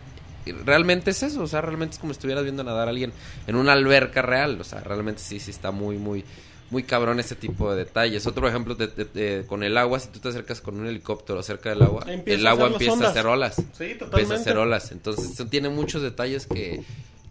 Realmente 0.51 1.11
es 1.11 1.23
eso, 1.23 1.41
o 1.43 1.47
sea, 1.47 1.61
realmente 1.61 1.93
es 1.95 1.99
como 1.99 2.13
si 2.13 2.17
estuvieras 2.17 2.43
viendo 2.43 2.63
nadar 2.63 2.87
a 2.87 2.91
alguien 2.91 3.11
en 3.47 3.55
una 3.55 3.73
alberca 3.73 4.21
real. 4.21 4.59
O 4.59 4.63
sea, 4.63 4.79
realmente 4.81 5.21
sí, 5.21 5.39
sí 5.39 5.51
está 5.51 5.71
muy, 5.71 5.97
muy, 5.97 6.23
muy 6.71 6.83
cabrón 6.83 7.19
ese 7.19 7.35
tipo 7.35 7.71
de 7.71 7.77
detalles. 7.85 8.25
Otro 8.27 8.47
ejemplo 8.47 8.75
de- 8.75 8.87
de- 8.87 9.05
de- 9.05 9.45
con 9.45 9.63
el 9.63 9.77
agua, 9.77 9.99
si 9.99 10.09
tú 10.09 10.19
te 10.19 10.29
acercas 10.29 10.61
con 10.61 10.79
un 10.79 10.87
helicóptero 10.87 11.41
cerca 11.43 11.69
del 11.69 11.81
agua, 11.83 12.03
Empieza 12.07 12.39
el 12.39 12.47
agua 12.47 12.67
empieza 12.67 13.05
a 13.05 13.09
hacer 13.09 13.27
olas. 13.27 13.55
Sí, 13.55 13.61
Empieza 13.83 13.95
a 13.95 13.99
totalmente. 14.09 14.35
hacer 14.35 14.57
olas. 14.57 14.91
Entonces, 14.91 15.31
eso 15.31 15.45
tiene 15.47 15.69
muchos 15.69 16.01
detalles 16.01 16.47
que, 16.47 16.83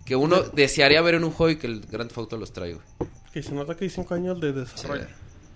que 0.04 0.16
uno 0.16 0.42
desearía 0.42 1.00
ver 1.02 1.14
en 1.14 1.24
un 1.24 1.30
juego 1.32 1.50
y 1.50 1.56
que 1.56 1.66
el 1.66 1.80
Grand 1.80 2.08
Theft 2.10 2.18
Auto 2.18 2.36
los 2.36 2.52
trae, 2.52 2.74
güey. 2.74 2.86
Que 3.32 3.42
se 3.42 3.52
nota 3.52 3.74
que 3.76 3.84
hay 3.84 3.90
5 3.90 4.14
años 4.14 4.40
de 4.40 4.52
desarrollo. 4.52 5.06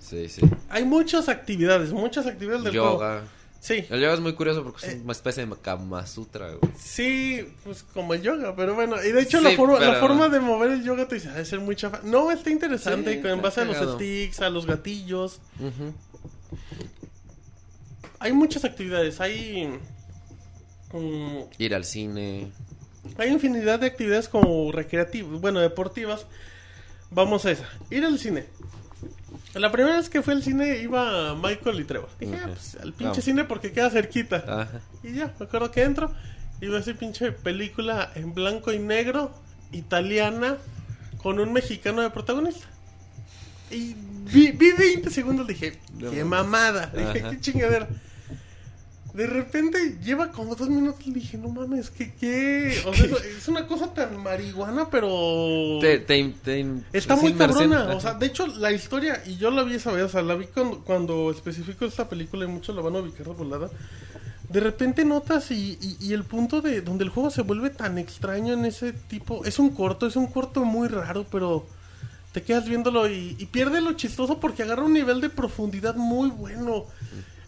sí. 0.01 0.29
sí. 0.29 0.41
Hay 0.71 0.85
muchas 0.85 1.29
actividades, 1.29 1.93
muchas 1.93 2.27
actividades 2.27 2.65
del 2.65 2.73
juego. 2.79 2.99
Sí, 3.61 3.85
El 3.91 4.01
yoga 4.01 4.15
es 4.15 4.21
muy 4.21 4.35
curioso 4.35 4.63
porque 4.63 4.87
es 4.87 4.95
Eh. 4.95 5.01
una 5.03 5.13
especie 5.13 5.45
de 5.45 5.57
Kama 5.61 6.07
Sutra, 6.07 6.53
güey. 6.55 6.73
sí, 6.79 7.45
pues 7.65 7.83
como 7.93 8.15
el 8.15 8.23
yoga, 8.23 8.55
pero 8.55 8.75
bueno. 8.77 8.97
Y 9.05 9.11
de 9.11 9.21
hecho, 9.23 9.39
Sí, 9.39 9.45
la, 9.45 9.51
forma, 9.57 9.81
la 9.81 9.87
pero- 9.95 10.01
forma 10.01 10.29
de 10.29 10.39
mover 10.41 10.71
el 10.71 10.85
yoga 10.85 11.09
te 11.09 11.17
dice, 11.17 11.29
"Ah, 11.29 11.33
debe 11.33 11.45
ser 11.45 11.59
muy 11.61 11.75
chafa. 11.75 12.01
No, 12.05 12.31
está 12.31 12.51
interesante, 12.51 13.13
Sí, 13.15 13.19
en 13.19 13.27
está 13.27 13.41
base 13.43 13.61
a 13.63 13.65
los 13.65 13.95
sticks, 13.95 14.41
a 14.41 14.49
los 14.51 14.65
gatillos. 14.65 15.41
Hay 18.21 18.33
muchas 18.33 18.65
actividades, 18.65 19.21
hay. 19.21 19.79
mm, 20.93 21.39
Ir 21.59 21.75
al 21.75 21.85
cine. 21.85 22.51
Hay 23.17 23.31
infinidad 23.31 23.79
de 23.81 23.87
actividades 23.87 24.29
como 24.29 24.71
recreativas, 24.73 25.41
bueno, 25.41 25.61
deportivas. 25.61 26.27
Vamos 27.11 27.45
a 27.47 27.53
esa. 27.53 27.69
Ir 27.91 28.05
al 28.05 28.19
cine. 28.19 28.47
La 29.59 29.73
primera 29.73 29.97
vez 29.97 30.09
que 30.09 30.23
fui 30.23 30.35
al 30.35 30.43
cine 30.43 30.79
iba 30.79 31.35
Michael 31.35 31.81
y 31.81 31.85
Trevor. 31.85 32.09
Dije, 32.21 32.39
ah, 32.43 32.47
pues 32.47 32.77
al 32.77 32.93
pinche 32.93 33.05
Vamos. 33.05 33.25
cine 33.25 33.45
porque 33.45 33.73
queda 33.73 33.91
cerquita. 33.91 34.45
Ajá. 34.47 34.81
Y 35.03 35.15
ya, 35.15 35.35
me 35.39 35.47
acuerdo 35.47 35.71
que 35.71 35.83
entro 35.83 36.13
y 36.61 36.67
veo 36.67 36.79
esa 36.79 36.93
pinche 36.95 37.33
película 37.33 38.11
en 38.15 38.35
blanco 38.35 38.73
y 38.73 38.79
negro, 38.79 39.33
italiana, 39.73 40.57
con 41.23 41.39
un 41.39 41.53
mexicano 41.53 42.03
de 42.03 42.11
protagonista. 42.11 42.67
Y 43.71 43.95
vi, 44.33 44.53
vi 44.53 44.73
20 44.73 45.11
segundos, 45.11 45.47
dije, 45.47 45.79
qué 45.99 46.25
mamada. 46.25 46.87
Dije, 46.97 47.25
qué 47.31 47.41
chingadera. 47.41 47.89
De 49.15 49.27
repente 49.27 49.99
lleva 50.05 50.31
como 50.31 50.55
dos 50.55 50.69
minutos 50.69 51.05
y 51.07 51.13
dije, 51.13 51.39
no 51.39 51.49
mames, 51.49 51.91
¿qué? 51.91 52.13
qué? 52.21 52.81
O 52.87 52.93
sea, 52.95 53.07
es- 53.07 53.49
una 53.49 53.67
cosa 53.67 53.93
tan 53.95 54.23
marihuana, 54.23 54.89
pero... 54.91 55.79
Te, 55.81 55.99
te, 55.99 56.35
te- 56.45 56.61
Está 56.93 57.15
es 57.15 57.23
muy 57.23 57.33
cabrona, 57.33 57.85
o 57.97 58.01
sea, 58.01 58.15
de 58.15 58.27
hecho 58.27 58.47
la 58.47 58.71
historia, 58.71 59.23
y 59.27 59.37
yo 59.37 59.51
la 59.51 59.63
vi 59.65 59.75
esa 59.75 59.91
vez, 59.93 60.05
o 60.05 60.09
sea, 60.09 60.23
la 60.23 60.35
vi 60.35 60.47
cuando, 60.47 60.81
cuando 60.85 61.31
especifico 61.31 61.87
esta 61.87 62.09
película 62.09 62.45
y 62.45 62.49
muchos 62.49 62.77
la 62.77 62.83
van 62.83 62.97
a 62.97 62.99
ubicar 63.01 63.27
de 63.27 63.33
volada. 63.33 63.71
De 64.51 64.61
repente 64.61 65.05
notas 65.05 65.51
y, 65.51 65.79
y- 65.81 65.97
y 66.01 66.13
el 66.13 66.25
punto 66.25 66.61
de 66.61 66.81
donde 66.83 67.05
el 67.05 67.11
juego 67.11 67.31
se 67.31 67.43
vuelve 67.43 67.71
tan 67.71 67.99
extraño 67.99 68.53
en 68.53 68.67
ese 68.67 68.93
tipo, 68.93 69.45
es 69.45 69.59
un 69.59 69.71
corto, 69.71 70.07
es 70.07 70.17
un 70.17 70.27
corto 70.27 70.65
muy 70.65 70.87
raro, 70.89 71.27
pero 71.31 71.67
te 72.33 72.43
quedas 72.43 72.69
viéndolo 72.69 73.09
y, 73.09 73.37
y 73.39 73.47
pierde 73.47 73.81
lo 73.81 73.95
chistoso 73.95 74.39
porque 74.39 74.63
agarra 74.63 74.85
un 74.85 74.93
nivel 74.93 75.21
de 75.23 75.31
profundidad 75.31 75.97
muy 75.97 76.29
bueno. 76.31 76.85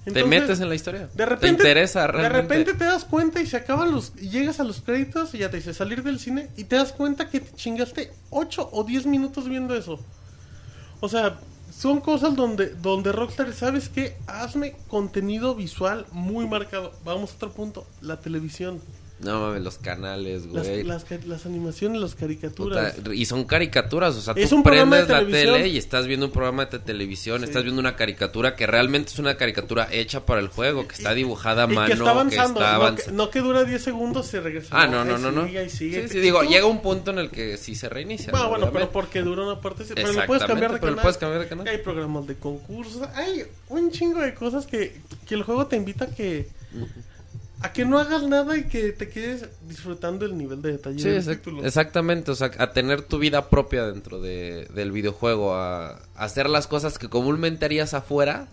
Te 0.05 0.25
metes 0.25 0.61
en 0.61 0.69
la 0.69 0.75
historia. 0.75 1.09
de 1.15 1.27
repente, 1.27 1.63
te 1.63 1.69
interesa 1.69 2.07
de 2.07 2.29
repente 2.29 2.75
te 2.75 2.85
das 2.85 3.05
cuenta 3.05 3.41
y 3.41 3.47
se 3.47 3.57
acaban 3.57 3.93
los. 3.93 4.13
Y 4.21 4.31
llegas 4.31 4.61
a 4.61 4.65
los 4.65 4.81
créditos 4.81 5.35
y 5.35 5.39
ya 5.39 5.51
te 5.51 5.59
dice 5.59 5.75
salir 5.75 6.03
del 6.03 6.19
cine 6.19 6.49
y 6.57 6.65
te 6.65 6.77
das 6.77 6.93
cuenta 6.93 7.29
que 7.29 7.41
te 7.41 7.55
chingaste 7.55 8.13
8 8.31 8.71
o 8.73 8.85
10 8.85 9.07
minutos 9.07 9.49
viendo 9.49 9.75
eso. 9.75 10.01
O 11.01 11.09
sea, 11.09 11.39
son 11.71 12.01
cosas 12.01 12.35
donde, 12.35 12.69
donde 12.69 13.13
Rockstar, 13.13 13.53
¿sabes 13.53 13.89
qué? 13.89 14.17
Hazme 14.27 14.75
contenido 14.89 15.55
visual 15.55 16.07
muy 16.13 16.47
marcado. 16.47 16.93
Vamos 17.05 17.33
a 17.33 17.35
otro 17.37 17.53
punto: 17.53 17.87
la 18.01 18.21
televisión. 18.21 18.81
No 19.23 19.41
mames, 19.41 19.63
los 19.63 19.77
canales, 19.77 20.47
güey. 20.47 20.83
las, 20.83 21.05
animaciones, 21.45 22.01
las 22.01 22.15
caricaturas. 22.15 22.95
Puta, 22.95 23.15
y 23.15 23.27
son 23.27 23.45
caricaturas, 23.45 24.17
o 24.17 24.21
sea, 24.23 24.33
Es 24.35 24.49
tú 24.49 24.57
un 24.57 24.63
prendes 24.63 25.09
la 25.09 25.19
televisión. 25.19 25.55
tele 25.57 25.69
y 25.69 25.77
estás 25.77 26.07
viendo 26.07 26.25
un 26.27 26.33
programa 26.33 26.65
de 26.67 26.79
televisión, 26.79 27.41
Sí. 27.41 27.45
estás 27.45 27.63
viendo 27.63 27.81
una 27.81 27.97
caricatura 27.97 28.57
que 28.57 28.67
realmente 28.67 29.11
es 29.13 29.19
una 29.19 29.37
caricatura 29.37 29.89
hecha 29.93 30.25
para 30.25 30.41
el 30.41 30.49
juego, 30.49 30.89
que 30.89 30.95
está 30.95 31.13
dibujada 31.13 31.65
a 31.65 31.71
Y 31.71 31.75
mano, 31.75 31.87
que 31.89 31.93
está 31.93 32.11
avanzando, 32.11 32.61
está 32.61 32.79
no, 32.79 32.97
que, 32.97 33.13
no 33.13 33.31
que 33.31 33.41
dura 33.41 33.65
10 33.65 33.83
segundos 33.83 34.27
y 34.29 34.31
se 34.31 34.41
regresa. 34.41 34.69
Ah, 34.71 34.87
no, 34.87 35.05
no, 35.05 35.19
no, 35.19 35.31
no. 35.31 35.45
sigue, 35.47 35.59
ahí 35.59 35.69
sigue. 35.69 36.03
Sí, 36.09 36.15
sí, 36.15 36.21
digo, 36.21 36.43
llega 36.43 36.65
un 36.65 36.81
punto 36.81 37.11
en 37.11 37.19
el 37.19 37.31
que 37.31 37.59
sí 37.59 37.75
se 37.75 37.91
reinicia. 37.91 38.31
Bueno, 38.31 38.45
¿no? 38.45 38.51
bueno, 38.51 38.71
pero 38.73 38.91
porque 38.91 39.21
dura 39.21 39.43
una 39.45 39.61
parte. 39.61 39.85
Pero 39.95 40.13
lo 40.15 40.25
puedes 40.25 40.45
cambiar 40.45 40.73
de 40.73 40.79
pero 40.79 40.93
canal. 40.93 41.03
puedes 41.03 41.19
cambiar 41.19 41.43
de 41.43 41.49
canal. 41.49 41.69
Hay 41.69 41.79
programas 41.79 42.27
de 42.27 42.37
concursos. 42.37 43.07
Hay 43.15 43.45
un 43.69 43.91
chingo 43.91 44.21
de 44.21 44.33
cosas 44.35 44.67
que, 44.67 44.97
que 45.27 45.35
el 45.35 45.43
juego 45.43 45.67
te 45.67 45.77
invita 45.77 46.07
a 46.07 46.09
que. 46.09 46.49
A 47.63 47.73
que 47.73 47.85
no 47.85 47.99
hagas 47.99 48.23
nada 48.23 48.57
y 48.57 48.65
que 48.65 48.93
te 48.93 49.09
quedes 49.09 49.47
disfrutando 49.69 50.25
el 50.25 50.37
nivel 50.39 50.63
de 50.63 50.73
detalle 50.73 50.99
Sí, 50.99 51.09
del 51.09 51.19
exact- 51.19 51.37
título. 51.39 51.65
exactamente, 51.65 52.31
o 52.31 52.35
sea, 52.35 52.51
a 52.59 52.73
tener 52.73 53.03
tu 53.03 53.19
vida 53.19 53.51
propia 53.51 53.87
dentro 53.87 54.21
de, 54.21 54.67
del 54.75 54.93
videojuego, 54.93 55.55
a, 55.55 55.91
a 55.91 55.99
hacer 56.15 56.49
las 56.49 56.67
cosas 56.67 56.99
que 56.99 57.09
comúnmente 57.09 57.67
harías 57.67 57.93
afuera 57.93 58.49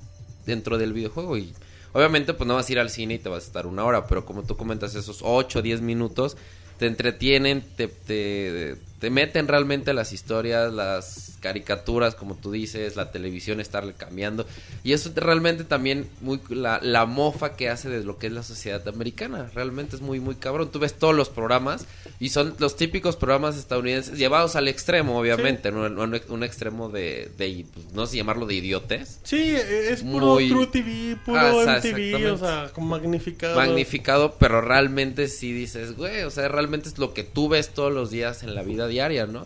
dentro 0.46 0.78
del 0.78 0.92
videojuego 0.94 1.38
y 1.38 1.54
obviamente 1.94 2.34
pues 2.34 2.48
no 2.48 2.56
vas 2.56 2.68
a 2.68 2.72
ir 2.74 2.80
al 2.80 2.90
cine 2.90 3.14
y 3.16 3.20
te 3.20 3.30
vas 3.30 3.44
a 3.44 3.48
estar 3.48 3.66
una 3.68 3.86
hora, 3.86 4.08
pero 4.08 4.26
como 4.26 4.44
tú 4.44 4.58
comentas 4.58 4.94
esos 4.96 5.20
8 5.24 5.60
o 5.60 5.62
10 5.62 5.82
minutos 5.82 6.36
te 6.78 6.86
entretienen, 6.86 7.64
te, 7.76 7.88
te, 7.88 8.76
te 9.00 9.10
meten 9.10 9.48
realmente 9.48 9.94
las 9.94 10.12
historias, 10.14 10.74
las 10.74 11.38
caricaturas, 11.40 12.16
como 12.16 12.36
tú 12.36 12.52
dices, 12.52 12.96
la 12.96 13.12
televisión, 13.12 13.60
estarle 13.60 13.94
cambiando. 13.94 14.46
Y 14.84 14.94
eso 14.94 15.12
te- 15.12 15.22
realmente 15.22 15.64
también 15.64 16.10
muy 16.22 16.40
la, 16.50 16.80
la 16.82 17.06
mofa 17.06 17.56
que 17.56 17.70
hace 17.70 17.90
de 17.90 18.04
lo 18.04 18.18
que 18.18 18.28
es 18.28 18.34
la 18.34 18.42
sociedad 18.42 18.86
americana. 18.88 19.50
Realmente 19.54 19.96
es 19.96 20.02
muy, 20.02 20.20
muy 20.20 20.34
cabrón. 20.36 20.72
Tú 20.72 20.80
ves 20.80 20.96
todos 20.96 21.16
los 21.16 21.30
programas 21.30 21.86
y 22.20 22.30
son 22.30 22.56
los 22.58 22.76
típicos 22.76 23.16
programas 23.16 23.56
estadounidenses 23.56 24.18
llevados 24.18 24.56
al 24.56 24.68
extremo, 24.68 25.20
obviamente, 25.20 25.72
¿no? 25.72 25.88
No 25.90 26.02
un, 26.04 26.20
un 26.30 26.44
extremo 26.44 26.90
de, 26.90 27.32
de, 27.38 27.66
pues, 27.74 27.94
no 27.94 28.08
sé 28.08 28.18
llamarlo 28.18 28.48
de 28.48 28.56
idiotes. 28.56 29.20
Sí, 29.24 29.38
e- 29.38 29.92
es 29.92 30.02
puro 30.02 30.26
Muy- 30.34 30.50
True 30.50 30.68
TV, 30.68 31.18
puro 31.24 31.40
Ah, 31.40 31.54
o 31.54 31.64
sea, 31.64 31.78
MTV, 31.78 32.32
o 32.34 32.38
sea, 32.38 32.72
como 32.74 32.88
magnificado. 32.88 33.56
magnificado, 33.56 34.36
pero 34.40 34.60
realmente 34.62 35.28
sí 35.28 35.54
dices, 35.54 35.96
güey, 35.96 36.24
o 36.24 36.32
sea, 36.32 36.48
realmente 36.48 36.90
es 36.90 36.98
lo 36.98 37.14
que 37.14 37.24
tú 37.24 37.48
ves 37.48 37.70
todos 37.70 37.94
los 37.94 38.10
días 38.10 38.42
en 38.42 38.56
la 38.56 38.64
vida 38.64 38.87
diaria, 38.88 39.26
¿no? 39.26 39.46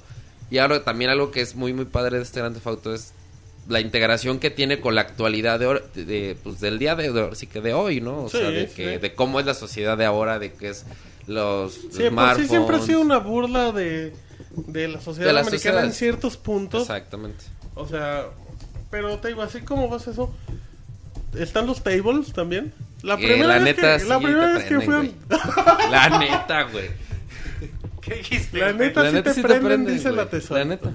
Y 0.49 0.57
ahora 0.57 0.83
también 0.83 1.09
algo 1.11 1.31
que 1.31 1.41
es 1.41 1.55
muy, 1.55 1.73
muy 1.73 1.85
padre 1.85 2.17
de 2.17 2.23
este 2.23 2.39
Grand 2.39 2.53
Theft 2.55 2.67
Auto 2.67 2.93
es 2.93 3.13
la 3.69 3.79
integración 3.79 4.39
que 4.39 4.49
tiene 4.49 4.79
con 4.81 4.95
la 4.95 5.01
actualidad 5.01 5.59
de, 5.59 5.81
de- 5.95 6.35
pues, 6.43 6.59
del 6.59 6.77
día 6.79 6.95
de, 6.95 7.29
sí 7.35 7.47
que 7.47 7.61
de 7.61 7.73
hoy, 7.73 8.01
¿no? 8.01 8.23
O 8.25 8.29
Sí, 8.29 8.37
sea, 8.39 8.49
de, 8.49 8.67
sí. 8.67 8.73
que, 8.75 8.99
de 8.99 9.13
cómo 9.15 9.39
es 9.39 9.45
la 9.45 9.53
sociedad 9.53 9.97
de 9.97 10.05
ahora, 10.05 10.39
de 10.39 10.51
que 10.53 10.69
es 10.69 10.85
los 11.27 11.73
Sí, 11.73 12.09
por 12.13 12.35
sí 12.37 12.47
siempre 12.47 12.75
ha 12.77 12.79
sido 12.81 12.99
una 13.01 13.19
burla 13.19 13.71
de, 13.71 14.13
de 14.55 14.87
la 14.87 14.99
sociedad 14.99 15.27
De 15.27 15.33
la 15.33 15.41
americana 15.41 15.57
sociedad. 15.81 15.85
en 15.85 15.93
ciertos 15.93 16.35
puntos. 16.37 16.81
Exactamente. 16.81 17.45
O 17.75 17.87
sea, 17.87 18.25
pero 18.89 19.17
te 19.19 19.29
digo, 19.29 19.41
así 19.43 19.61
como 19.61 19.87
vas 19.87 20.07
eso. 20.07 20.33
Están 21.37 21.65
los 21.67 21.81
tables 21.83 22.33
también. 22.33 22.73
La 23.03 23.15
Que 23.17 23.27
primera 23.27 23.47
la 23.47 23.53
vez 23.55 23.63
neta 23.63 23.97
que, 23.99 24.03
la 24.05 24.17
sí 24.17 24.23
primera 24.25 24.47
te 24.47 24.53
vez 24.53 24.63
que 24.65 24.81
fui 24.81 25.15
a- 25.29 25.89
La 25.89 26.19
neta, 26.19 26.63
güey. 26.63 26.89
¿Qué 28.09 28.15
dijiste? 28.15 28.59
La 28.59 28.73
neta 28.73 29.03
La 29.03 29.09
sí 29.09 29.15
neta 29.15 29.29
te 29.29 29.35
sí 29.35 29.41
te 29.41 29.47
prenden, 29.47 29.67
prenden, 29.67 29.93
dice 29.95 30.09
güey. 30.09 30.15
la 30.23 30.29
tesora. 30.29 30.59
La 30.63 30.65
neta. 30.69 30.91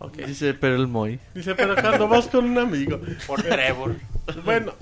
Ok. 0.00 0.16
Dice, 0.18 0.54
pero 0.54 0.76
el 0.76 0.86
Moy. 0.86 1.18
Dice, 1.34 1.54
pero 1.54 1.74
cuando 1.74 2.08
vas 2.08 2.26
con 2.28 2.44
un 2.44 2.58
amigo. 2.58 3.00
Por 3.26 3.42
Trevor. 3.42 3.96
Bueno, 4.44 4.74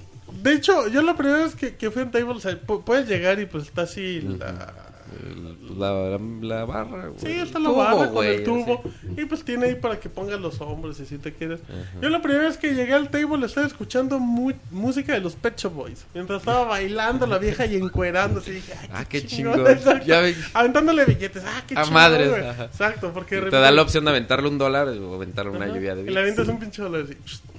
de 0.43 0.53
hecho, 0.55 0.89
yo 0.89 1.03
la 1.03 1.17
primera 1.17 1.39
vez 1.45 1.55
que, 1.55 1.77
que 1.77 1.91
fui 1.91 2.03
en 2.03 2.11
tables, 2.11 2.37
o 2.37 2.41
sea, 2.41 2.61
pu- 2.61 2.83
puedes 2.85 3.09
llegar 3.09 3.39
y 3.41 3.47
pues 3.47 3.65
está 3.65 3.83
así 3.83 4.21
la... 4.21 4.75
El- 5.23 5.79
La, 5.79 5.93
la, 5.93 6.19
la 6.41 6.65
barra, 6.65 7.09
güey. 7.09 7.19
Sí, 7.21 7.33
está 7.41 7.59
la 7.59 7.69
tubo, 7.69 7.77
barra 7.79 7.97
con 8.07 8.13
güey, 8.15 8.35
el 8.37 8.45
tubo. 8.45 8.83
así. 8.85 9.21
Y 9.21 9.25
pues 9.27 9.45
tiene 9.45 9.67
ahí 9.67 9.75
para 9.75 10.01
que 10.01 10.09
pongas 10.09 10.41
los 10.41 10.61
hombros 10.61 10.99
y 11.01 11.07
si 11.07 11.19
te 11.19 11.33
quieres. 11.33 11.61
Yo 12.01 12.09
la 12.09 12.23
primera 12.23 12.45
vez 12.45 12.57
que 12.57 12.73
llegué 12.75 12.95
al 12.95 13.11
table 13.11 13.45
estaba 13.47 13.67
escuchando 13.67 14.19
mu- 14.19 14.53
música 14.71 15.13
de 15.13 15.21
los 15.21 15.35
Pet 15.35 15.57
Shop 15.59 15.73
Boys. 15.73 16.07
Mientras 16.15 16.41
estaba 16.41 16.65
bailando 16.69 17.27
la 17.27 17.39
vieja 17.39 17.67
y 17.67 17.77
encuerándose. 17.77 18.51
Y 18.53 18.55
dije, 18.55 18.73
Ah, 18.93 19.05
qué 19.05 19.25
chingón, 19.27 19.65
chingón. 19.67 20.01
Ya 20.07 20.21
ve- 20.21 20.35
Aventándole 20.55 21.05
billetes. 21.05 21.43
Ah, 21.47 21.63
qué 21.67 21.75
A 21.75 21.83
chingón, 21.83 21.95
madres, 21.95 22.31
güey. 22.31 22.47
ajá. 22.47 22.65
Exacto, 22.65 23.13
porque... 23.13 23.41
Te 23.43 23.57
da 23.57 23.71
la 23.71 23.83
opción 23.83 24.05
de 24.05 24.11
aventarle 24.11 24.49
un 24.49 24.59
dólar 24.59 24.89
o 24.89 25.15
aventarle 25.15 25.51
una 25.53 25.67
Ajá, 25.67 25.75
lluvia 25.75 25.95
de 25.95 26.03
Y 26.03 26.05
le 26.05 26.11
billetes. 26.11 26.23
avientas 26.23 26.49
un 26.49 26.59
pinche 26.61 26.83
dólar 26.83 27.03
así. 27.05 27.15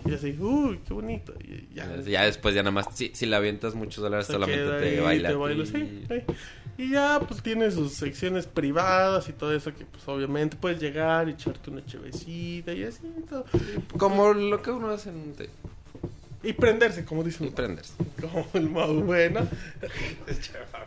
Y 0.05 0.13
así, 0.13 0.37
uy, 0.39 0.79
qué 0.87 0.93
bonito. 0.93 1.33
Y 1.43 1.67
ya. 1.75 1.87
Ya 2.01 2.23
después 2.23 2.55
ya 2.55 2.61
nada 2.63 2.71
más, 2.71 2.87
si, 2.93 3.11
si 3.13 3.25
le 3.25 3.35
avientas 3.35 3.75
muchos 3.75 4.01
dólares 4.01 4.25
Se 4.27 4.33
solamente 4.33 4.63
queda 4.63 4.79
te 4.79 5.01
baila. 5.01 5.29
te 5.29 5.35
a 5.35 5.37
baila, 5.37 5.63
ti. 5.65 5.69
sí, 5.71 6.05
sí. 6.07 6.33
Y 6.77 6.91
ya 6.91 7.19
pues 7.27 7.41
tiene 7.41 7.71
sus 7.71 7.93
secciones 7.93 8.45
privadas 8.45 9.27
y 9.29 9.33
todo 9.33 9.53
eso 9.53 9.73
que 9.73 9.85
pues 9.85 10.07
obviamente 10.07 10.55
puedes 10.59 10.79
llegar 10.79 11.27
y 11.27 11.31
echarte 11.31 11.71
una 11.71 11.83
chevecita 11.85 12.71
y 12.71 12.83
así 12.83 13.01
y 13.17 13.21
todo. 13.23 13.45
Como 13.97 14.33
lo 14.33 14.61
que 14.61 14.71
uno 14.71 14.89
hace 14.89 15.09
en... 15.09 15.33
Y 16.43 16.53
prenderse, 16.53 17.03
como 17.03 17.23
dicen. 17.23 17.47
Y 17.47 17.49
prenderse. 17.49 17.93
Como 18.21 18.47
el 18.53 18.69
modo 18.69 19.01
bueno. 19.01 19.47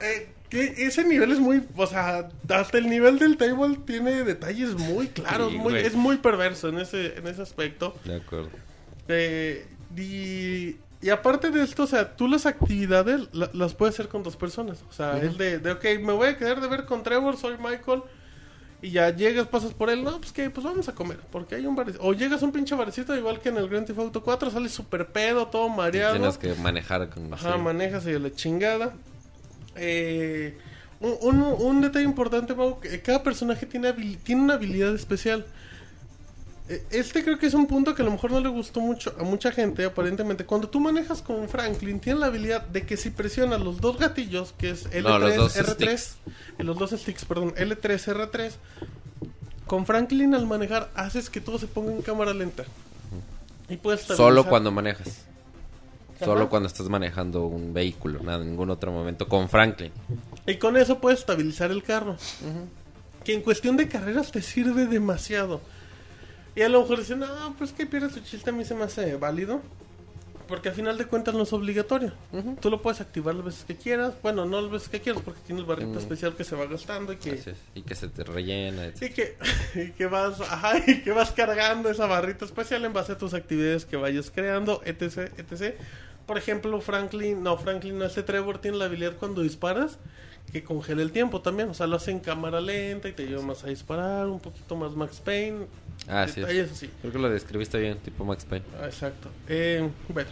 Eh, 0.03 0.31
que 0.49 0.87
ese 0.87 1.05
nivel 1.05 1.31
es 1.31 1.39
muy, 1.39 1.63
o 1.77 1.87
sea, 1.87 2.31
hasta 2.49 2.79
el 2.79 2.89
nivel 2.89 3.19
del 3.19 3.37
table 3.37 3.77
tiene 3.85 4.25
detalles 4.25 4.75
muy 4.75 5.09
claros, 5.09 5.53
Sí, 5.53 5.59
muy, 5.59 5.75
es 5.75 5.95
muy 5.95 6.17
perverso 6.17 6.71
en 6.71 6.79
ese, 6.79 7.19
en 7.19 7.27
ese 7.27 7.43
aspecto. 7.43 7.95
De 8.07 8.17
acuerdo. 8.17 8.49
Eh, 9.09 9.67
y, 9.95 10.77
y 11.03 11.11
aparte 11.11 11.51
de 11.51 11.63
esto, 11.63 11.85
o 11.85 11.87
sea, 11.87 12.15
tú 12.17 12.29
las 12.29 12.47
actividades 12.47 13.29
la- 13.33 13.51
las 13.55 13.75
puedes 13.75 13.95
hacer 13.95 14.09
con 14.09 14.23
dos 14.23 14.37
personas. 14.37 14.83
O 14.89 14.93
sea, 14.93 15.17
es 15.19 15.39
de, 15.39 15.59
de, 15.59 15.71
ok, 15.73 15.85
me 16.03 16.13
voy 16.13 16.29
a 16.29 16.37
quedar 16.39 16.61
de 16.61 16.69
ver 16.69 16.85
con 16.85 17.03
Trevor, 17.03 17.37
soy 17.37 17.57
Michael. 17.59 18.03
Y 18.83 18.93
ya 18.93 19.15
llegas, 19.15 19.47
pasas 19.47 19.75
por 19.75 19.91
él, 19.91 20.03
no, 20.03 20.19
pues 20.19 20.33
que, 20.33 20.49
pues 20.49 20.65
vamos 20.65 20.89
a 20.89 20.95
comer, 20.95 21.19
porque 21.31 21.55
hay 21.55 21.67
un 21.67 21.77
bar. 21.77 21.93
O 22.01 22.15
llegas 22.15 22.43
a 22.43 22.47
un 22.47 22.53
pinche 22.53 22.75
barecito, 22.75 23.15
igual 23.15 23.39
que 23.41 23.51
en 23.51 23.59
el 23.59 23.69
Grand 23.69 23.87
Theft 23.87 23.99
Auto 23.99 24.23
4, 24.23 24.51
sales 24.51 24.73
súper 24.73 25.07
pedo, 25.09 25.49
todo 25.49 25.69
mareado. 25.69 26.15
Tienes 26.15 26.39
que 26.39 26.55
manejar 26.55 27.11
con... 27.11 27.33
Ajá, 27.35 27.57
sí. 27.57 27.59
manejas 27.63 28.07
y 28.07 28.19
la 28.19 28.33
chingada. 28.33 28.95
Eh, 29.77 30.57
un, 31.01 31.17
un, 31.21 31.43
un 31.43 31.81
detalle 31.81 32.05
importante, 32.05 32.55
Mau, 32.55 32.81
que 32.81 33.01
cada 33.03 33.23
personaje 33.23 33.67
tiene, 33.67 33.93
tiene 34.23 34.43
una 34.43 34.55
habilidad 34.55 34.95
especial. 34.95 35.47
Eh, 36.71 36.85
Este 36.91 37.25
creo 37.25 37.37
que 37.39 37.47
es 37.47 37.55
un 37.55 37.67
punto 37.67 37.95
que 37.95 38.03
a 38.03 38.05
lo 38.05 38.13
mejor 38.13 38.31
no 38.31 38.41
le 38.41 38.49
gustó 38.49 38.81
mucho 38.81 39.13
a 39.19 39.25
mucha 39.25 39.51
gente, 39.51 39.85
aparentemente. 39.85 40.45
Cuando 40.47 40.69
tú 40.69 40.79
manejas 40.81 41.21
con 41.21 41.49
Franklin, 41.49 41.99
tiene 42.01 42.21
la 42.21 42.27
habilidad 42.27 42.63
de 42.63 42.87
que 42.87 42.97
si 42.97 43.11
presionas 43.11 43.61
los 43.61 43.81
dos 43.81 43.99
gatillos, 43.99 44.55
que 44.57 44.71
es 44.71 44.89
L3, 44.91 45.03
No, 45.03 45.19
los 45.19 45.37
dos 45.37 45.57
R3, 45.57 45.99
sticks. 45.99 46.17
y 46.59 46.63
los 46.63 46.79
dos 46.79 46.91
sticks, 46.93 47.25
perdón, 47.25 47.53
L3, 47.57 48.31
R3, 48.31 48.53
con 49.67 49.85
Franklin 49.85 50.35
al 50.35 50.47
manejar 50.47 50.91
haces 50.95 51.29
que 51.29 51.41
todo 51.41 51.59
se 51.59 51.67
ponga 51.67 51.93
en 51.93 52.03
cámara 52.03 52.33
lenta. 52.35 52.65
Y 53.69 53.77
puedes 53.77 54.03
Solo 54.03 54.47
cuando 54.47 54.71
manejas. 54.71 55.27
Solo 56.19 56.43
Ajá. 56.43 56.51
cuando 56.51 56.67
estás 56.69 56.89
manejando 56.89 57.47
un 57.47 57.73
vehículo, 57.73 58.21
nada, 58.23 58.43
en 58.43 58.51
ningún 58.51 58.69
otro 58.71 58.93
momento. 58.93 59.27
Con 59.29 59.49
Franklin. 59.49 59.91
Y 60.47 60.57
con 60.57 60.77
eso 60.77 60.99
puedes 61.01 61.21
estabilizar 61.21 61.71
el 61.71 61.83
carro. 61.83 62.17
Que 63.25 63.33
en 63.35 63.43
cuestión 63.43 63.77
de 63.77 63.89
carreras 63.89 64.31
te 64.33 64.43
sirve 64.43 64.87
demasiado. 64.87 65.61
Y 66.57 66.63
a 66.63 66.69
lo 66.69 66.81
mejor 66.83 66.99
dicen, 66.99 67.21
no, 67.21 67.55
pues 67.59 67.73
que 67.73 67.87
pierde 67.87 68.11
su 68.11 68.21
chiste, 68.21 68.51
a 68.51 68.53
mí 68.53 68.65
se 68.65 68.75
me 68.75 68.85
hace 68.85 69.17
válido. 69.17 69.61
Porque 70.49 70.69
al 70.69 70.75
final 70.75 70.99
de 70.99 71.05
cuentas 71.05 71.33
no 71.33 71.45
es 71.45 71.53
obligatorio. 71.53 72.13
Tú 72.61 72.71
lo 72.71 72.83
puedes 72.83 73.01
activar 73.01 73.37
las 73.37 73.45
veces 73.45 73.65
que 73.65 73.77
quieras. 73.77 74.15
Bueno, 74.21 74.47
no 74.47 74.61
las 74.61 74.69
veces 74.69 74.89
que 74.89 75.01
quieras 75.01 75.23
porque 75.25 75.39
tienes 75.47 75.65
barrita 75.65 75.91
Mm. 75.93 75.99
especial 75.99 76.35
que 76.35 76.43
se 76.43 76.57
va 76.57 76.67
gastando 76.67 77.13
y 77.13 77.19
que... 77.19 77.41
Y 77.77 77.83
que 77.83 77.95
se 77.95 78.09
te 78.09 78.25
rellena. 78.25 78.87
etc. 78.87 79.03
Y 79.03 79.11
que, 79.11 79.37
y 79.77 79.91
que 79.93 80.07
vas, 80.07 80.41
ajá, 80.41 80.79
y 80.85 81.03
que 81.03 81.13
vas 81.13 81.31
cargando 81.31 81.89
esa 81.89 82.07
barrita 82.07 82.45
especial 82.47 82.85
en 82.85 82.93
base 82.93 83.13
a 83.13 83.19
tus 83.19 83.33
actividades 83.33 83.85
que 83.85 83.97
vayas 83.97 84.33
creando, 84.33 84.83
etc, 84.85 85.31
etc. 85.39 85.77
Por 86.27 86.37
ejemplo, 86.37 86.81
Franklin, 86.81 87.45
no, 87.45 87.57
Franklin, 87.57 87.97
no, 87.99 88.07
este 88.07 88.25
Trevor 88.25 88.59
tiene 88.59 88.77
la 88.79 88.87
habilidad 88.87 89.17
cuando 89.19 89.43
disparas 89.43 89.99
que 90.53 90.65
congela 90.65 91.03
el 91.03 91.13
tiempo 91.13 91.41
también, 91.41 91.69
o 91.71 91.75
sea, 91.75 91.87
lo 91.87 91.97
hace 91.97 92.11
en 92.11 92.21
cámara 92.21 92.61
lenta 92.61 93.09
y 93.09 93.13
te 93.13 93.27
lleva 93.27 93.43
más 93.43 93.65
a 93.65 93.69
disparar, 93.69 94.27
un 94.27 94.41
poquito 94.41 94.77
más 94.77 94.93
Max 94.93 95.21
Payne. 95.25 95.67
Ah, 96.09 96.27
sí. 96.27 96.41
es. 96.41 96.73
así. 96.73 96.91
Creo 97.01 97.13
que 97.13 97.19
lo 97.19 97.31
describiste 97.31 97.79
bien, 97.79 97.99
tipo 97.99 98.25
Max 98.25 98.45
Payne. 98.45 98.65
Ah, 98.81 98.87
Exacto. 98.87 99.29
Eh, 99.49 99.89
bueno. 100.09 100.31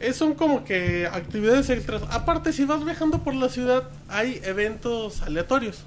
Eh, 0.00 0.12
son 0.12 0.34
como 0.34 0.64
que 0.64 1.06
actividades 1.06 1.70
extras. 1.70 2.02
Aparte, 2.10 2.52
si 2.52 2.64
vas 2.64 2.84
viajando 2.84 3.22
por 3.22 3.34
la 3.34 3.48
ciudad, 3.48 3.84
hay 4.08 4.40
eventos 4.44 5.22
aleatorios. 5.22 5.84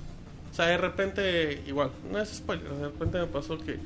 O 0.51 0.53
sea, 0.55 0.67
de 0.67 0.77
repente, 0.77 1.61
igual, 1.67 1.91
no 2.11 2.19
es 2.19 2.29
spoiler, 2.29 2.67
de 2.67 2.85
repente 2.85 3.19
me 3.19 3.27
pasó 3.27 3.59
que, 3.59 3.77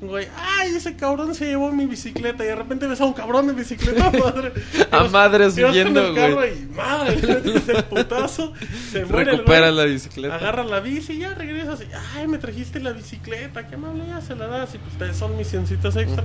güey, 0.00 0.28
ay, 0.36 0.74
ese 0.76 0.94
cabrón 0.96 1.34
se 1.34 1.46
llevó 1.46 1.72
mi 1.72 1.86
bicicleta. 1.86 2.44
Y 2.44 2.48
de 2.48 2.54
repente 2.56 2.86
ves 2.86 3.00
a 3.00 3.04
un 3.04 3.12
cabrón 3.12 3.48
en 3.50 3.56
bicicleta, 3.56 4.10
madre. 4.18 4.52
A 4.90 4.98
Ibas- 5.04 5.10
madres 5.10 5.54
huyendo, 5.58 6.06
el 6.16 6.34
güey. 6.34 6.62
Y 6.62 6.66
madre, 6.66 7.16
le 7.20 7.72
el 7.72 7.84
putazo, 7.84 8.52
se 8.92 9.04
muere 9.04 9.30
el 9.32 9.38
Recupera 9.38 9.70
güey. 9.70 9.76
la 9.76 9.84
bicicleta. 9.84 10.34
Agarra 10.36 10.64
la 10.64 10.80
bici 10.80 11.14
y 11.14 11.18
ya 11.18 11.34
regresas 11.34 11.80
y, 11.82 11.86
ay, 12.16 12.26
me 12.28 12.38
trajiste 12.38 12.80
la 12.80 12.92
bicicleta, 12.92 13.66
qué 13.66 13.74
amable, 13.74 14.04
ya 14.06 14.20
se 14.20 14.34
la 14.36 14.46
das 14.46 14.74
y 14.74 14.78
pues 14.78 15.16
son 15.16 15.36
misioncitas 15.36 15.96
extra. 15.96 16.24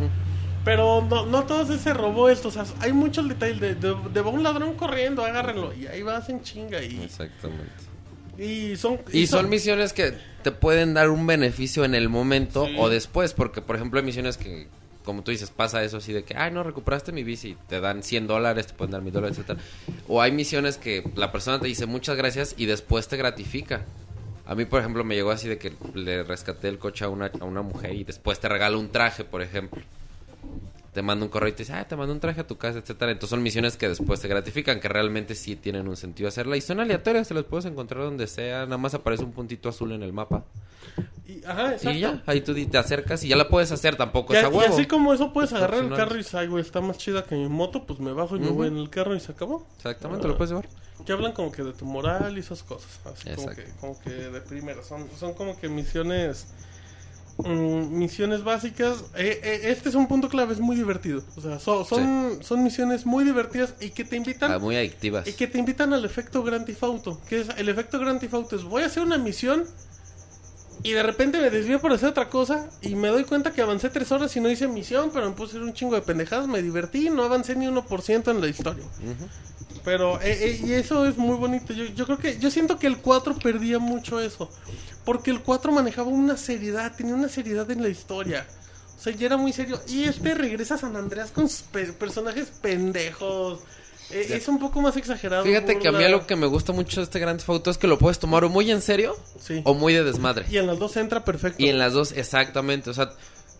Pero 0.65 1.05
no, 1.09 1.25
no 1.25 1.43
todo 1.43 1.63
es 1.63 1.69
ese 1.81 1.93
robo 1.93 2.29
esto, 2.29 2.47
o 2.47 2.51
sea, 2.51 2.63
hay 2.79 2.93
muchos 2.93 3.27
detalles 3.27 3.59
de, 3.59 3.75
de, 3.75 3.95
de 4.13 4.21
va 4.21 4.29
un 4.29 4.43
ladrón 4.43 4.75
corriendo, 4.75 5.25
agárrenlo 5.25 5.73
y 5.73 5.87
ahí 5.87 6.01
vas 6.03 6.29
en 6.29 6.41
chinga 6.41 6.81
y, 6.81 7.01
Exactamente. 7.03 7.65
y 8.37 8.77
son... 8.77 8.99
Y 9.11 9.27
son 9.27 9.49
misiones 9.49 9.91
que 9.91 10.13
te 10.43 10.51
pueden 10.51 10.93
dar 10.93 11.09
un 11.09 11.25
beneficio 11.25 11.85
en 11.85 11.95
el 11.95 12.09
momento 12.09 12.65
Sí. 12.67 12.75
o 12.77 12.89
después, 12.89 13.33
porque 13.33 13.61
por 13.61 13.75
ejemplo 13.75 13.99
hay 13.99 14.05
misiones 14.05 14.37
que, 14.37 14.67
como 15.03 15.23
tú 15.23 15.31
dices, 15.31 15.49
pasa 15.49 15.83
eso 15.83 15.97
así 15.97 16.13
de 16.13 16.23
que, 16.23 16.35
ay, 16.37 16.51
no, 16.51 16.61
recuperaste 16.63 17.11
mi 17.11 17.23
bici, 17.23 17.57
te 17.67 17.79
dan 17.81 18.03
100 18.03 18.27
dólares, 18.27 18.67
te 18.67 18.73
pueden 18.73 18.91
dar 18.91 19.01
1000 19.01 19.13
dólares, 19.13 19.37
etcétera. 19.37 19.59
O 20.07 20.21
hay 20.21 20.31
misiones 20.31 20.77
que 20.77 21.03
la 21.15 21.31
persona 21.31 21.59
te 21.59 21.67
dice 21.67 21.85
muchas 21.85 22.15
gracias 22.15 22.53
y 22.57 22.65
después 22.67 23.07
te 23.07 23.17
gratifica. 23.17 23.85
A 24.45 24.55
mí, 24.55 24.65
por 24.65 24.79
ejemplo, 24.81 25.03
me 25.03 25.15
llegó 25.15 25.31
así 25.31 25.47
de 25.47 25.57
que 25.57 25.73
le 25.93 26.23
rescaté 26.23 26.67
el 26.67 26.77
coche 26.77 27.05
a 27.05 27.09
una, 27.09 27.31
a 27.39 27.45
una 27.45 27.61
mujer 27.61 27.93
y 27.95 28.03
después 28.03 28.39
te 28.39 28.49
regala 28.49 28.77
un 28.77 28.89
traje, 28.89 29.23
por 29.23 29.41
ejemplo. 29.41 29.81
Te 30.93 31.01
manda 31.01 31.25
un 31.25 31.31
correo 31.31 31.49
y 31.49 31.53
te 31.53 31.59
dice, 31.63 31.73
ah, 31.73 31.87
te 31.87 31.95
mando 31.95 32.13
un 32.13 32.19
traje 32.19 32.41
a 32.41 32.47
tu 32.47 32.57
casa, 32.57 32.77
etcétera. 32.79 33.11
Entonces 33.11 33.31
son 33.31 33.41
misiones 33.41 33.77
que 33.77 33.89
después 33.89 34.19
te 34.21 34.27
gratifican, 34.27 34.79
que 34.79 34.87
realmente 34.87 35.33
sí 35.33 35.55
tienen 35.55 35.87
un 35.87 35.97
sentido 35.97 36.29
hacerla. 36.29 36.55
Y 36.55 36.61
son 36.61 36.79
aleatorias, 36.79 37.27
te 37.27 37.33
las 37.33 37.45
puedes 37.45 37.65
encontrar 37.65 38.03
donde 38.03 38.27
sea. 38.27 38.65
Nada 38.65 38.77
más 38.77 38.93
aparece 38.93 39.23
un 39.23 39.31
puntito 39.31 39.69
azul 39.69 39.91
en 39.91 40.03
el 40.03 40.13
mapa. 40.13 40.43
Y, 41.25 41.43
ajá, 41.45 41.71
exacto. 41.73 41.91
Y 41.91 41.99
ya, 41.99 42.21
ahí 42.27 42.41
tú 42.41 42.53
te 42.53 42.77
acercas 42.77 43.23
y 43.23 43.29
ya 43.29 43.35
la 43.35 43.49
puedes 43.49 43.71
hacer, 43.71 43.95
tampoco 43.95 44.33
Y, 44.33 44.37
es 44.37 44.43
a 44.43 44.49
y 44.49 44.51
huevo. 44.51 44.73
así 44.73 44.85
como 44.85 45.13
eso 45.13 45.33
puedes 45.33 45.51
Es 45.51 45.57
agarrar 45.57 45.83
el 45.83 45.93
carro 45.93 46.17
y 46.19 46.25
ay, 46.33 46.47
güey, 46.47 46.61
está 46.61 46.79
más 46.81 46.97
chida 46.97 47.23
que 47.23 47.35
mi 47.35 47.47
moto, 47.47 47.85
pues 47.85 47.99
me 47.99 48.11
bajo 48.13 48.35
y 48.35 48.39
me 48.39 48.49
voy 48.49 48.67
en 48.67 48.77
el 48.77 48.89
carro 48.89 49.15
y 49.15 49.19
se 49.19 49.31
acabó. 49.31 49.65
Exactamente, 49.77 50.27
lo 50.27 50.37
puedes 50.37 50.51
llevar. 50.51 50.67
Que 51.05 51.11
hablan 51.11 51.31
como 51.31 51.51
que 51.51 51.63
de 51.63 51.73
tu 51.73 51.85
moral 51.85 52.37
y 52.37 52.41
esas 52.41 52.61
cosas. 52.61 52.99
Así 53.05 53.29
como 53.35 53.49
que, 53.49 53.65
como 53.81 53.99
que 53.99 54.09
de 54.11 54.41
primera. 54.41 54.83
Son, 54.83 55.07
son 55.19 55.33
como 55.33 55.59
que 55.59 55.69
misiones. 55.69 56.47
Mm, 57.37 57.97
misiones 57.97 58.43
básicas. 58.43 59.03
Eh, 59.15 59.39
eh, 59.43 59.61
este 59.65 59.89
es 59.89 59.95
un 59.95 60.07
punto 60.07 60.29
clave, 60.29 60.53
es 60.53 60.59
muy 60.59 60.75
divertido. 60.75 61.23
O 61.35 61.41
sea, 61.41 61.59
so- 61.59 61.83
son, 61.85 62.39
son 62.43 62.63
misiones 62.63 63.05
muy 63.05 63.23
divertidas 63.23 63.73
y 63.81 63.89
que 63.89 64.03
te 64.03 64.15
invitan. 64.15 64.51
Ah, 64.51 64.59
muy 64.59 64.75
adictivas. 64.75 65.27
Y 65.27 65.33
que 65.33 65.47
te 65.47 65.57
invitan 65.57 65.93
al 65.93 66.05
efecto 66.05 66.43
Grand 66.43 66.65
Theft 66.65 66.83
Auto. 66.83 67.21
Que 67.27 67.41
es 67.41 67.47
el 67.57 67.69
efecto 67.69 67.99
Grand 67.99 68.19
Theft 68.19 68.33
Auto 68.33 68.55
es 68.55 68.63
voy 68.63 68.83
a 68.83 68.85
hacer 68.87 69.03
una 69.03 69.17
misión 69.17 69.65
y 70.81 70.91
de 70.91 71.03
repente 71.03 71.39
me 71.39 71.49
desvío 71.49 71.79
por 71.79 71.93
hacer 71.93 72.09
otra 72.09 72.29
cosa 72.29 72.69
y 72.81 72.95
me 72.95 73.09
doy 73.09 73.23
cuenta 73.25 73.51
que 73.53 73.61
avancé 73.61 73.89
tres 73.89 74.11
horas 74.11 74.35
y 74.35 74.39
no 74.41 74.49
hice 74.49 74.67
misión, 74.67 75.11
pero 75.13 75.29
me 75.29 75.35
puse 75.35 75.57
un 75.59 75.73
chingo 75.73 75.95
de 75.95 76.01
pendejadas, 76.01 76.47
me 76.47 76.61
divertí 76.61 77.09
no 77.09 77.23
avancé 77.23 77.55
ni 77.55 77.67
1% 77.67 78.31
en 78.31 78.41
la 78.41 78.47
historia. 78.47 78.83
Pero, 79.85 80.19
eh, 80.21 80.37
eh, 80.39 80.61
y 80.65 80.73
eso 80.73 81.05
es 81.05 81.17
muy 81.17 81.35
bonito. 81.35 81.73
Yo, 81.73 81.83
yo 81.85 82.05
creo 82.05 82.17
que, 82.17 82.37
yo 82.39 82.49
siento 82.49 82.79
que 82.79 82.87
el 82.87 82.97
4 82.97 83.35
perdía 83.35 83.79
mucho 83.79 84.19
eso. 84.19 84.49
Porque 85.03 85.29
el 85.31 85.41
4 85.41 85.71
manejaba 85.73 86.07
una 86.07 86.37
seriedad, 86.37 86.95
tenía 86.95 87.13
una 87.15 87.27
seriedad 87.27 87.69
en 87.69 87.81
la 87.81 87.89
historia. 87.89 88.45
O 88.97 89.01
sea, 89.01 89.13
ya 89.13 89.25
era 89.25 89.35
muy 89.37 89.51
serio. 89.51 89.81
Y 89.89 90.03
este 90.05 90.33
regresa 90.35 90.75
a 90.75 90.77
San 90.77 90.95
Andreas 90.95 91.31
con 91.31 91.49
sus 91.49 91.63
pe- 91.63 91.91
personajes 91.91 92.47
pendejos. 92.61 93.59
Eh, 94.11 94.27
es 94.31 94.47
un 94.47 94.59
poco 94.59 94.81
más 94.81 94.95
exagerado. 94.97 95.43
Fíjate 95.43 95.79
que 95.79 95.87
a 95.87 95.91
mí 95.91 96.03
algo 96.03 96.25
que 96.27 96.35
me 96.35 96.45
gusta 96.47 96.71
mucho 96.73 96.99
de 97.01 97.05
este 97.05 97.19
Grand 97.19 97.39
Theft 97.39 97.49
Auto 97.49 97.71
es 97.71 97.77
que 97.77 97.87
lo 97.87 97.97
puedes 97.97 98.19
tomar 98.19 98.43
o 98.43 98.49
muy 98.49 98.69
en 98.71 98.81
serio 98.81 99.15
Sí. 99.39 99.61
o 99.65 99.73
muy 99.73 99.93
de 99.93 100.03
desmadre. 100.03 100.45
Y 100.49 100.57
en 100.57 100.67
las 100.67 100.77
dos 100.79 100.95
entra 100.97 101.23
perfecto. 101.25 101.61
Y 101.63 101.69
en 101.69 101.79
las 101.79 101.93
dos, 101.93 102.11
exactamente. 102.11 102.89
O 102.89 102.93
sea, 102.93 103.11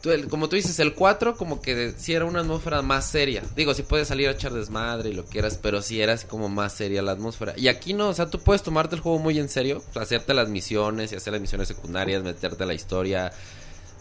tú, 0.02 0.12
el- 0.12 0.28
como 0.28 0.50
tú 0.50 0.56
dices, 0.56 0.78
el 0.80 0.94
4 0.94 1.36
como 1.38 1.62
que 1.62 1.94
sí 1.98 2.14
era 2.14 2.26
una 2.26 2.42
atmósfera 2.42 2.82
más 2.82 3.10
seria. 3.10 3.42
Digo, 3.56 3.74
sí 3.74 3.84
puedes 3.84 4.10
salir 4.10 4.28
a 4.28 4.32
echar 4.32 4.54
desmadre 4.54 5.10
y 5.10 5.14
lo 5.14 5.26
quieras, 5.26 5.58
pero 5.62 5.82
sí 5.82 6.02
era 6.02 6.14
así 6.14 6.28
como 6.28 6.50
más 6.50 6.74
seria 6.74 7.02
la 7.02 7.14
atmósfera. 7.14 7.54
Y 7.56 7.68
aquí 7.70 7.94
no, 7.94 8.10
o 8.10 8.14
sea, 8.14 8.30
tú 8.30 8.40
puedes 8.40 8.62
tomarte 8.64 8.96
el 8.96 9.02
juego 9.02 9.18
muy 9.20 9.40
en 9.40 9.50
serio, 9.50 9.82
hacerte 9.96 10.34
las 10.34 10.50
misiones 10.50 11.12
y 11.14 11.16
hacer 11.16 11.34
las 11.34 11.42
misiones 11.42 11.68
secundarias, 11.70 12.22
meterte 12.22 12.64
a 12.64 12.68
la 12.68 12.74
historia, 12.74 13.32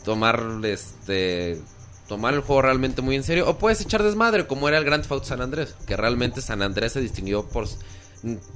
tomar 0.05 0.43
este 0.65 1.61
tomar 2.09 2.35
el 2.35 2.41
juego 2.41 2.63
realmente 2.63 3.01
muy 3.03 3.17
en 3.17 3.23
serio 3.23 3.49
o 3.49 3.59
puedes 3.59 3.81
echar 3.81 4.03
desmadre 4.03 4.47
como 4.47 4.69
era 4.69 4.79
el 4.79 4.85
Grand 4.85 5.07
Theft 5.07 5.25
San 5.25 5.41
Andrés, 5.41 5.75
que 5.87 5.97
realmente 5.97 6.41
San 6.43 6.63
Andrés 6.63 6.93
se 6.93 7.01
distinguió 7.01 7.47
por 7.49 7.67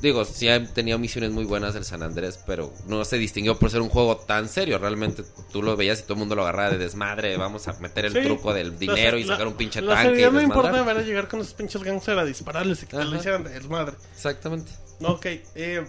digo, 0.01 0.25
sí 0.25 0.47
tenido 0.61 0.97
misiones 0.97 1.33
muy 1.33 1.45
buenas 1.45 1.75
el 1.75 1.85
San 1.85 2.01
Andrés, 2.05 2.39
pero 2.47 2.73
no 2.87 3.05
se 3.05 3.19
distinguió 3.19 3.59
por 3.59 3.69
ser 3.69 3.81
un 3.81 3.89
juego 3.89 4.17
tan 4.17 4.49
serio, 4.49 4.79
realmente 4.79 5.25
tú 5.53 5.61
lo 5.61 5.75
veías 5.77 5.99
y 5.99 6.03
todo 6.03 6.13
el 6.15 6.19
mundo 6.21 6.37
lo 6.37 6.43
agarraba 6.43 6.71
de 6.71 6.79
desmadre, 6.79 7.37
vamos 7.37 7.67
a 7.67 7.73
meter 7.81 8.05
el 8.07 8.13
Sí. 8.13 8.21
truco 8.23 8.55
del 8.55 8.73
La 8.73 8.79
dinero 8.79 9.19
y 9.19 9.25
la- 9.25 9.35
sacar 9.35 9.49
un 9.49 9.55
pinche 9.55 9.81
La 9.83 9.95
tanque 9.95 10.21
y 10.21 10.23
no 10.23 11.03
llegar 11.03 11.27
con 11.27 11.41
esos 11.41 11.55
pinches 11.55 11.83
gangsters 11.83 12.19
a 12.19 12.25
dispararles 12.25 12.85
y 12.85 12.87
que 12.87 12.97
lo 12.97 13.17
hicieran 13.17 13.43
de 13.43 13.51
desmadre. 13.51 13.97
Exactamente. 14.15 14.71
Ok, 15.03 15.27
eh, 15.57 15.85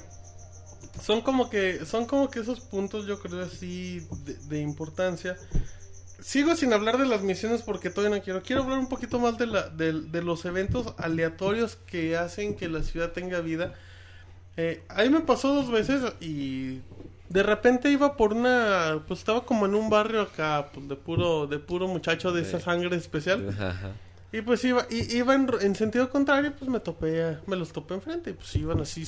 son 1.06 1.22
como 1.22 1.48
que 1.50 1.86
son 1.86 2.08
como 2.08 2.32
que 2.32 2.40
esos 2.40 2.60
puntos 2.62 3.06
yo 3.06 3.20
creo 3.20 3.44
así 3.44 4.00
de, 4.26 4.34
de 4.34 4.60
importancia. 4.60 5.38
Sigo 6.20 6.56
sin 6.56 6.74
hablar 6.74 6.98
de 6.98 7.06
las 7.06 7.22
misiones 7.22 7.62
porque 7.62 7.90
todavía 7.90 8.18
no 8.18 8.24
quiero. 8.24 8.42
Quiero 8.42 8.64
hablar 8.64 8.80
un 8.80 8.90
poquito 8.90 9.20
más 9.20 9.38
de, 9.38 9.48
la, 9.48 9.70
de, 9.70 9.94
de 9.94 10.22
los 10.24 10.46
eventos 10.46 10.94
aleatorios 10.98 11.76
que 11.76 12.18
hacen 12.18 12.56
que 12.56 12.68
la 12.68 12.82
ciudad 12.84 13.12
tenga 13.12 13.40
vida. 13.42 13.76
Eh, 14.58 14.84
ahí 14.90 15.10
me 15.10 15.20
pasó 15.22 15.54
dos 15.54 15.70
veces 15.70 16.02
y 16.20 16.82
de 17.30 17.44
repente 17.44 17.92
iba 17.92 18.18
por 18.18 18.34
una, 18.34 19.04
pues 19.08 19.20
estaba 19.20 19.46
como 19.46 19.68
en 19.68 19.76
un 19.76 19.90
barrio 19.90 20.22
acá, 20.22 20.70
pues 20.74 20.88
de 20.88 20.96
puro, 20.96 21.46
de 21.46 21.60
puro 21.60 21.88
muchacho 21.88 22.32
de 22.32 22.42
esa 22.42 22.60
sangre 22.60 22.96
especial. 22.96 23.50
Ajá. 23.50 23.92
Y 24.32 24.42
pues 24.42 24.64
iba, 24.66 24.86
i- 24.90 25.16
iba 25.18 25.36
en, 25.36 25.48
en 25.62 25.76
sentido 25.76 26.10
contrario, 26.10 26.52
pues 26.58 26.70
me 26.70 26.80
topé, 26.80 27.38
me 27.46 27.56
los 27.56 27.72
topé 27.72 27.94
enfrente 27.94 28.32
y 28.32 28.34
pues 28.34 28.54
iban 28.56 28.82
así, 28.82 29.06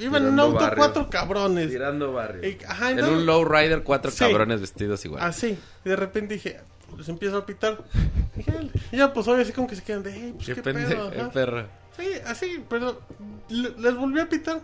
iban 0.00 0.26
en 0.26 0.32
un 0.34 0.40
auto 0.40 0.56
barrio. 0.60 0.76
cuatro 0.78 1.10
cabrones. 1.10 1.68
Tirando 1.70 2.12
barrio. 2.12 2.48
Y- 2.48 2.58
ajá, 2.66 2.90
en 2.90 3.04
un 3.04 3.26
lowrider, 3.26 3.82
cuatro 3.82 4.10
Sí. 4.10 4.18
cabrones 4.18 4.60
vestidos 4.60 5.04
igual. 5.04 5.22
Así, 5.22 5.58
y 5.84 5.88
de 5.88 5.96
repente 5.96 6.34
dije, 6.34 6.60
les 6.96 7.08
empiezo 7.08 7.38
a 7.38 7.46
pitar. 7.46 7.82
Y 8.92 8.96
ya 8.96 9.12
pues 9.12 9.26
hoy 9.28 9.40
así 9.42 9.52
como 9.52 9.66
que 9.66 9.76
se 9.76 9.82
quedan 9.82 10.02
de, 10.02 10.12
hey, 10.12 10.32
pues 10.34 10.46
qué, 10.46 10.54
Qué 10.54 10.62
pedo, 10.62 10.74
pendejo, 10.78 11.02
ajá". 11.02 11.30
perro. 11.30 11.66
Sí, 11.96 12.06
así, 12.26 12.64
pero 12.68 13.00
le- 13.48 13.70
les 13.78 13.94
volví 13.96 14.20
a 14.20 14.28
pitar. 14.28 14.60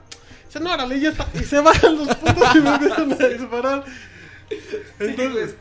Dice, 0.47 0.59
no, 0.61 0.73
órale, 0.75 0.99
ya 0.99 1.11
está. 1.11 1.27
Y 1.35 1.45
se 1.45 1.61
bajan 1.61 1.97
los 1.97 2.09
putos 2.17 2.57
y 2.57 2.61
me 2.61 2.75
empiezan 2.75 3.13
a 3.13 3.17
disparar. 3.29 3.85
Entonces, 4.99 5.55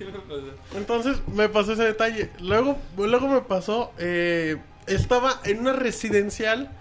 entonces 0.76 1.18
me 1.32 1.48
pasó 1.50 1.74
ese 1.74 1.84
detalle. 1.84 2.32
Luego, 2.40 2.78
luego 2.98 3.28
me 3.28 3.42
pasó, 3.42 3.92
eh, 4.00 4.58
estaba 4.88 5.40
en 5.44 5.60
una 5.60 5.74
residencial. 5.74 6.72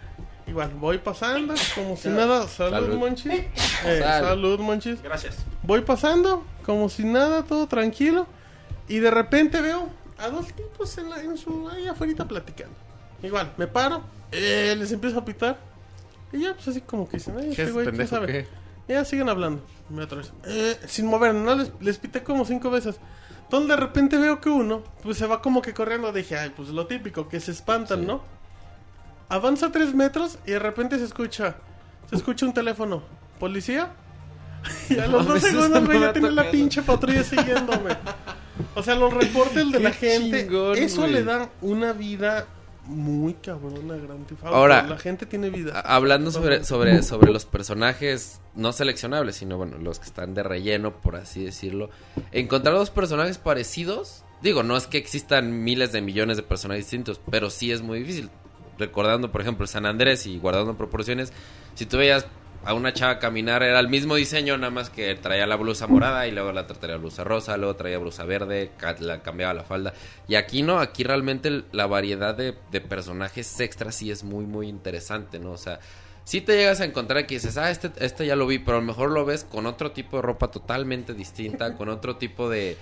Igual, 0.49 0.71
voy 0.81 0.99
pasando, 0.99 1.55
como 1.75 1.97
si 1.97 2.09
nada. 2.09 2.47
Salud, 2.49 2.73
Salud. 2.87 2.97
Monchis. 2.99 3.33
Eh, 3.33 4.01
Salud. 4.03 4.29
salud, 4.29 4.61
Monchis. 4.61 5.03
Gracias. 5.03 5.37
Voy 5.63 5.83
pasando, 5.83 6.45
como 6.65 6.89
si 6.89 7.05
nada, 7.05 7.45
todo 7.45 7.67
tranquilo. 7.67 8.27
Y 8.89 8.99
de 9.01 9.11
repente 9.11 9.61
veo 9.61 9.89
a 10.19 10.29
dos 10.31 10.47
tipos 10.55 10.97
en, 10.99 11.11
la, 11.11 11.21
en 11.21 11.37
su 11.37 11.69
ahí 11.69 11.87
afuera 11.87 12.25
platicando. 12.27 12.75
Igual, 13.23 13.53
me 13.59 13.67
paro, 13.67 14.03
eh, 14.33 14.75
les 14.79 14.91
empiezo 14.93 15.19
a 15.19 15.25
pitar. 15.25 15.59
Y 16.33 16.41
ya, 16.41 16.55
pues 16.55 16.69
así 16.69 16.81
como 16.81 17.09
que 17.09 17.19
dicen, 17.19 17.37
ay, 17.39 17.51
este 17.51 17.71
güey, 17.71 17.87
¿quién 17.89 18.07
sabe? 18.09 18.47
Y 18.89 18.93
ya 18.93 19.05
siguen 19.05 19.29
hablando. 19.29 19.63
Me 19.91 20.03
atravieso. 20.03 20.33
Eh, 20.45 20.79
sin 20.87 21.07
mover, 21.07 21.35
no 21.35 21.55
les, 21.55 21.71
les 21.81 21.99
pité 21.99 22.23
como 22.23 22.45
cinco 22.47 22.71
veces. 22.71 22.97
Entonces 23.43 23.69
de 23.69 23.77
repente 23.77 24.17
veo 24.19 24.41
que 24.41 24.49
uno, 24.51 24.83
pues 25.03 25.17
se 25.19 25.27
va 25.27 25.41
como 25.43 25.61
que 25.63 25.75
corriendo. 25.75 26.13
Dije, 26.13 26.39
ay, 26.39 26.53
pues 26.57 26.69
lo 26.71 26.87
típico, 26.87 27.29
que 27.29 27.41
se 27.41 27.51
espantan, 27.51 28.01
Sí. 28.01 28.07
¿no? 28.07 28.23
Avanza 29.29 29.71
tres 29.73 29.95
metros 29.95 30.39
y 30.47 30.53
de 30.53 30.59
repente 30.59 30.99
se 30.99 31.05
escucha, 31.05 31.57
se 32.09 32.17
escucha 32.17 32.47
un 32.47 32.55
teléfono. 32.55 33.03
¿Policía? 33.39 33.91
Y 34.91 34.99
a 34.99 35.07
los 35.07 35.25
No 35.27 35.35
dos 35.35 35.43
segundos, 35.43 35.71
no 35.71 35.87
güey, 35.87 35.99
me 36.01 36.07
ya 36.07 36.13
tiene 36.13 36.31
la 36.33 36.51
pinche 36.51 36.83
patrulla 36.83 37.23
siguiéndome. 37.23 37.97
O 38.75 38.83
sea, 38.83 38.97
los 38.97 39.13
reportes 39.15 39.71
de 39.71 39.81
la 39.81 39.93
gente, 39.93 40.47
chingón, 40.47 40.77
eso 40.77 41.07
le 41.07 41.23
da 41.23 41.49
una 41.61 41.93
vida 41.93 42.47
muy 42.87 43.35
cabrona 43.35 43.97
Grand 43.97 44.27
Theft 44.27 44.45
Auto. 44.45 44.57
Ahora- 44.57 44.83
la 44.83 44.99
gente 44.99 45.27
tiene 45.27 45.51
vida. 45.51 45.79
Hablando 45.81 46.31
sobre, 46.33 46.65
sobre, 46.65 47.03
sobre 47.03 47.31
los 47.33 47.45
personajes 47.45 48.41
no 48.57 48.73
seleccionables, 48.73 49.37
sino 49.37 49.59
bueno, 49.59 49.77
los 49.79 49.99
que 50.01 50.07
están 50.07 50.35
de 50.35 50.43
relleno, 50.43 50.93
por 51.01 51.15
así 51.17 51.45
decirlo. 51.45 51.91
Encontrar 52.33 52.75
dos 52.75 52.91
personajes 52.91 53.39
parecidos, 53.39 54.25
digo, 54.43 54.63
no 54.65 54.77
es 54.77 54.87
que 54.87 54.99
existan 54.99 55.63
miles 55.63 55.93
de 55.93 56.01
millones 56.01 56.37
de 56.39 56.43
personajes 56.43 56.87
distintos, 56.87 57.21
pero 57.31 57.51
sí 57.51 57.71
es 57.71 57.83
muy 57.83 58.01
difícil. 58.01 58.31
Recordando, 58.79 59.33
por 59.33 59.41
ejemplo, 59.41 59.67
San 59.67 59.87
Andrés 59.87 60.27
y 60.27 60.39
guardando 60.39 60.77
proporciones, 60.77 61.33
si 61.75 61.87
tú 61.87 61.99
veías 61.99 62.27
a 62.65 62.75
una 62.75 62.93
chava 62.93 63.19
caminar, 63.19 63.63
era 63.63 63.79
el 63.81 63.89
mismo 63.89 64.17
diseño, 64.17 64.57
nada 64.59 64.71
más 64.71 64.91
que 64.91 65.15
traía 65.15 65.47
la 65.47 65.57
blusa 65.57 65.87
morada 65.87 66.27
y 66.27 66.33
luego 66.33 66.53
la 66.53 66.67
traía 66.67 66.97
blusa 66.97 67.25
rosa, 67.25 67.57
luego 67.57 67.77
traía 67.77 67.99
blusa 67.99 68.25
verde, 68.25 68.71
la 69.01 69.23
cambiaba 69.23 69.55
la 69.55 69.65
falda. 69.65 69.95
Y 70.27 70.35
aquí 70.35 70.63
no, 70.63 70.79
aquí 70.79 71.05
realmente 71.05 71.65
la 71.73 71.87
variedad 71.87 72.35
de, 72.35 72.55
de 72.71 72.81
personajes 72.81 73.59
extras 73.61 73.95
sí 73.95 74.11
es 74.11 74.25
muy, 74.25 74.45
muy 74.45 74.69
interesante, 74.69 75.39
¿no? 75.39 75.53
O 75.53 75.57
sea, 75.57 75.79
si 76.29 76.43
te 76.43 76.57
llegas 76.57 76.83
a 76.83 76.85
encontrar 76.85 77.27
que 77.27 77.37
dices, 77.37 77.57
ah, 77.57 77.71
este, 77.71 77.91
este 78.01 78.27
ya 78.27 78.37
lo 78.37 78.47
vi, 78.47 78.59
pero 78.59 78.77
a 78.77 78.81
lo 78.81 78.87
mejor 78.87 79.11
lo 79.13 79.25
ves 79.25 79.45
con 79.45 79.65
otro 79.65 79.93
tipo 79.93 80.17
de 80.17 80.23
ropa 80.23 80.51
totalmente 80.51 81.15
distinta, 81.15 81.75
con 81.75 81.89
otro 81.89 82.17
tipo 82.17 82.51
de 82.51 82.77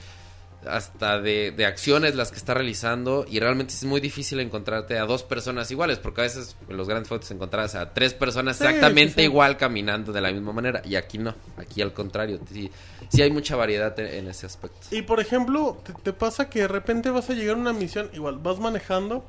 hasta 0.68 1.20
de, 1.20 1.52
de 1.56 1.66
acciones 1.66 2.14
las 2.14 2.30
que 2.30 2.38
está 2.38 2.54
realizando 2.54 3.26
y 3.28 3.40
realmente 3.40 3.74
es 3.74 3.84
muy 3.84 4.00
difícil 4.00 4.40
encontrarte 4.40 4.98
a 4.98 5.04
dos 5.04 5.22
personas 5.22 5.70
iguales 5.70 5.98
porque 5.98 6.22
a 6.22 6.24
veces 6.24 6.56
en 6.68 6.76
los 6.76 6.88
grandes 6.88 7.08
fotos 7.08 7.30
encontrabas 7.30 7.74
a 7.74 7.92
tres 7.92 8.14
personas 8.14 8.56
Sí, 8.56 8.64
exactamente 8.64 9.14
sí, 9.14 9.22
igual 9.22 9.56
caminando 9.56 10.12
de 10.12 10.20
la 10.20 10.32
misma 10.32 10.52
manera 10.52 10.82
y 10.84 10.96
aquí 10.96 11.18
no, 11.18 11.34
aquí 11.56 11.82
al 11.82 11.92
contrario, 11.92 12.40
sí, 12.52 12.70
sí 13.08 13.22
hay 13.22 13.30
mucha 13.30 13.56
variedad 13.56 13.98
en, 14.00 14.06
en 14.06 14.28
ese 14.28 14.46
aspecto. 14.46 14.86
Y 14.90 15.02
por 15.02 15.20
ejemplo, 15.20 15.80
te, 15.84 15.92
te 15.92 16.12
pasa 16.12 16.48
que 16.50 16.60
de 16.60 16.68
repente 16.68 17.10
vas 17.10 17.30
a 17.30 17.34
llegar 17.34 17.56
a 17.56 17.60
una 17.60 17.72
misión, 17.72 18.10
igual 18.12 18.38
vas 18.38 18.58
manejando 18.58 19.24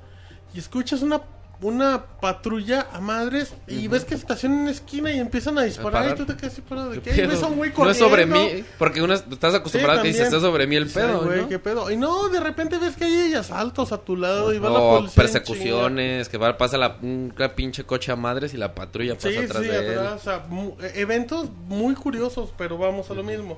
y 0.53 0.59
escuchas 0.59 1.01
una, 1.01 1.21
una 1.59 2.05
patrulla 2.21 2.87
a 2.93 2.99
madres 2.99 3.53
y 3.67 3.87
ves 3.87 4.05
que 4.05 4.13
estacionan 4.13 4.57
en 4.59 4.63
una 4.65 4.71
esquina 4.71 5.11
y 5.11 5.19
empiezan 5.19 5.57
a 5.57 5.63
disparar 5.63 6.11
y 6.11 6.15
tú 6.15 6.25
te 6.25 6.35
quedas 6.35 6.53
así 6.53 6.61
parado 6.61 6.91
de 6.91 7.01
¿Qué 7.01 7.11
pedo? 7.11 7.29
ves 7.29 7.41
a 7.41 7.47
un 7.47 7.55
güey 7.57 7.71
no 7.75 7.89
es 7.89 7.97
sobre 7.97 8.27
corriendo. 8.27 8.55
mí, 8.57 8.63
porque 8.77 9.01
uno 9.01 9.15
estás 9.15 9.55
acostumbrado 9.55 9.99
a 9.99 10.01
que 10.03 10.09
dices, 10.09 10.25
está 10.25 10.39
sobre 10.39 10.67
mí 10.67 10.75
el 10.75 10.87
pedo, 10.87 11.21
"Ay, 11.21 11.25
güey, 11.27 11.41
¿no? 11.41 11.47
qué 11.49 11.57
pedo. 11.59 11.89
Y 11.89 11.97
no, 11.97 12.29
de 12.29 12.39
repente 12.39 12.77
ves 12.77 12.95
que 12.95 13.05
hay 13.05 13.33
asaltos 13.33 13.91
a 13.91 13.97
tu 13.97 14.15
lado 14.15 14.53
y 14.53 14.59
va 14.59 14.69
la 14.69 14.79
O 14.79 14.97
policía. 14.97 15.23
persecuciones, 15.23 16.29
que 16.29 16.37
va, 16.37 16.57
pasa 16.57 16.77
la, 16.77 16.97
un 17.01 17.33
pinche 17.55 17.83
coche 17.85 18.11
a 18.11 18.15
madres 18.15 18.53
y 18.53 18.57
la 18.57 18.75
patrulla 18.75 19.15
pasa. 19.15 19.29
Sí, 19.29 19.37
atrás 19.37 19.63
sí, 19.63 19.67
de 19.69 19.77
él. 19.93 19.97
atrás, 19.99 20.13
o 20.21 20.23
sea, 20.23 20.45
mu- 20.49 20.75
eh, 20.81 20.91
eventos 20.95 21.49
muy 21.67 21.95
curiosos, 21.95 22.51
pero 22.57 22.77
vamos 22.77 23.09
a 23.09 23.13
lo 23.13 23.23
mismo. 23.23 23.57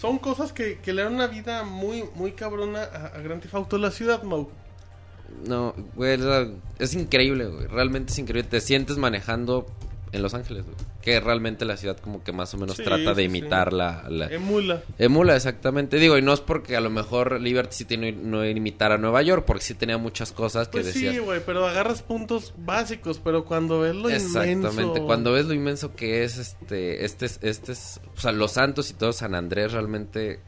Son 0.00 0.18
cosas 0.18 0.52
que, 0.52 0.78
que 0.80 0.92
le 0.92 1.02
dan 1.04 1.14
una 1.14 1.26
vida 1.28 1.62
muy, 1.62 2.04
muy 2.14 2.32
cabrona 2.32 2.82
a, 2.82 3.16
a 3.16 3.20
Grand 3.20 3.40
Theft 3.40 3.54
Auto 3.54 3.78
la 3.78 3.90
ciudad, 3.90 4.22
Mau. 4.22 4.48
No, 5.46 5.74
güey, 5.94 6.18
es, 6.78 6.94
increíble, 6.94 7.46
güey. 7.46 7.66
Realmente 7.66 8.12
es 8.12 8.18
increíble. 8.18 8.48
Te 8.48 8.60
sientes 8.60 8.96
manejando 8.98 9.66
en 10.12 10.22
Los 10.22 10.34
Ángeles, 10.34 10.64
güey. 10.64 10.76
Que 11.02 11.20
realmente 11.20 11.66
la 11.66 11.76
ciudad 11.76 11.98
como 11.98 12.24
que 12.24 12.32
más 12.32 12.54
o 12.54 12.56
menos 12.56 12.78
Sí, 12.78 12.82
trata 12.82 13.12
de 13.12 13.24
sí, 13.24 13.30
sí. 13.30 13.36
imitar 13.38 13.74
la, 13.74 14.06
la- 14.08 14.28
Emula. 14.28 14.82
Emula, 14.98 15.36
exactamente. 15.36 15.98
Digo, 15.98 16.16
y 16.16 16.22
no 16.22 16.32
es 16.32 16.40
porque 16.40 16.76
a 16.76 16.80
lo 16.80 16.88
mejor 16.88 17.42
Liberty 17.42 17.74
City 17.76 17.96
no, 17.98 18.10
no 18.10 18.46
imitar 18.48 18.90
a 18.90 18.96
Nueva 18.96 19.20
York, 19.20 19.44
porque 19.46 19.62
sí 19.64 19.74
tenía 19.74 19.98
muchas 19.98 20.32
cosas 20.32 20.68
que 20.68 20.80
Pues 20.80 20.94
sí, 20.94 21.04
decían. 21.04 21.24
güey, 21.26 21.42
pero 21.44 21.66
agarras 21.66 22.00
puntos 22.02 22.54
básicos, 22.56 23.20
pero 23.22 23.44
cuando 23.44 23.80
ves 23.80 23.94
lo 23.94 24.08
Exactamente, 24.08 24.68
inmenso... 24.70 25.04
cuando 25.04 25.32
ves 25.32 25.44
lo 25.44 25.52
inmenso 25.52 25.94
que 25.94 26.24
es 26.24 26.38
este, 26.38 27.04
este, 27.04 27.26
es- 27.26 27.38
este 27.42 27.72
es, 27.72 28.00
o 28.16 28.20
sea, 28.20 28.32
Los 28.32 28.52
Santos 28.52 28.88
y 28.90 28.94
todo 28.94 29.12
San 29.12 29.34
Andrés 29.34 29.72
realmente, 29.72 30.40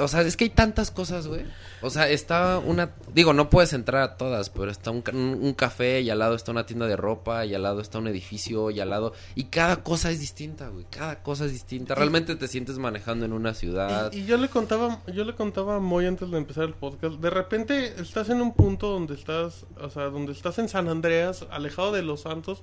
o 0.00 0.08
sea, 0.08 0.22
es 0.22 0.36
que 0.36 0.44
hay 0.44 0.50
tantas 0.50 0.90
cosas, 0.90 1.26
güey. 1.26 1.44
O 1.82 1.90
sea, 1.90 2.08
está 2.08 2.58
una, 2.58 2.90
digo, 3.14 3.32
no 3.32 3.48
puedes 3.50 3.72
entrar 3.72 4.02
a 4.02 4.16
todas, 4.16 4.50
pero 4.50 4.70
está 4.70 4.90
un, 4.90 5.02
un- 5.14 5.54
café 5.54 6.00
y 6.00 6.10
al 6.10 6.18
lado 6.18 6.34
está 6.34 6.52
una 6.52 6.66
tienda 6.66 6.86
de 6.86 6.96
ropa 6.96 7.44
y 7.46 7.54
al 7.54 7.62
lado 7.62 7.80
está 7.80 7.98
un 7.98 8.06
edificio 8.08 8.70
y 8.70 8.80
al 8.80 8.90
lado, 8.90 9.12
y 9.34 9.44
cada 9.44 9.82
cosa 9.82 10.10
es 10.10 10.20
distinta, 10.20 10.68
güey, 10.68 10.86
cada 10.90 11.22
cosa 11.22 11.44
es 11.46 11.52
distinta. 11.52 11.94
Realmente 11.94 12.36
te 12.36 12.48
sientes 12.48 12.78
manejando 12.78 13.24
en 13.24 13.32
una 13.32 13.54
ciudad. 13.54 14.12
Y, 14.12 14.20
y 14.20 14.26
yo 14.26 14.36
le 14.36 14.48
contaba, 14.48 15.00
yo 15.12 15.24
le 15.24 15.34
contaba 15.34 15.76
a 15.76 15.80
Moy 15.80 16.06
antes 16.06 16.30
de 16.30 16.38
empezar 16.38 16.64
el 16.64 16.74
podcast, 16.74 17.14
de 17.16 17.30
repente 17.30 17.94
estás 18.00 18.28
en 18.30 18.40
un 18.40 18.54
punto 18.54 18.88
donde 18.88 19.14
estás, 19.14 19.66
o 19.80 19.90
sea, 19.90 20.04
donde 20.04 20.32
estás 20.32 20.58
en 20.58 20.68
San 20.68 20.88
Andreas, 20.88 21.46
alejado 21.50 21.92
de 21.92 22.02
Los 22.02 22.20
Santos, 22.22 22.62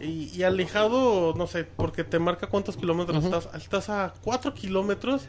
y, 0.00 0.30
y 0.36 0.42
alejado, 0.42 1.34
no 1.36 1.46
sé, 1.46 1.62
porque 1.64 2.02
te 2.02 2.18
marca 2.18 2.48
cuántos 2.48 2.76
kilómetros 2.76 3.22
estás, 3.24 3.48
estás 3.54 3.88
a 3.88 4.12
cuatro 4.22 4.52
kilómetros, 4.52 5.22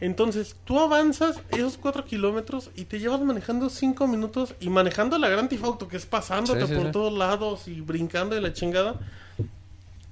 entonces 0.00 0.56
tú 0.64 0.78
avanzas 0.78 1.40
esos 1.50 1.78
cuatro 1.78 2.04
kilómetros 2.04 2.70
y 2.76 2.84
te 2.84 2.98
llevas 3.00 3.20
manejando 3.22 3.70
cinco 3.70 4.06
minutos 4.06 4.54
y 4.60 4.68
manejando 4.68 5.18
la 5.18 5.28
Gran 5.28 5.48
Auto 5.62 5.88
que 5.88 5.96
es 5.96 6.06
pasándote 6.06 6.62
Sí, 6.62 6.66
sí, 6.68 6.74
por 6.74 6.86
sí. 6.86 6.92
todos 6.92 7.12
lados 7.12 7.66
y 7.68 7.80
brincando 7.80 8.34
de 8.34 8.40
la 8.42 8.52
chingada. 8.52 9.00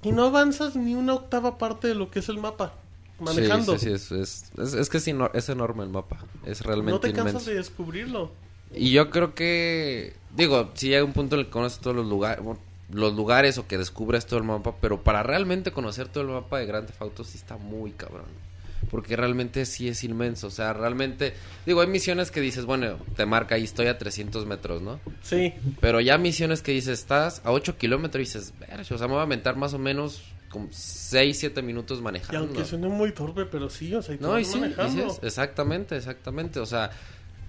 Y 0.03 0.13
no 0.13 0.25
avanzas 0.25 0.77
ni 0.77 0.95
una 0.95 1.15
octava 1.15 1.57
parte 1.59 1.89
de 1.89 1.95
lo 1.95 2.11
que 2.11 2.19
es 2.21 2.29
el 2.29 2.39
mapa. 2.39 2.75
Manejando. 3.21 3.79
Sí, 3.79 3.79
sí, 3.79 3.87
sí, 3.87 3.93
es, 3.95 4.13
es, 4.13 4.51
es- 4.59 4.75
es 4.75 4.89
que 4.91 4.99
es, 4.99 5.49
enorme 5.49 5.85
el 5.85 5.91
mapa, 5.91 6.19
es 6.45 6.63
realmente 6.63 6.93
No 6.93 7.01
te 7.01 7.13
cansas 7.13 7.45
de 7.45 7.55
descubrirlo. 7.55 8.33
Y 8.75 8.91
yo 8.91 9.09
creo 9.11 9.35
que, 9.35 10.15
digo, 10.37 10.71
sí 10.75 10.93
hay 10.95 11.03
un 11.03 11.13
punto 11.13 11.37
en 11.37 11.41
el 11.41 11.47
que 11.47 11.53
conoces 11.53 11.79
todos 11.79 11.95
los 11.95 12.07
lugares, 12.07 12.45
los 12.91 13.15
lugares 13.15 13.57
o 13.59 13.67
que 13.69 13.79
descubres 13.79 14.27
todo 14.27 14.39
el 14.39 14.45
mapa, 14.45 14.75
pero 14.81 15.03
para 15.03 15.23
realmente 15.23 15.71
conocer 15.73 16.09
todo 16.09 16.25
el 16.25 16.31
mapa 16.31 16.59
de 16.59 16.67
Grand 16.67 16.87
Theft 16.87 17.01
Auto 17.03 17.23
sí 17.25 17.39
está 17.39 17.57
muy 17.57 17.93
cabrón. 17.93 18.27
Porque 18.91 19.17
realmente 19.17 19.67
sí 19.67 19.89
es 19.89 20.05
inmenso, 20.05 20.49
o 20.49 20.51
sea, 20.51 20.73
realmente, 20.73 21.35
digo, 21.67 21.81
hay 21.81 21.87
misiones 21.89 22.31
que 22.31 22.41
dices, 22.41 22.65
bueno, 22.65 22.99
te 23.17 23.27
marca 23.27 23.55
ahí 23.57 23.65
estoy 23.65 23.87
a 23.87 23.99
300 23.99 24.47
metros, 24.47 24.83
¿no? 24.83 25.01
Sí. 25.23 25.53
Pero 25.81 26.01
ya 26.01 26.19
misiones 26.19 26.63
que 26.63 26.73
dices, 26.73 27.01
estás 27.01 27.41
a 27.45 27.51
8 27.53 27.77
kilómetros 27.79 28.21
y 28.21 28.25
dices, 28.25 28.53
"Verga, 28.61 28.81
o 28.83 28.85
sea, 28.99 29.07
me 29.07 29.15
voy 29.15 29.21
a 29.21 29.25
aventar 29.25 29.57
más 29.57 29.75
o 29.75 29.79
menos 29.79 30.23
como 30.51 30.69
6, 30.71 31.37
7 31.39 31.63
minutos 31.63 31.99
Y 31.99 32.03
manejando. 32.03 32.41
aunque 32.41 32.65
suene 32.65 32.89
muy 32.89 33.13
torpe, 33.13 33.45
pero 33.47 33.69
sí, 33.69 33.93
o 33.95 34.03
sea, 34.03 34.15
y 34.15 34.19
No, 34.19 34.39
y 34.39 34.45
sí, 34.45 34.61
manejando. 34.61 35.05
dices, 35.05 35.19
exactamente, 35.23 35.97
exactamente. 35.97 36.61
O 36.61 36.67
sea, 36.67 36.91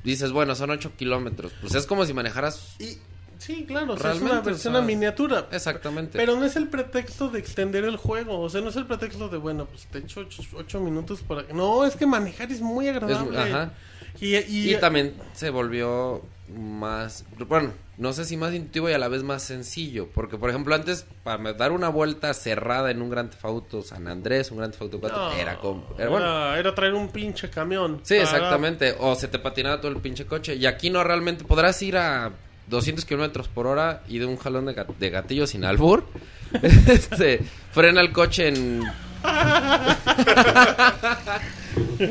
dices, 0.04 0.32
bueno, 0.32 0.56
son 0.56 0.72
8 0.72 0.94
kilómetros. 0.98 1.52
Pues 1.62 1.76
es 1.76 1.86
como 1.86 2.06
si 2.06 2.14
manejaras. 2.14 2.76
Y, 2.80 2.98
sí, 3.38 3.66
claro, 3.66 3.94
o 3.94 3.98
sea, 3.98 4.14
es 4.14 4.22
una 4.22 4.42
versión 4.42 4.76
o 4.76 4.78
sea, 4.78 4.84
a 4.84 4.88
miniatura. 4.88 5.48
Exactamente. 5.52 6.18
Pero 6.18 6.36
no 6.36 6.46
es 6.46 6.56
el 6.56 6.68
pretexto 6.68 7.30
de 7.30 7.40
extender 7.40 7.84
el 7.86 7.98
juego. 7.98 8.40
O 8.40 8.50
sea, 8.50 8.62
no 8.62 8.70
es 8.70 8.76
el 8.76 8.86
pretexto 8.86 9.30
de, 9.30 9.38
bueno, 9.38 9.66
pues 9.66 9.86
te 9.88 10.00
echo 10.00 10.28
8 10.56 10.80
minutos 10.80 11.22
para... 11.22 11.44
No, 11.54 11.86
es 11.86 11.96
que 11.96 12.06
manejar 12.06 12.52
es 12.52 12.62
muy 12.62 12.88
agradable. 12.88 13.40
ajá. 13.40 13.72
Y, 14.20 14.36
y, 14.38 14.74
Y 14.74 14.78
también 14.78 15.14
se 15.34 15.50
volvió 15.50 16.22
más. 16.58 17.26
Bueno, 17.50 17.74
no 17.98 18.14
sé 18.14 18.24
si 18.24 18.38
más 18.38 18.54
intuitivo 18.54 18.90
y 18.90 18.94
a 18.94 18.98
la 18.98 19.08
vez 19.10 19.24
más 19.24 19.44
sencillo. 19.44 20.08
Porque, 20.14 20.38
por 20.38 20.50
ejemplo, 20.50 20.74
antes, 20.74 21.06
para 21.24 21.52
dar 21.54 21.72
una 21.74 21.90
vuelta 21.90 22.34
cerrada 22.34 22.92
en 22.92 23.02
un 23.02 23.10
Grand 23.10 23.30
Theft 23.30 23.44
Auto 23.44 23.82
San 23.82 24.08
Andrés, 24.08 24.52
un 24.52 24.60
Grand 24.60 24.72
Theft 24.72 24.84
Auto 24.84 25.00
4, 25.02 25.18
no, 25.18 25.32
era 25.34 25.58
como. 25.58 25.86
Era, 25.98 26.10
bueno, 26.10 26.26
era, 26.26 26.60
era 26.60 26.76
traer 26.76 26.94
un 26.94 27.10
pinche 27.10 27.50
camión. 27.50 28.00
Sí, 28.04 28.16
Para- 28.16 28.24
exactamente. 28.24 28.96
O 29.00 29.16
se 29.16 29.28
te 29.28 29.38
patinaba 29.40 29.82
todo 29.82 29.92
el 29.92 29.98
pinche 29.98 30.26
coche. 30.26 30.56
Y 30.56 30.66
aquí 30.66 30.90
no 30.90 31.04
realmente 31.04 31.44
podrás 31.44 31.82
ir 31.82 31.98
a 31.98 32.32
200 32.68 33.06
kilómetros 33.06 33.48
por 33.48 33.68
hora 33.68 34.04
y 34.08 34.20
de 34.20 34.26
un 34.26 34.38
jalón 34.38 34.66
de, 34.66 34.76
gat- 34.76 34.96
de 34.98 35.10
gatillo 35.10 35.48
sin 35.48 35.66
albur. 35.66 36.06
este, 36.88 37.42
frena 37.72 38.02
el 38.02 38.12
coche 38.12 38.48
en. 38.50 38.84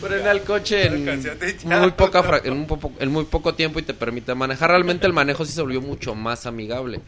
frena 0.00 0.30
el 0.32 0.42
coche 0.42 0.86
en 0.86 1.04
muy 1.64 1.90
poca 1.92 2.22
fra- 2.22 2.40
en, 2.44 2.52
un 2.52 2.66
poco- 2.66 2.92
en 2.98 3.10
muy 3.10 3.24
poco 3.24 3.54
tiempo 3.54 3.78
y 3.78 3.82
te 3.82 3.94
permite 3.94 4.34
manejar. 4.34 4.70
Realmente 4.70 5.06
el 5.06 5.12
manejo 5.12 5.44
sí 5.44 5.52
se 5.52 5.62
volvió 5.62 5.80
mucho 5.80 6.14
más 6.14 6.46
amigable. 6.46 7.00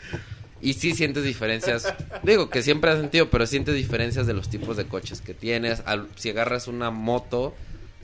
Y 0.61 0.75
sí 0.75 0.95
sientes 0.95 1.25
diferencias, 1.25 1.93
digo 2.23 2.49
que 2.49 2.63
siempre 2.63 2.91
has 2.91 2.99
sentido, 2.99 3.29
pero 3.29 3.47
sientes 3.47 3.75
diferencias 3.75 4.27
de 4.27 4.33
los 4.33 4.49
tipos 4.49 4.79
de 4.79 4.87
coches 4.87 5.21
que 5.21 5.35
tienes. 5.35 5.83
Al- 5.85 6.09
si 6.17 6.31
agarras 6.31 6.69
una 6.69 6.91
moto, 6.91 7.55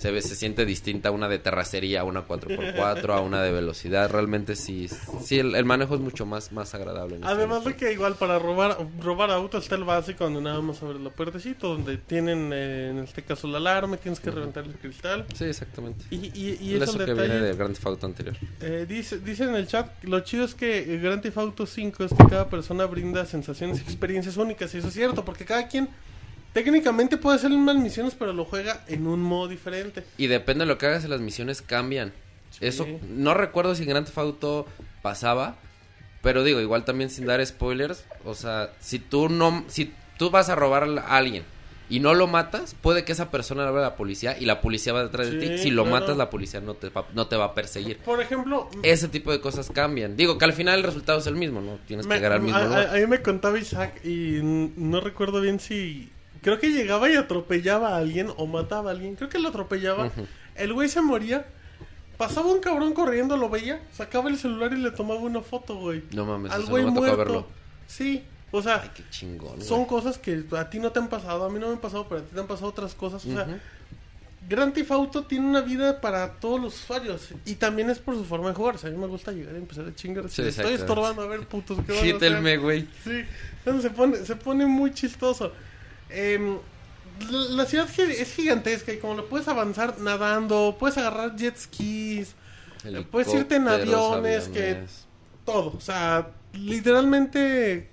se 0.01 0.11
ve, 0.11 0.23
se 0.23 0.35
siente 0.35 0.65
distinta 0.65 1.11
una 1.11 1.29
de 1.29 1.39
terracería, 1.39 2.01
a 2.01 2.05
una 2.05 2.27
4x4, 2.27 3.11
a 3.11 3.21
una 3.21 3.43
de 3.43 3.53
velocidad. 3.53 4.11
Realmente 4.11 4.57
sí, 4.57 4.89
sí 5.23 5.39
el, 5.39 5.55
el 5.55 5.67
manejo 5.67 5.95
es 5.95 6.01
mucho 6.01 6.25
más, 6.25 6.53
más 6.53 6.75
agradable. 6.75 7.17
en 7.17 7.23
este 7.23 7.35
Además 7.35 7.65
de 7.65 7.77
que 7.77 7.93
igual 7.93 8.15
para 8.15 8.39
robar 8.39 8.79
robar 9.01 9.31
autos 9.31 9.65
está 9.65 9.75
el 9.75 9.85
básico 9.85 10.25
donde 10.25 10.41
nada 10.41 10.59
más 10.63 10.83
abres 10.83 11.03
la 11.03 11.11
puertecito, 11.11 11.69
donde 11.69 11.99
tienen 11.99 12.51
eh, 12.51 12.89
en 12.91 12.99
este 13.01 13.23
caso 13.23 13.47
la 13.47 13.59
alarma, 13.59 13.97
y 13.97 13.99
tienes 13.99 14.21
que 14.21 14.31
reventar 14.31 14.65
el 14.65 14.73
cristal. 14.73 15.27
Sí, 15.35 15.45
exactamente. 15.45 16.07
Y, 16.11 16.17
y, 16.35 16.59
y 16.63 16.75
es 16.77 16.83
Eso 16.83 16.93
el 16.93 17.05
que 17.05 17.13
viene 17.13 17.29
detalle. 17.29 17.45
del 17.49 17.57
Grand 17.59 17.75
Theft 17.75 17.87
Auto 17.87 18.07
anterior. 18.07 18.37
Eh, 18.63 18.87
dice, 18.89 19.19
dice 19.19 19.45
en 19.45 19.55
el 19.55 19.67
chat, 19.67 20.03
lo 20.05 20.21
chido 20.21 20.45
es 20.47 20.55
que 20.55 20.95
el 20.95 21.03
Grand 21.03 21.21
Theft 21.21 21.37
Auto 21.37 21.67
5 21.67 22.05
es 22.05 22.15
que 22.15 22.25
cada 22.25 22.49
persona 22.49 22.87
brinda 22.87 23.27
sensaciones 23.27 23.81
y 23.81 23.83
experiencias 23.83 24.39
únicas. 24.39 24.75
Y 24.75 24.79
eso 24.79 24.89
es 24.89 24.95
cierto, 24.95 25.27
porque 25.27 25.45
cada 25.45 25.69
quien 25.69 25.91
técnicamente 26.53 27.17
puede 27.17 27.37
hacer 27.37 27.51
unas 27.53 27.77
misiones, 27.77 28.15
pero 28.19 28.33
lo 28.33 28.45
juega 28.45 28.85
en 28.89 29.07
un 29.07 29.21
modo 29.23 29.49
diferente. 29.49 30.05
Y 30.19 30.27
depende 30.27 30.65
de 30.65 30.69
lo 30.69 30.79
que 30.79 30.87
hagas 30.87 31.09
las 31.09 31.21
misiones 31.21 31.63
cambian. 31.63 32.13
Sí. 32.51 32.67
Eso 32.67 32.87
no 33.09 33.35
recuerdo 33.35 33.75
si 33.75 33.83
en 33.85 33.89
Grand 33.91 34.07
Theft 34.07 34.19
Auto 34.19 34.67
pasaba, 35.03 35.57
pero 36.23 36.43
digo, 36.45 36.61
igual 36.61 36.85
también 36.85 37.09
sin 37.11 37.27
dar 37.27 37.45
spoilers, 37.47 38.05
o 38.25 38.35
sea, 38.35 38.71
si 38.81 38.99
tú 38.99 39.29
no 39.29 39.65
si 39.69 39.93
tú 40.19 40.31
vas 40.31 40.49
a 40.51 40.55
robar 40.55 40.83
a 40.85 41.17
alguien 41.17 41.45
y 41.89 41.99
no 42.01 42.13
lo 42.15 42.27
matas, 42.27 42.75
puede 42.81 43.05
que 43.05 43.13
esa 43.13 43.31
persona 43.31 43.67
hable 43.67 43.81
a 43.81 43.83
la 43.83 43.97
policía 43.97 44.37
y 44.39 44.45
la 44.45 44.61
policía 44.61 44.93
va 44.93 45.03
detrás 45.03 45.31
de 45.31 45.39
ti. 45.39 45.59
Si 45.59 45.71
lo 45.71 45.85
claro. 45.85 46.01
matas, 46.01 46.17
la 46.17 46.29
policía 46.31 46.61
no 46.61 46.75
te, 46.75 46.89
va, 46.89 47.07
no 47.15 47.27
te 47.27 47.35
va 47.37 47.47
a 47.47 47.55
perseguir. 47.55 47.99
Por 47.99 48.21
ejemplo, 48.21 48.69
Ese 48.85 49.09
tipo 49.09 49.33
de 49.33 49.41
cosas 49.41 49.71
cambian. 49.73 50.17
Digo 50.17 50.39
que 50.39 50.45
al 50.45 50.53
final 50.53 50.79
el 50.79 50.85
resultado 50.85 51.19
es 51.21 51.27
el 51.27 51.35
mismo, 51.37 51.61
¿no? 51.61 51.79
Tienes 51.89 52.07
que 52.07 52.15
llegar 52.15 52.33
al 52.33 52.43
mismo 52.43 52.59
a, 52.59 52.65
lugar. 52.65 52.87
a- 52.89 52.93
a 52.93 52.97
mí 52.97 53.07
me 53.07 53.23
contaba 53.23 53.59
Isaac 53.59 54.05
y 54.05 54.39
no 54.43 55.01
recuerdo 55.01 55.41
bien 55.41 55.59
si... 55.59 56.11
Creo 56.43 56.59
que 56.59 56.71
llegaba 56.71 57.11
y 57.11 57.17
atropellaba 57.17 57.91
a 57.91 57.97
alguien 57.99 58.33
o 58.37 58.47
mataba 58.47 58.91
a 58.91 58.93
alguien. 58.95 59.17
Creo 59.17 59.29
que 59.29 59.39
lo 59.39 59.49
atropellaba. 59.49 60.11
El 60.55 60.73
güey 60.73 60.89
se 60.89 61.01
moría. 61.01 61.47
Pasaba 62.17 62.53
un 62.53 62.61
cabrón 62.61 62.93
corriendo, 62.93 63.37
lo 63.39 63.49
veía, 63.49 63.81
sacaba 63.93 64.29
el 64.29 64.37
celular 64.37 64.73
y 64.75 64.77
le 64.77 64.91
tomaba 64.91 65.21
una 65.21 65.41
foto, 65.41 65.77
güey. 65.77 66.03
No 66.13 66.27
mames, 66.27 66.53
Al 66.53 66.63
eso 66.63 66.71
güey 66.71 66.85
no 66.85 66.91
me 66.91 66.95
tocó 66.97 67.07
muerto. 67.07 67.17
verlo. 67.25 67.47
Sí, 67.87 68.23
o 68.53 68.61
sea, 68.61 68.83
Ay, 68.83 68.91
qué 68.95 69.03
chingón. 69.09 69.55
güey. 69.57 69.67
son 69.67 69.87
cosas 69.87 70.19
que 70.19 70.45
a 70.55 70.69
ti 70.69 70.79
no 70.81 70.93
te 70.93 70.99
han 70.99 71.09
pasado, 71.09 71.47
a 71.47 71.49
mí 71.49 71.59
no 71.59 71.69
me 71.69 71.73
han 71.73 71.79
pasado, 71.81 72.07
pero 72.09 72.21
a 72.21 72.25
ti 72.25 72.35
te 72.35 72.41
han 72.41 72.47
pasado 72.47 72.69
otras 72.69 72.95
cosas. 72.95 73.25
O 73.25 73.33
sea. 73.33 73.47
Grand 74.49 74.73
Theft 74.75 74.91
Auto 74.91 75.23
tiene 75.25 75.47
una 75.47 75.61
vida 75.61 76.01
para 76.01 76.33
todos 76.41 76.61
los 76.61 76.75
usuarios 76.75 77.29
y 77.45 77.55
también 77.55 77.89
es 77.91 77.99
por 77.99 78.15
su 78.17 78.25
forma 78.25 78.49
de 78.49 78.55
jugar. 78.55 78.75
O 78.75 78.79
sea, 78.79 78.89
a 78.91 78.93
mí 78.93 78.99
me 78.99 79.07
gusta 79.07 79.33
llegar 79.33 79.55
y 79.55 79.59
empezar 79.59 79.87
a 79.87 79.95
chingar. 79.95 80.29
Sí, 80.29 80.43
estoy 80.43 80.75
estorbando, 80.75 81.23
a 81.23 81.27
ver, 81.27 81.47
putos, 81.47 81.79
¿qué 81.87 81.93
van 81.93 82.23
a 82.23 82.39
hacer? 82.39 82.61
Güey. 82.61 82.87
Sí, 83.05 83.23
entonces 83.59 83.83
se 83.83 83.91
pone, 83.91 84.17
se 84.17 84.37
pone 84.37 84.67
muy 84.67 84.93
chistoso. 84.93 85.53
Em, 86.13 86.59
la, 87.31 87.67
ciudad 87.67 87.89
es 87.99 88.33
gigantesca 88.35 88.93
y 88.93 88.99
como 88.99 89.15
lo 89.15 89.29
puedes 89.29 89.47
avanzar 89.49 89.99
nadando, 90.01 90.77
puedes 90.79 90.97
agarrar 90.99 91.37
jet 91.37 91.57
skis, 91.57 92.35
Eh, 92.85 93.05
puedes 93.11 93.33
irte 93.35 93.57
en 93.57 93.69
aviones, 93.69 94.49
que- 94.49 94.85
todo. 95.45 95.75
O 95.77 95.81
sea, 95.81 96.31
literalmente 96.55 97.91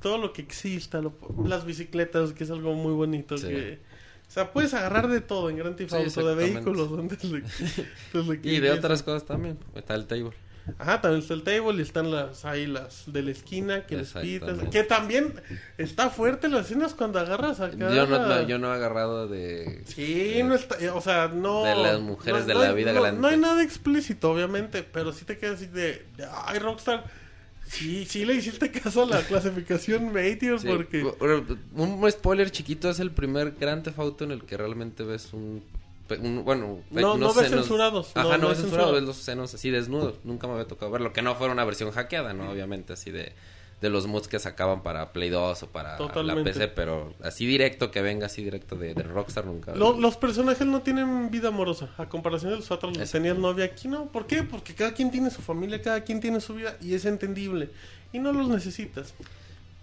todo 0.00 0.18
lo 0.18 0.32
que 0.32 0.42
exista, 0.42 1.00
lo- 1.00 1.14
las 1.44 1.64
bicicletas, 1.64 2.32
que 2.32 2.44
es 2.44 2.50
algo 2.50 2.74
muy 2.74 2.92
bonito. 2.92 3.38
Sí. 3.38 3.48
Que, 3.48 3.78
o 4.26 4.30
sea, 4.30 4.52
puedes 4.52 4.74
agarrar 4.74 5.08
de 5.08 5.20
todo 5.20 5.50
en 5.50 5.56
Grand 5.56 5.76
Theft 5.76 5.90
Sí, 5.90 5.96
Auto, 5.96 6.26
de 6.28 6.34
vehículos, 6.34 6.88
Y 8.42 8.60
de 8.60 8.70
otras 8.70 9.02
cosas 9.02 9.24
también. 9.24 9.58
Está 9.74 9.94
el 9.94 10.06
table. 10.06 10.32
Ajá, 10.78 11.00
también 11.00 11.22
está 11.22 11.34
el 11.34 11.42
table 11.42 11.78
y 11.78 11.82
están 11.82 12.10
las 12.10 12.44
ahí 12.44 12.66
las 12.66 13.04
de 13.12 13.22
la 13.22 13.30
esquina 13.32 13.86
que 13.86 13.96
les 13.96 14.12
pitas. 14.12 14.58
Que 14.70 14.84
también 14.84 15.34
está 15.78 16.10
fuerte 16.10 16.48
las 16.48 16.66
escenas 16.66 16.94
cuando 16.94 17.18
agarras 17.18 17.60
acá. 17.60 17.76
Yo 17.92 18.06
no, 18.06 18.18
no- 18.26 18.42
yo 18.46 18.58
no 18.58 18.70
he 18.72 18.76
agarrado 18.76 19.26
de... 19.26 19.82
Sí, 19.86 20.34
de- 20.34 20.42
no 20.44 20.54
está, 20.54 20.76
eh, 20.78 20.90
o 20.90 21.00
sea, 21.00 21.28
no... 21.28 21.64
De 21.64 21.74
las 21.74 22.00
mujeres 22.00 22.42
no- 22.42 22.46
de 22.46 22.54
no 22.54 22.60
la 22.62 22.72
vida 22.72 22.92
galante. 22.92 23.20
No 23.20 23.28
hay 23.28 23.36
nada 23.38 23.62
explícito, 23.62 24.30
obviamente, 24.30 24.82
pero 24.82 25.12
sí 25.12 25.24
te 25.24 25.38
quedas 25.38 25.56
así 25.56 25.66
de, 25.66 26.06
ay, 26.46 26.58
Rockstar, 26.60 27.04
sí, 27.66 28.04
sí 28.06 28.24
le 28.24 28.34
hiciste 28.34 28.70
caso 28.70 29.02
a 29.02 29.06
la 29.06 29.22
clasificación 29.22 30.12
Meteor 30.12 30.60
Sí, 30.60 30.68
porque... 30.68 31.02
Un 31.74 32.10
spoiler 32.12 32.50
chiquito, 32.50 32.90
es 32.90 33.00
el 33.00 33.10
primer 33.10 33.52
Grand 33.58 33.82
Theft 33.82 33.98
Auto 33.98 34.24
en 34.24 34.30
el 34.30 34.44
que 34.44 34.56
realmente 34.56 35.02
ves 35.04 35.32
un... 35.32 35.64
un- 36.18 36.44
bueno, 36.44 36.80
No- 36.90 37.16
no 37.16 37.26
ves 37.34 37.46
senos. 37.48 37.60
censurados, 37.66 38.12
Ajá, 38.14 38.36
no- 38.38 38.48
ves 38.48 38.58
es 38.58 38.62
censurado, 38.62 38.62
censurado. 38.62 38.92
ves 38.94 39.02
los 39.02 39.16
senos 39.16 39.54
así 39.54 39.70
desnudos. 39.70 40.16
Nunca 40.24 40.46
me 40.46 40.54
había 40.54 40.66
tocado 40.66 40.90
verlo. 40.90 41.12
Que 41.12 41.22
no 41.22 41.34
fuera 41.36 41.52
una 41.52 41.64
versión 41.64 41.90
hackeada, 41.92 42.32
¿no? 42.32 42.50
Obviamente, 42.50 42.92
así 42.94 43.10
de, 43.10 43.32
de 43.80 43.88
los 43.88 44.06
mods 44.06 44.28
que 44.28 44.38
sacaban 44.38 44.82
para 44.82 45.12
Play 45.12 45.30
2 45.30 45.62
o 45.62 45.66
para 45.68 45.96
Totalmente. 45.96 46.50
la 46.50 46.54
PC. 46.54 46.68
Pero 46.68 47.14
así 47.22 47.46
directo, 47.46 47.90
que 47.90 48.02
venga 48.02 48.26
así 48.26 48.44
directo 48.44 48.76
de, 48.76 48.92
de 48.94 49.02
Rockstar 49.02 49.46
nunca. 49.46 49.74
Lo- 49.74 49.98
los 49.98 50.16
personajes 50.18 50.66
no 50.66 50.82
tienen 50.82 51.30
vida 51.30 51.48
amorosa, 51.48 51.88
a 51.96 52.06
comparación 52.08 52.50
de 52.50 52.56
los 52.58 52.70
otros, 52.70 52.94
los 52.96 53.10
tenían 53.10 53.40
novia 53.40 53.64
aquí, 53.64 53.88
¿no? 53.88 54.06
¿Por 54.06 54.26
qué? 54.26 54.42
Porque 54.42 54.74
cada 54.74 54.92
quien 54.92 55.10
tiene 55.10 55.30
su 55.30 55.40
familia, 55.40 55.80
cada 55.80 56.02
quien 56.04 56.20
tiene 56.20 56.40
su 56.40 56.54
vida 56.54 56.76
y 56.82 56.92
es 56.94 57.06
entendible. 57.06 57.70
Y 58.12 58.18
no 58.18 58.32
los 58.32 58.48
necesitas. 58.48 59.14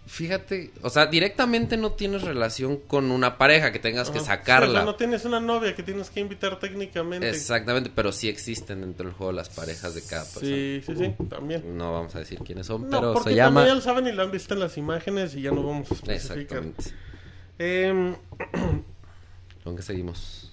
Fíjate, 0.07 0.71
o 0.83 0.89
sea, 0.89 1.05
directamente 1.07 1.75
no 1.75 1.91
tienes 1.91 2.21
relación 2.21 2.77
con 2.77 3.11
una 3.11 3.37
pareja 3.37 3.73
que 3.73 3.79
tengas 3.79 4.09
que 4.09 4.21
sacarla. 4.21 4.65
Sí, 4.67 4.71
o 4.71 4.75
sea, 4.77 4.85
no 4.85 4.95
tienes 4.95 5.25
una 5.25 5.39
novia 5.41 5.75
que 5.75 5.83
tienes 5.83 6.09
que 6.09 6.21
invitar 6.21 6.59
técnicamente. 6.59 7.29
Exactamente, 7.29 7.91
pero 7.93 8.13
sí 8.13 8.29
existen 8.29 8.79
dentro 8.81 9.05
del 9.07 9.13
juego 9.13 9.33
las 9.33 9.49
parejas 9.49 9.93
de 9.95 10.01
cada 10.03 10.23
persona. 10.23 10.45
Sí, 10.47 10.81
sí, 10.85 10.95
sí, 10.95 11.13
también. 11.29 11.77
No 11.77 11.91
vamos 11.91 12.15
a 12.15 12.19
decir 12.19 12.39
quiénes 12.39 12.67
son, 12.67 12.89
No, 12.89 12.99
pero 13.01 13.13
porque 13.15 13.31
se 13.31 13.35
llama... 13.35 13.59
también 13.61 13.67
ya 13.67 13.75
lo 13.75 13.81
saben 13.81 14.07
y 14.07 14.11
lo 14.13 14.23
han 14.23 14.31
visto 14.31 14.53
en 14.53 14.61
las 14.61 14.77
imágenes 14.77 15.35
y 15.35 15.41
ya 15.41 15.51
no 15.51 15.61
vamos 15.63 15.91
a 15.91 15.93
especificar. 15.95 16.37
Exactamente. 16.37 16.83
Em, 17.59 18.15
¿Con 19.63 19.75
qué 19.75 19.81
seguimos? 19.81 20.51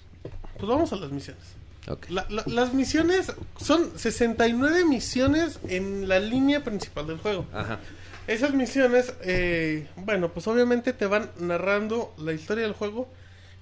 pues 0.57 0.67
vamos 0.69 0.91
a 0.93 0.95
las 0.97 1.11
misiones. 1.11 1.43
Ok. 1.87 2.07
La- 2.09 2.25
la- 2.29 2.43
las 2.47 2.73
misiones 2.73 3.31
son 3.61 3.91
69 3.97 4.85
misiones 4.85 5.59
en 5.67 6.07
la 6.09 6.19
línea 6.19 6.63
principal 6.63 7.07
del 7.07 7.17
juego. 7.19 7.45
Ajá. 7.53 7.79
Esas 8.27 8.53
misiones, 8.53 9.13
eh, 9.21 9.87
bueno, 9.97 10.31
pues 10.31 10.47
obviamente 10.47 10.93
te 10.93 11.05
van 11.05 11.29
narrando 11.39 12.13
la 12.17 12.33
historia 12.33 12.63
del 12.63 12.73
juego 12.73 13.07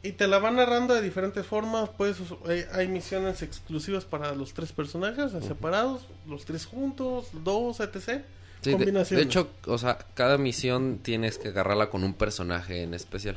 y 0.01 0.13
te 0.13 0.27
la 0.27 0.39
van 0.39 0.55
narrando 0.55 0.93
de 0.93 1.01
diferentes 1.01 1.45
formas. 1.45 1.89
Pues 1.97 2.17
eh, 2.47 2.67
hay 2.71 2.87
misiones 2.87 3.41
exclusivas 3.41 4.05
para 4.05 4.33
los 4.33 4.53
tres 4.53 4.71
personajes, 4.71 5.31
separados, 5.45 6.07
los 6.27 6.45
tres 6.45 6.65
juntos, 6.65 7.27
dos, 7.43 7.81
etc. 7.81 8.21
Sí, 8.61 8.73
de, 8.75 8.91
de 8.91 9.21
hecho, 9.21 9.49
o 9.65 9.77
sea, 9.77 9.97
cada 10.13 10.37
misión 10.37 10.99
tienes 10.99 11.37
que 11.37 11.49
agarrarla 11.49 11.89
con 11.89 12.03
un 12.05 12.13
personaje 12.13 12.83
en 12.83 12.93
especial. 12.93 13.35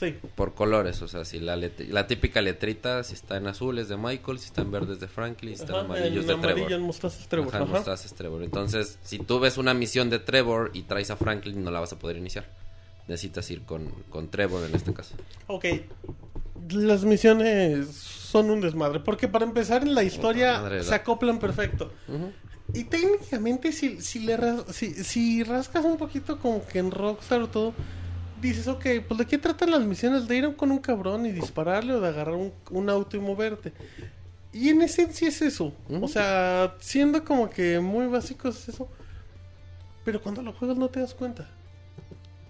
Sí. 0.00 0.16
Por 0.34 0.54
colores, 0.54 1.00
o 1.02 1.06
sea, 1.08 1.24
si 1.24 1.38
la, 1.38 1.56
la 1.56 2.06
típica 2.06 2.40
letrita, 2.42 3.04
si 3.04 3.14
está 3.14 3.36
en 3.36 3.46
azul 3.46 3.78
es 3.78 3.88
de 3.88 3.96
Michael, 3.96 4.38
si 4.38 4.46
está 4.46 4.62
en 4.62 4.70
verde 4.72 4.94
es 4.94 5.00
de 5.00 5.06
Franklin, 5.08 5.54
si 5.54 5.60
está 5.62 5.74
Ajá, 5.74 5.80
en 5.82 5.86
amarillo 5.86 6.20
es 6.20 6.26
de 6.26 6.32
amarillo 6.32 6.54
Trevor. 6.64 6.72
en 6.72 6.82
mostaza 6.82 7.20
es 7.20 7.28
Trevor. 7.28 7.48
Ajá, 7.54 7.64
ajá. 7.64 7.72
mostaza 7.74 8.06
es 8.06 8.14
Trevor. 8.14 8.42
Entonces, 8.42 8.98
si 9.04 9.18
tú 9.18 9.38
ves 9.38 9.58
una 9.58 9.74
misión 9.74 10.10
de 10.10 10.18
Trevor 10.18 10.70
y 10.74 10.82
traes 10.82 11.10
a 11.10 11.16
Franklin, 11.16 11.62
no 11.62 11.70
la 11.70 11.78
vas 11.80 11.92
a 11.92 11.98
poder 11.98 12.16
iniciar. 12.16 12.48
Necesitas 13.06 13.50
ir 13.50 13.62
con, 13.62 13.88
con 14.08 14.28
Trevor 14.30 14.64
en 14.68 14.74
este 14.74 14.92
caso. 14.92 15.14
Ok. 15.46 15.64
Las 16.70 17.04
misiones 17.04 17.88
son 17.88 18.50
un 18.50 18.60
desmadre. 18.60 19.00
Porque 19.00 19.28
para 19.28 19.44
empezar 19.44 19.82
en 19.82 19.94
la 19.94 20.04
historia 20.04 20.60
madre, 20.60 20.82
se 20.82 20.90
la- 20.90 20.96
acoplan 20.96 21.38
perfecto. 21.38 21.92
Y 22.72 22.84
técnicamente 22.84 23.72
si, 23.72 24.00
si 24.00 24.20
le 24.20 24.38
si 24.72 25.42
rascas 25.42 25.84
un 25.84 25.96
poquito 25.96 26.38
como 26.38 26.64
que 26.64 26.78
en 26.78 26.92
Rockstar 26.92 27.42
o 27.42 27.48
todo, 27.48 27.74
dices, 28.48 28.68
ok, 28.68 28.86
pues 29.06 29.18
de 29.18 29.26
qué 29.26 29.38
tratan 29.38 29.70
las 29.70 29.82
misiones 29.82 30.28
de 30.28 30.36
ir 30.36 30.56
con 30.56 30.70
un 30.70 30.78
cabrón 30.78 31.26
y 31.26 31.32
dispararle 31.32 31.94
o 31.94 32.00
de 32.00 32.08
agarrar 32.08 32.34
un, 32.34 32.52
un 32.70 32.90
auto 32.90 33.16
y 33.16 33.20
moverte. 33.20 33.72
Y 34.52 34.68
en 34.70 34.82
esencia 34.82 35.28
es 35.28 35.42
eso. 35.42 35.72
O 36.00 36.08
sea, 36.08 36.74
siendo 36.80 37.24
como 37.24 37.50
que 37.50 37.78
muy 37.78 38.06
básico 38.06 38.48
es 38.48 38.68
eso. 38.68 38.88
Pero 40.04 40.20
cuando 40.20 40.42
lo 40.42 40.52
juegas 40.52 40.76
no 40.76 40.88
te 40.88 41.00
das 41.00 41.14
cuenta. 41.14 41.48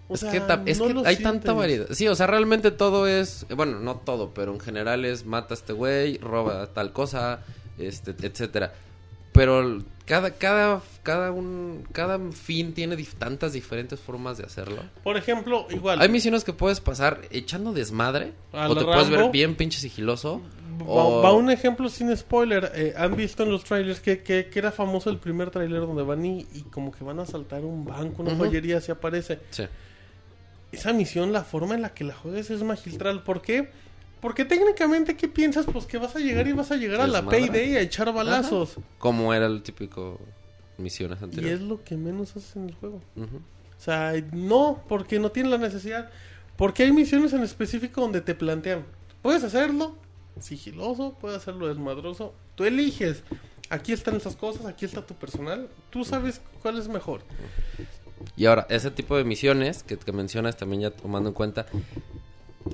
O 0.07 0.15
es 0.15 0.21
sea, 0.21 0.31
que, 0.31 0.71
es 0.71 0.79
no 0.79 1.03
que 1.03 1.07
hay 1.07 1.17
tanta 1.17 1.53
variedad. 1.53 1.87
Sí, 1.91 2.07
o 2.07 2.15
sea, 2.15 2.27
realmente 2.27 2.71
todo 2.71 3.07
es, 3.07 3.45
bueno, 3.55 3.79
no 3.79 3.95
todo, 3.97 4.33
pero 4.33 4.53
en 4.53 4.59
general 4.59 5.05
es 5.05 5.25
mata 5.25 5.53
a 5.53 5.57
este 5.57 5.73
güey, 5.73 6.17
roba 6.17 6.67
tal 6.67 6.91
cosa, 6.91 7.41
este, 7.77 8.11
etcétera. 8.25 8.73
Pero 9.33 9.79
cada, 10.05 10.31
cada, 10.31 10.81
cada 11.03 11.31
un, 11.31 11.87
cada 11.93 12.19
fin 12.31 12.73
tiene 12.73 12.97
dif- 12.97 13.13
tantas 13.17 13.53
diferentes 13.53 13.99
formas 13.99 14.37
de 14.37 14.43
hacerlo. 14.45 14.83
Por 15.03 15.15
ejemplo, 15.15 15.67
igual. 15.69 16.01
Hay 16.01 16.09
misiones 16.09 16.43
que 16.43 16.51
puedes 16.53 16.81
pasar 16.81 17.21
echando 17.31 17.71
desmadre, 17.71 18.33
o 18.51 18.75
te 18.75 18.83
puedes 18.83 19.09
ver 19.09 19.31
bien 19.31 19.55
pinche 19.55 19.79
sigiloso. 19.79 20.41
Va, 20.81 20.85
o- 20.85 21.21
va 21.21 21.31
un 21.33 21.49
ejemplo 21.49 21.87
sin 21.89 22.15
spoiler. 22.17 22.71
eh, 22.75 22.93
Han 22.97 23.15
visto 23.15 23.43
en 23.43 23.51
los 23.51 23.63
trailers 23.63 23.99
que, 24.01 24.21
que, 24.21 24.47
que 24.47 24.59
era 24.59 24.71
famoso 24.71 25.09
el 25.09 25.17
primer 25.17 25.49
trailer 25.49 25.81
donde 25.81 26.03
van 26.03 26.25
y, 26.25 26.45
y 26.53 26.61
como 26.63 26.91
que 26.91 27.03
van 27.03 27.19
a 27.19 27.25
saltar 27.25 27.63
un 27.63 27.85
banco, 27.85 28.23
una 28.23 28.33
Ujú. 28.33 28.45
joyería, 28.45 28.81
se 28.81 28.91
aparece. 28.91 29.39
Sí. 29.51 29.63
Esa 30.71 30.91
misión, 30.93 31.31
la 31.33 31.43
forma 31.43 31.75
en 31.75 31.81
la 31.81 31.93
que 31.93 32.03
la 32.03 32.13
juegas 32.15 32.49
es 32.49 32.63
magistral. 32.63 33.23
¿Por 33.23 33.41
qué? 33.41 33.63
Porque 33.63 33.90
técnicamente, 34.45 35.17
¿qué 35.17 35.27
piensas? 35.27 35.65
Pues 35.65 35.85
que 35.85 35.97
vas 35.97 36.15
a 36.15 36.19
llegar 36.19 36.47
y 36.47 36.51
vas 36.53 36.71
a 36.71 36.75
llegar 36.75 37.01
a 37.01 37.07
la. 37.07 37.25
Payday 37.25 37.75
a 37.75 37.81
echar 37.81 38.13
balazos. 38.13 38.75
Como 38.99 39.33
era 39.33 39.47
el 39.47 39.63
típico 39.63 40.19
misiones 40.77 41.19
Y 41.21 41.23
anteriores. 41.25 41.59
es 41.59 41.65
lo 41.65 41.83
que 41.83 41.97
menos 41.97 42.35
haces 42.35 42.55
en 42.55 42.69
el 42.69 42.75
juego. 42.75 43.01
O 43.17 43.83
sea, 43.83 44.13
no, 44.31 44.83
porque 44.87 45.19
no 45.19 45.31
tienes 45.31 45.51
la 45.51 45.57
necesidad. 45.57 46.09
Porque 46.55 46.83
hay 46.83 46.91
misiones 46.91 47.33
en 47.33 47.41
específico 47.41 48.01
donde 48.01 48.21
te 48.21 48.35
plantean, 48.35 48.85
puedes 49.23 49.43
hacerlo 49.43 49.95
sigiloso, 50.39 51.17
puedes 51.19 51.37
hacerlo 51.37 51.67
desmadroso. 51.67 52.33
Tú 52.55 52.65
eliges. 52.65 53.23
Aquí 53.69 53.93
están 53.93 54.15
esas 54.15 54.35
cosas, 54.35 54.65
aquí 54.65 54.85
está 54.85 55.05
tu 55.05 55.15
personal. 55.15 55.69
Tú 55.89 56.03
sabes 56.03 56.41
cuál 56.61 56.77
es 56.77 56.87
mejor. 56.87 57.21
Y 58.35 58.45
ahora, 58.45 58.67
ese 58.69 58.91
tipo 58.91 59.17
de 59.17 59.23
misiones 59.23 59.81
que, 59.83 59.97
que 59.97 60.11
mencionas 60.11 60.57
también 60.57 60.83
ya 60.83 60.91
tomando 60.91 61.29
en 61.29 61.33
cuenta, 61.33 61.65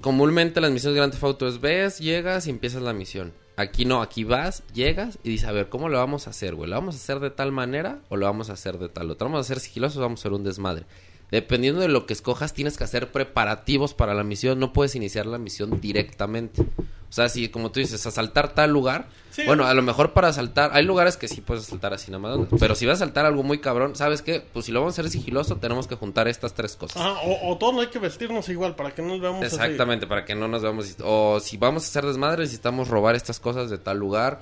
comúnmente 0.02 0.62
las 0.62 0.72
misiones 0.72 0.96
de 0.96 1.00
Grand 1.00 1.14
Theft 1.14 1.24
Auto 1.24 1.48
es 1.48 1.62
ves, 1.62 2.00
llegas 2.00 2.48
y 2.48 2.50
empiezas 2.50 2.82
la 2.82 2.94
misión. 2.94 3.34
Aquí 3.56 3.86
no, 3.86 4.02
aquí 4.02 4.24
vas, 4.24 4.64
llegas 4.74 5.18
y 5.24 5.30
dices, 5.30 5.48
a 5.48 5.52
ver, 5.52 5.70
¿cómo 5.70 5.90
lo 5.90 5.98
vamos 5.98 6.28
a 6.28 6.30
hacer, 6.30 6.54
güey? 6.54 6.70
¿Lo 6.70 6.76
vamos 6.76 6.96
a 6.96 7.00
hacer 7.00 7.20
de 7.20 7.32
tal 7.32 7.52
manera 7.52 8.02
o 8.10 8.16
lo 8.16 8.28
vamos 8.28 8.50
a 8.50 8.54
hacer 8.54 8.78
de 8.78 8.88
tal 8.88 9.10
otra? 9.10 9.26
¿Vamos 9.26 9.40
a 9.40 9.42
hacer 9.42 9.60
sigilosos 9.60 9.98
o 9.98 10.02
vamos 10.02 10.20
a 10.20 10.22
hacer 10.22 10.34
un 10.34 10.44
desmadre? 10.44 10.86
Dependiendo 11.32 11.82
de 11.82 11.88
lo 11.88 12.06
que 12.06 12.14
escojas, 12.14 12.54
tienes 12.54 12.78
que 12.78 12.84
hacer 12.84 13.12
preparativos 13.12 13.94
para 13.94 14.14
la 14.14 14.24
misión. 14.24 14.60
No 14.60 14.74
puedes 14.74 14.96
iniciar 14.96 15.26
la 15.26 15.38
misión 15.38 15.82
directamente. 15.82 16.64
O 17.10 17.14
sea, 17.14 17.30
si 17.30 17.48
como 17.50 17.72
tú 17.72 17.80
dices, 17.80 18.06
asaltar 18.06 18.54
tal 18.54 18.72
lugar, 18.72 19.08
Sí. 19.32 19.44
bueno, 19.46 19.66
a 19.66 19.74
lo 19.74 19.82
mejor 19.84 20.14
para 20.14 20.28
asaltar, 20.30 20.72
hay 20.74 20.84
lugares 20.84 21.16
que 21.16 21.28
sí 21.28 21.42
puedes 21.42 21.64
asaltar 21.66 21.94
así 21.94 22.12
nada 22.12 22.20
más, 22.38 22.48
pero 22.60 22.74
si 22.76 22.86
vas 22.86 23.00
a 23.00 23.04
asaltar 23.06 23.26
algo 23.26 23.44
muy 23.44 23.60
cabrón, 23.60 23.96
¿sabes 23.96 24.22
qué? 24.22 24.44
Pues 24.52 24.66
si 24.66 24.72
lo 24.72 24.80
vamos 24.82 24.98
a 24.98 25.02
hacer 25.02 25.12
sigiloso, 25.12 25.58
tenemos 25.58 25.88
que 25.88 25.96
juntar 25.96 26.28
estas 26.28 26.54
tres 26.54 26.76
cosas. 26.76 26.98
Ajá, 27.02 27.20
o, 27.24 27.52
o 27.52 27.58
todos 27.58 27.80
hay 27.80 27.88
que 27.88 28.00
vestirnos 28.00 28.50
igual 28.50 28.76
para 28.76 28.94
que 28.96 29.02
no 29.04 29.10
nos 29.10 29.22
veamos 29.22 29.46
así. 29.46 29.56
Exactamente, 29.56 30.08
para 30.08 30.26
que 30.26 30.34
no 30.36 30.48
nos 30.48 30.64
veamos. 30.64 30.96
O 31.04 31.40
si 31.40 31.56
vamos 31.58 31.84
a 31.84 31.88
hacer 31.88 32.06
desmadre, 32.06 32.42
necesitamos 32.42 32.88
robar 32.88 33.16
estas 33.16 33.40
cosas 33.40 33.70
de 33.70 33.78
tal 33.78 33.98
lugar. 34.00 34.42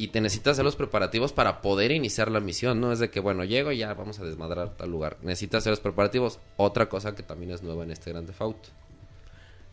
Y 0.00 0.08
te 0.08 0.20
necesitas 0.20 0.52
hacer 0.52 0.64
los 0.64 0.76
preparativos 0.76 1.32
para 1.32 1.60
poder 1.60 1.90
iniciar 1.90 2.30
la 2.30 2.38
misión. 2.38 2.80
No 2.80 2.92
es 2.92 3.00
de 3.00 3.10
que, 3.10 3.18
bueno, 3.18 3.42
llego 3.44 3.72
y 3.72 3.78
ya 3.78 3.92
vamos 3.94 4.20
a 4.20 4.24
desmadrar 4.24 4.76
tal 4.76 4.90
lugar. 4.90 5.16
Necesitas 5.22 5.58
hacer 5.64 5.72
los 5.72 5.80
preparativos. 5.80 6.38
Otra 6.56 6.88
cosa 6.88 7.16
que 7.16 7.24
también 7.24 7.50
es 7.50 7.62
nueva 7.64 7.82
en 7.82 7.90
este 7.90 8.12
Grande 8.12 8.32
Auto. 8.38 8.68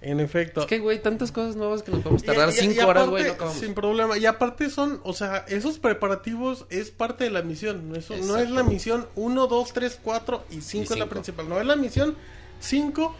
En 0.07 0.19
efecto. 0.19 0.61
Es 0.61 0.67
que, 0.67 0.77
güey, 0.79 1.01
tantas 1.01 1.31
cosas 1.31 1.55
nuevas 1.55 1.81
que 1.81 1.91
nos 1.91 2.01
podemos 2.01 2.21
tardar 2.23 2.49
y- 2.49 2.51
y 2.51 2.55
cinco 2.73 2.85
horas, 2.87 3.07
aparte, 3.07 3.23
güey. 3.29 3.37
No. 3.39 3.53
Sin 3.59 3.73
problema. 3.73 4.17
Y 4.19 4.25
aparte 4.27 4.69
son, 4.69 5.01
o 5.03 5.13
sea, 5.13 5.37
esos 5.47 5.79
preparativos 5.79 6.65
es 6.69 6.91
parte 6.91 7.23
de 7.23 7.31
la 7.31 7.41
misión. 7.41 7.95
Eso 7.95 8.15
no 8.17 8.37
es 8.37 8.51
la 8.51 8.61
misión 8.63 9.07
1, 9.15 9.47
2, 9.47 9.73
3, 9.73 9.99
4 10.03 10.45
y 10.51 10.61
5 10.61 10.93
es 10.93 10.99
la 10.99 11.07
principal. 11.07 11.49
No 11.49 11.59
es 11.59 11.65
la 11.65 11.75
misión 11.75 12.15
5 12.59 13.15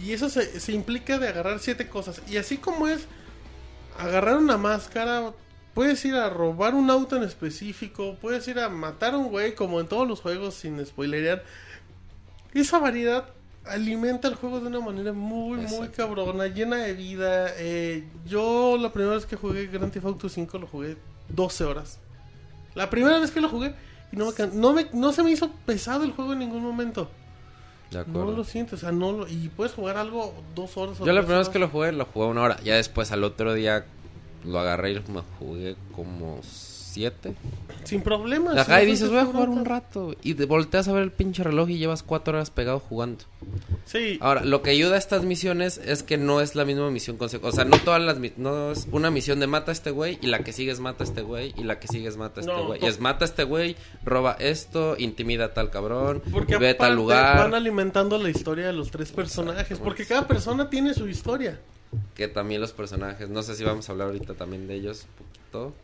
y 0.00 0.12
eso 0.12 0.30
se, 0.30 0.58
se 0.60 0.72
implica 0.72 1.18
de 1.18 1.28
agarrar 1.28 1.58
siete 1.58 1.88
cosas. 1.88 2.22
Y 2.26 2.38
así 2.38 2.56
como 2.56 2.88
es 2.88 3.02
agarrar 3.98 4.38
una 4.38 4.56
máscara, 4.56 5.32
puedes 5.74 6.02
ir 6.06 6.14
a 6.14 6.30
robar 6.30 6.74
un 6.74 6.88
auto 6.88 7.16
en 7.16 7.22
específico, 7.22 8.16
puedes 8.18 8.48
ir 8.48 8.60
a 8.60 8.70
matar 8.70 9.12
a 9.12 9.18
un 9.18 9.28
güey 9.28 9.54
como 9.54 9.78
en 9.78 9.88
todos 9.88 10.08
los 10.08 10.20
juegos 10.22 10.54
sin 10.54 10.84
spoilerear. 10.86 11.44
Esa 12.54 12.78
variedad 12.78 13.26
alimenta 13.70 14.28
el 14.28 14.34
juego 14.34 14.60
de 14.60 14.66
una 14.66 14.80
manera 14.80 15.12
muy, 15.12 15.58
muy 15.58 15.88
cabrona, 15.88 16.46
llena 16.48 16.76
de 16.76 16.92
vida. 16.94 17.48
Eh, 17.56 18.04
yo 18.26 18.76
la 18.80 18.92
primera 18.92 19.14
vez 19.16 19.26
que 19.26 19.36
jugué 19.36 19.66
Grand 19.66 19.92
Theft 19.92 20.06
Auto 20.06 20.28
5 20.28 20.58
lo 20.58 20.66
jugué 20.66 20.96
12 21.28 21.64
horas. 21.64 21.98
La 22.74 22.88
primera 22.90 23.18
vez 23.18 23.30
que 23.30 23.40
lo 23.40 23.48
jugué 23.48 23.74
y 24.12 24.16
no 24.16 24.26
me, 24.26 24.32
can- 24.32 24.60
no 24.60 24.72
me- 24.72 24.88
no 24.92 25.12
se 25.12 25.22
me 25.22 25.30
hizo 25.30 25.50
pesado 25.66 26.04
el 26.04 26.12
juego 26.12 26.32
en 26.32 26.40
ningún 26.40 26.62
momento. 26.62 27.10
De 27.90 28.04
No 28.06 28.30
lo 28.30 28.44
siento, 28.44 28.76
o 28.76 28.78
sea, 28.78 28.92
no 28.92 29.10
lo, 29.12 29.26
y 29.28 29.48
puedes 29.56 29.72
jugar 29.72 29.96
algo 29.96 30.32
dos 30.54 30.76
horas. 30.76 31.00
o 31.00 31.06
Yo 31.06 31.12
la 31.12 31.22
primera 31.22 31.40
vez 31.40 31.48
que 31.48 31.58
lo 31.58 31.68
jugué, 31.68 31.90
lo 31.90 32.04
jugué 32.04 32.26
una 32.26 32.42
hora. 32.42 32.60
Ya 32.62 32.76
después, 32.76 33.10
al 33.10 33.24
otro 33.24 33.52
día, 33.54 33.84
lo 34.44 34.60
agarré 34.60 34.92
y 34.92 34.94
me 35.10 35.22
jugué 35.40 35.74
como 35.96 36.38
siete. 36.90 37.34
Sin 37.84 38.02
problemas. 38.02 38.56
Ajá, 38.56 38.82
y 38.82 38.86
dices, 38.86 39.08
voy 39.08 39.18
a 39.18 39.24
jugar 39.24 39.48
un 39.48 39.64
rato. 39.64 40.14
Y 40.22 40.34
te 40.34 40.44
volteas 40.44 40.88
a 40.88 40.92
ver 40.92 41.02
el 41.02 41.12
pinche 41.12 41.42
reloj 41.42 41.70
y 41.70 41.78
llevas 41.78 42.02
cuatro 42.02 42.34
horas 42.34 42.50
pegado 42.50 42.78
jugando. 42.78 43.24
Sí, 43.86 44.18
Ahora, 44.20 44.44
lo 44.44 44.62
que 44.62 44.70
ayuda 44.70 44.96
a 44.96 44.98
estas 44.98 45.24
misiones 45.24 45.78
es 45.78 46.02
que 46.02 46.18
no 46.18 46.40
es 46.40 46.54
la 46.54 46.64
misma 46.64 46.90
misión 46.90 47.16
O 47.20 47.52
sea, 47.52 47.64
no 47.64 47.78
todas 47.78 48.00
las 48.02 48.18
no 48.36 48.72
es 48.72 48.86
una 48.92 49.10
misión 49.10 49.40
de 49.40 49.46
mata 49.46 49.70
a 49.70 49.72
este 49.72 49.90
güey 49.90 50.18
y 50.20 50.26
la 50.26 50.40
que 50.40 50.52
sigue 50.52 50.70
es 50.70 50.80
mata 50.80 51.04
a 51.04 51.06
este 51.06 51.22
güey 51.22 51.54
y 51.56 51.64
la 51.64 51.80
que 51.80 51.88
sigue 51.88 52.08
es 52.08 52.16
mata 52.16 52.40
a 52.40 52.44
este 52.44 52.62
güey. 52.62 52.80
Y 52.82 52.86
es 52.86 53.00
mata 53.00 53.24
a 53.24 53.28
este 53.28 53.44
güey, 53.44 53.76
roba 54.04 54.36
esto, 54.38 54.96
intimida 54.98 55.46
a 55.46 55.54
tal 55.54 55.70
cabrón, 55.70 56.22
porque 56.30 56.58
ve 56.58 56.70
a 56.70 56.76
tal 56.76 56.94
lugar. 56.94 57.38
van 57.38 57.54
alimentando 57.54 58.18
la 58.18 58.30
historia 58.30 58.66
de 58.66 58.72
los 58.72 58.90
tres 58.90 59.12
personajes, 59.12 59.78
porque 59.78 60.04
cada 60.04 60.26
persona 60.26 60.68
tiene 60.68 60.94
su 60.94 61.08
historia. 61.08 61.58
Que 62.14 62.28
también 62.28 62.60
los 62.60 62.72
personajes, 62.72 63.28
no 63.28 63.42
sé 63.42 63.56
si 63.56 63.64
vamos 63.64 63.88
a 63.88 63.92
hablar 63.92 64.08
ahorita 64.08 64.34
también 64.34 64.68
de 64.68 64.74
ellos 64.74 65.06
un 65.18 65.26
poquito. 65.26 65.74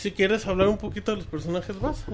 Si 0.00 0.12
quieres 0.12 0.46
hablar 0.46 0.68
un 0.68 0.78
poquito 0.78 1.10
de 1.10 1.18
los 1.18 1.26
personajes, 1.26 1.78
vas. 1.78 2.06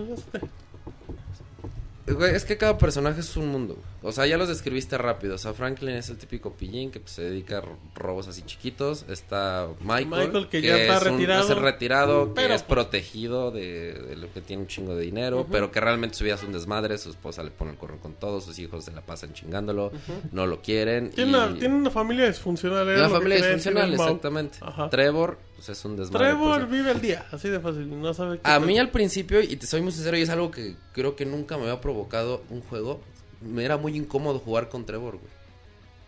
Güey, 2.09 2.35
es 2.35 2.45
que 2.45 2.59
cada 2.59 2.77
personaje 2.79 3.21
es 3.21 3.37
un 3.37 3.47
mundo. 3.47 3.79
O 4.07 4.13
sea, 4.13 4.27
ya 4.27 4.39
los 4.39 4.49
describiste 4.49 4.97
rápido. 4.97 5.35
O 5.35 5.39
sea, 5.39 5.53
Franklin 5.53 5.97
es 5.97 6.09
el 6.11 6.17
típico 6.17 6.53
pillín 6.53 6.91
que 6.91 7.01
pues, 7.01 7.13
se 7.13 7.23
dedica 7.23 7.59
a 7.59 7.61
ro- 7.63 7.77
robos 7.95 8.29
así 8.29 8.43
chiquitos. 8.43 9.05
Está 9.09 9.67
Michael, 9.81 10.07
Michael, 10.29 10.49
que 10.49 10.63
ya 10.63 10.77
está 10.79 10.97
es 10.99 11.03
un- 11.03 11.09
retirado. 11.13 11.45
es 11.45 11.51
el 11.51 11.57
retirado, 11.63 12.35
Pero- 12.35 12.49
que 12.49 12.55
es 12.55 12.63
protegido 12.63 13.51
de, 13.51 13.93
de 13.95 14.17
lo 14.17 14.33
que 14.33 14.41
tiene 14.41 14.63
un 14.63 14.69
chingo 14.69 14.95
de 14.95 15.03
dinero, 15.03 15.47
pero 15.51 15.73
que 15.73 15.81
realmente 15.81 16.17
su 16.17 16.25
vida 16.25 16.35
es 16.35 16.43
un 16.45 16.53
desmadre. 16.53 16.97
Su 16.99 17.11
esposa 17.11 17.43
le 17.43 17.51
pone 17.51 17.73
el 17.73 17.77
correo 17.79 17.99
con 17.99 18.15
todos, 18.15 18.45
sus 18.45 18.59
hijos 18.59 18.85
se 18.85 18.93
la 18.93 19.01
pasan 19.01 19.33
chingándolo, 19.33 19.91
no 20.33 20.47
lo 20.47 20.63
quieren. 20.63 21.11
Tiene, 21.11 21.33
y- 21.33 21.35
una, 21.35 21.59
tiene 21.59 21.75
una 21.75 21.91
familia 21.91 22.27
disfuncional. 22.29 22.89
era 22.89 23.01
una 23.07 23.11
familia 23.11 23.37
disfuncional, 23.39 23.93
exactamente. 23.93 24.59
Ajá. 24.61 24.89
Trevor, 24.89 25.39
pues 25.57 25.69
es 25.69 25.85
un 25.85 25.97
desmadre. 25.97 26.27
Trevor 26.29 26.59
pues, 26.67 26.71
vive 26.71 26.93
el 26.93 27.01
día, 27.01 27.27
así 27.33 27.49
de 27.49 27.59
fácil, 27.61 28.01
no 28.01 28.15
sabe 28.15 28.39
qué 28.39 28.49
a 28.51 28.61
mí 28.61 28.79
al 28.79 28.91
principio, 28.91 29.41
y 29.41 29.57
te 29.57 29.67
soy 29.67 29.81
muy 29.83 29.91
sincero, 29.93 30.17
y 30.17 30.23
es 30.23 30.31
algo 30.31 30.51
que 30.51 30.77
creo 30.93 31.17
que 31.17 31.27
nunca 31.27 31.57
me 31.57 31.65
había 31.65 31.81
provocado 31.81 32.43
un 32.51 32.61
juego, 32.61 33.01
me 33.41 33.65
era 33.65 33.77
muy 33.77 33.97
incómodo 33.97 34.39
jugar 34.39 34.69
con 34.69 34.85
Trevor, 34.85 35.19
güey. 35.19 35.37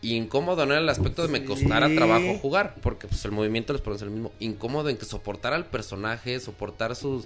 Y 0.00 0.14
incómodo 0.14 0.64
no 0.64 0.74
en 0.74 0.78
el 0.82 0.88
aspecto 0.88 1.22
de 1.22 1.28
me 1.28 1.40
Sí. 1.40 1.44
costara 1.44 1.88
trabajo 1.92 2.38
jugar, 2.38 2.76
porque 2.82 3.08
pues 3.08 3.24
el 3.24 3.32
movimiento 3.32 3.72
les 3.72 3.82
produce 3.82 4.04
el 4.04 4.12
mismo. 4.12 4.30
Incómodo 4.38 4.88
en 4.90 4.96
que 4.96 5.04
soportar 5.04 5.54
al 5.54 5.66
personaje, 5.66 6.38
soportar 6.38 6.94
sus, 6.94 7.24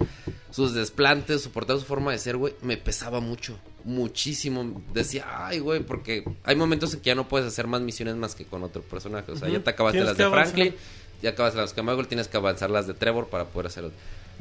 sus 0.49 0.73
desplantes, 0.73 1.41
soportar 1.43 1.77
su 1.77 1.85
forma 1.85 2.11
de 2.11 2.17
ser, 2.17 2.35
güey, 2.35 2.55
me 2.63 2.77
pesaba 2.77 3.19
mucho, 3.19 3.59
muchísimo. 3.83 4.81
Decía, 4.91 5.25
ay, 5.45 5.59
güey, 5.59 5.81
porque 5.81 6.23
hay 6.43 6.55
momentos 6.55 6.93
en 6.95 7.01
que 7.01 7.07
ya 7.07 7.15
no 7.15 7.27
puedes 7.27 7.47
hacer 7.47 7.67
más 7.67 7.81
misiones 7.81 8.15
más 8.15 8.33
que 8.33 8.43
con 8.45 8.63
otro 8.63 8.81
personaje. 8.81 9.31
O 9.31 9.35
sea, 9.35 9.49
ya 9.49 9.59
te 9.63 9.69
acabaste 9.69 9.99
las 10.03 10.17
de 10.17 10.23
avanzar. 10.23 10.53
Franklin, 10.55 10.75
ya 11.21 11.29
acabas 11.29 11.53
las 11.53 11.75
de 11.75 11.83
Michael, 11.83 12.07
tienes 12.07 12.27
que 12.27 12.37
avanzar 12.37 12.71
las 12.71 12.87
de 12.87 12.95
Trevor 12.95 13.27
para 13.27 13.45
poder 13.45 13.67
hacerlo. 13.67 13.91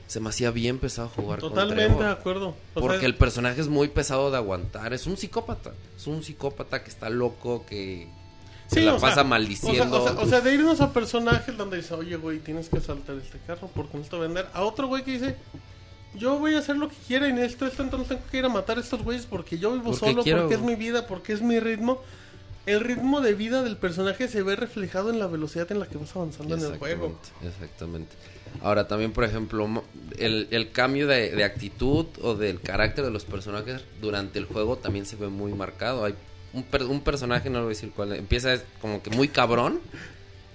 Se 0.07 0.21
me 0.21 0.29
hacía 0.29 0.51
bien 0.51 0.79
pesado 0.79 1.09
jugar 1.09 1.41
con 1.41 1.51
Totalmente 1.51 1.85
Trevor. 1.87 2.05
de 2.05 2.11
acuerdo. 2.11 2.49
O 2.75 2.81
Porque 2.81 2.99
sea, 2.99 3.07
el 3.07 3.15
personaje 3.17 3.61
es 3.61 3.69
muy 3.69 3.89
pesado 3.89 4.31
de 4.31 4.37
aguantar. 4.37 4.93
Es 4.93 5.07
un 5.07 5.17
psicópata. 5.17 5.73
Es 5.97 6.07
un 6.07 6.23
psicópata 6.23 6.83
que 6.85 6.91
está 6.91 7.09
loco, 7.09 7.65
que 7.67 8.09
se 8.69 8.81
sí, 8.81 8.87
la 8.87 8.95
o 8.95 8.99
sea, 8.99 9.09
pasa 9.09 9.25
maldiciendo. 9.25 10.03
O 10.03 10.27
sea, 10.27 10.39
o 10.39 10.43
de 10.43 10.55
irnos 10.55 10.81
a 10.83 10.93
personajes 10.93 11.57
donde 11.57 11.79
dice, 11.79 11.95
oye, 11.95 12.17
güey, 12.17 12.41
tienes 12.41 12.69
que 12.69 12.81
saltar 12.81 13.17
este 13.17 13.39
carro 13.47 13.71
porque 13.75 13.97
necesito 13.97 14.19
vender. 14.21 14.47
A 14.53 14.62
otro 14.62 14.87
güey 14.87 15.03
que 15.03 15.12
dice, 15.12 15.37
yo 16.15 16.39
voy 16.39 16.55
a 16.55 16.59
hacer 16.59 16.77
lo 16.77 16.89
que 16.89 16.97
quiera 17.07 17.29
y 17.29 17.33
necesito 17.33 17.67
esto, 17.67 17.83
entonces 17.83 18.09
tengo 18.09 18.23
que 18.31 18.37
ir 18.39 18.45
a 18.45 18.49
matar 18.51 18.77
a 18.79 18.81
estos 18.83 19.03
güeyes 19.03 19.25
porque 19.27 19.59
yo 19.59 19.73
vivo 19.73 19.85
Porque 19.93 19.99
solo, 20.11 20.23
quiero- 20.23 20.41
porque 20.43 20.55
es 20.57 20.61
mi 20.62 20.75
vida, 20.75 21.07
porque 21.07 21.33
es 21.33 21.41
mi 21.43 21.59
ritmo. 21.59 22.03
El 22.65 22.81
ritmo 22.81 23.21
de 23.21 23.35
vida 23.35 23.62
del 23.62 23.77
personaje 23.77 24.29
se 24.29 24.43
ve 24.43 24.55
reflejado 24.57 25.11
en 25.11 25.19
la 25.19 25.27
velocidad 25.27 25.71
en 25.73 25.81
la 25.81 25.87
que 25.87 25.99
vas 25.99 26.15
avanzando 26.15 26.55
en 26.55 26.61
el 26.62 26.79
juego. 26.79 27.19
Exactamente. 27.45 28.15
Ahora 28.60 28.86
también, 28.86 29.12
por 29.12 29.24
ejemplo, 29.24 29.82
el, 30.18 30.48
el 30.50 30.70
cambio 30.70 31.06
de, 31.06 31.31
de 31.31 31.44
actitud 31.44 32.06
o 32.20 32.34
del 32.34 32.60
carácter 32.60 33.05
de 33.05 33.10
los 33.10 33.24
personajes 33.24 33.82
durante 34.00 34.39
el 34.39 34.44
juego 34.44 34.76
también 34.76 35.06
se 35.06 35.16
ve 35.16 35.28
muy 35.28 35.52
marcado. 35.52 36.05
Hay 36.05 36.14
un, 36.52 36.62
per- 36.62 36.84
un 36.84 37.00
personaje, 37.00 37.48
no 37.50 37.58
lo 37.58 37.64
voy 37.64 37.72
a 37.72 37.76
decir 37.76 37.90
cuál, 37.94 38.12
empieza 38.14 38.56
como 38.81 39.02
que 39.02 39.10
muy 39.10 39.28
cabrón 39.28 39.81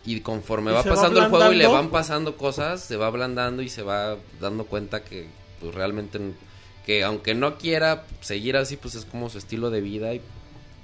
y 0.06 0.20
conforme 0.22 0.72
Y 0.72 0.74
va 0.76 0.84
pasando 0.96 1.20
el 1.20 1.26
juego 1.30 1.52
y 1.54 1.56
le 1.58 1.64
van 1.74 1.90
pasando 1.90 2.38
cosas, 2.38 2.82
se 2.82 2.96
va 2.96 3.08
ablandando 3.08 3.62
y 3.62 3.70
se 3.70 3.82
va 3.82 4.16
dando 4.40 4.66
cuenta 4.66 5.04
que 5.04 5.28
pues 5.60 5.74
realmente 5.76 6.20
que 6.86 7.04
aunque 7.04 7.34
no 7.36 7.58
quiera 7.58 8.06
seguir 8.22 8.56
así, 8.56 8.78
pues 8.78 8.96
es 8.96 9.04
como 9.04 9.30
su 9.30 9.38
estilo 9.40 9.70
de 9.70 9.82
vida 9.82 10.14
y 10.14 10.22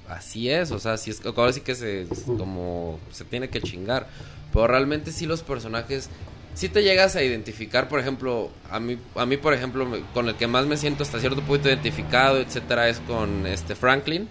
así 0.10 0.50
es, 0.50 0.72
o 0.72 0.80
sea, 0.80 0.98
si 0.98 1.12
es 1.12 1.26
ahora 1.26 1.54
sí 1.54 1.62
que 1.62 1.76
se 1.76 2.08
como 2.38 3.00
se 3.12 3.24
tiene 3.24 3.50
que 3.50 3.62
chingar, 3.62 4.10
pero 4.52 4.68
realmente 4.68 5.14
sí 5.14 5.26
los 5.26 5.44
personajes 5.44 6.10
si 6.54 6.70
te 6.70 6.84
llegas 6.84 7.16
a 7.16 7.24
identificar, 7.24 7.90
por 7.90 8.00
ejemplo, 8.00 8.52
a 8.70 8.80
mí 8.80 8.98
a 9.16 9.26
mí 9.26 9.38
por 9.38 9.54
ejemplo, 9.54 9.88
con 10.14 10.28
el 10.30 10.36
que 10.36 10.48
más 10.48 10.66
me 10.68 10.78
siento 10.78 11.04
hasta 11.04 11.20
cierto 11.20 11.42
punto 11.42 11.68
identificado, 11.70 12.38
etcétera, 12.40 12.90
es 12.90 13.00
con 13.00 13.48
este 13.48 13.76
Franklin, 13.76 14.28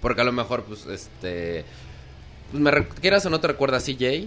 porque 0.00 0.20
a 0.22 0.24
lo 0.24 0.32
mejor 0.32 0.64
pues 0.64 0.86
este 0.86 1.64
pues 2.50 2.62
me 2.62 2.86
quieras 3.00 3.24
o 3.26 3.30
no 3.30 3.38
te 3.40 3.46
recuerda 3.46 3.76
a 3.76 3.80
CJ, 3.80 4.26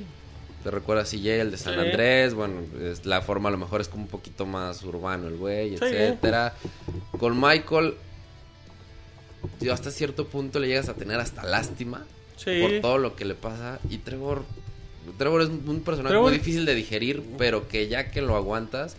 te 0.63 0.71
recuerda 0.71 1.01
a 1.03 1.05
CJ, 1.05 1.41
el 1.41 1.51
de 1.51 1.57
San 1.57 1.73
Sí. 1.73 1.79
Andrés, 1.81 2.33
bueno, 2.33 2.61
es, 2.81 3.05
la 3.05 3.21
forma 3.21 3.49
a 3.49 3.51
lo 3.51 3.57
mejor 3.57 3.81
es 3.81 3.89
como 3.89 4.03
un 4.03 4.09
poquito 4.09 4.45
más 4.45 4.81
urbano 4.83 5.27
el 5.27 5.35
güey, 5.35 5.71
Sí. 5.77 5.83
etcétera. 5.83 6.53
Con 7.19 7.39
Michael 7.39 7.95
yo 9.59 9.73
hasta 9.73 9.91
cierto 9.91 10.27
punto 10.27 10.59
le 10.59 10.67
llegas 10.69 10.87
a 10.87 10.93
tener 10.93 11.19
hasta 11.19 11.43
lástima 11.43 12.05
Sí. 12.37 12.61
por 12.61 12.79
todo 12.81 12.97
lo 12.97 13.15
que 13.17 13.25
le 13.25 13.35
pasa 13.35 13.79
y 13.89 13.97
Trevor 13.97 14.45
Trevor 15.17 15.41
es 15.41 15.49
un 15.49 15.81
personaje 15.81 16.13
Trevor- 16.13 16.29
muy 16.29 16.37
difícil 16.39 16.65
de 16.65 16.75
digerir, 16.75 17.23
pero 17.37 17.67
que 17.67 17.87
ya 17.87 18.09
que 18.11 18.21
lo 18.21 18.35
aguantas 18.35 18.95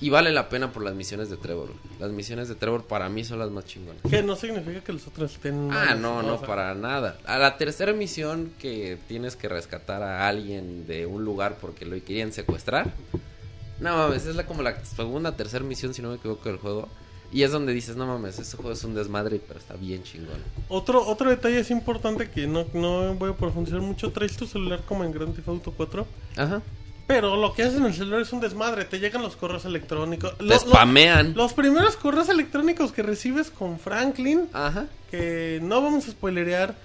y 0.00 0.10
vale 0.10 0.32
la 0.32 0.48
pena 0.48 0.72
por 0.72 0.82
las 0.82 0.94
misiones 0.94 1.30
de 1.30 1.36
Trevor. 1.36 1.70
Las 2.00 2.10
misiones 2.10 2.48
de 2.48 2.54
Trevor 2.56 2.84
para 2.84 3.08
mí 3.08 3.24
son 3.24 3.38
las 3.38 3.50
más 3.50 3.64
chingonas. 3.64 4.02
Que 4.10 4.22
no 4.22 4.36
significa 4.36 4.80
que 4.82 4.92
los 4.92 5.06
otros 5.06 5.32
estén... 5.32 5.70
Ah, 5.72 5.94
no, 5.94 6.22
no, 6.22 6.40
para 6.40 6.74
nada. 6.74 7.16
A 7.24 7.38
la 7.38 7.56
tercera 7.56 7.92
misión 7.92 8.52
que 8.58 8.98
tienes 9.08 9.36
que 9.36 9.48
rescatar 9.48 10.02
a 10.02 10.28
alguien 10.28 10.86
de 10.86 11.06
un 11.06 11.24
lugar 11.24 11.56
porque 11.60 11.86
lo 11.86 11.92
querían 12.04 12.32
secuestrar. 12.32 12.92
No 13.80 13.96
mames, 13.96 14.26
es 14.26 14.36
la, 14.36 14.46
como 14.46 14.62
la 14.62 14.84
segunda, 14.84 15.36
tercera 15.36 15.64
misión, 15.64 15.94
si 15.94 16.02
no 16.02 16.10
me 16.10 16.16
equivoco, 16.16 16.48
del 16.48 16.58
juego. 16.58 16.88
Y 17.34 17.42
es 17.42 17.50
donde 17.50 17.72
dices, 17.74 17.96
no 17.96 18.06
mames, 18.06 18.38
ese 18.38 18.56
juego 18.56 18.70
es 18.72 18.84
un 18.84 18.94
desmadre, 18.94 19.40
pero 19.46 19.58
está 19.58 19.74
bien 19.74 20.04
chingón. 20.04 20.38
Otro, 20.68 21.04
otro 21.04 21.28
detalle 21.28 21.58
es 21.58 21.70
importante 21.72 22.30
que 22.30 22.46
no, 22.46 22.64
no 22.74 23.14
voy 23.14 23.30
a 23.30 23.36
profundizar 23.36 23.80
mucho. 23.80 24.12
Traes 24.12 24.36
tu 24.36 24.46
celular 24.46 24.82
como 24.86 25.02
en 25.02 25.10
Grand 25.12 25.34
Theft 25.34 25.48
Auto 25.48 25.74
4. 25.76 26.06
Ajá. 26.36 26.62
Pero 27.08 27.36
lo 27.36 27.52
que 27.52 27.64
haces 27.64 27.76
en 27.78 27.86
el 27.86 27.92
celular 27.92 28.20
es 28.20 28.32
un 28.32 28.40
desmadre. 28.40 28.84
Te 28.84 29.00
llegan 29.00 29.20
los 29.20 29.34
correos 29.36 29.64
electrónicos. 29.64 30.38
Te 30.38 30.44
Lo- 30.44 30.54
lo- 30.54 30.58
spamean. 30.60 31.34
los 31.34 31.52
primeros 31.54 31.96
correos 31.96 32.28
electrónicos 32.28 32.92
que 32.92 33.02
recibes 33.02 33.50
con 33.50 33.78
Franklin, 33.80 34.48
Ajá. 34.52 34.86
que 35.10 35.58
no 35.62 35.82
vamos 35.82 36.06
a 36.06 36.12
spoilerear, 36.12 36.76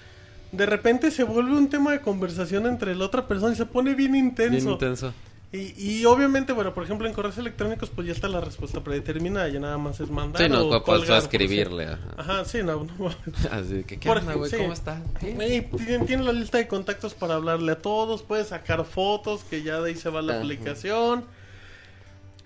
de 0.52 0.66
repente 0.66 1.12
se 1.12 1.24
vuelve 1.24 1.52
un 1.56 1.70
tema 1.70 1.92
de 1.92 2.02
conversación 2.02 2.66
entre 2.66 2.96
la 2.96 3.06
otra 3.06 3.28
persona 3.28 3.54
y 3.54 3.56
se 3.56 3.68
pone 3.68 3.94
bien 3.94 4.16
intenso. 4.16 4.52
Bien 4.58 4.70
intenso. 4.70 5.14
Y, 5.52 5.74
y 5.84 6.06
obviamente, 6.06 6.54
bueno, 6.54 6.76
por 6.76 6.84
ejemplo, 6.84 7.08
en 7.08 7.14
correos 7.14 7.38
electrónicos, 7.40 7.90
pues 7.90 8.06
ya 8.06 8.14
está 8.14 8.28
la 8.28 8.40
respuesta 8.40 8.84
predeterminada, 8.84 9.48
ya 9.50 9.60
nada 9.60 9.80
más 9.80 10.00
es 10.00 10.12
mandar. 10.12 10.44
Sí, 10.44 10.48
no, 10.48 10.68
o 10.68 10.84
colgar, 10.84 11.18
escribirle. 11.18 11.86
Ajá. 11.88 12.00
Ajá, 12.18 12.46
sí, 12.46 12.60
no, 12.64 12.84
no. 12.84 13.10
Así 13.52 13.84
que, 13.84 13.98
¿qué 14.00 14.10
onda, 14.10 14.36
güey? 14.36 14.52
sí. 14.52 14.58
¿Cómo 14.58 14.74
está? 14.74 15.02
Tiene, 15.20 15.62
tiene 16.06 16.24
la 16.24 16.34
lista 16.34 16.60
de 16.60 16.68
contactos 16.68 17.16
para 17.16 17.34
hablarle 17.34 17.72
a 17.72 17.80
todos, 17.82 18.22
puedes 18.22 18.50
sacar 18.50 18.86
fotos, 18.86 19.44
que 19.44 19.64
ya 19.64 19.82
de 19.82 19.90
ahí 19.90 19.96
se 19.96 20.10
va 20.12 20.22
la 20.22 20.34
Ajá. 20.34 20.42
aplicación. 20.44 21.26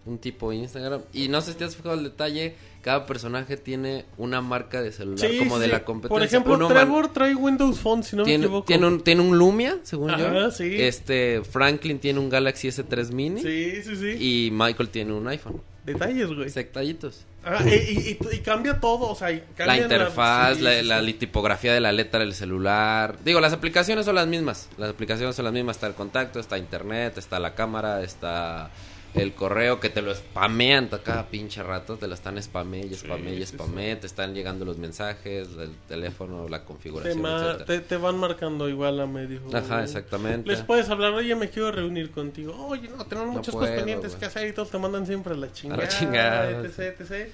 Un 0.06 0.18
tipo 0.18 0.54
Instagram. 0.54 1.02
Y 1.12 1.28
no 1.28 1.42
sé 1.42 1.52
si 1.52 1.58
te 1.58 1.66
has 1.66 1.76
fijado 1.76 1.96
el 1.96 2.04
detalle. 2.04 2.56
Cada 2.84 3.06
personaje 3.06 3.56
tiene 3.58 4.04
una 4.18 4.42
marca 4.42 4.82
de 4.82 4.92
celular 4.92 5.18
Sí, 5.30 5.38
como 5.40 5.56
sí, 5.56 5.62
de 5.62 5.68
la 5.70 5.86
competencia. 5.86 6.14
Por 6.14 6.22
ejemplo, 6.22 6.54
Uno 6.56 6.68
man- 6.68 6.78
Trevor 6.78 7.14
trae 7.14 7.34
Windows 7.34 7.80
Phone, 7.80 8.04
si 8.04 8.16
no 8.18 8.26
me 8.26 8.36
equivoco. 8.36 8.66
tiene 8.66 8.86
un, 8.88 9.02
tiene 9.02 9.22
un 9.22 9.38
Lumia, 9.38 9.78
según 9.84 10.12
Ajá, 10.12 10.34
yo. 10.34 10.52
sí. 10.52 10.76
Este, 10.82 11.42
Franklin 11.50 11.98
tiene 12.00 12.20
un 12.20 12.30
Galaxy 12.30 12.68
S3 12.68 13.12
Mini. 13.12 13.42
Sí, 13.42 13.82
sí, 13.84 13.96
sí. 13.96 14.18
Y 14.48 14.52
Michael 14.52 14.90
tiene 14.90 15.14
un 15.14 15.26
iPhone. 15.30 15.62
Detalles, 15.86 16.28
güey. 16.34 16.50
Sectallitos. 16.50 17.26
Ah, 17.46 17.62
y, 17.66 17.70
y- 17.70 18.18
y- 18.32 18.36
y 18.36 18.40
cambia 18.40 18.80
todo, 18.80 19.10
o 19.10 19.16
sea, 19.16 19.30
La 19.58 19.78
interfaz, 19.78 20.60
la, 20.62 20.82
la 20.82 21.02
tipografía 21.18 21.74
de 21.74 21.80
la 21.82 21.92
letra 21.94 22.20
del 22.22 22.34
celular. 22.34 23.18
Digo, 23.26 23.40
las 23.42 23.52
aplicaciones 23.54 24.06
son 24.06 24.16
las 24.16 24.28
mismas. 24.28 24.70
Las 24.78 24.90
aplicaciones 24.92 25.36
son 25.36 25.46
las 25.46 25.54
mismas. 25.54 25.78
Está 25.78 25.88
el 25.88 25.94
contacto, 25.94 26.40
está 26.40 26.58
internet, 26.58 27.18
está 27.18 27.40
la 27.40 27.54
cámara, 27.56 28.02
está 28.02 28.72
el 29.16 29.34
correo 29.34 29.80
que 29.80 29.90
te 29.90 30.02
lo 30.02 30.14
spamean 30.14 30.90
a 30.92 31.00
cada 31.00 31.28
pinche 31.28 31.62
rato. 31.62 31.98
Te 31.98 32.08
lo 32.08 32.14
están 32.16 32.42
spamé 32.42 32.82
y 32.86 32.94
spamé 32.96 33.34
y 33.34 33.40
sí, 33.40 33.46
sí. 33.46 33.54
spamé. 33.54 33.96
Te 33.96 34.08
están 34.08 34.34
llegando 34.34 34.66
los 34.66 34.78
mensajes, 34.78 35.50
el 35.60 35.76
teléfono, 35.88 36.48
la 36.50 36.60
Te, 36.60 36.66
configuración, 36.66 37.26
etcétera. 37.26 37.66
te, 37.66 37.80
te 37.82 37.98
van 37.98 38.18
marcando 38.18 38.68
igual 38.70 39.00
a 39.00 39.06
medio. 39.08 39.42
Ajá, 39.54 39.84
exactamente. 39.84 40.50
Les 40.50 40.62
puedes 40.62 40.90
hablar, 40.90 41.14
oye, 41.14 41.36
me 41.36 41.50
quiero 41.50 41.72
reunir 41.72 42.12
contigo. 42.12 42.56
Oye, 42.68 42.90
no, 42.90 43.06
tenemos 43.06 43.30
No 43.30 43.34
muchas 43.34 43.54
puedo, 43.54 43.66
cosas 43.68 43.78
pendientes 43.78 44.16
que 44.16 44.26
hacer 44.26 44.48
y 44.48 44.54
todos 44.54 44.70
te 44.72 44.80
mandan 44.80 45.06
siempre 45.06 45.34
a 45.34 45.38
la 45.38 45.52
chingada. 45.52 45.88
chingada. 45.88 46.50
etc, 46.62 46.80
etc. 47.00 47.32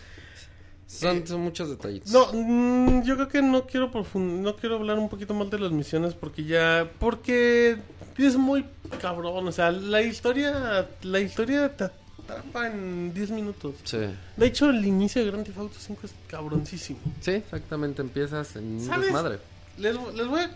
Son, 0.86 1.26
son 1.28 1.42
muchos 1.42 1.70
detallitos. 1.70 2.12
No, 2.12 2.28
mm, 2.34 3.04
yo 3.04 3.14
creo 3.16 3.28
que 3.28 3.42
no 3.44 3.68
quiero 3.68 3.92
profund 3.92 4.42
no 4.42 4.56
quiero 4.56 4.76
hablar 4.76 4.98
un 4.98 5.08
poquito 5.08 5.36
más 5.36 5.48
de 5.52 5.60
las 5.60 5.72
misiones 5.72 6.16
porque 6.16 6.44
ya 6.46 6.90
porque 6.98 7.78
es 8.26 8.38
muy 8.38 8.66
cabrón, 9.02 9.48
o 9.48 9.52
sea, 9.52 9.72
la 9.72 10.02
historia 10.02 10.88
la 11.02 11.20
historia 11.20 11.76
te 11.76 11.86
atrapa 11.86 12.68
en 12.68 13.14
10 13.14 13.32
minutos. 13.32 13.76
Sí. 13.84 13.98
De 14.38 14.46
hecho, 14.46 14.70
el 14.70 14.86
inicio 14.86 15.24
de 15.24 15.32
Grand 15.32 15.46
Theft 15.46 15.58
Auto 15.58 15.76
5 15.80 16.02
es 16.04 16.14
cabroncísimo. 16.28 17.00
Sí, 17.22 17.32
exactamente. 17.32 18.02
Empiezas 18.02 18.56
en 18.56 18.82
¿Sabes? 18.86 19.06
desmadre. 19.06 19.40
Les, 19.78 19.96
les 20.14 20.28
voy 20.28 20.42
a... 20.42 20.52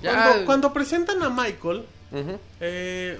Cuando, 0.00 0.46
cuando 0.46 0.72
presentan 0.72 1.22
a 1.22 1.30
Michael, 1.30 1.84
eh, 2.60 3.18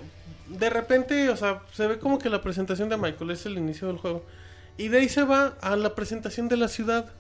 de 0.49 0.71
repente, 0.71 1.29
o 1.31 1.37
sea, 1.37 1.63
se 1.73 1.87
ve 1.87 1.99
como 1.99 2.19
que 2.19 2.29
la 2.29 2.43
presentación 2.43 2.89
de 2.89 2.97
Michael 2.97 3.31
es 3.31 3.47
el 3.47 3.59
inicio 3.59 3.89
del 3.89 3.99
juego. 3.99 4.25
Y 4.77 4.89
de 4.89 4.99
ahí 4.99 5.09
se 5.09 5.25
va 5.25 5.55
a 5.61 5.77
la 5.77 5.95
presentación 5.95 6.49
de 6.49 6.57
la 6.57 6.69
ciudad. 6.69 7.13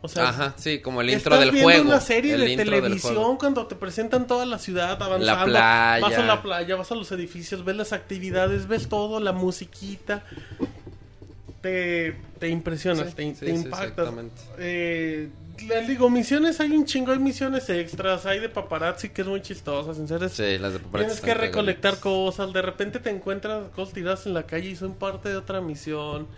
O 0.00 0.06
sea, 0.08 0.28
Ajá, 0.28 0.54
sí, 0.56 0.78
como 0.80 1.00
el 1.00 1.10
intro 1.10 1.34
estás 1.34 1.40
del 1.40 1.50
viendo 1.50 1.70
juego. 1.70 1.88
una 1.88 2.00
serie 2.00 2.34
el 2.34 2.42
de 2.42 2.56
televisión 2.56 3.36
cuando 3.36 3.66
te 3.66 3.74
presentan 3.74 4.26
toda 4.28 4.46
la 4.46 4.58
ciudad 4.60 4.92
avanzando. 5.02 5.24
La 5.24 5.44
playa. 5.44 6.00
Vas 6.06 6.18
a 6.18 6.22
la 6.24 6.40
playa, 6.42 6.76
vas 6.76 6.92
a 6.92 6.94
los 6.94 7.10
edificios, 7.10 7.64
ves 7.64 7.74
las 7.76 7.92
actividades, 7.92 8.68
ves 8.68 8.88
todo, 8.88 9.18
la 9.18 9.32
musiquita. 9.32 10.22
Te, 11.60 12.14
te 12.38 12.48
impresionas, 12.48 13.08
Sí, 13.08 13.14
te, 13.16 13.34
sí, 13.34 13.44
te 13.46 13.50
impactas. 13.50 14.14
Eh, 14.58 15.28
les 15.66 15.88
digo, 15.88 16.08
misiones, 16.08 16.60
hay 16.60 16.70
un 16.70 16.84
chingo, 16.84 17.10
hay 17.10 17.18
misiones 17.18 17.68
extras, 17.68 18.24
hay 18.26 18.38
de 18.38 18.48
paparazzi 18.48 19.08
que 19.08 19.22
es 19.22 19.28
muy 19.28 19.42
serio. 19.42 19.90
es- 19.90 20.32
Sí, 20.34 20.58
las 20.58 20.74
de 20.74 20.78
paparazzi 20.78 21.08
Tienes 21.16 21.20
que 21.20 21.34
recolectar 21.34 21.98
cosas, 21.98 22.52
de 22.52 22.62
repente 22.62 23.00
te 23.00 23.10
encuentras 23.10 23.68
cosas 23.74 23.92
tiradas 23.94 24.26
en 24.26 24.34
la 24.34 24.44
calle 24.44 24.68
y 24.70 24.76
son 24.76 24.94
parte 24.94 25.28
de 25.30 25.36
otra 25.36 25.60
misión. 25.60 26.28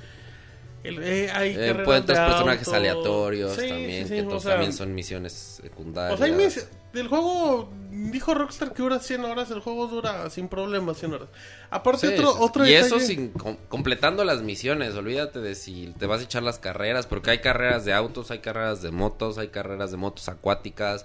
El- 0.83 1.02
eh, 1.02 1.31
hay 1.31 1.55
Encuentras 1.55 2.18
de 2.18 2.25
personajes 2.33 2.68
aleatorios 2.68 3.52
Sí, 3.55 3.68
también, 3.68 4.09
sí, 4.09 4.15
sí, 4.15 4.20
que 4.20 4.23
todos 4.28 4.42
sea, 4.42 4.52
también 4.52 4.73
son 4.73 4.94
misiones 4.94 5.33
secundarias. 5.62 6.15
O 6.15 6.17
sea, 6.17 6.26
hay 6.26 6.33
mis- 6.33 6.67
del 6.94 7.07
juego 7.09 7.68
dijo 7.91 8.33
Rockstar 8.34 8.73
que 8.73 8.83
dura 8.83 8.99
100 8.99 9.25
horas, 9.26 9.50
el 9.50 9.60
juego 9.60 9.86
dura 9.89 10.28
sin 10.31 10.49
problemas 10.49 10.97
100 10.99 11.12
horas. 11.15 11.28
Aparte 11.70 12.09
otro 12.15 12.34
otro 12.41 12.67
y 12.67 12.73
eso 12.73 12.99
sin 12.99 13.28
com- 13.28 13.59
completando 13.68 14.25
las 14.25 14.42
misiones, 14.42 14.94
olvídate 14.94 15.41
de 15.41 15.55
si 15.55 15.94
te 15.99 16.07
vas 16.07 16.20
a 16.20 16.25
echar 16.25 16.42
las 16.42 16.59
carreras, 16.59 17.07
porque 17.07 17.31
hay 17.31 17.39
carreras 17.41 17.84
de 17.84 17.92
autos, 17.92 18.31
hay 18.31 18.39
carreras 18.39 18.81
de 18.83 18.91
motos, 18.91 19.36
hay 19.39 19.49
carreras 19.49 19.91
de 19.91 19.99
motos 19.99 20.28
acuáticas. 20.31 21.05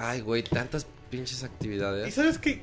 Ay, 0.00 0.20
güey, 0.20 0.42
tantas 0.42 0.86
pinches 1.10 1.42
Y 1.42 1.46
actividades. 1.46 2.14
sabes 2.14 2.38
que 2.38 2.62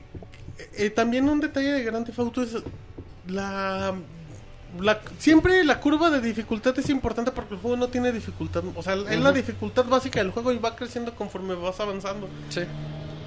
eh, 0.77 0.89
también 0.89 1.27
un 1.29 1.39
detalle 1.39 1.71
de 1.73 1.83
Grand 1.83 2.05
Theft 2.05 2.19
Auto 2.19 2.41
es 2.43 2.55
la, 3.27 3.93
la 4.79 4.99
siempre 5.17 5.63
la 5.63 5.79
curva 5.79 6.09
de 6.09 6.21
dificultad 6.21 6.77
es 6.77 6.89
importante 6.89 7.31
porque 7.31 7.55
el 7.55 7.59
juego 7.59 7.77
no 7.77 7.87
tiene 7.87 8.11
dificultad, 8.11 8.63
o 8.75 8.83
sea, 8.83 8.95
es 8.95 9.19
la 9.19 9.31
dificultad 9.31 9.85
básica 9.85 10.19
del 10.19 10.31
juego 10.31 10.51
y 10.51 10.57
va 10.57 10.75
creciendo 10.75 11.13
conforme 11.15 11.55
vas 11.55 11.79
avanzando. 11.79 12.27
Sí, 12.49 12.61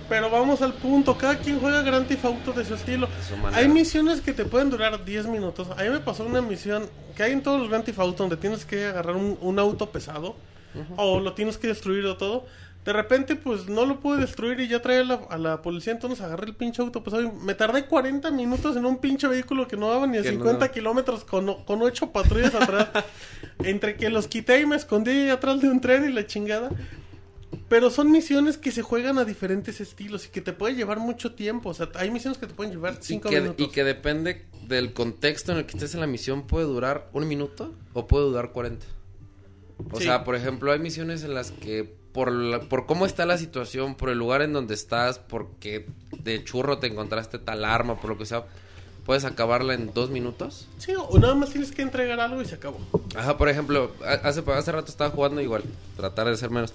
Pero 0.08 0.28
vamos 0.30 0.60
al 0.62 0.74
punto, 0.74 1.16
cada 1.16 1.38
quien 1.38 1.60
juega 1.60 1.82
Grand 1.82 2.06
Theft 2.06 2.24
Auto 2.24 2.52
de 2.52 2.64
su 2.64 2.74
estilo. 2.74 3.06
de 3.06 3.22
su 3.22 3.36
manera. 3.36 3.62
Hay 3.62 3.68
misiones 3.68 4.20
que 4.20 4.32
te 4.32 4.44
pueden 4.44 4.70
durar 4.70 5.04
10 5.04 5.26
minutos. 5.26 5.68
A 5.76 5.82
mí 5.82 5.88
me 5.88 6.00
pasó 6.00 6.24
una 6.24 6.42
misión 6.42 6.88
que 7.16 7.22
hay 7.22 7.32
en 7.32 7.42
todos 7.42 7.60
los 7.60 7.68
Grand 7.68 7.84
Theft 7.84 7.98
Auto 8.00 8.24
donde 8.24 8.36
tienes 8.36 8.64
que 8.64 8.86
agarrar 8.86 9.16
un, 9.16 9.38
un 9.40 9.58
auto 9.58 9.90
pesado 9.90 10.36
o 10.96 11.18
lo 11.20 11.32
tienes 11.32 11.58
que 11.58 11.68
destruir 11.68 12.06
o 12.06 12.16
todo. 12.16 12.46
De 12.84 12.94
repente, 12.94 13.36
pues 13.36 13.68
no 13.68 13.84
lo 13.84 14.00
pude 14.00 14.20
destruir 14.20 14.58
y 14.60 14.66
ya 14.68 14.80
traía 14.80 15.00
a 15.00 15.04
la, 15.04 15.14
a 15.28 15.36
la 15.38 15.60
policía. 15.62 15.92
Entonces 15.92 16.20
agarré 16.22 16.46
el 16.46 16.54
pinche 16.56 16.80
auto 16.80 17.02
y 17.20 17.44
me 17.44 17.54
tardé 17.54 17.84
40 17.84 18.30
minutos 18.30 18.74
en 18.76 18.86
un 18.86 18.98
pinche 18.98 19.28
vehículo 19.28 19.68
que 19.68 19.76
no 19.76 19.90
daba 19.90 20.06
ni 20.06 20.16
a 20.16 20.22
Que 20.22 20.28
no 20.32 20.36
50 20.38 20.58
daba. 20.60 20.72
kilómetros 20.72 21.24
con, 21.24 21.62
con 21.64 21.82
8 21.82 22.10
patrullas 22.10 22.54
atrás. 22.54 22.88
Entre 23.62 23.96
que 23.96 24.08
los 24.08 24.28
quité 24.28 24.60
y 24.60 24.66
me 24.66 24.76
escondí 24.76 25.28
atrás 25.28 25.60
de 25.60 25.68
un 25.68 25.80
tren 25.82 26.08
y 26.08 26.12
la 26.12 26.26
chingada. 26.26 26.70
Pero 27.68 27.90
son 27.90 28.10
misiones 28.10 28.56
que 28.56 28.70
se 28.72 28.80
juegan 28.82 29.18
a 29.18 29.24
diferentes 29.24 29.80
estilos 29.80 30.26
y 30.26 30.30
que 30.30 30.40
te 30.40 30.52
puede 30.54 30.74
llevar 30.74 30.98
mucho 31.00 31.34
tiempo. 31.34 31.68
O 31.70 31.74
sea, 31.74 31.88
hay 31.96 32.10
misiones 32.10 32.38
que 32.38 32.46
te 32.46 32.54
pueden 32.54 32.72
llevar 32.72 32.94
y 32.94 33.04
5 33.04 33.28
que, 33.28 33.40
minutos. 33.42 33.66
y 33.66 33.70
que 33.70 33.84
depende 33.84 34.46
del 34.66 34.92
contexto 34.94 35.52
en 35.52 35.58
el 35.58 35.66
que 35.66 35.72
estés 35.76 35.94
en 35.94 36.00
la 36.00 36.06
misión, 36.06 36.46
puede 36.46 36.64
durar 36.66 37.10
un 37.12 37.28
minuto 37.28 37.74
o 37.92 38.06
puede 38.06 38.24
durar 38.26 38.52
40. 38.52 38.86
O 39.92 39.98
Sí. 39.98 40.04
sea, 40.04 40.24
por 40.24 40.34
ejemplo, 40.36 40.72
hay 40.72 40.78
misiones 40.78 41.24
en 41.24 41.34
las 41.34 41.50
que 41.50 41.98
por, 42.12 42.32
la- 42.32 42.60
por 42.60 42.86
cómo 42.86 43.06
está 43.06 43.26
la 43.26 43.38
situación, 43.38 43.94
por 43.94 44.10
el 44.10 44.18
lugar 44.18 44.42
en 44.42 44.52
donde 44.52 44.74
estás, 44.74 45.18
porque 45.18 45.86
de 46.22 46.42
churro 46.44 46.78
te 46.78 46.86
encontraste 46.88 47.38
tal 47.38 47.64
arma, 47.64 48.00
por 48.00 48.10
lo 48.10 48.18
que 48.18 48.26
sea, 48.26 48.44
puedes 49.06 49.24
acabarla 49.24 49.74
en 49.74 49.92
dos 49.94 50.10
minutos. 50.10 50.68
Sí, 50.78 50.92
o 50.96 51.18
nada 51.18 51.34
más 51.34 51.50
tienes 51.50 51.72
que 51.72 51.82
entregar 51.82 52.20
algo 52.20 52.42
y 52.42 52.44
se 52.44 52.54
acabó. 52.56 52.78
Ajá, 53.16 53.36
por 53.38 53.48
ejemplo, 53.48 53.90
hace, 54.22 54.42
hace 54.52 54.72
rato 54.72 54.90
estaba 54.90 55.10
jugando 55.10 55.40
igual, 55.40 55.62
tratar 55.96 56.28
de 56.28 56.36
ser 56.36 56.50
menos, 56.50 56.72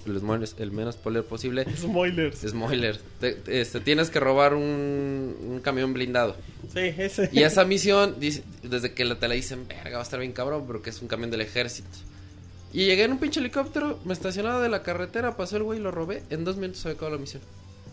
el, 0.58 0.70
menos 0.72 0.94
spoiler 0.96 1.24
posible. 1.24 1.64
Spoilers. 1.76 2.40
Spoiler, 2.46 2.98
te- 3.20 3.38
este, 3.60 3.80
tienes 3.80 4.10
que 4.10 4.20
robar 4.20 4.54
un, 4.54 5.36
un 5.40 5.60
camión 5.62 5.94
blindado. 5.94 6.36
Sí, 6.74 6.80
ese. 6.98 7.30
Y 7.32 7.42
esa 7.42 7.64
misión, 7.66 8.16
dice- 8.18 8.42
desde 8.62 8.92
que 8.92 9.04
la- 9.04 9.14
te 9.18 9.28
la 9.28 9.34
dicen, 9.34 9.66
verga, 9.68 9.92
va 9.92 10.00
a 10.00 10.02
estar 10.02 10.18
bien 10.20 10.32
cabrón, 10.32 10.64
porque 10.66 10.90
es 10.90 11.00
un 11.00 11.08
camión 11.08 11.30
del 11.30 11.40
ejército. 11.42 11.88
Y 12.76 12.84
llegué 12.84 13.04
en 13.04 13.12
un 13.12 13.18
pinche 13.18 13.40
helicóptero, 13.40 13.98
me 14.04 14.12
estacionaba 14.12 14.60
de 14.60 14.68
la 14.68 14.82
carretera, 14.82 15.34
pasó 15.34 15.56
el 15.56 15.62
güey 15.62 15.78
y 15.78 15.82
lo 15.82 15.90
robé. 15.92 16.22
En 16.28 16.44
dos 16.44 16.56
minutos 16.58 16.82
se 16.82 16.88
había 16.88 16.96
acabado 16.96 17.16
la 17.16 17.20
misión. 17.22 17.42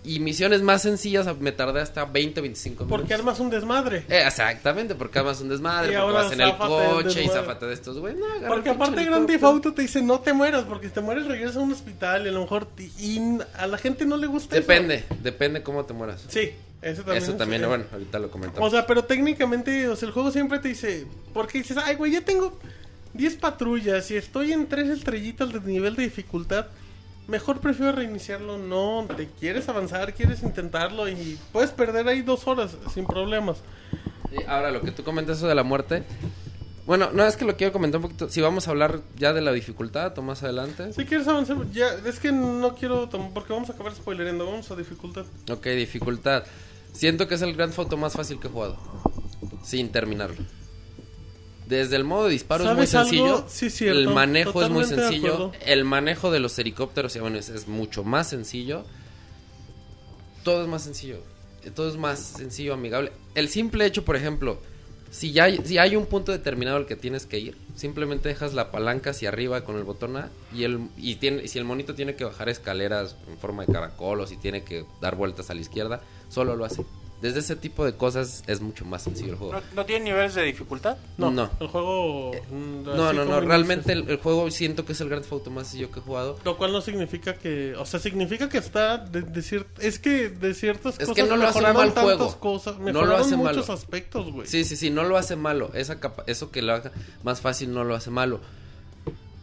Y 0.04 0.20
misiones 0.20 0.62
más 0.62 0.82
sencillas 0.82 1.26
me 1.40 1.54
tardé 1.54 1.80
hasta 1.80 2.04
20, 2.04 2.42
25 2.42 2.84
minutos. 2.84 3.00
Porque 3.00 3.14
armas 3.14 3.40
un 3.40 3.50
desmadre. 3.50 4.00
Eh, 4.10 4.22
exactamente, 4.28 4.94
porque 4.96 5.20
armas 5.20 5.40
un 5.40 5.48
desmadre, 5.48 5.94
Y 5.94 5.96
porque 5.96 6.12
vas 6.12 6.32
en 6.34 6.42
el 6.42 6.58
coche 6.58 7.24
y 7.24 7.30
zafate 7.30 7.66
de 7.68 7.74
estos, 7.74 7.98
güey. 8.00 8.14
No, 8.14 8.26
Porque 8.50 8.72
aparte 8.72 9.06
Grand 9.06 9.26
Theft. 9.26 9.44
Auto 9.46 9.74
te 9.74 9.84
dice 9.84 10.02
no 10.02 10.20
te 10.20 10.34
mueras, 10.34 10.66
porque 10.66 10.90
si 10.90 10.94
te 10.96 11.00
mueres 11.00 11.28
regresas 11.28 11.56
a 11.56 11.60
un 11.62 11.72
hospital 11.72 12.26
y 12.26 12.28
a 12.28 12.32
lo 12.34 12.42
mejor 12.42 12.66
te- 12.66 12.84
y 13.00 13.22
a 13.58 13.66
la 13.68 13.78
gente 13.78 14.06
no 14.06 14.18
le 14.18 14.28
gusta 14.28 14.58
eso. 14.58 14.68
Depende, 14.68 15.06
depende 15.22 15.64
cómo 15.64 15.86
te 15.86 15.94
mueras. 15.94 16.26
Sí, 16.28 16.52
eso 16.82 17.04
también. 17.04 17.24
Eso 17.24 17.32
es- 17.32 17.38
también, 17.38 17.66
bueno, 17.66 17.86
ahorita 17.94 18.20
lo 18.20 18.30
comentamos. 18.30 18.68
O 18.68 18.70
sea, 18.70 18.86
pero 18.86 19.06
técnicamente, 19.06 19.88
o 19.88 19.96
sea, 19.96 20.08
el 20.08 20.14
juego 20.14 20.30
siempre 20.32 20.60
te 20.60 20.68
dice, 20.68 21.08
porque 21.34 21.60
dices, 21.60 21.78
ay, 21.78 21.96
güey, 21.96 22.12
ya 22.12 22.20
tengo 22.26 22.60
10 23.14 23.36
patrullas 23.38 24.10
y 24.12 24.16
estoy 24.16 24.54
en 24.54 24.68
3 24.68 24.90
estrellitas 24.90 25.52
de 25.54 25.60
nivel 25.62 25.96
de 25.96 26.04
dificultad. 26.04 26.68
Mejor 27.28 27.60
prefiero 27.60 27.94
reiniciarlo. 27.94 28.58
No, 28.58 29.08
te 29.16 29.28
quieres 29.28 29.70
avanzar, 29.70 30.14
quieres 30.14 30.44
intentarlo 30.44 31.08
y 31.08 31.40
puedes 31.52 31.72
perder 31.72 32.08
ahí 32.08 32.22
dos 32.22 32.48
horas 32.48 32.76
sin 32.94 33.06
problemas. 33.06 33.58
Sí, 34.30 34.38
ahora, 34.48 34.72
lo 34.72 34.82
que 34.82 34.92
tú 34.92 35.04
comentas 35.04 35.38
eso 35.38 35.48
de 35.48 35.56
la 35.56 35.64
muerte. 35.64 36.04
Bueno, 36.86 37.12
no 37.14 37.26
es 37.26 37.38
que 37.38 37.46
lo 37.46 37.56
quiero 37.56 37.72
comentar 37.72 38.00
un 38.00 38.04
poquito. 38.04 38.28
Si 38.28 38.42
vamos 38.42 38.68
a 38.68 38.72
hablar 38.72 39.00
ya 39.16 39.32
de 39.32 39.40
la 39.40 39.54
dificultad 39.54 40.18
o 40.18 40.22
más 40.22 40.44
adelante. 40.44 40.92
Si 40.92 41.06
quieres 41.06 41.28
avanzar, 41.28 41.58
ya, 41.72 41.94
es 42.06 42.20
que 42.20 42.34
no 42.34 42.76
quiero, 42.76 43.10
porque 43.34 43.54
vamos 43.54 43.70
a 43.70 43.74
acabar 43.74 43.96
spoilerando, 43.96 44.46
vamos 44.46 44.70
a 44.70 44.76
dificultad. 44.76 45.26
Ok, 45.50 45.68
dificultad. 45.68 46.44
Siento 46.92 47.28
que 47.28 47.36
es 47.36 47.42
el 47.42 47.56
Grand 47.56 47.72
Foto 47.72 47.96
más 47.96 48.14
fácil 48.14 48.40
que 48.40 48.48
he 48.48 48.52
jugado. 48.52 48.78
Sin 49.64 49.94
terminarlo. 49.94 50.44
Desde 51.74 51.96
el 51.96 52.04
modo 52.04 52.26
de 52.26 52.32
disparo 52.32 52.70
es 52.70 52.76
muy 52.76 52.88
sencillo. 52.88 53.46
Sí, 53.48 53.70
cierto. 53.70 54.00
El 54.00 54.10
manejo 54.10 54.62
es 54.62 54.70
muy 54.70 54.86
sencillo. 54.86 55.52
El 55.66 55.86
manejo 55.86 56.32
de 56.32 56.40
los 56.40 56.58
helicópteros 56.60 57.16
y 57.16 57.20
aviones 57.20 57.50
es 57.50 57.68
mucho 57.68 58.04
más 58.04 58.30
sencillo. 58.30 58.86
Todo 60.44 60.62
es 60.62 60.68
más 60.68 60.84
sencillo. 60.84 61.18
Todo 61.76 61.90
es 61.90 61.98
más 61.98 62.20
sencillo, 62.20 62.74
amigable. 62.74 63.12
El 63.36 63.50
simple 63.50 63.86
hecho, 63.86 64.06
por 64.06 64.16
ejemplo, 64.16 64.60
si 65.10 65.32
ya 65.32 65.46
hay, 65.46 65.60
si 65.64 65.78
hay 65.78 65.96
un 65.96 66.06
punto 66.06 66.32
determinado 66.32 66.78
al 66.78 66.86
que 66.86 66.96
tienes 66.96 67.26
que 67.26 67.40
ir, 67.40 67.58
simplemente 67.76 68.30
dejas 68.30 68.54
la 68.54 68.72
palanca 68.72 69.12
hacia 69.12 69.30
arriba 69.30 69.64
con 69.64 69.78
el 69.78 69.84
botón 69.84 70.18
A 70.18 70.30
y 70.54 70.64
el 70.64 70.90
y 70.98 71.16
tiene, 71.16 71.48
si 71.48 71.58
el 71.58 71.66
monito 71.66 71.96
tiene 71.96 72.16
que 72.16 72.26
bajar 72.26 72.50
escaleras 72.50 73.16
en 73.28 73.38
forma 73.38 73.66
de 73.66 73.74
caracol 73.74 74.20
o 74.20 74.28
si 74.28 74.38
tiene 74.38 74.64
que 74.64 74.86
dar 75.02 75.16
vueltas 75.16 75.50
a 75.50 75.54
la 75.54 75.62
izquierda, 75.62 76.02
solo 76.30 76.56
lo 76.56 76.66
hace. 76.66 76.84
Desde 77.24 77.40
ese 77.40 77.56
tipo 77.56 77.86
de 77.86 77.94
cosas 77.96 78.44
es 78.48 78.60
mucho 78.62 78.84
más 78.86 79.02
sencillo 79.04 79.32
el 79.32 79.38
juego. 79.38 79.54
¿No, 79.54 79.62
no 79.76 79.86
tiene 79.86 80.06
niveles 80.06 80.36
de 80.36 80.44
dificultad? 80.44 80.98
No, 81.18 81.32
No. 81.32 81.50
el 81.60 81.68
juego... 81.68 82.32
mm, 82.52 82.84
No, 82.84 83.14
no, 83.14 83.24
no, 83.26 83.40
realmente 83.40 83.94
el, 83.94 84.10
el 84.10 84.18
juego 84.18 84.52
siento 84.52 84.84
que 84.86 84.92
es 84.92 85.00
el 85.02 85.08
Grand 85.08 85.24
Theft 85.24 85.32
Auto 85.34 85.50
más 85.50 85.68
sencillo 85.68 85.90
que 85.90 86.00
he 86.00 86.04
jugado. 86.04 86.38
Lo 86.44 86.58
cual 86.58 86.74
no 86.74 86.82
significa 86.82 87.36
que... 87.36 87.76
O 87.78 87.86
sea, 87.86 88.00
significa 88.02 88.50
que 88.50 88.58
está 88.58 88.98
de, 88.98 89.22
de 89.22 89.40
cier- 89.42 89.66
Es 89.80 90.00
que 90.00 90.28
de 90.30 90.54
ciertas 90.54 90.96
Es 91.00 91.08
cosas 91.08 91.16
que 91.16 91.24
no 91.24 91.38
lo 91.38 91.48
hace 91.48 91.62
mal 91.62 91.74
tantas 91.76 92.04
juego. 92.04 92.40
cosas. 92.40 92.78
No 92.78 93.06
lo 93.06 93.16
hace 93.16 93.38
muchos 93.38 93.68
malo. 93.70 93.74
aspectos, 93.74 94.30
güey. 94.32 94.46
Sí, 94.46 94.66
sí, 94.66 94.76
sí, 94.76 94.90
no 94.90 95.04
lo 95.04 95.16
hace 95.18 95.38
malo. 95.38 95.72
Esa 95.74 96.00
capa- 96.02 96.26
eso 96.28 96.52
que 96.52 96.62
lo 96.62 96.74
haga 96.74 96.92
más 97.24 97.40
fácil 97.40 97.74
no 97.74 97.86
lo 97.86 97.96
hace 97.96 98.10
malo. 98.12 98.42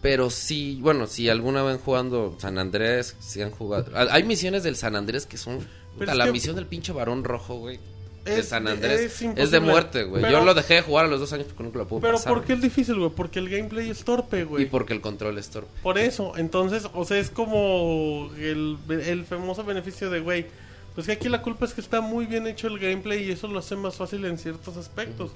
Pero 0.03 0.31
sí, 0.31 0.79
bueno, 0.81 1.07
si 1.07 1.29
alguna 1.29 1.63
vez 1.63 1.79
jugando 1.85 2.35
San 2.39 2.59
Andrés, 2.59 3.17
si 3.21 3.43
han 3.43 3.51
jugado... 3.51 3.91
Hay 3.95 4.23
misiones 4.25 4.63
del 4.63 4.77
San 4.77 4.97
Andrés 4.97 5.27
que 5.27 5.37
son... 5.37 5.67
puta, 5.99 6.13
es 6.13 6.17
la 6.19 6.25
que- 6.27 6.33
misión 6.33 6.57
del 6.57 6.67
pinche 6.67 6.93
varón 6.93 7.25
rojo, 7.25 7.57
güey. 7.57 7.79
De 8.25 8.41
Es- 8.41 8.49
San 8.49 8.69
Andrés. 8.69 9.01
es 9.23 9.23
Es, 9.37 9.51
de 9.51 9.61
muerte, 9.61 10.05
güey. 10.05 10.21
Pero- 10.23 10.41
Yo 10.41 10.45
lo 10.45 10.53
dejé 10.53 10.75
de 10.75 10.83
jugar 10.83 11.07
a 11.07 11.09
los 11.09 11.21
dos 11.21 11.33
años 11.33 11.47
porque 11.47 11.63
nunca 11.63 11.79
lo 11.79 11.89
pude 11.89 12.03
Pero 12.03 12.15
pasar. 12.15 12.35
¿por 12.35 12.45
qué 12.45 12.53
es 12.53 12.61
difícil, 12.61 12.97
güey? 12.97 13.11
Porque 13.11 13.39
el 13.39 13.49
gameplay 13.49 13.89
es 13.89 14.05
torpe, 14.05 14.41
Y 14.41 14.45
güey. 14.45 14.67
porque 14.67 14.93
el 14.93 15.01
control 15.01 15.39
es 15.39 15.49
torpe. 15.49 15.71
Por 15.83 15.97
eso, 15.99 16.37
entonces, 16.37 16.87
o 16.93 17.05
sea, 17.07 17.19
es 17.19 17.31
como 17.31 18.31
el, 18.39 18.77
el 18.91 19.25
famoso 19.25 19.65
beneficio 19.65 20.11
de, 20.11 20.21
güey, 20.21 20.47
pues 20.95 21.07
que 21.07 21.15
aquí 21.15 21.29
la 21.31 21.41
culpa 21.41 21.65
es 21.65 21.73
que 21.73 21.81
está 21.81 22.03
muy 22.03 22.27
bien 22.27 22.47
hecho 22.47 22.67
el 22.67 22.79
gameplay 22.79 23.25
y 23.27 23.33
eso 23.33 23.47
lo 23.49 23.59
hace 23.59 23.75
más 23.77 23.95
fácil 23.97 24.23
en 24.27 24.37
ciertos 24.37 24.77
aspectos. 24.77 25.31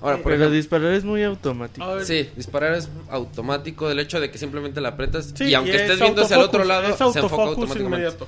Ahora, 0.00 0.16
por 0.16 0.24
Pero 0.24 0.36
ejemplo... 0.36 0.56
disparar 0.56 0.92
es 0.94 1.04
muy 1.04 1.22
automático. 1.22 2.04
Sí, 2.04 2.28
disparar 2.36 2.74
es 2.74 2.88
automático 3.10 3.88
del 3.88 3.98
hecho 4.00 4.18
de 4.20 4.30
que 4.30 4.38
simplemente 4.38 4.80
la 4.80 4.90
apretas 4.90 5.32
sí, 5.36 5.44
y 5.44 5.54
aunque 5.54 5.74
es 5.76 5.82
estés 5.82 6.00
viendo 6.00 6.22
hacia 6.22 6.36
el 6.36 6.42
otro 6.42 6.64
lado, 6.64 6.82
es 6.88 6.96
se 6.96 7.04
enfoca 7.04 7.20
autofocus 7.20 7.48
automáticamente. 7.48 7.96
inmediato. 7.96 8.26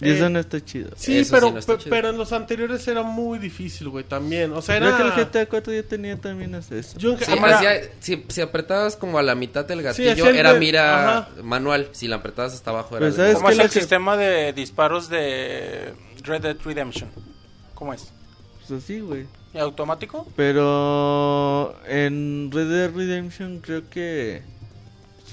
Y 0.00 0.10
eso 0.10 0.26
Eh, 0.26 0.30
no 0.30 0.38
está 0.38 0.62
chido. 0.64 0.90
Sí, 0.96 1.18
Eso 1.18 1.34
pero, 1.34 1.46
sí 1.48 1.52
no 1.54 1.58
está 1.58 1.72
pe- 1.74 1.78
chido. 1.84 1.90
pero 1.90 2.08
en 2.10 2.18
los 2.18 2.32
anteriores 2.32 2.86
era 2.86 3.02
muy 3.02 3.38
difícil, 3.38 3.88
güey, 3.88 4.04
también. 4.04 4.52
O 4.52 4.60
sea, 4.60 4.76
era... 4.76 4.94
Creo 4.96 5.14
que 5.14 5.20
el 5.20 5.26
GTA 5.26 5.46
4 5.46 5.72
ya 5.72 5.82
tenía 5.84 6.16
también 6.20 6.54
eso. 6.54 6.98
Yo 6.98 7.12
en- 7.12 7.18
Sí, 7.18 7.32
ahora- 7.32 7.56
hacía- 7.58 7.80
si, 8.00 8.24
si 8.28 8.40
apretabas 8.42 8.96
como 8.96 9.18
a 9.18 9.22
la 9.22 9.34
mitad 9.34 9.64
del 9.64 9.82
gatillo, 9.82 10.26
era 10.28 10.52
de- 10.52 10.60
mira 10.60 11.18
ajá. 11.20 11.28
manual. 11.42 11.88
Si 11.92 12.08
la 12.08 12.16
apretabas 12.16 12.52
hasta 12.54 12.70
abajo, 12.70 12.96
era 12.96 13.06
Pues, 13.06 13.16
de 13.16 13.22
¿sabes 13.22 13.36
¿Cómo 13.36 13.48
es 13.50 13.58
el 13.58 13.70
que- 13.70 13.80
sistema 13.80 14.16
de 14.16 14.52
disparos 14.52 15.08
de 15.08 15.92
Red 16.24 16.42
Dead 16.42 16.56
Redemption? 16.64 17.08
¿Cómo 17.74 17.94
es? 17.94 18.12
Pues 18.68 18.82
así, 18.82 19.00
güey. 19.00 19.24
¿Y 19.54 19.58
automático? 19.58 20.26
Pero 20.36 21.74
en 21.86 22.50
Red 22.52 22.68
Dead 22.68 22.90
Redemption 22.94 23.60
creo 23.60 23.88
que 23.88 24.42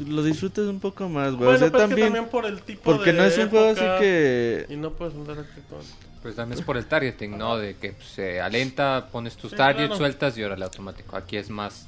lo 0.02 0.24
disfrutas 0.24 0.66
un 0.66 0.80
poco 0.80 1.08
más, 1.10 1.34
güey. 1.34 1.46
Bueno, 1.46 1.56
o 1.56 1.58
sea, 1.58 1.72
pero 1.72 1.84
es 1.84 1.84
que 1.84 1.90
también, 1.90 2.08
también 2.08 2.30
por 2.30 2.46
el 2.46 2.62
tipo 2.62 2.82
porque 2.84 3.12
de 3.12 3.18
no 3.18 3.24
es 3.26 3.38
un 3.38 3.50
juego 3.50 3.70
así 3.70 3.86
que 4.00 4.66
Y 4.70 4.76
no 4.76 4.92
puedes 4.92 5.14
andar 5.16 5.40
aquí 5.40 5.62
con... 5.70 5.80
Pues 6.22 6.36
también 6.36 6.58
es 6.60 6.66
por 6.66 6.78
el 6.78 6.86
targeting, 6.86 7.38
¿no? 7.38 7.58
De 7.58 7.76
que 7.76 7.92
pues, 7.92 8.08
se 8.08 8.40
alenta, 8.40 9.08
pones 9.12 9.36
tus 9.36 9.52
Sí, 9.52 9.58
targets, 9.58 9.88
claro. 9.88 9.98
sueltas 9.98 10.38
y 10.38 10.44
órale 10.44 10.64
automático. 10.64 11.18
Aquí 11.18 11.36
es 11.36 11.50
más, 11.50 11.88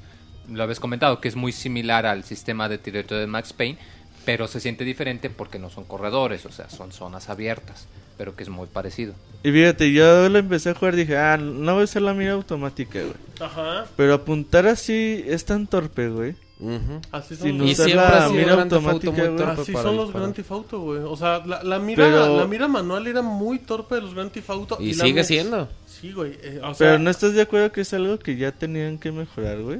lo 0.49 0.61
habéis 0.63 0.79
comentado, 0.81 1.21
que 1.21 1.29
es 1.29 1.37
muy 1.37 1.53
similar 1.53 2.05
al 2.05 2.25
sistema 2.25 2.67
de 2.67 2.77
tiroteo 2.77 3.17
de 3.17 3.27
Max 3.27 3.53
Payne, 3.53 3.77
pero 4.25 4.47
se 4.49 4.59
siente 4.59 4.83
diferente 4.83 5.29
porque 5.29 5.57
no 5.57 5.69
son 5.69 5.85
corredores, 5.85 6.45
o 6.45 6.51
sea, 6.51 6.69
son 6.69 6.91
zonas 6.91 7.29
abiertas, 7.29 7.87
pero 8.17 8.35
que 8.35 8.43
es 8.43 8.49
muy 8.49 8.67
parecido. 8.67 9.13
Y 9.41 9.51
fíjate, 9.51 9.93
yo 9.93 10.27
lo 10.27 10.37
empecé 10.39 10.71
a 10.71 10.73
jugar 10.75 10.95
y 10.95 10.97
dije, 10.97 11.15
ah, 11.17 11.37
no 11.37 11.73
voy 11.73 11.81
a 11.81 11.85
usar 11.85 12.01
la 12.01 12.13
mira 12.13 12.33
automática, 12.33 12.99
güey. 12.99 13.13
Ajá, 13.39 13.85
Pero 13.95 14.13
apuntar 14.15 14.67
así 14.67 15.23
es 15.27 15.45
tan 15.45 15.67
torpe, 15.67 16.09
güey. 16.09 16.35
Ujú. 16.57 17.01
así 17.11 17.35
son 17.35 17.47
Sin 17.47 17.57
los... 17.57 17.69
Y 17.69 17.75
siempre 17.75 17.95
la 17.95 18.07
ha 18.07 18.27
sido 18.29 18.39
mira 18.39 18.51
Auto 18.53 18.61
automática, 18.75 19.11
muy 19.11 19.21
güey. 19.21 19.35
torpe 19.37 19.61
Así 19.61 19.71
para 19.73 19.83
son 19.83 19.95
los 19.97 20.05
disparar. 20.05 20.21
Grand 20.23 20.35
Theft 20.35 20.51
Auto, 20.51 20.79
güey. 20.79 20.99
O 21.03 21.17
sea, 21.17 21.45
la, 21.45 21.63
la 21.63 21.79
mira 21.79 22.05
Pero- 22.05 22.37
la 22.37 22.47
mira 22.47 22.67
manual 22.69 23.07
era 23.07 23.21
muy 23.21 23.59
torpe 23.59 23.95
de 23.95 24.01
los 24.01 24.13
Grand 24.13 24.31
Theft 24.31 24.49
Auto. 24.49 24.77
Y 24.79 24.93
la 24.93 25.03
sigue 25.03 25.15
me- 25.21 25.23
siendo. 25.25 25.67
Sí, 25.85 26.11
güey. 26.13 26.33
eh, 26.41 26.59
o 26.63 26.73
sea, 26.73 26.87
Pero 26.91 26.99
no 26.99 27.09
estás 27.09 27.33
de 27.33 27.41
acuerdo 27.41 27.71
que 27.71 27.81
es 27.81 27.93
algo 27.93 28.17
que 28.19 28.37
ya 28.37 28.51
tenían 28.51 28.97
que 28.97 29.11
mejorar, 29.11 29.59
güey. 29.61 29.79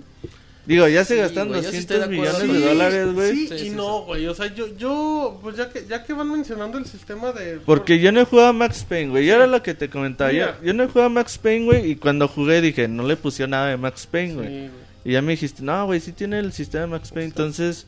Digo, 0.66 0.88
ya 0.88 1.06
se 1.06 1.14
Sí, 1.14 1.20
gastan 1.22 1.50
sí 1.50 1.60
estoy 1.60 1.66
200 1.66 1.88
de 1.88 2.04
acuerdo. 2.04 2.40
millones 2.40 2.54
de 2.54 2.58
sí, 2.60 2.66
dólares, 2.76 3.14
güey. 3.14 3.32
Sí, 3.36 3.48
Sí, 3.50 3.54
y 3.54 3.60
sí, 3.60 3.70
no, 3.70 4.02
güey. 4.02 4.26
O 4.28 4.34
sea, 4.34 4.54
yo, 4.54 4.68
yo, 4.76 5.40
pues 5.44 5.56
ya 5.58 5.70
que, 5.70 5.86
ya 5.88 6.04
que 6.04 6.14
van 6.14 6.32
mencionando 6.32 6.80
el 6.80 6.86
sistema 6.88 7.32
de... 7.32 7.60
Porque 7.64 8.00
yo 8.00 8.12
no 8.12 8.20
he 8.20 8.26
jugado 8.26 8.50
a 8.50 8.54
Max 8.54 8.84
Payne, 8.90 9.12
güey. 9.12 9.28
Yo 9.28 9.36
era 9.36 9.46
lo 9.46 9.62
que 9.62 9.76
te 9.76 9.90
comentaba. 9.92 10.32
Yo, 10.32 10.48
yo 10.64 10.74
no 10.74 10.84
he 10.84 10.88
jugado 10.88 11.06
a 11.06 11.10
Max 11.10 11.38
Payne, 11.38 11.66
güey. 11.66 11.92
Y 11.92 11.96
cuando 11.98 12.28
jugué 12.28 12.62
dije, 12.62 12.88
no 12.88 13.04
le 13.04 13.16
pusieron 13.16 13.52
nada 13.52 13.68
de 13.68 13.78
Max 13.78 14.08
Payne, 14.12 14.30
Sí, 14.32 14.36
güey. 14.36 14.70
Y 15.06 15.14
ya 15.14 15.22
me 15.22 15.34
dijiste, 15.34 15.62
no, 15.62 15.86
güey, 15.86 16.00
sí 16.00 16.12
tiene 16.12 16.40
el 16.40 16.52
sistema 16.52 16.82
de 16.82 16.88
Max 16.88 17.12
Payne. 17.12 17.28
Entonces, 17.28 17.86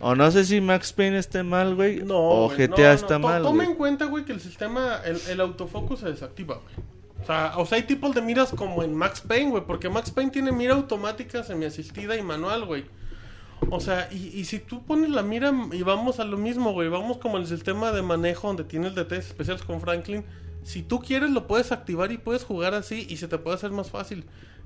o 0.00 0.14
no 0.14 0.30
sé 0.30 0.44
si 0.44 0.60
Max 0.60 0.92
Payne 0.92 1.16
esté 1.16 1.42
mal, 1.42 1.74
güey. 1.74 2.04
No, 2.04 2.18
o 2.18 2.48
GTA 2.50 2.66
no, 2.68 2.76
no, 2.76 2.92
está 2.92 3.18
mal, 3.18 3.42
Toma 3.42 3.64
en 3.64 3.74
cuenta, 3.74 4.04
güey, 4.04 4.26
que 4.26 4.32
el 4.32 4.40
sistema, 4.40 5.00
el, 5.04 5.18
el 5.30 5.40
autofocus 5.40 6.00
se 6.00 6.10
desactiva, 6.10 6.60
güey. 6.62 6.74
O 7.22 7.26
sea, 7.26 7.52
o 7.56 7.64
sea, 7.64 7.76
hay 7.76 7.84
tipos 7.84 8.14
de 8.14 8.20
miras 8.20 8.50
como 8.50 8.82
en 8.82 8.94
Max 8.94 9.22
Payne, 9.22 9.50
güey, 9.50 9.64
porque 9.64 9.88
Max 9.88 10.10
Payne 10.10 10.30
tiene 10.30 10.52
mira 10.52 10.74
automática, 10.74 11.42
semiasistida 11.42 12.16
y 12.16 12.22
manual, 12.22 12.66
güey. 12.66 12.84
O 13.70 13.80
sea, 13.80 14.08
y, 14.12 14.28
y 14.38 14.44
si 14.44 14.58
tú 14.58 14.82
pones 14.82 15.08
la 15.08 15.22
mira 15.22 15.52
y 15.72 15.82
vamos 15.82 16.20
a 16.20 16.24
lo 16.24 16.36
mismo, 16.36 16.72
güey, 16.72 16.88
vamos 16.88 17.16
como 17.16 17.38
el 17.38 17.46
sistema 17.46 17.92
de 17.92 18.02
manejo 18.02 18.48
donde 18.48 18.64
tienes 18.64 18.94
detalles 18.94 19.28
especiales 19.28 19.62
con 19.62 19.80
Franklin. 19.80 20.24
Si 20.64 20.82
tú 20.82 21.00
quieres 21.00 21.30
lo 21.30 21.46
puedes 21.46 21.72
activar 21.72 22.12
y 22.12 22.18
puedes 22.18 22.44
jugar 22.44 22.74
así 22.74 23.06
y 23.08 23.16
se 23.16 23.28
te 23.28 23.38
puede 23.38 23.56
hacer 23.56 23.70
más 23.70 23.88
fácil. 23.90 24.24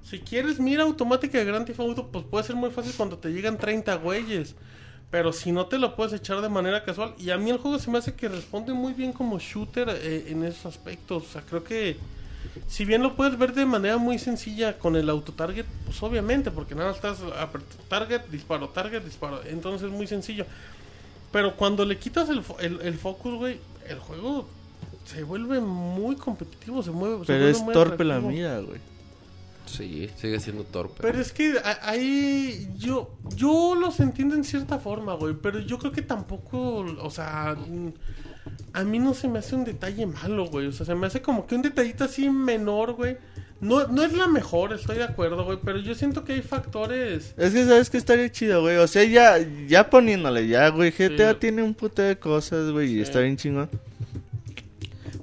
Si 0.08 0.20
quieres 0.20 0.60
mira 0.60 0.84
automática 0.84 1.38
de 1.38 1.44
Grand 1.44 1.66
Theft 1.66 1.80
Auto, 1.80 2.06
pues 2.08 2.24
puede 2.24 2.44
ser 2.44 2.54
muy 2.56 2.70
fácil 2.70 2.92
cuando 2.96 3.18
te 3.18 3.30
llegan 3.30 3.58
30 3.58 3.94
güeyes. 3.96 4.54
Pero 5.10 5.32
si 5.32 5.52
no 5.52 5.66
te 5.66 5.78
lo 5.78 5.96
puedes 5.96 6.12
echar 6.12 6.40
de 6.42 6.48
manera 6.48 6.84
casual. 6.84 7.14
Y 7.18 7.30
a 7.30 7.38
mí 7.38 7.50
el 7.50 7.58
juego 7.58 7.78
se 7.78 7.90
me 7.90 7.98
hace 7.98 8.14
que 8.14 8.28
responde 8.28 8.72
muy 8.72 8.92
bien 8.92 9.12
como 9.12 9.38
shooter 9.38 9.88
eh, 9.90 10.26
en 10.28 10.44
esos 10.44 10.66
aspectos. 10.66 11.24
O 11.24 11.26
sea, 11.32 11.42
creo 11.42 11.62
que 11.64 11.96
si 12.68 12.84
bien 12.84 13.02
lo 13.02 13.16
puedes 13.16 13.36
ver 13.38 13.52
de 13.52 13.66
manera 13.66 13.98
muy 13.98 14.18
sencilla 14.18 14.78
con 14.78 14.94
el 14.96 15.08
auto-target, 15.10 15.64
pues 15.84 16.00
obviamente, 16.02 16.50
porque 16.50 16.74
nada 16.74 16.90
estás 16.92 17.20
apret- 17.22 17.62
target, 17.88 18.22
disparo, 18.30 18.68
target, 18.68 19.02
disparo. 19.02 19.40
Entonces 19.44 19.88
es 19.88 19.92
muy 19.92 20.06
sencillo. 20.06 20.44
Pero 21.32 21.56
cuando 21.56 21.84
le 21.84 21.98
quitas 21.98 22.28
el, 22.28 22.42
fo- 22.44 22.56
el, 22.60 22.80
el 22.82 22.94
focus, 22.98 23.34
güey, 23.34 23.58
el 23.88 23.98
juego 23.98 24.48
se 25.04 25.22
vuelve 25.24 25.60
muy 25.60 26.16
competitivo, 26.16 26.82
se 26.82 26.90
mueve. 26.90 27.24
se 27.26 27.32
vuelve 27.32 27.50
es 27.50 27.58
torpe 27.74 28.04
la 28.04 28.20
mira, 28.32 28.58
güey. 28.60 28.80
Sí, 29.66 30.08
sigue 30.16 30.40
siendo 30.40 30.62
torpe. 30.64 30.98
Pero 31.02 31.20
es 31.20 31.32
que 31.32 31.54
a- 31.62 31.90
ahí 31.90 32.68
yo 32.78 33.10
yo 33.34 33.74
los 33.74 34.00
entiendo 34.00 34.34
en 34.34 34.44
cierta 34.44 34.78
forma, 34.78 35.14
güey, 35.14 35.34
pero 35.34 35.58
yo 35.60 35.78
creo 35.78 35.92
que 35.92 36.02
tampoco, 36.02 36.78
o 37.00 37.10
sea, 37.10 37.56
a 38.72 38.84
mí 38.84 38.98
no 38.98 39.12
se 39.14 39.28
me 39.28 39.40
hace 39.40 39.54
un 39.56 39.64
detalle 39.64 40.06
malo, 40.06 40.46
güey, 40.46 40.68
o 40.68 40.72
sea, 40.72 40.86
se 40.86 40.94
me 40.94 41.06
hace 41.08 41.20
como 41.20 41.46
que 41.46 41.56
un 41.56 41.62
detallito 41.62 42.04
así 42.04 42.30
menor, 42.30 42.92
güey. 42.94 43.16
No, 43.60 43.86
no 43.88 44.02
es 44.02 44.12
la 44.12 44.26
mejor, 44.28 44.74
estoy 44.74 44.98
de 44.98 45.04
acuerdo, 45.04 45.44
güey, 45.44 45.58
pero 45.64 45.78
yo 45.80 45.94
siento 45.94 46.24
que 46.24 46.34
hay 46.34 46.42
factores. 46.42 47.32
Es 47.38 47.52
que 47.54 47.64
sabes 47.64 47.88
que 47.88 47.96
estaría 47.96 48.30
chido, 48.30 48.60
güey. 48.60 48.76
O 48.76 48.86
sea, 48.86 49.02
ya, 49.04 49.38
ya 49.66 49.88
poniéndole, 49.88 50.46
ya, 50.46 50.68
güey. 50.68 50.90
GTA 50.92 51.32
Sí. 51.32 51.38
tiene 51.40 51.62
un 51.62 51.72
puto 51.74 52.02
de 52.02 52.18
cosas, 52.18 52.70
güey. 52.70 52.92
Y 52.96 53.00
está 53.00 53.20
bien 53.20 53.38
chingón. 53.38 53.70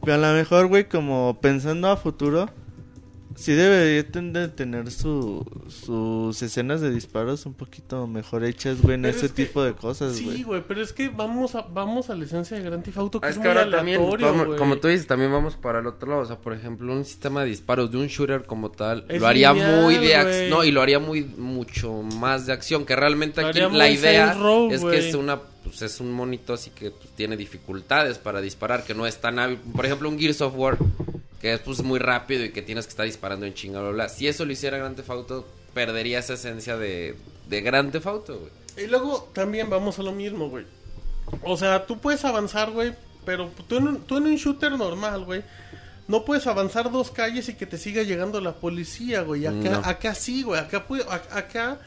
Pero 0.04 0.16
a 0.16 0.18
lo 0.18 0.34
mejor, 0.34 0.66
güey, 0.68 0.86
como 0.90 1.38
pensando 1.42 1.88
a 1.90 1.96
futuro, 1.96 2.50
sí 3.36 3.53
debería 3.53 4.03
de 4.03 4.48
tener 4.50 4.92
su, 4.92 5.45
sus 5.68 6.42
escenas 6.42 6.82
de 6.82 6.92
disparos 6.92 7.45
un 7.45 7.53
poquito 7.53 8.08
mejor 8.08 8.44
hechas, 8.44 8.82
güey, 8.82 8.95
en 8.95 9.02
Pero 9.03 9.16
ese 9.18 9.26
es 9.28 9.32
que- 9.32 9.45
tipo 9.45 9.64
de 9.64 9.74
cosas, 9.74 10.22
güey. 10.22 10.38
Sí, 10.38 10.44
güey, 10.44 10.64
pero 10.68 10.82
es 10.82 10.94
que 10.94 11.10
vamos 11.10 11.56
a 11.56 11.62
vamos 11.62 12.10
a 12.10 12.16
la 12.16 12.26
esencia 12.26 12.58
de 12.58 12.64
Grand 12.64 12.84
Theft 12.84 12.98
Auto 12.98 13.20
que 13.22 13.28
Ah, 13.28 13.30
es, 13.30 13.36
es 13.36 13.42
que 13.42 13.48
muy 13.50 13.58
ahora 13.58 13.70
también, 13.78 14.02
vamos- 14.20 14.58
como 14.58 14.78
tú 14.78 14.88
dices, 14.88 15.08
también 15.08 15.32
vamos 15.32 15.56
para 15.56 15.80
el 15.80 15.88
otro 15.88 16.10
lado. 16.10 16.22
O 16.22 16.26
sea, 16.26 16.38
por 16.38 16.53
ejemplo, 16.53 16.92
un 16.94 17.06
sistema 17.06 17.42
de 17.44 17.50
disparos 17.50 17.92
de 17.92 17.98
un 17.98 18.08
shooter 18.08 18.45
como 18.45 18.72
tal, 18.72 19.06
Es 19.10 19.22
lo 19.22 19.28
haría 19.28 19.53
muy 19.53 19.98
de 19.98 20.16
acción. 20.16 20.50
No, 20.50 20.64
y 20.64 20.72
lo 20.72 20.82
haría 20.82 21.00
muy 21.00 21.24
mucho 21.24 21.92
más 22.03 22.45
de 22.45 22.53
acción. 22.53 22.86
Que 22.86 22.95
realmente 22.95 23.42
aquí 23.44 23.60
la 23.72 23.90
idea 23.90 24.36
es 24.72 24.82
que 24.84 25.10
es 25.10 25.16
una 25.16 25.40
pues 25.64 25.82
es 25.82 26.02
un 26.02 26.12
monito 26.12 26.52
así 26.53 26.72
que 26.72 26.92
pues, 26.92 27.08
tiene 27.16 27.38
dificultades 27.38 28.18
para 28.18 28.42
disparar, 28.42 28.84
que 28.84 28.94
no 28.94 29.08
es 29.08 29.22
tan 29.22 29.40
hábil. 29.40 29.58
Por 29.74 29.86
ejemplo, 29.86 30.10
un 30.10 30.20
Gears 30.20 30.42
of 30.42 30.53
War, 30.58 30.78
que 31.44 31.54
es 31.54 31.60
pues 31.60 31.84
muy 31.84 32.00
rápido 32.00 32.46
y 32.46 32.54
que 32.54 32.62
tienes 32.62 32.86
que 32.86 32.92
estar 32.92 33.06
disparando 33.06 33.46
en 33.46 33.54
chinga, 33.54 33.82
bla, 33.82 33.90
bla. 33.90 34.08
Si 34.08 34.30
eso 34.30 34.46
lo 34.46 34.54
hiciera 34.54 34.78
Grand 34.78 34.96
Theft 34.96 35.10
Auto, 35.10 35.46
perdería 35.74 36.20
esa 36.20 36.36
esencia 36.36 36.78
de, 36.78 37.18
de 37.50 37.60
Grand 37.60 37.92
Theft 37.92 38.08
Auto, 38.08 38.40
güey. 38.40 38.86
Y 38.86 38.88
luego 38.90 39.30
también 39.34 39.70
vamos 39.70 40.00
a 40.00 40.04
lo 40.04 40.14
mismo, 40.14 40.50
güey. 40.50 40.66
O 41.42 41.58
sea, 41.58 41.86
tú 41.86 42.00
puedes 42.00 42.24
avanzar, 42.24 42.72
güey, 42.72 42.94
pero 43.26 43.52
tú 43.68 43.76
en, 43.76 43.88
un, 43.90 43.98
tú 44.04 44.16
en 44.16 44.24
un 44.28 44.36
shooter 44.38 44.72
normal, 44.72 45.26
güey, 45.26 45.44
no 46.08 46.24
puedes 46.24 46.48
avanzar 46.48 46.90
dos 46.90 47.12
calles 47.12 47.50
y 47.50 47.56
que 47.56 47.66
te 47.66 47.78
siga 47.78 48.04
llegando 48.04 48.40
la 48.40 48.54
policía, 48.54 49.24
güey. 49.24 49.46
Acá, 49.46 49.70
No. 49.70 49.78
acá 49.84 50.16
sí, 50.16 50.44
güey. 50.44 50.62
Acá, 50.62 50.86
acá, 51.30 51.78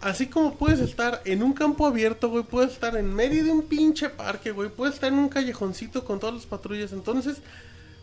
así 0.00 0.28
como 0.28 0.54
puedes 0.56 0.78
estar 0.78 1.22
en 1.24 1.42
un 1.42 1.54
campo 1.54 1.88
abierto, 1.88 2.28
güey, 2.30 2.44
puedes 2.44 2.70
estar 2.74 2.96
en 2.96 3.12
medio 3.12 3.42
de 3.42 3.50
un 3.50 3.62
pinche 3.62 4.10
parque, 4.10 4.52
güey. 4.52 4.68
Puedes 4.68 4.94
estar 4.94 5.12
en 5.12 5.18
un 5.18 5.28
callejoncito 5.28 6.04
con 6.04 6.20
todas 6.20 6.36
las 6.36 6.46
patrullas. 6.46 6.92
Entonces, 6.92 7.38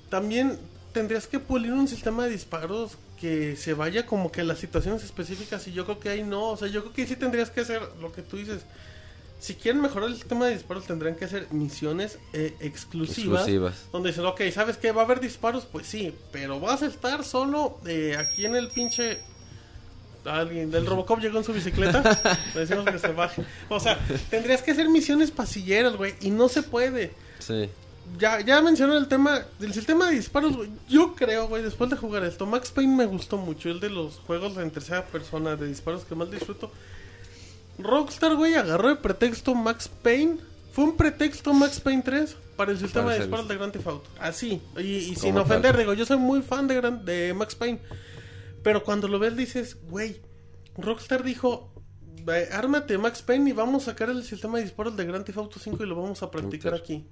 también 0.10 0.60
tendrías 0.94 1.28
que 1.28 1.40
pulir 1.40 1.74
un 1.74 1.88
sistema 1.88 2.26
de 2.26 2.30
disparos 2.30 2.98
que 3.20 3.56
se 3.56 3.74
vaya 3.74 4.06
como 4.06 4.32
que 4.32 4.42
a 4.42 4.44
las 4.44 4.60
situaciones 4.60 5.04
específicas. 5.04 5.68
Y 5.68 5.74
yo 5.74 5.86
creo 5.86 6.00
que 6.00 6.10
ahí 6.10 6.24
no. 6.24 6.50
O 6.50 6.58
sea, 6.58 6.68
yo 6.68 6.82
creo 6.82 6.94
que 6.94 7.08
sí 7.08 7.16
tendrías 7.16 7.50
que 7.50 7.62
hacer 7.62 7.82
lo 8.00 8.12
que 8.12 8.22
tú 8.22 8.38
dices. 8.38 8.62
Si 9.40 9.56
quieren 9.56 9.82
mejorar 9.82 10.10
el 10.10 10.16
sistema 10.16 10.46
de 10.46 10.54
disparos, 10.54 10.86
tendrán 10.86 11.16
que 11.16 11.26
hacer 11.26 11.48
misiones 11.52 12.18
eh, 12.32 12.56
exclusivas. 12.62 13.42
Exclusivas. 13.42 13.86
Donde 13.92 14.10
dicen, 14.10 14.26
ok, 14.26 14.42
¿sabes 14.54 14.78
qué? 14.78 14.94
¿Va 14.94 15.02
a 15.02 15.06
haber 15.06 15.20
disparos? 15.20 15.66
Pues 15.70 15.86
sí, 15.86 16.14
pero 16.32 16.62
vas 16.62 16.82
a 16.82 16.86
estar 16.86 17.26
solo 17.26 17.80
eh, 17.86 18.16
aquí 18.18 18.46
en 18.46 18.56
el 18.56 18.70
pinche... 18.70 19.20
Alguien 20.26 20.72
del 20.72 20.86
Robocop 20.86 21.20
llegó 21.20 21.38
en 21.38 21.44
su 21.44 21.52
bicicleta. 21.52 22.02
Le 22.54 22.62
decimos 22.62 22.86
que 22.86 22.98
se 22.98 23.10
baje. 23.10 23.44
O 23.68 23.78
sea, 23.82 24.00
tendrías 24.30 24.62
que 24.62 24.72
hacer 24.72 24.88
misiones 24.88 25.32
pasilleras, 25.32 25.98
güey. 25.98 26.14
Y 26.22 26.30
no 26.30 26.48
se 26.48 26.64
puede. 26.64 27.12
Sí. 27.40 27.70
Ya, 28.20 28.42
ya 28.42 28.62
mencioné 28.62 28.98
el 28.98 29.08
tema 29.08 29.42
del 29.60 29.74
sistema 29.74 30.08
de 30.10 30.16
disparos, 30.16 30.56
güey. 30.56 30.70
Yo 30.88 31.16
creo, 31.16 31.48
güey, 31.48 31.64
después 31.64 31.90
de 31.90 31.96
jugar 31.98 32.24
esto, 32.24 32.46
Max 32.46 32.70
Payne 32.72 32.96
me 32.96 33.06
gustó 33.06 33.38
mucho. 33.38 33.70
El 33.70 33.80
de 33.80 33.90
los 33.90 34.16
juegos 34.20 34.58
en 34.58 34.70
tercera 34.72 35.06
persona 35.06 35.56
de 35.56 35.68
disparos 35.68 36.04
que 36.04 36.14
más 36.16 36.30
disfruto. 36.30 36.72
Rockstar, 37.80 38.36
güey, 38.36 38.54
agarró 38.56 38.90
de 38.90 38.96
pretexto 38.98 39.56
Max 39.56 39.88
Payne. 39.88 40.38
Fue 40.72 40.84
un 40.86 40.96
pretexto 40.98 41.54
Max 41.54 41.80
Payne 41.80 42.02
3 42.04 42.36
para 42.56 42.72
el 42.72 42.78
sistema 42.80 43.06
Para 43.06 43.16
de 43.16 43.22
el 43.24 43.28
disparos 43.28 43.48
de 43.48 43.56
Grand 43.56 43.74
Theft 43.74 43.88
Auto. 43.88 44.10
Así. 44.20 44.62
Y, 44.78 44.82
y 44.82 45.16
sin 45.16 45.38
ofender, 45.38 45.72
tal. 45.72 45.80
digo, 45.82 45.94
yo 45.94 46.06
soy 46.06 46.18
muy 46.18 46.42
fan 46.42 46.68
de, 46.68 46.76
Gran- 46.76 47.06
de 47.06 47.34
Max 47.34 47.56
Payne. 47.56 47.80
Pero 48.64 48.84
cuando 48.84 49.08
lo 49.08 49.20
ves 49.20 49.36
dices, 49.36 49.78
güey, 49.90 50.22
Rockstar 50.78 51.24
dijo, 51.24 51.72
"Ve, 52.24 52.48
ármate 52.52 52.98
Max 52.98 53.22
Payne 53.22 53.50
y 53.50 53.54
vamos 53.54 53.84
a 53.84 53.86
sacar 53.92 54.10
el 54.10 54.24
sistema 54.24 54.58
de 54.58 54.64
disparos 54.66 54.96
de 54.96 55.06
Grand 55.06 55.26
Theft 55.26 55.38
Auto 55.38 55.60
5 55.60 55.84
y 55.84 55.88
lo 55.88 55.96
vamos 55.96 56.22
a 56.24 56.32
practicar 56.32 56.74
aquí. 56.74 57.06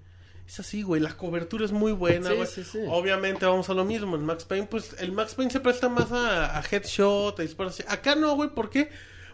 Es 0.52 0.60
así, 0.60 0.82
güey, 0.84 1.00
la 1.02 1.16
cobertura 1.16 1.64
es 1.64 1.72
muy 1.72 1.94
buena, 1.94 2.30
Sí, 2.32 2.36
güey. 2.36 2.48
sí, 2.48 2.64
sí. 2.66 2.80
Obviamente 2.90 3.46
vamos 3.46 3.70
a 3.70 3.74
lo 3.74 3.86
mismo, 3.86 4.18
en 4.18 4.26
Max 4.26 4.44
Payne, 4.44 4.68
pues 4.68 4.98
el 5.00 5.14
Max 5.14 5.34
Payne 5.34 5.50
se 5.50 5.62
presta 5.62 5.88
más 5.88 6.12
a, 6.12 6.58
a 6.58 6.62
headshot, 6.70 7.40
a 7.40 7.42
disparos 7.42 7.74
así. 7.76 7.84
Acá 7.88 8.16
no, 8.16 8.36
güey, 8.36 8.50
¿por 8.50 8.70
qué? 8.70 8.90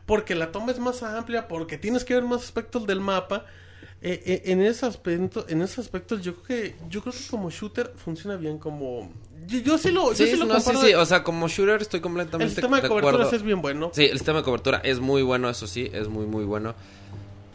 Porque 0.05 0.35
la 0.35 0.51
toma 0.51 0.71
es 0.71 0.77
más 0.77 1.01
amplia, 1.01 1.47
porque 1.47 1.79
tienes 1.79 2.03
que 2.05 2.13
ver 2.13 2.23
más 2.23 2.43
aspectos 2.43 2.85
del 2.85 2.99
mapa. 2.99 3.45
Eh, 3.99 4.21
eh, 4.27 4.41
en 4.51 4.61
ese 4.61 4.85
aspecto, 4.85 5.47
en 5.49 5.63
esos 5.63 5.79
aspectos 5.79 6.21
yo 6.21 6.35
creo 6.35 6.45
que 6.61 6.75
yo 6.87 7.01
creo 7.01 7.11
que 7.13 7.27
como 7.31 7.49
shooter 7.49 7.93
funciona 7.95 8.35
bien 8.37 8.59
como 8.59 9.11
yo, 9.47 9.57
yo 9.59 9.77
sí 9.79 9.89
lo 9.89 10.09
yo 10.13 10.15
Sí, 10.15 10.27
sí 10.27 10.37
lo 10.37 10.45
no, 10.45 10.53
comparo 10.53 10.81
sí, 10.81 10.93
o 10.93 11.03
sea, 11.03 11.23
como 11.23 11.47
shooter 11.47 11.81
estoy 11.81 11.97
el 11.97 12.01
completamente 12.03 12.53
sistema 12.53 12.77
de 12.77 12.83
de 12.83 12.89
coberturas 12.89 13.15
acuerdo. 13.21 13.35
es 13.37 13.41
bien 13.41 13.59
bueno. 13.63 13.89
Sí, 13.95 14.03
el 14.05 14.19
sistema 14.19 14.37
de 14.39 14.43
cobertura 14.43 14.81
es 14.83 14.99
muy 14.99 15.23
bueno, 15.23 15.49
eso 15.49 15.65
sí, 15.65 15.89
es 15.91 16.09
muy, 16.09 16.27
muy 16.27 16.45
bueno. 16.45 16.75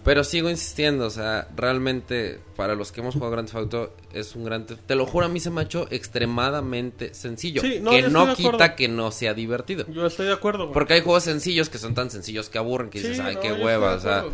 Pero 0.04 0.24
sigo 0.24 0.50
insistiendo, 0.50 1.06
o 1.06 1.10
sea, 1.10 1.48
realmente 1.56 2.40
para 2.56 2.74
los 2.74 2.90
que 2.90 3.00
hemos 3.00 3.14
jugado 3.14 3.32
Grand 3.32 3.48
Theft 3.48 3.56
Auto 3.56 3.96
es 4.12 4.34
un 4.34 4.44
gran... 4.44 4.66
Te 4.66 4.96
lo 4.96 5.06
juro, 5.06 5.26
a 5.26 5.28
mí 5.28 5.38
se 5.38 5.50
me 5.50 5.60
ha 5.60 5.64
hecho 5.64 5.86
extremadamente 5.90 7.14
sencillo. 7.14 7.62
Sí, 7.62 7.78
no, 7.80 7.92
que 7.92 8.02
no 8.02 8.34
quita 8.34 8.74
que 8.74 8.88
no 8.88 9.12
sea 9.12 9.32
divertido. 9.32 9.86
Yo 9.88 10.04
estoy 10.06 10.26
de 10.26 10.32
acuerdo, 10.32 10.64
güey. 10.64 10.74
Porque 10.74 10.94
hay 10.94 11.02
juegos 11.02 11.22
sencillos 11.22 11.68
que 11.68 11.78
son 11.78 11.94
tan 11.94 12.10
sencillos 12.10 12.48
que 12.48 12.58
aburren, 12.58 12.90
que 12.90 12.98
dices, 12.98 13.20
ay, 13.20 13.36
no, 13.36 13.40
qué 13.40 13.52
hueva, 13.52 13.94
o 13.94 14.00
sea... 14.00 14.24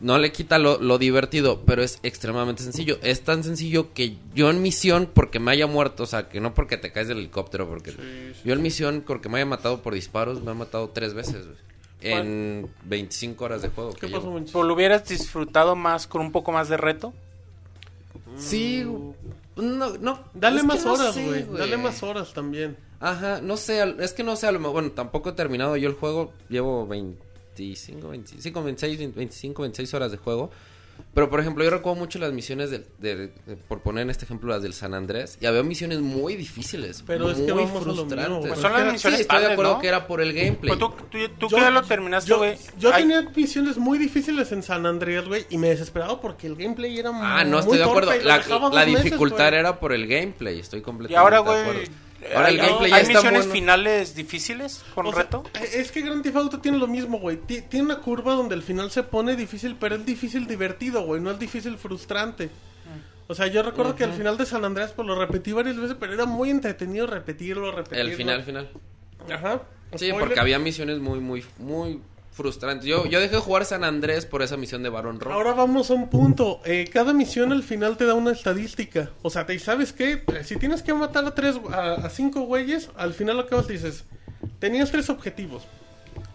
No 0.00 0.18
le 0.18 0.30
quita 0.30 0.58
lo, 0.58 0.78
lo 0.78 0.98
divertido, 0.98 1.62
pero 1.64 1.82
es 1.82 2.00
extremadamente 2.02 2.62
sencillo. 2.62 2.98
Es 3.02 3.22
tan 3.22 3.42
sencillo 3.42 3.94
que 3.94 4.18
yo 4.34 4.50
en 4.50 4.60
misión, 4.60 5.08
porque 5.14 5.38
me 5.38 5.52
haya 5.52 5.66
muerto, 5.66 6.02
o 6.02 6.06
sea, 6.06 6.28
que 6.28 6.40
no 6.40 6.52
porque 6.52 6.76
te 6.76 6.92
caes 6.92 7.08
del 7.08 7.18
helicóptero, 7.18 7.66
porque 7.66 7.94
yo 8.44 8.52
en 8.52 8.62
misión, 8.62 9.02
porque 9.06 9.30
me 9.30 9.38
haya 9.38 9.46
matado 9.46 9.80
por 9.82 9.94
disparos, 9.94 10.42
me 10.42 10.50
ha 10.50 10.54
matado 10.54 10.90
tres 10.90 11.14
veces, 11.14 11.46
güey. 11.46 11.56
En 12.00 12.68
25 12.84 13.44
horas 13.44 13.62
de 13.62 13.68
juego. 13.70 13.92
¿Qué 13.94 14.08
pasó? 14.08 14.32
¿O 14.52 14.62
lo 14.62 14.74
hubieras 14.74 15.08
disfrutado 15.08 15.74
más 15.76 16.06
con 16.06 16.20
un 16.20 16.30
poco 16.32 16.52
más 16.52 16.68
de 16.68 16.76
reto? 16.76 17.12
Sí, 18.36 18.84
no, 19.56 19.96
no. 19.98 20.20
Dale 20.34 20.58
es 20.58 20.64
más 20.64 20.84
no 20.84 20.92
horas, 20.92 21.14
sé, 21.14 21.24
güey. 21.24 21.46
Dale 21.58 21.76
más 21.78 22.02
horas 22.02 22.32
también. 22.34 22.76
Ajá, 23.00 23.40
no 23.42 23.56
sé, 23.56 23.80
al- 23.80 24.00
es 24.00 24.12
que 24.12 24.22
no 24.24 24.36
sé, 24.36 24.46
a 24.46 24.52
lo 24.52 24.58
mejor, 24.58 24.74
bueno, 24.74 24.90
tampoco 24.92 25.30
he 25.30 25.32
terminado 25.32 25.76
yo 25.76 25.88
el 25.88 25.94
juego, 25.94 26.32
llevo 26.48 26.86
25, 26.86 28.08
25, 28.08 28.62
26, 28.62 29.14
25, 29.14 29.62
26 29.62 29.94
horas 29.94 30.10
de 30.10 30.16
juego. 30.18 30.50
Pero, 31.14 31.30
por 31.30 31.40
ejemplo, 31.40 31.64
yo 31.64 31.70
recuerdo 31.70 31.98
mucho 31.98 32.18
las 32.18 32.32
misiones, 32.32 32.70
de, 32.70 32.86
de- 32.98 33.16
de- 33.46 33.56
por 33.56 33.80
poner 33.80 34.02
en 34.02 34.10
este 34.10 34.24
ejemplo, 34.26 34.50
las 34.52 34.62
del 34.62 34.74
San 34.74 34.92
Andrés. 34.92 35.38
Y 35.40 35.46
había 35.46 35.62
misiones 35.62 36.00
muy 36.00 36.36
difíciles. 36.36 37.02
Pero 37.06 37.30
es 37.30 37.38
que 37.38 37.52
vamos 37.52 37.70
a 37.70 37.74
lo 37.74 37.80
mismo, 37.80 37.94
frustrantes. 37.94 38.28
güey. 38.38 38.48
Pues 38.48 38.60
son 38.60 38.72
las 38.72 38.82
Sí, 38.86 38.92
misiones 38.92 39.20
estoy 39.20 39.40
de 39.40 39.52
acuerdo 39.52 39.74
¿no? 39.74 39.80
que 39.80 39.88
era 39.88 40.06
por 40.06 40.20
el 40.20 40.32
gameplay. 40.34 40.76
Pues 40.76 40.78
tú, 40.78 40.90
tú, 41.10 41.18
tú 41.38 41.48
Yo- 41.48 41.56
que 41.56 41.62
ya 41.62 41.70
lo 41.70 41.82
terminaste, 41.82 42.28
Yo, 42.28 42.38
güey. 42.38 42.58
yo 42.78 42.92
tenía 42.92 43.22
misiones 43.34 43.78
muy 43.78 43.98
difíciles 43.98 44.52
en 44.52 44.62
San 44.62 44.84
Andreas, 44.86 45.26
güey, 45.26 45.46
y 45.48 45.56
me 45.58 45.68
desesperaba 45.68 46.20
porque 46.20 46.46
el 46.46 46.56
gameplay 46.56 46.98
era 46.98 47.10
Ah, 47.14 47.40
muy 47.42 47.50
no 47.50 47.58
estoy 47.60 47.78
de 47.78 47.84
acuerdo. 47.84 48.12
La, 48.22 48.84
meses, 48.84 49.04
dificultad 49.04 49.54
era 49.54 49.80
por 49.80 49.92
el 49.92 50.06
gameplay. 50.06 50.60
Estoy 50.60 50.82
completamente 50.82 51.14
Y 51.14 51.16
ahora, 51.16 51.72
de. 51.72 51.88
Ahora 52.34 52.48
el 52.48 52.60
¿hay, 52.60 52.66
gameplay 52.66 52.90
ya 52.90 52.96
hay 52.96 53.02
está 53.02 53.14
misiones 53.14 53.40
bueno. 53.40 53.52
finales 53.52 54.14
difíciles 54.14 54.84
con 54.94 55.06
O 55.06 55.12
sea, 55.12 55.22
reto? 55.22 55.44
es 55.72 55.92
que 55.92 56.00
Grand 56.02 56.22
Theft 56.22 56.36
Auto 56.36 56.58
tiene 56.60 56.78
lo 56.78 56.86
mismo, 56.86 57.18
güey. 57.18 57.36
Ti- 57.36 57.62
Tiene 57.62 57.86
una 57.86 57.98
curva 58.00 58.34
donde 58.34 58.54
el 58.54 58.62
final 58.62 58.90
se 58.90 59.02
pone 59.02 59.36
difícil, 59.36 59.76
pero 59.78 59.96
es 59.96 60.04
difícil 60.06 60.46
divertido, 60.46 61.02
güey. 61.04 61.20
No 61.20 61.30
es 61.30 61.38
difícil 61.38 61.76
frustrante. 61.78 62.50
O 63.28 63.34
sea, 63.34 63.48
yo 63.48 63.62
recuerdo 63.64 63.96
que 63.96 64.04
al 64.04 64.12
final 64.12 64.36
de 64.38 64.46
San 64.46 64.64
Andreas, 64.64 64.92
pues 64.92 65.06
lo 65.08 65.18
repetí 65.18 65.50
varias 65.52 65.76
veces, 65.76 65.96
pero 65.98 66.12
era 66.14 66.26
muy 66.26 66.48
entretenido 66.50 67.06
repetirlo, 67.08 67.72
repetirlo. 67.72 68.04
El 68.10 68.16
final, 68.16 68.42
final. 68.44 68.70
Ajá. 69.32 69.62
Sí, 69.96 70.06
Spoiler. 70.08 70.20
porque 70.20 70.38
había 70.40 70.58
misiones 70.60 71.00
muy, 71.00 71.18
muy, 71.18 71.44
muy 71.58 72.00
frustrantes. 72.36 72.86
Yo, 72.86 73.06
yo 73.06 73.18
dejé 73.18 73.36
de 73.36 73.40
jugar 73.40 73.64
San 73.64 73.82
Andrés 73.82 74.26
por 74.26 74.42
esa 74.42 74.56
misión 74.56 74.82
de 74.82 74.90
Baron 74.90 75.18
Rock. 75.18 75.32
Ahora 75.32 75.54
vamos 75.54 75.90
a 75.90 75.94
un 75.94 76.08
punto. 76.10 76.60
Eh, 76.66 76.88
cada 76.92 77.12
misión 77.14 77.50
al 77.50 77.62
final 77.62 77.96
te 77.96 78.04
da 78.04 78.14
una 78.14 78.30
estadística. 78.32 79.10
O 79.22 79.30
sea, 79.30 79.46
te 79.46 79.58
sabes 79.58 79.92
qué? 79.92 80.22
Eh, 80.28 80.44
Si 80.44 80.56
tienes 80.56 80.82
que 80.82 80.92
matar 80.92 81.24
a 81.24 81.34
tres, 81.34 81.58
a, 81.72 81.94
a 81.94 82.10
cinco 82.10 82.42
güeyes, 82.42 82.90
al 82.96 83.14
final 83.14 83.38
lo 83.38 83.46
que 83.46 83.54
vas 83.54 83.66
dices, 83.66 84.04
tenías 84.58 84.90
tres 84.90 85.08
objetivos. 85.08 85.62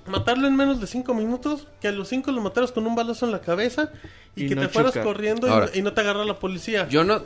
Matarlo 0.08 0.48
en 0.48 0.56
menos 0.56 0.82
de 0.82 0.88
cinco 0.88 1.14
minutos, 1.14 1.68
que 1.80 1.88
a 1.88 1.92
los 1.92 2.08
cinco 2.10 2.32
lo 2.32 2.42
mataras 2.42 2.72
con 2.72 2.88
un 2.88 2.96
balazo 2.96 3.26
en 3.28 3.32
la 3.32 3.42
cabeza 3.42 3.92
y, 4.36 4.46
Y 4.46 4.50
que 4.50 4.56
no 4.56 4.62
te 4.64 4.70
fueras 4.70 4.98
corriendo 4.98 5.48
y, 5.48 5.52
Ahora. 5.52 5.70
y 5.74 5.82
no 5.84 5.94
te 5.94 6.02
agarra 6.02 6.26
la 6.26 6.40
policía. 6.40 6.88
Yo 6.90 7.04
no, 7.04 7.22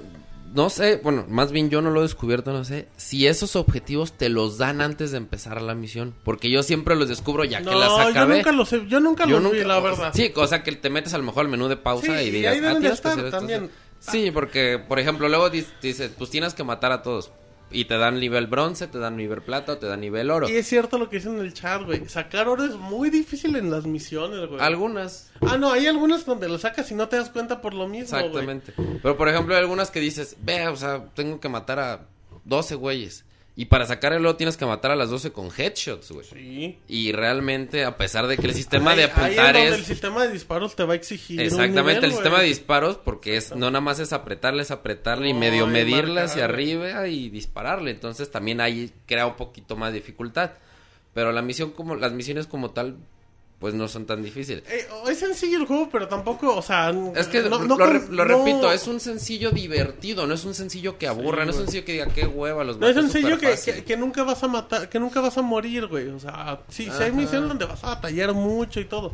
no 0.54 0.70
sé, 0.70 1.00
bueno, 1.04 1.26
más 1.28 1.52
bien 1.52 1.70
yo 1.70 1.82
no 1.82 1.90
lo 1.92 2.00
he 2.00 2.04
descubierto, 2.04 2.54
no 2.54 2.64
sé, 2.64 2.88
si 2.98 3.28
esos 3.28 3.56
objetivos 3.56 4.14
te 4.14 4.30
los 4.30 4.58
dan 4.58 4.80
antes 4.82 5.12
de 5.12 5.18
empezar 5.18 5.62
la 5.62 5.76
misión. 5.76 6.14
Porque 6.24 6.50
yo 6.50 6.64
siempre 6.64 6.96
los 6.96 7.10
descubro 7.10 7.44
ya 7.44 7.60
no, 7.60 7.72
que 7.72 7.78
las 7.78 7.90
yo 7.90 7.98
acabé. 8.00 8.38
nunca 8.38 8.52
los 8.52 8.72
he- 8.74 8.88
yo 8.88 9.00
nunca 9.00 9.26
Yo 9.28 9.40
los 9.40 9.52
vi, 9.52 9.64
la 9.64 9.80
verdad. 9.80 10.12
Sí, 10.14 10.32
o 10.36 10.48
sea 10.48 10.64
que 10.64 10.72
te 10.74 10.90
metes 10.90 11.14
a 11.14 11.18
lo 11.18 11.24
mejor 11.24 11.46
al 11.46 11.52
menú 11.52 11.68
de 11.68 11.78
pausa 11.78 12.18
Sí, 12.20 12.26
y 12.26 12.28
y 12.28 12.32
digas, 12.32 12.54
ahí 12.56 12.62
deben 12.62 12.78
ah, 12.78 12.80
de 12.80 12.88
estar 12.90 13.18
esto. 13.20 13.32
también. 13.32 13.70
Sí, 14.00 14.30
porque, 14.32 14.80
por 14.88 15.00
ejemplo, 15.00 15.28
luego 15.30 15.50
dis- 15.52 15.66
dice, 15.82 16.10
pues 16.10 16.30
tienes 16.30 16.54
que 16.54 16.64
matar 16.64 16.92
a 16.92 17.02
todos. 17.02 17.32
Y 17.72 17.86
te 17.86 17.98
dan 17.98 18.20
nivel 18.20 18.48
bronce, 18.48 18.88
te 18.88 19.00
dan 19.00 19.18
nivel 19.18 19.42
plata, 19.42 19.80
te 19.80 19.88
dan 19.88 20.00
nivel 20.00 20.30
oro. 20.32 20.48
Y 20.48 20.56
es 20.56 20.68
cierto 20.68 20.98
lo 20.98 21.10
que 21.10 21.18
dicen 21.18 21.38
en 21.38 21.42
el 21.42 21.54
chat, 21.54 21.84
güey. 21.84 22.08
Sacar 22.08 22.48
oro 22.48 22.64
es 22.64 22.76
muy 22.76 23.10
difícil 23.10 23.56
en 23.56 23.72
las 23.72 23.86
misiones, 23.86 24.48
güey. 24.48 24.62
Algunas. 24.62 25.32
Ah, 25.42 25.58
no, 25.58 25.72
hay 25.72 25.88
algunas 25.88 26.26
donde 26.26 26.48
lo 26.48 26.58
sacas 26.58 26.90
y 26.92 26.96
no 26.96 27.10
te 27.10 27.18
das 27.18 27.30
cuenta 27.30 27.62
por 27.62 27.74
lo 27.74 27.88
mismo, 27.88 28.18
güey. 28.18 28.28
Exactamente. 28.28 28.74
Pero 29.02 29.18
por 29.18 29.28
ejemplo, 29.28 29.56
hay 29.56 29.62
algunas 29.62 29.92
que 29.92 30.00
dices, 30.00 30.38
ve, 30.42 30.68
o 30.68 30.76
sea, 30.76 31.06
tengo 31.16 31.40
que 31.40 31.50
matar 31.50 31.80
a 31.80 32.08
12 32.46 32.76
güeyes. 32.76 33.25
Y 33.58 33.66
para 33.66 33.86
sacar 33.86 34.12
el 34.12 34.26
oro 34.26 34.36
tienes 34.36 34.58
que 34.58 34.66
matar 34.66 34.92
a 34.92 34.98
las 34.98 35.10
12 35.10 35.32
con 35.32 35.50
headshots, 35.56 36.12
güey. 36.12 36.26
Sí. 36.26 36.80
Y 36.90 37.14
realmente, 37.14 37.86
a 37.86 37.96
pesar 37.96 38.28
de 38.28 38.36
que 38.38 38.48
el 38.48 38.54
sistema 38.54 38.92
Ahí- 38.92 38.98
de 38.98 39.04
ahí 39.06 39.10
apuntar 39.12 39.56
es 39.56 39.74
el 39.76 39.86
sistema 39.86 40.24
de 40.26 40.34
disparos 40.34 40.76
te 40.76 40.84
va 40.84 40.92
a 40.92 40.96
exigir. 40.98 41.40
un 41.40 41.46
Exactamente, 41.46 41.82
nivel, 41.94 42.04
el 42.04 42.12
sistema 42.12 42.40
de 42.42 42.48
disparos, 42.48 42.98
porque 42.98 43.38
es 43.38 43.56
no 43.56 43.72
nada 43.72 43.80
más 43.80 44.00
es 44.00 44.12
apretarle, 44.12 44.62
es 44.64 44.72
apretarle 44.72 45.30
y 45.30 45.34
medio 45.34 45.68
medirle 45.68 46.20
hacia 46.22 46.44
arriba 46.46 47.08
y 47.08 47.30
dispararle. 47.30 47.92
Entonces 47.92 48.30
también 48.30 48.60
ahí 48.60 48.92
crea 49.06 49.26
un 49.26 49.36
poquito 49.38 49.78
más 49.78 49.94
dificultad. 49.94 50.52
Pero 51.14 51.32
la 51.32 51.42
misión 51.42 51.72
como, 51.72 51.96
las 51.96 52.12
misiones 52.12 52.48
como 52.48 52.72
tal, 52.72 52.98
pues 53.60 53.74
no 53.74 53.88
son 53.88 54.06
tan 54.06 54.22
difíciles. 54.22 54.64
Eh, 54.70 54.88
es 55.10 55.18
sencillo 55.20 55.58
el 55.60 55.66
juego, 55.66 55.90
pero 55.92 56.08
tampoco, 56.08 56.56
o 56.56 56.62
sea... 56.62 56.94
Es 57.16 57.28
que 57.28 57.42
no- 57.42 57.50
lo, 57.50 57.60
no 57.60 57.66
lo 57.66 57.78
con- 57.78 57.94
re- 57.94 58.08
lo 58.10 58.26
no- 58.26 58.38
repito, 58.46 58.72
es 58.72 58.86
un 58.88 59.00
sencillo 59.00 59.52
divertido, 59.52 60.28
no 60.28 60.34
es 60.34 60.44
un 60.46 60.54
sencillo 60.54 60.98
que 60.98 61.08
aburra, 61.08 61.46
no 61.46 61.52
es 61.52 61.58
un 61.58 61.64
sencillo 61.64 61.86
que 61.86 61.94
diga 61.94 62.08
qué 62.08 62.28
hueva 62.28 62.64
los 62.64 62.78
No 62.78 62.88
es 62.88 62.96
maté 62.96 63.08
sencillo 63.10 63.38
que, 63.40 63.56
superfácil". 63.58 63.74
que, 63.76 63.84
que 63.86 63.98
nunca 63.98 64.24
vas 64.24 64.44
a 64.44 64.48
matar, 64.50 64.90
que 64.90 65.00
nunca 65.00 65.22
vas 65.22 65.38
a 65.38 65.42
morir, 65.42 65.88
güey. 65.88 66.10
O 66.10 66.20
sea, 66.20 66.60
sí, 66.68 66.90
sí 66.96 67.04
hay 67.04 67.12
misiones 67.14 67.48
donde 67.50 67.66
vas 67.66 67.84
a 67.84 67.88
batallar 67.96 68.34
mucho 68.34 68.80
y 68.82 68.86
todo. 68.86 69.08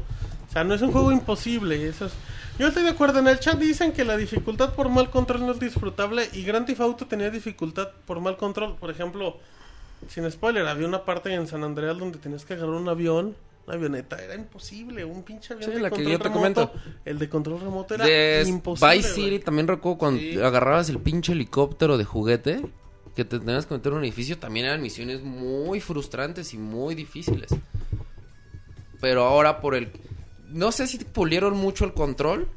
O 0.50 0.52
sea, 0.54 0.64
no 0.64 0.74
es 0.74 0.82
un 0.82 0.92
juego 0.92 1.12
imposible. 1.12 1.88
Eso 1.88 2.08
es... 2.08 2.12
Yo 2.60 2.68
estoy 2.68 2.84
de 2.84 2.90
acuerdo. 2.90 3.20
En 3.20 3.28
el 3.28 3.40
chat 3.40 3.58
dicen 3.58 3.94
que 3.94 4.04
la 4.04 4.18
dificultad 4.18 4.74
por 4.74 4.90
mal 4.90 5.10
control 5.10 5.46
no 5.46 5.54
es 5.54 5.60
disfrutable. 5.60 6.28
Y 6.34 6.44
Grand 6.44 6.66
Theft 6.66 6.82
Auto 6.82 7.06
tenía 7.08 7.30
dificultad 7.30 7.90
por 8.06 8.20
mal 8.20 8.36
control. 8.38 8.76
Por 8.76 8.90
ejemplo, 8.92 9.38
sin 10.10 10.30
spoiler, 10.30 10.68
había 10.68 10.88
una 10.88 11.06
parte 11.06 11.34
en 11.34 11.48
San 11.48 11.64
Andreas 11.64 11.98
donde 11.98 12.18
tenías 12.18 12.44
que 12.44 12.54
agarrar 12.56 12.74
un 12.76 12.90
avión. 12.90 13.36
Una 13.72 13.78
avioneta, 13.78 14.18
era 14.22 14.36
imposible, 14.36 15.06
un 15.06 15.24
pinche 15.24 15.54
avión 15.54 15.70
Sí, 15.70 15.76
de 15.78 15.82
la 15.82 15.90
que 15.90 15.96
control 15.96 16.12
yo 16.12 16.18
te 16.20 16.24
remoto. 16.26 16.40
comento. 16.72 16.72
El 17.06 17.20
de 17.20 17.30
control 17.30 17.62
remoto 17.62 17.96
era 17.96 18.06
De 18.06 18.44
imposible. 18.46 18.96
Vice 18.98 19.10
City 19.14 19.40
también 19.40 19.68
recuerdo 19.68 19.98
cuando 19.98 20.20
Sí. 20.20 20.38
agarrabas 20.42 20.90
el 20.90 21.00
pinche 21.00 21.32
helicóptero 21.32 21.98
de 21.98 22.04
juguete 22.04 22.62
que 23.16 23.24
te 23.24 23.40
tenías 23.40 23.66
que 23.66 23.74
meter 23.76 23.92
en 23.94 23.98
un 24.00 24.04
edificio, 24.04 24.38
también 24.40 24.66
eran 24.66 24.82
misiones 24.82 25.22
muy 25.22 25.80
frustrantes 25.80 26.54
y 26.54 26.58
muy 26.58 26.96
difíciles. 26.96 27.50
Pero 29.00 29.24
ahora 29.24 29.62
por 29.62 29.76
el... 29.76 29.92
No 30.50 30.72
sé 30.72 30.86
si 30.88 30.98
pulieron 31.00 31.56
mucho 31.56 31.86
el 31.86 31.94
control 31.94 32.48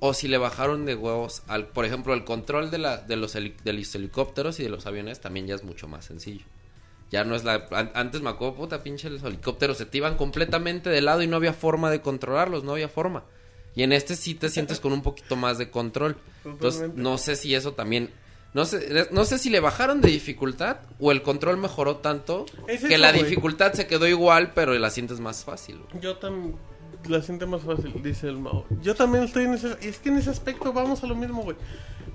o 0.00 0.14
si 0.14 0.26
le 0.28 0.36
bajaron 0.38 0.84
de 0.84 0.94
huevos 0.94 1.42
al... 1.46 1.68
Por 1.68 1.84
ejemplo, 1.84 2.12
el 2.12 2.24
control 2.24 2.70
de, 2.70 2.78
la, 2.78 2.96
de, 2.98 3.16
los, 3.16 3.34
heli- 3.36 3.54
de 3.64 3.72
los 3.72 3.94
helicópteros 3.94 4.58
y 4.60 4.64
de 4.64 4.68
los 4.68 4.86
aviones 4.86 5.20
también 5.20 5.46
ya 5.46 5.54
es 5.54 5.64
mucho 5.64 5.86
más 5.88 6.04
sencillo. 6.04 6.44
Ya 7.10 7.24
no 7.24 7.34
es 7.36 7.44
la... 7.44 7.66
an- 7.70 7.92
Antes 7.94 8.20
me 8.20 8.30
acuerdo, 8.30 8.56
puta 8.56 8.82
pinche, 8.82 9.08
los 9.10 9.22
helicópteros 9.22 9.78
se 9.78 9.86
te 9.86 9.98
iban 9.98 10.16
completamente 10.16 10.90
de 10.90 11.00
lado 11.00 11.22
y 11.22 11.26
no 11.26 11.36
había 11.36 11.52
forma 11.52 11.90
de 11.90 12.00
controlarlos, 12.00 12.64
no 12.64 12.72
había 12.72 12.88
forma. 12.88 13.24
Y 13.74 13.82
en 13.82 13.92
este 13.92 14.16
sí 14.16 14.34
te 14.34 14.48
sientes 14.48 14.80
con 14.80 14.92
un 14.92 15.02
poquito 15.02 15.36
más 15.36 15.58
de 15.58 15.70
control. 15.70 16.16
Entonces, 16.44 16.90
no 16.94 17.18
sé 17.18 17.36
si 17.36 17.54
eso 17.54 17.72
también... 17.74 18.10
No 18.54 18.64
sé, 18.64 19.06
no 19.10 19.26
sé 19.26 19.36
si 19.38 19.50
le 19.50 19.60
bajaron 19.60 20.00
de 20.00 20.08
dificultad 20.08 20.78
o 20.98 21.12
el 21.12 21.20
control 21.20 21.58
mejoró 21.58 21.96
tanto 21.98 22.46
Es 22.66 22.80
que 22.80 22.86
eso, 22.94 22.98
la 22.98 23.12
güey. 23.12 23.24
dificultad 23.24 23.74
se 23.74 23.86
quedó 23.86 24.06
igual, 24.08 24.52
pero 24.54 24.72
la 24.72 24.88
sientes 24.88 25.20
más 25.20 25.44
fácil. 25.44 25.78
güey. 25.90 26.02
Yo 26.02 26.16
también 26.16 26.56
la 27.08 27.22
siento 27.22 27.46
más 27.46 27.62
fácil, 27.62 27.92
dice 28.02 28.28
el 28.28 28.38
Mao. 28.38 28.64
Yo 28.82 28.94
también 28.94 29.24
estoy 29.24 29.44
en 29.44 29.54
ese... 29.54 29.76
Es 29.80 29.98
que 29.98 30.08
en 30.10 30.16
ese 30.16 30.30
aspecto 30.30 30.72
vamos 30.72 31.02
a 31.02 31.06
lo 31.06 31.14
mismo, 31.14 31.42
güey. 31.42 31.56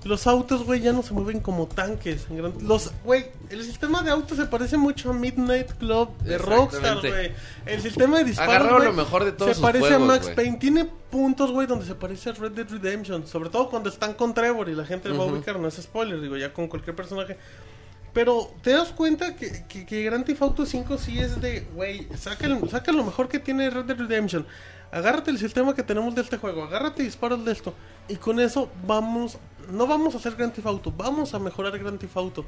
Los 0.04 0.26
autos, 0.26 0.64
güey, 0.64 0.80
ya 0.80 0.92
no 0.92 1.02
se 1.04 1.14
mueven 1.14 1.38
como 1.38 1.68
tanques. 1.68 2.26
Los, 2.60 2.92
güey, 3.04 3.26
el 3.50 3.62
sistema 3.62 4.02
de 4.02 4.10
autos 4.10 4.36
se 4.36 4.46
parece 4.46 4.76
mucho 4.76 5.10
a 5.10 5.12
Midnight 5.12 5.70
Club 5.78 6.16
de 6.18 6.38
Rockstar, 6.38 6.98
güey. 6.98 7.30
El 7.66 7.80
sistema 7.82 8.18
de 8.18 8.24
disparos, 8.24 8.50
Agarraron 8.54 8.78
güey, 8.78 8.88
lo 8.88 8.94
mejor 8.94 9.24
de 9.24 9.30
todos 9.32 9.50
Se 9.50 9.54
sus 9.54 9.62
parece 9.62 9.86
juegos, 9.86 10.02
a 10.02 10.06
Max. 10.12 10.30
Payne. 10.34 10.56
Tiene 10.58 10.86
puntos, 11.08 11.52
güey, 11.52 11.68
donde 11.68 11.86
se 11.86 11.94
parece 11.94 12.30
a 12.30 12.32
Red 12.32 12.50
Dead 12.50 12.68
Redemption. 12.68 13.28
Sobre 13.28 13.48
todo 13.48 13.70
cuando 13.70 13.90
están 13.90 14.14
con 14.14 14.34
Trevor 14.34 14.68
y 14.70 14.74
la 14.74 14.84
gente 14.84 15.08
lo 15.08 15.18
va 15.18 15.24
a 15.24 15.26
ubicar. 15.28 15.60
No 15.60 15.68
es 15.68 15.74
spoiler, 15.74 16.20
digo, 16.20 16.36
ya 16.36 16.52
con 16.52 16.66
cualquier 16.66 16.96
personaje. 16.96 17.36
Pero 18.12 18.50
te 18.60 18.72
das 18.72 18.88
cuenta 18.90 19.36
que, 19.36 19.64
que, 19.68 19.86
que 19.86 20.02
Grand 20.02 20.24
Theft 20.26 20.42
Auto 20.42 20.66
5 20.66 20.98
sí 20.98 21.18
es 21.18 21.40
de, 21.40 21.60
güey, 21.74 22.08
saca, 22.18 22.46
el- 22.46 22.68
saca 22.68 22.92
lo 22.92 23.04
mejor 23.04 23.28
que 23.28 23.38
tiene 23.38 23.70
Red 23.70 23.84
Dead 23.84 23.96
Redemption. 23.98 24.46
Agárrate 24.92 25.30
el 25.30 25.38
sistema 25.38 25.74
que 25.74 25.82
tenemos 25.82 26.14
de 26.14 26.20
este 26.22 26.36
juego, 26.36 26.62
agárrate 26.64 27.02
disparos 27.02 27.44
de 27.44 27.50
esto. 27.52 27.74
Y 28.08 28.16
con 28.16 28.38
eso 28.38 28.68
vamos, 28.86 29.38
no 29.70 29.86
vamos 29.86 30.14
a 30.14 30.18
hacer 30.18 30.34
Grand 30.36 30.52
Theft 30.52 30.66
Auto, 30.66 30.92
vamos 30.96 31.32
a 31.34 31.38
mejorar 31.38 31.76
Grand 31.78 31.98
Theft 31.98 32.16
Auto. 32.16 32.44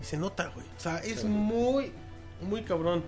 Y 0.00 0.04
se 0.04 0.16
nota, 0.16 0.50
güey. 0.54 0.64
O 0.76 0.80
sea, 0.80 0.98
es 0.98 1.24
muy, 1.24 1.92
muy 2.40 2.62
cabrón. 2.62 3.02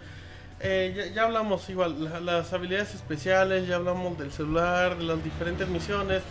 Eh, 0.59 0.93
ya, 0.95 1.15
ya 1.15 1.23
hablamos 1.23 1.71
igual, 1.71 2.05
la- 2.05 2.21
las 2.21 2.53
habilidades 2.53 2.95
especiales, 2.95 3.67
ya 3.69 3.77
hablamos 3.77 4.19
del 4.19 4.33
celular, 4.33 4.99
de 4.99 5.05
las 5.05 5.23
diferentes 5.23 5.69
misiones. 5.69 6.23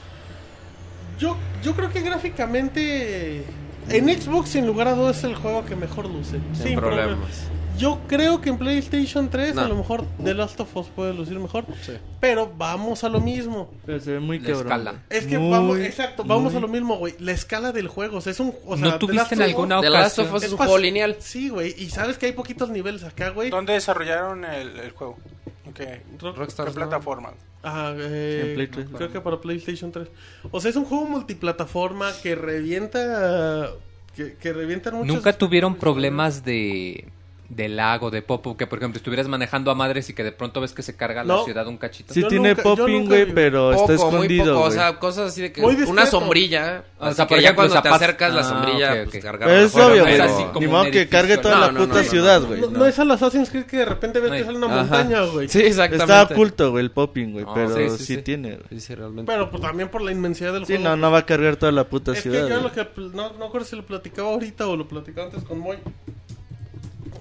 Yo, 1.17 1.37
yo 1.63 1.73
creo 1.75 1.89
que 1.89 2.01
gráficamente 2.01 3.45
en 3.89 4.21
Xbox 4.21 4.49
sin 4.49 4.67
lugar 4.67 4.87
a 4.89 4.93
dudas 4.95 5.17
es 5.19 5.23
el 5.23 5.35
juego 5.35 5.65
que 5.65 5.75
mejor 5.75 6.07
luce. 6.09 6.39
Sin 6.53 6.75
problemas. 6.77 7.47
Yo 7.79 7.99
creo 8.07 8.41
que 8.41 8.49
en 8.49 8.57
PlayStation 8.57 9.29
3 9.29 9.57
a 9.57 9.67
lo 9.67 9.75
mejor 9.75 10.03
The 10.23 10.33
Last 10.33 10.59
of 10.59 10.75
Us 10.75 10.87
puede 10.87 11.13
lucir 11.13 11.39
mejor. 11.39 11.65
Sí. 11.81 11.93
Pero 12.19 12.51
vamos 12.57 13.03
a 13.03 13.09
lo 13.09 13.19
mismo. 13.21 13.71
Pero 13.85 13.99
se 13.99 14.11
ve 14.11 14.19
muy 14.19 14.39
La 14.39 14.47
cabrón. 14.47 14.61
escala. 14.67 15.03
Es 15.09 15.25
que 15.25 15.39
Muy, 15.39 15.49
vamos, 15.51 15.79
exacto, 15.79 16.23
vamos 16.25 16.51
muy- 16.53 16.57
a 16.57 16.59
lo 16.61 16.67
mismo, 16.67 16.97
güey. 16.97 17.15
La 17.19 17.31
escala 17.31 17.71
del 17.71 17.87
juego, 17.87 18.17
o 18.17 18.21
sea, 18.21 18.31
es 18.31 18.39
un... 18.39 18.53
O 18.65 18.75
sea, 18.77 18.85
¿No 18.85 18.91
The 18.93 18.99
tuviste 18.99 19.35
en 19.35 19.41
alguna 19.41 19.79
The 19.81 19.89
Last 19.89 20.19
of 20.19 20.25
ocasión? 20.27 20.35
Us 20.37 20.43
es 20.43 20.51
un 20.51 20.57
juego 20.57 20.77
lineal. 20.77 21.15
Sí, 21.19 21.49
güey, 21.49 21.73
y 21.77 21.89
sabes 21.89 22.17
que 22.17 22.25
hay 22.27 22.33
poquitos 22.33 22.69
niveles 22.69 23.03
acá, 23.03 23.29
güey. 23.29 23.49
¿Dónde 23.49 23.73
desarrollaron 23.73 24.43
el, 24.45 24.77
el 24.77 24.91
juego? 24.91 25.17
¿En 25.65 25.73
qué, 25.73 26.01
Rock- 26.19 26.37
Rockstar, 26.37 26.65
qué 26.67 26.71
¿no? 26.71 26.75
plataforma? 26.75 27.31
Ah, 27.63 27.93
eh, 27.97 28.43
En 28.49 28.53
Play 28.55 28.67
3. 28.67 28.87
creo 28.95 29.11
que 29.11 29.21
para 29.21 29.39
PlayStation 29.39 29.91
3. 29.91 30.07
O 30.51 30.59
sea, 30.59 30.69
es 30.71 30.75
un 30.75 30.85
juego 30.85 31.05
multiplataforma 31.05 32.11
que 32.21 32.35
revienta... 32.35 33.69
Que, 34.15 34.33
que 34.35 34.51
revienta 34.53 34.91
muchos... 34.91 35.07
¿Nunca 35.07 35.33
tuvieron 35.37 35.75
problemas 35.75 36.43
de, 36.43 37.07
de 37.49 37.67
lag 37.67 38.03
o 38.03 38.11
de 38.11 38.21
pop 38.21 38.55
que 38.55 38.67
por 38.67 38.77
ejemplo 38.77 38.97
estuvieras 38.97 39.27
manejando 39.27 39.71
a 39.71 39.75
madres 39.75 40.07
y 40.09 40.13
que 40.13 40.23
de 40.23 40.31
pronto 40.31 40.61
ves 40.61 40.71
que 40.71 40.83
se 40.83 40.95
carga 40.95 41.23
la 41.23 41.43
ciudad 41.43 41.65
un 41.67 41.77
cachito? 41.77 42.13
Sí 42.13 42.21
Yo 42.21 42.27
tiene 42.27 42.49
nunca- 42.49 42.61
popping, 42.61 43.05
güey, 43.07 43.25
pero 43.33 43.71
está 43.71 43.95
Poco, 43.95 44.11
muy 44.11 44.15
escondido, 44.27 44.53
poco, 44.53 44.67
o 44.67 44.71
sea, 44.71 44.99
cosas 44.99 45.31
así 45.31 45.41
de 45.41 45.51
que 45.51 45.61
Muy 45.61 45.75
una 45.87 46.05
sombrilla, 46.05 46.83
O 46.99 47.05
así 47.05 47.15
sea, 47.15 47.27
por 47.27 47.37
que 47.37 47.43
ya 47.43 47.55
cuando 47.55 47.81
te 47.81 47.89
acercas 47.89 48.33
la 48.35 48.41
Ah, 48.41 48.43
sombrilla, 48.43 48.91
ok, 48.93 48.97
pues 49.05 49.15
ok. 49.15 49.21
cargar 49.23 49.49
Pero 49.49 49.61
es 49.65 49.75
obvio, 49.75 50.05
es 50.05 50.17
güey. 50.17 50.19
así 50.21 50.43
como 50.53 50.59
Ni 50.59 50.67
modo 50.67 50.91
que 50.91 51.07
cargue 51.09 51.37
toda 51.37 51.55
No, 51.55 51.61
la 51.61 51.71
no, 51.71 51.79
puta 51.87 52.03
ciudad, 52.03 52.41
güey. 52.43 52.61
No, 52.61 52.67
no. 52.69 52.79
no 52.79 52.85
es 52.85 52.99
al 52.99 53.11
Assassin's 53.11 53.49
Creed 53.49 53.65
que 53.65 53.77
de 53.77 53.85
repente 53.85 54.19
ves 54.19 54.29
No 54.31 54.37
que 54.37 54.43
sale 54.43 54.57
una 54.57 54.67
Ajá. 54.67 54.75
montaña, 54.81 55.21
güey. 55.23 55.49
Sí, 55.49 55.59
exactamente. 55.59 56.03
Está 56.13 56.33
oculto, 56.33 56.71
güey, 56.71 56.83
el 56.85 56.91
popping, 56.91 57.31
güey, 57.31 57.45
No, 57.45 57.53
pero 57.55 57.75
sí, 57.75 57.89
sí, 57.97 57.97
sí, 58.05 58.15
sí. 58.15 58.21
tiene, 58.21 58.49
güey. 58.57 58.67
Sí, 58.69 58.79
sí, 58.79 58.93
realmente. 58.95 59.31
Pero 59.31 59.49
pues, 59.49 59.61
también 59.63 59.89
por 59.89 60.01
la 60.03 60.11
inmensidad 60.11 60.53
del 60.53 60.67
Sí, 60.67 60.73
juego. 60.75 60.89
no, 60.89 60.97
no 60.97 61.09
va 61.11 61.17
a 61.19 61.25
cargar 61.25 61.55
toda 61.55 61.71
la 61.71 61.85
puta 61.85 62.11
Es 62.11 62.21
ciudad. 62.21 62.43
que 62.45 62.53
yo 62.53 62.61
lo 62.61 62.71
que 62.71 62.85
pl- 62.85 63.09
no, 63.13 63.33
no 63.33 63.45
acuerdo 63.45 63.65
si 63.65 63.75
lo 63.75 63.83
platicaba 63.85 64.29
ahorita 64.29 64.67
o 64.67 64.75
lo 64.77 64.87
platicaba 64.87 65.25
antes 65.27 65.43
con 65.43 65.57
Moy. 65.59 65.77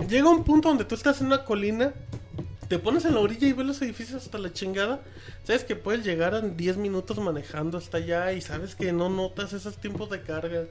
Llega 0.07 0.28
un 0.28 0.44
punto 0.44 0.68
donde 0.68 0.85
tú 0.85 0.94
estás 0.94 1.20
en 1.20 1.27
una 1.27 1.44
colina, 1.44 1.93
te 2.68 2.78
pones 2.78 3.05
en 3.05 3.15
la 3.15 3.20
orilla 3.20 3.49
y 3.49 3.52
ves 3.52 3.67
los 3.67 3.83
edificios 3.83 4.23
hasta 4.23 4.39
la 4.39 4.52
chingada. 4.52 5.01
Sabes 5.43 5.65
que 5.65 5.75
puedes 5.75 6.05
llegar 6.05 6.35
en 6.35 6.57
10 6.57 6.77
minutos 6.77 7.18
manejando 7.18 7.78
hasta 7.78 7.97
allá 7.97 8.33
y 8.33 8.41
sabes 8.41 8.75
que 8.75 8.93
no 8.93 9.09
notas 9.09 9.52
esos 9.52 9.78
tiempos 9.78 10.10
de 10.10 10.23
carga. 10.23 10.67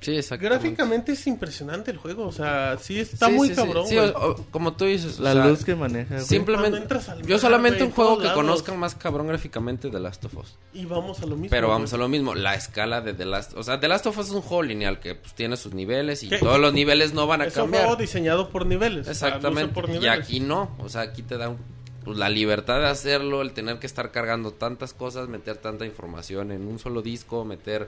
Sí, 0.00 0.16
exactamente. 0.16 0.60
Gráficamente 0.68 1.12
es 1.12 1.26
impresionante 1.26 1.90
el 1.90 1.98
juego, 1.98 2.26
o 2.26 2.32
sea, 2.32 2.78
sí 2.80 2.98
está 2.98 3.26
Sí, 3.26 3.32
muy 3.32 3.48
sí, 3.48 3.54
cabrón. 3.54 3.86
Sí, 3.86 3.96
güey. 3.96 4.08
o- 4.08 4.30
o- 4.30 4.46
como 4.50 4.72
tú 4.72 4.86
dices, 4.86 5.20
o 5.20 5.22
La 5.22 5.34
sea, 5.34 5.44
luz 5.46 5.62
que 5.62 5.74
maneja, 5.74 6.14
güey. 6.14 6.26
Simplemente, 6.26 6.82
yo 7.26 7.38
solamente 7.38 7.84
un 7.84 7.90
juego 7.90 8.16
que 8.16 8.24
lados. 8.24 8.36
conozcan 8.36 8.78
más 8.78 8.94
cabrón 8.94 9.26
gráficamente 9.28 9.90
de 9.90 10.00
Last 10.00 10.24
of 10.24 10.34
Us. 10.38 10.56
Y 10.72 10.86
vamos 10.86 11.20
a 11.20 11.26
lo 11.26 11.36
mismo. 11.36 11.50
Pero 11.50 11.68
vamos 11.68 11.92
a 11.92 11.98
lo 11.98 12.08
mismo, 12.08 12.34
la 12.34 12.54
escala 12.54 13.02
de 13.02 13.12
The 13.12 13.26
Last, 13.26 13.52
o 13.54 13.62
sea, 13.62 13.78
The 13.78 13.88
Last 13.88 14.06
of 14.06 14.16
Us 14.16 14.28
es 14.28 14.32
un 14.32 14.40
juego 14.40 14.62
lineal 14.62 15.00
que 15.00 15.14
pues, 15.16 15.34
tiene 15.34 15.58
sus 15.58 15.74
niveles 15.74 16.22
y 16.22 16.30
¿Qué? 16.30 16.38
todos 16.38 16.58
los 16.58 16.72
niveles 16.72 17.12
no 17.12 17.26
van 17.26 17.42
a 17.42 17.44
Es 17.44 17.56
un 17.56 17.64
cambiar. 17.64 17.84
juego 17.84 18.00
diseñado 18.00 18.48
por 18.48 18.64
niveles. 18.64 19.06
o 19.06 19.12
sea, 19.14 19.28
luce 19.28 19.36
Exactamente. 19.36 19.74
por 19.74 19.90
y 19.90 20.06
aquí 20.08 20.40
no, 20.40 20.74
o 20.78 20.88
sea, 20.88 21.02
aquí 21.02 21.20
te 21.22 21.36
da 21.36 21.50
un- 21.50 21.58
pues, 22.04 22.16
la 22.16 22.30
libertad 22.30 22.80
de 22.80 22.86
hacerlo, 22.86 23.42
el 23.42 23.52
tener 23.52 23.78
que 23.78 23.86
estar 23.86 24.10
cargando 24.12 24.52
tantas 24.52 24.94
cosas, 24.94 25.28
meter 25.28 25.58
tanta 25.58 25.84
información 25.84 26.52
en 26.52 26.66
un 26.66 26.78
solo 26.78 27.02
disco, 27.02 27.44
meter 27.44 27.86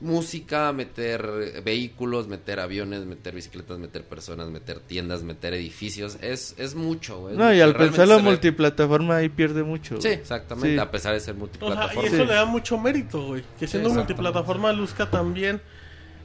música, 0.00 0.72
meter 0.72 1.28
eh, 1.56 1.60
vehículos, 1.60 2.28
meter 2.28 2.60
aviones, 2.60 3.04
meter 3.04 3.34
bicicletas, 3.34 3.78
meter 3.78 4.04
personas, 4.04 4.48
meter 4.48 4.78
tiendas, 4.80 5.22
meter 5.24 5.54
edificios, 5.54 6.18
es, 6.20 6.54
es 6.56 6.74
mucho. 6.76 7.18
güey. 7.20 7.36
No, 7.36 7.52
y 7.52 7.60
al 7.60 7.74
Realmente 7.74 7.98
pensar 7.98 8.08
la 8.08 8.18
multiplataforma 8.22 9.16
ahí 9.16 9.28
pierde 9.28 9.64
mucho. 9.64 10.00
Sí, 10.00 10.08
exactamente, 10.08 10.74
Sí. 10.74 10.78
a 10.78 10.90
pesar 10.90 11.14
de 11.14 11.20
ser 11.20 11.34
O 11.34 11.34
sea, 11.34 11.36
y 11.36 11.40
multiplataforma. 11.40 12.02
eso 12.08 12.16
Sí. 12.16 12.24
le 12.26 12.34
da 12.34 12.44
mucho 12.44 12.78
mérito, 12.78 13.26
güey. 13.26 13.42
Que 13.58 13.66
siendo 13.66 13.90
multiplataforma 13.90 14.72
luzca 14.72 15.10
también. 15.10 15.60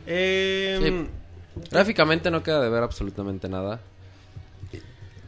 Eh, 0.06 1.08
Gráficamente 1.72 2.32
no 2.32 2.42
queda 2.44 2.62
de 2.62 2.70
ver 2.70 2.84
absolutamente 2.84 3.48
nada. 3.48 3.80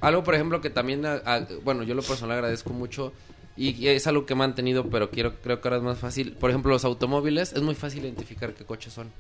Algo, 0.01 0.23
por 0.23 0.35
ejemplo, 0.35 0.61
que 0.61 0.69
también, 0.69 1.05
a- 1.05 1.21
a- 1.25 1.47
bueno, 1.63 1.83
yo 1.83 1.95
lo 1.95 2.01
personal 2.03 2.35
agradezco 2.37 2.71
mucho 2.73 3.13
y 3.57 3.87
es 3.87 4.07
algo 4.07 4.25
que 4.25 4.33
he 4.33 4.35
mantenido, 4.35 4.89
pero 4.89 5.09
quiero, 5.09 5.35
creo 5.41 5.61
que 5.61 5.67
ahora 5.67 5.77
es 5.77 5.83
más 5.83 5.99
fácil. 5.99 6.33
Por 6.33 6.49
ejemplo, 6.49 6.71
los 6.71 6.85
automóviles, 6.85 7.53
es 7.53 7.61
muy 7.61 7.75
fácil 7.75 8.03
identificar 8.03 8.53
qué 8.53 8.65
coches 8.65 8.93
son. 8.93 9.11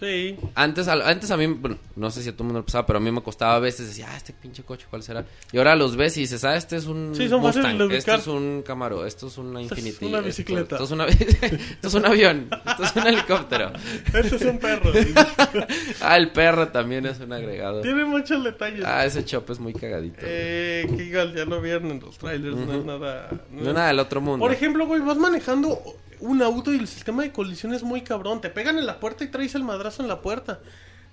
Sí. 0.00 0.36
Antes, 0.54 0.88
al- 0.88 1.02
antes 1.02 1.30
a 1.30 1.36
mí, 1.36 1.46
bueno, 1.46 1.76
no 1.96 2.10
sé 2.10 2.22
si 2.22 2.30
a 2.30 2.32
todo 2.32 2.44
el 2.44 2.46
mundo 2.46 2.60
le 2.60 2.64
pasaba, 2.64 2.86
pero 2.86 2.96
a 2.98 3.02
mí 3.02 3.12
me 3.12 3.22
costaba 3.22 3.56
a 3.56 3.58
veces 3.58 3.88
decir, 3.88 4.06
ah, 4.08 4.16
este 4.16 4.32
pinche 4.32 4.62
coche, 4.62 4.86
¿cuál 4.88 5.02
será? 5.02 5.26
Y 5.52 5.58
ahora 5.58 5.76
los 5.76 5.94
ves 5.96 6.16
y 6.16 6.20
dices, 6.20 6.42
ah, 6.44 6.56
este 6.56 6.76
es 6.76 6.86
un 6.86 7.14
Sí, 7.14 7.28
son 7.28 7.42
Mustang, 7.42 7.76
de 7.76 7.96
esto 7.98 8.14
es 8.14 8.26
un 8.26 8.62
Camaro, 8.66 9.04
esto 9.04 9.26
es 9.26 9.36
una 9.36 9.60
Esto 9.60 9.74
es 9.74 9.80
Infinity. 9.86 10.06
una 10.06 10.20
bicicleta. 10.22 10.76
Esto, 10.76 10.84
es, 10.84 10.90
una- 10.90 11.06
esto 11.08 11.88
es 11.88 11.94
un 11.94 12.06
avión, 12.06 12.48
esto 12.66 12.82
es 12.84 12.96
un 12.96 13.06
helicóptero. 13.06 13.72
Este 14.14 14.36
es 14.36 14.42
un 14.42 14.58
perro. 14.58 14.90
Ah, 16.00 16.16
el 16.16 16.30
perro 16.32 16.68
también 16.68 17.04
es 17.06 17.20
un 17.20 17.32
agregado. 17.32 17.82
Tiene 17.82 18.04
muchos 18.04 18.42
detalles. 18.42 18.84
Ah, 18.86 19.04
ese 19.04 19.24
chop 19.24 19.50
es 19.50 19.58
muy 19.60 19.72
cagadito. 19.74 20.16
eh, 20.22 20.86
que 20.96 21.04
igual 21.04 21.34
ya 21.34 21.44
lo 21.44 21.60
vieron 21.60 21.90
en 21.90 22.00
los 22.00 22.16
trailers. 22.18 22.56
No 22.56 22.72
es 22.74 22.84
nada. 22.84 23.28
No 23.50 23.68
es 23.68 23.74
nada 23.74 23.88
del 23.88 23.98
otro 23.98 24.20
mundo. 24.20 24.44
Por 24.44 24.52
ejemplo, 24.52 24.86
güey, 24.86 25.00
vas 25.02 25.18
manejando 25.18 25.78
un 26.20 26.42
auto 26.42 26.72
y 26.72 26.78
el 26.78 26.86
sistema 26.88 27.22
de 27.22 27.32
colisión 27.32 27.72
es 27.74 27.82
muy 27.82 28.02
cabrón. 28.02 28.40
Te 28.40 28.50
pegan 28.50 28.78
en 28.78 28.86
la 28.86 29.00
puerta 29.00 29.24
y 29.24 29.28
traes 29.28 29.54
el 29.54 29.64
madrazo 29.64 30.02
en 30.02 30.08
la 30.08 30.20
puerta. 30.20 30.60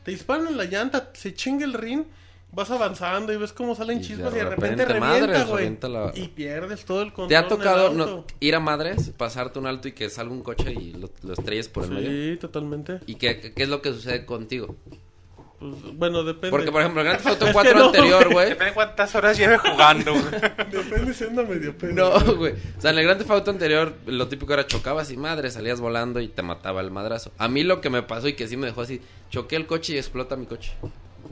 Te 0.04 0.12
disparan 0.12 0.48
en 0.48 0.58
la 0.58 0.66
llanta, 0.66 1.12
se 1.14 1.34
chinga 1.34 1.66
el 1.66 1.74
ring. 1.74 2.04
Vas 2.50 2.72
avanzando 2.72 3.34
y 3.34 3.36
ves 3.38 3.52
cómo 3.52 3.76
salen 3.76 4.00
Y 4.00 4.02
chispas 4.04 4.32
de 4.32 4.40
y 4.40 4.44
de 4.44 4.50
repente, 4.50 4.86
repente, 4.86 5.28
revienta, 5.46 5.90
güey. 5.90 5.94
la- 5.94 6.12
Y 6.16 6.30
pierdes 6.30 6.86
todo 6.86 7.02
el 7.02 7.08
control. 7.12 7.28
¿Te 7.28 7.36
ha 7.36 7.48
tocado 7.50 7.92
no, 7.94 8.26
ir 8.40 8.56
a 8.56 8.62
madres, 8.62 9.10
pasarte 9.18 9.60
un 9.60 9.66
alto 9.68 9.90
y 9.90 9.92
que 9.92 10.10
salga 10.10 10.32
un 10.32 10.44
coche 10.44 10.72
y 10.72 10.94
lo, 10.94 11.10
lo 11.24 11.34
estrelles 11.34 11.68
por 11.68 11.84
el 11.84 11.90
medio? 11.92 12.10
Sí, 12.10 12.38
totalmente. 12.40 13.02
¿Y 13.06 13.16
qué- 13.16 13.52
qué 13.54 13.64
es 13.64 13.68
lo 13.70 13.82
que 13.82 13.92
sucede 13.92 14.26
contigo? 14.26 14.78
Pues, 15.60 15.74
bueno, 15.94 16.24
depende. 16.24 16.52
Porque, 16.52 16.72
por 16.72 16.82
ejemplo, 16.82 17.02
el 17.02 17.08
Grand 17.08 17.20
Theft 17.24 17.30
Auto 17.42 17.46
Es 17.48 17.50
que 17.50 17.54
4 17.54 17.80
no, 17.80 17.86
anterior, 17.88 18.32
güey. 18.32 18.50
Depende 18.50 18.74
cuántas 18.74 19.16
horas 19.16 19.38
lleve 19.38 19.58
jugando. 19.58 20.12
güey. 20.14 20.26
Depende 20.72 21.14
siendo 21.14 21.44
medio 21.46 21.76
pedo. 21.78 21.94
No, 21.94 22.36
güey. 22.36 22.54
O 22.78 22.82
sea, 22.82 22.92
en 22.92 23.00
el 23.00 23.04
Grand 23.06 23.20
Theft 23.20 23.32
Auto 23.32 23.52
anterior, 23.52 23.94
lo 24.06 24.28
típico 24.28 24.54
era 24.54 24.68
chocabas 24.68 25.10
y 25.12 25.18
madre, 25.18 25.50
salías 25.50 25.80
volando 25.80 26.20
y 26.20 26.28
te 26.28 26.44
mataba 26.44 26.82
el 26.82 26.92
madrazo. 26.92 27.32
A 27.40 27.48
mí 27.48 27.64
lo 27.64 27.82
que 27.82 27.90
me 27.90 28.04
pasó 28.04 28.28
y 28.28 28.34
que 28.34 28.48
sí 28.48 28.56
me 28.56 28.68
dejó 28.68 28.82
así, 28.82 29.02
choqué 29.32 29.56
el 29.56 29.66
coche 29.66 29.94
y 29.94 29.98
explota 29.98 30.36
mi 30.36 30.46
coche. 30.46 30.74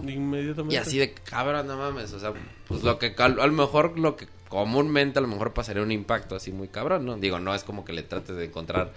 Inmediatamente. 0.06 0.76
Y 0.76 0.78
así 0.78 0.98
de 0.98 1.14
cabrón, 1.14 1.68
no 1.68 1.78
mames. 1.78 2.12
O 2.14 2.20
sea, 2.20 2.34
pues 2.68 2.84
lo 2.84 2.98
que 3.00 3.16
cal- 3.16 3.40
a 3.40 3.48
lo 3.48 3.54
mejor 3.54 3.98
lo 3.98 4.16
que 4.16 4.28
comúnmente 4.50 5.20
a 5.20 5.22
lo 5.22 5.28
mejor 5.28 5.54
pasaría 5.54 5.82
un 5.84 5.92
impacto 5.92 6.36
así 6.36 6.52
muy 6.52 6.68
cabrón, 6.68 7.06
¿no? 7.06 7.16
Digo, 7.18 7.40
no 7.40 7.54
es 7.56 7.64
como 7.64 7.84
que 7.86 7.94
le 7.94 8.04
trates 8.04 8.36
de 8.36 8.46
encontrar 8.46 8.92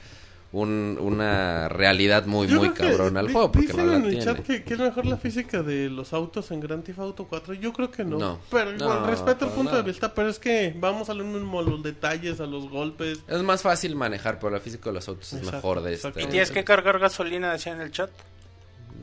un- 0.50 0.96
una 1.00 1.68
realidad 1.68 2.24
muy, 2.26 2.46
Yo 2.46 2.56
muy 2.58 2.70
cabrona 2.70 3.20
al 3.20 3.30
juego, 3.30 3.52
porque 3.52 3.66
dicen 3.66 3.84
no 3.86 3.92
la 3.92 3.96
en 3.98 4.04
el 4.04 4.10
tiene. 4.10 4.24
chat 4.24 4.38
que, 4.46 4.62
que 4.64 4.74
es 4.74 4.80
mejor 4.80 5.04
la 5.06 5.16
física 5.18 5.62
de 5.62 5.90
los 5.90 6.12
autos 6.14 6.50
en 6.50 6.60
Grand 6.60 6.82
Theft 6.82 6.98
Auto 7.00 7.26
4. 7.28 7.52
Yo 7.54 7.72
creo 7.72 7.90
que 7.90 8.02
no. 8.04 8.18
No. 8.18 8.38
Pero 8.50 8.74
igual, 8.74 9.00
No, 9.00 9.06
respeto 9.06 9.44
el 9.44 9.50
punto 9.50 9.72
nada. 9.72 9.82
de 9.82 9.90
vista, 9.90 10.14
pero 10.14 10.28
es 10.28 10.38
que 10.38 10.74
vamos 10.78 11.10
a 11.10 11.14
lo 11.14 11.24
mismo 11.24 11.60
a 11.60 11.62
los 11.62 11.82
detalles, 11.82 12.40
a 12.40 12.46
los 12.46 12.68
golpes. 12.70 13.18
Es 13.28 13.42
más 13.42 13.60
fácil 13.62 13.94
manejar, 13.94 14.38
pero 14.38 14.50
la 14.50 14.60
física 14.60 14.88
de 14.90 14.94
los 14.94 15.06
autos 15.08 15.32
es 15.34 15.42
mejor 15.52 15.82
de 15.82 15.92
este. 15.94 16.08
¿Y 16.22 16.26
tienes 16.28 16.50
que 16.50 16.64
cargar 16.64 16.98
gasolina? 16.98 17.52
Decía 17.52 17.72
en 17.74 17.82
el 17.82 17.90
chat. 17.90 18.10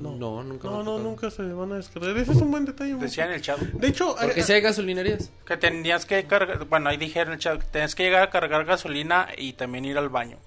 No, 0.01 0.13
no, 0.15 0.43
nunca. 0.43 0.67
No, 0.67 0.79
me 0.79 0.83
no, 0.83 0.91
tocó. 0.97 1.03
nunca 1.03 1.31
se 1.31 1.43
van 1.43 1.71
a 1.71 1.75
descargar. 1.75 2.17
Ese 2.17 2.31
es 2.33 2.37
un 2.41 2.51
buen 2.51 2.65
detalle. 2.65 2.95
Decía 2.95 3.27
en 3.27 3.31
el 3.31 3.41
chat. 3.41 3.59
De 3.59 3.87
hecho, 3.87 4.15
Porque 4.19 4.41
eh, 4.41 4.43
si 4.43 4.51
hay 4.51 4.59
gasolinerías. 4.61 5.31
Que 5.45 5.55
tenías 5.55 6.05
que 6.05 6.25
cargar, 6.25 6.65
bueno, 6.65 6.89
ahí 6.89 6.97
dijeron 6.97 7.29
en 7.29 7.33
el 7.35 7.39
chat, 7.39 7.59
que 7.61 7.67
tenías 7.67 7.95
que 7.95 8.03
llegar 8.03 8.23
a 8.23 8.29
cargar 8.29 8.65
gasolina 8.65 9.27
y 9.37 9.53
también 9.53 9.85
ir 9.85 9.97
al 9.97 10.09
baño. 10.09 10.37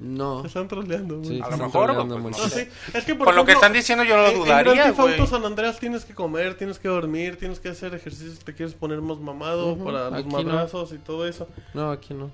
No. 0.00 0.42
se 0.42 0.46
están 0.48 0.68
troleando. 0.68 1.22
Sí, 1.24 1.40
A 1.42 1.50
lo 1.50 1.56
mejor, 1.56 1.94
pues, 1.94 2.20
mucho. 2.20 2.42
No, 2.42 2.48
sí. 2.48 2.68
Es 2.94 3.04
que 3.04 3.14
por 3.16 3.26
Con 3.26 3.34
lo 3.36 3.44
que 3.44 3.52
ejemplo, 3.52 3.52
están 3.54 3.72
diciendo 3.72 4.04
yo 4.04 4.16
lo 4.16 4.26
en- 4.26 4.32
En 4.32 4.38
dudaría, 4.38 4.72
Grand 4.74 4.88
Theft 4.90 5.00
güey. 5.00 5.18
Auto 5.18 5.26
San 5.26 5.44
Andreas 5.44 5.78
tienes 5.80 6.04
que 6.04 6.14
comer, 6.14 6.56
tienes 6.56 6.78
que 6.78 6.88
dormir, 6.88 7.36
tienes 7.36 7.58
que 7.58 7.68
hacer 7.70 7.94
ejercicios, 7.94 8.38
te 8.38 8.54
quieres 8.54 8.74
poner 8.74 9.00
más 9.00 9.18
mamado 9.18 9.72
Ujú, 9.72 9.84
para 9.84 10.10
los 10.10 10.20
aquí 10.20 10.28
no. 10.28 10.42
madrazos 10.44 10.92
y 10.92 10.98
todo 10.98 11.26
eso. 11.26 11.48
No, 11.74 11.90
aquí 11.90 12.14
no. 12.14 12.30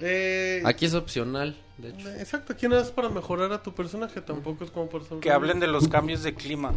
Eh, 0.00 0.62
Aquí 0.64 0.84
es 0.84 0.94
opcional, 0.94 1.56
de 1.78 1.90
hecho. 1.90 2.08
Exacto, 2.16 2.52
aquí 2.52 2.68
nada 2.68 2.82
es 2.82 2.90
para 2.90 3.08
mejorar 3.08 3.52
a 3.52 3.62
tu 3.62 3.72
personaje, 3.72 4.20
tampoco 4.20 4.64
es 4.64 4.70
como 4.70 4.88
por 4.88 5.02
Que 5.20 5.30
hablen 5.30 5.60
de 5.60 5.68
los 5.68 5.88
cambios 5.88 6.22
de 6.22 6.34
clima. 6.34 6.72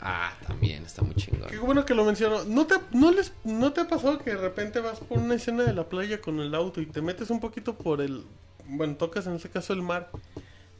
Ah, 0.00 0.32
también 0.46 0.84
está 0.86 1.02
muy 1.02 1.14
chingón. 1.14 1.50
Qué 1.50 1.58
bueno 1.58 1.84
que 1.84 1.92
lo 1.94 2.04
menciono. 2.04 2.44
¿No 2.44 2.66
te, 2.66 2.76
no, 2.92 3.10
les, 3.12 3.34
¿No 3.44 3.72
te 3.74 3.82
ha 3.82 3.88
pasado 3.88 4.18
que 4.18 4.30
de 4.30 4.36
repente 4.38 4.80
vas 4.80 4.98
por 5.00 5.18
una 5.18 5.34
escena 5.34 5.64
de 5.64 5.74
la 5.74 5.84
playa 5.90 6.22
con 6.22 6.40
el 6.40 6.54
auto 6.54 6.80
y 6.80 6.86
te 6.86 7.02
metes 7.02 7.28
un 7.28 7.40
poquito 7.40 7.74
por 7.74 8.00
el... 8.00 8.24
Bueno, 8.70 8.96
tocas 8.96 9.26
en 9.26 9.34
este 9.34 9.48
caso 9.50 9.72
el 9.72 9.82
mar 9.82 10.10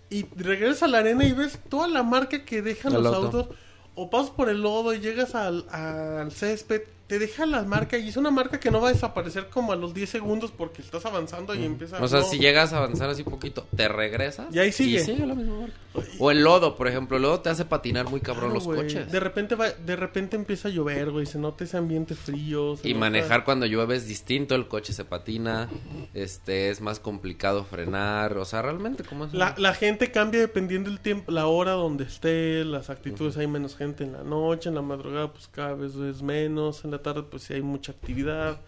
y 0.08 0.26
regresas 0.36 0.84
a 0.84 0.88
la 0.88 0.98
arena 0.98 1.24
y 1.24 1.32
ves 1.32 1.58
toda 1.68 1.86
la 1.88 2.02
marca 2.02 2.44
que 2.44 2.62
dejan 2.62 2.94
El 2.94 3.02
los 3.02 3.14
auto. 3.14 3.38
autos 3.38 3.56
o 3.94 4.10
pasas 4.10 4.30
por 4.30 4.48
el 4.48 4.62
lodo 4.62 4.94
y 4.94 5.00
llegas 5.00 5.34
al, 5.34 5.66
al 5.70 6.30
césped, 6.32 6.82
te 7.10 7.18
deja 7.18 7.44
la 7.44 7.64
marca 7.64 7.98
y 7.98 8.08
es 8.08 8.16
una 8.16 8.30
marca 8.30 8.60
que 8.60 8.70
no 8.70 8.80
va 8.80 8.90
a 8.90 8.92
desaparecer 8.92 9.48
como 9.48 9.72
a 9.72 9.76
los 9.76 9.92
10 9.92 10.08
segundos 10.08 10.52
porque 10.56 10.80
estás 10.80 11.04
avanzando 11.06 11.56
y 11.56 11.64
empieza 11.64 12.00
O 12.00 12.06
sea, 12.06 12.20
no. 12.20 12.24
si 12.24 12.38
llegas 12.38 12.72
a 12.72 12.76
avanzar 12.76 13.10
así 13.10 13.24
poquito, 13.24 13.66
te 13.74 13.88
regresas. 13.88 14.54
Y 14.54 14.60
ahí 14.60 14.70
sigue. 14.70 15.00
sigue 15.00 15.26
la 15.26 15.34
misma 15.34 15.62
marca. 15.62 15.74
O 16.20 16.30
el 16.30 16.44
lodo, 16.44 16.76
por 16.76 16.86
ejemplo. 16.86 17.16
El 17.16 17.24
lodo 17.24 17.40
te 17.40 17.48
hace 17.50 17.64
patinar 17.64 18.08
muy 18.08 18.20
cabrón 18.20 18.52
Claro, 18.52 18.64
los 18.64 18.76
coches. 18.76 19.10
De 19.10 19.18
repente 19.18 19.56
va, 19.56 19.70
de 19.70 19.96
repente 19.96 20.36
empieza 20.36 20.68
a 20.68 20.70
llover, 20.70 21.10
güey, 21.10 21.26
se 21.26 21.40
nota 21.40 21.64
ese 21.64 21.76
ambiente 21.76 22.14
frío. 22.14 22.76
se 22.76 22.88
Y 22.88 22.92
nota- 22.94 23.00
manejar 23.00 23.44
cuando 23.44 23.66
llueve 23.66 23.96
es 23.96 24.06
distinto, 24.06 24.54
el 24.54 24.68
coche 24.68 24.92
se 24.92 25.04
patina, 25.04 25.68
este 26.14 26.70
es 26.70 26.80
más 26.80 27.00
complicado 27.00 27.64
frenar, 27.64 28.36
o 28.38 28.44
sea, 28.44 28.62
realmente 28.62 29.02
cómo 29.02 29.24
es. 29.24 29.34
La, 29.34 29.54
la 29.58 29.74
gente 29.74 30.12
cambia 30.12 30.38
dependiendo 30.40 30.90
del 30.90 31.00
tiempo, 31.00 31.32
la 31.32 31.46
hora 31.48 31.72
donde 31.72 32.04
esté, 32.04 32.64
las 32.64 32.88
actitudes, 32.88 33.36
hay 33.36 33.48
menos 33.48 33.76
gente 33.76 34.04
en 34.04 34.12
la 34.12 34.22
noche, 34.22 34.68
en 34.68 34.76
la 34.76 34.82
madrugada 34.82 35.32
pues 35.32 35.48
cada 35.48 35.74
vez 35.74 35.94
es 35.96 36.22
menos, 36.22 36.84
en 36.84 36.92
la 36.92 36.99
tarde 37.02 37.22
pues 37.30 37.42
sí 37.44 37.54
hay 37.54 37.62
mucha 37.62 37.92
actividad. 37.92 38.60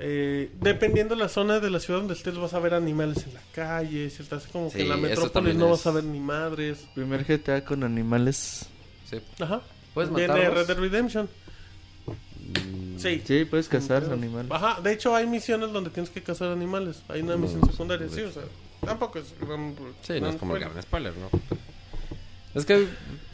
Eh, 0.00 0.52
dependiendo 0.60 1.16
de 1.16 1.20
la 1.22 1.28
zona 1.28 1.58
de 1.58 1.70
la 1.70 1.80
ciudad 1.80 1.98
donde 1.98 2.14
estés 2.14 2.36
vas 2.38 2.54
a 2.54 2.60
ver 2.60 2.72
animales 2.74 3.24
en 3.26 3.34
la 3.34 3.40
calle, 3.52 4.08
si 4.10 4.22
estás 4.22 4.46
como 4.46 4.70
que 4.72 4.82
en 4.82 4.88
la 4.90 4.96
metrópolis 4.96 5.56
no 5.56 5.64
es. 5.66 5.70
vas 5.72 5.86
a 5.88 5.90
ver 5.90 6.04
ni 6.04 6.20
madres. 6.20 6.86
Primer 6.94 7.24
GTA 7.24 7.64
con 7.64 7.82
animales. 7.82 8.66
Sí. 9.10 9.18
Ajá. 9.40 9.60
¿Puedes 9.94 10.14
Viene 10.14 10.28
matarlos? 10.32 10.54
Red 10.58 10.66
Dead 10.68 10.78
Redemption. 10.78 11.28
Mm, 12.06 12.98
Sí. 12.98 13.22
Sí, 13.24 13.44
puedes 13.44 13.68
cazar 13.68 14.04
animales. 14.12 14.50
Ajá, 14.50 14.80
de 14.80 14.92
hecho 14.92 15.14
hay 15.14 15.26
misiones 15.26 15.72
donde 15.72 15.90
tienes 15.90 16.10
que 16.10 16.22
cazar 16.22 16.50
animales. 16.50 17.02
Hay 17.08 17.20
una 17.22 17.36
misión 17.36 17.64
secundaria, 17.70 18.08
sí, 18.08 18.22
o 18.22 18.32
sea, 18.32 18.42
tampoco 18.84 19.20
es... 19.20 19.26
Sí, 20.02 20.20
no 20.20 20.30
es 20.30 20.36
como 20.36 20.56
el 20.56 20.60
gran 20.62 20.82
spoiler, 20.82 21.12
¿no? 21.16 21.28
Es 22.58 22.66
que 22.66 22.86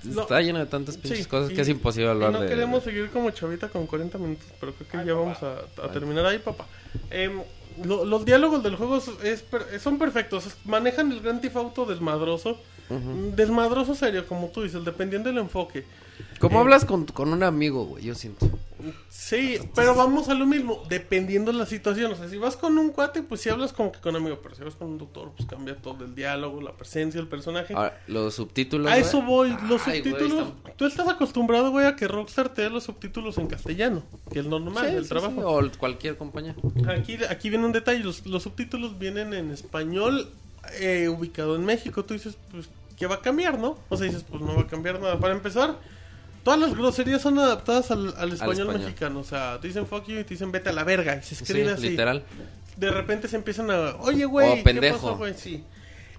No. 0.05 0.23
está 0.23 0.41
lleno 0.41 0.59
de 0.59 0.67
tantas 0.67 0.97
pinches 0.97 1.21
Sí, 1.21 1.25
cosas 1.27 1.51
que 1.51 1.61
es 1.61 1.69
imposible 1.69 2.07
Y 2.09 2.11
hablar 2.11 2.33
no 2.33 2.41
de... 2.43 2.49
queremos 2.49 2.85
seguir 2.85 3.11
como 3.11 3.31
chavita 3.31 3.69
con 3.69 3.87
40 3.87 4.19
minutos, 4.19 4.47
pero 4.61 4.73
creo 4.75 4.89
que 5.03 5.09
ya 5.09 5.15
vamos 5.15 5.39
a, 5.43 5.61
a 5.85 5.91
terminar 5.93 6.27
ahí, 6.27 6.39
papá. 6.39 6.67
Em, 7.11 7.41
lo- 7.85 8.05
los 8.05 8.25
diálogos 8.25 8.63
del 8.63 8.77
juego 8.77 8.99
es- 8.99 9.11
es 9.25 9.83
son 9.83 9.99
perfectos. 9.99 10.45
Manejan 10.65 11.11
el 11.11 11.21
Grand 11.21 11.41
Theft 11.41 11.57
Auto 11.57 11.87
desmadroso. 11.87 12.61
Desmadroso 13.35 13.95
serio, 13.95 14.27
como 14.27 14.49
tú 14.49 14.63
dices, 14.63 14.85
dependiendo 14.85 15.29
del 15.29 15.39
enfoque. 15.39 15.85
¿Cómo 16.39 16.59
Eh, 16.59 16.61
hablas 16.61 16.85
con, 16.85 17.07
con 17.07 17.33
un 17.33 17.43
amigo, 17.43 17.85
güey? 17.87 18.05
Yo 18.05 18.15
siento. 18.15 18.49
Sí, 19.09 19.59
pero 19.75 19.95
vamos 19.95 20.29
a 20.29 20.35
lo 20.35 20.47
mismo, 20.47 20.83
dependiendo 20.89 21.51
de 21.51 21.59
la 21.59 21.67
situación. 21.67 22.13
O 22.13 22.15
sea, 22.17 22.29
si 22.29 22.37
vas 22.37 22.57
con 22.57 22.77
un 22.79 22.91
cuate, 22.91 23.23
pues 23.23 23.41
si 23.41 23.49
hablas 23.49 23.73
como 23.73 23.91
que 23.91 23.99
con 24.01 24.15
amigo, 24.15 24.39
pero 24.43 24.55
si 24.55 24.63
vas 24.63 24.75
con 24.77 24.89
un 24.89 24.99
doctor, 24.99 25.33
pues 25.37 25.49
cambia 25.49 25.75
todo 25.77 26.05
el 26.05 26.15
diálogo, 26.15 26.61
la 26.61 26.73
presencia 26.77 27.19
del 27.21 27.29
personaje. 27.29 27.75
Ahora, 27.75 27.99
los 28.07 28.35
subtítulos. 28.35 28.87
A 28.93 28.97
güey. 28.97 29.01
eso 29.03 29.23
voy, 29.23 29.51
los 29.69 29.83
güey, 29.85 30.03
subtítulos. 30.03 30.49
están- 30.49 30.75
Tú 30.77 30.85
estás 30.87 31.09
acostumbrado, 31.09 31.71
güey, 31.71 31.87
a 31.87 31.97
que 31.97 32.07
Rockstar 32.07 32.51
te 32.51 32.63
dé 32.63 32.71
los 32.71 32.85
subtítulos 32.85 33.39
en 33.39 33.47
castellano, 33.47 34.03
que 34.31 34.41
es 34.41 34.47
normal, 34.47 34.89
Sí, 34.91 34.97
el 34.97 35.05
sí, 35.05 35.09
trabajo. 35.09 35.35
sí, 35.37 35.43
o 35.75 35.79
cualquier 35.79 36.17
compañía. 36.17 36.55
Aquí, 36.89 37.17
aquí 37.29 37.49
viene 37.49 37.65
un 37.65 37.73
detalle, 37.73 38.05
los, 38.05 38.27
los 38.27 38.43
subtítulos 38.43 38.99
vienen 38.99 39.33
en 39.35 39.51
español 39.51 40.29
eh, 40.81 41.09
ubicado 41.09 41.57
en 41.57 41.65
México. 41.65 42.05
Tú 42.05 42.15
dices, 42.15 42.37
pues, 42.51 42.69
¿qué 42.99 43.07
va 43.07 43.17
a 43.17 43.21
cambiar, 43.21 43.59
no? 43.59 43.79
O 43.89 43.97
sea, 43.97 44.07
dices, 44.07 44.25
pues 44.29 44.41
no 44.43 44.55
va 44.55 44.63
a 44.63 44.67
cambiar 44.67 45.01
nada. 45.01 45.19
Para 45.19 45.35
empezar, 45.35 45.77
todas 46.43 46.59
las 46.61 46.75
groserías 46.75 47.23
son 47.23 47.39
adaptadas 47.39 47.91
al, 47.91 48.15
al 48.17 48.33
español, 48.33 48.59
español. 48.69 48.79
mexicano. 48.81 49.21
O 49.21 49.25
sea, 49.25 49.59
te 49.61 49.69
dicen 49.69 49.87
fuck 49.87 50.07
you 50.07 50.19
y 50.21 50.25
te 50.25 50.31
dicen 50.35 50.53
vete 50.53 50.71
a 50.71 50.73
la 50.73 50.85
verga. 50.85 51.17
Y 51.17 51.23
se 51.23 51.35
Sí, 51.35 51.43
escribe 51.45 51.73
así. 51.73 51.91
literal. 51.91 52.25
De 52.77 52.91
repente 52.91 53.29
se 53.29 53.37
empiezan 53.37 53.71
a, 53.71 53.97
oye, 54.01 54.25
güey, 54.25 54.63
¿qué 54.65 54.91
pasó, 54.93 55.17
güey? 55.17 55.35
Sí. 55.35 55.63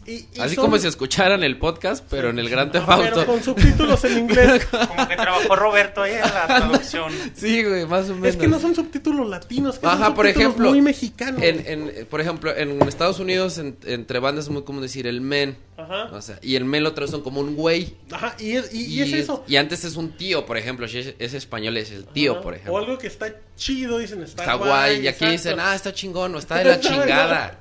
Y- 0.08 0.28
y 0.34 0.40
Así 0.40 0.56
son- 0.56 0.66
como 0.66 0.78
si 0.78 0.88
escucharan 0.88 1.44
el 1.44 1.58
podcast, 1.58 2.06
pero 2.10 2.30
en 2.30 2.38
el 2.38 2.48
Gran 2.50 2.72
Theft 2.72 2.86
Ah, 2.88 3.00
Pero 3.02 3.26
con 3.26 3.42
subtítulos 3.42 4.04
en 4.06 4.20
inglés. 4.20 4.66
Como 4.88 5.08
que 5.08 5.16
trabajó 5.16 5.56
Roberto 5.56 6.04
ahí 6.04 6.14
en 6.14 6.22
la 6.22 6.46
traducción. 6.48 7.12
Sí, 7.34 7.64
güey, 7.64 7.86
más 7.88 8.10
o 8.10 8.14
menos. 8.14 8.28
es 8.30 8.38
que 8.38 8.48
no 8.48 8.60
son 8.60 8.76
subtítulos 8.76 9.28
latinos, 9.30 9.80
que 9.80 9.88
Ajá, 9.88 10.06
son 10.06 10.14
por 10.16 10.28
ejemplo, 10.28 10.70
muy 10.70 10.82
mexicanos. 10.82 11.42
En, 11.42 11.64
en- 11.66 12.06
por 12.06 12.22
ejemplo, 12.22 12.56
en 12.56 12.82
Estados 12.88 13.20
Unidos, 13.20 13.58
en- 13.58 13.78
entre 13.86 14.20
bandas 14.20 14.46
es 14.46 14.52
muy 14.52 14.62
común 14.64 14.82
decir 14.84 15.08
el 15.08 15.22
men. 15.22 15.58
Ajá. 15.78 16.06
O 16.14 16.22
sea, 16.22 16.40
y 16.42 16.56
el 16.56 16.64
men 16.64 16.84
lo 16.84 16.94
traducen 16.94 17.22
como 17.22 17.42
un 17.42 17.56
güey. 17.56 17.96
Ajá, 18.12 18.36
y 18.40 18.52
es, 18.52 18.74
y, 18.74 18.86
y 18.86 19.02
es 19.02 19.12
eso. 19.14 19.44
y 19.48 19.58
antes 19.58 19.84
es 19.84 19.96
un 19.98 20.16
tío, 20.16 20.46
por 20.46 20.58
ejemplo. 20.58 20.88
Si 20.88 21.00
es, 21.00 21.16
es 21.20 21.34
español, 21.34 21.76
es 21.78 21.92
el 21.92 22.06
tío, 22.06 22.34
Ajá. 22.34 22.42
por 22.42 22.54
ejemplo. 22.54 22.74
O 22.74 22.78
algo 22.78 22.98
que 22.98 23.08
está 23.08 23.28
chido, 23.58 23.98
dicen 23.98 24.24
está, 24.24 24.44
Está 24.44 24.54
guay. 24.56 24.96
Y 25.02 25.08
aquí 25.08 25.26
exacto. 25.26 25.32
dicen, 25.32 25.60
ah, 25.60 25.76
está 25.76 25.94
chingón 25.94 26.34
o 26.36 26.40
está 26.40 26.56
de 26.60 26.66
la 26.66 26.80
chingada. 26.80 27.60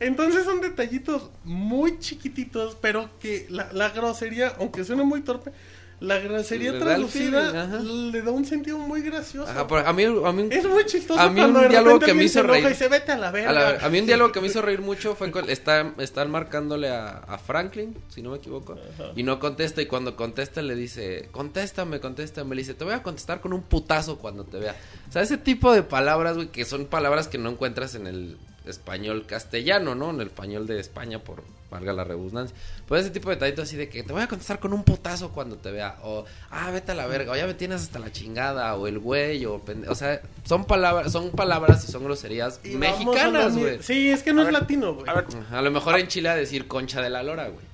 Entonces 0.00 0.44
son 0.44 0.60
detallitos 0.60 1.30
muy 1.44 1.98
chiquititos, 1.98 2.76
pero 2.80 3.10
que 3.18 3.46
la, 3.50 3.72
la 3.72 3.90
grosería, 3.90 4.54
aunque 4.58 4.84
suene 4.84 5.02
muy 5.02 5.22
torpe, 5.22 5.50
la 5.98 6.18
grosería 6.18 6.70
el 6.72 6.78
traducida 6.78 7.40
feeling, 7.50 7.56
ajá. 7.56 7.78
le 7.80 8.22
da 8.22 8.30
un 8.30 8.44
sentido 8.44 8.78
muy 8.78 9.00
gracioso. 9.00 9.50
Ajá, 9.50 9.66
a 9.88 9.92
mí, 9.94 10.04
a 10.04 10.32
mí, 10.32 10.48
Es 10.50 10.66
muy 10.66 10.84
chistoso 10.84 11.18
a 11.18 11.30
mí 11.30 11.40
un 11.40 11.68
diálogo 11.68 11.98
que 12.00 12.12
me 12.12 12.24
hizo 12.24 12.42
reír. 12.42 12.74
se 12.74 12.88
vete 12.88 13.12
a 13.12 13.16
la 13.16 13.28
a, 13.28 13.30
verga. 13.30 13.52
la- 13.52 13.78
a 13.84 13.88
mí 13.88 14.00
un 14.00 14.06
diálogo 14.06 14.30
que 14.30 14.40
me 14.42 14.48
hizo 14.48 14.60
reír 14.60 14.82
mucho 14.82 15.14
fue 15.14 15.30
cuando 15.32 15.50
está, 15.50 15.94
están 15.98 16.30
marcándole 16.30 16.90
a, 16.90 17.08
a 17.26 17.38
Franklin, 17.38 17.96
si 18.08 18.20
no 18.20 18.30
me 18.32 18.36
equivoco, 18.36 18.76
y 19.14 19.22
no 19.22 19.38
contesta. 19.38 19.80
Y 19.80 19.86
cuando 19.86 20.16
contesta 20.16 20.60
le 20.60 20.74
dice, 20.74 21.28
contéstame, 21.32 21.98
contéstame. 22.00 22.54
Le 22.54 22.60
dice, 22.60 22.74
te 22.74 22.84
voy 22.84 22.92
a 22.94 23.02
contestar 23.02 23.40
con 23.40 23.52
un 23.54 23.62
putazo 23.62 24.18
cuando 24.18 24.44
te 24.44 24.58
vea. 24.58 24.76
O 25.08 25.12
sea, 25.12 25.22
ese 25.22 25.38
tipo 25.38 25.72
de 25.72 25.82
palabras, 25.82 26.36
güey, 26.36 26.48
que 26.48 26.64
son 26.66 26.84
palabras 26.86 27.28
que 27.28 27.38
no 27.38 27.48
encuentras 27.50 27.94
en 27.94 28.06
el 28.06 28.36
español 28.66 29.26
castellano, 29.26 29.94
¿no? 29.94 30.10
En 30.10 30.20
el 30.20 30.26
español 30.28 30.66
de 30.66 30.80
España, 30.80 31.18
por 31.18 31.42
valga 31.70 31.92
la 31.92 32.04
redundancia. 32.04 32.56
Pues 32.86 33.02
ese 33.02 33.10
tipo 33.10 33.28
de 33.28 33.34
detallitos 33.36 33.64
así 33.64 33.76
de 33.76 33.88
que 33.88 34.02
te 34.04 34.12
voy 34.12 34.22
a 34.22 34.28
contestar 34.28 34.60
con 34.60 34.72
un 34.72 34.84
putazo 34.84 35.32
cuando 35.32 35.56
te 35.56 35.70
vea. 35.72 35.98
O, 36.04 36.24
ah, 36.50 36.70
vete 36.70 36.92
a 36.92 36.94
la 36.94 37.06
verga. 37.06 37.32
O 37.32 37.36
ya 37.36 37.46
me 37.46 37.54
tienes 37.54 37.82
hasta 37.82 37.98
la 37.98 38.12
chingada. 38.12 38.74
O 38.76 38.86
el 38.86 38.98
güey. 39.00 39.44
O, 39.46 39.60
pende- 39.64 39.88
o 39.88 39.94
sea, 39.94 40.20
son 40.44 40.64
palabras, 40.64 41.10
son 41.10 41.30
palabras 41.30 41.84
y 41.88 41.90
son 41.90 42.04
groserías 42.04 42.60
Y 42.62 42.76
mexicanas, 42.76 43.56
güey. 43.56 43.82
Sí, 43.82 44.10
es 44.10 44.22
que 44.22 44.32
no 44.32 44.42
A 44.42 44.44
es 44.44 44.52
ver, 44.52 44.60
latino, 44.60 44.94
güey. 44.94 45.08
A 45.08 45.24
A 45.58 45.62
lo 45.62 45.70
mejor 45.72 45.98
en 45.98 46.06
Chile 46.06 46.28
a 46.28 46.36
decir 46.36 46.68
concha 46.68 47.00
de 47.02 47.10
la 47.10 47.22
lora, 47.24 47.48
güey. 47.48 47.64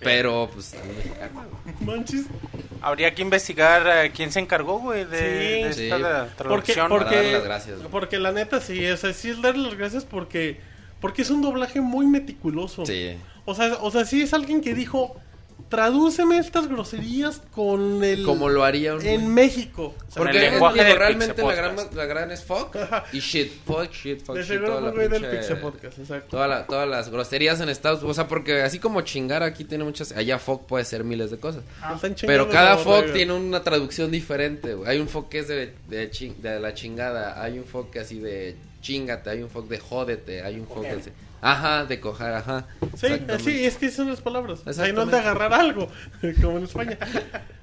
Pero, 0.00 0.50
pues, 0.52 0.72
también. 0.72 1.14
Manches. 1.80 2.24
habría 2.82 3.14
que 3.14 3.22
investigar 3.22 3.86
eh, 4.06 4.12
quién 4.14 4.32
se 4.32 4.40
encargó, 4.40 4.78
güey, 4.78 5.04
de, 5.04 5.18
Sí. 5.18 5.62
de 5.64 5.72
Sí. 5.74 5.82
esta 5.84 5.98
la 5.98 6.24
Porque, 6.24 6.72
traducción. 6.72 6.88
Porque, 6.88 7.14
darle 7.16 7.32
las 7.32 7.44
gracias, 7.44 7.78
güey. 7.78 7.90
porque 7.90 8.18
la 8.18 8.32
neta 8.32 8.60
sí, 8.60 8.86
o 8.86 8.96
sea, 8.96 9.12
sí 9.12 9.30
es 9.30 9.42
darle 9.42 9.64
las 9.68 9.76
gracias 9.76 10.04
porque, 10.04 10.60
porque 11.00 11.22
es 11.22 11.30
un 11.30 11.42
doblaje 11.42 11.80
muy 11.82 12.06
meticuloso. 12.06 12.86
Sí. 12.86 13.16
O 13.44 13.54
sea, 13.54 13.74
o 13.80 13.90
sea, 13.90 14.04
sí 14.06 14.22
es 14.22 14.32
alguien 14.32 14.60
que 14.62 14.74
dijo, 14.74 15.16
tradúceme 15.68 16.38
estas 16.38 16.68
groserías 16.68 17.42
con 17.52 18.02
el... 18.04 18.24
Como 18.24 18.48
lo 18.48 18.64
haría 18.64 18.94
un... 18.94 19.04
En 19.04 19.32
México. 19.32 19.94
Porque 20.14 20.38
el 20.38 20.52
lenguaje 20.52 20.78
digo, 20.78 20.88
del 20.88 20.98
realmente 20.98 21.42
la 21.42 21.54
gran, 21.54 21.76
la 21.94 22.04
gran 22.06 22.30
es 22.30 22.42
fuck 22.44 22.76
y 23.12 23.18
shit. 23.20 23.52
Fuck, 23.64 23.90
shit, 23.92 24.24
fuck, 24.24 24.36
De 24.36 24.42
shit. 24.42 24.64
toda 24.64 24.80
la 24.80 24.90
del 24.92 25.26
Pixel 25.26 25.58
Podcast, 25.58 25.98
exacto. 25.98 26.28
Toda 26.30 26.48
la- 26.48 26.66
todas 26.66 26.88
las 26.88 27.08
groserías 27.10 27.60
en 27.60 27.68
Estados 27.68 28.00
Unidos. 28.00 28.12
O 28.18 28.20
sea, 28.20 28.28
porque 28.28 28.62
así 28.62 28.78
como 28.78 29.00
chingar 29.02 29.42
aquí 29.42 29.64
tiene 29.64 29.84
muchas. 29.84 30.12
Allá 30.12 30.38
fuck 30.38 30.66
puede 30.66 30.84
ser 30.84 31.04
miles 31.04 31.30
de 31.30 31.38
cosas. 31.38 31.62
Chingando 31.80 32.16
Pero 32.26 32.48
cada 32.48 32.76
fuck 32.76 33.12
tiene 33.12 33.32
una 33.32 33.62
traducción 33.62 34.10
diferente. 34.10 34.74
güey. 34.74 34.90
Hay 34.90 34.98
un 34.98 35.08
fuck 35.08 35.28
que 35.28 35.38
es 35.40 35.48
de, 35.48 35.74
de 35.88 36.60
la 36.60 36.74
chingada. 36.74 37.42
Hay 37.42 37.58
un 37.58 37.64
fuck 37.64 37.90
que 37.90 38.00
así 38.00 38.18
de 38.18 38.56
chingate, 38.80 39.30
hay 39.30 39.42
un 39.42 39.50
fuck 39.50 39.68
de 39.68 39.78
jódete, 39.78 40.42
hay 40.42 40.58
un 40.58 40.66
fuck 40.66 40.82
de... 40.82 41.12
Ajá, 41.42 41.86
de 41.86 42.00
cojar, 42.00 42.34
ajá. 42.34 42.66
Sí, 42.94 43.08
sí, 43.42 43.64
es 43.64 43.76
que 43.76 43.90
son 43.90 44.10
las 44.10 44.20
palabras. 44.20 44.60
Y 44.66 44.92
no 44.92 45.02
el 45.02 45.10
de 45.10 45.18
agarrar 45.18 45.54
algo, 45.54 45.88
como 46.42 46.58
en 46.58 46.64
España. 46.64 46.98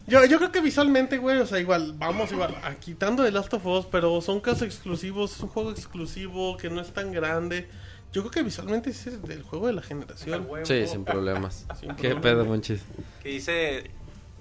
Yo, 0.08 0.26
yo 0.26 0.38
creo 0.38 0.52
que 0.52 0.62
visualmente, 0.62 1.18
güey, 1.18 1.38
o 1.38 1.46
sea, 1.46 1.60
igual, 1.60 1.94
vamos 1.98 2.32
igual, 2.32 2.56
a, 2.64 2.74
quitando 2.76 3.24
The 3.24 3.32
Last 3.32 3.54
of 3.54 3.66
Us, 3.66 3.86
pero 3.86 4.20
son 4.22 4.40
casos 4.40 4.64
exclusivos, 4.64 5.36
es 5.36 5.42
un 5.42 5.50
juego 5.50 5.72
exclusivo 5.72 6.58
que 6.58 6.70
no 6.70 6.82
es 6.82 6.92
tan 6.92 7.12
grande. 7.12 7.68
Yo 8.14 8.22
creo 8.22 8.32
que 8.32 8.44
visualmente 8.44 8.90
es 8.90 9.06
el 9.06 9.22
del 9.22 9.44
juego 9.44 9.68
de 9.68 9.74
la 9.74 9.82
generación. 9.82 10.48
Sí, 10.64 10.88
sin 10.88 11.04
problemas. 11.04 11.68
Sin 11.80 11.96
¿Qué 11.96 12.16
pedo, 12.16 12.46
Monchis? 12.46 12.82
Que 13.22 13.30
dice, 13.30 13.92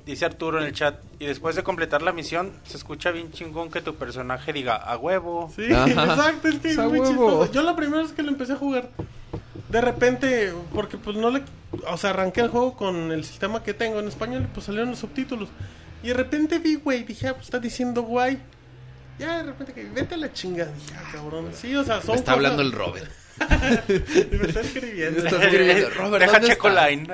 dice 0.07 0.25
Arturo 0.25 0.59
en 0.60 0.65
el 0.67 0.73
chat, 0.73 1.01
y 1.18 1.26
después 1.26 1.57
de 1.57 1.62
completar 1.62 2.01
la 2.01 2.12
misión, 2.12 2.52
se 2.65 2.76
escucha 2.76 3.10
bien 3.10 3.33
chingón 3.33 3.70
que 3.70 3.81
tu 3.83 3.97
personaje 3.97 4.52
diga, 4.52 4.76
a 4.76 4.97
huevo. 4.97 5.52
Sí, 5.55 5.73
Ajá. 5.73 5.91
exacto, 5.91 6.49
es 6.49 6.59
que 6.60 6.70
es 6.70 6.78
A 6.78 6.89
muy 6.89 7.01
huevo. 7.01 7.10
chistoso. 7.43 7.52
Yo 7.52 7.62
la 7.62 7.76
primera 7.76 8.02
vez 8.02 8.12
que 8.12 8.23
lo 8.23 8.28
empecé 8.31 8.52
a 8.55 8.57
jugar, 8.57 8.89
de 9.68 9.81
repente, 9.81 10.52
porque 10.73 10.97
pues 10.97 11.17
no 11.17 11.31
le... 11.31 11.43
O 11.89 11.97
sea, 11.97 12.10
arranqué 12.10 12.41
el 12.41 12.49
juego 12.49 12.76
con 12.76 13.10
el 13.12 13.25
sistema 13.25 13.62
que 13.62 13.75
tengo 13.75 13.99
en 13.99 14.07
español 14.09 14.44
y 14.44 14.47
pues 14.55 14.65
salieron 14.67 14.91
los 14.91 15.01
subtítulos. 15.01 15.49
Y 16.02 16.09
de 16.09 16.15
repente 16.15 16.59
vi, 16.60 16.76
güey, 16.76 17.02
dije, 17.02 17.28
ah, 17.28 17.33
pues 17.35 17.47
está 17.47 17.59
diciendo 17.59 18.02
guay. 18.02 18.39
Ya 19.18 19.39
de 19.39 19.43
repente 19.44 19.73
que 19.73 19.85
vete 19.85 20.15
a 20.15 20.18
la 20.18 20.33
chinga. 20.33 20.67
Dije, 20.67 20.94
ah, 20.97 21.09
cabrón. 21.12 21.49
Sí, 21.52 21.75
o 21.75 21.83
sea, 21.85 22.01
son 22.01 22.10
Me 22.12 22.17
está 22.17 22.33
hablando 22.33 22.62
el 22.62 22.70
Robert. 22.73 23.10
Me 23.39 24.47
está 24.47 24.60
escribiendo. 24.60 25.23
Me 25.23 25.28
está 25.28 25.42
escribiendo, 25.44 25.90
Robert, 25.90 26.23
Deja 26.24 26.32
¿dónde 26.39 26.48
checo 26.48 26.68
está? 26.68 26.89
line. 26.89 27.06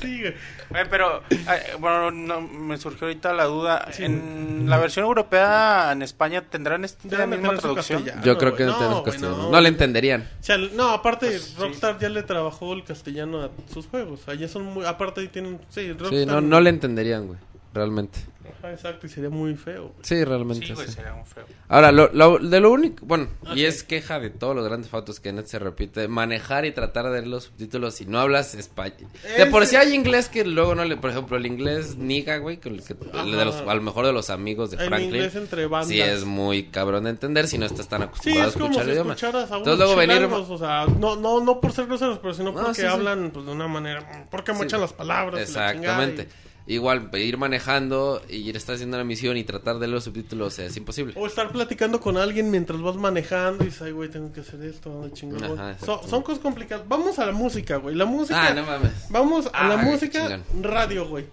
Sí, 0.00 0.20
güey. 0.20 0.34
Eh, 0.74 0.86
pero, 0.88 1.22
eh, 1.30 1.36
bueno, 1.78 2.10
no, 2.10 2.40
me 2.40 2.78
surgió 2.78 3.06
ahorita 3.06 3.32
la 3.34 3.44
duda. 3.44 3.88
En 3.98 4.64
la 4.68 4.78
versión 4.78 5.04
europea, 5.04 5.90
en 5.92 6.00
España, 6.02 6.42
¿tendrán 6.48 6.84
esta 6.84 7.26
misma 7.26 7.56
traducción? 7.56 7.98
castellano, 8.02 8.22
Yo 8.24 8.38
creo 8.38 8.54
que 8.56 8.64
no, 8.64 8.74
tenemos 8.76 9.00
güey, 9.02 9.12
castellano. 9.12 9.36
no. 9.44 9.50
No 9.50 9.60
le 9.60 9.68
entenderían. 9.68 10.22
O 10.40 10.42
sea, 10.42 10.56
no, 10.56 10.88
aparte 10.90 11.26
Pues, 11.26 11.42
sí. 11.44 11.54
Rockstar 11.58 11.98
ya 11.98 12.08
le 12.08 12.22
trabajó 12.22 12.72
el 12.72 12.84
castellano 12.84 13.42
a 13.42 13.50
sus 13.72 13.86
juegos. 13.86 14.20
Ya 14.38 14.48
son 14.48 14.64
muy... 14.64 14.86
Aparte 14.86 15.20
ahí 15.20 15.28
tienen... 15.28 15.60
Sí, 15.68 15.88
Rockstar... 15.92 16.10
Sí, 16.20 16.26
no, 16.26 16.40
no 16.40 16.60
le 16.60 16.70
entenderían, 16.70 17.26
güey. 17.26 17.38
Realmente. 17.74 18.18
Ajá, 18.58 18.72
exacto, 18.72 19.06
y 19.06 19.10
sería 19.10 19.30
muy 19.30 19.54
feo. 19.54 19.88
güey. 19.88 19.94
Sí, 20.02 20.22
realmente. 20.24 20.66
Sí, 20.66 20.72
güey, 20.74 20.86
sí. 20.86 20.92
sería 20.94 21.14
un 21.14 21.26
feo. 21.26 21.44
Ahora, 21.68 21.90
lo, 21.92 22.10
lo- 22.12 22.38
de 22.38 22.60
lo 22.60 22.70
único, 22.70 23.04
bueno, 23.06 23.28
y 23.54 23.64
es 23.64 23.82
queja 23.82 24.20
de 24.20 24.30
todos 24.30 24.54
los 24.54 24.64
grandes 24.64 24.90
fotos 24.90 25.20
que 25.20 25.32
net 25.32 25.46
se 25.46 25.58
repite, 25.58 26.06
manejar 26.08 26.64
y 26.64 26.72
tratar 26.72 27.06
de 27.06 27.12
leer 27.12 27.26
los 27.26 27.44
subtítulos 27.44 27.94
si 27.94 28.06
no 28.06 28.20
hablas 28.20 28.54
español. 28.54 29.08
De 29.36 29.46
por 29.46 29.66
sí 29.66 29.76
hay 29.76 29.94
inglés 29.94 30.28
que 30.28 30.44
luego 30.44 30.74
no 30.74 30.84
le, 30.84 30.96
por 30.96 31.10
ejemplo, 31.10 31.36
el 31.36 31.46
inglés 31.46 31.96
niga, 31.96 32.36
güey, 32.38 32.58
que, 32.58 32.68
el 32.68 32.82
que- 32.84 32.94
el 33.14 33.32
de 33.32 33.44
los, 33.44 33.56
a 33.56 33.74
lo 33.74 33.82
mejor 33.82 34.06
de 34.06 34.12
los 34.12 34.30
amigos 34.30 34.70
de 34.70 34.76
El 34.78 34.88
Franklin. 34.88 35.08
inglés 35.14 35.34
entre 35.36 35.66
bandas. 35.66 35.88
Sí, 35.88 36.00
es 36.00 36.24
muy 36.24 36.64
cabrón 36.64 37.04
de 37.04 37.10
entender 37.10 37.48
si 37.48 37.58
no 37.58 37.66
estás 37.66 37.88
tan 37.88 38.00
Sí, 38.00 38.06
acostumbrado 38.08 38.48
es 38.48 38.54
a 38.56 38.58
como 38.58 38.64
escuchar 38.66 38.84
si 38.84 38.90
el 38.90 38.94
idioma. 38.96 39.14
escucharas 39.14 39.50
a 39.52 39.56
Entonces 39.56 39.78
luego 39.78 39.96
venir... 39.96 40.16
chilangos, 40.16 40.50
o 40.50 40.58
sea, 40.58 40.86
no, 40.86 41.16
no, 41.16 41.40
no 41.42 41.60
por 41.60 41.72
ser 41.72 41.86
groseros, 41.86 42.18
pero 42.18 42.34
sino 42.34 42.52
No, 42.52 42.58
porque 42.60 42.74
sí, 42.74 42.80
sí. 42.82 42.86
hablan 42.86 43.30
pues, 43.32 43.46
de 43.46 43.52
una 43.52 43.68
manera, 43.68 44.26
porque 44.30 44.52
Sí. 44.52 44.58
mochan 44.58 44.80
las 44.80 44.92
palabras. 44.92 45.48
y 45.50 45.52
la 45.54 45.70
Exactamente. 45.70 46.28
Igual, 46.72 47.10
ir 47.14 47.36
manejando 47.38 48.22
y 48.28 48.36
ir 48.36 48.56
estar 48.56 48.74
haciendo 48.74 48.96
la 48.96 49.04
misión 49.04 49.36
y 49.36 49.44
tratar 49.44 49.74
de 49.78 49.86
leer 49.86 49.94
los 49.94 50.04
subtítulos 50.04 50.58
es 50.58 50.76
imposible. 50.76 51.14
O 51.16 51.26
estar 51.26 51.50
platicando 51.52 52.00
con 52.00 52.16
alguien 52.16 52.50
mientras 52.50 52.80
vas 52.80 52.96
manejando 52.96 53.62
y 53.64 53.66
dices, 53.66 53.82
ay, 53.82 53.92
güey, 53.92 54.08
tengo 54.10 54.32
que 54.32 54.40
hacer 54.40 54.62
esto, 54.62 54.90
¿dónde 54.90 55.12
chingados 55.12 55.48
voy?". 55.48 55.58
Ajá, 55.58 55.76
son, 56.08 56.22
cosas 56.22 56.38
complicadas. 56.40 56.86
Vamos 56.88 57.18
a 57.18 57.26
la 57.26 57.32
música, 57.32 57.76
güey. 57.76 57.94
La 57.94 58.04
música. 58.04 58.48
Ah, 58.48 58.54
no 58.54 58.64
mames. 58.64 58.92
Vamos 59.10 59.50
a 59.52 59.68
la 59.68 59.74
Ah, 59.74 59.82
música 59.84 60.20
chingón. 60.28 60.62
radio, 60.64 61.08
güey. 61.08 61.26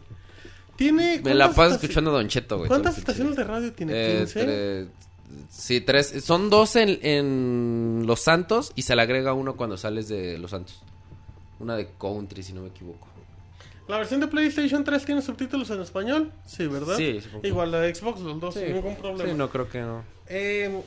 Tiene. 0.76 1.20
Me 1.24 1.34
la 1.34 1.46
¿cuántas 1.48 1.56
paso 1.56 1.76
escuchando 1.76 2.10
a 2.12 2.14
Don 2.14 2.28
Cheto, 2.30 2.58
güey. 2.58 2.68
¿Cuántas 2.70 2.98
estaciones 2.98 3.36
de 3.36 3.44
radio 3.44 3.74
tiene? 3.74 3.92
Eh, 3.96 4.26
¿15? 4.26 4.34
tre- 4.46 4.88
Sí, 5.50 5.82
tres. 5.82 6.24
Son 6.24 6.50
dos 6.50 6.76
en, 6.76 6.98
en 7.04 8.04
Los 8.08 8.22
Santos 8.22 8.72
y 8.76 8.82
se 8.84 8.96
le 8.96 9.02
agrega 9.02 9.34
uno 9.34 9.56
cuando 9.56 9.78
sales 9.78 10.08
de 10.08 10.38
Los 10.38 10.52
Santos. 10.52 10.82
Una 11.60 11.76
de 11.76 11.90
country, 12.00 12.42
si 12.44 12.54
no 12.54 12.62
me 12.62 12.70
equivoco. 12.70 13.09
La 13.90 13.98
versión 13.98 14.20
de 14.22 14.28
PlayStation 14.28 14.84
3 14.84 15.04
tiene 15.04 15.22
subtítulos 15.22 15.70
en 15.72 15.82
español. 15.82 16.32
Sí, 16.46 16.68
¿verdad? 16.68 16.96
Sí, 16.96 17.20
supongo. 17.22 17.48
Igual 17.48 17.72
la 17.72 17.80
de 17.82 17.96
Xbox, 17.96 18.22
los 18.22 18.40
dos, 18.40 18.54
sin 18.54 18.74
ningún 18.74 18.96
problema. 18.96 19.30
Sí, 19.30 19.36
no 19.36 19.50
creo 19.50 19.68
que 19.68 19.82
no. 19.82 20.04
Eh, 20.28 20.82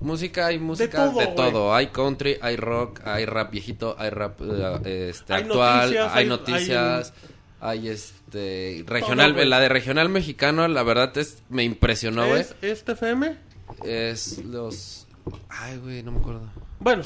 Música, 0.00 0.46
hay 0.46 0.58
música 0.58 1.06
todo, 1.10 1.20
de 1.20 1.26
todo. 1.28 1.74
Hay 1.74 1.86
country, 1.86 2.36
hay 2.42 2.56
rock, 2.56 3.00
hay 3.04 3.24
rap 3.24 3.52
viejito, 3.52 3.94
hay 3.98 4.10
rap 4.10 4.40
eh, 4.84 5.08
este, 5.10 5.32
Hay 5.32 5.42
actual, 5.42 5.80
noticias, 5.82 6.12
hay 6.12 6.22
hay- 6.22 6.28
noticias, 6.28 7.12
hay, 7.60 7.88
este 7.88 8.84
regional, 8.86 9.48
la 9.48 9.60
de 9.60 9.68
regional 9.68 10.08
mexicano, 10.08 10.66
la 10.68 10.82
verdad 10.82 11.16
es 11.16 11.42
me 11.48 11.62
impresionó, 11.62 12.26
güey. 12.26 12.40
¿Es 12.40 12.54
este 12.60 12.92
FM? 12.92 13.36
Es 13.84 14.44
los 14.44 15.06
Ay, 15.48 15.78
güey, 15.78 16.02
no 16.02 16.12
me 16.12 16.18
acuerdo. 16.18 16.50
Bueno, 16.80 17.02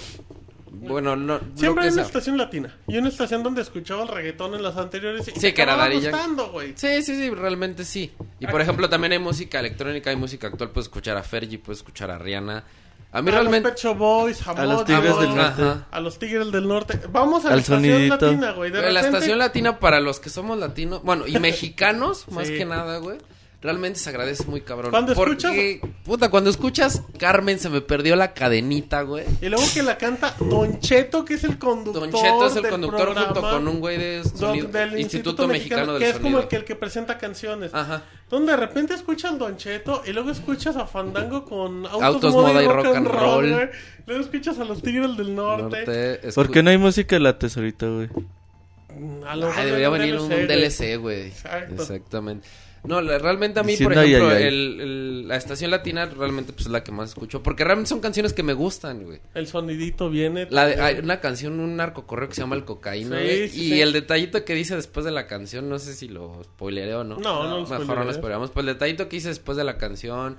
Bueno, 0.73 1.17
no 1.17 1.41
siempre 1.55 1.85
hay 1.85 1.89
una 1.91 1.97
sea. 1.97 2.05
estación 2.05 2.37
latina. 2.39 2.77
Y 2.87 2.97
una 2.99 3.09
estación 3.09 3.43
donde 3.43 3.63
escuchaba 3.63 4.03
el 4.03 4.09
reggaetón 4.09 4.55
en 4.55 4.63
las 4.63 4.77
anteriores. 4.77 5.29
Y 5.29 5.39
Sí, 5.41 5.53
que 5.53 5.63
era 5.63 5.89
gustando, 5.91 6.51
güey. 6.51 6.73
Sí, 6.77 7.03
sí, 7.03 7.15
sí, 7.17 7.31
realmente 7.31 7.85
sí. 7.85 8.13
Y 8.41 8.47
por 8.47 8.61
ejemplo, 8.61 8.89
también 8.89 9.13
hay 9.13 9.19
música 9.19 9.61
electrónica, 9.61 10.11
hay 10.11 10.17
música 10.17 10.49
actual, 10.49 10.71
puedes 10.71 10.87
escuchar 10.87 11.17
a 11.17 11.23
Fergie, 11.23 11.59
puedes 11.59 11.79
escuchar 11.79 12.11
a 12.11 12.19
Rihanna. 12.19 12.65
A 13.11 13.23
mí 13.23 13.31
a 13.31 13.33
realmente 13.33 13.73
los 13.83 13.97
Boys, 13.97 14.47
a, 14.47 14.51
A 14.51 14.67
los 14.67 14.85
Tigres 14.85 15.13
a 15.17 15.21
del 15.21 15.35
Norte. 15.35 15.63
Ajá. 15.63 15.87
A 15.91 16.01
los 16.01 16.19
Tigres 16.19 16.53
del 16.53 16.69
Norte. 16.69 17.01
Vamos 17.11 17.45
a 17.47 17.49
la 17.49 17.55
Al 17.55 17.61
estación 17.61 17.91
sonidito. 17.91 18.27
latina, 18.27 18.53
güey. 18.53 18.71
De 18.71 18.81
Güey, 18.81 18.93
La 18.93 19.01
repente- 19.01 19.17
estación 19.19 19.39
latina 19.39 19.79
para 19.81 19.99
los 20.01 20.21
que 20.21 20.29
somos 20.29 20.59
latinos, 20.59 21.03
bueno, 21.03 21.27
y 21.27 21.39
mexicanos, 21.39 22.27
más 22.33 22.49
Sí. 22.49 22.59
que 22.59 22.65
nada, 22.67 22.99
güey. 22.99 23.17
Realmente 23.61 23.99
se 23.99 24.09
agradece 24.11 24.45
muy 24.45 24.61
cabrón. 24.61 24.93
Cuando 24.93 25.15
porque, 25.15 25.81
puta, 26.05 26.31
cuando 26.31 26.49
escuchas 26.49 27.03
Carmen 27.19 27.59
se 27.59 27.69
me 27.69 27.81
perdió 27.81 28.15
la 28.15 28.33
cadenita, 28.33 29.03
güey. 29.03 29.25
Y 29.43 29.49
luego 29.49 29.65
que 29.75 29.83
la 29.83 29.99
canta 29.99 30.37
Don 30.39 30.79
Cheto, 30.79 31.25
que 31.25 31.35
es 31.35 31.43
el 31.43 31.59
conductor. 31.59 32.09
Don 32.09 32.13
Cheto 32.23 32.47
es 32.47 32.55
el 32.55 32.63
del 32.63 32.71
conductor 32.71 33.07
junto 33.09 33.33
programa, 33.33 33.51
con 33.51 33.67
un 33.67 33.81
güey 33.81 33.99
de 33.99 34.23
sonido, 34.23 34.69
del 34.69 35.01
Instituto, 35.01 35.49
Mexicano, 35.49 35.95
del 35.95 36.03
que 36.03 36.09
es 36.09 36.13
Sonido. 36.15 36.31
como 36.31 36.43
el 36.45 36.49
que, 36.49 36.55
el 36.57 36.65
que 36.65 36.77
presenta 36.77 37.19
canciones. 37.19 37.75
Ajá. 37.75 38.05
Donde 38.31 38.53
de 38.53 38.59
repente 38.59 38.95
escuchas 38.95 39.37
Don 39.37 39.57
Cheto 39.57 40.03
y 40.07 40.13
luego 40.13 40.31
escuchas 40.31 40.77
a 40.77 40.87
Fandango 40.87 41.45
con 41.45 41.85
Autos, 41.85 42.03
Autos, 42.05 42.35
Moda 42.35 42.63
y 42.63 42.67
Rock, 42.69 42.87
and 42.95 43.07
Roll. 43.09 43.71
Luego 44.07 44.23
escuchas 44.23 44.57
a 44.61 44.65
los 44.65 44.81
Tigres 44.83 45.17
del 45.17 45.35
Norte. 45.35 45.63
Norte, 45.85 46.21
escu- 46.29 46.35
¿Por 46.37 46.51
qué 46.53 46.63
no 46.63 46.71
hay 46.71 46.79
música 46.79 47.17
de 47.17 47.21
la 47.21 47.37
tesorita, 47.37 47.87
güey? 47.87 48.09
A 49.27 49.35
lo 49.35 49.47
mejor 49.47 49.61
Ay, 49.61 49.67
debería 49.67 49.89
venir 49.91 50.15
un. 50.17 50.29
DLC, 50.29 50.97
güey. 50.97 51.27
Exacto. 51.27 51.75
Exactamente. 51.83 52.47
No, 52.85 53.01
realmente 53.01 53.61
a 53.61 53.63
mí, 53.63 53.73
Diciendo 53.73 53.95
por 53.95 54.05
ejemplo, 54.05 54.29
ay, 54.31 54.37
ay. 54.37 54.43
el- 54.49 54.81
el- 54.81 55.29
la 55.29 55.37
estación 55.37 55.71
latina 55.71 56.07
realmente 56.07 56.53
pues, 56.53 56.67
es 56.67 56.73
la 56.73 56.83
que 56.85 56.93
más 56.93 57.11
escucho. 57.11 57.43
Porque 57.43 57.65
realmente 57.65 57.89
son 57.89 58.01
canciones 58.01 58.33
que 58.33 58.43
me 58.43 58.53
gustan, 58.55 59.05
güey. 59.05 59.21
El 59.35 59.47
sonidito 59.47 60.09
viene. 60.11 60.47
La 60.51 60.67
de, 60.67 60.81
hay 60.81 60.99
una 61.01 61.21
canción, 61.21 61.59
un 61.61 61.77
narcocorreo 61.77 62.29
que 62.29 62.35
se 62.35 62.41
llama 62.41 62.57
El 62.57 62.65
Cocaína, 62.65 63.19
Sí, 63.19 63.25
güey, 63.25 63.49
sí, 63.49 63.65
y 63.65 63.69
sí. 63.71 63.81
el 63.83 63.93
detallito 63.93 64.45
que 64.45 64.55
dice 64.55 64.77
después 64.77 65.05
de 65.05 65.13
la 65.13 65.27
canción, 65.27 65.69
no 65.69 65.79
sé 65.79 65.95
si 65.95 66.09
lo 66.09 66.43
spoileré 66.45 66.95
o 66.95 67.05
no. 67.05 67.17
No, 67.19 67.45
no 67.49 67.61
lo 67.61 67.67
Mejor 67.67 67.99
no 67.99 68.05
lo 68.05 68.13
spoileramos. 68.15 68.51
Pues 68.51 68.67
el 68.67 68.73
detallito 68.75 69.09
que 69.09 69.17
dice 69.17 69.29
después 69.29 69.59
de 69.59 69.65
la 69.65 69.77
canción, 69.77 70.37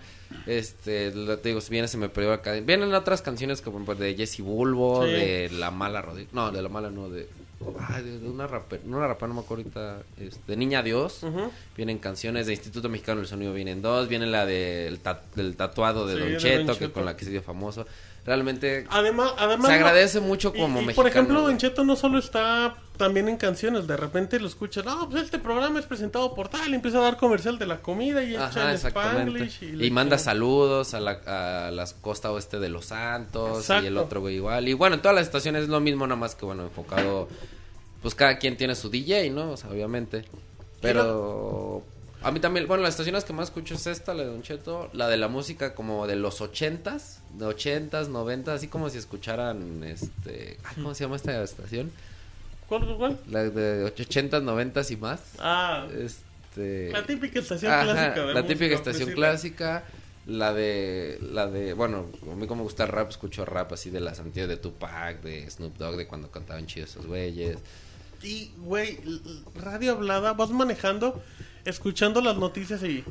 este, 0.48 1.14
lo- 1.14 1.38
te 1.40 1.50
digo, 1.50 1.62
si 1.62 1.72
viene 1.72 1.88
se 1.88 1.98
me 1.98 2.10
perdió 2.10 2.32
la 2.32 2.42
cadena. 2.42 2.66
Vienen 2.66 2.94
otras 2.94 3.22
canciones 3.22 3.62
como 3.62 3.84
pues, 3.86 4.00
de 4.00 4.16
Jesse 4.16 4.42
Bulbo, 4.42 5.06
Sí. 5.06 5.12
de 5.12 5.50
La 5.52 5.72
Mala 5.72 6.02
Rodríguez. 6.02 6.34
No, 6.34 6.52
de 6.52 6.62
La 6.62 6.70
Mala 6.70 6.90
no, 6.90 7.10
de... 7.10 7.28
Ay, 7.90 8.04
de, 8.04 8.20
de 8.20 8.30
una 8.30 8.48
rapera, 8.48 8.82
no 8.86 8.98
una 8.98 9.08
rapera, 9.08 9.28
no 9.28 9.34
me 9.34 9.40
acuerdo 9.42 9.64
ahorita, 9.64 10.02
este, 10.18 10.40
de 10.48 10.58
Niña 10.58 10.82
Dios. 10.82 11.22
Vienen 11.76 11.98
canciones 11.98 12.48
de 12.48 12.54
Instituto 12.54 12.88
Mexicano 12.88 13.20
del 13.20 13.28
Sonido, 13.28 13.54
vienen 13.54 13.82
dos. 13.82 14.08
Viene 14.08 14.28
la 14.28 14.46
del 14.46 15.00
ta- 15.00 15.24
del 15.36 15.56
tatuado 15.58 16.08
de 16.08 16.14
Sí, 16.16 16.20
Don 16.22 16.32
de 16.32 16.38
Cheto, 16.38 16.58
Don 16.66 16.76
que 16.76 16.80
Cheto. 16.86 16.94
con 16.94 17.06
la 17.06 17.18
que 17.18 17.26
se 17.26 17.32
dio 17.32 17.42
famoso. 17.42 17.86
Realmente 18.26 18.86
Además, 18.90 19.34
además 19.38 19.68
se 19.68 19.74
agradece 19.74 20.20
mucho 20.20 20.52
y- 20.54 20.60
como 20.60 20.82
y, 20.82 20.86
mexicano. 20.86 20.96
Por 20.96 21.08
ejemplo. 21.08 21.42
Don 21.42 21.58
Cheto 21.58 21.84
no 21.84 21.96
solo 21.96 22.20
está 22.20 22.76
también 22.98 23.30
en 23.30 23.38
canciones, 23.38 23.88
de 23.88 23.96
repente 23.96 24.40
lo 24.42 24.48
escuchas, 24.48 24.84
no, 24.84 25.10
pues 25.10 25.24
este 25.24 25.40
programa 25.40 25.80
es 25.80 25.86
presentado 25.86 26.36
por 26.36 26.50
tal, 26.50 26.70
y 26.70 26.76
empieza 26.76 26.98
a 26.98 27.02
dar 27.02 27.16
comercial 27.18 27.58
de 27.58 27.66
la 27.66 27.78
comida 27.82 28.22
y 28.24 28.36
echa 28.36 28.72
el. 28.72 28.76
Spanglish. 28.76 29.64
Y, 29.64 29.72
le 29.72 29.90
manda 29.92 30.18
saludos 30.18 30.94
a 30.94 31.00
la, 31.00 31.12
a 31.68 31.72
las 31.72 31.94
costa 31.94 32.30
oeste 32.32 32.60
de 32.60 32.68
Los 32.68 32.88
Santos 32.88 33.60
Exacto. 33.60 33.86
y 33.86 33.88
el 33.88 33.98
otro 33.98 34.20
güey 34.20 34.36
igual. 34.36 34.68
Y 34.68 34.74
bueno, 34.74 34.96
en 34.98 35.02
todas 35.02 35.16
las 35.16 35.26
estaciones 35.26 35.64
es 35.64 35.70
lo 35.70 35.80
mismo, 35.80 36.06
nada 36.06 36.20
más 36.20 36.36
que 36.36 36.46
bueno, 36.46 36.64
enfocado, 36.64 37.30
pues 38.02 38.16
cada 38.16 38.38
quien 38.38 38.58
tiene 38.58 38.76
su 38.76 38.90
DJ, 38.90 39.30
¿no? 39.30 39.52
O 39.52 39.58
sea, 39.58 39.70
obviamente. 39.70 40.26
Pero 40.82 41.84
a 42.22 42.32
mí 42.32 42.40
también, 42.40 42.68
bueno, 42.68 42.84
las 42.84 42.92
estaciones 42.92 43.24
que 43.24 43.34
más 43.34 43.46
escucho 43.50 43.76
es 43.76 43.88
esta, 43.88 44.14
la 44.14 44.24
de 44.24 44.30
Don 44.30 44.42
Cheto, 44.42 44.90
la 44.94 45.08
de 45.08 45.18
la 45.18 45.28
música 45.28 45.74
como 45.76 46.06
de 46.08 46.16
los 46.16 46.42
ochentas, 46.42 47.22
de 47.38 47.46
ochentas, 47.46 48.10
noventas, 48.10 48.56
así 48.56 48.68
como 48.68 48.90
si 48.90 48.98
escucharan, 48.98 49.84
este, 49.84 50.58
ay, 50.64 50.76
¿cómo 50.76 50.94
se 50.94 51.04
llama 51.06 51.16
esta 51.16 51.42
estación? 51.44 51.92
¿Cuál, 52.68 52.96
cuál? 52.98 53.20
La 53.30 53.44
de 53.46 53.86
ochentas, 53.86 54.44
noventas 54.44 54.92
y 54.92 54.98
más. 54.98 55.22
Ah, 55.40 55.88
Este... 55.98 56.92
la 56.92 57.06
típica 57.06 57.40
estación 57.40 57.72
Ajá, 57.72 57.84
clásica. 57.84 58.10
de 58.22 58.34
la 58.34 58.42
música, 58.42 58.48
típica 58.48 58.76
estación 58.76 59.12
clásica. 59.12 59.84
La 60.26 60.54
de, 60.54 61.18
la 61.22 61.48
de, 61.48 61.74
bueno, 61.74 62.06
a 62.32 62.36
mí 62.36 62.46
como 62.46 62.58
me 62.58 62.64
gusta 62.64 62.84
el 62.84 62.90
rap, 62.90 63.10
escucho 63.10 63.46
rap 63.46 63.74
así 63.74 63.90
de 63.90 64.00
las 64.00 64.20
antiguas 64.20 64.48
de 64.48 64.58
Tupac, 64.58 65.22
de 65.24 65.50
Snoop 65.50 65.76
Dogg, 65.78 65.96
de 65.98 66.06
cuando 66.06 66.30
cantaban 66.30 66.68
chidos 66.68 66.92
esos 66.92 67.08
güeyes. 67.08 67.58
Y, 68.22 68.52
güey, 68.58 69.00
radio 69.56 69.94
hablada, 69.94 70.34
vas 70.34 70.52
manejando, 70.52 71.20
escuchando 71.66 72.22
las 72.22 72.38
noticias 72.38 72.84
y... 72.84 73.04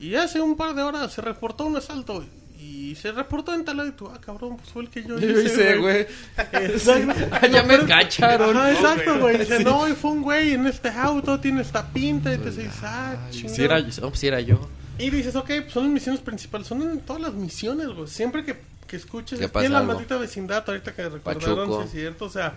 Y 0.00 0.16
hace 0.16 0.40
un 0.40 0.56
par 0.56 0.74
de 0.74 0.82
horas 0.82 1.12
se 1.12 1.22
reportó 1.22 1.64
un 1.66 1.76
asalto. 1.76 2.24
Y 2.58 2.94
se 2.94 3.12
reportó 3.12 3.52
en 3.52 3.64
tal 3.64 3.76
lado 3.76 3.88
y 3.88 3.92
tú, 3.92 4.08
ah, 4.08 4.20
cabrón, 4.20 4.56
pues 4.56 4.70
fue 4.70 4.82
el 4.82 4.88
que 4.88 5.02
yo 5.02 5.18
Yo 5.18 5.40
hice, 5.40 5.76
güey. 5.76 6.06
Exacto. 6.52 7.14
Ah, 7.30 7.46
ya 7.46 7.62
me 7.62 7.78
cacharon. 7.84 8.56
Ajá, 8.56 8.72
exacto, 8.72 9.18
güey. 9.20 9.38
Dice, 9.38 9.62
no, 9.62 9.88
y 9.88 9.92
fue 9.92 10.12
un 10.12 10.22
güey 10.22 10.52
en 10.52 10.66
este 10.66 10.88
auto, 10.88 11.38
tiene 11.40 11.62
esta 11.62 11.86
pinta, 11.86 12.32
y 12.32 12.38
te 12.38 12.50
dices, 12.50 12.72
ah, 12.82 13.16
chingada. 13.30 13.54
si 13.54 13.62
era, 13.62 13.80
no, 13.80 14.14
si 14.14 14.26
era 14.26 14.40
yo. 14.40 14.68
Y 14.98 15.10
dices, 15.10 15.34
ok, 15.36 15.46
pues 15.46 15.72
son 15.72 15.84
las 15.84 15.92
misiones 15.92 16.20
principales, 16.20 16.66
son 16.66 16.82
en 16.82 17.00
todas 17.00 17.20
las 17.20 17.34
misiones, 17.34 17.88
güey. 17.88 18.08
Siempre 18.08 18.44
que, 18.44 18.56
que 18.86 18.96
escuches, 18.96 19.38
Que 19.38 19.64
en 19.64 19.72
la 19.72 19.82
maldita 19.82 20.16
vecindad, 20.16 20.64
ahorita 20.66 20.94
que 20.94 21.08
recordaron, 21.08 21.68
Pachuco. 21.68 21.82
sí 21.82 21.86
es 21.86 21.90
cierto, 21.92 22.24
o 22.26 22.30
sea. 22.30 22.56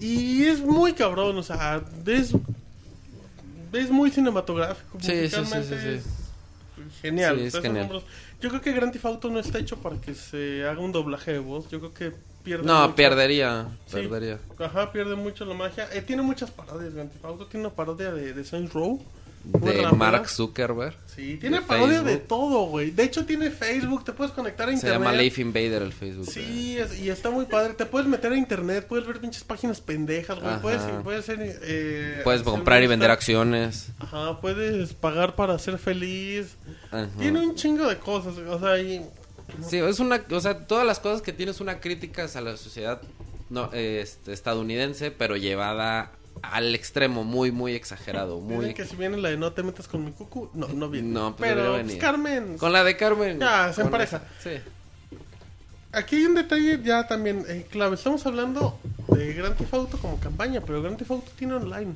Y 0.00 0.44
es 0.44 0.60
muy 0.60 0.92
cabrón, 0.92 1.38
o 1.38 1.42
sea, 1.42 1.82
es, 2.06 2.34
es 3.72 3.90
muy 3.90 4.10
cinematográfico. 4.10 4.98
Sí, 5.00 5.28
sí, 5.28 5.36
sí, 5.44 6.00
Genial. 7.00 7.38
Sí, 7.38 7.44
es 7.46 7.60
genial. 7.60 8.02
Yo 8.40 8.48
creo 8.48 8.60
que 8.60 8.72
Grand 8.72 8.92
Theft 8.92 9.04
Auto 9.04 9.30
no 9.30 9.38
está 9.38 9.58
hecho 9.58 9.76
para 9.76 9.96
que 10.00 10.14
se 10.14 10.64
haga 10.66 10.80
un 10.80 10.90
doblaje 10.92 11.32
de 11.32 11.38
voz. 11.38 11.68
Yo 11.70 11.78
creo 11.78 11.94
que 11.94 12.12
pierde 12.42 12.64
No, 12.66 12.82
mucho. 12.82 12.96
perdería. 12.96 13.68
Perdería. 13.90 14.38
Ajá, 14.58 14.90
pierde 14.90 15.14
mucho 15.14 15.44
la 15.44 15.54
magia. 15.54 15.88
Eh, 15.92 16.02
tiene 16.02 16.22
muchas 16.22 16.50
parodias, 16.50 16.92
Grand 16.92 17.10
Theft 17.12 17.24
Auto. 17.24 17.46
Tiene 17.46 17.66
una 17.66 17.74
parodia 17.74 18.12
de, 18.12 18.32
de 18.32 18.44
Saints 18.44 18.72
Row. 18.72 19.00
De 19.44 19.86
Mark. 19.96 20.28
Zuckerberg. 20.28 20.94
Sí, 21.14 21.36
tiene 21.36 21.60
De 21.60 21.62
parodia 21.66 21.98
de 22.02 22.04
Facebook. 22.12 22.28
todo, 22.28 22.66
güey. 22.66 22.90
De 22.90 23.02
hecho, 23.02 23.26
tiene 23.26 23.50
Facebook, 23.50 24.04
te 24.04 24.12
puedes 24.12 24.32
conectar 24.32 24.66
a 24.68 24.70
Se 24.70 24.76
internet. 24.76 24.98
llama 25.00 25.12
Life 25.12 25.40
Invader 25.42 25.82
el 25.82 25.92
Facebook. 25.92 26.26
Sí, 26.30 26.78
es- 26.78 26.98
y 26.98 27.10
está 27.10 27.28
muy 27.30 27.44
padre. 27.46 27.74
Te 27.74 27.84
puedes 27.84 28.06
meter 28.08 28.32
a 28.32 28.36
internet, 28.36 28.86
puedes 28.88 29.06
ver 29.06 29.20
pinches 29.20 29.44
páginas 29.44 29.80
pendejas, 29.80 30.40
güey. 30.40 30.60
Puedes, 30.60 30.80
puedes 31.02 31.24
ser. 31.24 31.38
Eh, 31.42 32.20
Puedes 32.24 32.42
comprar 32.42 32.82
y 32.82 32.86
vender 32.86 33.10
acciones 33.10 33.22
acciones. 33.22 33.88
Ajá, 34.00 34.40
puedes 34.40 34.92
pagar 34.94 35.34
para 35.36 35.58
ser 35.58 35.78
feliz. 35.78 36.56
Ajá. 36.90 37.08
Tiene 37.18 37.40
un 37.40 37.54
chingo 37.54 37.86
de 37.88 37.98
cosas, 37.98 38.36
o 38.38 38.58
sea, 38.60 38.78
y... 38.80 39.04
Sí, 39.68 39.76
es 39.78 40.00
una, 40.00 40.24
o 40.30 40.40
sea, 40.40 40.66
todas 40.66 40.86
las 40.86 40.98
cosas 40.98 41.20
que 41.22 41.32
tienes 41.32 41.60
una 41.60 41.78
crítica 41.80 42.26
a 42.34 42.40
la 42.40 42.56
sociedad 42.56 43.00
no, 43.50 43.70
este, 43.72 44.32
estadounidense, 44.32 45.10
pero 45.10 45.36
llevada 45.36 46.10
al 46.42 46.74
extremo, 46.74 47.24
muy, 47.24 47.50
muy 47.52 47.74
exagerado, 47.74 48.40
Dicen 48.40 48.56
muy... 48.56 48.74
que 48.74 48.84
si 48.84 48.96
viene 48.96 49.16
la 49.16 49.30
de 49.30 49.36
no 49.36 49.52
te 49.52 49.62
metas 49.62 49.88
con 49.88 50.04
mi 50.04 50.12
cucu, 50.12 50.50
no, 50.54 50.68
no 50.68 50.88
viene. 50.90 51.08
No, 51.08 51.34
pues 51.36 51.50
pero 51.50 51.72
pues, 51.72 51.86
venir. 51.86 51.98
Carmen, 52.00 52.58
Con 52.58 52.72
la 52.72 52.84
de 52.84 52.96
Carmen. 52.96 53.38
Ya, 53.40 53.72
se 53.72 53.82
empareja. 53.82 54.22
Sí. 54.42 54.50
aquí 55.92 56.16
hay 56.16 56.24
un 56.26 56.34
detalle 56.34 56.80
ya 56.82 57.06
también 57.06 57.44
eh, 57.48 57.66
clave. 57.70 57.94
Estamos 57.94 58.24
hablando 58.26 58.78
de 59.08 59.32
Grand 59.34 59.56
Theft 59.56 59.74
Auto 59.74 59.98
como 59.98 60.18
campaña, 60.18 60.60
pero 60.60 60.82
Grand 60.82 60.96
Theft 60.98 61.10
Auto 61.10 61.30
tiene 61.38 61.54
online. 61.54 61.94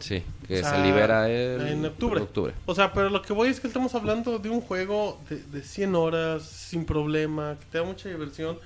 Sí, 0.00 0.22
que 0.48 0.54
O 0.54 0.60
sea, 0.60 0.70
se 0.76 0.82
libera 0.82 1.28
el... 1.30 1.66
en 1.68 1.84
octubre. 1.84 2.20
octubre. 2.20 2.54
O 2.66 2.74
sea, 2.74 2.92
pero 2.92 3.10
lo 3.10 3.22
que 3.22 3.32
voy 3.32 3.48
es 3.48 3.60
que 3.60 3.66
estamos 3.68 3.94
hablando 3.94 4.38
de 4.38 4.48
un 4.50 4.60
juego 4.60 5.20
de, 5.28 5.36
de 5.36 5.62
100 5.62 5.94
horas, 5.94 6.42
sin 6.42 6.84
problema, 6.84 7.56
que 7.60 7.66
te 7.66 7.78
da 7.78 7.84
mucha 7.84 8.08
diversión. 8.08 8.58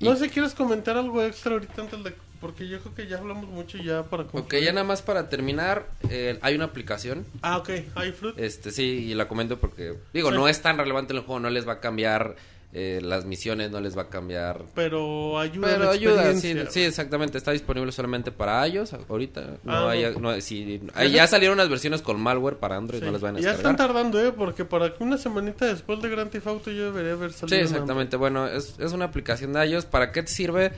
No 0.00 0.12
Y- 0.12 0.16
sé, 0.16 0.28
¿quieres 0.30 0.54
comentar 0.54 0.96
algo 0.96 1.22
extra 1.22 1.52
ahorita 1.52 1.82
antes 1.82 2.04
de...? 2.04 2.14
Porque 2.40 2.68
yo 2.68 2.78
creo 2.80 2.94
que 2.94 3.06
ya 3.08 3.18
hablamos 3.18 3.46
mucho 3.48 3.78
ya 3.78 4.04
para 4.04 4.22
Ok, 4.22 4.30
concluir. 4.30 4.64
ya 4.64 4.72
nada 4.72 4.84
más 4.86 5.02
para 5.02 5.28
terminar, 5.28 5.88
eh, 6.08 6.38
hay 6.40 6.54
una 6.54 6.66
aplicación 6.66 7.26
Ah, 7.42 7.56
ok, 7.58 7.70
iFruit. 8.06 8.38
Este, 8.38 8.70
sí, 8.70 8.82
y 9.10 9.14
la 9.14 9.26
comento 9.26 9.58
porque, 9.58 9.94
digo, 10.14 10.30
Sí. 10.30 10.36
no 10.36 10.46
es 10.48 10.62
tan 10.62 10.78
relevante 10.78 11.12
en 11.12 11.18
el 11.18 11.24
juego, 11.24 11.40
no 11.40 11.50
les 11.50 11.66
va 11.66 11.72
a 11.74 11.80
cambiar 11.80 12.36
eh, 12.74 13.00
las 13.02 13.24
misiones, 13.24 13.70
no 13.70 13.80
les 13.80 13.96
va 13.96 14.02
a 14.02 14.08
cambiar... 14.08 14.62
Pero 14.74 15.38
ayuda 15.38 15.68
Pero 15.68 15.84
la 15.84 15.90
ayuda, 15.90 16.34
sí, 16.34 16.54
sí, 16.68 16.82
exactamente, 16.82 17.38
está 17.38 17.52
disponible 17.52 17.90
solamente 17.92 18.30
para 18.30 18.66
iOS 18.68 18.92
ahorita. 19.08 19.56
No 19.64 19.72
Ah, 19.72 19.90
hay, 19.90 20.02
no. 20.12 20.20
no, 20.32 20.40
sí, 20.42 20.80
hay- 20.94 21.10
ya 21.12 21.26
salieron 21.26 21.56
unas 21.56 21.70
versiones 21.70 22.02
con 22.02 22.20
malware 22.20 22.56
para 22.58 22.76
Android, 22.76 23.00
Sí. 23.00 23.06
no 23.06 23.12
les 23.12 23.20
van 23.22 23.36
a 23.36 23.40
ya 23.40 23.52
están 23.52 23.72
descargar. 23.72 23.94
tardando, 23.94 24.22
¿eh? 24.22 24.32
Porque 24.36 24.64
para 24.66 24.94
que 24.94 25.02
una 25.02 25.16
semanita 25.16 25.64
después 25.64 26.00
de 26.02 26.10
Grand 26.10 26.30
Theft 26.30 26.46
Auto 26.46 26.70
yo 26.70 26.84
debería 26.92 27.12
haber 27.12 27.32
Sí, 27.32 27.38
salido. 27.40 27.58
una- 27.58 27.64
exactamente, 27.70 28.16
bueno, 28.18 28.46
es, 28.46 28.74
es 28.78 28.92
una 28.92 29.06
aplicación 29.06 29.54
de 29.54 29.66
iOS. 29.66 29.86
¿Para 29.86 30.12
qué 30.12 30.22
te 30.22 30.28
sirve? 30.30 30.72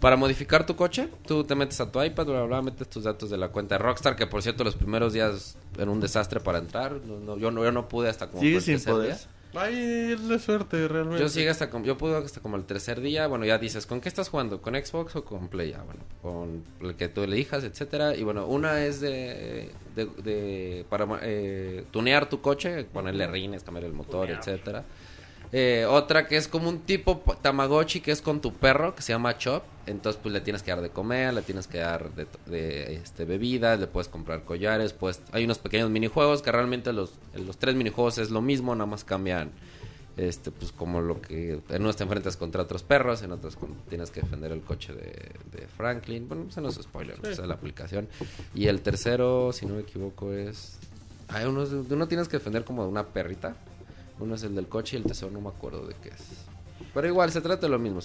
Para 0.00 0.16
modificar 0.16 0.66
tu 0.66 0.76
coche, 0.76 1.08
tú 1.26 1.44
te 1.44 1.54
metes 1.54 1.80
a 1.80 1.90
tu 1.90 2.02
iPad, 2.02 2.26
bla, 2.26 2.34
bla, 2.40 2.44
bla, 2.46 2.62
metes 2.62 2.88
tus 2.90 3.04
datos 3.04 3.30
de 3.30 3.38
la 3.38 3.48
cuenta 3.48 3.76
de 3.76 3.78
Rockstar, 3.78 4.14
que 4.14 4.26
por 4.26 4.42
cierto 4.42 4.62
los 4.64 4.74
primeros 4.74 5.12
días 5.14 5.56
era 5.78 5.90
un 5.90 6.00
desastre 6.00 6.40
para 6.40 6.58
entrar. 6.58 7.00
No, 7.06 7.18
no, 7.20 7.38
yo, 7.38 7.50
no, 7.50 7.64
yo 7.64 7.72
no 7.72 7.88
pude 7.88 8.08
hasta 8.10 8.26
como... 8.26 8.42
El 8.42 8.60
sin 8.60 8.78
poder. 8.82 9.14
día. 9.14 9.26
Ay, 9.56 10.12
es 10.12 10.28
de 10.28 10.38
suerte, 10.38 10.86
realmente. 10.88 11.20
Yo 11.20 11.28
sigue 11.28 11.48
hasta 11.48 11.70
como, 11.70 11.84
yo 11.84 11.96
pude 11.96 12.16
hasta 12.16 12.40
como 12.40 12.56
el 12.56 12.64
tercer 12.64 13.00
día, 13.00 13.26
bueno, 13.26 13.44
ya 13.44 13.58
dices, 13.58 13.86
¿con 13.86 14.00
qué 14.00 14.08
estás 14.08 14.28
jugando? 14.28 14.60
¿Con 14.60 14.74
Xbox 14.74 15.16
o 15.16 15.24
con 15.24 15.48
Play? 15.48 15.72
Ah, 15.72 15.82
bueno, 15.84 16.00
con 16.22 16.64
el 16.88 16.94
que 16.96 17.08
tú 17.08 17.22
elijas, 17.22 17.64
etcétera. 17.64 18.14
Y 18.14 18.22
bueno, 18.22 18.46
una 18.46 18.84
es 18.84 19.00
de, 19.00 19.70
de, 19.94 20.06
de- 20.22 20.84
para 20.88 21.06
eh, 21.22 21.84
tunear 21.90 22.28
tu 22.28 22.40
coche, 22.40 22.84
ponerle 22.84 23.26
rines, 23.26 23.62
cambiar 23.62 23.84
el 23.84 23.92
motor, 23.92 24.28
etcétera. 24.38 24.84
Eh, 25.52 25.86
otra 25.88 26.26
que 26.26 26.36
es 26.36 26.48
como 26.48 26.68
un 26.68 26.80
tipo 26.80 27.22
Tamagotchi 27.40 28.00
que 28.00 28.10
es 28.10 28.20
con 28.20 28.40
tu 28.40 28.52
perro, 28.52 28.94
que 28.94 29.02
se 29.02 29.12
llama 29.12 29.38
Chop. 29.38 29.62
Entonces, 29.86 30.20
pues 30.20 30.32
le 30.32 30.40
tienes 30.40 30.62
que 30.64 30.72
dar 30.72 30.80
de 30.80 30.90
comer, 30.90 31.32
le 31.32 31.42
tienes 31.42 31.66
que 31.68 31.78
dar 31.78 32.10
de, 32.14 32.26
de, 32.46 32.94
este, 32.96 33.24
bebidas, 33.24 33.78
le 33.78 33.86
puedes 33.86 34.08
comprar 34.08 34.42
collares. 34.44 34.92
Pues 34.92 35.20
hay 35.32 35.44
unos 35.44 35.58
pequeños 35.58 35.90
minijuegos 35.90 36.42
que 36.42 36.50
realmente 36.50 36.92
los, 36.92 37.12
los 37.36 37.56
tres 37.56 37.76
minijuegos 37.76 38.18
es 38.18 38.30
lo 38.30 38.42
mismo, 38.42 38.74
nada 38.74 38.86
más 38.90 39.04
cambian 39.04 39.50
este 40.16 40.50
pues 40.50 40.72
como 40.72 41.02
lo 41.02 41.20
que 41.20 41.60
en 41.68 41.82
unos 41.82 41.96
te 41.96 42.04
enfrentas 42.04 42.38
contra 42.38 42.62
otros 42.62 42.82
perros 42.82 43.20
en 43.22 43.32
otros 43.32 43.54
con- 43.54 43.74
tienes 43.90 44.10
que 44.10 44.22
defender 44.22 44.50
el 44.50 44.62
coche 44.62 44.94
de, 44.94 45.12
de 45.52 45.66
Franklin 45.68 46.26
bueno 46.26 46.44
pues 46.44 46.56
no 46.56 46.68
es 46.70 46.76
spoiler 46.76 47.16
pues, 47.20 47.38
es 47.38 47.46
la 47.46 47.52
aplicación 47.52 48.08
y 48.54 48.68
el 48.68 48.80
tercero 48.80 49.52
si 49.52 49.66
no 49.66 49.74
me 49.74 49.82
equivoco 49.82 50.32
es 50.32 50.78
hay 51.28 51.44
unos 51.44 51.70
uno 51.70 52.08
tienes 52.08 52.28
que 52.28 52.38
defender 52.38 52.64
como 52.64 52.82
de 52.84 52.88
una 52.88 53.04
perrita 53.04 53.56
uno 54.20 54.34
es 54.34 54.42
el 54.42 54.54
del 54.54 54.66
coche 54.68 54.96
y 54.96 55.00
el 55.00 55.04
tercero 55.06 55.30
no 55.30 55.40
me 55.40 55.48
acuerdo 55.48 55.86
de 55.86 55.94
qué 56.02 56.08
es 56.10 56.44
pero 56.92 57.08
igual 57.08 57.30
se 57.30 57.42
trata 57.42 57.66
de 57.66 57.68
lo 57.68 57.78
mismo 57.78 58.00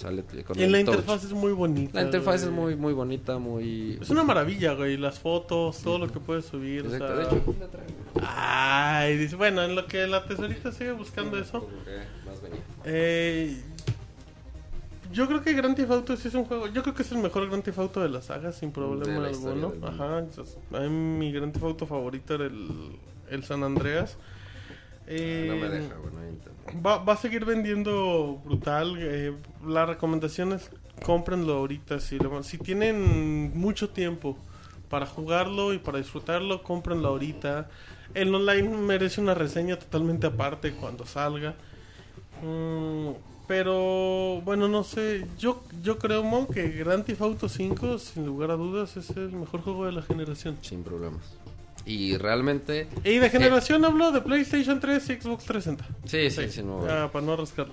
con 0.46 0.58
Y 0.58 0.62
el 0.64 0.72
la 0.72 0.78
touch. 0.84 0.94
interfaz 0.96 1.24
es 1.24 1.32
muy 1.32 1.52
bonita. 1.52 1.98
la 1.98 2.02
interfaz 2.06 2.42
güey. 2.42 2.48
es 2.54 2.60
muy 2.60 2.76
muy 2.76 2.92
bonita 2.92 3.38
muy 3.38 3.98
Es 4.02 4.10
una 4.10 4.22
maravilla, 4.22 4.74
güey. 4.74 4.98
Las 4.98 5.18
fotos, 5.18 5.78
todo 5.78 5.98
lo 5.98 6.08
que 6.12 6.20
puedes 6.20 6.44
subir. 6.44 6.82
o 6.82 6.84
Exacto, 6.92 7.06
sea- 7.06 7.16
de 7.16 7.22
hecho 7.22 7.36
aquí 7.36 7.56
la 7.58 7.68
traigo. 7.68 7.92
Ay, 8.22 9.16
dice, 9.16 9.36
bueno, 9.36 9.62
en 9.62 9.74
lo 9.76 9.86
que 9.86 10.06
la 10.06 10.26
tesorita 10.26 10.72
sigue 10.72 10.92
buscando 10.92 11.38
eso. 11.38 11.60
Como 11.60 11.84
que 11.84 11.98
más 12.26 12.42
venía. 12.42 12.60
Eh, 12.84 13.62
yo 15.12 15.26
creo 15.26 15.42
que 15.42 15.52
Grand 15.54 15.76
Theft 15.76 15.90
Auto 15.90 16.16
sí 16.16 16.28
es 16.28 16.34
un 16.34 16.44
juego. 16.44 16.66
Yo 16.68 16.82
creo 16.82 16.94
que 16.94 17.02
es 17.02 17.12
el 17.12 17.18
mejor 17.18 17.46
Grand 17.48 17.62
Theft 17.62 17.78
Auto 17.78 18.00
de 18.00 18.08
la 18.08 18.20
saga, 18.22 18.52
sin 18.52 18.72
problema 18.72 19.12
De 19.12 19.20
la 19.20 19.30
historia 19.30 19.64
alguno. 19.64 19.70
del 19.70 19.80
mundo. 19.90 20.04
Ajá, 20.04 20.18
entonces, 20.18 20.56
a 20.72 20.80
mí 20.80 20.88
mi 20.90 21.32
Grand 21.32 21.52
Theft 21.52 21.64
Auto 21.64 21.86
favorito 21.86 22.34
era 22.34 22.44
el, 22.46 22.68
el 23.30 23.44
San 23.44 23.62
Andreas. 23.62 24.16
Eh, 25.06 25.46
no 25.48 25.56
me 25.56 25.68
deja 25.68 25.94
bueno. 25.98 26.12
Va, 26.84 26.98
va 26.98 27.12
a 27.14 27.16
seguir 27.16 27.44
vendiendo 27.44 28.40
brutal. 28.44 28.96
eh, 29.00 29.34
la 29.66 29.84
recomendación 29.86 30.52
es 30.52 30.70
cómprenlo 31.04 31.54
ahorita. 31.54 31.98
Si, 32.00 32.18
lo- 32.18 32.42
si 32.42 32.58
tienen 32.58 33.52
mucho 33.58 33.90
tiempo 33.90 34.36
para 34.88 35.06
jugarlo 35.06 35.72
y 35.74 35.78
para 35.78 35.98
disfrutarlo, 35.98 36.62
cómprenlo 36.62 37.08
ahorita. 37.08 37.68
El 38.14 38.34
online 38.34 38.68
merece 38.68 39.20
una 39.20 39.34
reseña 39.34 39.78
totalmente 39.78 40.26
aparte 40.26 40.72
cuando 40.72 41.04
salga. 41.06 41.54
Mm, 42.42 43.10
pero 43.48 44.40
bueno, 44.44 44.68
no 44.68 44.84
sé. 44.84 45.26
Yo, 45.38 45.62
yo 45.82 45.98
creo, 45.98 46.22
Mon, 46.22 46.46
que 46.46 46.68
Grand 46.70 47.04
Theft 47.04 47.22
Auto 47.22 47.48
5, 47.48 47.98
sin 47.98 48.24
lugar 48.26 48.50
a 48.50 48.54
dudas, 48.56 48.96
es 48.96 49.10
el 49.10 49.32
mejor 49.32 49.62
juego 49.62 49.84
de 49.86 49.92
la 49.92 50.02
generación. 50.02 50.56
sin 50.62 50.82
problemas 50.82 51.36
y 51.84 52.16
realmente 52.16 52.86
Y 53.04 53.18
de 53.18 53.28
generación 53.30 53.84
hablo 53.84 54.12
de 54.12 54.20
PlayStation 54.20 54.78
3 54.80 55.10
y 55.10 55.14
Xbox 55.20 55.44
360. 55.44 55.86
sí 56.06 56.30
sí 56.30 56.48
sí 56.50 56.62
no 56.62 56.86
Ah, 56.88 57.10
para 57.12 57.24
no 57.26 57.36
rascarlo. 57.36 57.72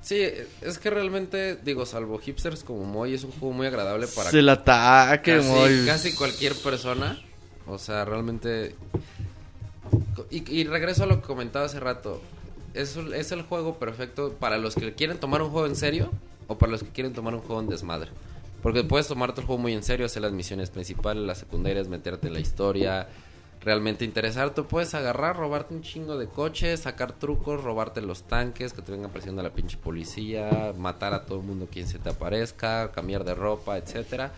Sí, 0.00 0.22
es 0.62 0.78
que 0.78 0.90
realmente, 0.90 1.56
digo, 1.56 1.84
salvo 1.84 2.18
hipsters 2.18 2.62
como 2.62 2.84
Moy, 2.84 3.14
es 3.14 3.24
un 3.24 3.32
juego 3.32 3.52
muy 3.52 3.66
agradable 3.66 4.06
para 4.06 4.30
Se 4.30 4.48
ataque, 4.48 5.36
casi, 5.38 5.86
casi 5.86 6.12
cualquier 6.14 6.54
persona. 6.54 7.20
O 7.66 7.78
sea, 7.78 8.04
realmente... 8.04 8.74
Y, 10.30 10.50
y 10.50 10.64
regreso 10.64 11.02
a 11.02 11.06
lo 11.06 11.20
que 11.20 11.26
comentaba 11.26 11.66
hace 11.66 11.80
rato. 11.80 12.22
Es, 12.74 12.96
es 12.96 13.32
el 13.32 13.42
juego 13.42 13.78
perfecto 13.78 14.34
para 14.38 14.56
los 14.56 14.74
que 14.76 14.94
quieren 14.94 15.18
tomar 15.18 15.42
un 15.42 15.50
juego 15.50 15.66
en 15.66 15.76
serio 15.76 16.10
o 16.46 16.56
para 16.58 16.72
los 16.72 16.82
que 16.82 16.90
quieren 16.90 17.12
tomar 17.12 17.34
un 17.34 17.40
juego 17.40 17.60
en 17.60 17.68
desmadre. 17.68 18.10
Porque 18.62 18.84
puedes 18.84 19.08
tomarte 19.08 19.40
el 19.40 19.46
juego 19.46 19.60
muy 19.60 19.72
en 19.72 19.82
serio, 19.82 20.06
hacer 20.06 20.22
las 20.22 20.32
misiones 20.32 20.70
principales, 20.70 21.22
las 21.24 21.38
secundarias, 21.38 21.88
meterte 21.88 22.28
en 22.28 22.34
la 22.34 22.40
historia, 22.40 23.08
realmente 23.60 24.04
interesarte. 24.04 24.62
Puedes 24.62 24.94
agarrar, 24.94 25.36
robarte 25.36 25.74
un 25.74 25.82
chingo 25.82 26.16
de 26.16 26.26
coches, 26.26 26.80
sacar 26.80 27.12
trucos, 27.12 27.62
robarte 27.62 28.00
los 28.00 28.22
tanques, 28.24 28.72
que 28.72 28.82
te 28.82 28.92
vengan 28.92 29.10
presionando 29.10 29.42
la 29.42 29.54
pinche 29.54 29.76
policía, 29.76 30.72
matar 30.76 31.14
a 31.14 31.24
todo 31.24 31.38
el 31.40 31.44
mundo 31.44 31.68
quien 31.70 31.86
se 31.86 31.98
te 31.98 32.10
aparezca, 32.10 32.90
cambiar 32.92 33.24
de 33.24 33.34
ropa, 33.34 33.76
etcétera. 33.78 34.32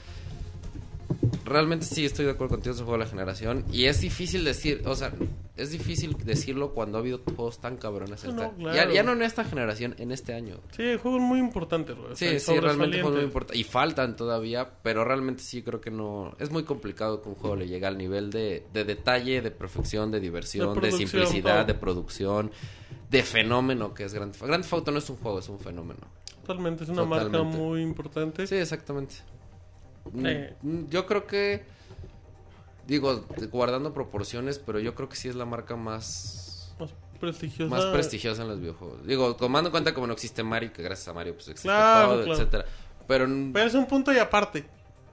Realmente 1.45 1.85
sí 1.87 2.05
estoy 2.05 2.27
de 2.27 2.33
acuerdo 2.33 2.55
contigo, 2.55 2.75
es 2.75 2.81
un 2.81 2.87
juego 2.87 2.99
de 2.99 3.05
la 3.07 3.11
generación. 3.11 3.65
Y 3.73 3.87
es 3.87 4.01
difícil 4.01 4.45
decir, 4.45 4.83
o 4.87 4.95
sea, 4.95 5.13
es 5.57 5.71
difícil 5.73 6.17
decirlo 6.25 6.73
cuando 6.75 6.97
ha 6.99 7.01
habido 7.01 7.23
juegos 7.25 7.61
tan 7.61 7.77
cabrones. 7.77 8.23
No, 8.25 8.31
esta- 8.31 8.43
no, 8.49 8.57
claro. 8.57 8.77
ya, 8.77 8.93
ya 8.95 9.03
no 9.03 9.13
en 9.13 9.23
esta 9.23 9.43
generación, 9.45 9.95
en 9.99 10.13
este 10.13 10.33
año. 10.35 10.59
Sí, 10.77 10.83
el 10.83 10.99
juego 10.99 11.17
es 11.17 11.23
muy 11.25 11.41
importante, 11.41 11.93
güey. 11.95 12.13
o 12.13 12.17
sea, 12.17 12.31
Sí, 12.33 12.39
sí, 12.39 12.61
realmente 12.61 13.01
juegos 13.01 13.17
muy 13.17 13.25
importantes. 13.25 13.59
Y 13.61 13.65
faltan 13.65 14.15
todavía, 14.17 14.71
pero 14.83 15.05
realmente 15.05 15.43
sí 15.43 15.63
creo 15.63 15.81
que 15.81 15.91
no. 15.91 16.37
Es 16.39 16.51
muy 16.51 16.63
complicado 16.63 17.21
que 17.21 17.29
un 17.31 17.35
juego 17.35 17.57
le 17.57 17.67
llegue 17.67 17.87
al 17.87 17.99
nivel 17.99 18.31
de, 18.31 18.67
de 18.73 18.85
detalle, 18.85 19.41
de 19.43 19.51
perfección, 19.51 20.11
de 20.13 20.21
diversión, 20.21 20.79
De 20.81 20.93
simplicidad, 20.93 21.57
todo. 21.57 21.65
de 21.65 21.75
producción. 21.75 22.51
de 23.11 23.25
fenómeno 23.25 23.93
que 23.93 24.05
es 24.05 24.15
Grand 24.15 24.31
Theft. 24.31 24.45
Grand 24.45 24.63
Theft 24.63 24.73
Auto 24.75 24.93
no 24.93 24.99
es 24.99 25.11
un 25.11 25.17
juego, 25.17 25.41
es 25.41 25.49
un 25.49 25.59
fenómeno. 25.59 25.99
Totalmente, 26.43 26.85
es 26.85 26.91
una 26.91 27.05
marca 27.05 27.43
muy 27.43 27.83
importante. 27.83 28.47
Sí, 28.47 28.55
exactamente. 28.55 29.17
Mm, 30.13 30.27
mm, 30.63 30.89
Yo 30.89 31.07
creo 31.07 31.27
que, 31.27 31.63
digo, 32.87 33.25
guardando 33.51 33.93
proporciones, 33.93 34.59
pero 34.59 34.79
yo 34.81 34.95
creo 34.95 35.09
que 35.09 35.17
sí 35.17 35.29
es 35.29 35.35
la 35.37 35.45
marca 35.45 35.77
más, 35.77 36.75
Más 36.79 36.91
prestigiosa. 37.21 37.71
más 37.75 37.85
prestigiosa 37.87 38.43
en 38.43 38.49
los 38.49 38.61
videojuegos. 38.61 39.07
Digo, 39.07 39.37
tomando 39.37 39.69
en 39.69 39.73
cuenta 39.73 39.95
como 39.95 40.07
no 40.07 40.13
existe 40.15 40.43
Mario, 40.43 40.73
que 40.73 40.83
gracias 40.83 41.09
a 41.09 41.13
Mario 41.13 41.35
pues 41.35 41.49
existe 41.49 41.69
Claro, 41.69 42.09
todo, 42.15 42.25
claro. 42.25 42.33
etcétera. 42.33 42.65
Pero, 43.07 43.27
Pero 43.53 43.67
es 43.67 43.75
un 43.75 43.87
punto 43.87 44.13
y 44.13 44.19
aparte. 44.19 44.65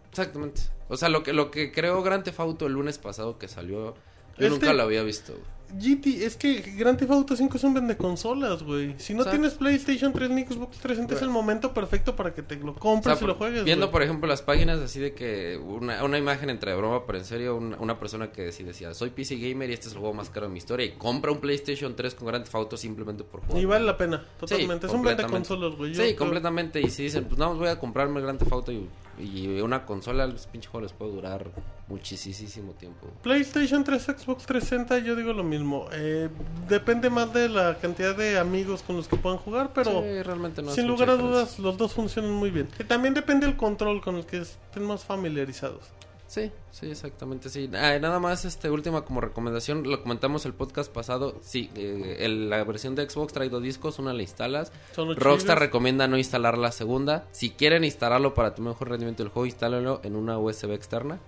exactamente. 0.10 0.62
O 0.90 0.96
sea, 0.98 1.10
lo 1.10 1.22
que 1.24 1.34
lo 1.34 1.52
que 1.52 1.72
creó 1.72 2.02
Grand 2.02 2.24
Theft 2.24 2.40
Auto 2.40 2.66
el 2.68 2.74
lunes 2.74 2.98
pasado 2.98 3.38
que 3.38 3.48
salió, 3.48 3.94
yo 3.94 3.96
Este- 4.38 4.50
nunca 4.50 4.74
lo 4.74 4.84
había 4.84 5.04
visto. 5.04 5.34
güey. 5.34 5.57
GT, 5.78 6.24
es 6.26 6.38
que 6.38 6.62
Grand 6.78 6.98
Theft 6.98 7.12
Auto 7.12 7.36
5 7.36 7.58
es 7.58 7.64
un 7.64 7.74
vende 7.74 7.98
consolas, 7.98 8.64
güey. 8.64 8.96
Si 8.98 9.14
no 9.14 9.22
O 9.22 9.24
sea- 9.24 9.32
tienes 9.34 9.54
PlayStation 9.56 10.14
3 10.14 10.30
ni 10.30 10.44
Xbox 10.44 10.78
360 10.78 11.16
es 11.16 11.22
el 11.22 11.30
momento 11.30 11.74
perfecto 11.74 12.16
para 12.16 12.34
que 12.34 12.42
te 12.42 12.56
lo 12.56 12.72
O 12.72 12.76
compres 12.76 13.18
sea, 13.18 13.26
y 13.26 13.28
lo 13.28 13.36
juegues. 13.36 13.64
viendo, 13.66 13.92
por 13.92 14.02
ejemplo, 14.04 14.28
las 14.28 14.42
páginas 14.42 14.80
así 14.80 15.00
de 15.00 15.14
que 15.14 15.58
una, 15.58 16.04
una 16.04 16.18
imagen 16.18 16.50
entre 16.50 16.74
broma, 16.76 17.06
pero 17.06 17.18
en 17.18 17.26
serio, 17.26 17.56
una, 17.58 17.78
una 17.78 18.00
persona 18.00 18.32
que 18.32 18.52
sí 18.52 18.64
decía, 18.64 18.94
soy 18.94 19.10
PC 19.10 19.38
Gamer 19.38 19.70
y 19.70 19.74
este 19.74 19.88
es 19.88 19.94
el 19.94 20.00
juego 20.00 20.14
más 20.14 20.30
caro 20.30 20.48
de 20.48 20.54
mi 20.54 20.58
historia 20.60 20.86
y 20.86 20.92
compra 20.92 21.32
un 21.32 21.40
PlayStation 21.40 21.96
3 21.96 22.16
con 22.16 22.28
Grand 22.28 22.44
Theft 22.46 22.56
Auto 22.56 22.78
simplemente 22.78 23.24
por 23.24 23.42
jugar. 23.42 23.62
Y 23.62 23.66
vale 23.66 23.86
la 23.86 23.98
pena, 23.98 24.26
totalmente. 24.40 24.88
es 24.88 24.94
un 24.94 25.04
vende 25.04 25.24
consolas, 25.26 25.76
güey. 25.76 25.94
Sí, 25.94 26.02
creo- 26.02 26.16
completamente. 26.18 26.80
Y 26.82 26.90
si 26.90 27.04
dicen, 27.04 27.26
pues 27.26 27.38
no, 27.38 27.56
voy 27.56 27.68
a 27.68 27.80
comprarme 27.80 28.20
el 28.20 28.26
Grand 28.26 28.40
Theft 28.40 28.52
Auto 28.54 28.72
y, 28.72 28.88
y 29.20 29.60
una 29.62 29.86
consola, 29.86 30.24
el 30.24 30.36
pinche 30.52 30.70
juego 30.70 30.84
les 30.84 30.94
puede 30.94 31.12
durar 31.12 31.52
muchísimo 31.88 32.74
tiempo. 32.74 33.08
PlayStation 33.24 33.84
3, 33.84 34.04
Xbox 34.04 34.46
360, 34.46 35.00
yo 35.00 35.16
digo 35.16 35.34
lo 35.34 35.44
mismo. 35.44 35.88
Eh, 35.92 36.30
depende 36.68 37.10
más 37.10 37.34
de 37.34 37.50
la 37.50 37.76
cantidad 37.76 38.16
de 38.16 38.38
amigos 38.38 38.84
con 38.84 38.98
los 38.98 39.08
que 39.08 39.16
puedan 39.16 39.40
jugar, 39.40 39.72
pero 39.74 40.02
Sí, 40.02 40.24
realmente 40.24 40.62
no 40.62 40.72
sin 40.72 40.88
lugar 40.88 41.10
a 41.10 41.16
dudas 41.16 41.60
los 41.60 41.78
dos 41.78 41.94
funcionan 41.94 42.32
muy 42.32 42.52
bien. 42.52 42.68
Que 42.78 42.84
también 42.84 43.14
depende 43.14 43.46
del 43.46 43.58
control 43.58 44.02
con 44.02 44.16
el 44.16 44.26
que 44.26 44.40
estén 44.40 44.84
más 44.84 45.04
familiarizados. 45.04 45.97
Sí, 46.28 46.52
sí, 46.72 46.92
exactamente, 46.92 47.50
sí. 47.50 47.70
Ah, 47.74 47.98
nada 48.02 48.20
más, 48.20 48.44
este, 48.44 48.70
última 48.70 49.06
como 49.06 49.22
recomendación, 49.22 49.84
lo 49.90 50.02
comentamos 50.04 50.46
el 50.46 50.54
podcast 50.54 50.92
pasado, 50.92 51.38
sí, 51.42 51.70
eh, 51.76 52.18
el- 52.20 52.50
la 52.50 52.64
versión 52.66 52.96
de 52.96 53.10
Xbox 53.10 53.32
trae 53.32 53.48
dos 53.48 53.64
discos, 53.64 53.98
una 53.98 54.14
la 54.14 54.22
instalas, 54.24 54.74
Rockstar 55.16 55.58
recomienda 55.60 56.08
no 56.10 56.18
instalar 56.18 56.58
la 56.58 56.74
segunda, 56.74 57.26
si 57.32 57.52
quieren 57.52 57.86
instalarlo 57.86 58.34
para 58.34 58.54
tu 58.56 58.62
mejor 58.62 58.90
rendimiento 58.90 59.24
del 59.24 59.32
juego, 59.32 59.46
instálenlo 59.46 60.02
en 60.04 60.18
una 60.18 60.38
USB 60.38 60.74
externa, 60.74 61.20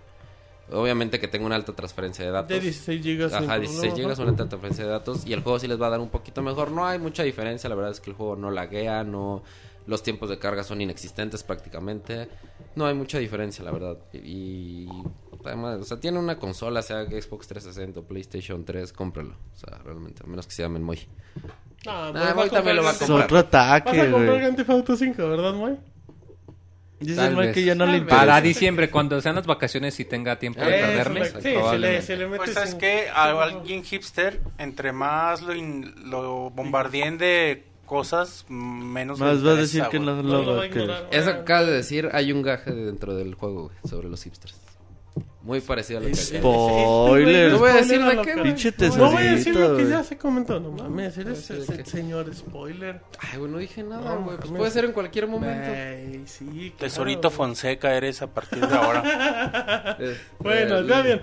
obviamente 0.72 1.20
que 1.20 1.30
tenga 1.30 1.46
una 1.46 1.56
alta 1.56 1.74
transferencia 1.74 2.26
de 2.26 2.32
datos. 2.32 2.50
De 2.50 2.60
16 2.60 3.02
gigas. 3.02 3.32
sin 3.32 3.44
Ajá, 3.46 3.58
16 3.58 3.94
problema. 3.94 4.14
GB, 4.16 4.22
una 4.22 4.30
alta 4.32 4.50
transferencia 4.50 4.84
de 4.84 4.92
datos 4.92 5.26
y 5.26 5.32
el 5.32 5.42
juego 5.42 5.60
sí 5.60 5.68
les 5.70 5.82
va 5.82 5.88
a 5.88 5.92
dar 5.92 6.00
un 6.02 6.10
poquito 6.10 6.42
mejor. 6.42 6.72
No 6.72 6.86
hay 6.86 7.00
mucha 7.00 7.24
diferencia, 7.24 7.70
la 7.70 7.76
verdad 7.76 7.92
es 7.92 8.02
que 8.02 8.10
el 8.12 8.18
juego 8.18 8.36
no 8.36 8.52
laguea, 8.52 9.04
no 9.06 9.44
los 9.90 10.04
tiempos 10.04 10.30
de 10.30 10.38
carga 10.40 10.64
son 10.64 10.82
inexistentes 10.82 11.44
prácticamente. 11.44 12.30
No 12.76 12.86
hay 12.86 12.94
mucha 12.94 13.18
diferencia, 13.18 13.64
la 13.64 13.72
verdad. 13.72 13.98
Y, 14.14 14.18
y 14.20 14.90
además, 15.44 15.80
o 15.82 15.84
sea, 15.84 16.00
tiene 16.00 16.20
una 16.20 16.38
consola, 16.38 16.82
sea 16.82 17.06
Xbox 17.06 17.48
360 17.48 18.00
o 18.00 18.04
PlayStation 18.04 18.64
3, 18.64 18.94
cómpralo. 18.94 19.36
O 19.54 19.58
sea, 19.58 19.80
realmente, 19.84 20.22
a 20.24 20.28
menos 20.28 20.46
que 20.46 20.54
se 20.54 20.62
llamen 20.64 20.84
Moy. 20.84 21.00
Ah, 21.88 22.08
Ah, 22.08 22.12
pues 22.14 22.24
va 22.26 22.36
Moy 22.36 22.50
también 22.50 22.76
lo 22.76 22.84
va 22.84 22.92
a 22.92 22.98
comprar- 22.98 23.24
otro 23.26 23.38
ataque, 23.40 23.98
Vas 23.98 24.08
a 24.08 24.12
comprar. 24.12 24.38
Grand 24.38 24.56
Theft 24.56 24.70
Auto 24.70 24.96
5, 24.96 25.28
¿verdad, 25.30 25.54
Moy? 25.54 25.78
Dice 27.00 27.30
vez. 27.30 27.54
que 27.54 27.64
ya 27.64 27.76
no 27.76 27.86
Tal 27.86 27.92
le 27.94 27.98
interesa. 28.00 28.20
Para 28.26 28.42
diciembre, 28.42 28.90
cuando 28.90 29.22
sean 29.22 29.36
las 29.36 29.46
vacaciones 29.48 29.98
y 30.02 30.06
tenga 30.06 30.38
tiempo 30.38 30.60
de 30.60 30.66
perderle, 30.68 31.26
sí, 31.30 31.40
se 31.70 31.78
le, 31.80 32.02
se 32.02 32.18
le 32.18 32.26
mete 32.28 32.38
Pues 32.40 32.54
sabes 32.54 32.72
sin- 32.72 32.80
que 32.80 33.08
a 33.08 33.42
alguien 33.42 33.86
hipster, 33.86 34.42
entre 34.58 34.92
más 34.92 35.42
lo, 35.42 35.56
in- 35.56 35.94
lo 36.12 36.50
bombardeen 36.50 37.18
de 37.18 37.64
cosas, 37.90 38.46
menos 38.48 39.20
Más 39.20 39.44
va 39.46 39.52
a 39.52 39.56
decir 39.56 39.84
que 39.90 40.00
no, 40.00 40.22
No 40.22 40.44
lo 40.44 40.56
va 40.56 40.66
lo 40.66 40.72
que... 40.72 40.84
Eso 41.10 41.34
que 41.34 41.40
acabas 41.40 41.66
de 41.66 41.74
decir, 41.74 42.08
hay 42.14 42.32
un 42.32 42.44
gaje 42.44 42.72
dentro 42.72 43.16
del 43.16 43.34
juego 43.34 43.64
güey, 43.64 43.78
sobre 43.90 44.08
los 44.08 44.24
hipsters. 44.24 44.56
Muy 45.42 45.62
parecido 45.62 46.00
a 46.00 46.04
lo 46.04 46.10
que 46.10 46.16
Spoiler. 46.16 47.52
No 47.52 47.60
voy 47.60 47.72
a 47.72 47.76
decir 47.76 48.04
de 48.04 48.22
qué. 48.22 48.34
Pinche 48.44 48.74
No 48.98 49.12
voy 49.12 49.24
a 49.24 49.32
decir 49.32 49.56
lo 49.56 49.76
que 49.76 49.88
ya 49.88 50.04
se 50.04 50.18
comentó, 50.18 50.60
no 50.60 50.72
mames, 50.72 51.18
eres 51.18 51.40
Sí, 51.46 51.54
ese 51.54 51.72
¿de 51.72 51.84
qué? 51.84 51.90
señor 51.90 52.36
spoiler. 52.36 53.02
Ay, 53.20 53.40
güey, 53.40 53.52
no 53.52 53.58
dije 53.58 53.82
nada, 53.82 54.16
No, 54.16 54.24
güey. 54.26 54.38
Pues 54.38 54.52
puede 54.52 54.72
ser 54.72 54.86
en 54.86 54.92
cualquier 54.92 55.28
momento. 55.28 55.72
Sí, 56.26 56.74
Tesorito. 56.78 57.32
Fonseca 57.32 57.96
eres 57.96 58.22
a 58.22 58.28
partir 58.28 58.66
de 58.68 58.76
ahora. 58.76 59.98
Bueno, 60.40 60.82
ya 60.86 61.02
bien. 61.02 61.22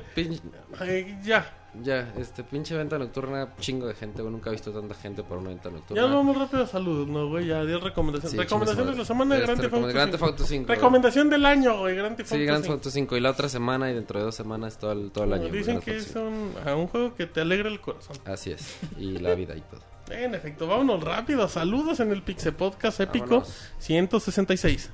ya, 1.23 1.66
Ya, 1.83 2.13
este 2.17 2.43
pinche 2.45 2.77
venta 2.77 2.99
nocturna, 2.99 3.55
chingo 3.61 3.87
de 3.87 3.95
gente, 3.95 4.23
güey. 4.23 4.33
Nunca 4.33 4.51
he 4.51 4.53
visto 4.53 4.71
tanta 4.73 4.95
gente 4.95 5.23
por 5.23 5.39
una 5.39 5.51
venta 5.51 5.71
nocturna. 5.71 6.03
ya 6.03 6.09
vamos 6.13 6.37
rápido 6.37 6.63
a 6.65 6.67
salud, 6.67 7.07
no, 7.07 7.29
güey, 7.29 7.47
ya, 7.47 7.65
10 7.65 7.81
recomendaciones. 7.83 8.31
Sí, 8.33 8.39
Recomendaciones 8.39 8.93
de 8.95 8.99
la 8.99 9.05
semana 9.05 9.35
de. 9.35 9.41
Grand 9.43 9.51
Este, 9.59 9.63
Theft 9.69 9.75
Auto 9.75 9.87
recomend- 9.89 9.93
Grand 9.95 10.11
Theft 10.11 10.21
5. 10.23 10.31
Auto 10.33 10.45
5. 10.45 10.73
Recomendación 10.73 11.31
del 11.31 11.47
año, 11.47 11.79
güey, 11.79 11.97
Grand 11.97 12.17
Theft 12.17 12.29
Sí, 12.31 12.35
Auto 12.37 12.45
Grand 12.47 12.63
Theft 12.63 12.67
5. 12.67 12.75
Auto 12.75 12.91
5. 12.91 13.17
Y 13.17 13.21
la 13.21 13.31
otra 13.31 13.49
semana 13.49 13.91
y 13.91 13.95
dentro 13.95 14.19
de 14.19 14.25
dos 14.25 14.35
semanas 14.35 14.79
todo 14.79 14.93
el, 14.93 15.11
todo 15.11 15.25
el 15.25 15.33
año. 15.35 15.49
Dicen 15.49 15.81
que 15.81 15.97
es 15.97 16.15
un, 16.17 16.53
a 16.65 16.75
un 16.75 16.87
juego 16.87 17.15
que 17.15 17.27
te 17.27 17.41
alegra 17.41 17.69
el 17.69 17.81
corazón. 17.81 18.17
5. 18.17 18.31
Así 18.33 18.51
es. 18.53 18.79
Y 18.99 19.19
la 19.19 19.35
vida 19.35 19.55
y 19.57 19.61
todo. 19.61 19.81
En 20.09 20.37
efecto, 20.37 20.69
vámonos 20.69 21.03
rápido. 21.03 21.49
Saludos 21.49 21.99
en 21.99 22.13
el 22.13 22.23
Pixel 22.23 22.53
Podcast 22.55 23.01
épico 23.01 23.27
Vámonos. 23.41 23.73
166. 23.79 24.91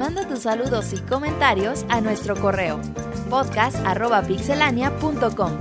Manda 0.00 0.26
tus 0.26 0.40
saludos 0.40 0.92
y 0.94 0.96
comentarios 0.96 1.84
a 1.90 2.00
nuestro 2.00 2.34
correo 2.34 2.80
podcast.pixelania.com. 3.28 5.52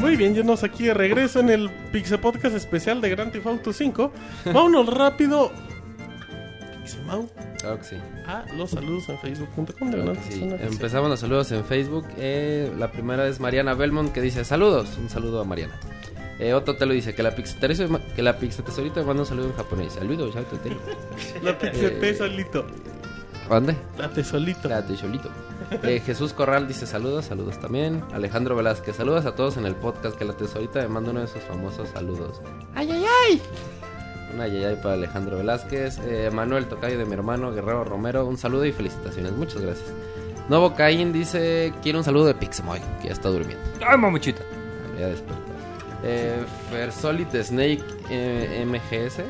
Muy 0.00 0.16
bien, 0.16 0.34
llenos 0.34 0.64
aquí 0.64 0.86
de 0.86 0.94
regreso 0.94 1.38
en 1.38 1.50
el 1.50 1.70
Pixel 1.92 2.18
Podcast 2.18 2.56
especial 2.56 3.00
de 3.00 3.10
Grand 3.10 3.30
Theft 3.30 3.46
Auto 3.46 3.72
5. 3.72 4.12
Vámonos 4.46 4.92
rápido. 4.92 5.52
Pixemau 6.82 7.28
Claro 7.60 7.78
que 7.78 7.84
sí. 7.84 7.96
a 8.26 8.44
los 8.56 8.70
saludos 8.70 9.08
en 9.10 9.18
facebook.com 9.18 9.92
Claro 9.92 10.14
sí. 10.28 10.42
Empezamos 10.60 11.08
los 11.08 11.20
saludos 11.20 11.52
en 11.52 11.64
Facebook. 11.64 12.06
Eh, 12.16 12.72
la 12.76 12.90
primera 12.90 13.28
es 13.28 13.38
Mariana 13.38 13.74
Belmont 13.74 14.12
que 14.12 14.20
dice 14.20 14.44
saludos. 14.44 14.98
Un 15.00 15.08
saludo 15.08 15.40
a 15.40 15.44
Mariana. 15.44 15.78
Eh, 16.40 16.54
Otto 16.54 16.74
te 16.74 16.86
lo 16.86 16.94
dice 16.94 17.14
que 17.14 17.22
la 17.22 17.34
pixetesorita 17.34 18.00
que 18.16 18.22
la 18.22 18.38
pixetesorita 18.38 19.00
me 19.00 19.06
manda 19.06 19.22
un 19.22 19.26
saludo 19.28 19.46
en 19.48 19.54
japonés. 19.54 19.92
Saludos, 19.92 20.32
ya 20.34 20.42
te 20.42 20.56
tengo. 20.56 20.80
La 21.42 21.58
Pixel 21.58 22.40
Eh. 22.40 22.64
¿Dónde? 23.48 23.76
La 23.98 24.08
tesolito. 24.08 24.58
Espérate, 24.60 24.96
Cholito. 24.96 25.28
Eh, 25.82 26.00
Jesús 26.04 26.32
Corral 26.32 26.66
dice 26.66 26.86
saludos, 26.86 27.26
saludos 27.26 27.60
también. 27.60 28.02
Alejandro 28.12 28.56
Velázquez, 28.56 28.96
saludos 28.96 29.26
a 29.26 29.34
todos 29.34 29.56
en 29.58 29.66
el 29.66 29.74
podcast. 29.74 30.16
Que 30.16 30.24
la 30.24 30.32
tesorita 30.32 30.80
me 30.80 30.88
manda 30.88 31.10
uno 31.10 31.20
de 31.20 31.26
esos 31.26 31.42
famosos 31.42 31.88
saludos. 31.90 32.40
¡Ay, 32.74 32.90
ay, 32.90 33.04
ay! 33.28 33.42
Un 34.32 34.40
ay, 34.40 34.56
ay, 34.56 34.64
ay 34.64 34.76
para 34.76 34.94
Alejandro 34.94 35.36
Velázquez. 35.36 35.98
Eh, 36.06 36.30
Manuel 36.32 36.66
Tocayo 36.66 36.96
de 36.96 37.04
mi 37.04 37.12
hermano 37.14 37.52
Guerrero 37.52 37.84
Romero, 37.84 38.24
un 38.24 38.38
saludo 38.38 38.64
y 38.64 38.72
felicitaciones. 38.72 39.32
Muchas 39.32 39.60
gracias. 39.60 39.92
Novo 40.48 40.74
Caín 40.74 41.12
dice: 41.12 41.74
Quiero 41.82 41.98
un 41.98 42.04
saludo 42.04 42.26
de 42.26 42.34
Pixemoy, 42.34 42.80
que 43.02 43.08
ya 43.08 43.12
está 43.12 43.28
durmiendo. 43.28 43.62
¡Ay, 43.86 43.98
mamuchita! 43.98 44.42
Ya 44.98 45.08
despertó. 45.08 45.49
Eh, 46.02 46.44
Fersolid 46.70 47.28
Snake 47.42 47.82
eh, 48.08 48.64
MGS, 48.66 49.18
eh, 49.20 49.24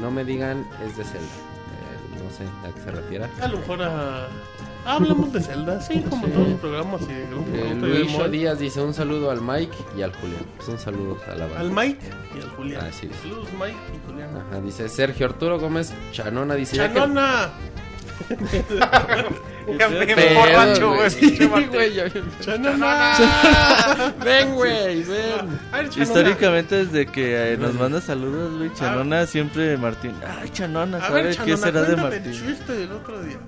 no 0.00 0.10
me 0.10 0.24
digan 0.24 0.66
es 0.86 0.96
de 0.96 1.04
Zelda. 1.04 1.26
Eh, 1.26 2.22
no 2.22 2.30
sé 2.30 2.44
a 2.68 2.74
qué 2.74 2.80
se 2.82 2.90
refiere. 2.90 3.26
A 3.40 3.48
lo 3.48 3.58
mejor 3.58 3.82
a... 3.82 4.28
Hablamos 4.86 5.30
de 5.34 5.42
Zelda, 5.42 5.78
sí, 5.80 6.02
como 6.08 6.24
Sí. 6.26 6.32
todos 6.32 6.48
los 6.48 6.60
programas 6.60 7.02
y 7.02 7.12
Eh, 7.12 7.74
Luis. 7.78 8.30
Díaz 8.30 8.58
dice 8.58 8.80
un 8.80 8.94
saludo 8.94 9.30
al 9.30 9.42
Mike 9.42 9.76
y 9.96 10.00
al 10.02 10.12
Julián. 10.14 10.42
Pues 10.56 10.68
un 10.70 10.78
saludo 10.78 11.18
a 11.26 11.34
la 11.34 11.44
banda. 11.46 11.60
Al 11.60 11.70
Mike 11.70 12.00
y 12.34 12.40
al 12.42 12.48
Julián. 12.50 12.86
Ah, 12.86 12.92
sí. 12.92 13.10
Saludos 13.22 13.48
Mike 13.60 13.76
y 13.94 14.10
Julián. 14.10 14.30
Ajá, 14.36 14.60
dice 14.62 14.88
Sergio 14.88 15.26
Arturo 15.26 15.58
Gómez 15.60 15.92
Chanona 16.12 16.54
dice 16.54 16.76
ya 16.76 16.88
que- 16.88 16.94
¡Chanona! 16.98 17.50
Bien 19.66 20.34
borracho, 20.34 20.94
güey. 20.94 21.10
Ven, 24.24 24.54
güey, 24.54 25.02
ven. 25.04 25.60
Históricamente 25.96 26.84
desde 26.86 27.06
que 27.06 27.52
eh, 27.52 27.56
nos 27.56 27.74
manda 27.74 28.00
saludos, 28.00 28.56
güey, 28.58 28.72
Chanona 28.74 29.26
siempre 29.26 29.76
Martín. 29.76 30.14
Ay, 30.40 30.48
Chanona, 30.50 30.98
A 30.98 31.00
¿sabe 31.02 31.22
ver, 31.22 31.36
qué 31.36 31.56
Chanona, 31.56 31.56
será 31.66 31.82
de 31.82 31.92
el 31.92 31.96
Martín? 32.00 32.32
chiste 32.32 32.72
del 32.72 32.92
otro 32.92 33.22
día. 33.22 33.38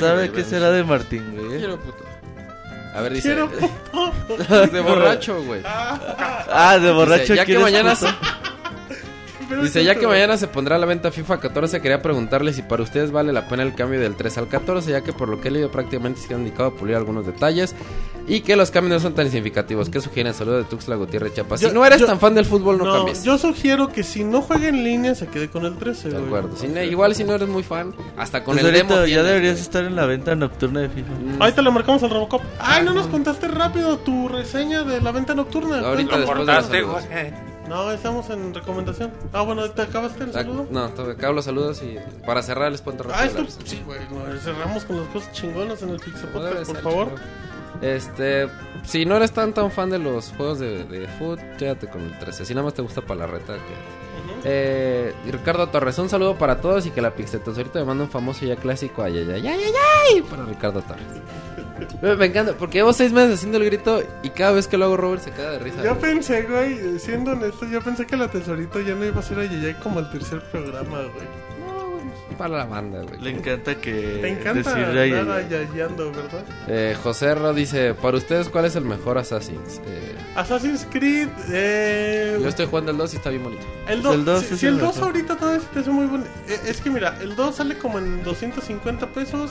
¿Sabe 0.00 0.30
qué 0.30 0.44
será 0.44 0.70
de 0.70 0.84
Martín, 0.84 1.34
güey? 1.34 1.58
Quiero 1.58 1.78
puto. 1.80 2.04
A 2.94 3.00
ver, 3.00 3.12
dice. 3.14 3.28
Quiero 3.28 3.48
de 4.66 4.80
borracho, 4.80 5.42
güey. 5.44 5.62
Ah, 5.64 6.78
de 6.80 6.90
borracho 6.92 7.22
Dice, 7.22 7.36
ya 7.36 7.44
que 7.44 7.52
¿quieres 7.54 7.62
mañana 7.62 7.94
puto? 7.94 8.06
Dice, 9.60 9.84
ya 9.84 9.94
que 9.96 10.06
mañana 10.06 10.36
se 10.36 10.46
pondrá 10.48 10.76
a 10.76 10.78
la 10.78 10.86
venta 10.86 11.10
FIFA 11.10 11.40
14, 11.40 11.80
quería 11.80 12.00
preguntarle 12.00 12.52
si 12.52 12.62
para 12.62 12.82
ustedes 12.82 13.10
vale 13.12 13.32
la 13.32 13.48
pena 13.48 13.62
el 13.62 13.74
cambio 13.74 14.00
del 14.00 14.14
3 14.16 14.38
al 14.38 14.48
14, 14.48 14.90
ya 14.90 15.02
que 15.02 15.12
por 15.12 15.28
lo 15.28 15.40
que 15.40 15.48
he 15.48 15.50
leído 15.50 15.70
prácticamente 15.70 16.20
se 16.20 16.32
han 16.34 16.44
dedicado 16.44 16.70
a 16.70 16.74
pulir 16.74 16.96
algunos 16.96 17.26
detalles. 17.26 17.74
Y 18.28 18.42
que 18.42 18.54
los 18.54 18.70
cambios 18.70 18.92
no 18.94 19.00
son 19.08 19.14
tan 19.16 19.26
significativos. 19.26 19.88
¿Qué 19.90 20.00
sugieren? 20.00 20.32
Saludos 20.32 20.62
de 20.64 20.70
Tuxtla 20.70 20.94
Gutiérrez 20.94 21.34
Chiapas. 21.34 21.60
Yo- 21.60 21.68
si 21.70 21.74
no 21.74 21.84
eres 21.84 21.98
yo- 22.00 22.06
tan 22.06 22.20
fan 22.20 22.34
del 22.36 22.44
fútbol, 22.44 22.78
no, 22.78 22.84
No, 22.84 22.92
cambies. 22.98 23.24
yo 23.24 23.36
sugiero 23.36 23.88
que 23.88 24.04
si 24.04 24.22
no 24.22 24.42
juega 24.42 24.68
en 24.68 24.84
línea 24.84 25.16
se 25.16 25.26
quede 25.26 25.48
con 25.50 25.64
el 25.66 25.76
13, 25.76 26.08
De 26.10 26.18
acuerdo. 26.18 26.56
Si 26.56 26.68
no- 26.68 26.80
igual 26.82 27.16
si 27.16 27.24
no 27.24 27.34
eres 27.34 27.48
muy 27.48 27.64
fan, 27.64 27.92
hasta 28.16 28.44
con 28.44 28.54
Pues 28.54 28.64
el 28.64 28.74
ahorita 28.76 28.94
demo. 28.94 29.00
ya 29.00 29.06
tienes, 29.06 29.24
deberías 29.26 29.54
güey. 29.54 29.62
estar 29.62 29.84
en 29.84 29.96
la 29.96 30.06
venta 30.06 30.36
nocturna 30.36 30.80
de 30.82 30.88
FIFA. 30.88 31.10
Mm, 31.20 31.42
Ahorita 31.42 31.62
le 31.62 31.70
marcamos 31.72 32.02
al 32.04 32.10
Robocop. 32.10 32.42
Ay, 32.60 32.84
no 32.84 32.94
nos 32.94 33.08
contaste 33.08 33.48
rápido 33.48 33.98
tu 33.98 34.28
reseña 34.28 34.84
de 34.84 35.00
la 35.00 35.10
venta 35.10 35.34
nocturna. 35.34 35.80
Ahorita 35.80 36.18
después 36.18 36.46
de 36.70 37.51
No, 37.72 37.90
estamos 37.90 38.28
en 38.28 38.52
recomendación. 38.52 39.10
Ah, 39.32 39.40
bueno, 39.42 39.70
¿te 39.70 39.80
acabaste 39.80 40.24
el 40.24 40.30
Ah, 40.30 40.32
saludo? 40.34 40.66
No, 40.70 40.90
te 40.90 41.10
acabo 41.12 41.32
los 41.32 41.46
saludos 41.46 41.82
y 41.82 41.96
para 42.26 42.42
cerrar 42.42 42.70
les 42.70 42.82
rápido. 43.06 43.14
Ah, 43.14 43.24
esto, 43.24 43.46
sí, 43.64 43.82
güey. 43.86 43.98
no, 44.10 44.38
cerramos 44.38 44.84
con 44.84 44.98
las 44.98 45.08
cosas 45.08 45.32
chingonas 45.32 45.80
en 45.82 45.88
el 45.88 45.96
Pixel 45.98 46.26
No 46.26 46.32
Podcast, 46.40 46.66
por 46.66 46.82
favor. 46.82 47.06
chingón. 47.08 47.22
Este, 47.80 48.48
si 48.84 49.06
no 49.06 49.16
eres 49.16 49.32
tan 49.32 49.54
tan 49.54 49.70
fan 49.70 49.88
de 49.88 49.98
los 49.98 50.32
juegos 50.36 50.58
de, 50.58 50.84
de 50.84 51.08
foot, 51.18 51.40
quédate 51.58 51.88
con 51.88 52.02
el 52.02 52.18
13. 52.18 52.44
Si 52.44 52.52
nada 52.54 52.64
más 52.66 52.74
te 52.74 52.82
gusta 52.82 53.00
para 53.00 53.20
la 53.20 53.26
reta, 53.26 53.54
quédate. 53.54 54.02
Eh, 54.44 55.14
Ricardo 55.30 55.66
Torres, 55.68 55.98
un 55.98 56.08
saludo 56.10 56.36
para 56.36 56.60
todos 56.60 56.84
y 56.86 56.90
que 56.90 57.00
la 57.00 57.12
Pixetos 57.14 57.56
ahorita 57.56 57.78
me 57.78 57.86
manda 57.86 58.04
un 58.04 58.10
famoso 58.10 58.44
ya 58.44 58.56
clásico 58.56 59.02
ay 59.02 59.16
ay 59.18 59.30
ay 59.30 59.46
ay 59.46 59.62
ay 60.12 60.22
para 60.22 60.44
Ricardo 60.44 60.82
Torres. 60.82 61.06
me, 62.18 62.26
encanta, 62.26 62.54
porque 62.58 62.78
llevo 62.78 62.92
seis 62.92 63.12
meses 63.12 63.34
haciendo 63.34 63.58
el 63.58 63.64
grito 63.64 64.02
y 64.22 64.30
cada 64.30 64.52
vez 64.52 64.66
que 64.68 64.76
lo 64.78 64.86
hago 64.86 64.96
Robert 64.96 65.22
se 65.22 65.30
caga 65.30 65.50
de 65.52 65.58
risa. 65.60 65.82
Yo 65.82 65.94
güey. 65.96 66.00
pensé, 66.00 66.42
güey, 66.42 66.98
siendo 66.98 67.32
honesto, 67.32 67.66
yo 67.66 67.80
pensé 67.82 68.06
que 68.06 68.16
la 68.16 68.28
tesorito 68.28 68.80
ya 68.80 68.94
no 68.94 69.04
iba 69.04 69.20
a 69.20 69.22
ser 69.22 69.38
a 69.38 69.44
Yayay 69.44 69.74
como 69.74 70.00
el 70.00 70.10
tercer 70.10 70.40
programa, 70.50 70.98
güey. 71.02 71.52
Para 72.38 72.56
la 72.58 72.64
banda, 72.64 73.02
güey. 73.02 73.20
Le 73.20 73.30
encanta 73.30 73.74
que 73.74 73.92
Te 74.22 74.28
encanta 74.28 74.70
decir 74.74 74.98
ay, 74.98 75.12
andar 75.12 75.36
ay, 75.38 75.46
ay. 75.50 75.54
ayayando, 75.70 76.10
¿verdad? 76.10 76.44
Eh, 76.66 76.96
José 77.02 77.34
Ro 77.34 77.52
dice, 77.52 77.92
para 77.94 78.16
ustedes, 78.16 78.48
¿cuál 78.48 78.64
es 78.64 78.74
el 78.74 78.84
mejor 78.86 79.18
Assassin's? 79.18 79.80
Eh, 79.86 80.14
Assassin's 80.34 80.86
Creed, 80.90 81.28
eh... 81.50 82.38
yo 82.40 82.48
estoy 82.48 82.66
jugando 82.66 82.90
el 82.90 82.96
2 82.96 83.12
y 83.12 83.16
está 83.18 83.28
bien 83.30 83.44
bonito. 83.44 83.62
El 83.86 84.00
Pues 84.00 84.02
2, 84.02 84.14
el 84.14 84.24
dos 84.24 84.40
si, 84.44 84.54
es 84.54 84.60
si 84.60 84.66
el 84.66 84.74
el 84.74 84.80
2 84.80 84.94
mejor. 84.96 85.04
ahorita 85.12 85.36
todavía 85.36 85.60
se 85.60 85.66
te 85.66 85.78
hace 85.80 85.90
muy 85.90 86.06
bueno. 86.06 86.24
eh, 86.48 86.58
Es 86.66 86.80
que 86.80 86.90
mira, 86.90 87.18
el 87.20 87.36
2 87.36 87.54
sale 87.54 87.76
como 87.76 87.98
en 87.98 88.24
250 88.24 89.06
pesos. 89.08 89.50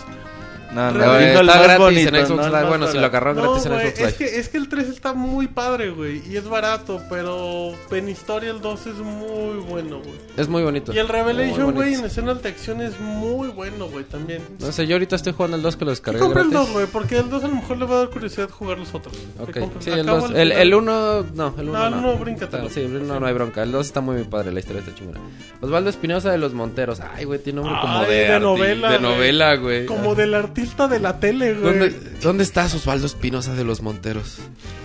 No, 0.74 0.90
no, 0.92 1.16
el 1.18 1.24
está 1.50 1.62
gratis 1.64 1.78
bonito, 1.78 2.16
en 2.16 2.26
Xbox 2.26 2.46
no 2.46 2.48
Live. 2.58 2.68
Bueno, 2.70 2.88
si 2.88 2.98
lo 2.98 3.06
agarraron 3.08 3.36
No, 3.44 3.52
gratis 3.52 3.66
en 3.66 3.72
Xbox 3.74 3.84
Live. 4.00 4.08
es 4.10 4.14
que, 4.16 4.40
es 4.40 4.50
que 4.50 4.58
el 4.58 4.70
3 4.70 4.88
está 4.90 5.14
muy 5.14 5.48
padre, 5.48 5.90
güey. 5.90 6.22
Y 6.32 6.38
es 6.38 6.48
barato, 6.48 7.02
pero 7.10 7.74
en 7.92 8.08
historia 8.10 8.52
el 8.52 8.62
2 8.62 8.88
es 8.88 8.96
muy 8.96 9.58
bueno, 9.68 10.00
güey. 10.00 10.16
Es 10.38 10.48
muy 10.48 10.64
bonito. 10.64 10.94
Y 10.94 10.98
el 11.00 11.08
Revelation, 11.10 11.74
güey, 11.74 11.96
en 11.96 12.06
escenas 12.06 12.42
de 12.42 12.50
acción 12.50 12.82
es 12.82 13.00
muy 13.00 13.50
bueno, 13.50 13.88
güey, 13.88 14.06
también. 14.06 14.42
No 14.60 14.72
sé, 14.72 14.88
yo 14.88 14.96
ahorita 14.96 15.18
estoy 15.18 15.34
jugando 15.34 15.58
el 15.58 15.64
2 15.64 15.76
que 15.76 15.84
lo 15.86 15.92
descargué 15.92 16.20
compra 16.22 16.42
el 16.44 16.50
gratis. 16.52 16.68
2, 16.70 16.74
güey, 16.76 16.88
porque 16.88 17.18
el 17.18 17.30
2 17.30 17.44
a 17.44 17.48
lo 17.50 17.56
mejor 17.56 17.78
le 17.78 17.86
va 17.86 17.96
a 17.96 18.00
dar 18.00 18.10
curiosidad 18.10 18.50
jugar 18.50 18.78
los 18.80 18.94
otros. 18.96 19.14
Ok, 19.40 19.58
sí, 19.80 19.90
el 19.90 20.00
acabo 20.02 20.22
2. 20.22 20.30
al 20.32 20.36
El, 20.38 20.48
final. 20.50 20.62
el 20.68 20.74
1, 20.74 21.26
no, 21.36 21.56
el 21.58 21.70
1 21.70 21.74
No, 21.80 21.90
no. 21.90 21.98
el 22.00 22.06
uno, 22.06 22.16
bríncatelo. 22.18 22.64
Está- 22.68 22.74
Sí, 22.74 22.80
el 22.80 22.96
1 22.96 23.20
no 23.20 23.26
hay 23.26 23.34
bronca. 23.34 23.62
El 23.64 23.74
2 23.74 23.86
está 23.86 24.00
muy 24.00 24.24
padre, 24.24 24.54
la 24.54 24.60
historia 24.62 24.80
está 24.80 24.96
chingona. 24.96 25.20
Osvaldo 25.60 25.90
Espinosa 25.90 26.32
de 26.32 26.38
los 26.38 26.54
Monteros. 26.54 27.02
Ay, 27.02 27.26
güey, 27.26 27.40
tiene 27.40 27.62
nombre 27.62 27.78
como 27.82 28.04
de, 28.06 28.40
novela, 28.40 28.92
De 28.92 29.00
novela, 29.00 29.56
güey. 29.58 29.86
Como 29.86 30.16
del 30.16 30.34
artista 30.34 30.61
de 30.66 31.00
la 31.00 31.20
tele, 31.20 31.54
güey. 31.56 31.64
¿Dónde, 31.80 32.00
¿Dónde 32.22 32.44
estás, 32.44 32.74
Osvaldo 32.76 33.06
Espinosa 33.08 33.54
de 33.54 33.64
los 33.64 33.82
Monteros? 33.82 34.38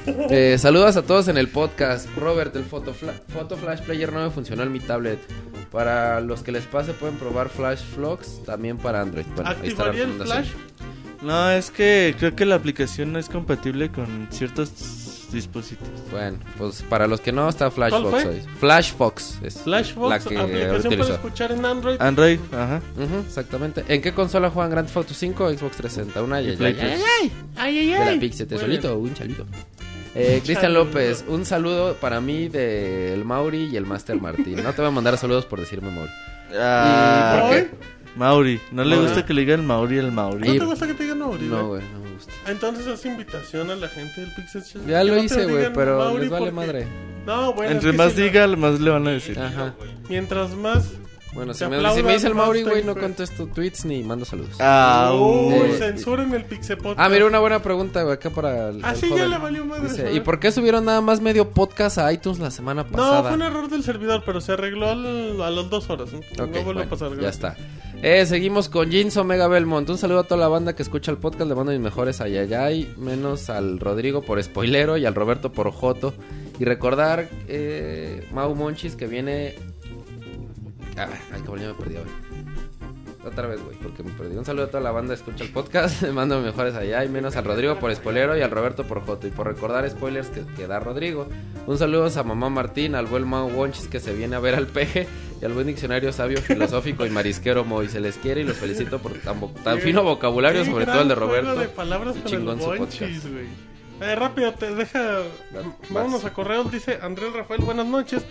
Eh, 0.07 0.57
saludos 0.59 0.97
a 0.97 1.03
todos 1.03 1.29
en 1.29 1.37
el 1.37 1.49
podcast. 1.49 2.09
Robert, 2.17 2.55
el 2.57 2.65
Photo, 2.65 2.95
Fla- 2.95 3.21
Photo 3.29 3.57
Flash 3.57 3.81
Player 3.83 4.13
no 4.13 4.23
me 4.25 4.31
funcionó 4.31 4.63
en 4.63 4.73
mi 4.73 4.81
tablet. 4.81 5.19
Para 5.71 6.21
los 6.21 6.43
que 6.43 6.53
les 6.53 6.65
pase, 6.65 6.93
pueden 6.93 7.17
probar 7.17 7.49
Flash 7.51 7.83
Vlogs 7.97 8.43
también 8.45 8.79
para 8.79 9.01
Android. 9.03 9.27
Bueno, 9.35 9.51
ahí 9.51 9.69
está 9.69 9.85
la 9.85 9.91
¿Activaría 9.91 10.03
el 10.05 10.09
recomendación. 10.19 10.45
flash? 10.45 11.23
No, 11.23 11.51
es 11.51 11.71
que 11.71 12.15
creo 12.19 12.35
que 12.37 12.45
la 12.47 12.55
aplicación 12.55 13.13
no 13.13 13.19
es 13.19 13.29
compatible 13.29 13.91
con 13.91 14.29
ciertos 14.31 14.71
dispositivos. 15.33 15.89
Bueno, 16.11 16.39
pues 16.59 16.83
para 16.83 17.07
los 17.07 17.21
que 17.21 17.33
no, 17.33 17.49
está 17.49 17.71
Flash 17.71 17.91
¿Cuál 17.91 18.03
Fox 18.05 18.23
fue? 18.23 18.31
hoy. 18.33 18.43
Flash 18.59 18.93
Fox 18.95 19.39
es 19.43 19.61
Flashbox, 19.63 20.09
la 20.11 20.19
que 20.19 20.39
aplicación 20.39 20.97
para 20.99 21.15
escuchar 21.15 21.53
en 21.53 21.65
Android. 21.65 21.97
Android, 22.01 22.39
ajá. 22.53 22.81
Exactamente. 23.27 23.85
¿En 23.89 24.03
qué 24.03 24.13
consola 24.13 24.51
juegan 24.51 24.71
Grand 24.71 24.87
Theft 24.87 24.97
Auto 24.99 25.15
5 25.15 25.45
o 25.45 25.49
Xbox 25.51 25.77
360? 25.77 26.23
Una 26.23 26.41
Y 26.43 26.53
ya, 26.53 26.57
tres. 26.57 26.77
ya, 26.77 26.85
Ay, 27.57 27.79
ay, 27.79 27.87
De 27.91 27.99
la 27.99 28.07
ay. 28.07 28.19
Pixel, 28.19 28.49
solito, 28.59 28.97
un 28.99 29.15
chalito. 29.15 29.47
Eh, 30.15 30.41
Cristian. 30.45 30.73
López, 30.73 31.25
un 31.29 31.45
saludo 31.45 31.95
para 31.97 32.21
mí 32.23 32.49
del 32.49 33.25
Mauri 33.25 33.65
y 33.71 33.77
el 33.77 33.85
Master 33.85 34.19
Martín. 34.21 34.63
No 34.63 34.73
te 34.73 34.81
voy 34.81 34.89
a 34.89 34.91
mandar 34.91 35.19
saludos 35.19 35.45
por 35.45 35.61
decirme 35.61 35.91
Mauri. 35.91 36.11
Ah, 36.59 37.39
¿Por 37.43 37.51
qué? 37.51 37.71
Mauri. 38.17 38.61
No 38.73 38.83
le 38.83 38.97
Mauri. 38.97 39.09
gusta 39.09 39.27
que 39.27 39.35
le 39.35 39.43
digan 39.43 39.67
Mauri 39.67 39.99
el 39.99 40.13
Mauri. 40.13 40.49
¿No 40.49 40.55
te 40.59 40.65
gusta 40.65 40.87
que 40.87 40.95
te 40.95 41.03
digan 41.03 41.19
Mauri, 41.19 41.47
No, 41.47 41.69
güey? 41.69 41.83
no 41.83 42.06
gusta. 42.17 42.33
Entonces 42.47 42.87
es 42.87 43.07
invitación 43.07 43.71
a 43.71 43.77
la 43.77 43.89
gente 43.89 44.21
del 44.21 44.35
Pixel. 44.35 44.63
Ya 44.87 44.99
Que 44.99 45.05
lo 45.05 45.15
no 45.17 45.23
hice, 45.23 45.47
güey, 45.47 45.73
pero 45.73 45.99
Mauri 45.99 46.23
les 46.23 46.31
vale 46.31 46.51
porque- 46.53 46.67
madre. 46.67 46.87
No, 47.27 47.53
bueno. 47.55 47.73
Entre 47.73 47.93
más 47.93 48.13
si 48.13 48.19
no- 48.19 48.25
diga, 48.25 48.47
más 48.57 48.81
le 48.81 48.91
van 48.91 49.07
a 49.07 49.11
decir. 49.11 49.39
Ajá. 49.39 49.75
Mientras 50.09 50.51
más. 50.55 50.89
Bueno, 51.35 51.53
si 51.53 51.67
me, 51.67 51.77
si 51.95 52.03
me 52.03 52.15
dice 52.15 52.29
el 52.29 52.35
Mauri, 52.35 52.63
güey, 52.63 52.83
no 52.83 52.95
contesto 52.97 53.47
tweets 53.47 53.85
ni 53.85 54.03
mando 54.03 54.25
saludos. 54.25 54.57
Ah, 54.59 55.13
Uy, 55.15 55.53
Eh, 55.55 55.77
censuren 55.79 56.33
el 56.33 56.47
Pixel 56.47 56.79
Podcast. 56.79 56.99
Ah, 56.99 57.11
mira, 57.11 57.27
una 57.27 57.41
buena 57.41 57.61
pregunta, 57.61 58.03
güey, 58.05 58.15
acá 58.15 58.31
para 58.31 58.71
el, 58.71 58.83
Ah, 58.83 58.93
el 58.93 58.97
sí, 58.97 59.11
ya 59.15 59.27
le 59.27 59.37
valió 59.37 59.67
madre. 59.67 59.87
Dice. 59.91 60.13
¿y 60.15 60.21
por 60.21 60.41
qué 60.41 60.51
subieron 60.51 60.87
nada 60.87 61.03
más 61.03 61.21
medio 61.21 61.51
podcast 61.51 61.99
a 61.99 62.11
iTunes 62.11 62.39
la 62.39 62.51
semana 62.51 62.85
No, 62.85 62.91
pasada? 62.91 63.23
fue 63.25 63.33
un 63.35 63.43
error 63.43 63.69
del 63.69 63.83
servidor, 63.83 64.23
pero 64.25 64.41
se 64.41 64.53
arregló 64.53 64.89
al- 64.89 65.39
a 65.43 65.51
las 65.51 65.69
dos 65.69 65.91
horas. 65.91 66.11
¿no? 66.11 66.21
Ok, 66.21 66.27
no 66.39 66.47
vuelve 66.47 66.63
bueno, 66.65 66.81
a 66.81 66.87
pasar. 66.87 67.11
ya 67.11 67.17
gracias. 67.17 67.35
está. 67.35 67.57
Eh, 68.03 68.25
seguimos 68.27 68.69
con 68.69 68.91
Jeans 68.91 69.17
Omega 69.17 69.49
Belmont. 69.49 69.89
Un 69.89 69.99
saludo 69.99 70.21
a 70.21 70.25
toda 70.25 70.41
la 70.41 70.49
banda 70.49 70.75
que 70.77 70.83
escucha 70.83 71.11
el 71.11 71.19
podcast. 71.19 71.49
Le 71.49 71.55
mando 71.55 71.73
mis 71.73 71.81
mejores 71.81 72.21
a 72.21 72.29
Yayay, 72.29 72.95
menos 72.99 73.51
al 73.51 73.81
Rodrigo 73.81 74.23
por 74.23 74.43
spoilero 74.43 74.97
y 74.97 75.07
al 75.07 75.15
Roberto 75.15 75.51
por 75.51 75.71
Joto. 75.73 76.15
Y 76.59 76.65
recordar, 76.65 77.29
eh, 77.49 78.27
Mau 78.33 78.55
Monchis 78.55 78.97
que 78.97 79.07
viene. 79.07 79.55
Ah, 80.97 81.09
cabrón, 81.31 81.61
ya 81.61 81.69
me 81.69 81.75
perdí, 81.75 81.95
güey. 81.95 82.26
Otra 83.27 83.49
vez, 83.49 83.61
güey, 83.63 83.77
porque 83.79 84.05
me 84.05 84.13
perdí. 84.13 84.37
Un 84.37 84.45
saludo 84.45 84.67
a 84.67 84.69
toda 84.69 84.83
la 84.83 84.93
banda 84.93 85.13
escucha 85.15 85.43
el 85.43 85.51
podcast. 85.51 86.03
Mando 86.13 86.41
mejores 86.41 86.75
allá 86.75 87.05
y 87.05 87.09
menos 87.09 87.35
al 87.35 87.45
Rodrigo 87.45 87.77
por 87.79 87.93
spoilero 87.95 88.39
y 88.39 88.43
al 88.43 88.51
Roberto 88.51 88.85
por 88.85 89.05
Joto. 89.05 89.27
Y 89.27 89.31
por 89.31 89.49
recordar 89.49 89.89
spoilers 89.91 90.29
que, 90.29 90.45
que 90.57 90.67
da 90.69 90.79
Rodrigo. 90.79 91.27
Un 91.67 91.77
saludo 91.77 92.07
a 92.07 92.23
mamá 92.23 92.51
Martín, 92.51 92.95
al 92.95 93.07
buen 93.07 93.27
Mau 93.27 93.51
Monchis 93.51 93.89
que 93.89 93.99
se 93.99 94.15
viene 94.15 94.37
a 94.37 94.39
ver 94.39 94.55
al 94.55 94.69
peje 94.69 95.09
y 95.41 95.45
al 95.45 95.53
buen 95.53 95.67
diccionario 95.67 96.13
sabio, 96.13 96.41
filosófico 96.41 97.05
y 97.05 97.11
marisquero 97.11 97.65
Moy. 97.65 97.89
Se 97.89 97.99
les 98.01 98.17
quiere 98.17 98.43
y 98.43 98.45
los 98.45 98.57
felicito 98.57 99.01
por 99.01 99.13
tan, 99.15 99.81
fino 99.81 100.05
vocabulario, 100.05 100.63
Qué 100.63 100.71
sobre 100.71 100.87
todo 100.87 101.03
el 101.03 101.09
de 101.09 101.15
Roberto. 101.17 101.57
de 101.57 101.69
palabras 101.69 102.15
el 102.31 102.45
güey. 102.45 103.67
Eh, 104.01 104.15
rápido, 104.15 104.53
te 104.53 104.75
deja. 104.75 105.23
Vámonos 105.91 106.25
a 106.25 106.33
correos, 106.33 106.71
dice 106.71 106.99
Andrés 107.01 107.33
Rafael, 107.33 107.63
buenas 107.63 107.87
noches. 107.87 108.23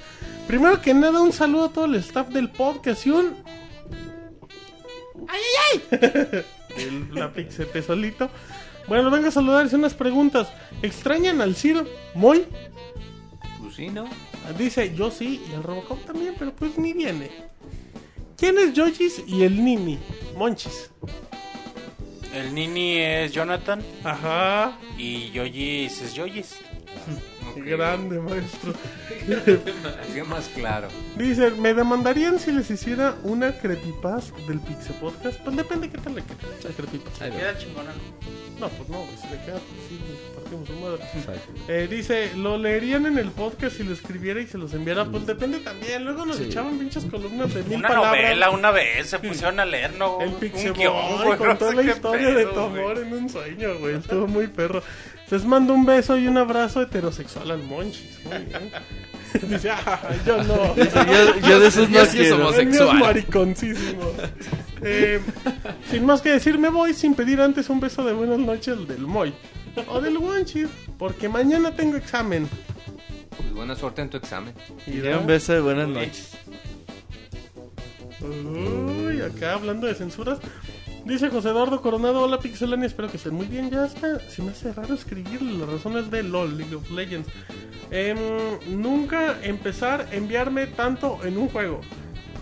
Primero 0.48 0.80
que 0.82 0.94
nada, 0.94 1.22
un 1.22 1.34
saludo 1.34 1.66
a 1.66 1.70
todo 1.70 1.86
el 1.86 1.96
staff 1.96 2.30
del 2.30 2.50
podcast 2.50 3.06
y 3.08 3.10
un. 3.10 3.36
¡Ay, 5.28 5.42
ay, 5.72 5.82
ay! 5.92 6.46
el, 6.78 7.16
la 7.16 7.32
pixete 7.32 7.82
solito. 7.82 8.30
Bueno, 8.88 9.10
vengo 9.10 9.28
a 9.28 9.32
saludar, 9.32 9.66
hice 9.66 9.76
unas 9.76 9.94
preguntas. 9.94 10.48
¿Extrañan 10.82 11.42
al 11.42 11.56
Ciro? 11.56 11.86
¿Muy? 12.14 12.46
Pues 13.62 13.76
sí, 13.76 13.88
¿no? 13.90 14.06
Dice, 14.58 14.94
yo 14.96 15.10
sí, 15.10 15.42
y 15.50 15.54
el 15.54 15.64
Robocop 15.64 16.06
también, 16.06 16.36
pero 16.38 16.54
pues 16.54 16.78
ni 16.78 16.94
viene. 16.94 17.32
¿Quién 18.38 18.58
es 18.60 18.74
Yojis 18.74 19.24
y 19.26 19.44
el 19.44 19.64
Nini? 19.64 19.98
Monchis. 20.36 20.92
El 22.34 22.54
Nini 22.54 22.98
es 22.98 23.32
Jonathan 23.32 23.82
Ajá. 24.04 24.78
y 24.98 25.32
Yoyis 25.32 26.02
es 26.02 26.14
Yoyis. 26.14 26.58
Qué 27.56 27.62
grande, 27.62 28.20
maestro. 28.20 28.74
Así 30.02 30.22
más 30.28 30.48
claro. 30.56 30.88
Dice, 31.18 31.52
¿me 31.52 31.74
demandarían 31.74 32.38
si 32.40 32.52
les 32.52 32.70
hiciera 32.70 33.16
una 33.24 33.58
creepypasta 33.58 34.38
del 34.48 34.60
Pixel 34.60 34.96
Podcast? 34.96 35.40
Pues 35.42 35.56
depende 35.56 35.90
qué 35.90 35.98
tal 35.98 36.16
le 36.16 36.22
quede 36.24 36.36
la. 36.64 37.26
Ahí. 37.26 37.32
Queda 37.32 37.58
chingona. 37.58 37.92
No, 38.60 38.70
pues 38.70 38.88
no, 38.88 39.06
si 39.22 39.28
le 39.28 39.38
queda, 39.44 39.60
pues 39.60 39.82
sí, 39.90 40.00
nos 40.10 40.36
partimos 40.44 40.68
su 40.68 40.74
madre. 40.76 41.04
Eh, 41.68 41.88
dice, 41.90 42.32
¿lo 42.38 42.58
leerían 42.58 43.06
en 43.06 43.18
el 43.18 43.30
podcast 43.32 43.76
si 43.76 43.84
lo 43.84 43.94
escribiera 43.94 44.40
y 44.40 44.48
se 44.48 44.58
los 44.58 44.74
enviara? 44.74 45.04
Pues 45.06 45.26
depende 45.26 45.60
también. 45.60 46.06
Luego 46.06 46.26
nos 46.26 46.38
Sí. 46.38 46.46
echaban 46.46 46.78
pinches 46.80 47.04
columnas 47.06 47.54
de 47.54 47.64
mil 47.64 47.80
Una 47.80 47.88
palabras. 47.90 48.12
novela, 48.14 48.50
una 48.52 48.72
vez 48.72 49.08
se 49.10 49.20
pusieron 49.20 49.60
a 49.60 49.66
leer, 49.66 49.96
¿no? 49.96 50.22
El 50.22 50.30
un 50.30 50.36
Pixel 50.36 50.74
güey, 50.74 51.38
contó 51.38 51.66
no 51.66 51.72
sé 51.72 51.76
la 51.86 51.92
historia 51.92 52.30
de 52.34 52.46
tu 52.46 52.60
amor 52.60 52.98
en 53.00 53.14
un 53.14 53.30
sueño, 53.30 53.78
güey. 53.80 53.96
Estuvo 53.96 54.28
muy 54.28 54.48
perro. 54.48 54.82
Les 55.32 55.44
mando 55.46 55.74
un 55.74 55.86
beso 55.86 56.18
y 56.18 56.28
un 56.28 56.38
abrazo 56.38 56.82
heterosexual 56.82 57.52
al 57.52 57.64
Monchis. 57.64 58.20
Muy 58.26 58.46
bien. 58.46 58.72
Dice, 59.50 59.70
ah, 59.72 60.00
yo 60.26 60.44
no. 60.44 60.76
Yo, 60.76 61.40
yo 61.48 61.60
de 61.60 61.68
esos 61.68 61.90
no 61.90 62.00
sí 62.06 62.20
es 62.20 62.28
quiero. 62.28 62.36
homosexual. 62.38 62.90
El 62.90 62.96
es 62.96 63.02
mariconcísimo. 63.02 64.12
Eh, 64.88 65.20
sin 65.90 66.06
más 66.06 66.22
que 66.22 66.30
decir, 66.30 66.60
me 66.60 66.70
voy 66.70 66.94
sin 66.94 67.16
pedir 67.16 67.42
antes 67.42 67.70
un 67.72 67.80
beso 67.80 68.04
de 68.04 68.14
buenas 68.14 68.38
noches 68.38 68.88
del 68.88 69.00
Moy. 69.08 69.34
O 69.88 70.00
del 70.00 70.20
Monchis. 70.20 70.68
Porque 71.00 71.28
mañana 71.28 71.72
tengo 71.76 71.98
examen. 71.98 72.48
Pues 73.36 73.52
buena 73.52 73.76
suerte 73.76 74.04
en 74.04 74.12
tu 74.12 74.18
examen. 74.18 74.54
Y 74.86 74.98
Y 74.98 75.08
un 75.08 75.26
beso 75.26 75.54
de 75.54 75.62
buenas 75.62 75.88
noches. 75.88 76.38
Uy, 78.22 79.22
acá 79.22 79.54
hablando 79.54 79.88
de 79.88 79.96
censuras. 79.96 80.38
Dice 81.06 81.30
José 81.30 81.50
Eduardo 81.50 81.82
Coronado, 81.82 82.22
hola 82.24 82.40
Pixelania, 82.40 82.88
espero 82.88 83.10
que 83.12 83.18
estén 83.18 83.34
muy 83.36 83.46
bien. 83.46 83.70
Ya 83.70 83.86
está, 83.86 84.20
se 84.28 84.42
me 84.42 84.52
hace 84.52 84.74
raro 84.74 84.96
escribirle, 84.96 85.58
la 85.60 85.68
razón 85.68 85.98
es 85.98 86.10
de 86.10 86.24
LOL, 86.24 86.58
League 86.58 86.76
of 86.76 86.90
Legends. 86.90 87.30
Em, 87.92 88.18
nunca 88.70 89.38
empezar 89.44 90.08
a 90.12 90.16
enviarme 90.16 90.66
tanto 90.66 91.20
en 91.24 91.38
un 91.38 91.48
juego. 91.50 91.82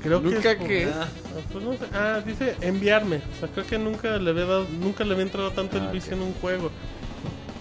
Creo 0.02 0.22
que 0.22 0.30
¿Nunca 0.30 0.58
por- 0.58 0.68
qué? 0.68 0.86
Ah, 0.94 1.08
pues 1.52 1.64
no 1.64 1.74
sé. 1.74 1.80
Ah, 1.94 2.22
dice 2.26 2.56
enviarme. 2.62 3.18
O 3.18 3.40
sea, 3.40 3.50
creo 3.50 3.66
que 3.68 3.78
nunca 3.78 4.18
le 4.18 4.30
había 4.30 4.46
dado, 4.46 4.66
nunca 4.80 5.04
le 5.04 5.12
había 5.12 5.24
entrado 5.26 5.52
tanto 5.52 5.78
el 5.78 5.84
Ah, 5.88 5.92
vicio 5.92 6.14
en 6.14 6.22
un 6.22 6.34
juego. 6.36 6.72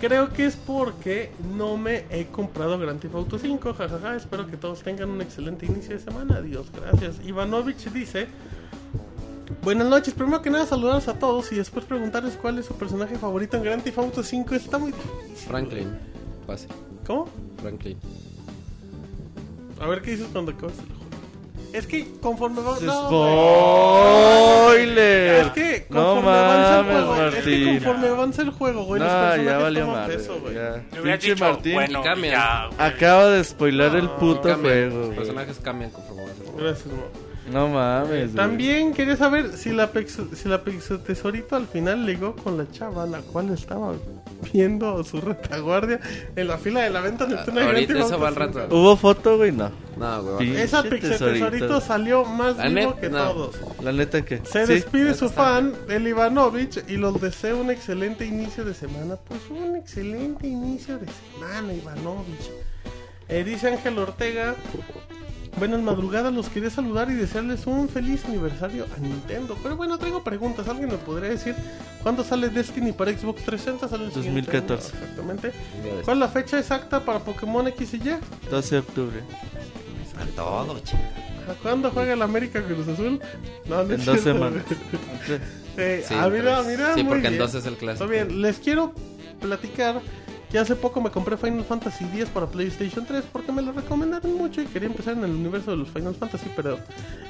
Creo 0.00 0.32
que 0.32 0.46
es 0.46 0.56
porque 0.56 1.30
no 1.56 1.76
me 1.76 2.04
he 2.10 2.26
comprado 2.26 2.78
Grand 2.78 3.00
Theft 3.00 3.14
Auto 3.14 3.38
5. 3.38 3.74
Jajaja, 3.74 4.16
espero 4.16 4.46
que 4.48 4.56
todos 4.56 4.82
tengan 4.82 5.10
un 5.10 5.20
excelente 5.20 5.66
inicio 5.66 5.90
de 5.96 6.00
semana. 6.00 6.36
Adiós, 6.38 6.66
gracias. 6.72 7.20
Ivanovich 7.24 7.88
dice: 7.92 8.26
Buenas 9.62 9.88
noches. 9.88 10.14
Primero 10.14 10.40
que 10.42 10.50
nada, 10.50 10.66
saludarlos 10.66 11.08
a 11.08 11.18
todos 11.18 11.52
y 11.52 11.56
después 11.56 11.84
preguntarles 11.84 12.34
cuál 12.40 12.58
es 12.58 12.66
su 12.66 12.74
personaje 12.74 13.16
favorito 13.16 13.56
en 13.56 13.62
Grand 13.64 13.82
Theft 13.82 13.98
Auto 13.98 14.22
5. 14.22 14.54
Está 14.54 14.78
muy 14.78 14.92
difícil. 14.92 15.48
Franklin. 15.48 15.98
Fácil. 16.46 16.68
¿Cómo? 17.06 17.28
Franklin. 17.60 17.98
A 19.80 19.86
ver 19.86 20.00
qué 20.02 20.12
dices 20.12 20.26
cuando 20.32 20.52
acabes 20.52 20.76
el 20.78 20.86
juego. 20.86 21.02
Es 21.72 21.86
que 21.86 22.06
conforme 22.20 22.60
va. 22.60 22.76
no, 22.82 23.08
güey. 23.08 24.82
¡Spoiler! 24.84 25.46
Es 25.46 25.52
que 25.52 25.86
no 25.88 26.04
conforme 26.04 26.30
avanza 26.30 26.78
el 26.80 26.84
mames, 26.86 27.04
juego, 27.06 27.14
es 27.26 27.34
que 27.34 27.38
Martín. 27.40 27.74
conforme 27.74 28.08
avanza 28.08 28.42
el 28.42 28.50
juego, 28.50 28.84
güey, 28.84 29.00
No, 29.00 29.06
los 29.06 29.14
ya 29.14 29.20
personajes 29.30 29.62
valió 29.62 29.80
toman 29.86 30.00
madre, 30.02 30.16
peso, 30.16 30.40
güey. 30.40 30.54
ya. 30.54 30.60
Me 30.92 31.00
hubieras 31.00 31.18
Pinche 31.20 31.34
dicho, 31.34 31.44
Martín 31.44 31.74
bueno, 31.74 32.04
ya, 32.04 32.14
güey. 32.14 32.32
acaba 32.78 33.26
de 33.30 33.44
spoiler 33.44 33.94
el 33.94 34.04
No, 34.04 34.16
puto 34.18 34.42
Cambian. 34.42 34.60
juego, 34.90 34.96
Los 34.98 35.06
güey. 35.06 35.18
personajes 35.18 35.58
cambian 35.60 35.90
conforme 35.92 36.22
avanza 36.22 36.42
el 36.42 36.48
juego. 36.50 36.62
Gracias, 36.66 36.86
mo. 36.88 37.02
No 37.50 37.68
mames, 37.68 38.08
güey. 38.08 38.28
También 38.28 38.94
quería 38.94 39.16
saber 39.16 39.56
si 39.56 39.70
la 39.72 39.90
Pexo, 39.90 40.28
si 40.34 40.48
la 40.48 40.62
Pexo 40.62 41.00
Tesorito 41.00 41.56
al 41.56 41.66
final 41.66 42.06
ligó 42.06 42.36
con 42.36 42.56
la 42.56 42.70
chava, 42.70 43.04
la 43.04 43.18
cual 43.20 43.50
estaba 43.50 43.94
viendo 44.52 45.02
su 45.02 45.20
retaguardia 45.20 45.98
en 46.36 46.46
la 46.48 46.56
fila 46.58 46.82
de 46.82 46.90
la 46.90 47.00
venta 47.00 47.26
de 47.26 47.36
Tuna 47.38 47.64
Ahorita 47.66 47.94
Grand 47.94 48.06
eso 48.12 48.20
va 48.20 48.28
al 48.28 48.36
rato. 48.36 48.60
5. 48.60 48.76
¿Hubo 48.76 48.96
foto, 48.96 49.36
güey? 49.38 49.50
No. 49.50 49.70
No, 49.96 50.22
güey. 50.22 50.38
Pinche 50.38 50.62
Esa 50.62 50.82
Pexo 50.84 51.08
tesorito. 51.08 51.50
Tesorito 51.50 51.80
salió 51.80 52.24
más 52.24 52.56
La 52.58 52.68
vivo 52.68 52.92
net- 52.94 53.00
que 53.00 53.10
no. 53.10 53.32
todos. 53.32 53.56
La 53.82 53.90
neta 53.92 54.24
que. 54.24 54.40
Se 54.44 54.64
Sí. 54.66 54.74
despide 54.74 55.14
su 55.14 55.28
fan, 55.28 55.72
el 55.88 56.06
Ivanovich, 56.06 56.84
y 56.88 56.96
los 56.96 57.20
deseo 57.20 57.58
un 57.60 57.70
excelente 57.72 58.24
inicio 58.24 58.64
de 58.64 58.72
semana. 58.74 59.16
Pues 59.16 59.40
un 59.50 59.74
excelente 59.76 60.46
inicio 60.46 60.96
de 60.98 61.06
semana, 61.08 61.72
Ivanovich. 61.74 62.50
Eh, 63.28 63.42
dice 63.44 63.68
Ángel 63.68 63.98
Ortega. 63.98 64.54
Buenas 65.58 65.80
madrugadas, 65.82 66.32
los 66.32 66.48
quería 66.48 66.70
saludar 66.70 67.10
y 67.10 67.14
desearles 67.14 67.66
un 67.66 67.88
feliz 67.88 68.24
aniversario 68.24 68.86
a 68.96 68.98
Nintendo. 69.00 69.56
Pero 69.62 69.76
bueno, 69.76 69.98
traigo 69.98 70.24
preguntas. 70.24 70.66
¿Alguien 70.66 70.88
me 70.88 70.96
podría 70.96 71.28
decir 71.30 71.54
cuándo 72.02 72.24
sale 72.24 72.48
Destiny 72.48 72.92
para 72.92 73.12
Xbox 73.12 73.44
360? 73.44 73.88
Sale 73.88 74.04
el 74.06 74.12
siguiente 74.12 74.40
2014. 74.50 74.88
año, 74.96 75.00
Exactamente. 75.02 75.52
¿Cuál 76.04 76.16
es 76.16 76.20
la 76.20 76.28
fecha 76.28 76.58
exacta 76.58 77.00
para 77.04 77.18
Pokémon 77.20 77.68
X 77.68 77.94
y 77.94 77.96
Y? 77.98 78.16
12 78.50 78.74
de 78.74 78.78
octubre. 78.80 79.20
Todo, 80.34 80.78
chico. 80.80 80.98
¿A 81.50 81.54
¿Cuándo 81.62 81.90
juega 81.90 82.12
el 82.14 82.22
América 82.22 82.62
Cruz 82.62 82.86
Azul? 82.88 83.20
No, 83.66 83.82
no 83.84 83.94
En 83.94 84.04
dos 84.04 84.20
semanas. 84.20 84.62
Eh, 85.76 86.04
Sí, 86.08 86.14
ah, 86.18 86.28
mira, 86.28 86.62
mira. 86.62 86.94
sí, 86.94 87.02
muy 87.02 87.08
porque 87.08 87.20
bien. 87.22 87.32
entonces 87.34 87.60
es 87.60 87.66
el 87.66 87.76
clásico. 87.76 88.04
Está 88.04 88.24
bien, 88.24 88.42
les 88.42 88.58
quiero 88.58 88.92
platicar 89.40 90.00
que 90.52 90.58
hace 90.58 90.76
poco 90.76 91.00
me 91.00 91.10
compré 91.10 91.36
Final 91.38 91.64
Fantasy 91.64 92.04
X 92.04 92.26
para 92.28 92.46
PlayStation 92.46 93.06
3 93.06 93.24
porque 93.32 93.50
me 93.52 93.62
lo 93.62 93.72
recomendaron 93.72 94.34
mucho 94.34 94.60
y 94.60 94.66
quería 94.66 94.88
empezar 94.88 95.14
en 95.16 95.24
el 95.24 95.30
universo 95.30 95.70
de 95.70 95.78
los 95.78 95.88
Final 95.88 96.14
Fantasy, 96.14 96.50
pero 96.54 96.78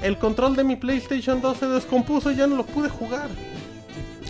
el 0.03 0.19
control 0.19 0.57
de 0.57 0.65
mi 0.65 0.75
PlayStation 0.77 1.41
2 1.41 1.57
se 1.57 1.67
descompuso 1.69 2.33
y 2.33 2.37
ya 2.37 2.47
no 2.49 2.57
lo 2.57 2.67
pude 2.67 2.89
jugar. 2.89 3.29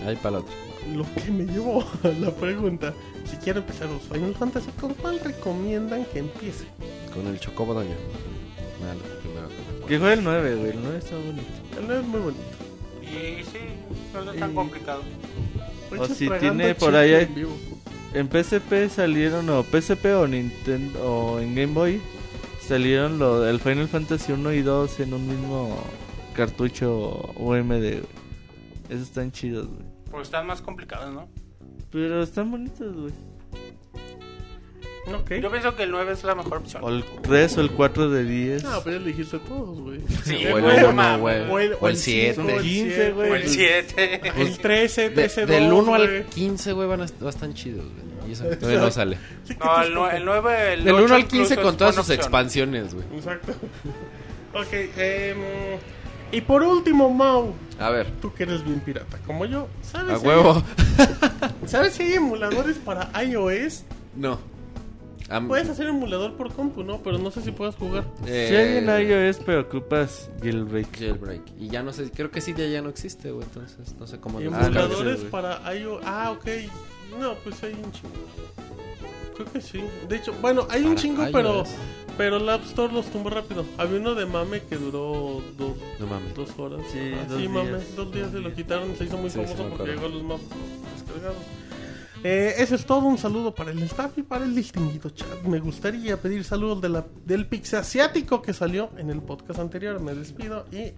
Ahí 0.07 0.17
para 0.17 0.39
otro. 0.41 0.53
Lo 0.95 1.05
que 1.15 1.31
me 1.31 1.45
llevó 1.47 1.81
a 2.05 2.09
la 2.21 2.31
pregunta, 2.33 2.93
si 3.25 3.37
quiero 3.37 3.61
empezar 3.61 3.89
los 3.89 4.03
Final 4.03 4.35
Fantasy, 4.35 4.71
¿con 4.81 4.93
cuál 4.95 5.21
recomiendan 5.21 6.05
que 6.07 6.19
empiece? 6.19 6.65
Con 7.15 7.27
el 7.29 7.41
chocobo 7.41 7.75
primero. 7.75 7.99
Que 9.89 9.99
juegue 9.99 10.15
el 10.15 10.25
9, 10.25 10.55
güey. 10.57 10.71
El 10.73 10.83
9 10.83 10.99
está 10.99 11.17
bonito. 11.17 11.43
El 11.79 11.87
9 11.87 12.01
es 12.03 12.07
muy 12.09 12.21
bonito. 12.21 12.43
Y 13.03 13.43
sí, 13.45 13.59
no 14.13 14.33
es 14.33 14.39
tan 14.39 14.51
Y- 14.51 14.55
complicado. 14.55 15.03
Muchos 15.91 16.17
si 16.17 16.29
tiene 16.41 16.75
por 16.75 16.95
ahí- 16.95 17.29
en 18.15 18.29
PSP 18.29 18.89
salieron, 18.89 19.49
o 19.51 19.63
PSP 19.63 20.07
o 20.17 20.27
Nintendo, 20.27 21.03
o 21.05 21.41
en 21.41 21.55
Game 21.55 21.73
Boy, 21.73 22.01
salieron 22.61 23.19
lo, 23.19 23.49
el 23.49 23.59
Final 23.61 23.89
Fantasy 23.89 24.33
1 24.33 24.53
y 24.53 24.63
2 24.63 25.01
en 25.01 25.15
un 25.15 25.27
mismo 25.27 25.83
cartucho 26.35 27.33
UMD, 27.37 27.69
güey. 27.69 28.03
Esos 28.89 29.09
están 29.09 29.33
chidos, 29.33 29.69
güey. 29.69 29.87
Porque 30.11 30.25
están 30.25 30.47
más 30.47 30.61
complicados, 30.61 31.13
¿no? 31.15 31.29
Pero 31.91 32.23
están 32.23 32.51
bonitos, 32.51 32.95
güey. 32.95 33.13
Ok. 35.07 35.33
Yo 35.43 35.51
pienso 35.51 35.75
que 35.75 35.83
el 35.83 35.91
9 35.91 36.13
es 36.13 36.23
la 36.23 36.35
mejor 36.37 36.59
opción. 36.59 36.83
O 36.85 36.89
el 36.89 37.05
3 37.23 37.59
o 37.59 37.61
el 37.61 37.71
4 37.73 38.09
de 38.11 38.25
10. 38.25 38.63
No, 38.63 38.81
pero 38.85 38.97
ya 38.99 39.03
elegiste 39.03 39.39
todos, 39.41 39.81
güey. 39.81 40.01
Sí, 40.25 40.37
Eh, 40.37 40.53
O 40.53 40.59
el 40.59 40.63
bueno, 40.65 40.89
uno, 40.91 41.19
güey. 41.19 41.51
O 41.51 41.59
el, 41.59 41.77
O 41.81 41.89
el 41.89 41.97
siete. 41.97 42.35
cinco, 42.37 42.49
el 42.51 42.63
15, 42.63 42.95
siete, 42.95 43.13
güey. 43.13 43.31
O 43.31 43.35
el 43.35 43.49
7. 43.49 44.21
El 44.37 44.59
13, 44.59 45.03
De- 45.03 45.11
13, 45.11 45.47
del 45.47 45.73
1 45.73 45.85
güey. 45.85 46.17
al 46.19 46.25
15, 46.27 46.73
güey, 46.73 46.89
van 46.89 47.01
a, 47.03 47.07
va 47.21 47.27
a 47.27 47.31
estar 47.31 47.53
chidos, 47.53 47.85
güey. 47.85 48.31
Y 48.31 48.33
eso 48.35 48.45
todavía 48.45 48.81
no 48.81 48.91
sale. 48.93 49.17
No, 49.59 49.83
el, 49.83 49.93
nue- 49.93 50.05
escoge. 50.05 50.17
el 50.19 50.25
9, 50.25 50.73
el 50.75 50.85
Del 50.85 50.95
8 50.95 51.05
1 51.05 51.15
al 51.15 51.21
incluso 51.23 51.39
15 51.49 51.55
es 51.55 51.61
con 51.61 51.77
todas 51.77 51.95
sus 51.97 52.11
expansiones, 52.11 52.95
güey. 52.95 53.07
Exacto. 53.17 53.53
ok, 54.55 54.73
em, 54.99 55.37
y 56.31 56.41
por 56.43 56.63
último, 56.63 57.11
Mau, 57.11 57.53
A 57.81 57.91
ver, 57.91 58.07
tú 58.21 58.33
que 58.33 58.45
eres 58.45 58.65
bien 58.65 58.79
pirata, 58.81 59.19
como 59.27 59.45
yo, 59.47 59.67
¿sabes? 59.83 60.15
a 60.15 60.19
si 60.21 60.27
huevo. 60.29 60.63
hay- 60.99 61.69
¿Sabes 61.69 61.95
si 61.95 62.05
hay 62.05 62.13
emuladores 62.15 62.77
para 62.79 63.11
iOS? 63.25 63.83
No. 64.15 64.39
Am- 65.33 65.49
Puedes 65.49 65.69
hacer 65.69 65.87
emulador 65.87 66.35
por 66.35 66.53
compu, 66.53 66.83
¿no? 66.85 66.99
Pero 67.03 67.19
no 67.19 67.31
sé 67.31 67.41
si 67.43 67.51
puedas 67.51 67.75
jugar. 67.77 68.05
eh, 68.27 68.47
Si 68.49 68.55
hay 68.57 68.77
en 68.79 69.27
iOS, 69.29 69.39
pero 69.45 69.63
ocupas 69.63 70.31
jailbreak. 70.43 70.99
Jailbreak. 70.99 71.43
Y 71.59 71.69
ya 71.69 71.83
no 71.83 71.93
sé, 71.93 72.11
creo 72.11 72.31
que 72.31 72.41
sí, 72.41 72.55
ya, 72.57 72.67
ya 72.67 72.83
no 72.83 72.89
existe, 72.91 73.31
güey. 73.31 73.45
Entonces, 73.45 73.95
no 73.99 74.07
sé 74.07 74.19
cómo 74.21 74.39
Ah. 74.39 74.43
Emuladores 74.43 75.19
güey. 75.21 75.31
para 75.31 75.75
iOS. 75.75 76.03
Ah, 76.05 76.31
ok. 76.33 76.47
No, 77.19 77.35
pues 77.45 77.63
hay 77.63 77.73
un 77.75 77.91
chingo. 77.93 78.15
Creo 79.35 79.53
que 79.53 79.61
sí. 79.61 79.83
De 80.09 80.17
hecho, 80.17 80.33
bueno, 80.41 80.67
hay 80.71 80.85
un 80.85 80.95
chingo, 80.97 81.23
iOS. 81.23 81.33
pero 81.33 81.65
pero 82.19 82.39
la 82.39 82.55
App 82.55 82.65
Store 82.67 82.93
los 82.93 83.07
tumbó 83.07 83.31
rápido. 83.31 83.65
Había 83.79 83.99
uno 83.99 84.15
de 84.15 84.27
mame 84.27 84.61
que 84.69 84.77
duró 84.77 85.43
No 85.99 86.07
mames. 86.07 86.35
dos 86.35 86.51
horas. 86.59 86.81
Sí, 86.93 86.99
Ah, 87.15 87.25
dos 87.27 87.41
sí, 87.41 87.49
mame. 87.49 87.71
días. 87.71 87.97
Dos 87.97 88.13
días 88.13 88.31
se 88.31 88.39
lo 88.41 88.53
quitaron. 88.53 88.95
Se 88.97 89.05
hizo 89.05 89.17
muy 89.17 89.31
Sí, 89.31 89.39
famoso 89.41 89.69
porque 89.71 89.93
llegó 89.93 90.07
a 90.07 90.09
los 90.11 90.23
mapas 90.23 90.47
descargados. 90.95 91.39
Eh, 92.25 92.55
eso 92.59 92.75
es 92.75 92.85
todo. 92.85 93.01
Un 93.01 93.19
saludo 93.19 93.55
para 93.55 93.71
el 93.71 93.83
staff 93.83 94.17
y 94.17 94.23
para 94.23 94.45
el 94.45 94.55
distinguido 94.55 95.11
chat. 95.11 95.43
Me 95.45 95.59
gustaría 95.59 96.17
pedir 96.17 96.45
saludos 96.45 96.81
de 96.81 96.89
la, 96.89 97.05
del 97.25 97.47
pix 97.47 97.75
asiático 97.75 98.43
que 98.43 98.53
salió 98.53 98.91
en 98.97 99.11
el 99.11 99.21
podcast 99.23 99.59
anterior. 99.59 100.01
Me 100.01 100.15
despido 100.15 100.67
y 100.71 100.93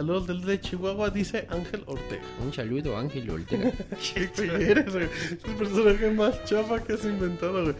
saludos 0.00 0.26
del 0.28 0.40
de 0.40 0.58
Chihuahua, 0.58 1.10
dice 1.10 1.46
Ángel 1.50 1.82
Ortega. 1.86 2.22
Un 2.42 2.54
saludo, 2.54 2.96
Ángel 2.96 3.28
Ortega. 3.28 3.70
¿Qué 4.14 4.30
eres, 4.70 4.90
güey? 4.94 5.04
Es 5.04 5.32
el 5.44 5.54
personaje 5.56 6.10
más 6.12 6.42
chafa 6.44 6.82
que 6.82 6.94
has 6.94 7.04
inventado, 7.04 7.62
güey. 7.64 7.74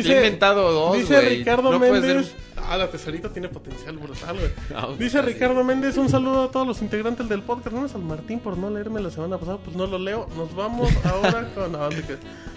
He 0.00 0.16
inventado 0.16 0.72
dos, 0.72 0.96
Dice. 0.96 1.20
Ricardo 1.20 1.70
No 1.70 1.78
Méndez. 1.78 2.26
ser- 2.28 2.48
Ah, 2.70 2.76
la 2.78 2.90
tesorita 2.90 3.28
tiene 3.30 3.48
potencial 3.50 3.98
brutal, 3.98 4.36
güey. 4.38 4.50
Ah, 4.74 4.88
Dice. 4.98 5.20
Ricardo 5.20 5.62
Méndez, 5.62 5.98
un 5.98 6.08
saludo 6.08 6.44
a 6.44 6.50
todos 6.50 6.66
los 6.66 6.80
integrantes 6.80 7.28
del 7.28 7.42
podcast. 7.42 7.76
No 7.76 7.86
San 7.86 8.04
Martín 8.06 8.40
por 8.40 8.56
no 8.56 8.70
leerme 8.70 9.00
la 9.02 9.10
semana 9.10 9.36
pasada, 9.36 9.58
pues 9.58 9.76
no 9.76 9.86
lo 9.86 9.98
leo. 9.98 10.26
Nos 10.38 10.54
vamos 10.56 10.90
ahora 11.04 11.50
con. 11.54 11.72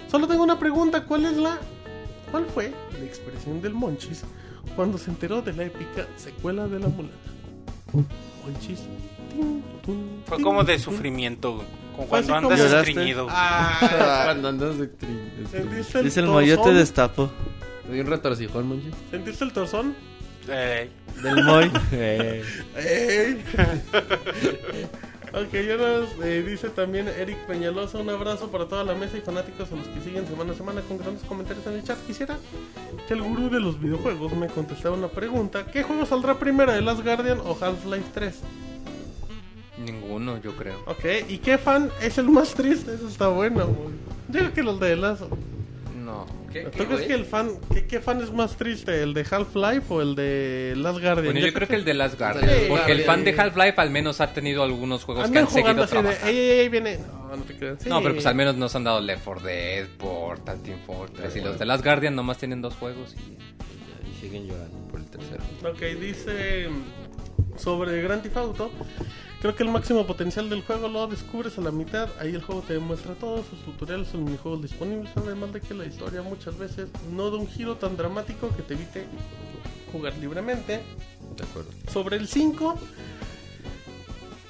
Solo 0.10 0.26
tengo 0.30 0.42
una 0.44 0.58
pregunta: 0.58 1.04
¿cuál 1.04 1.26
es 1.26 1.36
la. 1.36 1.60
¿Cuál 2.32 2.46
fue 2.46 2.72
la 2.98 3.06
expresión 3.06 3.62
del 3.62 3.74
Monchis 3.74 4.24
cuando 4.78 4.98
se 4.98 5.12
enteró 5.12 5.42
de 5.42 5.52
la 5.52 5.64
épica 5.66 6.08
secuela 6.16 6.66
de 6.70 6.80
la 6.80 6.88
mulana? 6.88 7.14
Monchis. 8.45 8.80
Fue 10.26 10.42
como 10.42 10.64
de 10.64 10.80
sufrimiento. 10.80 11.64
Como 11.95 12.08
cuando 12.10 12.36
andas 12.36 12.60
¿Lloraste? 12.60 12.90
estreñido. 12.92 13.28
Ah, 13.30 14.22
Cuando 14.26 14.48
andas 14.50 14.78
de 14.78 14.90
tri- 14.90 15.48
¿Sentiste 15.52 16.00
el 16.00 16.06
Dice 16.06 16.20
el 16.22 16.28
moyote 16.28 16.74
destapo. 16.74 17.32
Soy 17.88 18.00
un 18.00 18.08
retorcijón, 18.08 18.68
Monchi. 18.68 18.92
¿Sentiste 19.10 19.44
el 19.44 19.53
torzón? 19.53 19.95
Eh, 20.48 20.90
Del 21.22 21.44
Moy. 21.44 21.72
¡Ey! 21.92 23.44
ok, 25.34 25.53
y 25.53 25.72
ahora 25.72 26.06
eh, 26.24 26.43
dice 26.48 26.69
también 26.69 27.08
Eric 27.08 27.38
Peñalosa, 27.45 27.98
un 27.98 28.10
abrazo 28.10 28.50
para 28.50 28.66
toda 28.68 28.84
la 28.84 28.95
mesa 28.95 29.18
y 29.18 29.22
fanáticos 29.22 29.72
a 29.72 29.76
los 29.76 29.88
que 29.88 30.01
siguen 30.01 30.27
semana 30.27 30.53
a 30.53 30.56
semana 30.56 30.82
con 30.82 30.98
grandes 30.98 31.24
comentarios 31.24 31.66
en 31.68 31.74
el 31.74 31.84
chat. 31.84 31.98
Quisiera 32.06 32.38
que 33.08 33.14
el 33.14 33.22
gurú 33.22 33.50
de 33.50 33.60
los 33.60 33.80
videojuegos 33.80 34.34
me 34.34 34.48
contestara 34.48 34.95
una 34.95 35.08
pregunta. 35.08 35.66
¿Qué 35.66 35.84
juego 35.84 36.06
saldrá 36.06 36.38
primero, 36.38 36.72
The 36.72 36.82
Last 36.82 37.03
Guardian 37.03 37.40
o 37.42 37.58
Half-Life 37.60 38.10
3? 38.14 38.40
Ninguno, 39.85 40.40
yo 40.40 40.56
creo. 40.56 40.80
Ok, 40.85 41.06
¿y 41.27 41.38
qué 41.40 41.58
fan 41.58 41.90
es 42.01 42.18
el 42.18 42.30
más 42.30 42.53
triste? 42.53 42.93
Eso 42.93 43.08
está 43.08 43.27
bueno, 43.30 43.66
güey. 43.66 43.95
Yo 44.30 44.40
creo 44.40 44.53
que 44.53 44.64
los 44.64 44.80
de 44.80 44.90
The 44.90 44.95
Last... 44.95 45.24
¿Qué, 46.52 46.62
¿Tú 46.64 46.86
crees 46.86 47.02
que 47.02 47.14
el 47.14 47.26
fan, 47.26 47.52
qué, 47.74 47.86
qué 47.86 48.00
fan 48.00 48.22
es 48.22 48.32
más 48.32 48.58
triste, 48.58 49.04
el 49.04 49.14
de 49.14 49.26
Half-Life 49.30 49.86
o 49.90 50.02
el 50.02 50.16
de 50.16 50.74
Last 50.78 51.00
Guardian? 51.00 51.34
Bueno, 51.34 51.40
yo 51.40 51.54
creo 51.54 51.68
que 51.68 51.76
el 51.76 51.86
de 51.86 51.94
Last 51.94 52.20
Guardian. 52.20 52.50
Sí, 52.50 52.66
porque 52.68 52.92
el 52.92 53.02
fan 53.04 53.24
de 53.24 53.32
Half-Life 53.32 53.76
al 53.78 53.90
menos 53.90 54.22
ha 54.22 54.34
tenido 54.34 54.64
algunos 54.64 55.04
juegos 55.04 55.30
que 55.30 55.40
han 55.40 55.48
seguido 55.48 55.74
de, 55.74 55.88
trabajando. 55.88 56.28
ey, 56.28 56.38
ey, 56.38 56.60
ey, 56.60 56.70
viene. 56.70 56.98
No, 56.98 57.38
no 57.38 57.44
te 57.44 57.56
creas. 57.56 57.82
Sí. 57.82 57.90
No, 57.90 58.02
pero 58.02 58.14
pues 58.14 58.26
al 58.26 58.36
menos 58.36 58.56
nos 58.56 58.76
han 58.76 58.84
dado 58.84 59.00
Left 59.00 59.24
4 59.24 59.46
Dead, 59.46 59.88
Portal, 59.98 60.62
Team 60.62 60.80
Fortress. 60.86 61.36
Y 61.36 61.42
los 61.42 61.58
de 61.58 61.66
Last 61.66 61.84
Guardian 61.84 62.16
nomás 62.16 62.38
tienen 62.38 62.62
dos 62.62 62.76
juegos. 62.76 63.16
Y... 63.16 63.38
Y 64.10 64.14
siguen 64.20 64.48
llorando 64.48 64.78
por 64.90 65.00
el 65.00 65.06
tercero. 65.06 65.44
Ok, 65.64 65.82
dice 66.00 66.68
mm, 66.70 67.58
sobre 67.58 68.02
Grand 68.02 68.22
Theft 68.22 68.38
Auto. 68.38 68.72
Creo 69.42 69.56
que 69.56 69.64
el 69.64 69.70
máximo 69.70 70.06
potencial 70.06 70.52
del 70.52 70.61
juego 70.61 70.88
lo 70.88 71.08
descubres 71.08 71.58
a 71.58 71.61
la 71.61 71.72
mitad. 71.72 72.10
Ahí 72.20 72.36
el 72.36 72.44
juego 72.44 72.61
te 72.61 72.74
demuestra 72.74 73.16
todo, 73.16 73.44
sus 73.44 73.60
tutoriales, 73.66 74.10
sus 74.10 74.22
minijuegos 74.22 74.61
disponibles. 74.61 75.10
Además 75.16 75.52
de 75.52 75.61
que 75.61 75.74
la 75.74 75.84
historia 75.84 76.22
muchas 76.22 76.56
veces 76.60 76.90
no 77.11 77.32
da 77.32 77.38
un 77.38 77.48
giro 77.48 77.76
tan 77.76 77.98
dramático 77.98 78.56
que 78.56 78.61
te 78.61 78.76
evite 78.76 79.08
jugar 79.92 80.16
libremente. 80.20 80.82
De 81.36 81.44
acuerdo. 81.44 81.72
Sobre 81.92 82.18
el 82.18 82.28
5, 82.28 82.78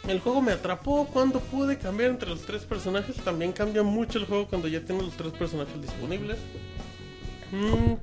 el 0.09 0.19
juego 0.19 0.41
me 0.41 0.51
atrapó 0.51 1.05
cuando 1.05 1.39
pude 1.39 1.77
cambiar 1.77 2.09
entre 2.09 2.27
los 2.27 2.41
tres 2.41 2.63
personajes. 2.63 3.15
También 3.15 3.53
cambia 3.53 3.83
mucho 3.83 4.19
el 4.19 4.25
juego 4.25 4.47
cuando 4.47 4.67
ya 4.67 4.81
tienes 4.81 5.05
los 5.05 5.13
tres 5.15 5.31
personajes 5.31 5.81
disponibles. 5.81 6.37
Mm, 7.53 7.93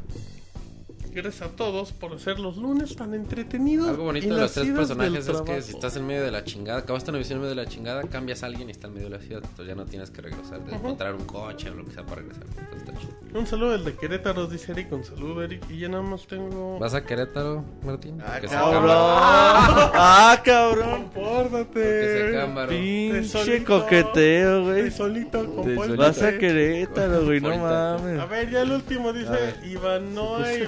Gracias 1.20 1.50
a 1.50 1.56
todos 1.56 1.92
por 1.92 2.12
hacer 2.12 2.38
los 2.38 2.56
lunes 2.58 2.94
tan 2.94 3.12
entretenidos. 3.12 3.88
Algo 3.88 4.04
bonito 4.04 4.32
de 4.32 4.40
los 4.40 4.52
tres 4.52 4.70
personajes 4.70 5.26
es 5.26 5.40
que 5.40 5.62
si 5.62 5.72
estás 5.72 5.96
en 5.96 6.06
medio 6.06 6.22
de 6.22 6.30
la 6.30 6.44
chingada, 6.44 6.78
acabaste 6.78 7.10
una 7.10 7.18
visión 7.18 7.38
en 7.38 7.42
medio 7.42 7.56
de 7.56 7.62
la 7.64 7.68
chingada, 7.68 8.04
cambias 8.04 8.44
a 8.44 8.46
alguien 8.46 8.68
y 8.68 8.70
está 8.70 8.86
en 8.86 8.94
medio 8.94 9.10
de 9.10 9.16
la 9.16 9.22
ciudad. 9.22 9.42
Entonces 9.42 9.66
ya 9.66 9.74
no 9.74 9.84
tienes 9.84 10.10
que 10.10 10.22
regresar, 10.22 10.64
de 10.64 10.76
encontrar 10.76 11.14
un 11.16 11.24
coche 11.24 11.70
o 11.70 11.74
lo 11.74 11.84
que 11.84 11.90
sea 11.90 12.04
para 12.04 12.22
regresar. 12.22 12.44
Entonces 12.56 12.88
está 12.88 13.00
chido. 13.00 13.18
Un 13.34 13.46
saludo 13.46 13.72
del 13.72 13.84
de 13.84 13.94
Querétaro, 13.96 14.46
dice 14.46 14.70
Eric. 14.72 14.92
Un 14.92 15.04
saludo, 15.04 15.42
Eric. 15.42 15.68
Y 15.68 15.78
ya 15.80 15.88
nada 15.88 16.02
más 16.02 16.24
tengo. 16.26 16.78
¿Vas 16.78 16.94
a 16.94 17.04
Querétaro, 17.04 17.64
Martín? 17.84 18.20
Ah, 18.22 18.38
Porque 18.40 18.48
cabrón. 18.48 18.84
Ah, 20.00 20.40
cabrón. 20.44 21.10
Acámbaro. 22.28 22.68
Pinche 22.70 23.64
coqueteo, 23.64 24.64
güey. 24.64 24.90
Solito, 24.90 25.40
Te 25.40 25.46
compórtate. 25.46 25.96
Vas 25.96 26.22
a 26.22 26.38
Querétaro, 26.38 27.24
güey, 27.24 27.40
no 27.40 27.56
mames. 27.58 28.20
A 28.20 28.26
ver, 28.26 28.50
ya 28.50 28.62
el 28.62 28.70
último 28.70 29.12
dice. 29.12 29.54
Ivanoa 29.64 30.44
Se 30.44 30.66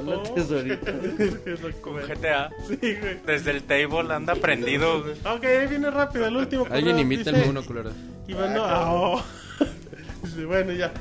la 0.00 0.22
tesorita. 0.22 0.92
Con 1.82 1.96
GTA. 1.96 2.50
Sí, 2.66 2.76
güey. 2.80 3.20
Desde 3.26 3.50
el 3.50 3.62
table 3.62 4.14
anda 4.14 4.34
prendido. 4.34 5.02
güey. 5.02 5.14
Ok, 5.24 5.44
ahí 5.44 5.66
viene 5.66 5.90
rápido 5.90 6.26
el 6.26 6.36
último. 6.36 6.66
Alguien 6.70 6.98
imita 6.98 7.30
el 7.30 7.48
uno, 7.48 7.62
culero. 7.64 7.90
Ivanoa. 8.26 8.68
Ah, 8.70 8.92
oh. 8.94 9.22
Dice, 10.22 10.44
bueno, 10.44 10.72
ya. 10.72 10.92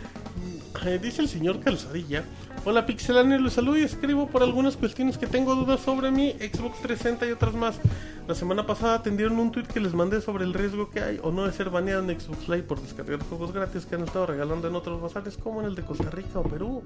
Eh, 0.85 0.99
dice 0.99 1.21
el 1.21 1.29
señor 1.29 1.59
Calzadilla. 1.59 2.23
Hola 2.65 2.85
Pixelania, 2.85 3.37
los 3.37 3.53
saludo 3.53 3.77
y 3.77 3.83
escribo 3.83 4.27
por 4.27 4.41
algunas 4.41 4.77
cuestiones 4.77 5.17
que 5.17 5.27
tengo 5.27 5.53
dudas 5.55 5.79
sobre 5.79 6.09
mi 6.11 6.31
Xbox 6.31 6.81
360 6.81 7.27
y 7.27 7.31
otras 7.31 7.53
más. 7.53 7.79
La 8.27 8.35
semana 8.35 8.65
pasada 8.65 8.95
atendieron 8.95 9.39
un 9.39 9.51
tweet 9.51 9.65
que 9.65 9.79
les 9.79 9.93
mandé 9.93 10.21
sobre 10.21 10.43
el 10.43 10.53
riesgo 10.53 10.89
que 10.89 11.01
hay 11.01 11.19
o 11.21 11.31
no 11.31 11.45
de 11.45 11.53
ser 11.53 11.69
baneado 11.69 12.03
en 12.03 12.19
Xbox 12.19 12.47
Live 12.47 12.63
por 12.63 12.81
descargar 12.81 13.19
juegos 13.23 13.51
gratis 13.51 13.85
que 13.85 13.95
han 13.95 14.03
estado 14.03 14.25
regalando 14.27 14.67
en 14.67 14.75
otros 14.75 15.01
bazares 15.01 15.37
como 15.37 15.61
en 15.61 15.67
el 15.67 15.75
de 15.75 15.83
Costa 15.83 16.09
Rica 16.09 16.39
o 16.39 16.43
Perú. 16.43 16.83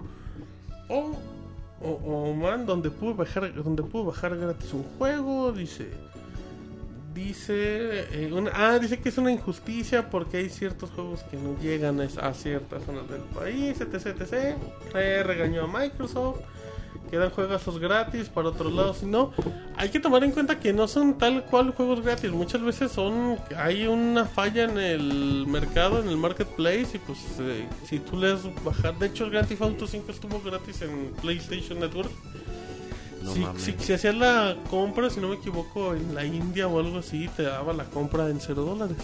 O, 0.89 1.11
o, 1.81 1.89
o 1.91 2.33
man, 2.33 2.65
donde 2.65 2.89
pude 2.89 3.13
bajar, 3.13 3.53
donde 3.53 3.83
pude 3.83 4.05
bajar 4.05 4.35
gratis 4.37 4.73
un 4.73 4.83
juego, 4.97 5.51
dice. 5.51 5.89
Dice, 7.13 8.25
eh, 8.25 8.29
una- 8.33 8.51
ah, 8.53 8.77
dice 8.77 8.99
que 8.99 9.07
es 9.07 9.17
una 9.17 9.31
injusticia 9.31 10.09
porque 10.09 10.35
hay 10.37 10.49
ciertos 10.49 10.89
juegos 10.91 11.23
que 11.23 11.37
no 11.37 11.57
llegan 11.61 12.01
a, 12.01 12.33
ciertas 12.33 12.83
zonas 12.83 13.09
del 13.09 13.21
país, 13.21 13.79
etc, 13.79 14.19
etc. 14.19 14.57
Regañó 15.25 15.63
a 15.63 15.67
Microsoft, 15.67 16.41
que 17.09 17.17
dan 17.17 17.29
juegazos 17.29 17.79
gratis 17.79 18.29
para 18.29 18.49
otros 18.49 18.73
lados, 18.73 19.03
no. 19.03 19.31
Hay 19.77 19.89
que 19.89 19.99
tomar 19.99 20.23
en 20.23 20.31
cuenta 20.31 20.59
que 20.59 20.73
no 20.73 20.87
son 20.87 21.17
tal 21.17 21.43
cual 21.45 21.71
juegos 21.71 22.01
gratis, 22.01 22.31
muchas 22.31 22.61
veces 22.61 22.91
son, 22.91 23.37
hay 23.57 23.87
una 23.87 24.25
falla 24.25 24.63
en 24.63 24.77
el 24.77 25.45
mercado, 25.47 25.99
en 25.99 26.09
el 26.09 26.17
marketplace, 26.17 26.89
y 26.93 26.99
pues 26.99 27.19
eh, 27.39 27.67
si 27.85 27.99
tú 27.99 28.17
le 28.17 28.29
das 28.29 28.41
bajar, 28.63 28.97
de 28.97 29.07
hecho 29.07 29.25
el 29.25 29.31
Grand 29.31 29.47
Theft 29.47 29.61
Auto 29.61 29.87
5 29.87 30.11
estuvo 30.11 30.41
gratis 30.41 30.81
en 30.81 31.11
PlayStation 31.21 31.79
Network. 31.79 32.11
No 33.23 33.33
si, 33.33 33.45
si, 33.57 33.75
si 33.79 33.93
hacías 33.93 34.15
la 34.15 34.55
compra, 34.69 35.09
si 35.09 35.19
no 35.19 35.29
me 35.29 35.35
equivoco, 35.35 35.95
en 35.95 36.13
la 36.13 36.25
India 36.25 36.67
o 36.67 36.79
algo 36.79 36.99
así, 36.99 37.27
te 37.35 37.43
daba 37.43 37.73
la 37.73 37.85
compra 37.85 38.29
en 38.29 38.39
0 38.39 38.63
dólares. 38.63 38.97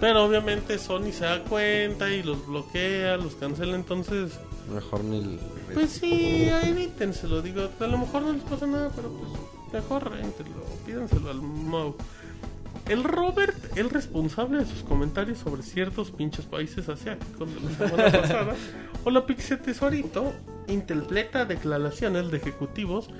Pero 0.00 0.24
obviamente 0.24 0.78
Sony 0.78 1.10
se 1.12 1.24
da 1.24 1.42
cuenta 1.42 2.10
y 2.10 2.22
los 2.22 2.46
bloquea, 2.46 3.16
los 3.16 3.34
cancela, 3.34 3.74
entonces... 3.74 4.38
Mejor 4.72 5.04
ni 5.04 5.18
el... 5.18 5.40
Pues 5.72 5.90
sí, 5.90 6.48
evítenselo, 6.62 7.42
digo, 7.42 7.68
a 7.78 7.86
lo 7.86 7.98
mejor 7.98 8.22
no 8.22 8.32
les 8.32 8.42
pasa 8.42 8.66
nada, 8.66 8.90
pero 8.94 9.10
pues 9.10 9.30
mejor 9.72 10.10
rentenlo, 10.10 10.64
pídanselo 10.84 11.30
al 11.30 11.40
Mau. 11.40 11.94
El 12.88 13.04
Robert, 13.04 13.76
el 13.76 13.90
responsable 13.90 14.58
de 14.58 14.66
sus 14.66 14.82
comentarios 14.82 15.38
sobre 15.38 15.62
ciertos 15.62 16.10
pinches 16.10 16.46
países 16.46 16.88
asiáticos 16.88 17.54
de 17.54 17.60
la 17.60 17.70
semana 17.76 18.12
pasada, 18.20 18.54
o 19.04 19.10
la 19.10 19.26
Pixel 19.26 19.58
Tesorito, 19.58 20.32
interpreta 20.68 21.44
declaraciones 21.44 22.30
de 22.30 22.38
ejecutivos 22.38 23.10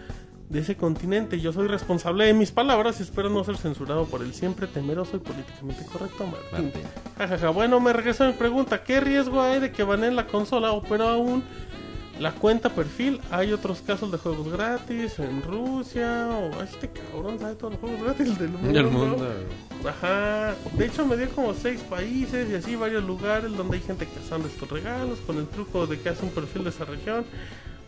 de 0.49 0.61
ese 0.61 0.77
continente. 0.77 1.41
Yo 1.41 1.53
soy 1.53 1.69
responsable 1.69 2.25
de 2.25 2.35
mis 2.35 2.51
palabras 2.51 3.01
y 3.01 3.03
espero 3.03 3.29
no 3.29 3.45
ser 3.45 3.57
censurado 3.57 4.07
por 4.07 4.23
el 4.23 4.33
siempre 4.33 4.67
temeroso 4.67 5.17
y 5.17 5.21
políticamente 5.21 5.85
correcto 5.87 6.27
Martín. 6.27 6.73
Martín. 6.73 6.83
Jajaja, 7.19 7.51
bueno, 7.51 7.81
me 7.81 7.93
regreso 7.93 8.25
a 8.25 8.29
mi 8.29 8.33
pregunta. 8.33 8.83
¿Qué 8.83 9.01
riesgo 9.01 9.43
hay 9.43 9.61
de 9.61 9.73
que 9.73 9.83
baneen 9.83 10.17
la 10.17 10.27
consola 10.27 10.73
o 10.73 10.83
pero 10.83 11.09
aún 11.09 11.43
la 12.19 12.33
cuenta 12.33 12.71
perfil? 12.71 13.21
Hay 13.31 13.53
otros 13.53 13.83
casos 13.83 14.11
de 14.11 14.17
juegos 14.19 14.51
gratis 14.51 15.19
en 15.19 15.43
Rusia 15.43 16.29
o 16.29 16.63
este 16.63 16.91
cabrón 16.91 17.39
sabe 17.39 17.55
todos 17.55 17.75
los 17.75 17.81
juegos 17.81 18.03
gratis 18.03 18.39
del 18.39 18.51
mundo. 18.51 19.29
Ajá. 19.87 20.55
De 20.73 20.87
hecho 20.87 21.07
me 21.07 21.17
dio 21.19 21.29
como 21.31 21.53
seis 21.53 21.81
países 21.83 22.51
y 22.51 22.55
así 22.55 22.75
varios 22.75 23.05
lugares 23.05 23.55
donde 23.55 23.77
hay 23.77 23.83
gente 23.83 24.07
cazando 24.07 24.49
estos 24.49 24.69
regalos 24.71 25.19
con 25.27 25.37
el 25.37 25.47
truco 25.47 25.87
de 25.87 26.01
que 26.01 26.09
hace 26.09 26.25
un 26.25 26.31
perfil 26.31 26.65
de 26.65 26.71
esa 26.71 26.87
región. 26.87 27.27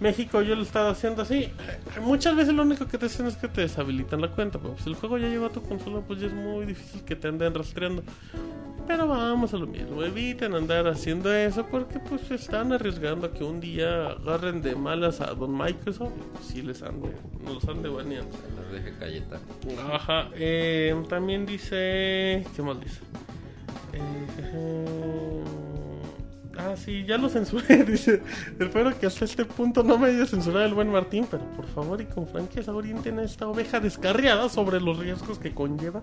México 0.00 0.42
yo 0.42 0.54
lo 0.54 0.62
he 0.62 0.64
estado 0.64 0.90
haciendo 0.90 1.22
así. 1.22 1.52
Muchas 2.00 2.34
veces 2.34 2.54
lo 2.54 2.62
único 2.62 2.86
que 2.86 2.98
te 2.98 3.06
hacen 3.06 3.26
es 3.26 3.36
que 3.36 3.48
te 3.48 3.62
deshabilitan 3.62 4.20
la 4.20 4.28
cuenta. 4.28 4.58
Pero 4.58 4.76
si 4.78 4.88
el 4.88 4.96
juego 4.96 5.18
ya 5.18 5.28
llegó 5.28 5.46
a 5.46 5.50
tu 5.50 5.62
consola, 5.62 6.00
pues 6.00 6.20
ya 6.20 6.26
es 6.26 6.32
muy 6.32 6.66
difícil 6.66 7.02
que 7.04 7.16
te 7.16 7.28
anden 7.28 7.54
rastreando. 7.54 8.02
Pero 8.86 9.06
vamos 9.06 9.54
a 9.54 9.56
lo 9.56 9.68
mismo, 9.68 10.02
eviten 10.02 10.52
andar 10.52 10.88
haciendo 10.88 11.32
eso 11.32 11.64
porque 11.64 12.00
pues 12.00 12.22
se 12.22 12.34
están 12.34 12.72
arriesgando 12.72 13.28
a 13.28 13.32
que 13.32 13.44
un 13.44 13.60
día 13.60 14.08
agarren 14.08 14.62
de 14.62 14.74
malas 14.74 15.20
a 15.20 15.26
Don 15.26 15.56
Microsoft 15.56 16.10
y 16.16 16.22
pues 16.32 16.44
sí 16.46 16.62
les 16.62 16.82
ande, 16.82 17.10
no 17.44 17.54
los 17.54 17.68
ande 17.68 17.88
baneando. 17.88 18.36
Nos 18.56 18.72
deje 18.72 18.92
galleta. 18.98 19.38
Ajá, 19.92 20.30
eh, 20.34 21.00
también 21.08 21.46
dice. 21.46 22.44
¿Qué 22.56 22.62
más 22.62 22.80
dice? 22.80 23.00
Eh, 23.92 25.44
ah, 26.58 26.74
sí, 26.76 27.04
ya 27.06 27.18
lo 27.18 27.28
censuré. 27.28 27.84
Dice: 27.84 28.22
Espero 28.58 28.98
que 28.98 29.06
hasta 29.06 29.24
este 29.24 29.44
punto 29.44 29.82
no 29.82 29.98
me 29.98 30.08
haya 30.08 30.26
censurado 30.26 30.64
el 30.64 30.74
buen 30.74 30.90
Martín, 30.90 31.26
pero 31.30 31.44
por 31.56 31.66
favor 31.66 32.00
y 32.00 32.06
con 32.06 32.26
franqueza 32.26 32.72
orienten 32.72 33.18
a 33.18 33.22
esta 33.22 33.48
oveja 33.48 33.80
descarriada 33.80 34.48
sobre 34.48 34.80
los 34.80 34.98
riesgos 34.98 35.38
que 35.38 35.52
conlleva 35.52 36.02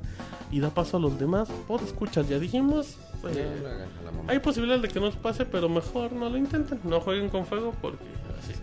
y 0.52 0.60
da 0.60 0.70
paso 0.70 0.98
a 0.98 1.00
los 1.00 1.20
demás. 1.20 1.50
Por 1.68 1.82
escuchar, 1.82 2.26
ya 2.26 2.40
dijimos. 2.40 2.98
la 3.24 4.12
mamá. 4.12 4.24
hay 4.28 4.40
posibilidades 4.40 4.84
de 4.84 4.90
que 4.90 5.00
nos 5.00 5.16
pase, 5.16 5.46
pero 5.46 5.70
mejor 5.70 6.12
no 6.14 6.30
lo 6.30 6.38
intenten. 6.38 6.80
No 6.84 7.00
jueguen 7.00 7.30
con 7.30 7.46
fuego 7.46 7.74
porque 7.82 8.04
así. 8.40 8.54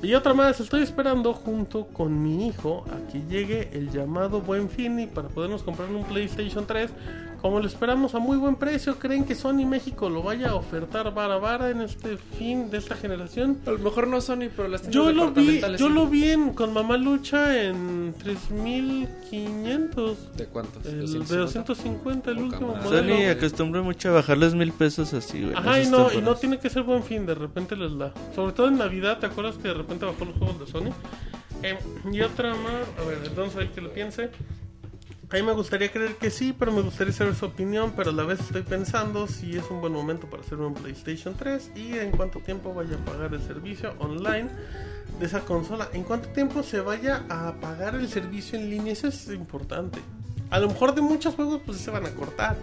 Y 0.00 0.14
otra 0.14 0.32
más, 0.32 0.60
estoy 0.60 0.82
esperando 0.82 1.34
junto 1.34 1.86
con 1.88 2.22
mi 2.22 2.46
hijo 2.46 2.84
a 2.92 3.10
que 3.10 3.20
llegue 3.28 3.68
el 3.72 3.90
llamado 3.90 4.40
Buen 4.40 4.70
Fin 4.70 5.00
y 5.00 5.06
para 5.08 5.28
podernos 5.28 5.64
comprar 5.64 5.90
un 5.90 6.04
PlayStation 6.04 6.64
3. 6.64 6.90
Como 7.40 7.60
lo 7.60 7.66
esperamos 7.68 8.16
a 8.16 8.18
muy 8.18 8.36
buen 8.36 8.56
precio, 8.56 8.98
¿creen 8.98 9.24
que 9.24 9.36
Sony 9.36 9.64
México 9.64 10.10
lo 10.10 10.24
vaya 10.24 10.48
a 10.50 10.54
ofertar 10.56 11.14
vara 11.14 11.36
vara 11.38 11.70
en 11.70 11.82
este 11.82 12.16
fin 12.16 12.68
de 12.68 12.78
esta 12.78 12.96
generación? 12.96 13.58
A 13.64 13.70
lo 13.70 13.78
mejor 13.78 14.08
no 14.08 14.20
Sony, 14.20 14.48
pero 14.56 14.66
las 14.66 14.82
tiendas 14.82 14.92
Yo 14.94 15.12
lo 15.12 15.30
vi, 15.30 15.60
yo 15.60 15.76
sí. 15.76 15.88
lo 15.88 16.08
vi 16.08 16.30
en- 16.30 16.52
con 16.52 16.72
Mamá 16.72 16.96
Lucha 16.96 17.62
en 17.62 18.12
3500. 18.18 20.36
¿De 20.36 20.46
cuántos? 20.46 20.84
El 20.84 21.00
de 21.00 21.06
250. 21.18 21.64
250, 21.64 22.30
el 22.32 22.38
último 22.38 22.74
modelo. 22.74 23.14
Sony 23.14 23.30
acostumbra 23.30 23.82
mucho 23.82 24.08
a 24.08 24.12
bajarles 24.12 24.54
mil 24.54 24.72
pesos 24.72 25.12
así, 25.14 25.42
güey. 25.42 25.54
Ajá, 25.54 25.80
y 25.80 25.86
no, 25.88 26.12
y 26.12 26.20
no 26.20 26.34
tiene 26.34 26.58
que 26.58 26.68
ser 26.70 26.82
buen 26.82 27.02
fin, 27.04 27.24
de 27.26 27.34
repente 27.34 27.76
les 27.76 27.96
da. 27.96 28.12
Sobre 28.34 28.52
todo 28.52 28.68
en 28.68 28.78
Navidad, 28.78 29.18
¿te 29.18 29.26
acuerdas 29.26 29.56
que 29.56 29.68
de 29.68 29.74
repente 29.74 30.04
bajó 30.06 30.24
los 30.24 30.36
juegos 30.36 30.60
de 30.60 30.66
Sony? 30.66 30.90
Eh, 31.62 31.78
y 32.12 32.20
otra 32.20 32.50
más, 32.54 32.82
a 33.00 33.04
ver, 33.08 33.18
entonces 33.24 33.58
hay 33.60 33.68
que 33.68 33.80
lo 33.80 33.92
piense. 33.92 34.30
A 35.30 35.36
mí 35.36 35.42
me 35.42 35.52
gustaría 35.52 35.92
creer 35.92 36.16
que 36.16 36.30
sí, 36.30 36.54
pero 36.58 36.72
me 36.72 36.80
gustaría 36.80 37.12
saber 37.12 37.34
su 37.34 37.44
opinión, 37.44 37.92
pero 37.94 38.10
a 38.10 38.12
la 38.14 38.24
vez 38.24 38.40
estoy 38.40 38.62
pensando 38.62 39.26
si 39.26 39.56
es 39.56 39.64
un 39.70 39.82
buen 39.82 39.92
momento 39.92 40.26
para 40.26 40.42
hacer 40.42 40.56
un 40.58 40.72
PlayStation 40.72 41.34
3 41.34 41.72
y 41.76 41.98
en 41.98 42.12
cuánto 42.12 42.40
tiempo 42.40 42.72
vaya 42.72 42.96
a 42.96 43.04
pagar 43.04 43.34
el 43.34 43.42
servicio 43.42 43.92
online 43.98 44.48
de 45.20 45.26
esa 45.26 45.40
consola. 45.40 45.90
En 45.92 46.04
cuánto 46.04 46.30
tiempo 46.30 46.62
se 46.62 46.80
vaya 46.80 47.26
a 47.28 47.52
pagar 47.60 47.94
el 47.94 48.08
servicio 48.08 48.58
en 48.58 48.70
línea, 48.70 48.94
eso 48.94 49.08
es 49.08 49.28
importante. 49.28 49.98
A 50.48 50.60
lo 50.60 50.68
mejor 50.68 50.94
de 50.94 51.02
muchos 51.02 51.34
juegos 51.34 51.60
pues 51.66 51.76
se 51.76 51.90
van 51.90 52.06
a 52.06 52.10
cortar. 52.10 52.56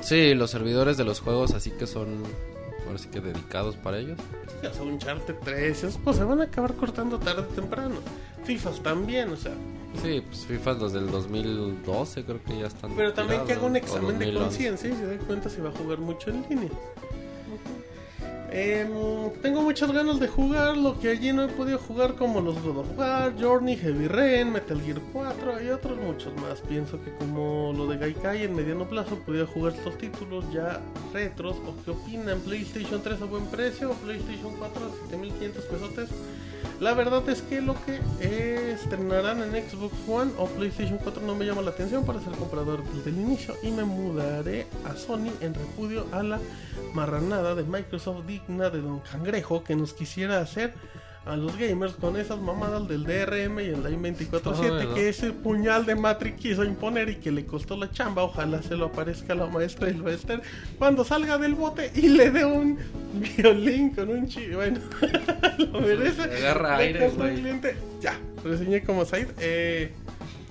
Sí, 0.00 0.34
los 0.34 0.50
servidores 0.50 0.96
de 0.96 1.04
los 1.04 1.20
juegos 1.20 1.52
así 1.52 1.70
que 1.70 1.86
son 1.86 2.22
ahora 2.86 2.98
sí 2.98 3.08
que 3.10 3.20
dedicados 3.20 3.76
para 3.76 3.98
ellos. 3.98 4.18
O 4.58 4.72
sea, 4.72 4.82
Uncharted 4.82 5.34
3, 5.44 5.84
esos 5.84 6.00
pues 6.02 6.16
se 6.16 6.24
van 6.24 6.40
a 6.40 6.44
acabar 6.44 6.72
cortando 6.76 7.18
tarde 7.18 7.42
o 7.42 7.44
temprano. 7.44 7.96
FIFAs 8.44 8.82
también, 8.82 9.28
o 9.28 9.36
sea. 9.36 9.52
Sí, 10.02 10.22
pues 10.26 10.46
FIFA 10.46 10.74
los 10.74 10.92
del 10.92 11.10
2012 11.10 12.24
creo 12.24 12.42
que 12.44 12.58
ya 12.58 12.66
están. 12.66 12.94
Pero 12.94 13.12
también 13.12 13.44
que 13.46 13.52
haga 13.52 13.66
un 13.66 13.76
examen 13.76 14.18
de 14.18 14.32
2011. 14.32 14.38
conciencia 14.38 14.90
y 14.90 14.96
se 14.96 15.06
dé 15.06 15.18
cuenta 15.18 15.48
si 15.48 15.60
va 15.60 15.70
a 15.70 15.72
jugar 15.72 15.98
mucho 15.98 16.30
en 16.30 16.44
línea. 16.48 16.70
Em, 18.56 19.32
tengo 19.42 19.62
muchas 19.62 19.90
ganas 19.90 20.20
de 20.20 20.28
jugar 20.28 20.76
lo 20.76 21.00
que 21.00 21.08
allí 21.08 21.32
no 21.32 21.42
he 21.42 21.48
podido 21.48 21.76
jugar 21.76 22.14
como 22.14 22.40
los 22.40 22.62
God 22.62 22.78
of 22.78 22.96
War, 22.96 23.34
Journey, 23.36 23.76
Heavy 23.76 24.06
Rain, 24.06 24.52
Metal 24.52 24.80
Gear 24.80 25.00
4 25.12 25.60
y 25.60 25.70
otros 25.70 25.98
muchos 25.98 26.32
más. 26.36 26.60
Pienso 26.60 27.02
que 27.02 27.12
como 27.16 27.74
lo 27.76 27.88
de 27.88 27.98
Gaikai 27.98 28.44
en 28.44 28.54
mediano 28.54 28.88
plazo 28.88 29.16
podría 29.18 29.44
jugar 29.44 29.74
estos 29.74 29.98
títulos 29.98 30.44
ya 30.52 30.80
retros 31.12 31.56
o 31.66 31.74
qué 31.84 31.90
opinan 31.90 32.38
PlayStation 32.42 33.02
3 33.02 33.22
a 33.22 33.24
buen 33.24 33.46
precio 33.46 33.90
o 33.90 33.94
PlayStation 33.94 34.54
4 34.56 34.86
a 34.86 35.08
7500 35.08 35.64
pesotes. 35.64 36.10
La 36.80 36.94
verdad 36.94 37.28
es 37.28 37.42
que 37.42 37.60
lo 37.60 37.74
que 37.84 38.00
estrenarán 38.72 39.42
en 39.42 39.68
Xbox 39.68 39.94
One 40.08 40.32
o 40.36 40.46
PlayStation 40.46 40.98
4 40.98 41.22
no 41.22 41.34
me 41.34 41.46
llama 41.46 41.62
la 41.62 41.70
atención 41.70 42.04
para 42.04 42.20
ser 42.20 42.32
comprador 42.34 42.82
desde 42.92 43.10
el 43.10 43.20
inicio 43.20 43.54
y 43.62 43.70
me 43.70 43.84
mudaré 43.84 44.66
a 44.84 44.96
Sony 44.96 45.30
en 45.40 45.54
repudio 45.54 46.06
a 46.12 46.22
la 46.22 46.40
marranada 46.92 47.54
de 47.54 47.62
Microsoft 47.62 48.26
digna 48.26 48.70
de 48.70 48.80
Don 48.80 49.00
Cangrejo 49.00 49.64
que 49.64 49.76
nos 49.76 49.92
quisiera 49.92 50.40
hacer 50.40 50.74
a 51.26 51.36
los 51.36 51.56
gamers 51.58 51.94
con 51.94 52.16
esas 52.16 52.38
mamadas 52.38 52.86
del 52.86 53.04
DRM 53.04 53.60
y 53.60 53.66
el 53.66 53.82
Line 53.82 54.14
24-7 54.14 54.88
Oh, 54.90 54.94
que 54.94 55.08
ese 55.08 55.32
puñal 55.32 55.86
de 55.86 55.94
Matrix 55.94 56.36
quiso 56.38 56.64
imponer 56.64 57.08
y 57.08 57.16
que 57.16 57.30
le 57.32 57.46
costó 57.46 57.76
la 57.76 57.90
chamba. 57.90 58.22
Ojalá 58.22 58.62
se 58.62 58.76
lo 58.76 58.86
aparezca 58.86 59.34
la 59.34 59.46
maestra 59.46 59.86
del 59.86 60.02
Western 60.02 60.42
cuando 60.78 61.04
salga 61.04 61.38
del 61.38 61.54
bote 61.54 61.90
y 61.94 62.08
le 62.08 62.30
dé 62.30 62.44
un 62.44 62.78
violín 63.14 63.90
con 63.90 64.10
un 64.10 64.28
chi. 64.28 64.48
Bueno, 64.48 64.80
lo 65.58 65.80
merece. 65.80 66.22
Agarra 66.22 66.76
aire, 66.76 67.08
güey. 67.10 67.42
Ya, 68.00 68.18
reseñé 68.44 68.82
como 68.82 69.04
Said. 69.04 69.28
Eh, 69.40 69.92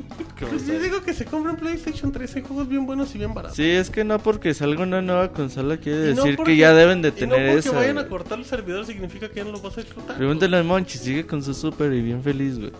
pues 0.39 0.67
yo 0.67 0.79
digo 0.79 1.01
que 1.03 1.13
se 1.13 1.25
compren 1.25 1.55
PlayStation 1.55 2.11
3. 2.11 2.35
Hay 2.35 2.41
juegos 2.43 2.67
bien 2.67 2.85
buenos 2.85 3.13
y 3.15 3.17
bien 3.17 3.33
baratos. 3.33 3.55
Sí, 3.55 3.69
es 3.69 3.89
que 3.89 4.03
no 4.03 4.19
porque 4.19 4.53
salga 4.53 4.83
una 4.83 5.01
nueva 5.01 5.31
consola 5.31 5.77
quiere 5.77 6.13
no 6.13 6.23
decir 6.23 6.35
porque- 6.37 6.51
que 6.53 6.57
ya 6.57 6.73
deben 6.73 7.01
de 7.01 7.09
y 7.09 7.11
no 7.11 7.17
tener 7.17 7.53
porque 7.53 7.59
esa. 7.69 7.71
vayan 7.77 7.97
a 7.97 8.07
cortar 8.07 8.39
el 8.39 8.45
servidor 8.45 8.85
significa 8.85 9.29
que 9.29 9.35
ya 9.35 9.43
no 9.45 9.51
lo 9.51 9.59
vas 9.61 9.77
a 9.77 9.81
disfrutar. 9.81 10.17
Pregúntale 10.17 10.57
a 10.57 10.63
Monchi, 10.63 10.97
sigue 10.97 11.25
con 11.25 11.41
su 11.43 11.53
super 11.53 11.91
y 11.93 12.01
bien 12.01 12.21
feliz, 12.23 12.59
güey. 12.59 12.71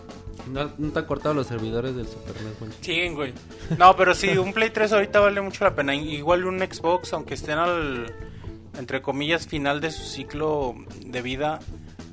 ¿No, 0.52 0.70
no 0.76 0.90
te 0.92 0.98
han 0.98 1.06
cortado 1.06 1.34
los 1.34 1.46
servidores 1.46 1.96
del 1.96 2.06
Super 2.06 2.34
NES, 2.42 2.60
Monchi? 2.60 2.76
Siguen, 2.82 3.14
güey. 3.14 3.32
No, 3.78 3.96
pero 3.96 4.14
sí, 4.14 4.28
un 4.36 4.52
Play 4.52 4.68
3 4.68 4.92
ahorita 4.92 5.18
vale 5.20 5.40
mucho 5.40 5.64
la 5.64 5.74
pena. 5.74 5.94
Igual 5.94 6.44
un 6.44 6.58
Xbox, 6.58 7.14
aunque 7.14 7.32
estén 7.32 7.56
al, 7.56 8.12
entre 8.78 9.00
comillas, 9.00 9.46
final 9.46 9.80
de 9.80 9.90
su 9.90 10.02
ciclo 10.04 10.74
de 11.06 11.22
vida, 11.22 11.60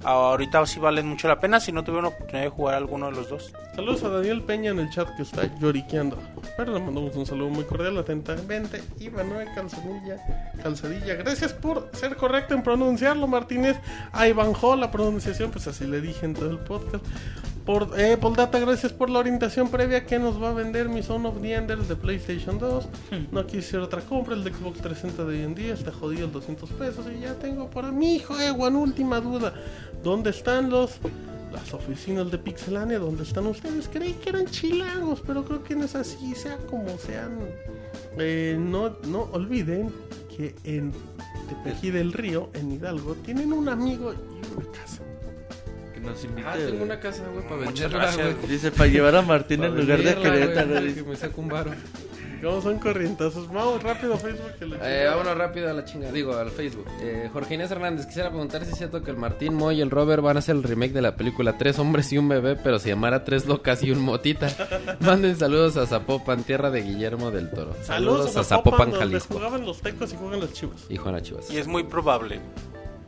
ahorita 0.03 0.65
sí 0.65 0.79
valen 0.79 1.07
mucho 1.07 1.27
la 1.27 1.39
pena 1.39 1.59
si 1.59 1.71
no 1.71 1.83
tuvieron 1.83 2.05
oportunidad 2.05 2.43
de 2.43 2.49
jugar 2.49 2.75
alguno 2.75 3.07
de 3.07 3.11
los 3.13 3.29
dos. 3.29 3.53
Saludos 3.75 4.03
a 4.03 4.09
Daniel 4.09 4.43
Peña 4.43 4.71
en 4.71 4.79
el 4.79 4.89
chat 4.89 5.15
que 5.15 5.23
está 5.23 5.43
lloriqueando. 5.59 6.17
Pero 6.57 6.73
le 6.73 6.79
mandamos 6.79 7.15
un 7.15 7.25
saludo 7.25 7.49
muy 7.49 7.63
cordial, 7.63 7.97
atentamente. 7.97 8.81
Y 8.99 9.09
Manuel 9.09 9.47
Calzadilla, 9.55 10.17
Calzadilla. 10.61 11.15
Gracias 11.15 11.53
por 11.53 11.89
ser 11.93 12.17
correcto 12.17 12.53
en 12.53 12.63
pronunciarlo, 12.63 13.27
Martínez. 13.27 13.77
A 14.11 14.27
Ivanjo, 14.27 14.75
la 14.75 14.91
pronunciación, 14.91 15.51
pues 15.51 15.67
así 15.67 15.85
le 15.85 16.01
dije 16.01 16.25
en 16.25 16.33
todo 16.33 16.49
el 16.49 16.59
podcast. 16.59 17.05
Por, 17.65 17.89
eh, 17.97 18.17
Poldata, 18.17 18.59
gracias 18.59 18.91
por 18.91 19.09
la 19.09 19.19
orientación 19.19 19.69
previa 19.69 20.05
que 20.05 20.17
nos 20.17 20.41
va 20.41 20.49
a 20.49 20.53
vender 20.53 20.89
mi 20.89 21.03
Son 21.03 21.25
of 21.25 21.41
the 21.41 21.53
Enders 21.53 21.87
de 21.87 21.95
PlayStation 21.95 22.57
2. 22.57 22.87
No 23.31 23.45
quise 23.45 23.59
hacer 23.67 23.79
otra 23.81 24.01
compra, 24.01 24.33
el 24.33 24.43
de 24.43 24.51
Xbox 24.51 24.81
360 24.81 25.23
de 25.25 25.37
hoy 25.37 25.43
en 25.43 25.55
día 25.55 25.73
está 25.73 25.91
jodido 25.91 26.25
el 26.25 26.31
200 26.31 26.69
pesos. 26.71 27.05
Y 27.15 27.21
ya 27.21 27.35
tengo 27.35 27.69
para 27.69 27.91
mi 27.91 28.15
hijo, 28.15 28.39
Ewan, 28.39 28.75
última 28.75 29.19
duda. 29.19 29.53
¿Dónde 30.03 30.31
están 30.31 30.69
los 30.69 30.99
las 31.51 31.73
oficinas 31.73 32.31
de 32.31 32.37
Pixelania 32.37 32.99
donde 32.99 33.23
están 33.23 33.45
ustedes. 33.47 33.89
Creí 33.89 34.13
que 34.13 34.29
eran 34.29 34.45
chilangos, 34.45 35.21
pero 35.25 35.43
creo 35.43 35.63
que 35.63 35.75
no 35.75 35.85
es 35.85 35.95
así, 35.95 36.33
sea 36.33 36.57
como 36.69 36.97
sean. 36.97 37.39
Eh, 38.17 38.57
no, 38.59 38.97
no 39.07 39.23
olviden 39.33 39.91
que 40.35 40.55
en 40.63 40.91
Tepeji 41.49 41.91
del 41.91 42.13
Río, 42.13 42.49
en 42.53 42.71
Hidalgo, 42.71 43.15
tienen 43.15 43.53
un 43.53 43.69
amigo 43.69 44.13
y 44.13 44.57
una 44.57 44.71
casa. 44.71 45.03
Que 46.01 46.07
nos 46.07 46.23
invite. 46.23 46.47
Ah, 46.47 46.55
tengo 46.57 46.83
una 46.83 46.99
casa, 46.99 47.23
güey, 47.31 47.43
para 47.43 47.55
Muchas 47.57 47.73
venderla, 47.91 47.97
gracias. 47.99 48.35
güey. 48.37 48.47
Dice, 48.49 48.71
para 48.71 48.89
llevar 48.89 49.15
a 49.15 49.21
Martín 49.21 49.63
en 49.63 49.71
lugar 49.77 49.97
de 49.99 50.03
venderla, 50.15 50.21
Querétaro. 50.31 50.69
güey, 50.69 50.83
dice. 50.87 51.03
Que 51.03 51.09
me 51.09 51.15
saque 51.15 51.39
un 51.39 51.47
varo. 51.49 51.71
¿Cómo 52.41 52.59
son 52.59 52.79
corrientazos? 52.79 53.47
Vamos 53.53 53.83
rápido 53.83 54.15
a 54.15 54.17
Facebook. 54.17 54.51
Que 54.57 54.65
la 54.65 54.77
Eh, 54.81 55.05
vámonos 55.05 55.37
rápido 55.37 55.69
a 55.69 55.73
la 55.73 55.85
chinga, 55.85 56.11
digo, 56.11 56.35
al 56.35 56.49
Facebook. 56.49 56.87
Eh, 56.99 57.29
Jorge 57.31 57.53
Inés 57.53 57.69
Hernández, 57.69 58.07
quisiera 58.07 58.29
preguntar 58.29 58.65
si 58.65 58.71
es 58.71 58.77
cierto 58.79 59.03
que 59.03 59.11
el 59.11 59.17
Martín 59.17 59.53
Moy 59.53 59.77
y 59.77 59.81
el 59.81 59.91
Robert 59.91 60.23
van 60.23 60.37
a 60.37 60.39
hacer 60.39 60.55
el 60.55 60.63
remake 60.63 60.91
de 60.91 61.03
la 61.03 61.15
película 61.15 61.59
Tres 61.59 61.77
hombres 61.77 62.11
y 62.11 62.17
un 62.17 62.27
bebé, 62.27 62.55
pero 62.55 62.79
se 62.79 62.89
llamara 62.89 63.23
Tres 63.23 63.45
locas 63.45 63.83
y 63.83 63.91
un 63.91 63.99
motita. 63.99 64.49
Manden 65.01 65.35
saludos 65.37 65.77
a 65.77 65.85
Zapopan, 65.85 66.43
tierra 66.43 66.71
de 66.71 66.81
Guillermo 66.81 67.29
del 67.29 67.51
Toro. 67.51 67.75
Saludos 67.83 68.35
a 68.35 68.43
Zapopan, 68.43 68.89
donde 68.89 69.19
jugaban 69.19 69.63
los 69.63 69.79
tecos 69.81 70.11
y 70.11 70.15
juegan 70.15 70.39
los 70.39 70.51
chivos. 70.51 70.85
Y 70.89 70.97
Juana 70.97 71.21
Chivas. 71.21 71.51
Y 71.51 71.57
es 71.57 71.67
muy 71.67 71.83
probable. 71.83 72.39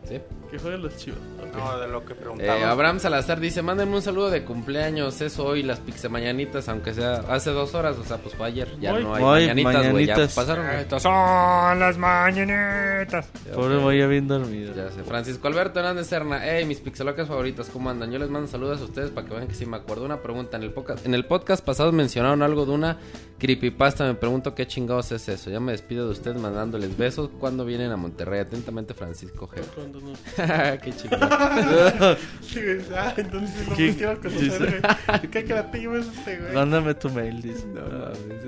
¿Sí? 0.08 0.20
Que 0.52 0.60
jueguen 0.60 0.82
los 0.84 0.96
chivos. 0.98 1.20
ok. 1.42 1.56
No, 1.56 1.80
de 1.80 1.88
lo 1.88 2.06
que 2.06 2.14
Eh, 2.14 2.16
preguntaba. 2.16 2.70
Abraham 2.72 3.00
Salazar 3.00 3.40
dice, 3.40 3.62
mándenme 3.62 3.96
un 3.96 4.02
saludo 4.02 4.30
de 4.30 4.44
cumpleaños, 4.44 5.20
eso 5.22 5.46
hoy, 5.46 5.64
las 5.64 5.80
pixemañanitas, 5.80 6.68
aunque 6.70 6.94
sea 6.94 7.24
hace 7.30 7.50
dos 7.52 7.74
horas, 7.74 7.98
o 7.98 8.04
sea, 8.04 8.18
pues 8.18 8.36
fue 8.36 8.48
ayer, 8.48 8.68
ya 8.80 8.94
Hoy. 8.94 9.04
no 9.04 9.16
hay 9.16 9.24
Hoy, 9.24 9.42
mañanitas, 9.48 9.92
güey, 9.92 10.06
ya 10.06 10.14
mañanitas. 10.14 10.36
pasaron. 10.36 10.70
Estas 10.70 11.02
son 11.04 11.80
las 11.80 11.98
mañanitas. 11.98 13.28
Pobre 13.54 13.78
voy 13.78 14.00
ya 14.00 14.08
bien 14.08 14.28
dormido. 14.28 14.74
Ya 14.76 14.92
sé. 14.92 15.04
Francisco 15.04 15.48
Alberto 15.48 15.80
Hernández 15.80 16.08
Serna. 16.08 16.40
Hey, 16.44 16.66
mis 16.66 16.80
pixelocas 16.80 17.28
favoritas, 17.28 17.70
¿cómo 17.72 17.90
andan? 17.90 18.12
Yo 18.12 18.20
les 18.20 18.30
mando 18.30 18.48
saludos 18.48 18.82
a 18.82 18.84
ustedes 18.86 19.10
para 19.12 19.28
que 19.28 19.34
vean 19.34 19.48
que 19.48 19.56
sí 19.56 19.66
me 19.66 19.78
acuerdo. 19.78 20.06
Una 20.06 20.22
pregunta. 20.22 20.58
En 20.58 20.64
el, 20.64 20.72
podcast, 20.72 21.06
en 21.06 21.14
el 21.16 21.26
podcast 21.26 21.64
pasado 21.66 21.92
mencionaron 21.92 22.42
algo 22.44 22.66
de 22.66 22.72
una 22.74 22.98
creepypasta. 23.40 24.06
Me 24.06 24.16
pregunto 24.16 24.54
qué 24.56 24.68
chingados 24.68 25.12
es 25.12 25.28
eso. 25.30 25.50
Ya 25.50 25.60
me 25.60 25.72
despido 25.72 26.06
de 26.06 26.12
ustedes 26.12 26.38
mandándoles 26.40 26.96
besos. 26.98 27.30
¿Cuándo 27.40 27.66
vienen 27.66 27.92
a 27.92 27.98
Monterrey? 27.98 28.40
Atentamente, 28.42 28.94
Francisco 28.94 29.48
G. 29.48 29.62
Cuando 29.94 30.14
qué 30.84 30.92
güey, 32.76 32.82
ah, 32.98 33.14
entonces 33.16 33.68
lo 33.68 33.76
¿Qué- 33.76 33.96
quiero 33.96 34.20
conocer, 34.20 34.82
güey. 34.82 35.22
Qué 35.30 35.46
creativo 35.46 35.98
es 35.98 36.08
este, 36.08 36.38
güey. 36.40 36.54
Mándame 36.54 36.96
tu 36.96 37.10
mail, 37.12 37.42
dice. 37.42 37.66
No 37.68 37.84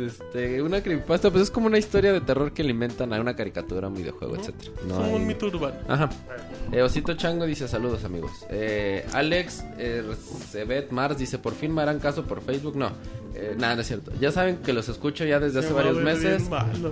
este, 0.05 0.61
una 0.63 0.81
creepypasta, 0.81 1.29
pues 1.29 1.43
es 1.43 1.51
como 1.51 1.67
una 1.67 1.77
historia 1.77 2.13
de 2.13 2.21
terror 2.21 2.51
que 2.51 2.63
le 2.63 2.71
inventan 2.71 3.13
a 3.13 3.21
una 3.21 3.35
caricatura, 3.35 3.87
un 3.87 3.93
videojuego, 3.93 4.35
etcétera. 4.35 4.71
No 4.87 4.95
Como 4.95 5.05
hay- 5.07 5.13
un 5.13 5.27
mito 5.27 5.45
urbano. 5.45 5.75
Ajá. 5.87 6.09
Eh, 6.71 6.81
Osito 6.81 7.13
Chango 7.13 7.45
dice 7.45 7.67
saludos 7.67 8.03
amigos. 8.05 8.31
Eh, 8.49 9.05
Alex 9.13 9.63
eh, 9.77 10.03
Mars 10.89 11.17
dice 11.19 11.37
por 11.37 11.53
fin 11.53 11.73
me 11.73 11.83
harán 11.83 11.99
caso 11.99 12.23
por 12.25 12.41
Facebook. 12.41 12.75
No, 12.75 12.91
eh, 13.35 13.55
nada, 13.57 13.75
no 13.75 13.81
es 13.81 13.87
cierto. 13.87 14.11
Ya 14.19 14.31
saben 14.31 14.57
que 14.57 14.73
los 14.73 14.89
escucho 14.89 15.25
ya 15.25 15.39
desde 15.39 15.59
hace 15.59 15.73
varios 15.73 15.97
meses 15.97 16.43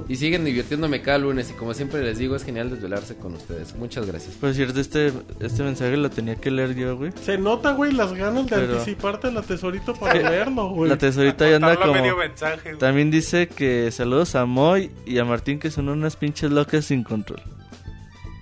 y 0.07 0.15
siguen 0.17 0.45
divirtiéndome 0.45 1.01
cada 1.01 1.17
lunes 1.17 1.49
y 1.49 1.53
como 1.53 1.73
siempre 1.73 2.03
les 2.03 2.17
digo 2.17 2.35
es 2.35 2.43
genial 2.43 2.69
desvelarse 2.69 3.15
con 3.15 3.33
ustedes. 3.33 3.75
Muchas 3.75 4.06
gracias. 4.06 4.35
Por 4.43 4.53
cierto, 4.53 4.81
este, 4.81 5.13
este 5.39 5.63
mensaje 5.63 5.95
lo 5.95 6.09
tenía 6.09 6.35
que 6.35 6.51
leer 6.51 6.75
yo, 6.75 6.97
güey. 6.97 7.13
Se 7.23 7.38
nota, 7.38 7.72
güey, 7.72 7.93
las 7.93 8.11
ganas 8.11 8.45
de 8.47 8.57
Pero- 8.57 8.73
anticiparte 8.73 9.31
la 9.31 9.41
tesorito 9.41 9.93
para 9.93 10.15
leerlo, 10.30 10.67
güey. 10.72 10.89
La 10.89 10.97
tesorita 10.97 11.49
ya 11.49 11.55
anda 11.55 11.77
como... 11.77 11.93
medio 11.93 12.17
mensaje. 12.17 12.72
güey. 12.72 12.77
También 12.77 13.09
dice 13.09 13.47
que 13.47 13.89
saludos 13.91 14.35
a 14.35 14.45
Moy 14.45 14.91
y 15.05 15.17
a 15.19 15.23
Martín 15.23 15.59
que 15.59 15.72
son 15.72 15.88
unas 15.88 16.17
pinches 16.17 16.51
locas 16.51 16.83
sin 16.83 17.03
control. 17.05 17.41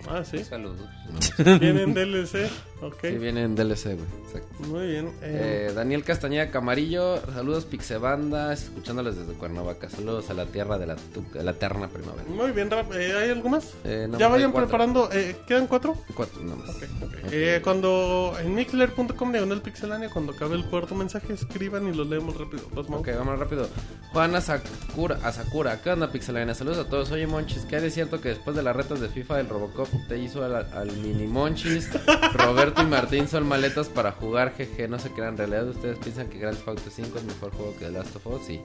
Ah, 0.10 0.24
sí. 0.24 0.44
Saludos. 0.44 0.90
Vienen 1.60 1.94
DLC. 1.94 2.50
Ok. 2.82 2.98
Sí, 3.02 3.10
viene 3.18 3.44
en 3.44 3.56
DLC, 3.56 3.94
güey. 3.94 4.08
Exacto. 4.26 4.56
Muy 4.68 4.88
bien. 4.88 5.08
Eh, 5.22 5.68
Eh, 5.70 5.74
Daniel 5.76 6.04
Castañeda 6.04 6.50
Camarillo, 6.50 7.22
saludos 7.34 7.66
Pixebanda, 7.66 8.54
escuchándoles 8.54 9.16
desde 9.18 9.34
Cuernavaca. 9.34 9.88
Saludos 9.90 10.30
a 10.32 10.34
la 10.34 10.46
tierra 10.48 10.80
de 10.80 10.88
la, 10.88 10.96
tu- 10.96 11.24
de 11.32 11.44
la 11.44 11.52
eterna 11.52 11.90
primavera. 11.90 12.24
muy 12.28 12.52
bien, 12.52 12.72
Rap. 12.72 12.92
Eh, 12.94 13.14
¿Hay 13.16 13.30
algo 13.30 13.50
más? 13.50 13.74
Eh, 13.84 14.08
no, 14.10 14.18
ya 14.18 14.28
vayan 14.30 14.52
preparando. 14.52 15.10
Eh, 15.12 15.36
¿Quedan 15.48 15.68
cuatro? 15.68 15.96
Cuatro, 16.16 16.42
nada 16.42 16.56
más. 16.56 16.70
Ok, 16.72 16.84
ok. 17.04 17.14
Eh, 17.32 17.60
cuando 17.64 18.34
en 18.42 18.56
mixler.com 18.56 19.32
diagonal 19.32 19.62
pixelania, 19.62 20.10
cuando 20.10 20.32
acabe 20.32 20.56
el 20.56 20.66
cuarto 20.66 20.96
mensaje, 20.96 21.34
escriban 21.34 21.88
y 21.88 21.94
lo 21.96 22.04
leemos 22.04 22.36
rápido. 22.36 22.64
Los 22.76 22.90
Ok, 22.90 23.10
vamos 23.16 23.38
rápido. 23.38 23.68
Juan 24.12 24.34
Asakura, 24.36 25.20
Asakura, 25.24 25.82
¿qué 25.82 25.92
onda 25.92 26.12
Pixelania? 26.12 26.56
Saludos 26.56 26.80
a 26.80 26.90
todos. 26.90 27.12
Oye 27.12 27.28
Monchis, 27.28 27.66
¿qué 27.66 27.76
hay 27.78 27.84
de 27.84 27.92
cierto 27.92 28.20
que 28.22 28.30
después 28.30 28.56
de 28.56 28.64
las 28.64 28.76
retas 28.76 29.00
de 29.00 29.08
FIFA 29.08 29.38
del 29.38 29.50
Robocop 29.50 29.88
te 30.10 30.18
hizo 30.18 30.44
al, 30.44 30.56
al 30.56 30.90
mini 31.02 31.28
Monchis? 31.28 31.90
Roberto 32.34 32.82
y 32.84 32.86
Martín 32.86 33.28
son 33.28 33.48
maletas 33.48 33.90
para 33.90 34.12
jugar, 34.12 34.54
jeje, 34.56 34.88
no 34.88 35.00
se 35.00 35.12
crean. 35.12 35.32
En 35.32 35.38
realidad 35.38 35.68
ustedes 35.68 35.98
piensan 35.98 36.30
que 36.30 36.40
Grand 36.40 36.56
Theft 36.56 36.68
Auto 36.68 36.90
5 36.90 37.18
es 37.18 37.24
mejor 37.24 37.52
juego 37.52 37.74
que 37.78 37.86
The 37.86 37.92
Last 37.92 38.16
of 38.16 38.28
Us, 38.28 38.46
sí. 38.46 38.62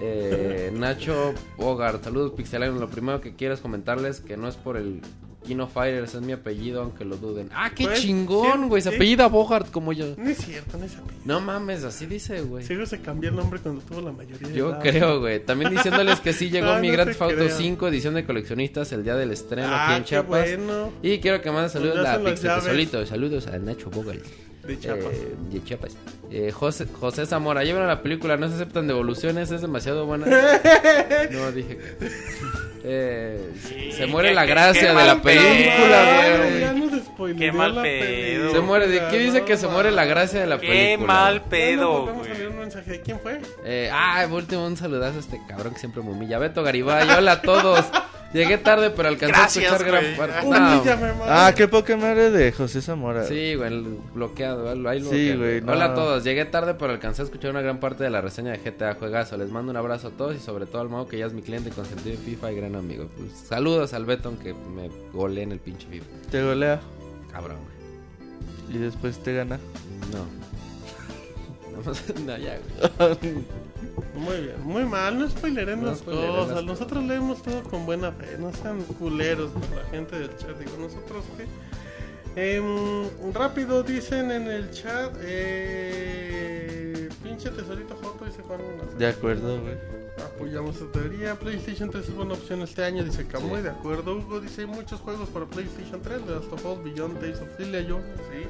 Eh, 0.00 0.70
Nacho 0.74 1.34
Bogart, 1.56 2.02
saludos 2.02 2.32
Pixelania. 2.32 2.78
Lo 2.78 2.88
primero 2.88 3.20
que 3.20 3.34
quiero 3.34 3.54
es 3.54 3.60
comentarles 3.60 4.20
que 4.20 4.36
no 4.36 4.48
es 4.48 4.56
por 4.56 4.76
el 4.76 5.00
Kino 5.46 5.66
Fighters 5.68 6.14
es 6.14 6.20
mi 6.20 6.32
apellido, 6.32 6.82
aunque 6.82 7.04
lo 7.04 7.16
duden. 7.16 7.48
¡Ah, 7.54 7.70
qué 7.74 7.84
Pues, 7.84 8.00
chingón, 8.02 8.68
güey! 8.68 8.82
Se 8.82 8.90
sí. 8.90 8.96
apellida 8.96 9.28
Bogart 9.28 9.70
como 9.70 9.92
yo. 9.92 10.14
No 10.16 10.28
es 10.28 10.38
cierto, 10.38 10.76
no 10.78 10.84
es 10.84 10.94
apellido. 10.96 11.22
No 11.24 11.40
mames, 11.40 11.84
así 11.84 12.06
dice, 12.06 12.40
güey. 12.42 12.64
Seguro 12.64 12.86
se 12.86 13.00
cambió 13.00 13.30
el 13.30 13.36
nombre 13.36 13.60
cuando 13.60 13.80
tuvo 13.82 14.00
la 14.00 14.12
mayoría 14.12 14.48
Yo 14.50 14.78
creo, 14.80 15.20
güey. 15.20 15.44
También 15.44 15.70
diciéndoles 15.70 16.20
que 16.20 16.32
sí 16.32 16.50
llegó 16.50 16.76
mi 16.78 16.88
no 16.88 16.92
Grand 16.94 17.10
Auto 17.22 17.34
creo. 17.34 17.50
5 17.56 17.88
edición 17.88 18.14
de 18.14 18.24
coleccionistas 18.24 18.92
el 18.92 19.04
día 19.04 19.16
del 19.16 19.30
estreno 19.30 19.68
aquí 19.68 19.92
Ah, 19.92 19.96
en 19.96 20.02
qué 20.02 20.08
Chiapas. 20.10 20.28
bueno. 20.56 20.92
Y 21.02 21.18
quiero 21.20 21.40
que 21.40 21.50
manden 21.50 21.70
saludos 21.70 22.02
Ya 22.02 22.14
a 22.14 22.18
Pixel. 22.18 22.54
Tesorito. 22.56 23.06
Saludos 23.06 23.46
a 23.46 23.58
Nacho 23.58 23.90
Bogal. 23.90 24.20
De 24.66 24.78
Chiapas. 24.80 25.12
Eh, 25.14 25.34
de 25.52 25.62
Chiapas. 25.64 25.96
Eh, 26.28 26.50
José, 26.50 26.86
José 26.92 27.24
Zamora, 27.24 27.62
lleven 27.62 27.82
a 27.84 27.86
la 27.86 28.02
película, 28.02 28.36
no 28.36 28.48
se 28.48 28.56
aceptan 28.56 28.88
devoluciones, 28.88 29.48
es 29.52 29.60
demasiado 29.62 30.06
buena. 30.06 30.26
no, 31.30 31.52
dije 31.52 31.76
que... 31.78 32.06
Eh, 32.88 33.50
se 33.96 34.06
muere 34.06 34.28
qué- 34.28 34.34
la 34.34 34.42
qué- 34.46 34.50
gracia 34.50 34.80
qué 34.82 34.88
de 34.88 34.94
mal 34.94 35.06
la 35.06 35.20
película, 35.22 36.04
güey. 37.16 37.36
Qué 37.36 37.50
mal 37.52 37.74
pedo. 37.82 38.52
Se 38.52 38.60
muere, 38.60 38.86
¿de 38.88 39.02
qué 39.10 39.18
dice 39.18 39.42
que 39.44 39.56
se 39.56 39.66
muere 39.68 39.90
la 39.90 40.04
gracia 40.04 40.40
de 40.40 40.46
la 40.46 40.58
Qué 40.58 40.68
película? 40.68 41.06
mal 41.14 41.34
Ya 41.34 41.40
nos 41.40 41.48
pedo, 41.48 41.90
volvemos 42.00 42.22
a 42.24 42.28
güey. 42.28 42.38
leer 42.38 42.48
un 42.50 42.58
mensaje. 42.58 42.90
¿De 42.90 43.00
quién 43.00 43.18
fue? 43.20 43.40
Eh, 43.64 43.90
ah, 43.92 44.26
último, 44.30 44.64
un 44.66 44.76
saludazo 44.76 45.16
a 45.16 45.20
este 45.20 45.40
cabrón 45.48 45.72
que 45.74 45.80
siempre 45.80 46.02
me 46.02 46.10
humilla. 46.10 46.38
Beto 46.38 46.62
Garibay, 46.62 47.08
hola 47.10 47.32
a 47.32 47.42
todos. 47.42 47.84
Llegué 48.36 48.58
tarde, 48.58 48.90
pero 48.90 49.08
alcancé 49.08 49.32
Gracias, 49.34 49.72
a 49.72 49.76
escuchar 49.76 50.00
güey. 50.00 50.14
gran 50.14 50.28
parte. 50.28 50.48
No, 50.48 50.74
Humíllame, 50.76 51.12
madre. 51.14 51.24
Ah, 51.28 51.52
qué 51.56 51.68
poca 51.68 51.96
madre 51.96 52.30
de 52.30 52.52
José 52.52 52.82
Zamora. 52.82 53.24
Sí, 53.24 53.54
güey, 53.54 53.72
el 53.72 53.82
bloqueado. 54.14 54.68
Ahí 54.88 55.00
lo 55.00 55.10
Sí, 55.10 55.30
bloqueé, 55.32 55.36
güey, 55.36 55.60
no. 55.62 55.72
Hola 55.72 55.84
a 55.86 55.94
todos. 55.94 56.22
Llegué 56.24 56.44
tarde, 56.44 56.74
pero 56.74 56.92
alcancé 56.92 57.22
a 57.22 57.24
escuchar 57.24 57.50
una 57.50 57.62
gran 57.62 57.80
parte 57.80 58.04
de 58.04 58.10
la 58.10 58.20
reseña 58.20 58.52
de 58.52 58.58
GTA 58.58 58.94
Juegazo. 58.94 59.36
Les 59.36 59.50
mando 59.50 59.70
un 59.70 59.76
abrazo 59.76 60.08
a 60.08 60.10
todos 60.10 60.36
y 60.36 60.38
sobre 60.38 60.66
todo 60.66 60.82
al 60.82 60.88
Mau, 60.88 61.06
que 61.08 61.18
ya 61.18 61.26
es 61.26 61.32
mi 61.32 61.42
cliente 61.42 61.70
consentido 61.70 62.14
en 62.14 62.20
FIFA 62.22 62.52
y 62.52 62.56
gran 62.56 62.74
amigo. 62.76 63.08
Pues, 63.16 63.32
saludos 63.48 63.94
al 63.94 64.04
Beto, 64.04 64.28
aunque 64.28 64.52
me 64.54 64.90
golé 65.12 65.42
en 65.42 65.52
el 65.52 65.58
pinche 65.58 65.86
FIFA. 65.88 66.06
Te 66.30 66.42
golea 66.44 66.80
Cabrón, 67.32 67.58
güey. 68.66 68.76
y 68.76 68.82
después 68.82 69.18
te 69.22 69.32
gana. 69.34 69.58
No. 70.12 70.26
no, 72.26 72.36
ya, 72.38 72.58
güey. 72.98 73.34
Muy 74.16 74.40
bien, 74.40 74.62
muy 74.62 74.84
mal, 74.84 75.18
no 75.18 75.28
spoileren 75.28 75.82
No 75.82 75.88
las 75.88 76.00
cosas. 76.02 76.48
las 76.48 76.64
Nosotros 76.64 77.04
leemos 77.04 77.42
todo 77.42 77.62
con 77.64 77.84
buena 77.84 78.12
fe, 78.12 78.36
no 78.38 78.52
sean 78.52 78.82
culeros 78.82 79.50
la 79.74 79.84
gente 79.90 80.18
del 80.18 80.34
chat. 80.36 80.58
Digo, 80.58 80.76
nosotros 80.78 81.24
que. 81.36 81.46
Em, 82.38 83.08
rápido 83.32 83.82
dicen 83.82 84.30
en 84.30 84.48
el 84.48 84.70
chat. 84.70 85.14
Eh, 85.20 87.08
pinche 87.22 87.50
tesorito 87.50 87.96
Joto, 88.02 88.24
dice 88.24 88.42
Juan. 88.42 88.60
De 88.98 89.06
acuerdo, 89.06 89.60
güey. 89.60 89.74
Apoyamos 90.24 90.76
esta 90.76 90.92
teoría. 90.92 91.34
PlayStation 91.38 91.90
3 91.90 92.08
es 92.08 92.14
buena 92.14 92.34
opción 92.34 92.62
este 92.62 92.84
año, 92.84 93.04
dice 93.04 93.26
Camuy. 93.26 93.60
De 93.62 93.70
acuerdo, 93.70 94.16
Hugo 94.16 94.40
dice: 94.40 94.62
hay 94.62 94.66
muchos 94.66 95.00
juegos 95.00 95.28
para 95.28 95.46
PlayStation 95.46 96.00
3. 96.00 96.24
The 96.26 96.32
Last 96.32 96.52
of 96.52 96.64
Us, 96.64 96.82
Beyond 96.84 97.20
Days 97.20 97.38
of 97.40 97.58
Lilia, 97.58 97.80
yo, 97.82 98.00
sí. 98.30 98.46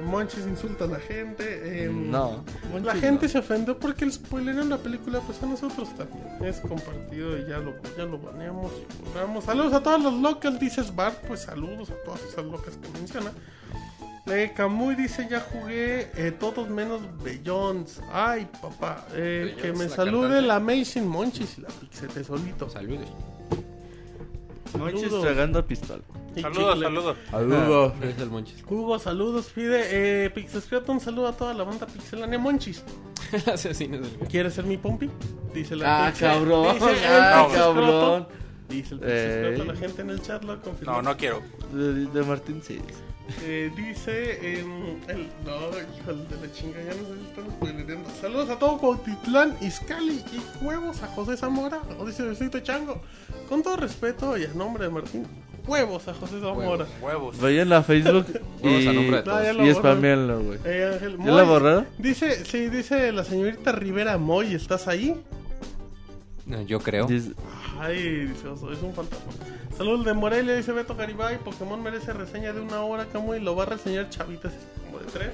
Monchis 0.00 0.46
insulta 0.46 0.84
a 0.84 0.86
la 0.88 0.98
gente. 0.98 1.84
em, 1.84 2.10
No. 2.10 2.44
la 2.82 2.94
gente 2.94 3.26
no. 3.26 3.32
se 3.32 3.38
ofendió 3.38 3.78
porque 3.78 4.04
el 4.04 4.12
spoiler 4.12 4.58
en 4.58 4.68
la 4.70 4.78
película, 4.78 5.20
pues 5.20 5.42
a 5.42 5.46
nosotros 5.46 5.88
también. 5.96 6.26
Es 6.44 6.60
compartido 6.60 7.38
y 7.38 7.46
ya 7.48 7.58
lo, 7.58 7.74
ya 7.96 8.04
lo 8.04 8.18
baneamos 8.18 8.72
y 8.72 9.08
borramos. 9.08 9.44
Saludos 9.44 9.72
a 9.74 9.82
todos 9.82 10.02
los 10.02 10.14
locals, 10.14 10.58
dices 10.58 10.94
Bart. 10.94 11.16
Pues 11.26 11.42
saludos 11.42 11.90
a 11.90 11.94
todas 12.04 12.22
esas 12.24 12.44
locas 12.44 12.76
que 12.76 12.88
menciona. 12.98 13.30
Eh, 14.26 14.52
Camuy 14.56 14.94
dice: 14.94 15.26
Ya 15.28 15.40
jugué 15.40 16.10
eh, 16.16 16.30
todos 16.38 16.68
menos 16.70 17.00
Beyonds. 17.24 18.00
Ay, 18.12 18.48
papá. 18.60 19.04
Eh, 19.14 19.56
que 19.60 19.72
me 19.72 19.84
la 19.84 19.90
salude 19.90 20.22
cantante. 20.22 20.46
la 20.46 20.56
Amazing 20.56 21.08
Monchis 21.08 21.58
y 21.58 21.62
la 21.62 21.68
Pixete 21.68 22.22
solito. 22.22 22.70
Saludos. 22.70 23.08
Monchis 24.78 25.20
tragando 25.20 25.64
pistola. 25.66 26.02
Saludos, 26.40 26.80
saludos. 26.80 27.16
Saludos. 27.30 27.92
Es 28.02 28.18
el 28.18 28.30
Monchis. 28.30 28.64
Hugo, 28.68 28.98
saludos. 28.98 29.46
Pide 29.54 30.24
eh, 30.24 30.30
Pixescreato 30.30 30.92
un 30.92 31.00
saludo 31.00 31.28
a 31.28 31.36
toda 31.36 31.52
la 31.54 31.64
banda 31.64 31.86
pixelánea 31.86 32.38
Monchis. 32.38 32.82
Asesinos 33.52 34.00
del 34.00 34.28
¿Quieres 34.28 34.54
ser 34.54 34.64
mi 34.64 34.76
pompi? 34.76 35.10
Dice 35.54 35.76
la 35.76 36.06
Ah, 36.06 36.12
cabrón. 36.12 36.74
dice 36.74 36.90
el 36.90 36.98
Ah, 37.06 37.48
cabrón. 37.52 38.28
Dice 38.68 38.94
el 38.94 39.00
Eh. 39.02 39.44
Pixescroto, 39.50 39.72
la 39.72 39.78
gente 39.78 40.02
en 40.02 40.10
el 40.10 40.22
chat 40.22 40.44
lo 40.44 40.60
confirmó. 40.62 40.92
No, 40.94 41.02
no 41.02 41.16
quiero. 41.16 41.42
De, 41.72 42.06
de 42.06 42.22
Martín 42.22 42.62
sí. 42.62 42.80
Eh, 43.44 43.70
dice 43.76 44.58
em, 44.58 44.98
el. 45.08 45.28
No, 45.46 45.68
híjole 45.98 46.24
de 46.26 46.46
la 46.46 46.52
chinga, 46.52 46.78
ya 46.82 46.90
no 46.90 47.08
sé 47.08 47.20
si 47.20 47.28
están 47.28 47.50
spoilereando. 47.52 48.10
Saludos 48.20 48.50
a 48.50 48.58
todo 48.58 48.78
Cuautitlán, 48.78 49.56
Izcali 49.60 50.24
y 50.32 50.64
huevos 50.64 51.02
a 51.02 51.06
José 51.08 51.36
Zamora. 51.36 51.80
O 51.98 52.04
dice 52.04 52.24
Besito 52.24 52.58
Chango. 52.60 53.00
Con 53.52 53.62
todo 53.62 53.76
respeto 53.76 54.38
y 54.38 54.44
a 54.46 54.54
nombre 54.54 54.84
de 54.84 54.90
Martín, 54.90 55.26
huevos 55.66 56.08
a 56.08 56.14
José 56.14 56.40
Zamora. 56.40 56.86
Huevos. 57.02 57.38
Vayan 57.38 57.70
a 57.74 57.82
Facebook 57.82 58.24
Huevos 58.62 58.80
y, 58.82 58.88
a 58.88 58.92
nombre 58.94 59.18
de 59.20 59.24
No, 59.26 59.42
ya 59.42 59.52
lo 59.52 59.62
y 59.66 59.68
borró. 59.68 59.78
spameanlo, 59.78 60.40
güey. 60.42 60.58
Eh, 60.64 60.90
Ángel, 60.94 61.10
¿Ya 61.18 61.24
Moy, 61.24 61.34
la 61.36 61.42
borraron? 61.42 61.86
Dice, 61.98 62.46
sí, 62.46 62.70
dice 62.70 63.12
la 63.12 63.24
señorita 63.24 63.72
Rivera 63.72 64.16
Moy, 64.16 64.54
¿estás 64.54 64.88
ahí? 64.88 65.22
No, 66.46 66.62
Yo 66.62 66.80
creo. 66.80 67.04
Dice- 67.06 67.32
Ay, 67.78 68.24
dice 68.24 68.48
Oso, 68.48 68.72
es 68.72 68.80
un 68.80 68.94
fantasma. 68.94 69.30
Saludos 69.76 70.06
de 70.06 70.14
Morelia, 70.14 70.54
dice 70.56 70.72
Beto 70.72 70.96
Garibay. 70.96 71.36
Pokémon 71.36 71.82
merece 71.82 72.14
reseña 72.14 72.54
de 72.54 72.60
una 72.62 72.80
hora, 72.80 73.04
Camuy. 73.12 73.38
Lo 73.38 73.54
va 73.54 73.64
a 73.64 73.66
reseñar 73.66 74.08
Chavitas, 74.08 74.54
como 74.86 74.98
de 74.98 75.04
tres. 75.12 75.28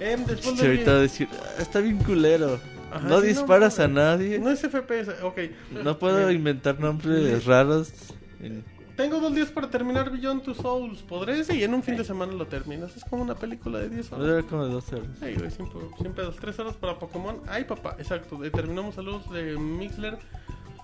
Em, 0.00 0.24
después 0.24 0.56
Sí, 0.56 0.62
de. 0.62 0.66
ahorita 0.68 0.92
va 0.92 0.96
a 0.96 1.02
decir, 1.02 1.28
"Ah, 1.30 1.60
está 1.60 1.80
bien 1.80 1.98
culero. 1.98 2.58
Ajá, 2.94 3.08
no 3.08 3.20
sí, 3.20 3.26
disparas 3.28 3.78
no, 3.78 3.84
a 3.84 3.88
nadie. 3.88 4.38
No 4.38 4.50
es 4.50 4.60
FPS, 4.60 5.22
ok. 5.22 5.38
No 5.82 5.98
puedo 5.98 6.28
Eh, 6.28 6.34
inventar 6.34 6.78
nombres 6.80 7.44
raros. 7.44 7.92
En- 8.40 8.64
Tengo 8.96 9.18
dos 9.18 9.34
días 9.34 9.48
para 9.48 9.68
terminar 9.68 10.08
Beyond 10.12 10.44
Two 10.44 10.54
Souls. 10.54 11.02
¿Podré? 11.02 11.42
Sí, 11.42 11.64
en 11.64 11.74
un 11.74 11.82
fin 11.82 11.96
de 11.96 12.04
semana 12.04 12.32
lo 12.32 12.46
terminas. 12.46 12.96
Es 12.96 13.04
como 13.04 13.24
una 13.24 13.34
película 13.34 13.80
de 13.80 13.88
10 13.88 14.12
horas. 14.12 14.24
Dura 14.26 14.42
como 14.44 14.66
dos 14.66 14.92
horas. 14.92 15.08
Sí, 15.18 15.34
güey, 15.36 15.50
siempre, 15.50 15.80
siempre 16.00 16.22
dos, 16.24 16.36
tres 16.36 16.56
horas 16.60 16.76
para 16.76 16.96
Pokémon. 16.96 17.40
Ay, 17.48 17.64
papá, 17.64 17.96
exacto. 17.98 18.44
Eh, 18.44 18.50
terminamos 18.50 18.94
saludos 18.94 19.28
de 19.32 19.56
Mixler. 19.58 20.16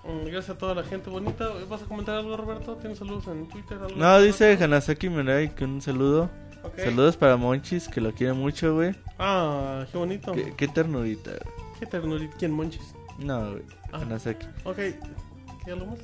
Mm, 0.03 0.25
Gracias 0.25 0.49
a 0.49 0.57
toda 0.57 0.75
la 0.75 0.83
gente 0.83 1.09
bonita. 1.09 1.47
¿Vas 1.69 1.83
a 1.83 1.85
comentar 1.85 2.15
algo, 2.15 2.35
Roberto? 2.35 2.75
¿Tienes 2.75 2.97
saludos 2.97 3.27
en 3.27 3.47
Twitter? 3.47 3.77
algo? 3.81 3.95
No, 3.95 4.19
dice 4.21 4.57
Hanasaki 4.61 5.07
Mirai 5.09 5.55
que 5.55 5.63
un 5.63 5.79
saludo. 5.81 6.29
Saludos 6.75 7.15
para 7.15 7.37
Monchis, 7.37 7.87
que 7.87 8.01
lo 8.01 8.11
quiere 8.11 8.33
mucho, 8.33 8.75
güey. 8.75 8.93
Ah, 9.19 9.85
qué 9.91 9.97
bonito. 9.97 10.31
Qué, 10.33 10.53
qué 10.57 10.67
ternurita. 10.67 11.31
Qué 11.81 11.85
ternurita. 11.87 12.33
¿Quién, 12.37 12.51
Monchis? 12.51 12.93
No, 13.19 13.51
güey. 13.51 13.63
Ah. 13.91 13.97
Hanasaki. 14.03 14.45
Ok. 14.63 14.77
¿Qué 15.65 15.71
algo 15.71 15.87
más? 15.87 15.99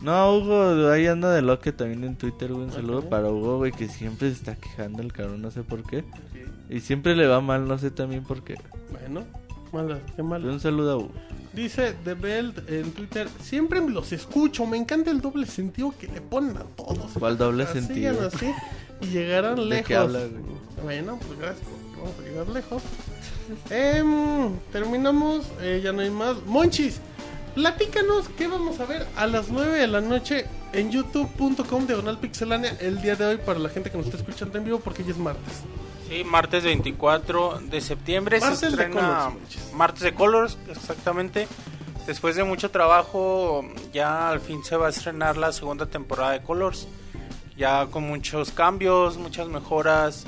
No, 0.00 0.36
Hugo, 0.36 0.88
ahí 0.90 1.06
anda 1.06 1.30
de 1.32 1.42
loque 1.42 1.72
también 1.72 2.04
en 2.04 2.16
Twitter, 2.16 2.50
güey. 2.52 2.64
Un 2.64 2.70
Ok. 2.70 2.76
saludo 2.76 3.08
para 3.08 3.28
Hugo, 3.30 3.58
güey, 3.58 3.72
que 3.72 3.88
siempre 3.88 4.28
se 4.28 4.34
está 4.36 4.54
quejando 4.56 5.02
el 5.02 5.12
cabrón, 5.12 5.42
no 5.42 5.50
sé 5.50 5.62
por 5.62 5.82
qué. 5.82 5.98
Ok. 5.98 6.70
Y 6.70 6.80
siempre 6.80 7.14
le 7.16 7.26
va 7.26 7.40
mal, 7.42 7.66
no 7.68 7.76
sé 7.76 7.90
también 7.90 8.22
por 8.24 8.42
qué. 8.44 8.54
Bueno, 8.90 9.24
mala, 9.72 9.98
qué 10.14 10.22
mal. 10.22 10.44
Un 10.46 10.60
saludo 10.60 10.92
a 10.92 10.96
Hugo. 10.96 11.10
Dice 11.52 11.94
The 12.04 12.14
Belt 12.14 12.68
en 12.70 12.92
Twitter, 12.92 13.28
siempre 13.40 13.80
los 13.88 14.12
escucho, 14.12 14.64
me 14.66 14.76
encanta 14.76 15.10
el 15.10 15.20
doble 15.20 15.46
sentido 15.46 15.92
que 15.98 16.06
le 16.06 16.20
ponen 16.20 16.56
a 16.58 16.64
todos. 16.64 17.12
¿Cuál 17.18 17.36
doble 17.38 17.66
Sigan 17.66 17.84
sentido? 17.86 18.26
así 18.28 18.52
y 19.00 19.06
llegarán 19.06 19.56
¿De 19.56 19.64
lejos. 19.64 19.86
qué 19.88 19.96
habla, 19.96 20.20
güey? 20.20 20.42
Bueno, 20.82 21.18
pues 21.26 21.38
gracias, 21.38 21.66
porque 21.66 22.00
vamos 22.00 22.14
a 22.18 22.22
llegar 22.22 22.48
lejos. 22.48 22.82
Em, 23.70 24.56
terminamos, 24.72 25.46
eh, 25.60 25.80
ya 25.82 25.92
no 25.92 26.00
hay 26.00 26.10
más. 26.10 26.36
Monchis, 26.46 27.00
platícanos 27.54 28.28
qué 28.36 28.46
vamos 28.48 28.80
a 28.80 28.86
ver 28.86 29.06
a 29.16 29.26
las 29.26 29.48
9 29.48 29.78
de 29.78 29.86
la 29.86 30.00
noche 30.00 30.46
en 30.72 30.90
youtube.com 30.90 31.86
diagonal 31.86 32.18
pixelánea 32.18 32.76
el 32.80 33.00
día 33.00 33.16
de 33.16 33.24
hoy 33.24 33.36
para 33.38 33.58
la 33.58 33.68
gente 33.68 33.90
que 33.90 33.96
nos 33.96 34.06
está 34.06 34.18
escuchando 34.18 34.58
en 34.58 34.64
vivo 34.64 34.80
porque 34.80 35.04
ya 35.04 35.10
es 35.10 35.18
martes. 35.18 35.62
Sí, 36.08 36.22
martes 36.22 36.62
24 36.62 37.60
de 37.68 37.80
septiembre 37.80 38.38
Martes 38.38 38.60
se 38.60 38.66
de 38.66 38.70
estrena 38.70 39.30
Colors. 39.30 39.72
Martes 39.74 40.02
de 40.02 40.14
Colors, 40.14 40.58
exactamente. 40.70 41.48
Después 42.06 42.36
de 42.36 42.44
mucho 42.44 42.70
trabajo, 42.70 43.64
ya 43.92 44.28
al 44.28 44.40
fin 44.40 44.62
se 44.62 44.76
va 44.76 44.86
a 44.86 44.90
estrenar 44.90 45.36
la 45.36 45.50
segunda 45.50 45.86
temporada 45.86 46.32
de 46.32 46.42
Colors. 46.42 46.86
Ya 47.56 47.86
con 47.86 48.04
muchos 48.04 48.52
cambios, 48.52 49.16
muchas 49.16 49.48
mejoras. 49.48 50.26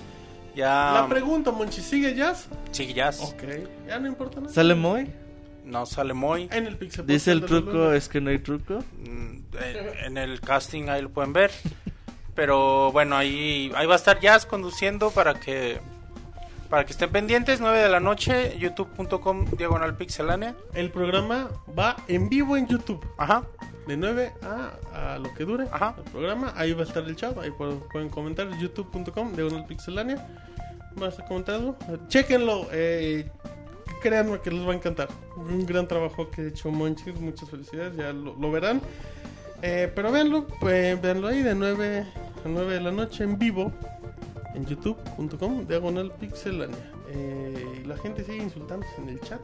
Ya 0.59 0.91
La 0.93 1.07
pregunta, 1.09 1.53
Monchis, 1.53 1.85
¿sigue 1.85 2.17
Jazz? 2.17 2.49
sí, 2.73 2.93
ya 2.93 3.11
s- 3.11 3.23
Ok, 3.23 3.45
ya 3.87 4.01
no 4.01 4.09
importa 4.09 4.41
nada. 4.41 4.53
¿Sale 4.53 4.75
Moy? 4.75 5.09
no 5.65 5.87
sale 5.87 6.15
muy. 6.15 6.49
En 6.51 6.67
el 6.67 6.77
Pixel 6.77 7.07
Dice 7.07 7.31
el 7.31 7.45
truco, 7.45 7.93
es 7.93 8.09
que 8.09 8.21
no 8.21 8.31
hay 8.31 8.39
truco. 8.41 8.81
Mm, 8.99 9.37
En, 9.63 10.05
en 10.07 10.19
el 10.19 10.41
casting 10.41 10.89
ahí 10.89 11.03
lo 11.03 11.11
pueden 11.11 11.33
ver. 11.33 11.53
Pero 12.35 12.91
bueno, 12.91 13.17
ahí, 13.17 13.71
ahí 13.77 13.87
va 13.87 13.93
a 13.95 13.97
estar 13.97 14.19
Jazz 14.19 14.47
conduciendo 14.47 15.11
para 15.11 15.35
que 15.35 15.79
para 16.69 16.85
que 16.85 16.93
estén 16.93 17.11
pendientes. 17.11 17.61
9 17.61 17.79
de 17.79 17.89
la 17.89 18.01
noche, 18.01 18.59
youtube.com 18.59 19.47
diagonal 19.57 19.97
pixelánea. 19.97 20.55
El 20.75 20.91
programa 20.91 21.49
va 21.77 21.97
en 22.09 22.29
vivo 22.29 22.57
en 22.57 22.67
YouTube. 22.67 23.05
Ajá. 23.17 23.45
De 23.87 23.97
9 23.97 24.33
a, 24.43 25.15
a 25.15 25.19
lo 25.19 25.33
que 25.35 25.45
dure 25.45 25.67
Ajá. 25.73 25.95
el 25.97 26.11
programa. 26.11 26.53
Ahí 26.57 26.73
va 26.73 26.83
a 26.83 26.87
estar 26.87 27.03
el 27.05 27.17
chat. 27.17 27.37
Ahí 27.39 27.51
pueden, 27.51 28.09
comentar. 28.11 28.49
youtube.com 28.59 29.33
de 29.33 29.65
pixelánea. 29.67 30.27
¿Vas 30.97 31.19
a 31.19 31.25
comentar 31.25 31.57
algo? 31.57 31.77
Chequenlo. 32.09 32.67
Eh, 32.73 33.31
créanme 34.03 34.41
que 34.41 34.51
les 34.51 34.67
va 34.67 34.73
a 34.73 34.77
encantar. 34.77 35.09
Un 35.37 35.65
gran 35.65 35.89
trabajo 35.89 36.31
que 36.31 36.43
ha 36.43 36.47
hecho 36.49 36.71
Monchis. 36.71 37.19
Muchas 37.19 37.49
felicidades. 37.49 37.97
Ya 37.97 38.13
lo, 38.13 38.35
lo 38.35 38.51
verán. 38.51 38.83
Eh, 39.63 39.91
pero 39.95 40.13
véanlo, 40.13 40.47
pues, 40.61 41.01
véanlo 41.01 41.29
ahí 41.29 41.43
de 41.43 41.55
9 41.55 42.07
a 42.45 42.49
9 42.49 42.75
de 42.75 42.81
la 42.81 42.93
noche 42.93 43.25
en 43.25 43.39
vivo 43.39 43.73
en 44.59 44.67
youtube.com 44.67 45.67
diagonal 45.67 46.13
pixelania. 46.13 46.93
Eh, 47.11 47.81
y 47.83 47.87
la 47.87 47.97
gente 47.97 48.23
sigue 48.25 48.43
insultándose 48.43 48.93
en 48.99 49.09
el 49.09 49.21
chat. 49.21 49.41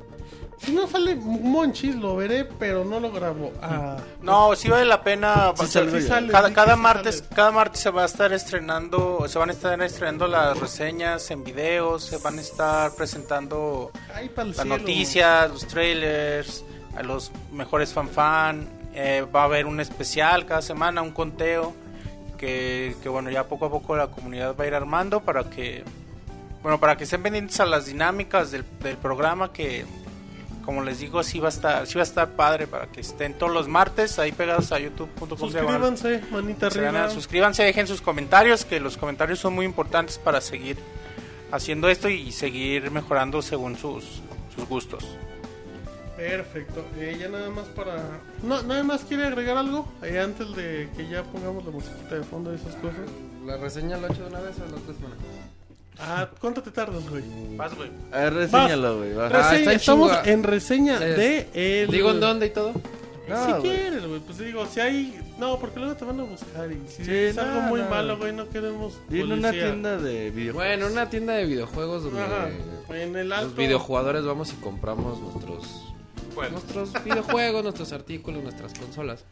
Si 0.58 0.72
no 0.72 0.86
sale 0.86 1.14
Monchis, 1.16 1.94
lo 1.96 2.16
veré, 2.16 2.44
pero 2.44 2.84
no 2.84 3.00
lo 3.00 3.10
grabo. 3.10 3.52
Ah, 3.62 3.96
No, 4.20 4.54
sí 4.54 4.68
vale 4.68 4.84
la 4.84 5.02
pena. 5.02 5.52
Sí 5.56 5.64
o 5.64 5.66
sea, 5.66 5.84
sale, 5.84 6.02
sí 6.02 6.06
sale, 6.08 6.32
cada, 6.32 6.48
sí 6.48 6.54
cada 6.54 6.74
que 6.74 6.80
martes, 6.80 7.18
sale. 7.18 7.34
cada 7.34 7.50
martes 7.52 7.80
se 7.80 7.90
va 7.90 8.02
a 8.02 8.06
estar 8.06 8.32
estrenando, 8.32 9.24
se 9.28 9.38
van 9.38 9.48
a 9.48 9.52
estar 9.52 9.80
estrenando 9.82 10.26
las 10.26 10.58
reseñas 10.58 11.30
en 11.30 11.42
videos, 11.44 12.04
se 12.04 12.18
van 12.18 12.38
a 12.38 12.40
estar 12.42 12.94
presentando 12.94 13.90
las 14.08 14.56
cielo. 14.56 14.76
noticias, 14.78 15.50
los 15.50 15.66
trailers, 15.66 16.64
a 16.96 17.02
los 17.02 17.32
mejores 17.52 17.92
fan 17.92 18.08
fan. 18.08 18.68
Eh, 18.96 19.26
va 19.34 19.42
a 19.42 19.44
haber 19.44 19.66
un 19.66 19.80
especial 19.80 20.46
cada 20.46 20.62
semana, 20.62 21.02
un 21.02 21.10
conteo 21.10 21.72
que, 22.36 22.96
que 23.02 23.08
bueno 23.08 23.30
ya 23.30 23.44
poco 23.44 23.66
a 23.66 23.70
poco 23.70 23.96
la 23.96 24.08
comunidad 24.08 24.54
va 24.58 24.64
a 24.64 24.66
ir 24.66 24.74
armando 24.74 25.20
para 25.20 25.50
que 25.50 25.84
bueno 26.62 26.80
para 26.80 26.96
que 26.96 27.04
estén 27.04 27.22
pendientes 27.22 27.58
a 27.60 27.66
las 27.66 27.86
dinámicas 27.86 28.50
del, 28.50 28.64
del 28.80 28.96
programa 28.96 29.52
que 29.52 29.84
como 30.64 30.82
les 30.82 30.98
digo 30.98 31.22
sí 31.22 31.38
va 31.38 31.48
a 31.48 31.50
estar 31.50 31.86
sí 31.86 31.94
va 31.94 32.00
a 32.00 32.04
estar 32.04 32.28
padre 32.30 32.66
para 32.66 32.86
que 32.86 33.00
estén 33.00 33.34
todos 33.34 33.52
los 33.52 33.68
martes 33.68 34.18
ahí 34.18 34.32
pegados 34.32 34.72
a 34.72 34.78
youtube.com 34.78 35.38
Suscríbanse, 35.38 36.22
manita 36.30 36.66
arriba. 36.66 37.10
suscríbanse, 37.10 37.62
dejen 37.62 37.86
sus 37.86 38.00
comentarios, 38.00 38.64
que 38.64 38.80
los 38.80 38.96
comentarios 38.96 39.38
son 39.38 39.54
muy 39.54 39.66
importantes 39.66 40.18
para 40.18 40.40
seguir 40.40 40.78
haciendo 41.52 41.88
esto 41.88 42.08
y 42.08 42.32
seguir 42.32 42.90
mejorando 42.90 43.42
según 43.42 43.76
sus, 43.76 44.22
sus 44.54 44.66
gustos. 44.68 45.04
Perfecto. 46.28 46.84
Eh, 46.98 47.16
ya 47.20 47.28
nada 47.28 47.50
más 47.50 47.66
para. 47.68 47.96
No, 48.42 48.62
nada 48.62 48.82
más 48.82 49.02
quiere 49.02 49.24
agregar 49.26 49.56
algo 49.56 49.86
eh, 50.02 50.18
antes 50.18 50.54
de 50.56 50.88
que 50.96 51.08
ya 51.08 51.22
pongamos 51.24 51.64
la 51.64 51.70
musiquita 51.70 52.14
de 52.16 52.22
fondo 52.24 52.50
de 52.50 52.56
esas 52.56 52.74
cosas. 52.76 53.00
¿La 53.44 53.56
reseña 53.58 53.96
la 53.98 54.08
he 54.08 54.12
hecho 54.12 54.22
de 54.22 54.28
una 54.28 54.40
vez 54.40 54.56
o 54.56 54.70
la 54.70 54.76
otra 54.76 54.94
semana? 54.94 55.14
Ah, 55.98 56.28
¿cuánto 56.40 56.62
te 56.62 56.70
tardas, 56.70 57.08
güey? 57.08 57.22
Vas, 57.56 57.74
güey. 57.76 57.90
A 58.10 58.18
ver, 58.18 58.34
reséñalo, 58.34 58.98
güey. 58.98 59.10
en 59.12 59.70
estamos 59.70 60.10
en 60.24 60.42
reseña 60.42 60.94
Es- 60.94 61.16
de 61.16 61.82
el. 61.82 61.90
¿Digo 61.90 62.10
en 62.10 62.20
dónde 62.20 62.46
y 62.46 62.50
todo? 62.50 62.72
No, 63.28 63.44
si 63.46 63.50
güey. 63.52 63.62
quieres, 63.62 64.06
güey. 64.06 64.20
Pues 64.20 64.38
digo, 64.38 64.66
si 64.66 64.80
hay. 64.80 65.20
No, 65.38 65.58
porque 65.58 65.78
luego 65.78 65.94
te 65.94 66.04
van 66.04 66.20
a 66.20 66.24
buscar. 66.24 66.70
Y 66.70 66.80
si 66.88 67.04
Sí, 67.04 67.12
es 67.14 67.36
no, 67.36 67.42
algo 67.42 67.60
muy 67.62 67.80
no. 67.80 67.88
malo, 67.90 68.18
güey, 68.18 68.32
no 68.32 68.48
queremos. 68.48 68.98
Dile 69.08 69.34
una 69.34 69.50
tienda 69.52 69.98
de 69.98 70.30
videojuegos. 70.30 70.54
Bueno, 70.54 70.86
una 70.92 71.10
tienda 71.10 71.34
de 71.34 71.44
videojuegos 71.46 72.04
donde 72.04 72.22
Ajá. 72.22 72.48
En 72.90 73.14
el 73.16 73.32
alto. 73.32 73.46
los 73.46 73.56
videojugadores 73.56 74.24
vamos 74.24 74.52
y 74.52 74.56
compramos 74.56 75.20
nuestros 75.20 75.93
nuestros 76.50 76.92
videojuegos, 77.04 77.62
nuestros 77.62 77.92
artículos, 77.92 78.42
nuestras 78.42 78.74
consolas. 78.78 79.24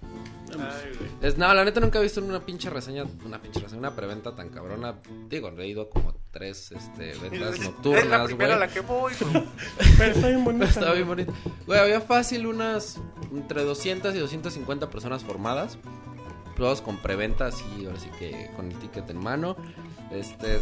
Es, 1.23 1.39
no, 1.39 1.52
la 1.55 1.65
neta 1.65 1.81
nunca 1.81 1.99
he 1.99 2.02
visto 2.02 2.20
una 2.20 2.41
pinche 2.44 2.69
reseña, 2.69 3.05
una 3.25 3.41
pinche 3.41 3.61
reseña, 3.61 3.78
una 3.81 3.97
preventa 3.97 4.35
tan 4.36 4.51
cabrona. 4.51 4.97
Digo, 5.28 5.49
he 5.59 5.67
ido 5.67 5.89
como 5.89 6.15
tres 6.31 6.73
este, 6.73 7.15
ventas 7.23 7.55
Es 7.55 7.59
la 7.61 7.65
nocturnas, 7.65 8.27
primera 8.27 8.55
a 8.55 8.57
güey. 8.59 8.69
la 8.69 8.75
que 8.75 8.81
voy. 8.81 9.12
güey. 9.20 9.44
Pero 9.99 10.15
está 10.15 10.28
bien 10.28 10.44
bonita. 10.44 10.65
Estaba 10.67 10.93
bien 10.93 11.09
bonito. 11.09 11.33
Güey, 11.67 11.81
había 11.81 12.01
fácil 12.01 12.47
unas 12.47 12.99
entre 13.33 13.65
200 13.65 14.15
y 14.15 14.19
250 14.19 14.91
personas 14.91 15.25
formadas. 15.25 15.78
Todos 16.57 16.83
con 16.83 16.99
preventa, 16.99 17.47
así, 17.47 17.65
ahora 17.86 17.99
sí 17.99 18.11
que 18.19 18.51
con 18.55 18.70
el 18.70 18.78
ticket 18.78 19.09
en 19.09 19.17
mano. 19.19 19.57
Este. 20.11 20.61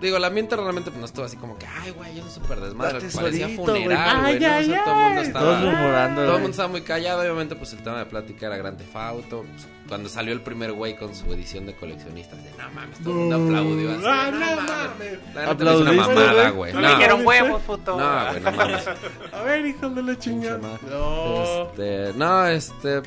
Digo, 0.00 0.16
el 0.16 0.24
ambiente 0.24 0.56
realmente 0.56 0.90
pues, 0.90 0.98
no 0.98 1.04
estuvo 1.06 1.26
así 1.26 1.36
como 1.36 1.58
que, 1.58 1.66
ay, 1.66 1.90
güey, 1.90 2.18
es 2.18 2.24
un 2.24 2.30
súper 2.30 2.58
desmadre. 2.60 3.00
Parecía 3.00 3.20
solito, 3.48 3.64
funeral, 3.66 4.20
güey. 4.22 4.40
¿no? 4.40 4.46
O 4.46 4.62
sea, 4.62 4.84
todo 4.84 4.94
el 4.94 5.04
mundo 5.06 5.20
estaba. 5.20 5.44
Todos 5.44 5.60
murmurando. 5.60 6.20
Todo 6.22 6.34
el 6.36 6.40
mundo 6.40 6.50
estaba 6.50 6.68
muy 6.68 6.80
callado, 6.80 7.20
obviamente, 7.20 7.54
pues 7.56 7.72
el 7.74 7.82
tema 7.82 7.98
de 7.98 8.06
plática 8.06 8.46
era 8.46 8.56
Grande 8.56 8.84
Fauto. 8.84 9.42
Pues, 9.52 9.68
cuando 9.88 10.08
salió 10.08 10.32
el 10.32 10.40
primer 10.40 10.72
güey 10.72 10.96
con 10.96 11.14
su 11.14 11.26
edición 11.34 11.66
de 11.66 11.74
coleccionistas, 11.74 12.42
de 12.42 12.50
no 12.52 12.70
mames, 12.72 12.98
todo 13.00 13.10
el 13.10 13.16
mundo 13.18 13.36
aplaudió. 13.36 13.90
Así, 13.90 14.04
Ah, 14.06 14.30
"No 14.32 14.38
no 14.38 14.46
mames". 14.46 14.70
mames. 14.70 15.34
La 15.34 15.46
neta 15.46 15.64
le 15.64 15.70
hizo 15.70 15.80
una 15.80 15.90
¿Aplaudiste, 15.90 15.96
mamada, 16.14 16.50
güey? 16.50 16.52
güey. 16.52 16.72
No 16.72 16.80
No, 16.80 16.88
le 16.88 16.94
Dijeron 16.94 17.26
huevos, 17.26 17.62
puto. 17.62 17.96
no, 18.00 18.26
güey, 18.30 18.40
no 18.40 18.52
mames. 18.52 18.88
A 19.34 19.42
ver, 19.42 19.66
hijos 19.66 19.94
de 19.94 20.02
la 20.02 20.18
chingada. 20.18 20.78
No. 20.88 21.62
Este, 21.72 22.12
no, 22.16 22.46
este, 22.46 23.02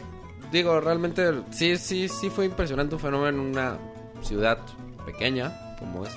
digo, 0.52 0.80
realmente 0.80 1.32
sí, 1.52 1.78
sí, 1.78 2.08
sí 2.08 2.30
fue 2.30 2.46
impresionante 2.46 2.94
un 2.96 3.02
fenómeno 3.02 3.30
en 3.30 3.40
una 3.40 3.78
ciudad 4.22 4.60
pequeña 5.06 5.76
como 5.80 6.06
es. 6.06 6.14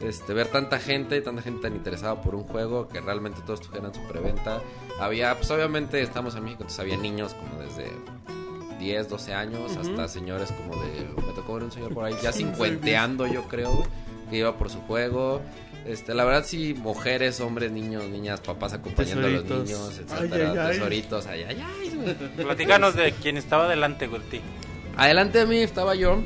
Este, 0.00 0.32
ver 0.32 0.46
tanta 0.46 0.78
gente 0.78 1.16
y 1.16 1.20
tanta 1.20 1.42
gente 1.42 1.60
tan 1.60 1.76
interesada 1.76 2.22
por 2.22 2.34
un 2.34 2.44
juego 2.44 2.88
que 2.88 3.00
realmente 3.00 3.42
todos 3.44 3.60
tuvieran 3.60 3.94
su 3.94 4.00
preventa. 4.08 4.60
Había, 4.98 5.34
pues 5.36 5.50
obviamente 5.50 6.00
estamos 6.00 6.34
en 6.36 6.44
México, 6.44 6.62
entonces 6.62 6.80
había 6.80 6.96
niños 6.96 7.34
como 7.34 7.60
desde 7.60 7.90
10, 8.78 9.08
12 9.10 9.34
años 9.34 9.76
hasta 9.76 10.08
señores 10.08 10.52
como 10.52 10.74
de, 10.82 11.06
me 11.26 11.32
tocó 11.34 11.54
ver 11.54 11.64
un 11.64 11.72
señor 11.72 11.92
por 11.92 12.06
ahí 12.06 12.14
ya 12.22 12.32
cincuenteando 12.32 13.26
yo 13.26 13.42
creo, 13.46 13.84
que 14.30 14.38
iba 14.38 14.56
por 14.56 14.70
su 14.70 14.80
juego. 14.82 15.42
Este, 15.86 16.14
la 16.14 16.24
verdad 16.24 16.44
sí, 16.46 16.74
mujeres, 16.74 17.40
hombres, 17.40 17.70
niños, 17.70 18.04
niñas, 18.04 18.40
papás 18.40 18.72
acompañando 18.72 19.26
a 19.26 19.30
los 19.30 19.42
Tesoritos. 19.44 19.68
niños, 19.68 20.00
Ay, 20.10 20.16
etcétera, 20.26 20.50
ay, 20.52 20.58
ay. 20.58 20.72
tesoritos, 20.72 21.26
ay, 21.26 21.42
ay, 21.48 21.64
ay, 21.80 21.90
güey. 21.90 22.14
Platícanos 22.46 22.94
de 22.96 23.12
quién 23.12 23.36
estaba 23.36 23.68
delante, 23.68 24.06
güey. 24.06 24.22
ti. 24.30 24.40
Adelante 24.96 25.38
de 25.38 25.46
mí 25.46 25.58
estaba 25.58 25.94
yo. 25.94 26.20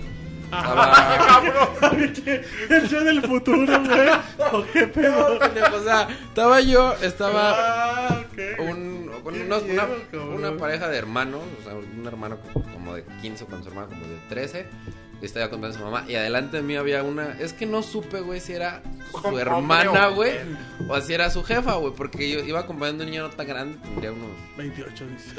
Estaba, 0.59 1.43
El 2.71 2.89
show 2.89 3.05
del 3.05 3.23
futuro, 3.23 3.81
güey. 3.81 4.09
¿O 4.53 4.65
qué 4.73 4.87
pedo? 4.87 5.39
pendejo, 5.39 5.77
o 5.77 5.83
sea, 5.83 6.09
estaba 6.29 6.61
yo, 6.61 6.95
estaba 7.03 7.55
Ah, 7.57 8.21
ok. 8.21 8.61
un, 8.71 9.11
unos- 9.25 9.39
una, 9.41 9.59
miedo, 9.61 9.89
cabrón. 10.11 10.35
una 10.35 10.57
pareja 10.57 10.89
de 10.89 10.99
hermanos, 10.99 11.41
o 11.61 11.65
sea, 11.65 11.75
un 11.75 12.07
hermano 12.07 12.39
como 12.73 12.95
de 12.95 13.05
15 13.23 13.47
con 13.47 13.63
su 13.63 13.69
hermana 13.69 13.89
como 13.89 14.03
de 14.07 14.17
13, 14.29 14.67
estaba 15.27 15.51
contando 15.51 15.77
a 15.77 15.79
su 15.79 15.85
mamá. 15.85 16.05
Y 16.09 16.15
adelante 16.15 16.59
de 16.59 16.63
mí 16.63 16.77
había 16.77 17.03
una, 17.03 17.37
es 17.39 17.53
que 17.53 17.67
no 17.67 17.83
supe, 17.83 18.21
güey, 18.21 18.41
si 18.41 18.53
era 18.53 18.83
su 19.11 19.39
hermana, 19.39 20.09
güey, 20.09 20.33
o 20.89 21.01
si 21.01 21.15
era 21.15 21.31
su 21.31 21.43
jefa, 21.43 21.75
güey, 21.75 21.93
porque 21.95 22.31
yo 22.31 22.41
iba 22.41 22.61
acompañando 22.61 23.03
a 23.03 23.07
un 23.07 23.11
niño 23.11 23.23
no 23.25 23.31
tan 23.31 23.47
grande, 23.47 23.79
tendría 23.83 24.13
unos 24.13 24.29
28 24.57 25.05
dice. 25.07 25.35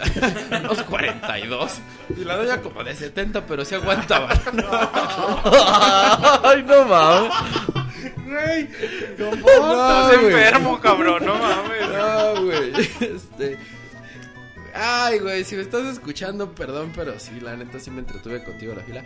unos 0.60 0.84
42. 0.84 1.72
Y 2.18 2.24
la 2.24 2.38
doña 2.38 2.62
como 2.62 2.84
de 2.84 2.96
70, 2.96 3.46
pero 3.46 3.66
sí 3.66 3.76
aguantaba. 3.76 4.30
Ay, 6.44 6.64
no 6.64 6.86
mames. 6.86 7.32
Güey, 8.26 8.70
No, 9.18 9.34
Estás 9.34 10.14
enfermo, 10.14 10.80
cabrón, 10.80 11.26
no 11.26 11.36
mames. 11.36 11.90
No, 11.90 12.44
güey. 12.44 12.72
Este. 13.00 13.58
Ay, 14.74 15.20
güey, 15.20 15.44
si 15.46 15.56
me 15.56 15.62
estás 15.62 15.86
escuchando, 15.86 16.52
perdón, 16.52 16.92
pero 16.94 17.18
sí, 17.18 17.40
la 17.40 17.56
neta 17.56 17.80
sí 17.80 17.92
me 17.92 18.00
entretuve 18.00 18.44
contigo 18.44 18.74
en 18.74 18.78
la 18.78 18.84
fila. 18.84 19.06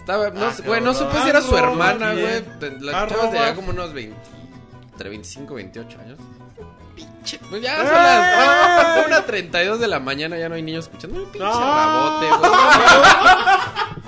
Estaba, 0.00 0.30
no, 0.30 0.46
Ah, 0.46 0.52
güey, 0.64 0.80
no 0.80 0.94
supe 0.94 1.20
si 1.22 1.28
era 1.28 1.40
su 1.42 1.56
hermana, 1.56 2.12
bien. 2.12 2.44
güey. 2.58 2.80
La 2.80 3.06
chavas 3.06 3.30
tenía 3.30 3.54
como 3.54 3.70
unos 3.70 3.92
20, 3.92 4.16
entre 4.92 5.08
25 5.10 5.52
y 5.52 5.56
28 5.56 5.98
años. 6.00 6.18
Pinche, 6.96 7.38
pues 7.50 7.62
ya 7.62 7.76
son 7.76 7.86
las 7.94 9.06
una 9.06 9.24
32 9.26 9.78
de 9.78 9.86
la 9.86 10.00
mañana, 10.00 10.36
ya 10.38 10.48
no 10.48 10.54
hay 10.56 10.62
niños 10.62 10.86
escuchando. 10.86 11.22
Un 11.22 11.30
pinche 11.30 11.46
rabote, 11.46 12.26
güey. 12.38 12.50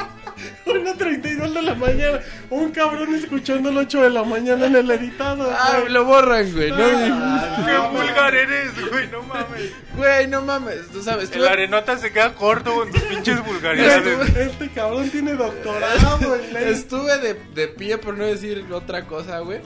una 0.82 0.94
32 0.94 1.54
de 1.54 1.62
la 1.62 1.74
mañana. 1.74 2.20
Un 2.50 2.70
cabrón 2.72 3.14
escuchando 3.14 3.70
el 3.70 3.78
8 3.78 4.02
de 4.02 4.10
la 4.10 4.22
mañana 4.24 4.66
en 4.66 4.76
el 4.76 4.90
editado. 4.90 5.50
Ah, 5.50 5.78
güey. 5.80 5.92
lo 5.92 6.04
borran, 6.04 6.52
güey. 6.52 6.70
No, 6.70 6.76
Qué 6.78 7.78
vulgar 7.90 8.34
eres, 8.34 8.90
güey, 8.90 9.08
no 9.08 9.22
mames. 9.22 9.72
güey, 9.96 10.26
no 10.28 10.42
mames. 10.42 10.88
Tú 10.92 11.02
sabes, 11.02 11.30
El 11.30 11.36
estuve- 11.42 11.48
arenota 11.48 11.96
se 11.98 12.12
queda 12.12 12.34
corto 12.34 12.74
con 12.74 12.90
tus 12.90 13.00
pinches 13.02 13.44
vulgaridades. 13.44 14.28
Este, 14.28 14.42
este 14.44 14.68
cabrón 14.70 15.08
tiene 15.10 15.34
doctorado 15.34 16.36
ley. 16.52 16.64
Estuve 16.72 17.18
de, 17.18 17.34
de 17.54 17.68
pie, 17.68 17.98
por 17.98 18.16
no 18.18 18.24
decir 18.24 18.64
otra 18.72 19.04
cosa, 19.06 19.38
güey. 19.40 19.58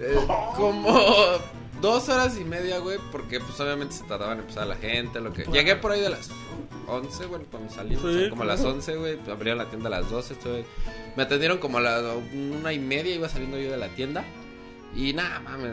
Eh, 0.00 0.14
como 0.56 0.94
dos 1.80 2.08
horas 2.08 2.38
y 2.38 2.44
media, 2.44 2.78
güey, 2.78 2.98
porque 3.12 3.40
pues 3.40 3.58
obviamente 3.60 3.94
se 3.94 4.04
tardaban 4.04 4.38
en 4.38 4.40
empezar 4.42 4.66
la 4.66 4.76
gente, 4.76 5.20
lo 5.20 5.32
que... 5.32 5.44
Llegué 5.44 5.76
por 5.76 5.92
ahí 5.92 6.00
de 6.00 6.10
las 6.10 6.30
11, 6.86 7.26
bueno, 7.26 7.44
cuando 7.50 7.72
salimos, 7.72 8.02
Sí, 8.02 8.08
o 8.08 8.20
sea, 8.20 8.30
como 8.30 8.42
a 8.42 8.46
las 8.46 8.60
claro. 8.60 8.74
11, 8.76 8.96
güey, 8.96 9.18
abrieron 9.30 9.58
la 9.58 9.68
tienda 9.68 9.88
a 9.88 9.90
las 10.00 10.10
12, 10.10 10.34
estuve... 10.34 10.64
Me 11.16 11.22
atendieron 11.22 11.58
como 11.58 11.78
a 11.78 11.80
las 11.80 12.04
una 12.34 12.72
y 12.72 12.78
media, 12.78 13.14
iba 13.14 13.28
saliendo 13.28 13.58
yo 13.58 13.70
de 13.70 13.76
la 13.78 13.88
tienda. 13.88 14.24
Y 14.94 15.12
nada, 15.12 15.40
mames, 15.40 15.72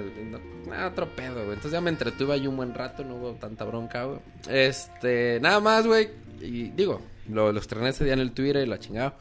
nada, 0.67 0.89
otro 0.89 1.07
pedo, 1.15 1.35
güey. 1.35 1.49
Entonces 1.49 1.71
ya 1.71 1.81
me 1.81 1.89
entretuve 1.89 2.33
ahí 2.33 2.47
un 2.47 2.57
buen 2.57 2.73
rato, 2.73 3.03
no 3.03 3.15
hubo 3.15 3.31
tanta 3.33 3.63
bronca, 3.63 4.03
güey. 4.05 4.19
Este, 4.49 5.39
nada 5.41 5.59
más, 5.61 5.87
güey. 5.87 6.09
Y 6.41 6.69
digo, 6.71 7.01
lo, 7.29 7.51
lo 7.51 7.59
estrené 7.59 7.89
ese 7.89 8.03
día 8.03 8.13
en 8.13 8.19
el 8.19 8.31
Twitter 8.31 8.63
y 8.63 8.65
la 8.65 8.79
chingada. 8.79 9.15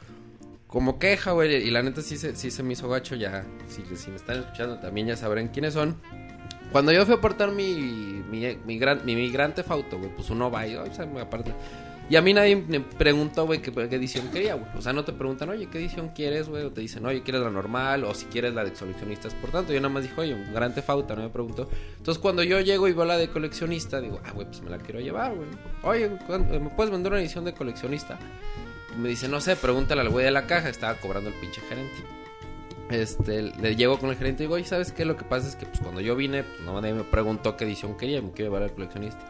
Como 0.67 0.99
queja, 0.99 1.33
güey. 1.33 1.55
Y 1.55 1.71
la 1.71 1.83
neta 1.83 2.03
sí 2.03 2.17
se, 2.17 2.35
sí 2.35 2.51
se 2.51 2.63
me 2.65 2.73
hizo 2.73 2.89
gacho, 2.89 3.15
ya. 3.15 3.45
Si, 3.69 3.83
si 3.97 4.11
me 4.11 4.17
están 4.17 4.41
escuchando 4.41 4.79
también 4.79 5.07
ya 5.07 5.17
sabrán 5.17 5.49
quiénes 5.49 5.75
son. 5.75 6.01
Cuando 6.73 6.91
yo 6.93 7.05
fui 7.05 7.15
a 7.15 7.19
aportar 7.19 7.53
mi, 7.53 7.75
mi, 8.31 8.57
mi, 8.65 8.79
gran- 8.79 9.05
mi 9.05 9.15
migrante 9.15 9.63
fauto, 9.63 9.99
güey, 9.99 10.11
pues 10.15 10.31
uno 10.31 10.51
va 10.51 10.67
y, 10.67 10.71
"Ay, 10.71 10.89
o 10.91 10.95
sea, 10.95 11.07
aparte. 11.21 11.53
Y 12.11 12.17
a 12.17 12.21
mí 12.23 12.35
nadie 12.35 12.57
me 12.57 12.81
preguntó, 12.81 13.47
güey, 13.47 13.63
qué, 13.63 13.71
qué 13.73 13.97
edición 13.97 14.29
quería, 14.31 14.55
güey. 14.55 14.67
O 14.77 14.83
sea, 14.83 14.93
no 14.93 15.05
te 15.05 15.13
preguntan, 15.13 15.49
oye, 15.51 15.69
¿qué 15.71 15.79
edición 15.79 16.09
quieres, 16.15 16.49
güey? 16.49 16.65
O 16.65 16.71
te 16.73 16.81
dicen, 16.81 17.07
oye, 17.07 17.23
¿quieres 17.23 17.43
la 17.43 17.51
normal? 17.51 18.05
O 18.05 18.13
si 18.13 18.27
quieres 18.27 18.53
la 18.55 18.65
de 18.65 18.73
coleccionistas. 18.73 19.35
Por 19.35 19.51
tanto, 19.51 19.73
yo 19.73 19.81
nada 19.81 19.95
más 19.95 20.03
dije, 20.03 20.21
oye, 20.21 20.35
un 20.35 20.53
gran 20.53 20.73
Fauta, 20.75 21.15
no 21.15 21.23
me 21.23 21.29
preguntó. 21.31 21.69
Entonces, 21.97 22.21
cuando 22.21 22.43
yo 22.43 22.61
llego 22.61 22.89
y 22.89 22.93
veo 22.93 23.05
la 23.05 23.17
de 23.17 23.29
coleccionista, 23.29 24.01
digo, 24.01 24.21
ah, 24.25 24.33
güey, 24.33 24.47
pues 24.47 24.61
me 24.63 24.69
la 24.71 24.79
quiero 24.79 25.01
llevar, 25.01 25.35
güey. 25.35 25.49
Oye, 25.85 26.11
¿cuándo- 26.27 26.59
¿me 26.61 26.71
puedes 26.71 26.91
vender 26.91 27.13
una 27.13 27.21
edición 27.21 27.45
de 27.45 27.55
coleccionista? 27.55 28.19
Me 28.99 29.09
dice, 29.09 29.29
no 29.29 29.41
sé, 29.41 29.57
pregúntale 29.57 30.01
al 30.03 30.11
güey 30.11 30.25
de 30.25 30.33
la 30.33 30.47
caja. 30.47 30.69
Estaba 30.69 30.95
cobrando 30.95 31.31
el 31.31 31.37
pinche 31.37 31.61
gerente. 31.63 31.95
Este, 32.93 33.43
le 33.43 33.75
llego 33.77 33.99
con 33.99 34.11
el 34.11 34.17
gerente 34.17 34.43
y 34.43 34.47
digo, 34.47 34.55
oye, 34.57 34.65
¿sabes 34.65 34.93
qué? 34.93 35.05
Lo 35.05 35.17
que 35.17 35.25
pasa 35.25 35.49
es 35.49 35.57
que 35.57 35.67
pues, 35.67 35.81
cuando 35.81 36.01
yo 36.01 36.15
vine, 36.15 36.43
pues, 36.45 36.61
no 36.61 36.81
nadie 36.81 36.95
me 36.95 37.05
preguntó 37.05 37.57
qué 37.57 37.65
edición 37.65 37.97
quería, 37.97 38.21
me 38.21 38.31
quiero 38.33 38.51
llevar 38.51 38.63
al 38.65 38.73
coleccionista. 38.75 39.21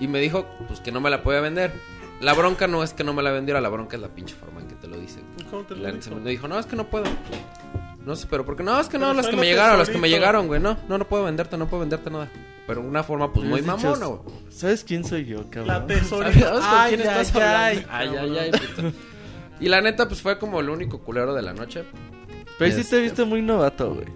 Y 0.00 0.06
me 0.08 0.20
dijo, 0.20 0.46
pues 0.68 0.80
que 0.80 0.92
no 0.92 1.00
me 1.00 1.10
la 1.10 1.22
podía 1.22 1.40
vender. 1.40 1.72
La 2.20 2.34
bronca 2.34 2.66
no 2.66 2.82
es 2.82 2.92
que 2.92 3.04
no 3.04 3.12
me 3.14 3.22
la 3.22 3.30
vendiera, 3.32 3.60
la 3.60 3.68
bronca 3.68 3.96
es 3.96 4.02
la 4.02 4.08
pinche 4.08 4.34
forma 4.34 4.60
en 4.60 4.68
que 4.68 4.74
te 4.76 4.86
lo 4.88 4.96
dice. 4.98 5.20
¿Cómo 5.50 5.62
te 5.64 5.74
lo 5.76 5.82
La- 5.82 5.92
dijo? 5.92 6.14
me 6.16 6.30
dijo, 6.30 6.46
no, 6.48 6.58
es 6.58 6.66
que 6.66 6.76
no 6.76 6.88
puedo. 6.88 7.04
No 8.04 8.16
sé, 8.16 8.26
pero 8.30 8.44
¿por 8.44 8.56
qué? 8.56 8.62
No, 8.62 8.80
es 8.80 8.88
que 8.88 8.98
no, 8.98 9.12
las 9.12 9.26
que 9.28 9.36
me 9.36 9.44
llegaron, 9.46 9.78
las 9.78 9.90
que 9.90 9.98
me 9.98 10.08
llegaron, 10.08 10.46
güey. 10.46 10.60
No, 10.60 10.78
no, 10.88 10.98
no 10.98 11.06
puedo 11.08 11.24
venderte, 11.24 11.56
no 11.58 11.66
puedo 11.68 11.80
venderte 11.80 12.10
nada. 12.10 12.30
Pero 12.66 12.80
una 12.80 13.02
forma, 13.02 13.32
pues, 13.32 13.46
muy 13.46 13.62
mamona, 13.62 14.06
güey. 14.06 14.20
¿Sabes 14.50 14.84
quién 14.84 15.04
soy 15.04 15.24
yo, 15.26 15.38
La 15.42 15.50
cabrón? 15.50 15.86
tesorita. 15.88 16.40
¿Sabes 16.40 16.60
con 16.60 16.70
Ay, 16.78 16.88
quién 16.96 17.08
ay, 17.08 17.20
estás 17.20 17.36
ay, 17.36 17.84
hablando? 17.90 18.32
Ay, 18.32 18.38
ay, 18.38 18.50
ay. 18.84 18.94
Y 19.60 19.68
la 19.68 19.80
neta, 19.80 20.06
pues 20.08 20.22
fue 20.22 20.38
como 20.38 20.60
el 20.60 20.68
único 20.70 21.00
culero 21.00 21.34
de 21.34 21.42
la 21.42 21.52
noche. 21.52 21.84
Pero 22.58 22.70
sí 22.70 22.76
te 22.76 22.80
Este- 22.82 22.98
he 22.98 23.00
visto 23.02 23.26
muy 23.26 23.42
novato, 23.42 23.94
güey. 23.94 24.06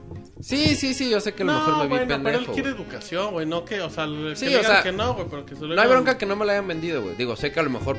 Sí, 0.41 0.75
sí, 0.75 0.93
sí, 0.95 1.09
yo 1.09 1.21
sé 1.21 1.35
que 1.35 1.45
a 1.45 1.47
lo 1.47 1.53
no, 1.53 1.59
mejor 1.61 1.77
me 1.77 1.83
vi 1.85 1.89
bueno, 1.91 2.07
pero 2.07 2.17
él 2.31 2.35
pendejo. 2.35 2.53
quiere 2.53 2.73
güey. 2.73 2.83
educación, 2.83 3.31
güey, 3.33 3.47
no 3.47 3.65
que, 3.65 3.81
o 3.81 3.89
sea, 3.91 4.05
el- 4.05 4.37
Sí, 4.37 4.49
que 4.49 4.57
o 4.57 4.63
sea, 4.65 4.83
que 4.83 4.91
no, 4.91 5.15
güey, 5.15 5.27
pero 5.31 5.47
que 5.47 5.55
se 5.55 5.61
lo 5.65 5.75
No 5.77 5.81
hay 5.81 5.89
bronca 5.89 6.19
que 6.19 6.27
no 6.27 6.35
me 6.35 6.45
la 6.45 6.53
hayan 6.55 6.67
vendido, 6.67 7.01
güey. 7.03 7.15
Digo, 7.17 7.37
sé 7.37 7.53
que 7.53 7.61
a 7.61 7.63
lo 7.63 7.71
mejor 7.71 7.97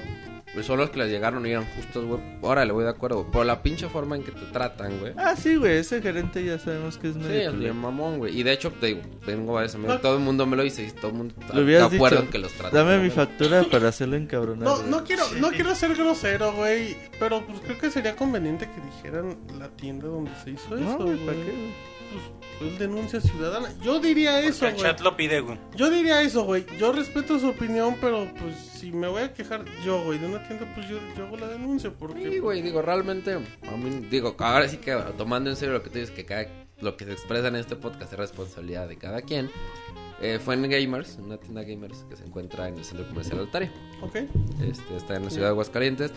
pues, 0.53 0.65
son 0.65 0.77
los 0.79 0.89
que 0.91 0.99
les 0.99 1.09
llegaron 1.09 1.45
y 1.45 1.51
eran 1.51 1.65
justos, 1.75 2.05
güey. 2.05 2.19
Ahora 2.43 2.63
le 2.65 2.71
voy 2.73 2.83
de 2.83 2.89
acuerdo, 2.91 3.19
güey. 3.21 3.31
Pero 3.31 3.43
la 3.43 3.61
pinche 3.63 3.87
forma 3.89 4.15
en 4.15 4.23
que 4.23 4.31
te 4.31 4.45
tratan, 4.51 4.99
güey. 4.99 5.13
Ah, 5.17 5.35
sí, 5.35 5.55
güey, 5.55 5.77
ese 5.77 6.01
gerente 6.01 6.43
ya 6.43 6.59
sabemos 6.59 6.97
que 6.97 7.07
es 7.09 7.13
Sí, 7.15 7.19
medio 7.19 7.33
es 7.41 7.45
culero. 7.49 7.59
bien 7.59 7.75
mamón, 7.77 8.17
güey. 8.19 8.37
Y 8.39 8.43
de 8.43 8.51
hecho, 8.53 8.71
te 8.71 8.87
digo, 8.87 9.01
tengo 9.25 9.53
varios 9.53 9.73
amigos. 9.75 9.95
No. 9.95 10.01
Todo 10.01 10.15
el 10.17 10.21
mundo 10.23 10.45
me 10.45 10.55
lo 10.55 10.63
dice 10.63 10.83
y 10.83 10.91
todo 10.91 11.07
el 11.11 11.13
mundo 11.17 11.33
está 11.39 11.53
de 11.59 11.81
acuerdo 11.81 12.17
dicho, 12.17 12.25
en 12.25 12.31
que 12.31 12.37
los 12.39 12.51
tratan. 12.53 12.73
Dame 12.73 12.99
mi 13.03 13.09
factura 13.09 13.63
para 13.63 13.89
hacerlo 13.89 14.15
encabronar. 14.15 14.63
No, 14.67 14.83
no 14.83 15.03
quiero, 15.03 15.23
no 15.39 15.49
quiero 15.51 15.73
ser 15.75 15.95
grosero, 15.95 16.53
güey, 16.53 16.95
pero 17.19 17.45
pues 17.45 17.59
creo 17.61 17.77
que 17.77 17.89
sería 17.89 18.15
conveniente 18.15 18.67
que 18.69 18.81
dijeran 18.81 19.37
la 19.57 19.69
tienda 19.69 20.07
donde 20.07 20.31
se 20.43 20.51
hizo 20.51 20.75
eso, 20.75 20.83
No, 20.83 20.97
güey, 21.05 21.17
¿para 21.25 21.37
qué, 21.37 21.43
güey? 21.43 21.92
Pues, 22.13 22.25
pues, 22.59 22.79
denuncia 22.79 23.19
ciudadana. 23.19 23.69
Yo 23.81 23.99
diría 23.99 24.39
eso, 24.39 24.67
el 24.67 24.73
güey. 24.73 24.85
chat 24.85 25.01
lo 25.01 25.17
pide, 25.17 25.41
güey. 25.41 25.57
Yo 25.75 25.89
diría 25.89 26.21
eso, 26.21 26.43
güey. 26.43 26.65
Yo 26.77 26.91
respeto 26.91 27.39
su 27.39 27.49
opinión, 27.49 27.97
pero 27.99 28.27
pues 28.39 28.55
si 28.55 28.91
me 28.91 29.07
voy 29.07 29.23
a 29.23 29.33
quejar 29.33 29.65
yo, 29.83 30.03
güey, 30.03 30.19
de 30.19 30.27
una 30.27 30.47
tienda, 30.47 30.71
pues 30.75 30.87
yo, 30.87 30.97
yo 31.17 31.25
hago 31.25 31.37
la 31.37 31.47
denuncia, 31.47 31.91
porque... 31.91 32.29
Sí, 32.29 32.39
güey, 32.39 32.61
digo, 32.61 32.81
realmente, 32.81 33.33
a 33.33 33.77
mí, 33.77 34.07
digo, 34.09 34.35
ahora 34.39 34.67
sí 34.67 34.77
que 34.77 34.95
tomando 35.17 35.49
en 35.49 35.55
serio 35.55 35.73
lo 35.73 35.83
que 35.83 35.89
tú 35.89 35.99
dices, 35.99 36.11
que 36.11 36.25
cada, 36.25 36.47
lo 36.79 36.95
que 36.95 37.05
se 37.05 37.13
expresa 37.13 37.47
en 37.47 37.55
este 37.55 37.75
podcast 37.75 38.13
es 38.13 38.19
responsabilidad 38.19 38.87
de 38.87 38.97
cada 38.97 39.21
quien. 39.21 39.49
Eh, 40.21 40.39
fue 40.39 40.55
en 40.55 40.69
Gamers, 40.69 41.17
una 41.21 41.37
tienda 41.37 41.63
Gamers 41.63 42.05
que 42.09 42.15
se 42.15 42.23
encuentra 42.23 42.69
en 42.69 42.77
el 42.77 42.85
centro 42.85 43.05
comercial 43.07 43.39
Altaria. 43.39 43.71
Ok. 44.01 44.15
Este, 44.61 44.95
está 44.95 45.15
en 45.15 45.25
la 45.25 45.29
ciudad 45.29 45.47
de 45.47 45.51
Aguascalientes. 45.51 46.11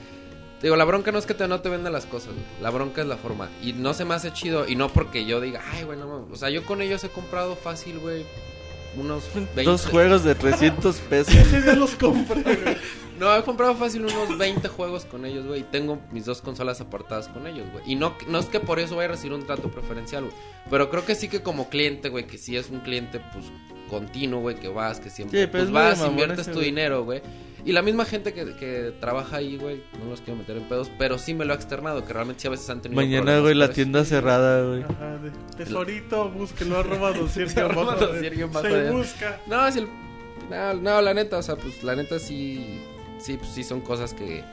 Digo, 0.67 0.75
la 0.75 0.85
bronca 0.85 1.13
no 1.13 1.19
es 1.21 1.27
que 1.27 1.35
te, 1.35 1.47
no 1.47 1.61
te 1.61 1.69
vendan 1.69 1.93
las 1.93 2.07
cosas, 2.07 2.33
güey. 2.33 2.45
la 2.61 2.71
bronca 2.71 3.01
es 3.01 3.07
la 3.07 3.17
forma. 3.17 3.49
Y 3.63 3.73
no 3.73 3.95
se 3.95 4.05
me 4.05 4.15
hace 4.15 4.33
chido, 4.33 4.67
y 4.67 4.75
no 4.75 4.89
porque 4.89 5.25
yo 5.25 5.41
diga, 5.41 5.63
ay, 5.71 5.85
güey, 5.85 5.97
no 5.97 6.09
mames". 6.09 6.33
O 6.33 6.35
sea, 6.35 6.51
yo 6.51 6.65
con 6.65 6.83
ellos 6.83 7.05
he 7.05 7.09
comprado 7.09 7.55
fácil, 7.55 8.01
güey, 8.01 8.25
unos 8.97 9.33
20. 9.33 9.63
Dos 9.63 9.87
juegos 9.87 10.25
de 10.25 10.35
300 10.35 10.97
pesos. 11.09 11.35
Ese 11.37 11.63
día 11.63 11.75
los 11.75 11.95
compré, 11.95 12.43
güey. 12.43 12.77
No, 13.19 13.35
he 13.37 13.43
comprado 13.43 13.75
fácil 13.75 14.05
unos 14.05 14.37
20 14.37 14.69
juegos 14.69 15.05
con 15.05 15.25
ellos, 15.25 15.47
güey. 15.47 15.61
Y 15.61 15.65
tengo 15.65 15.99
mis 16.13 16.25
dos 16.25 16.43
consolas 16.43 16.81
apartadas 16.81 17.29
con 17.29 17.47
ellos, 17.47 17.67
güey. 17.73 17.85
Y 17.87 17.95
no, 17.95 18.15
no 18.29 18.39
es 18.39 18.47
que 18.47 18.61
por 18.61 18.79
eso 18.79 18.97
vaya 18.97 19.09
a 19.09 19.13
recibir 19.13 19.33
un 19.33 19.47
trato 19.47 19.71
preferencial, 19.71 20.25
güey. 20.25 20.35
Pero 20.71 20.91
creo 20.91 21.05
que 21.07 21.15
sí 21.15 21.29
que 21.29 21.43
como 21.43 21.69
cliente, 21.69 22.09
güey, 22.09 22.27
que 22.27 22.39
si 22.39 22.57
es 22.57 22.71
un 22.71 22.81
cliente, 22.81 23.21
pues, 23.33 23.47
continuo, 23.89 24.41
güey, 24.41 24.57
que 24.57 24.69
vas, 24.69 25.01
que 25.01 25.11
siempre 25.11 25.43
Sí, 25.43 25.47
pues, 25.47 25.65
es 25.65 25.71
vas, 25.71 26.01
inviertes 26.01 26.41
ese, 26.41 26.53
tu 26.53 26.61
dinero, 26.61 27.05
güey. 27.05 27.23
Y 27.65 27.73
la 27.73 27.83
misma 27.83 28.05
gente 28.05 28.33
que, 28.33 28.55
que 28.55 28.95
trabaja 29.01 29.39
ahí, 29.39 29.57
güey, 29.57 29.83
no 29.99 30.09
los 30.11 30.21
quiero 30.21 30.39
meter 30.39 30.57
en 30.57 30.69
pedos, 30.69 30.89
pero 30.99 31.19
sí 31.19 31.35
me 31.35 31.45
lo 31.45 31.53
ha 31.53 31.57
externado, 31.57 32.05
que 32.05 32.13
realmente 32.13 32.43
sí 32.43 32.47
a 32.47 32.51
veces 32.53 32.71
han 32.71 32.81
tenido 32.81 33.01
Mañana, 33.01 33.41
güey, 33.41 33.55
la 33.55 33.71
tienda 33.73 34.05
cerrada, 34.05 34.63
güey. 34.65 34.85
Tesorito, 35.57 36.29
búsquelo, 36.31 36.79
arroba 36.79 37.13
dosier, 37.13 37.49
Arroba 37.59 37.95
abajo, 37.95 38.07
dosier, 38.07 38.37
guion 38.37 38.53
bajo, 38.53 38.67
Se 38.67 38.73
de- 38.73 38.91
busca. 38.93 39.41
No, 39.49 39.71
si 39.73 39.81
el... 39.81 39.89
No, 40.51 40.75
no, 40.75 41.03
la 41.03 41.13
neta, 41.15 41.39
o 41.39 41.43
sea, 41.43 41.57
pues 41.57 41.83
la 41.83 41.97
neta 41.97 42.19
sí. 42.21 42.81
Sí, 43.19 43.37
pues 43.37 43.51
sí 43.51 43.65
son 43.65 43.81
cosas 43.81 44.15
que. 44.15 44.45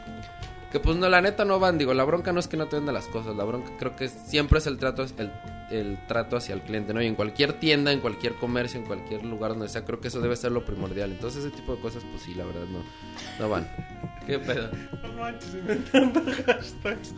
Que 0.72 0.80
pues 0.80 0.98
no, 0.98 1.08
la 1.08 1.22
neta 1.22 1.46
no 1.46 1.60
van. 1.60 1.78
Digo, 1.78 1.94
la 1.94 2.04
bronca 2.04 2.34
no 2.34 2.40
es 2.40 2.48
que 2.48 2.58
no 2.58 2.68
te 2.68 2.78
venda 2.78 2.92
las 2.92 3.06
cosas. 3.06 3.36
La 3.36 3.44
bronca 3.44 3.70
creo 3.78 3.96
que 3.96 4.06
es- 4.06 4.18
siempre 4.26 4.58
es 4.58 4.66
el 4.66 4.80
trato, 4.80 5.06
el, 5.18 5.32
el 5.70 6.00
trato 6.08 6.36
hacia 6.36 6.56
el 6.56 6.62
cliente, 6.62 6.96
¿no? 6.96 7.02
Y 7.02 7.06
en 7.06 7.14
cualquier 7.14 7.54
tienda, 7.60 7.92
en 7.92 8.00
cualquier 8.00 8.34
comercio, 8.36 8.80
en 8.80 8.88
cualquier 8.88 9.24
lugar 9.24 9.52
donde 9.52 9.70
sea, 9.70 9.86
creo 9.86 10.00
que 10.02 10.08
eso 10.08 10.20
debe 10.20 10.36
ser 10.36 10.52
lo 10.52 10.66
primordial. 10.66 11.12
Entonces, 11.12 11.46
ese 11.46 11.56
tipo 11.56 11.76
de 11.76 11.82
cosas, 11.82 12.04
pues 12.10 12.24
sí, 12.24 12.34
la 12.34 12.46
verdad, 12.46 12.66
no, 12.72 12.80
no 13.40 13.50
van. 13.50 13.68
¿Qué 14.26 14.40
pedo? 14.40 14.72
No 15.04 15.14
manches, 15.14 15.54
inventando 15.54 16.22
hashtags 16.48 17.14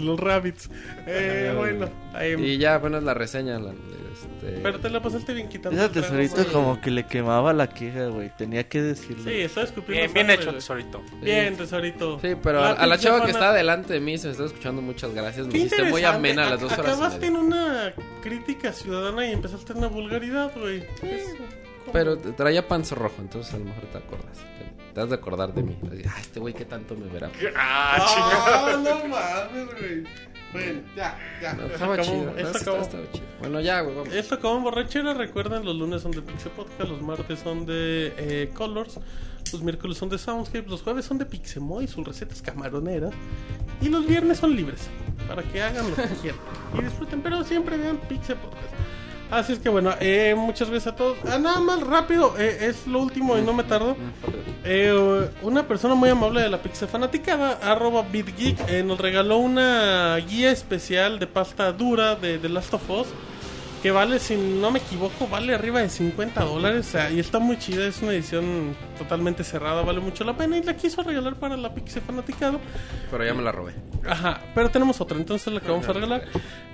de 0.00 0.04
los 0.06 0.18
rabbits. 0.20 0.68
Eh, 1.06 1.54
bueno, 1.56 1.88
ahí... 2.12 2.34
Y 2.34 2.58
ya, 2.58 2.78
bueno, 2.78 2.98
es 2.98 3.04
la 3.04 3.14
reseña. 3.14 3.58
la- 3.58 3.72
este... 3.72 4.60
Pero 4.62 4.78
te 4.80 4.90
la 4.90 5.00
pasaste 5.00 5.32
bien 5.32 5.48
quitando. 5.48 5.80
Ese 5.82 5.88
tesorito 5.92 6.36
güey. 6.36 6.46
como 6.48 6.80
que 6.80 6.90
le 6.90 7.06
quemaba 7.06 7.52
la 7.52 7.68
queja, 7.68 8.06
güey. 8.06 8.30
Tenía 8.36 8.68
que 8.68 8.82
decirlo. 8.82 9.24
Sí, 9.24 9.30
está 9.40 9.62
escupiendo 9.62 10.12
Bien, 10.12 10.12
bien 10.12 10.26
sangre, 10.26 10.42
hecho, 10.42 10.54
tesorito. 10.54 11.02
Bien, 11.22 11.56
tesorito. 11.56 12.20
Sí, 12.20 12.34
pero 12.42 12.60
La 12.60 12.70
a, 12.72 12.86
la 12.86 12.98
chava 12.98 13.24
que 13.24 13.30
está 13.30 13.52
delante 13.52 13.92
de 13.94 14.00
mí, 14.00 14.18
se 14.18 14.26
me 14.26 14.32
está 14.32 14.44
escuchando, 14.44 14.82
muchas 14.82 15.14
gracias. 15.14 15.46
Me 15.46 15.58
hiciste 15.58 15.84
muy 15.84 16.04
amena 16.04 16.50
las 16.50 16.60
dos 16.60 16.72
horas. 16.72 16.94
Acabaste 16.96 17.26
en 17.26 17.36
una 17.36 17.92
crítica 18.22 18.72
ciudadana 18.72 19.26
y 19.26 19.32
empezaste 19.32 19.72
en 19.72 19.78
una 19.78 19.88
vulgaridad, 19.88 20.52
güey. 20.58 20.84
Pero 21.92 22.18
traía 22.18 22.66
panzo 22.66 22.94
rojo, 22.94 23.16
entonces 23.20 23.52
a 23.54 23.58
lo 23.58 23.64
mejor 23.66 23.84
te 23.86 23.98
acuerdas. 23.98 24.36
Te, 24.36 24.94
te 24.94 25.00
has 25.00 25.08
de 25.08 25.14
acordar 25.14 25.52
de 25.54 25.62
mí. 25.62 25.76
Así, 25.90 26.02
Ah, 26.08 26.16
este 26.20 26.40
güey, 26.40 26.54
¿qué 26.54 26.64
tanto 26.64 26.94
me 26.96 27.06
verá? 27.08 27.30
Ah, 27.56 28.76
no 28.82 29.08
mames, 29.08 29.66
güey. 29.78 30.04
Bueno, 30.52 30.80
ya, 30.96 31.18
ya. 31.42 31.52
No, 31.52 31.64
Esto 31.64 31.74
estaba 31.74 31.94
acabó- 31.94 32.04
chido. 32.10 32.24
no, 32.24 32.48
acabó. 32.48 32.76
estaba 32.78 33.12
chido. 33.12 33.26
Bueno, 33.40 33.60
ya, 33.60 33.80
güey, 33.82 33.96
vamos. 33.96 34.14
Esto 34.14 34.34
acabó 34.36 34.56
en 34.56 34.62
borrachera. 34.64 35.12
Recuerden, 35.14 35.64
los 35.64 35.76
lunes 35.76 36.00
son 36.02 36.10
de 36.12 36.22
Pixel 36.22 36.52
Podcast, 36.52 36.88
los 36.90 37.02
martes 37.02 37.38
son 37.40 37.66
de 37.66 38.14
eh, 38.16 38.50
Colors, 38.54 38.98
los 39.52 39.62
miércoles 39.62 39.98
son 39.98 40.08
de 40.08 40.16
Soundscape, 40.16 40.66
los 40.68 40.80
jueves 40.82 41.04
son 41.04 41.18
de 41.18 41.26
Pixemoy, 41.26 41.86
sus 41.86 42.06
recetas 42.06 42.40
camaroneras. 42.40 43.12
Y 43.82 43.90
los 43.90 44.06
viernes 44.06 44.38
son 44.38 44.56
libres, 44.56 44.88
para 45.28 45.42
que 45.42 45.62
hagan 45.62 45.90
lo 45.90 45.94
que 45.96 46.02
quieran 46.22 46.40
y 46.78 46.82
disfruten, 46.82 47.20
pero 47.20 47.44
siempre 47.44 47.76
vean 47.76 47.98
Pixel 48.08 48.36
Podcast. 48.36 48.72
Así 49.30 49.52
es 49.52 49.58
que 49.58 49.68
bueno, 49.68 49.92
eh, 50.00 50.34
muchas 50.36 50.70
gracias 50.70 50.94
a 50.94 50.96
todos. 50.96 51.18
Ah, 51.30 51.38
nada 51.38 51.60
más 51.60 51.80
rápido, 51.80 52.34
eh, 52.38 52.58
es 52.62 52.86
lo 52.86 53.00
último 53.00 53.36
y 53.36 53.42
no 53.42 53.52
me 53.52 53.62
tardo. 53.62 53.94
Eh, 54.64 55.28
una 55.42 55.66
persona 55.68 55.94
muy 55.94 56.08
amable 56.08 56.40
de 56.40 56.48
la 56.48 56.62
Pixel 56.62 56.88
Fanaticada, 56.88 57.58
arroba 57.62 58.02
BitGeek, 58.02 58.58
eh, 58.68 58.82
nos 58.82 58.98
regaló 58.98 59.38
una 59.38 60.16
guía 60.16 60.50
especial 60.50 61.18
de 61.18 61.26
pasta 61.26 61.72
dura 61.72 62.16
de 62.16 62.38
The 62.38 62.48
Last 62.48 62.72
of 62.74 62.88
Us. 62.90 63.08
Que 63.82 63.92
vale, 63.92 64.18
si 64.18 64.34
no 64.36 64.72
me 64.72 64.80
equivoco, 64.80 65.28
vale 65.28 65.54
arriba 65.54 65.80
de 65.80 65.88
50 65.88 66.44
dólares. 66.44 66.88
O 66.88 66.90
sea, 66.90 67.10
y 67.12 67.20
está 67.20 67.38
muy 67.38 67.56
chida, 67.58 67.86
es 67.86 68.02
una 68.02 68.10
edición 68.12 68.74
totalmente 68.98 69.44
cerrada, 69.44 69.82
vale 69.82 70.00
mucho 70.00 70.24
la 70.24 70.36
pena. 70.36 70.58
Y 70.58 70.62
la 70.64 70.74
quiso 70.76 71.00
regalar 71.04 71.36
para 71.36 71.56
la 71.56 71.72
Pixel 71.72 72.02
Fanaticado. 72.02 72.58
Pero 73.08 73.24
ya 73.24 73.34
me 73.34 73.42
la 73.42 73.52
robé. 73.52 73.74
Ajá, 74.04 74.40
pero 74.52 74.68
tenemos 74.70 75.00
otra, 75.00 75.16
entonces 75.16 75.52
la 75.52 75.60
que 75.60 75.70
vamos 75.70 75.88
a 75.88 75.92
regalar. 75.92 76.24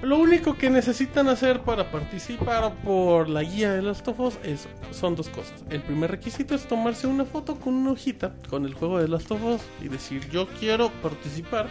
Lo 0.03 0.17
único 0.17 0.57
que 0.57 0.71
necesitan 0.71 1.29
hacer 1.29 1.61
para 1.61 1.91
participar 1.91 2.73
por 2.83 3.29
la 3.29 3.43
guía 3.43 3.73
de 3.75 3.83
Last 3.83 4.09
of 4.09 4.21
Us 4.21 4.35
es, 4.43 4.67
son 4.91 5.15
dos 5.15 5.29
cosas. 5.29 5.63
El 5.69 5.83
primer 5.83 6.11
requisito 6.11 6.55
es 6.55 6.67
tomarse 6.67 7.07
una 7.07 7.27
foto 7.27 7.57
con 7.57 7.75
una 7.75 7.93
hojita 7.93 8.33
con 8.49 8.65
el 8.65 8.73
juego 8.73 8.99
de 8.99 9.09
Last 9.09 9.31
of 9.31 9.43
Us 9.45 9.61
y 9.83 9.89
decir 9.89 10.27
yo 10.31 10.47
quiero 10.59 10.91
participar 11.03 11.67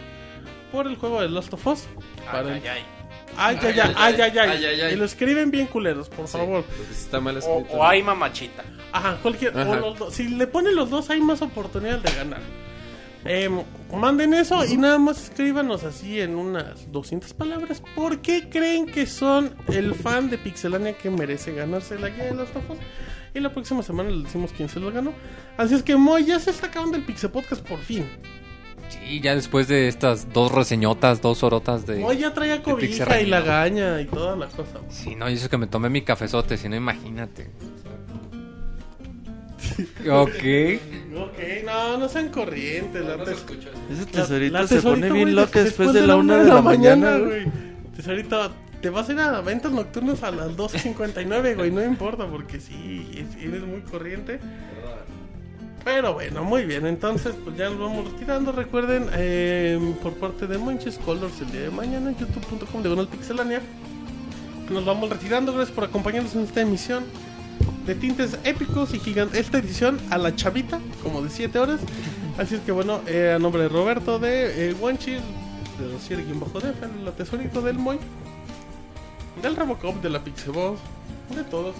por 0.70 0.86
el 0.86 0.94
juego 0.96 1.20
de 1.20 1.28
Last 1.28 1.52
of 1.54 1.66
Us. 1.66 1.84
Para 2.24 2.38
Ay, 2.40 2.46
el- 2.46 2.52
ay, 2.54 2.68
ay. 2.68 2.82
Ay, 3.36 3.58
ay, 3.62 3.80
ay, 3.80 3.94
ay, 3.96 4.14
ay, 4.20 4.38
ay. 4.38 4.48
Ay, 4.50 4.64
ay, 4.64 4.80
ay. 4.82 4.92
Y 4.94 4.96
lo 4.96 5.04
escriben 5.04 5.50
bien 5.50 5.66
culeros, 5.66 6.08
por 6.08 6.28
favor. 6.28 6.64
Está 6.90 7.20
mal 7.20 7.36
O, 7.36 7.38
escrito. 7.38 7.72
o 7.78 7.84
hay 7.84 8.02
mamachita. 8.02 8.64
Ajá, 8.92 9.18
cualquier. 9.22 9.58
Ajá. 9.58 9.70
o 9.70 9.76
los 9.76 9.98
dos. 9.98 10.14
Si 10.14 10.28
le 10.28 10.46
ponen 10.46 10.74
los 10.76 10.90
dos, 10.90 11.10
hay 11.10 11.20
más 11.20 11.42
oportunidades 11.42 12.02
de 12.02 12.12
ganar. 12.14 12.40
Em, 13.26 13.62
manden 13.90 14.34
eso 14.34 14.66
y 14.66 14.76
nada 14.76 14.98
más 14.98 15.22
escríbanos 15.24 15.82
así 15.84 16.20
en 16.20 16.34
unas 16.34 16.92
200 16.92 17.32
palabras. 17.32 17.82
¿Por 17.96 18.20
qué 18.20 18.48
creen 18.50 18.84
que 18.86 19.06
son 19.06 19.54
el 19.68 19.94
fan 19.94 20.28
de 20.28 20.36
Pixelania 20.36 20.92
que 20.98 21.08
merece 21.08 21.54
ganarse 21.54 21.98
la 21.98 22.10
guía 22.10 22.24
de 22.24 22.34
los 22.34 22.50
ojos? 22.50 22.76
Y 23.32 23.40
la 23.40 23.50
próxima 23.52 23.82
semana 23.82 24.10
les 24.10 24.24
decimos 24.24 24.52
quién 24.54 24.68
se 24.68 24.78
lo 24.78 24.92
ganó. 24.92 25.12
Así 25.56 25.74
es 25.74 25.82
que 25.82 25.96
Moy 25.96 26.24
ya 26.26 26.38
se 26.38 26.50
está 26.50 26.66
acabando 26.66 26.96
el 26.98 27.04
Pixel 27.04 27.30
Podcast 27.30 27.66
por 27.66 27.78
fin. 27.80 28.06
Sí, 29.06 29.20
ya 29.20 29.34
después 29.34 29.68
de 29.68 29.88
estas 29.88 30.32
dos 30.32 30.50
reseñotas, 30.52 31.20
dos 31.20 31.42
orotas 31.42 31.84
de... 31.86 31.96
Moy 31.96 32.18
ya 32.18 32.32
traía 32.32 32.62
cobija 32.62 33.20
y 33.20 33.26
la 33.26 33.40
gaña 33.42 34.00
y 34.00 34.06
toda 34.06 34.34
la 34.36 34.46
cosa. 34.46 34.80
Sí, 34.88 35.14
no, 35.14 35.28
y 35.30 35.34
eso 35.34 35.48
que 35.50 35.58
me 35.58 35.66
tomé 35.66 35.90
mi 35.90 36.02
cafezote, 36.02 36.56
si 36.56 36.68
no, 36.68 36.76
imagínate. 36.76 37.50
ok. 40.10 40.28
Ok, 41.16 41.38
no, 41.64 41.98
no 41.98 42.08
sean 42.08 42.28
corrientes. 42.28 43.04
La 43.04 43.16
No 43.16 43.24
se 43.24 43.30
tes- 43.32 43.38
escuchó. 43.40 43.68
Ese 43.90 44.00
La- 44.04 44.10
tesorito 44.10 44.52
la 44.52 44.66
se 44.66 44.74
tesorito, 44.76 45.00
pone 45.08 45.12
bien 45.12 45.34
loca 45.34 45.62
después 45.62 45.92
de 45.92 46.06
la 46.06 46.16
una 46.16 46.36
de 46.38 46.44
la 46.44 46.62
mañana, 46.62 47.18
güey. 47.18 47.46
Tesorito, 47.96 48.50
te 48.80 48.90
vas 48.90 49.08
a 49.08 49.12
ir 49.12 49.20
a 49.20 49.40
ventas 49.40 49.72
nocturnas 49.72 50.22
a 50.22 50.30
las 50.30 50.50
12.59, 50.56 51.56
güey. 51.56 51.70
No 51.70 51.82
importa, 51.84 52.26
porque 52.26 52.60
sí, 52.60 53.10
es- 53.16 53.42
eres 53.42 53.62
muy 53.62 53.80
corriente. 53.82 54.40
Pero 55.84 56.14
bueno, 56.14 56.42
muy 56.44 56.64
bien. 56.64 56.86
Entonces, 56.86 57.34
pues 57.44 57.56
ya 57.56 57.68
nos 57.68 57.78
vamos 57.78 58.10
retirando. 58.12 58.52
Recuerden, 58.52 59.08
eh, 59.12 59.78
por 60.02 60.14
parte 60.14 60.46
de 60.46 60.56
Monches 60.56 60.98
Colors, 60.98 61.40
el 61.42 61.52
día 61.52 61.60
de 61.62 61.70
mañana 61.70 62.10
en 62.10 62.16
youtube.com 62.16 62.82
de 62.82 63.06
Pixelania. 63.06 63.60
Nos 64.70 64.84
vamos 64.84 65.10
retirando. 65.10 65.52
Gracias 65.52 65.74
por 65.74 65.84
acompañarnos 65.84 66.34
en 66.34 66.44
esta 66.44 66.62
emisión 66.62 67.04
de 67.86 67.94
tintes 67.94 68.38
épicos 68.44 68.94
y 68.94 68.98
gigantes. 68.98 69.38
Esta 69.38 69.58
edición 69.58 70.00
a 70.08 70.16
la 70.16 70.34
chavita, 70.34 70.80
como 71.02 71.20
de 71.20 71.28
7 71.28 71.58
horas. 71.58 71.80
Así 72.38 72.54
es 72.54 72.62
que 72.62 72.72
bueno, 72.72 73.00
eh, 73.06 73.34
a 73.36 73.38
nombre 73.38 73.62
de 73.62 73.68
Roberto 73.68 74.18
de 74.18 74.70
eh, 74.70 74.74
Wanchis, 74.74 75.20
de 75.78 75.88
Dosier 75.88 76.24
bajo 76.34 76.60
Def, 76.60 76.76
el 76.82 77.12
tesorito 77.12 77.60
del 77.60 77.78
Moy, 77.78 77.98
del 79.42 79.54
Robocop, 79.54 80.02
de 80.02 80.10
la 80.10 80.18
Pixeboss, 80.18 80.80
de 81.34 81.44
todos. 81.44 81.76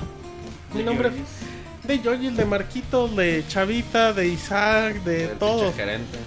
Mi 0.75 0.83
nombre 0.83 1.09
es 1.09 1.15
de 1.87 2.01
Yoyil, 2.01 2.37
de 2.37 2.45
Marquitos, 2.45 3.15
de 3.17 3.45
Chavita, 3.49 4.13
de 4.13 4.29
Isaac, 4.29 5.03
de 5.05 5.25
El 5.25 5.39
todos. 5.39 5.75
gerente. 5.75 6.19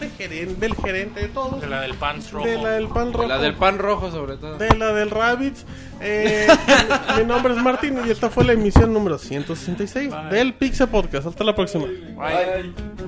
De 0.00 0.08
gerente, 0.10 0.54
del 0.60 0.74
gerente, 0.76 1.20
de 1.22 1.28
todos. 1.28 1.60
De 1.60 1.66
la 1.66 1.80
del 1.80 1.94
pan 1.94 2.20
rojo. 2.30 2.46
De 2.46 2.56
la 2.56 2.70
del 2.70 2.86
pan 2.88 3.12
rojo. 3.12 3.26
La 3.28 3.38
del 3.38 3.54
pan 3.54 3.78
rojo, 3.78 4.10
sobre 4.12 4.36
todo. 4.36 4.56
De 4.56 4.76
la 4.76 4.92
del 4.92 5.10
Rabbits. 5.10 5.64
Eh, 6.00 6.46
mi 7.18 7.24
nombre 7.24 7.52
es 7.54 7.60
Martín 7.60 7.98
y 8.06 8.10
esta 8.10 8.30
fue 8.30 8.44
la 8.44 8.52
emisión 8.52 8.92
número 8.92 9.18
166 9.18 10.10
del 10.30 10.54
Pixel 10.54 10.86
Podcast. 10.88 11.26
Hasta 11.26 11.42
la 11.42 11.54
próxima. 11.56 11.86
Bye. 11.86 13.07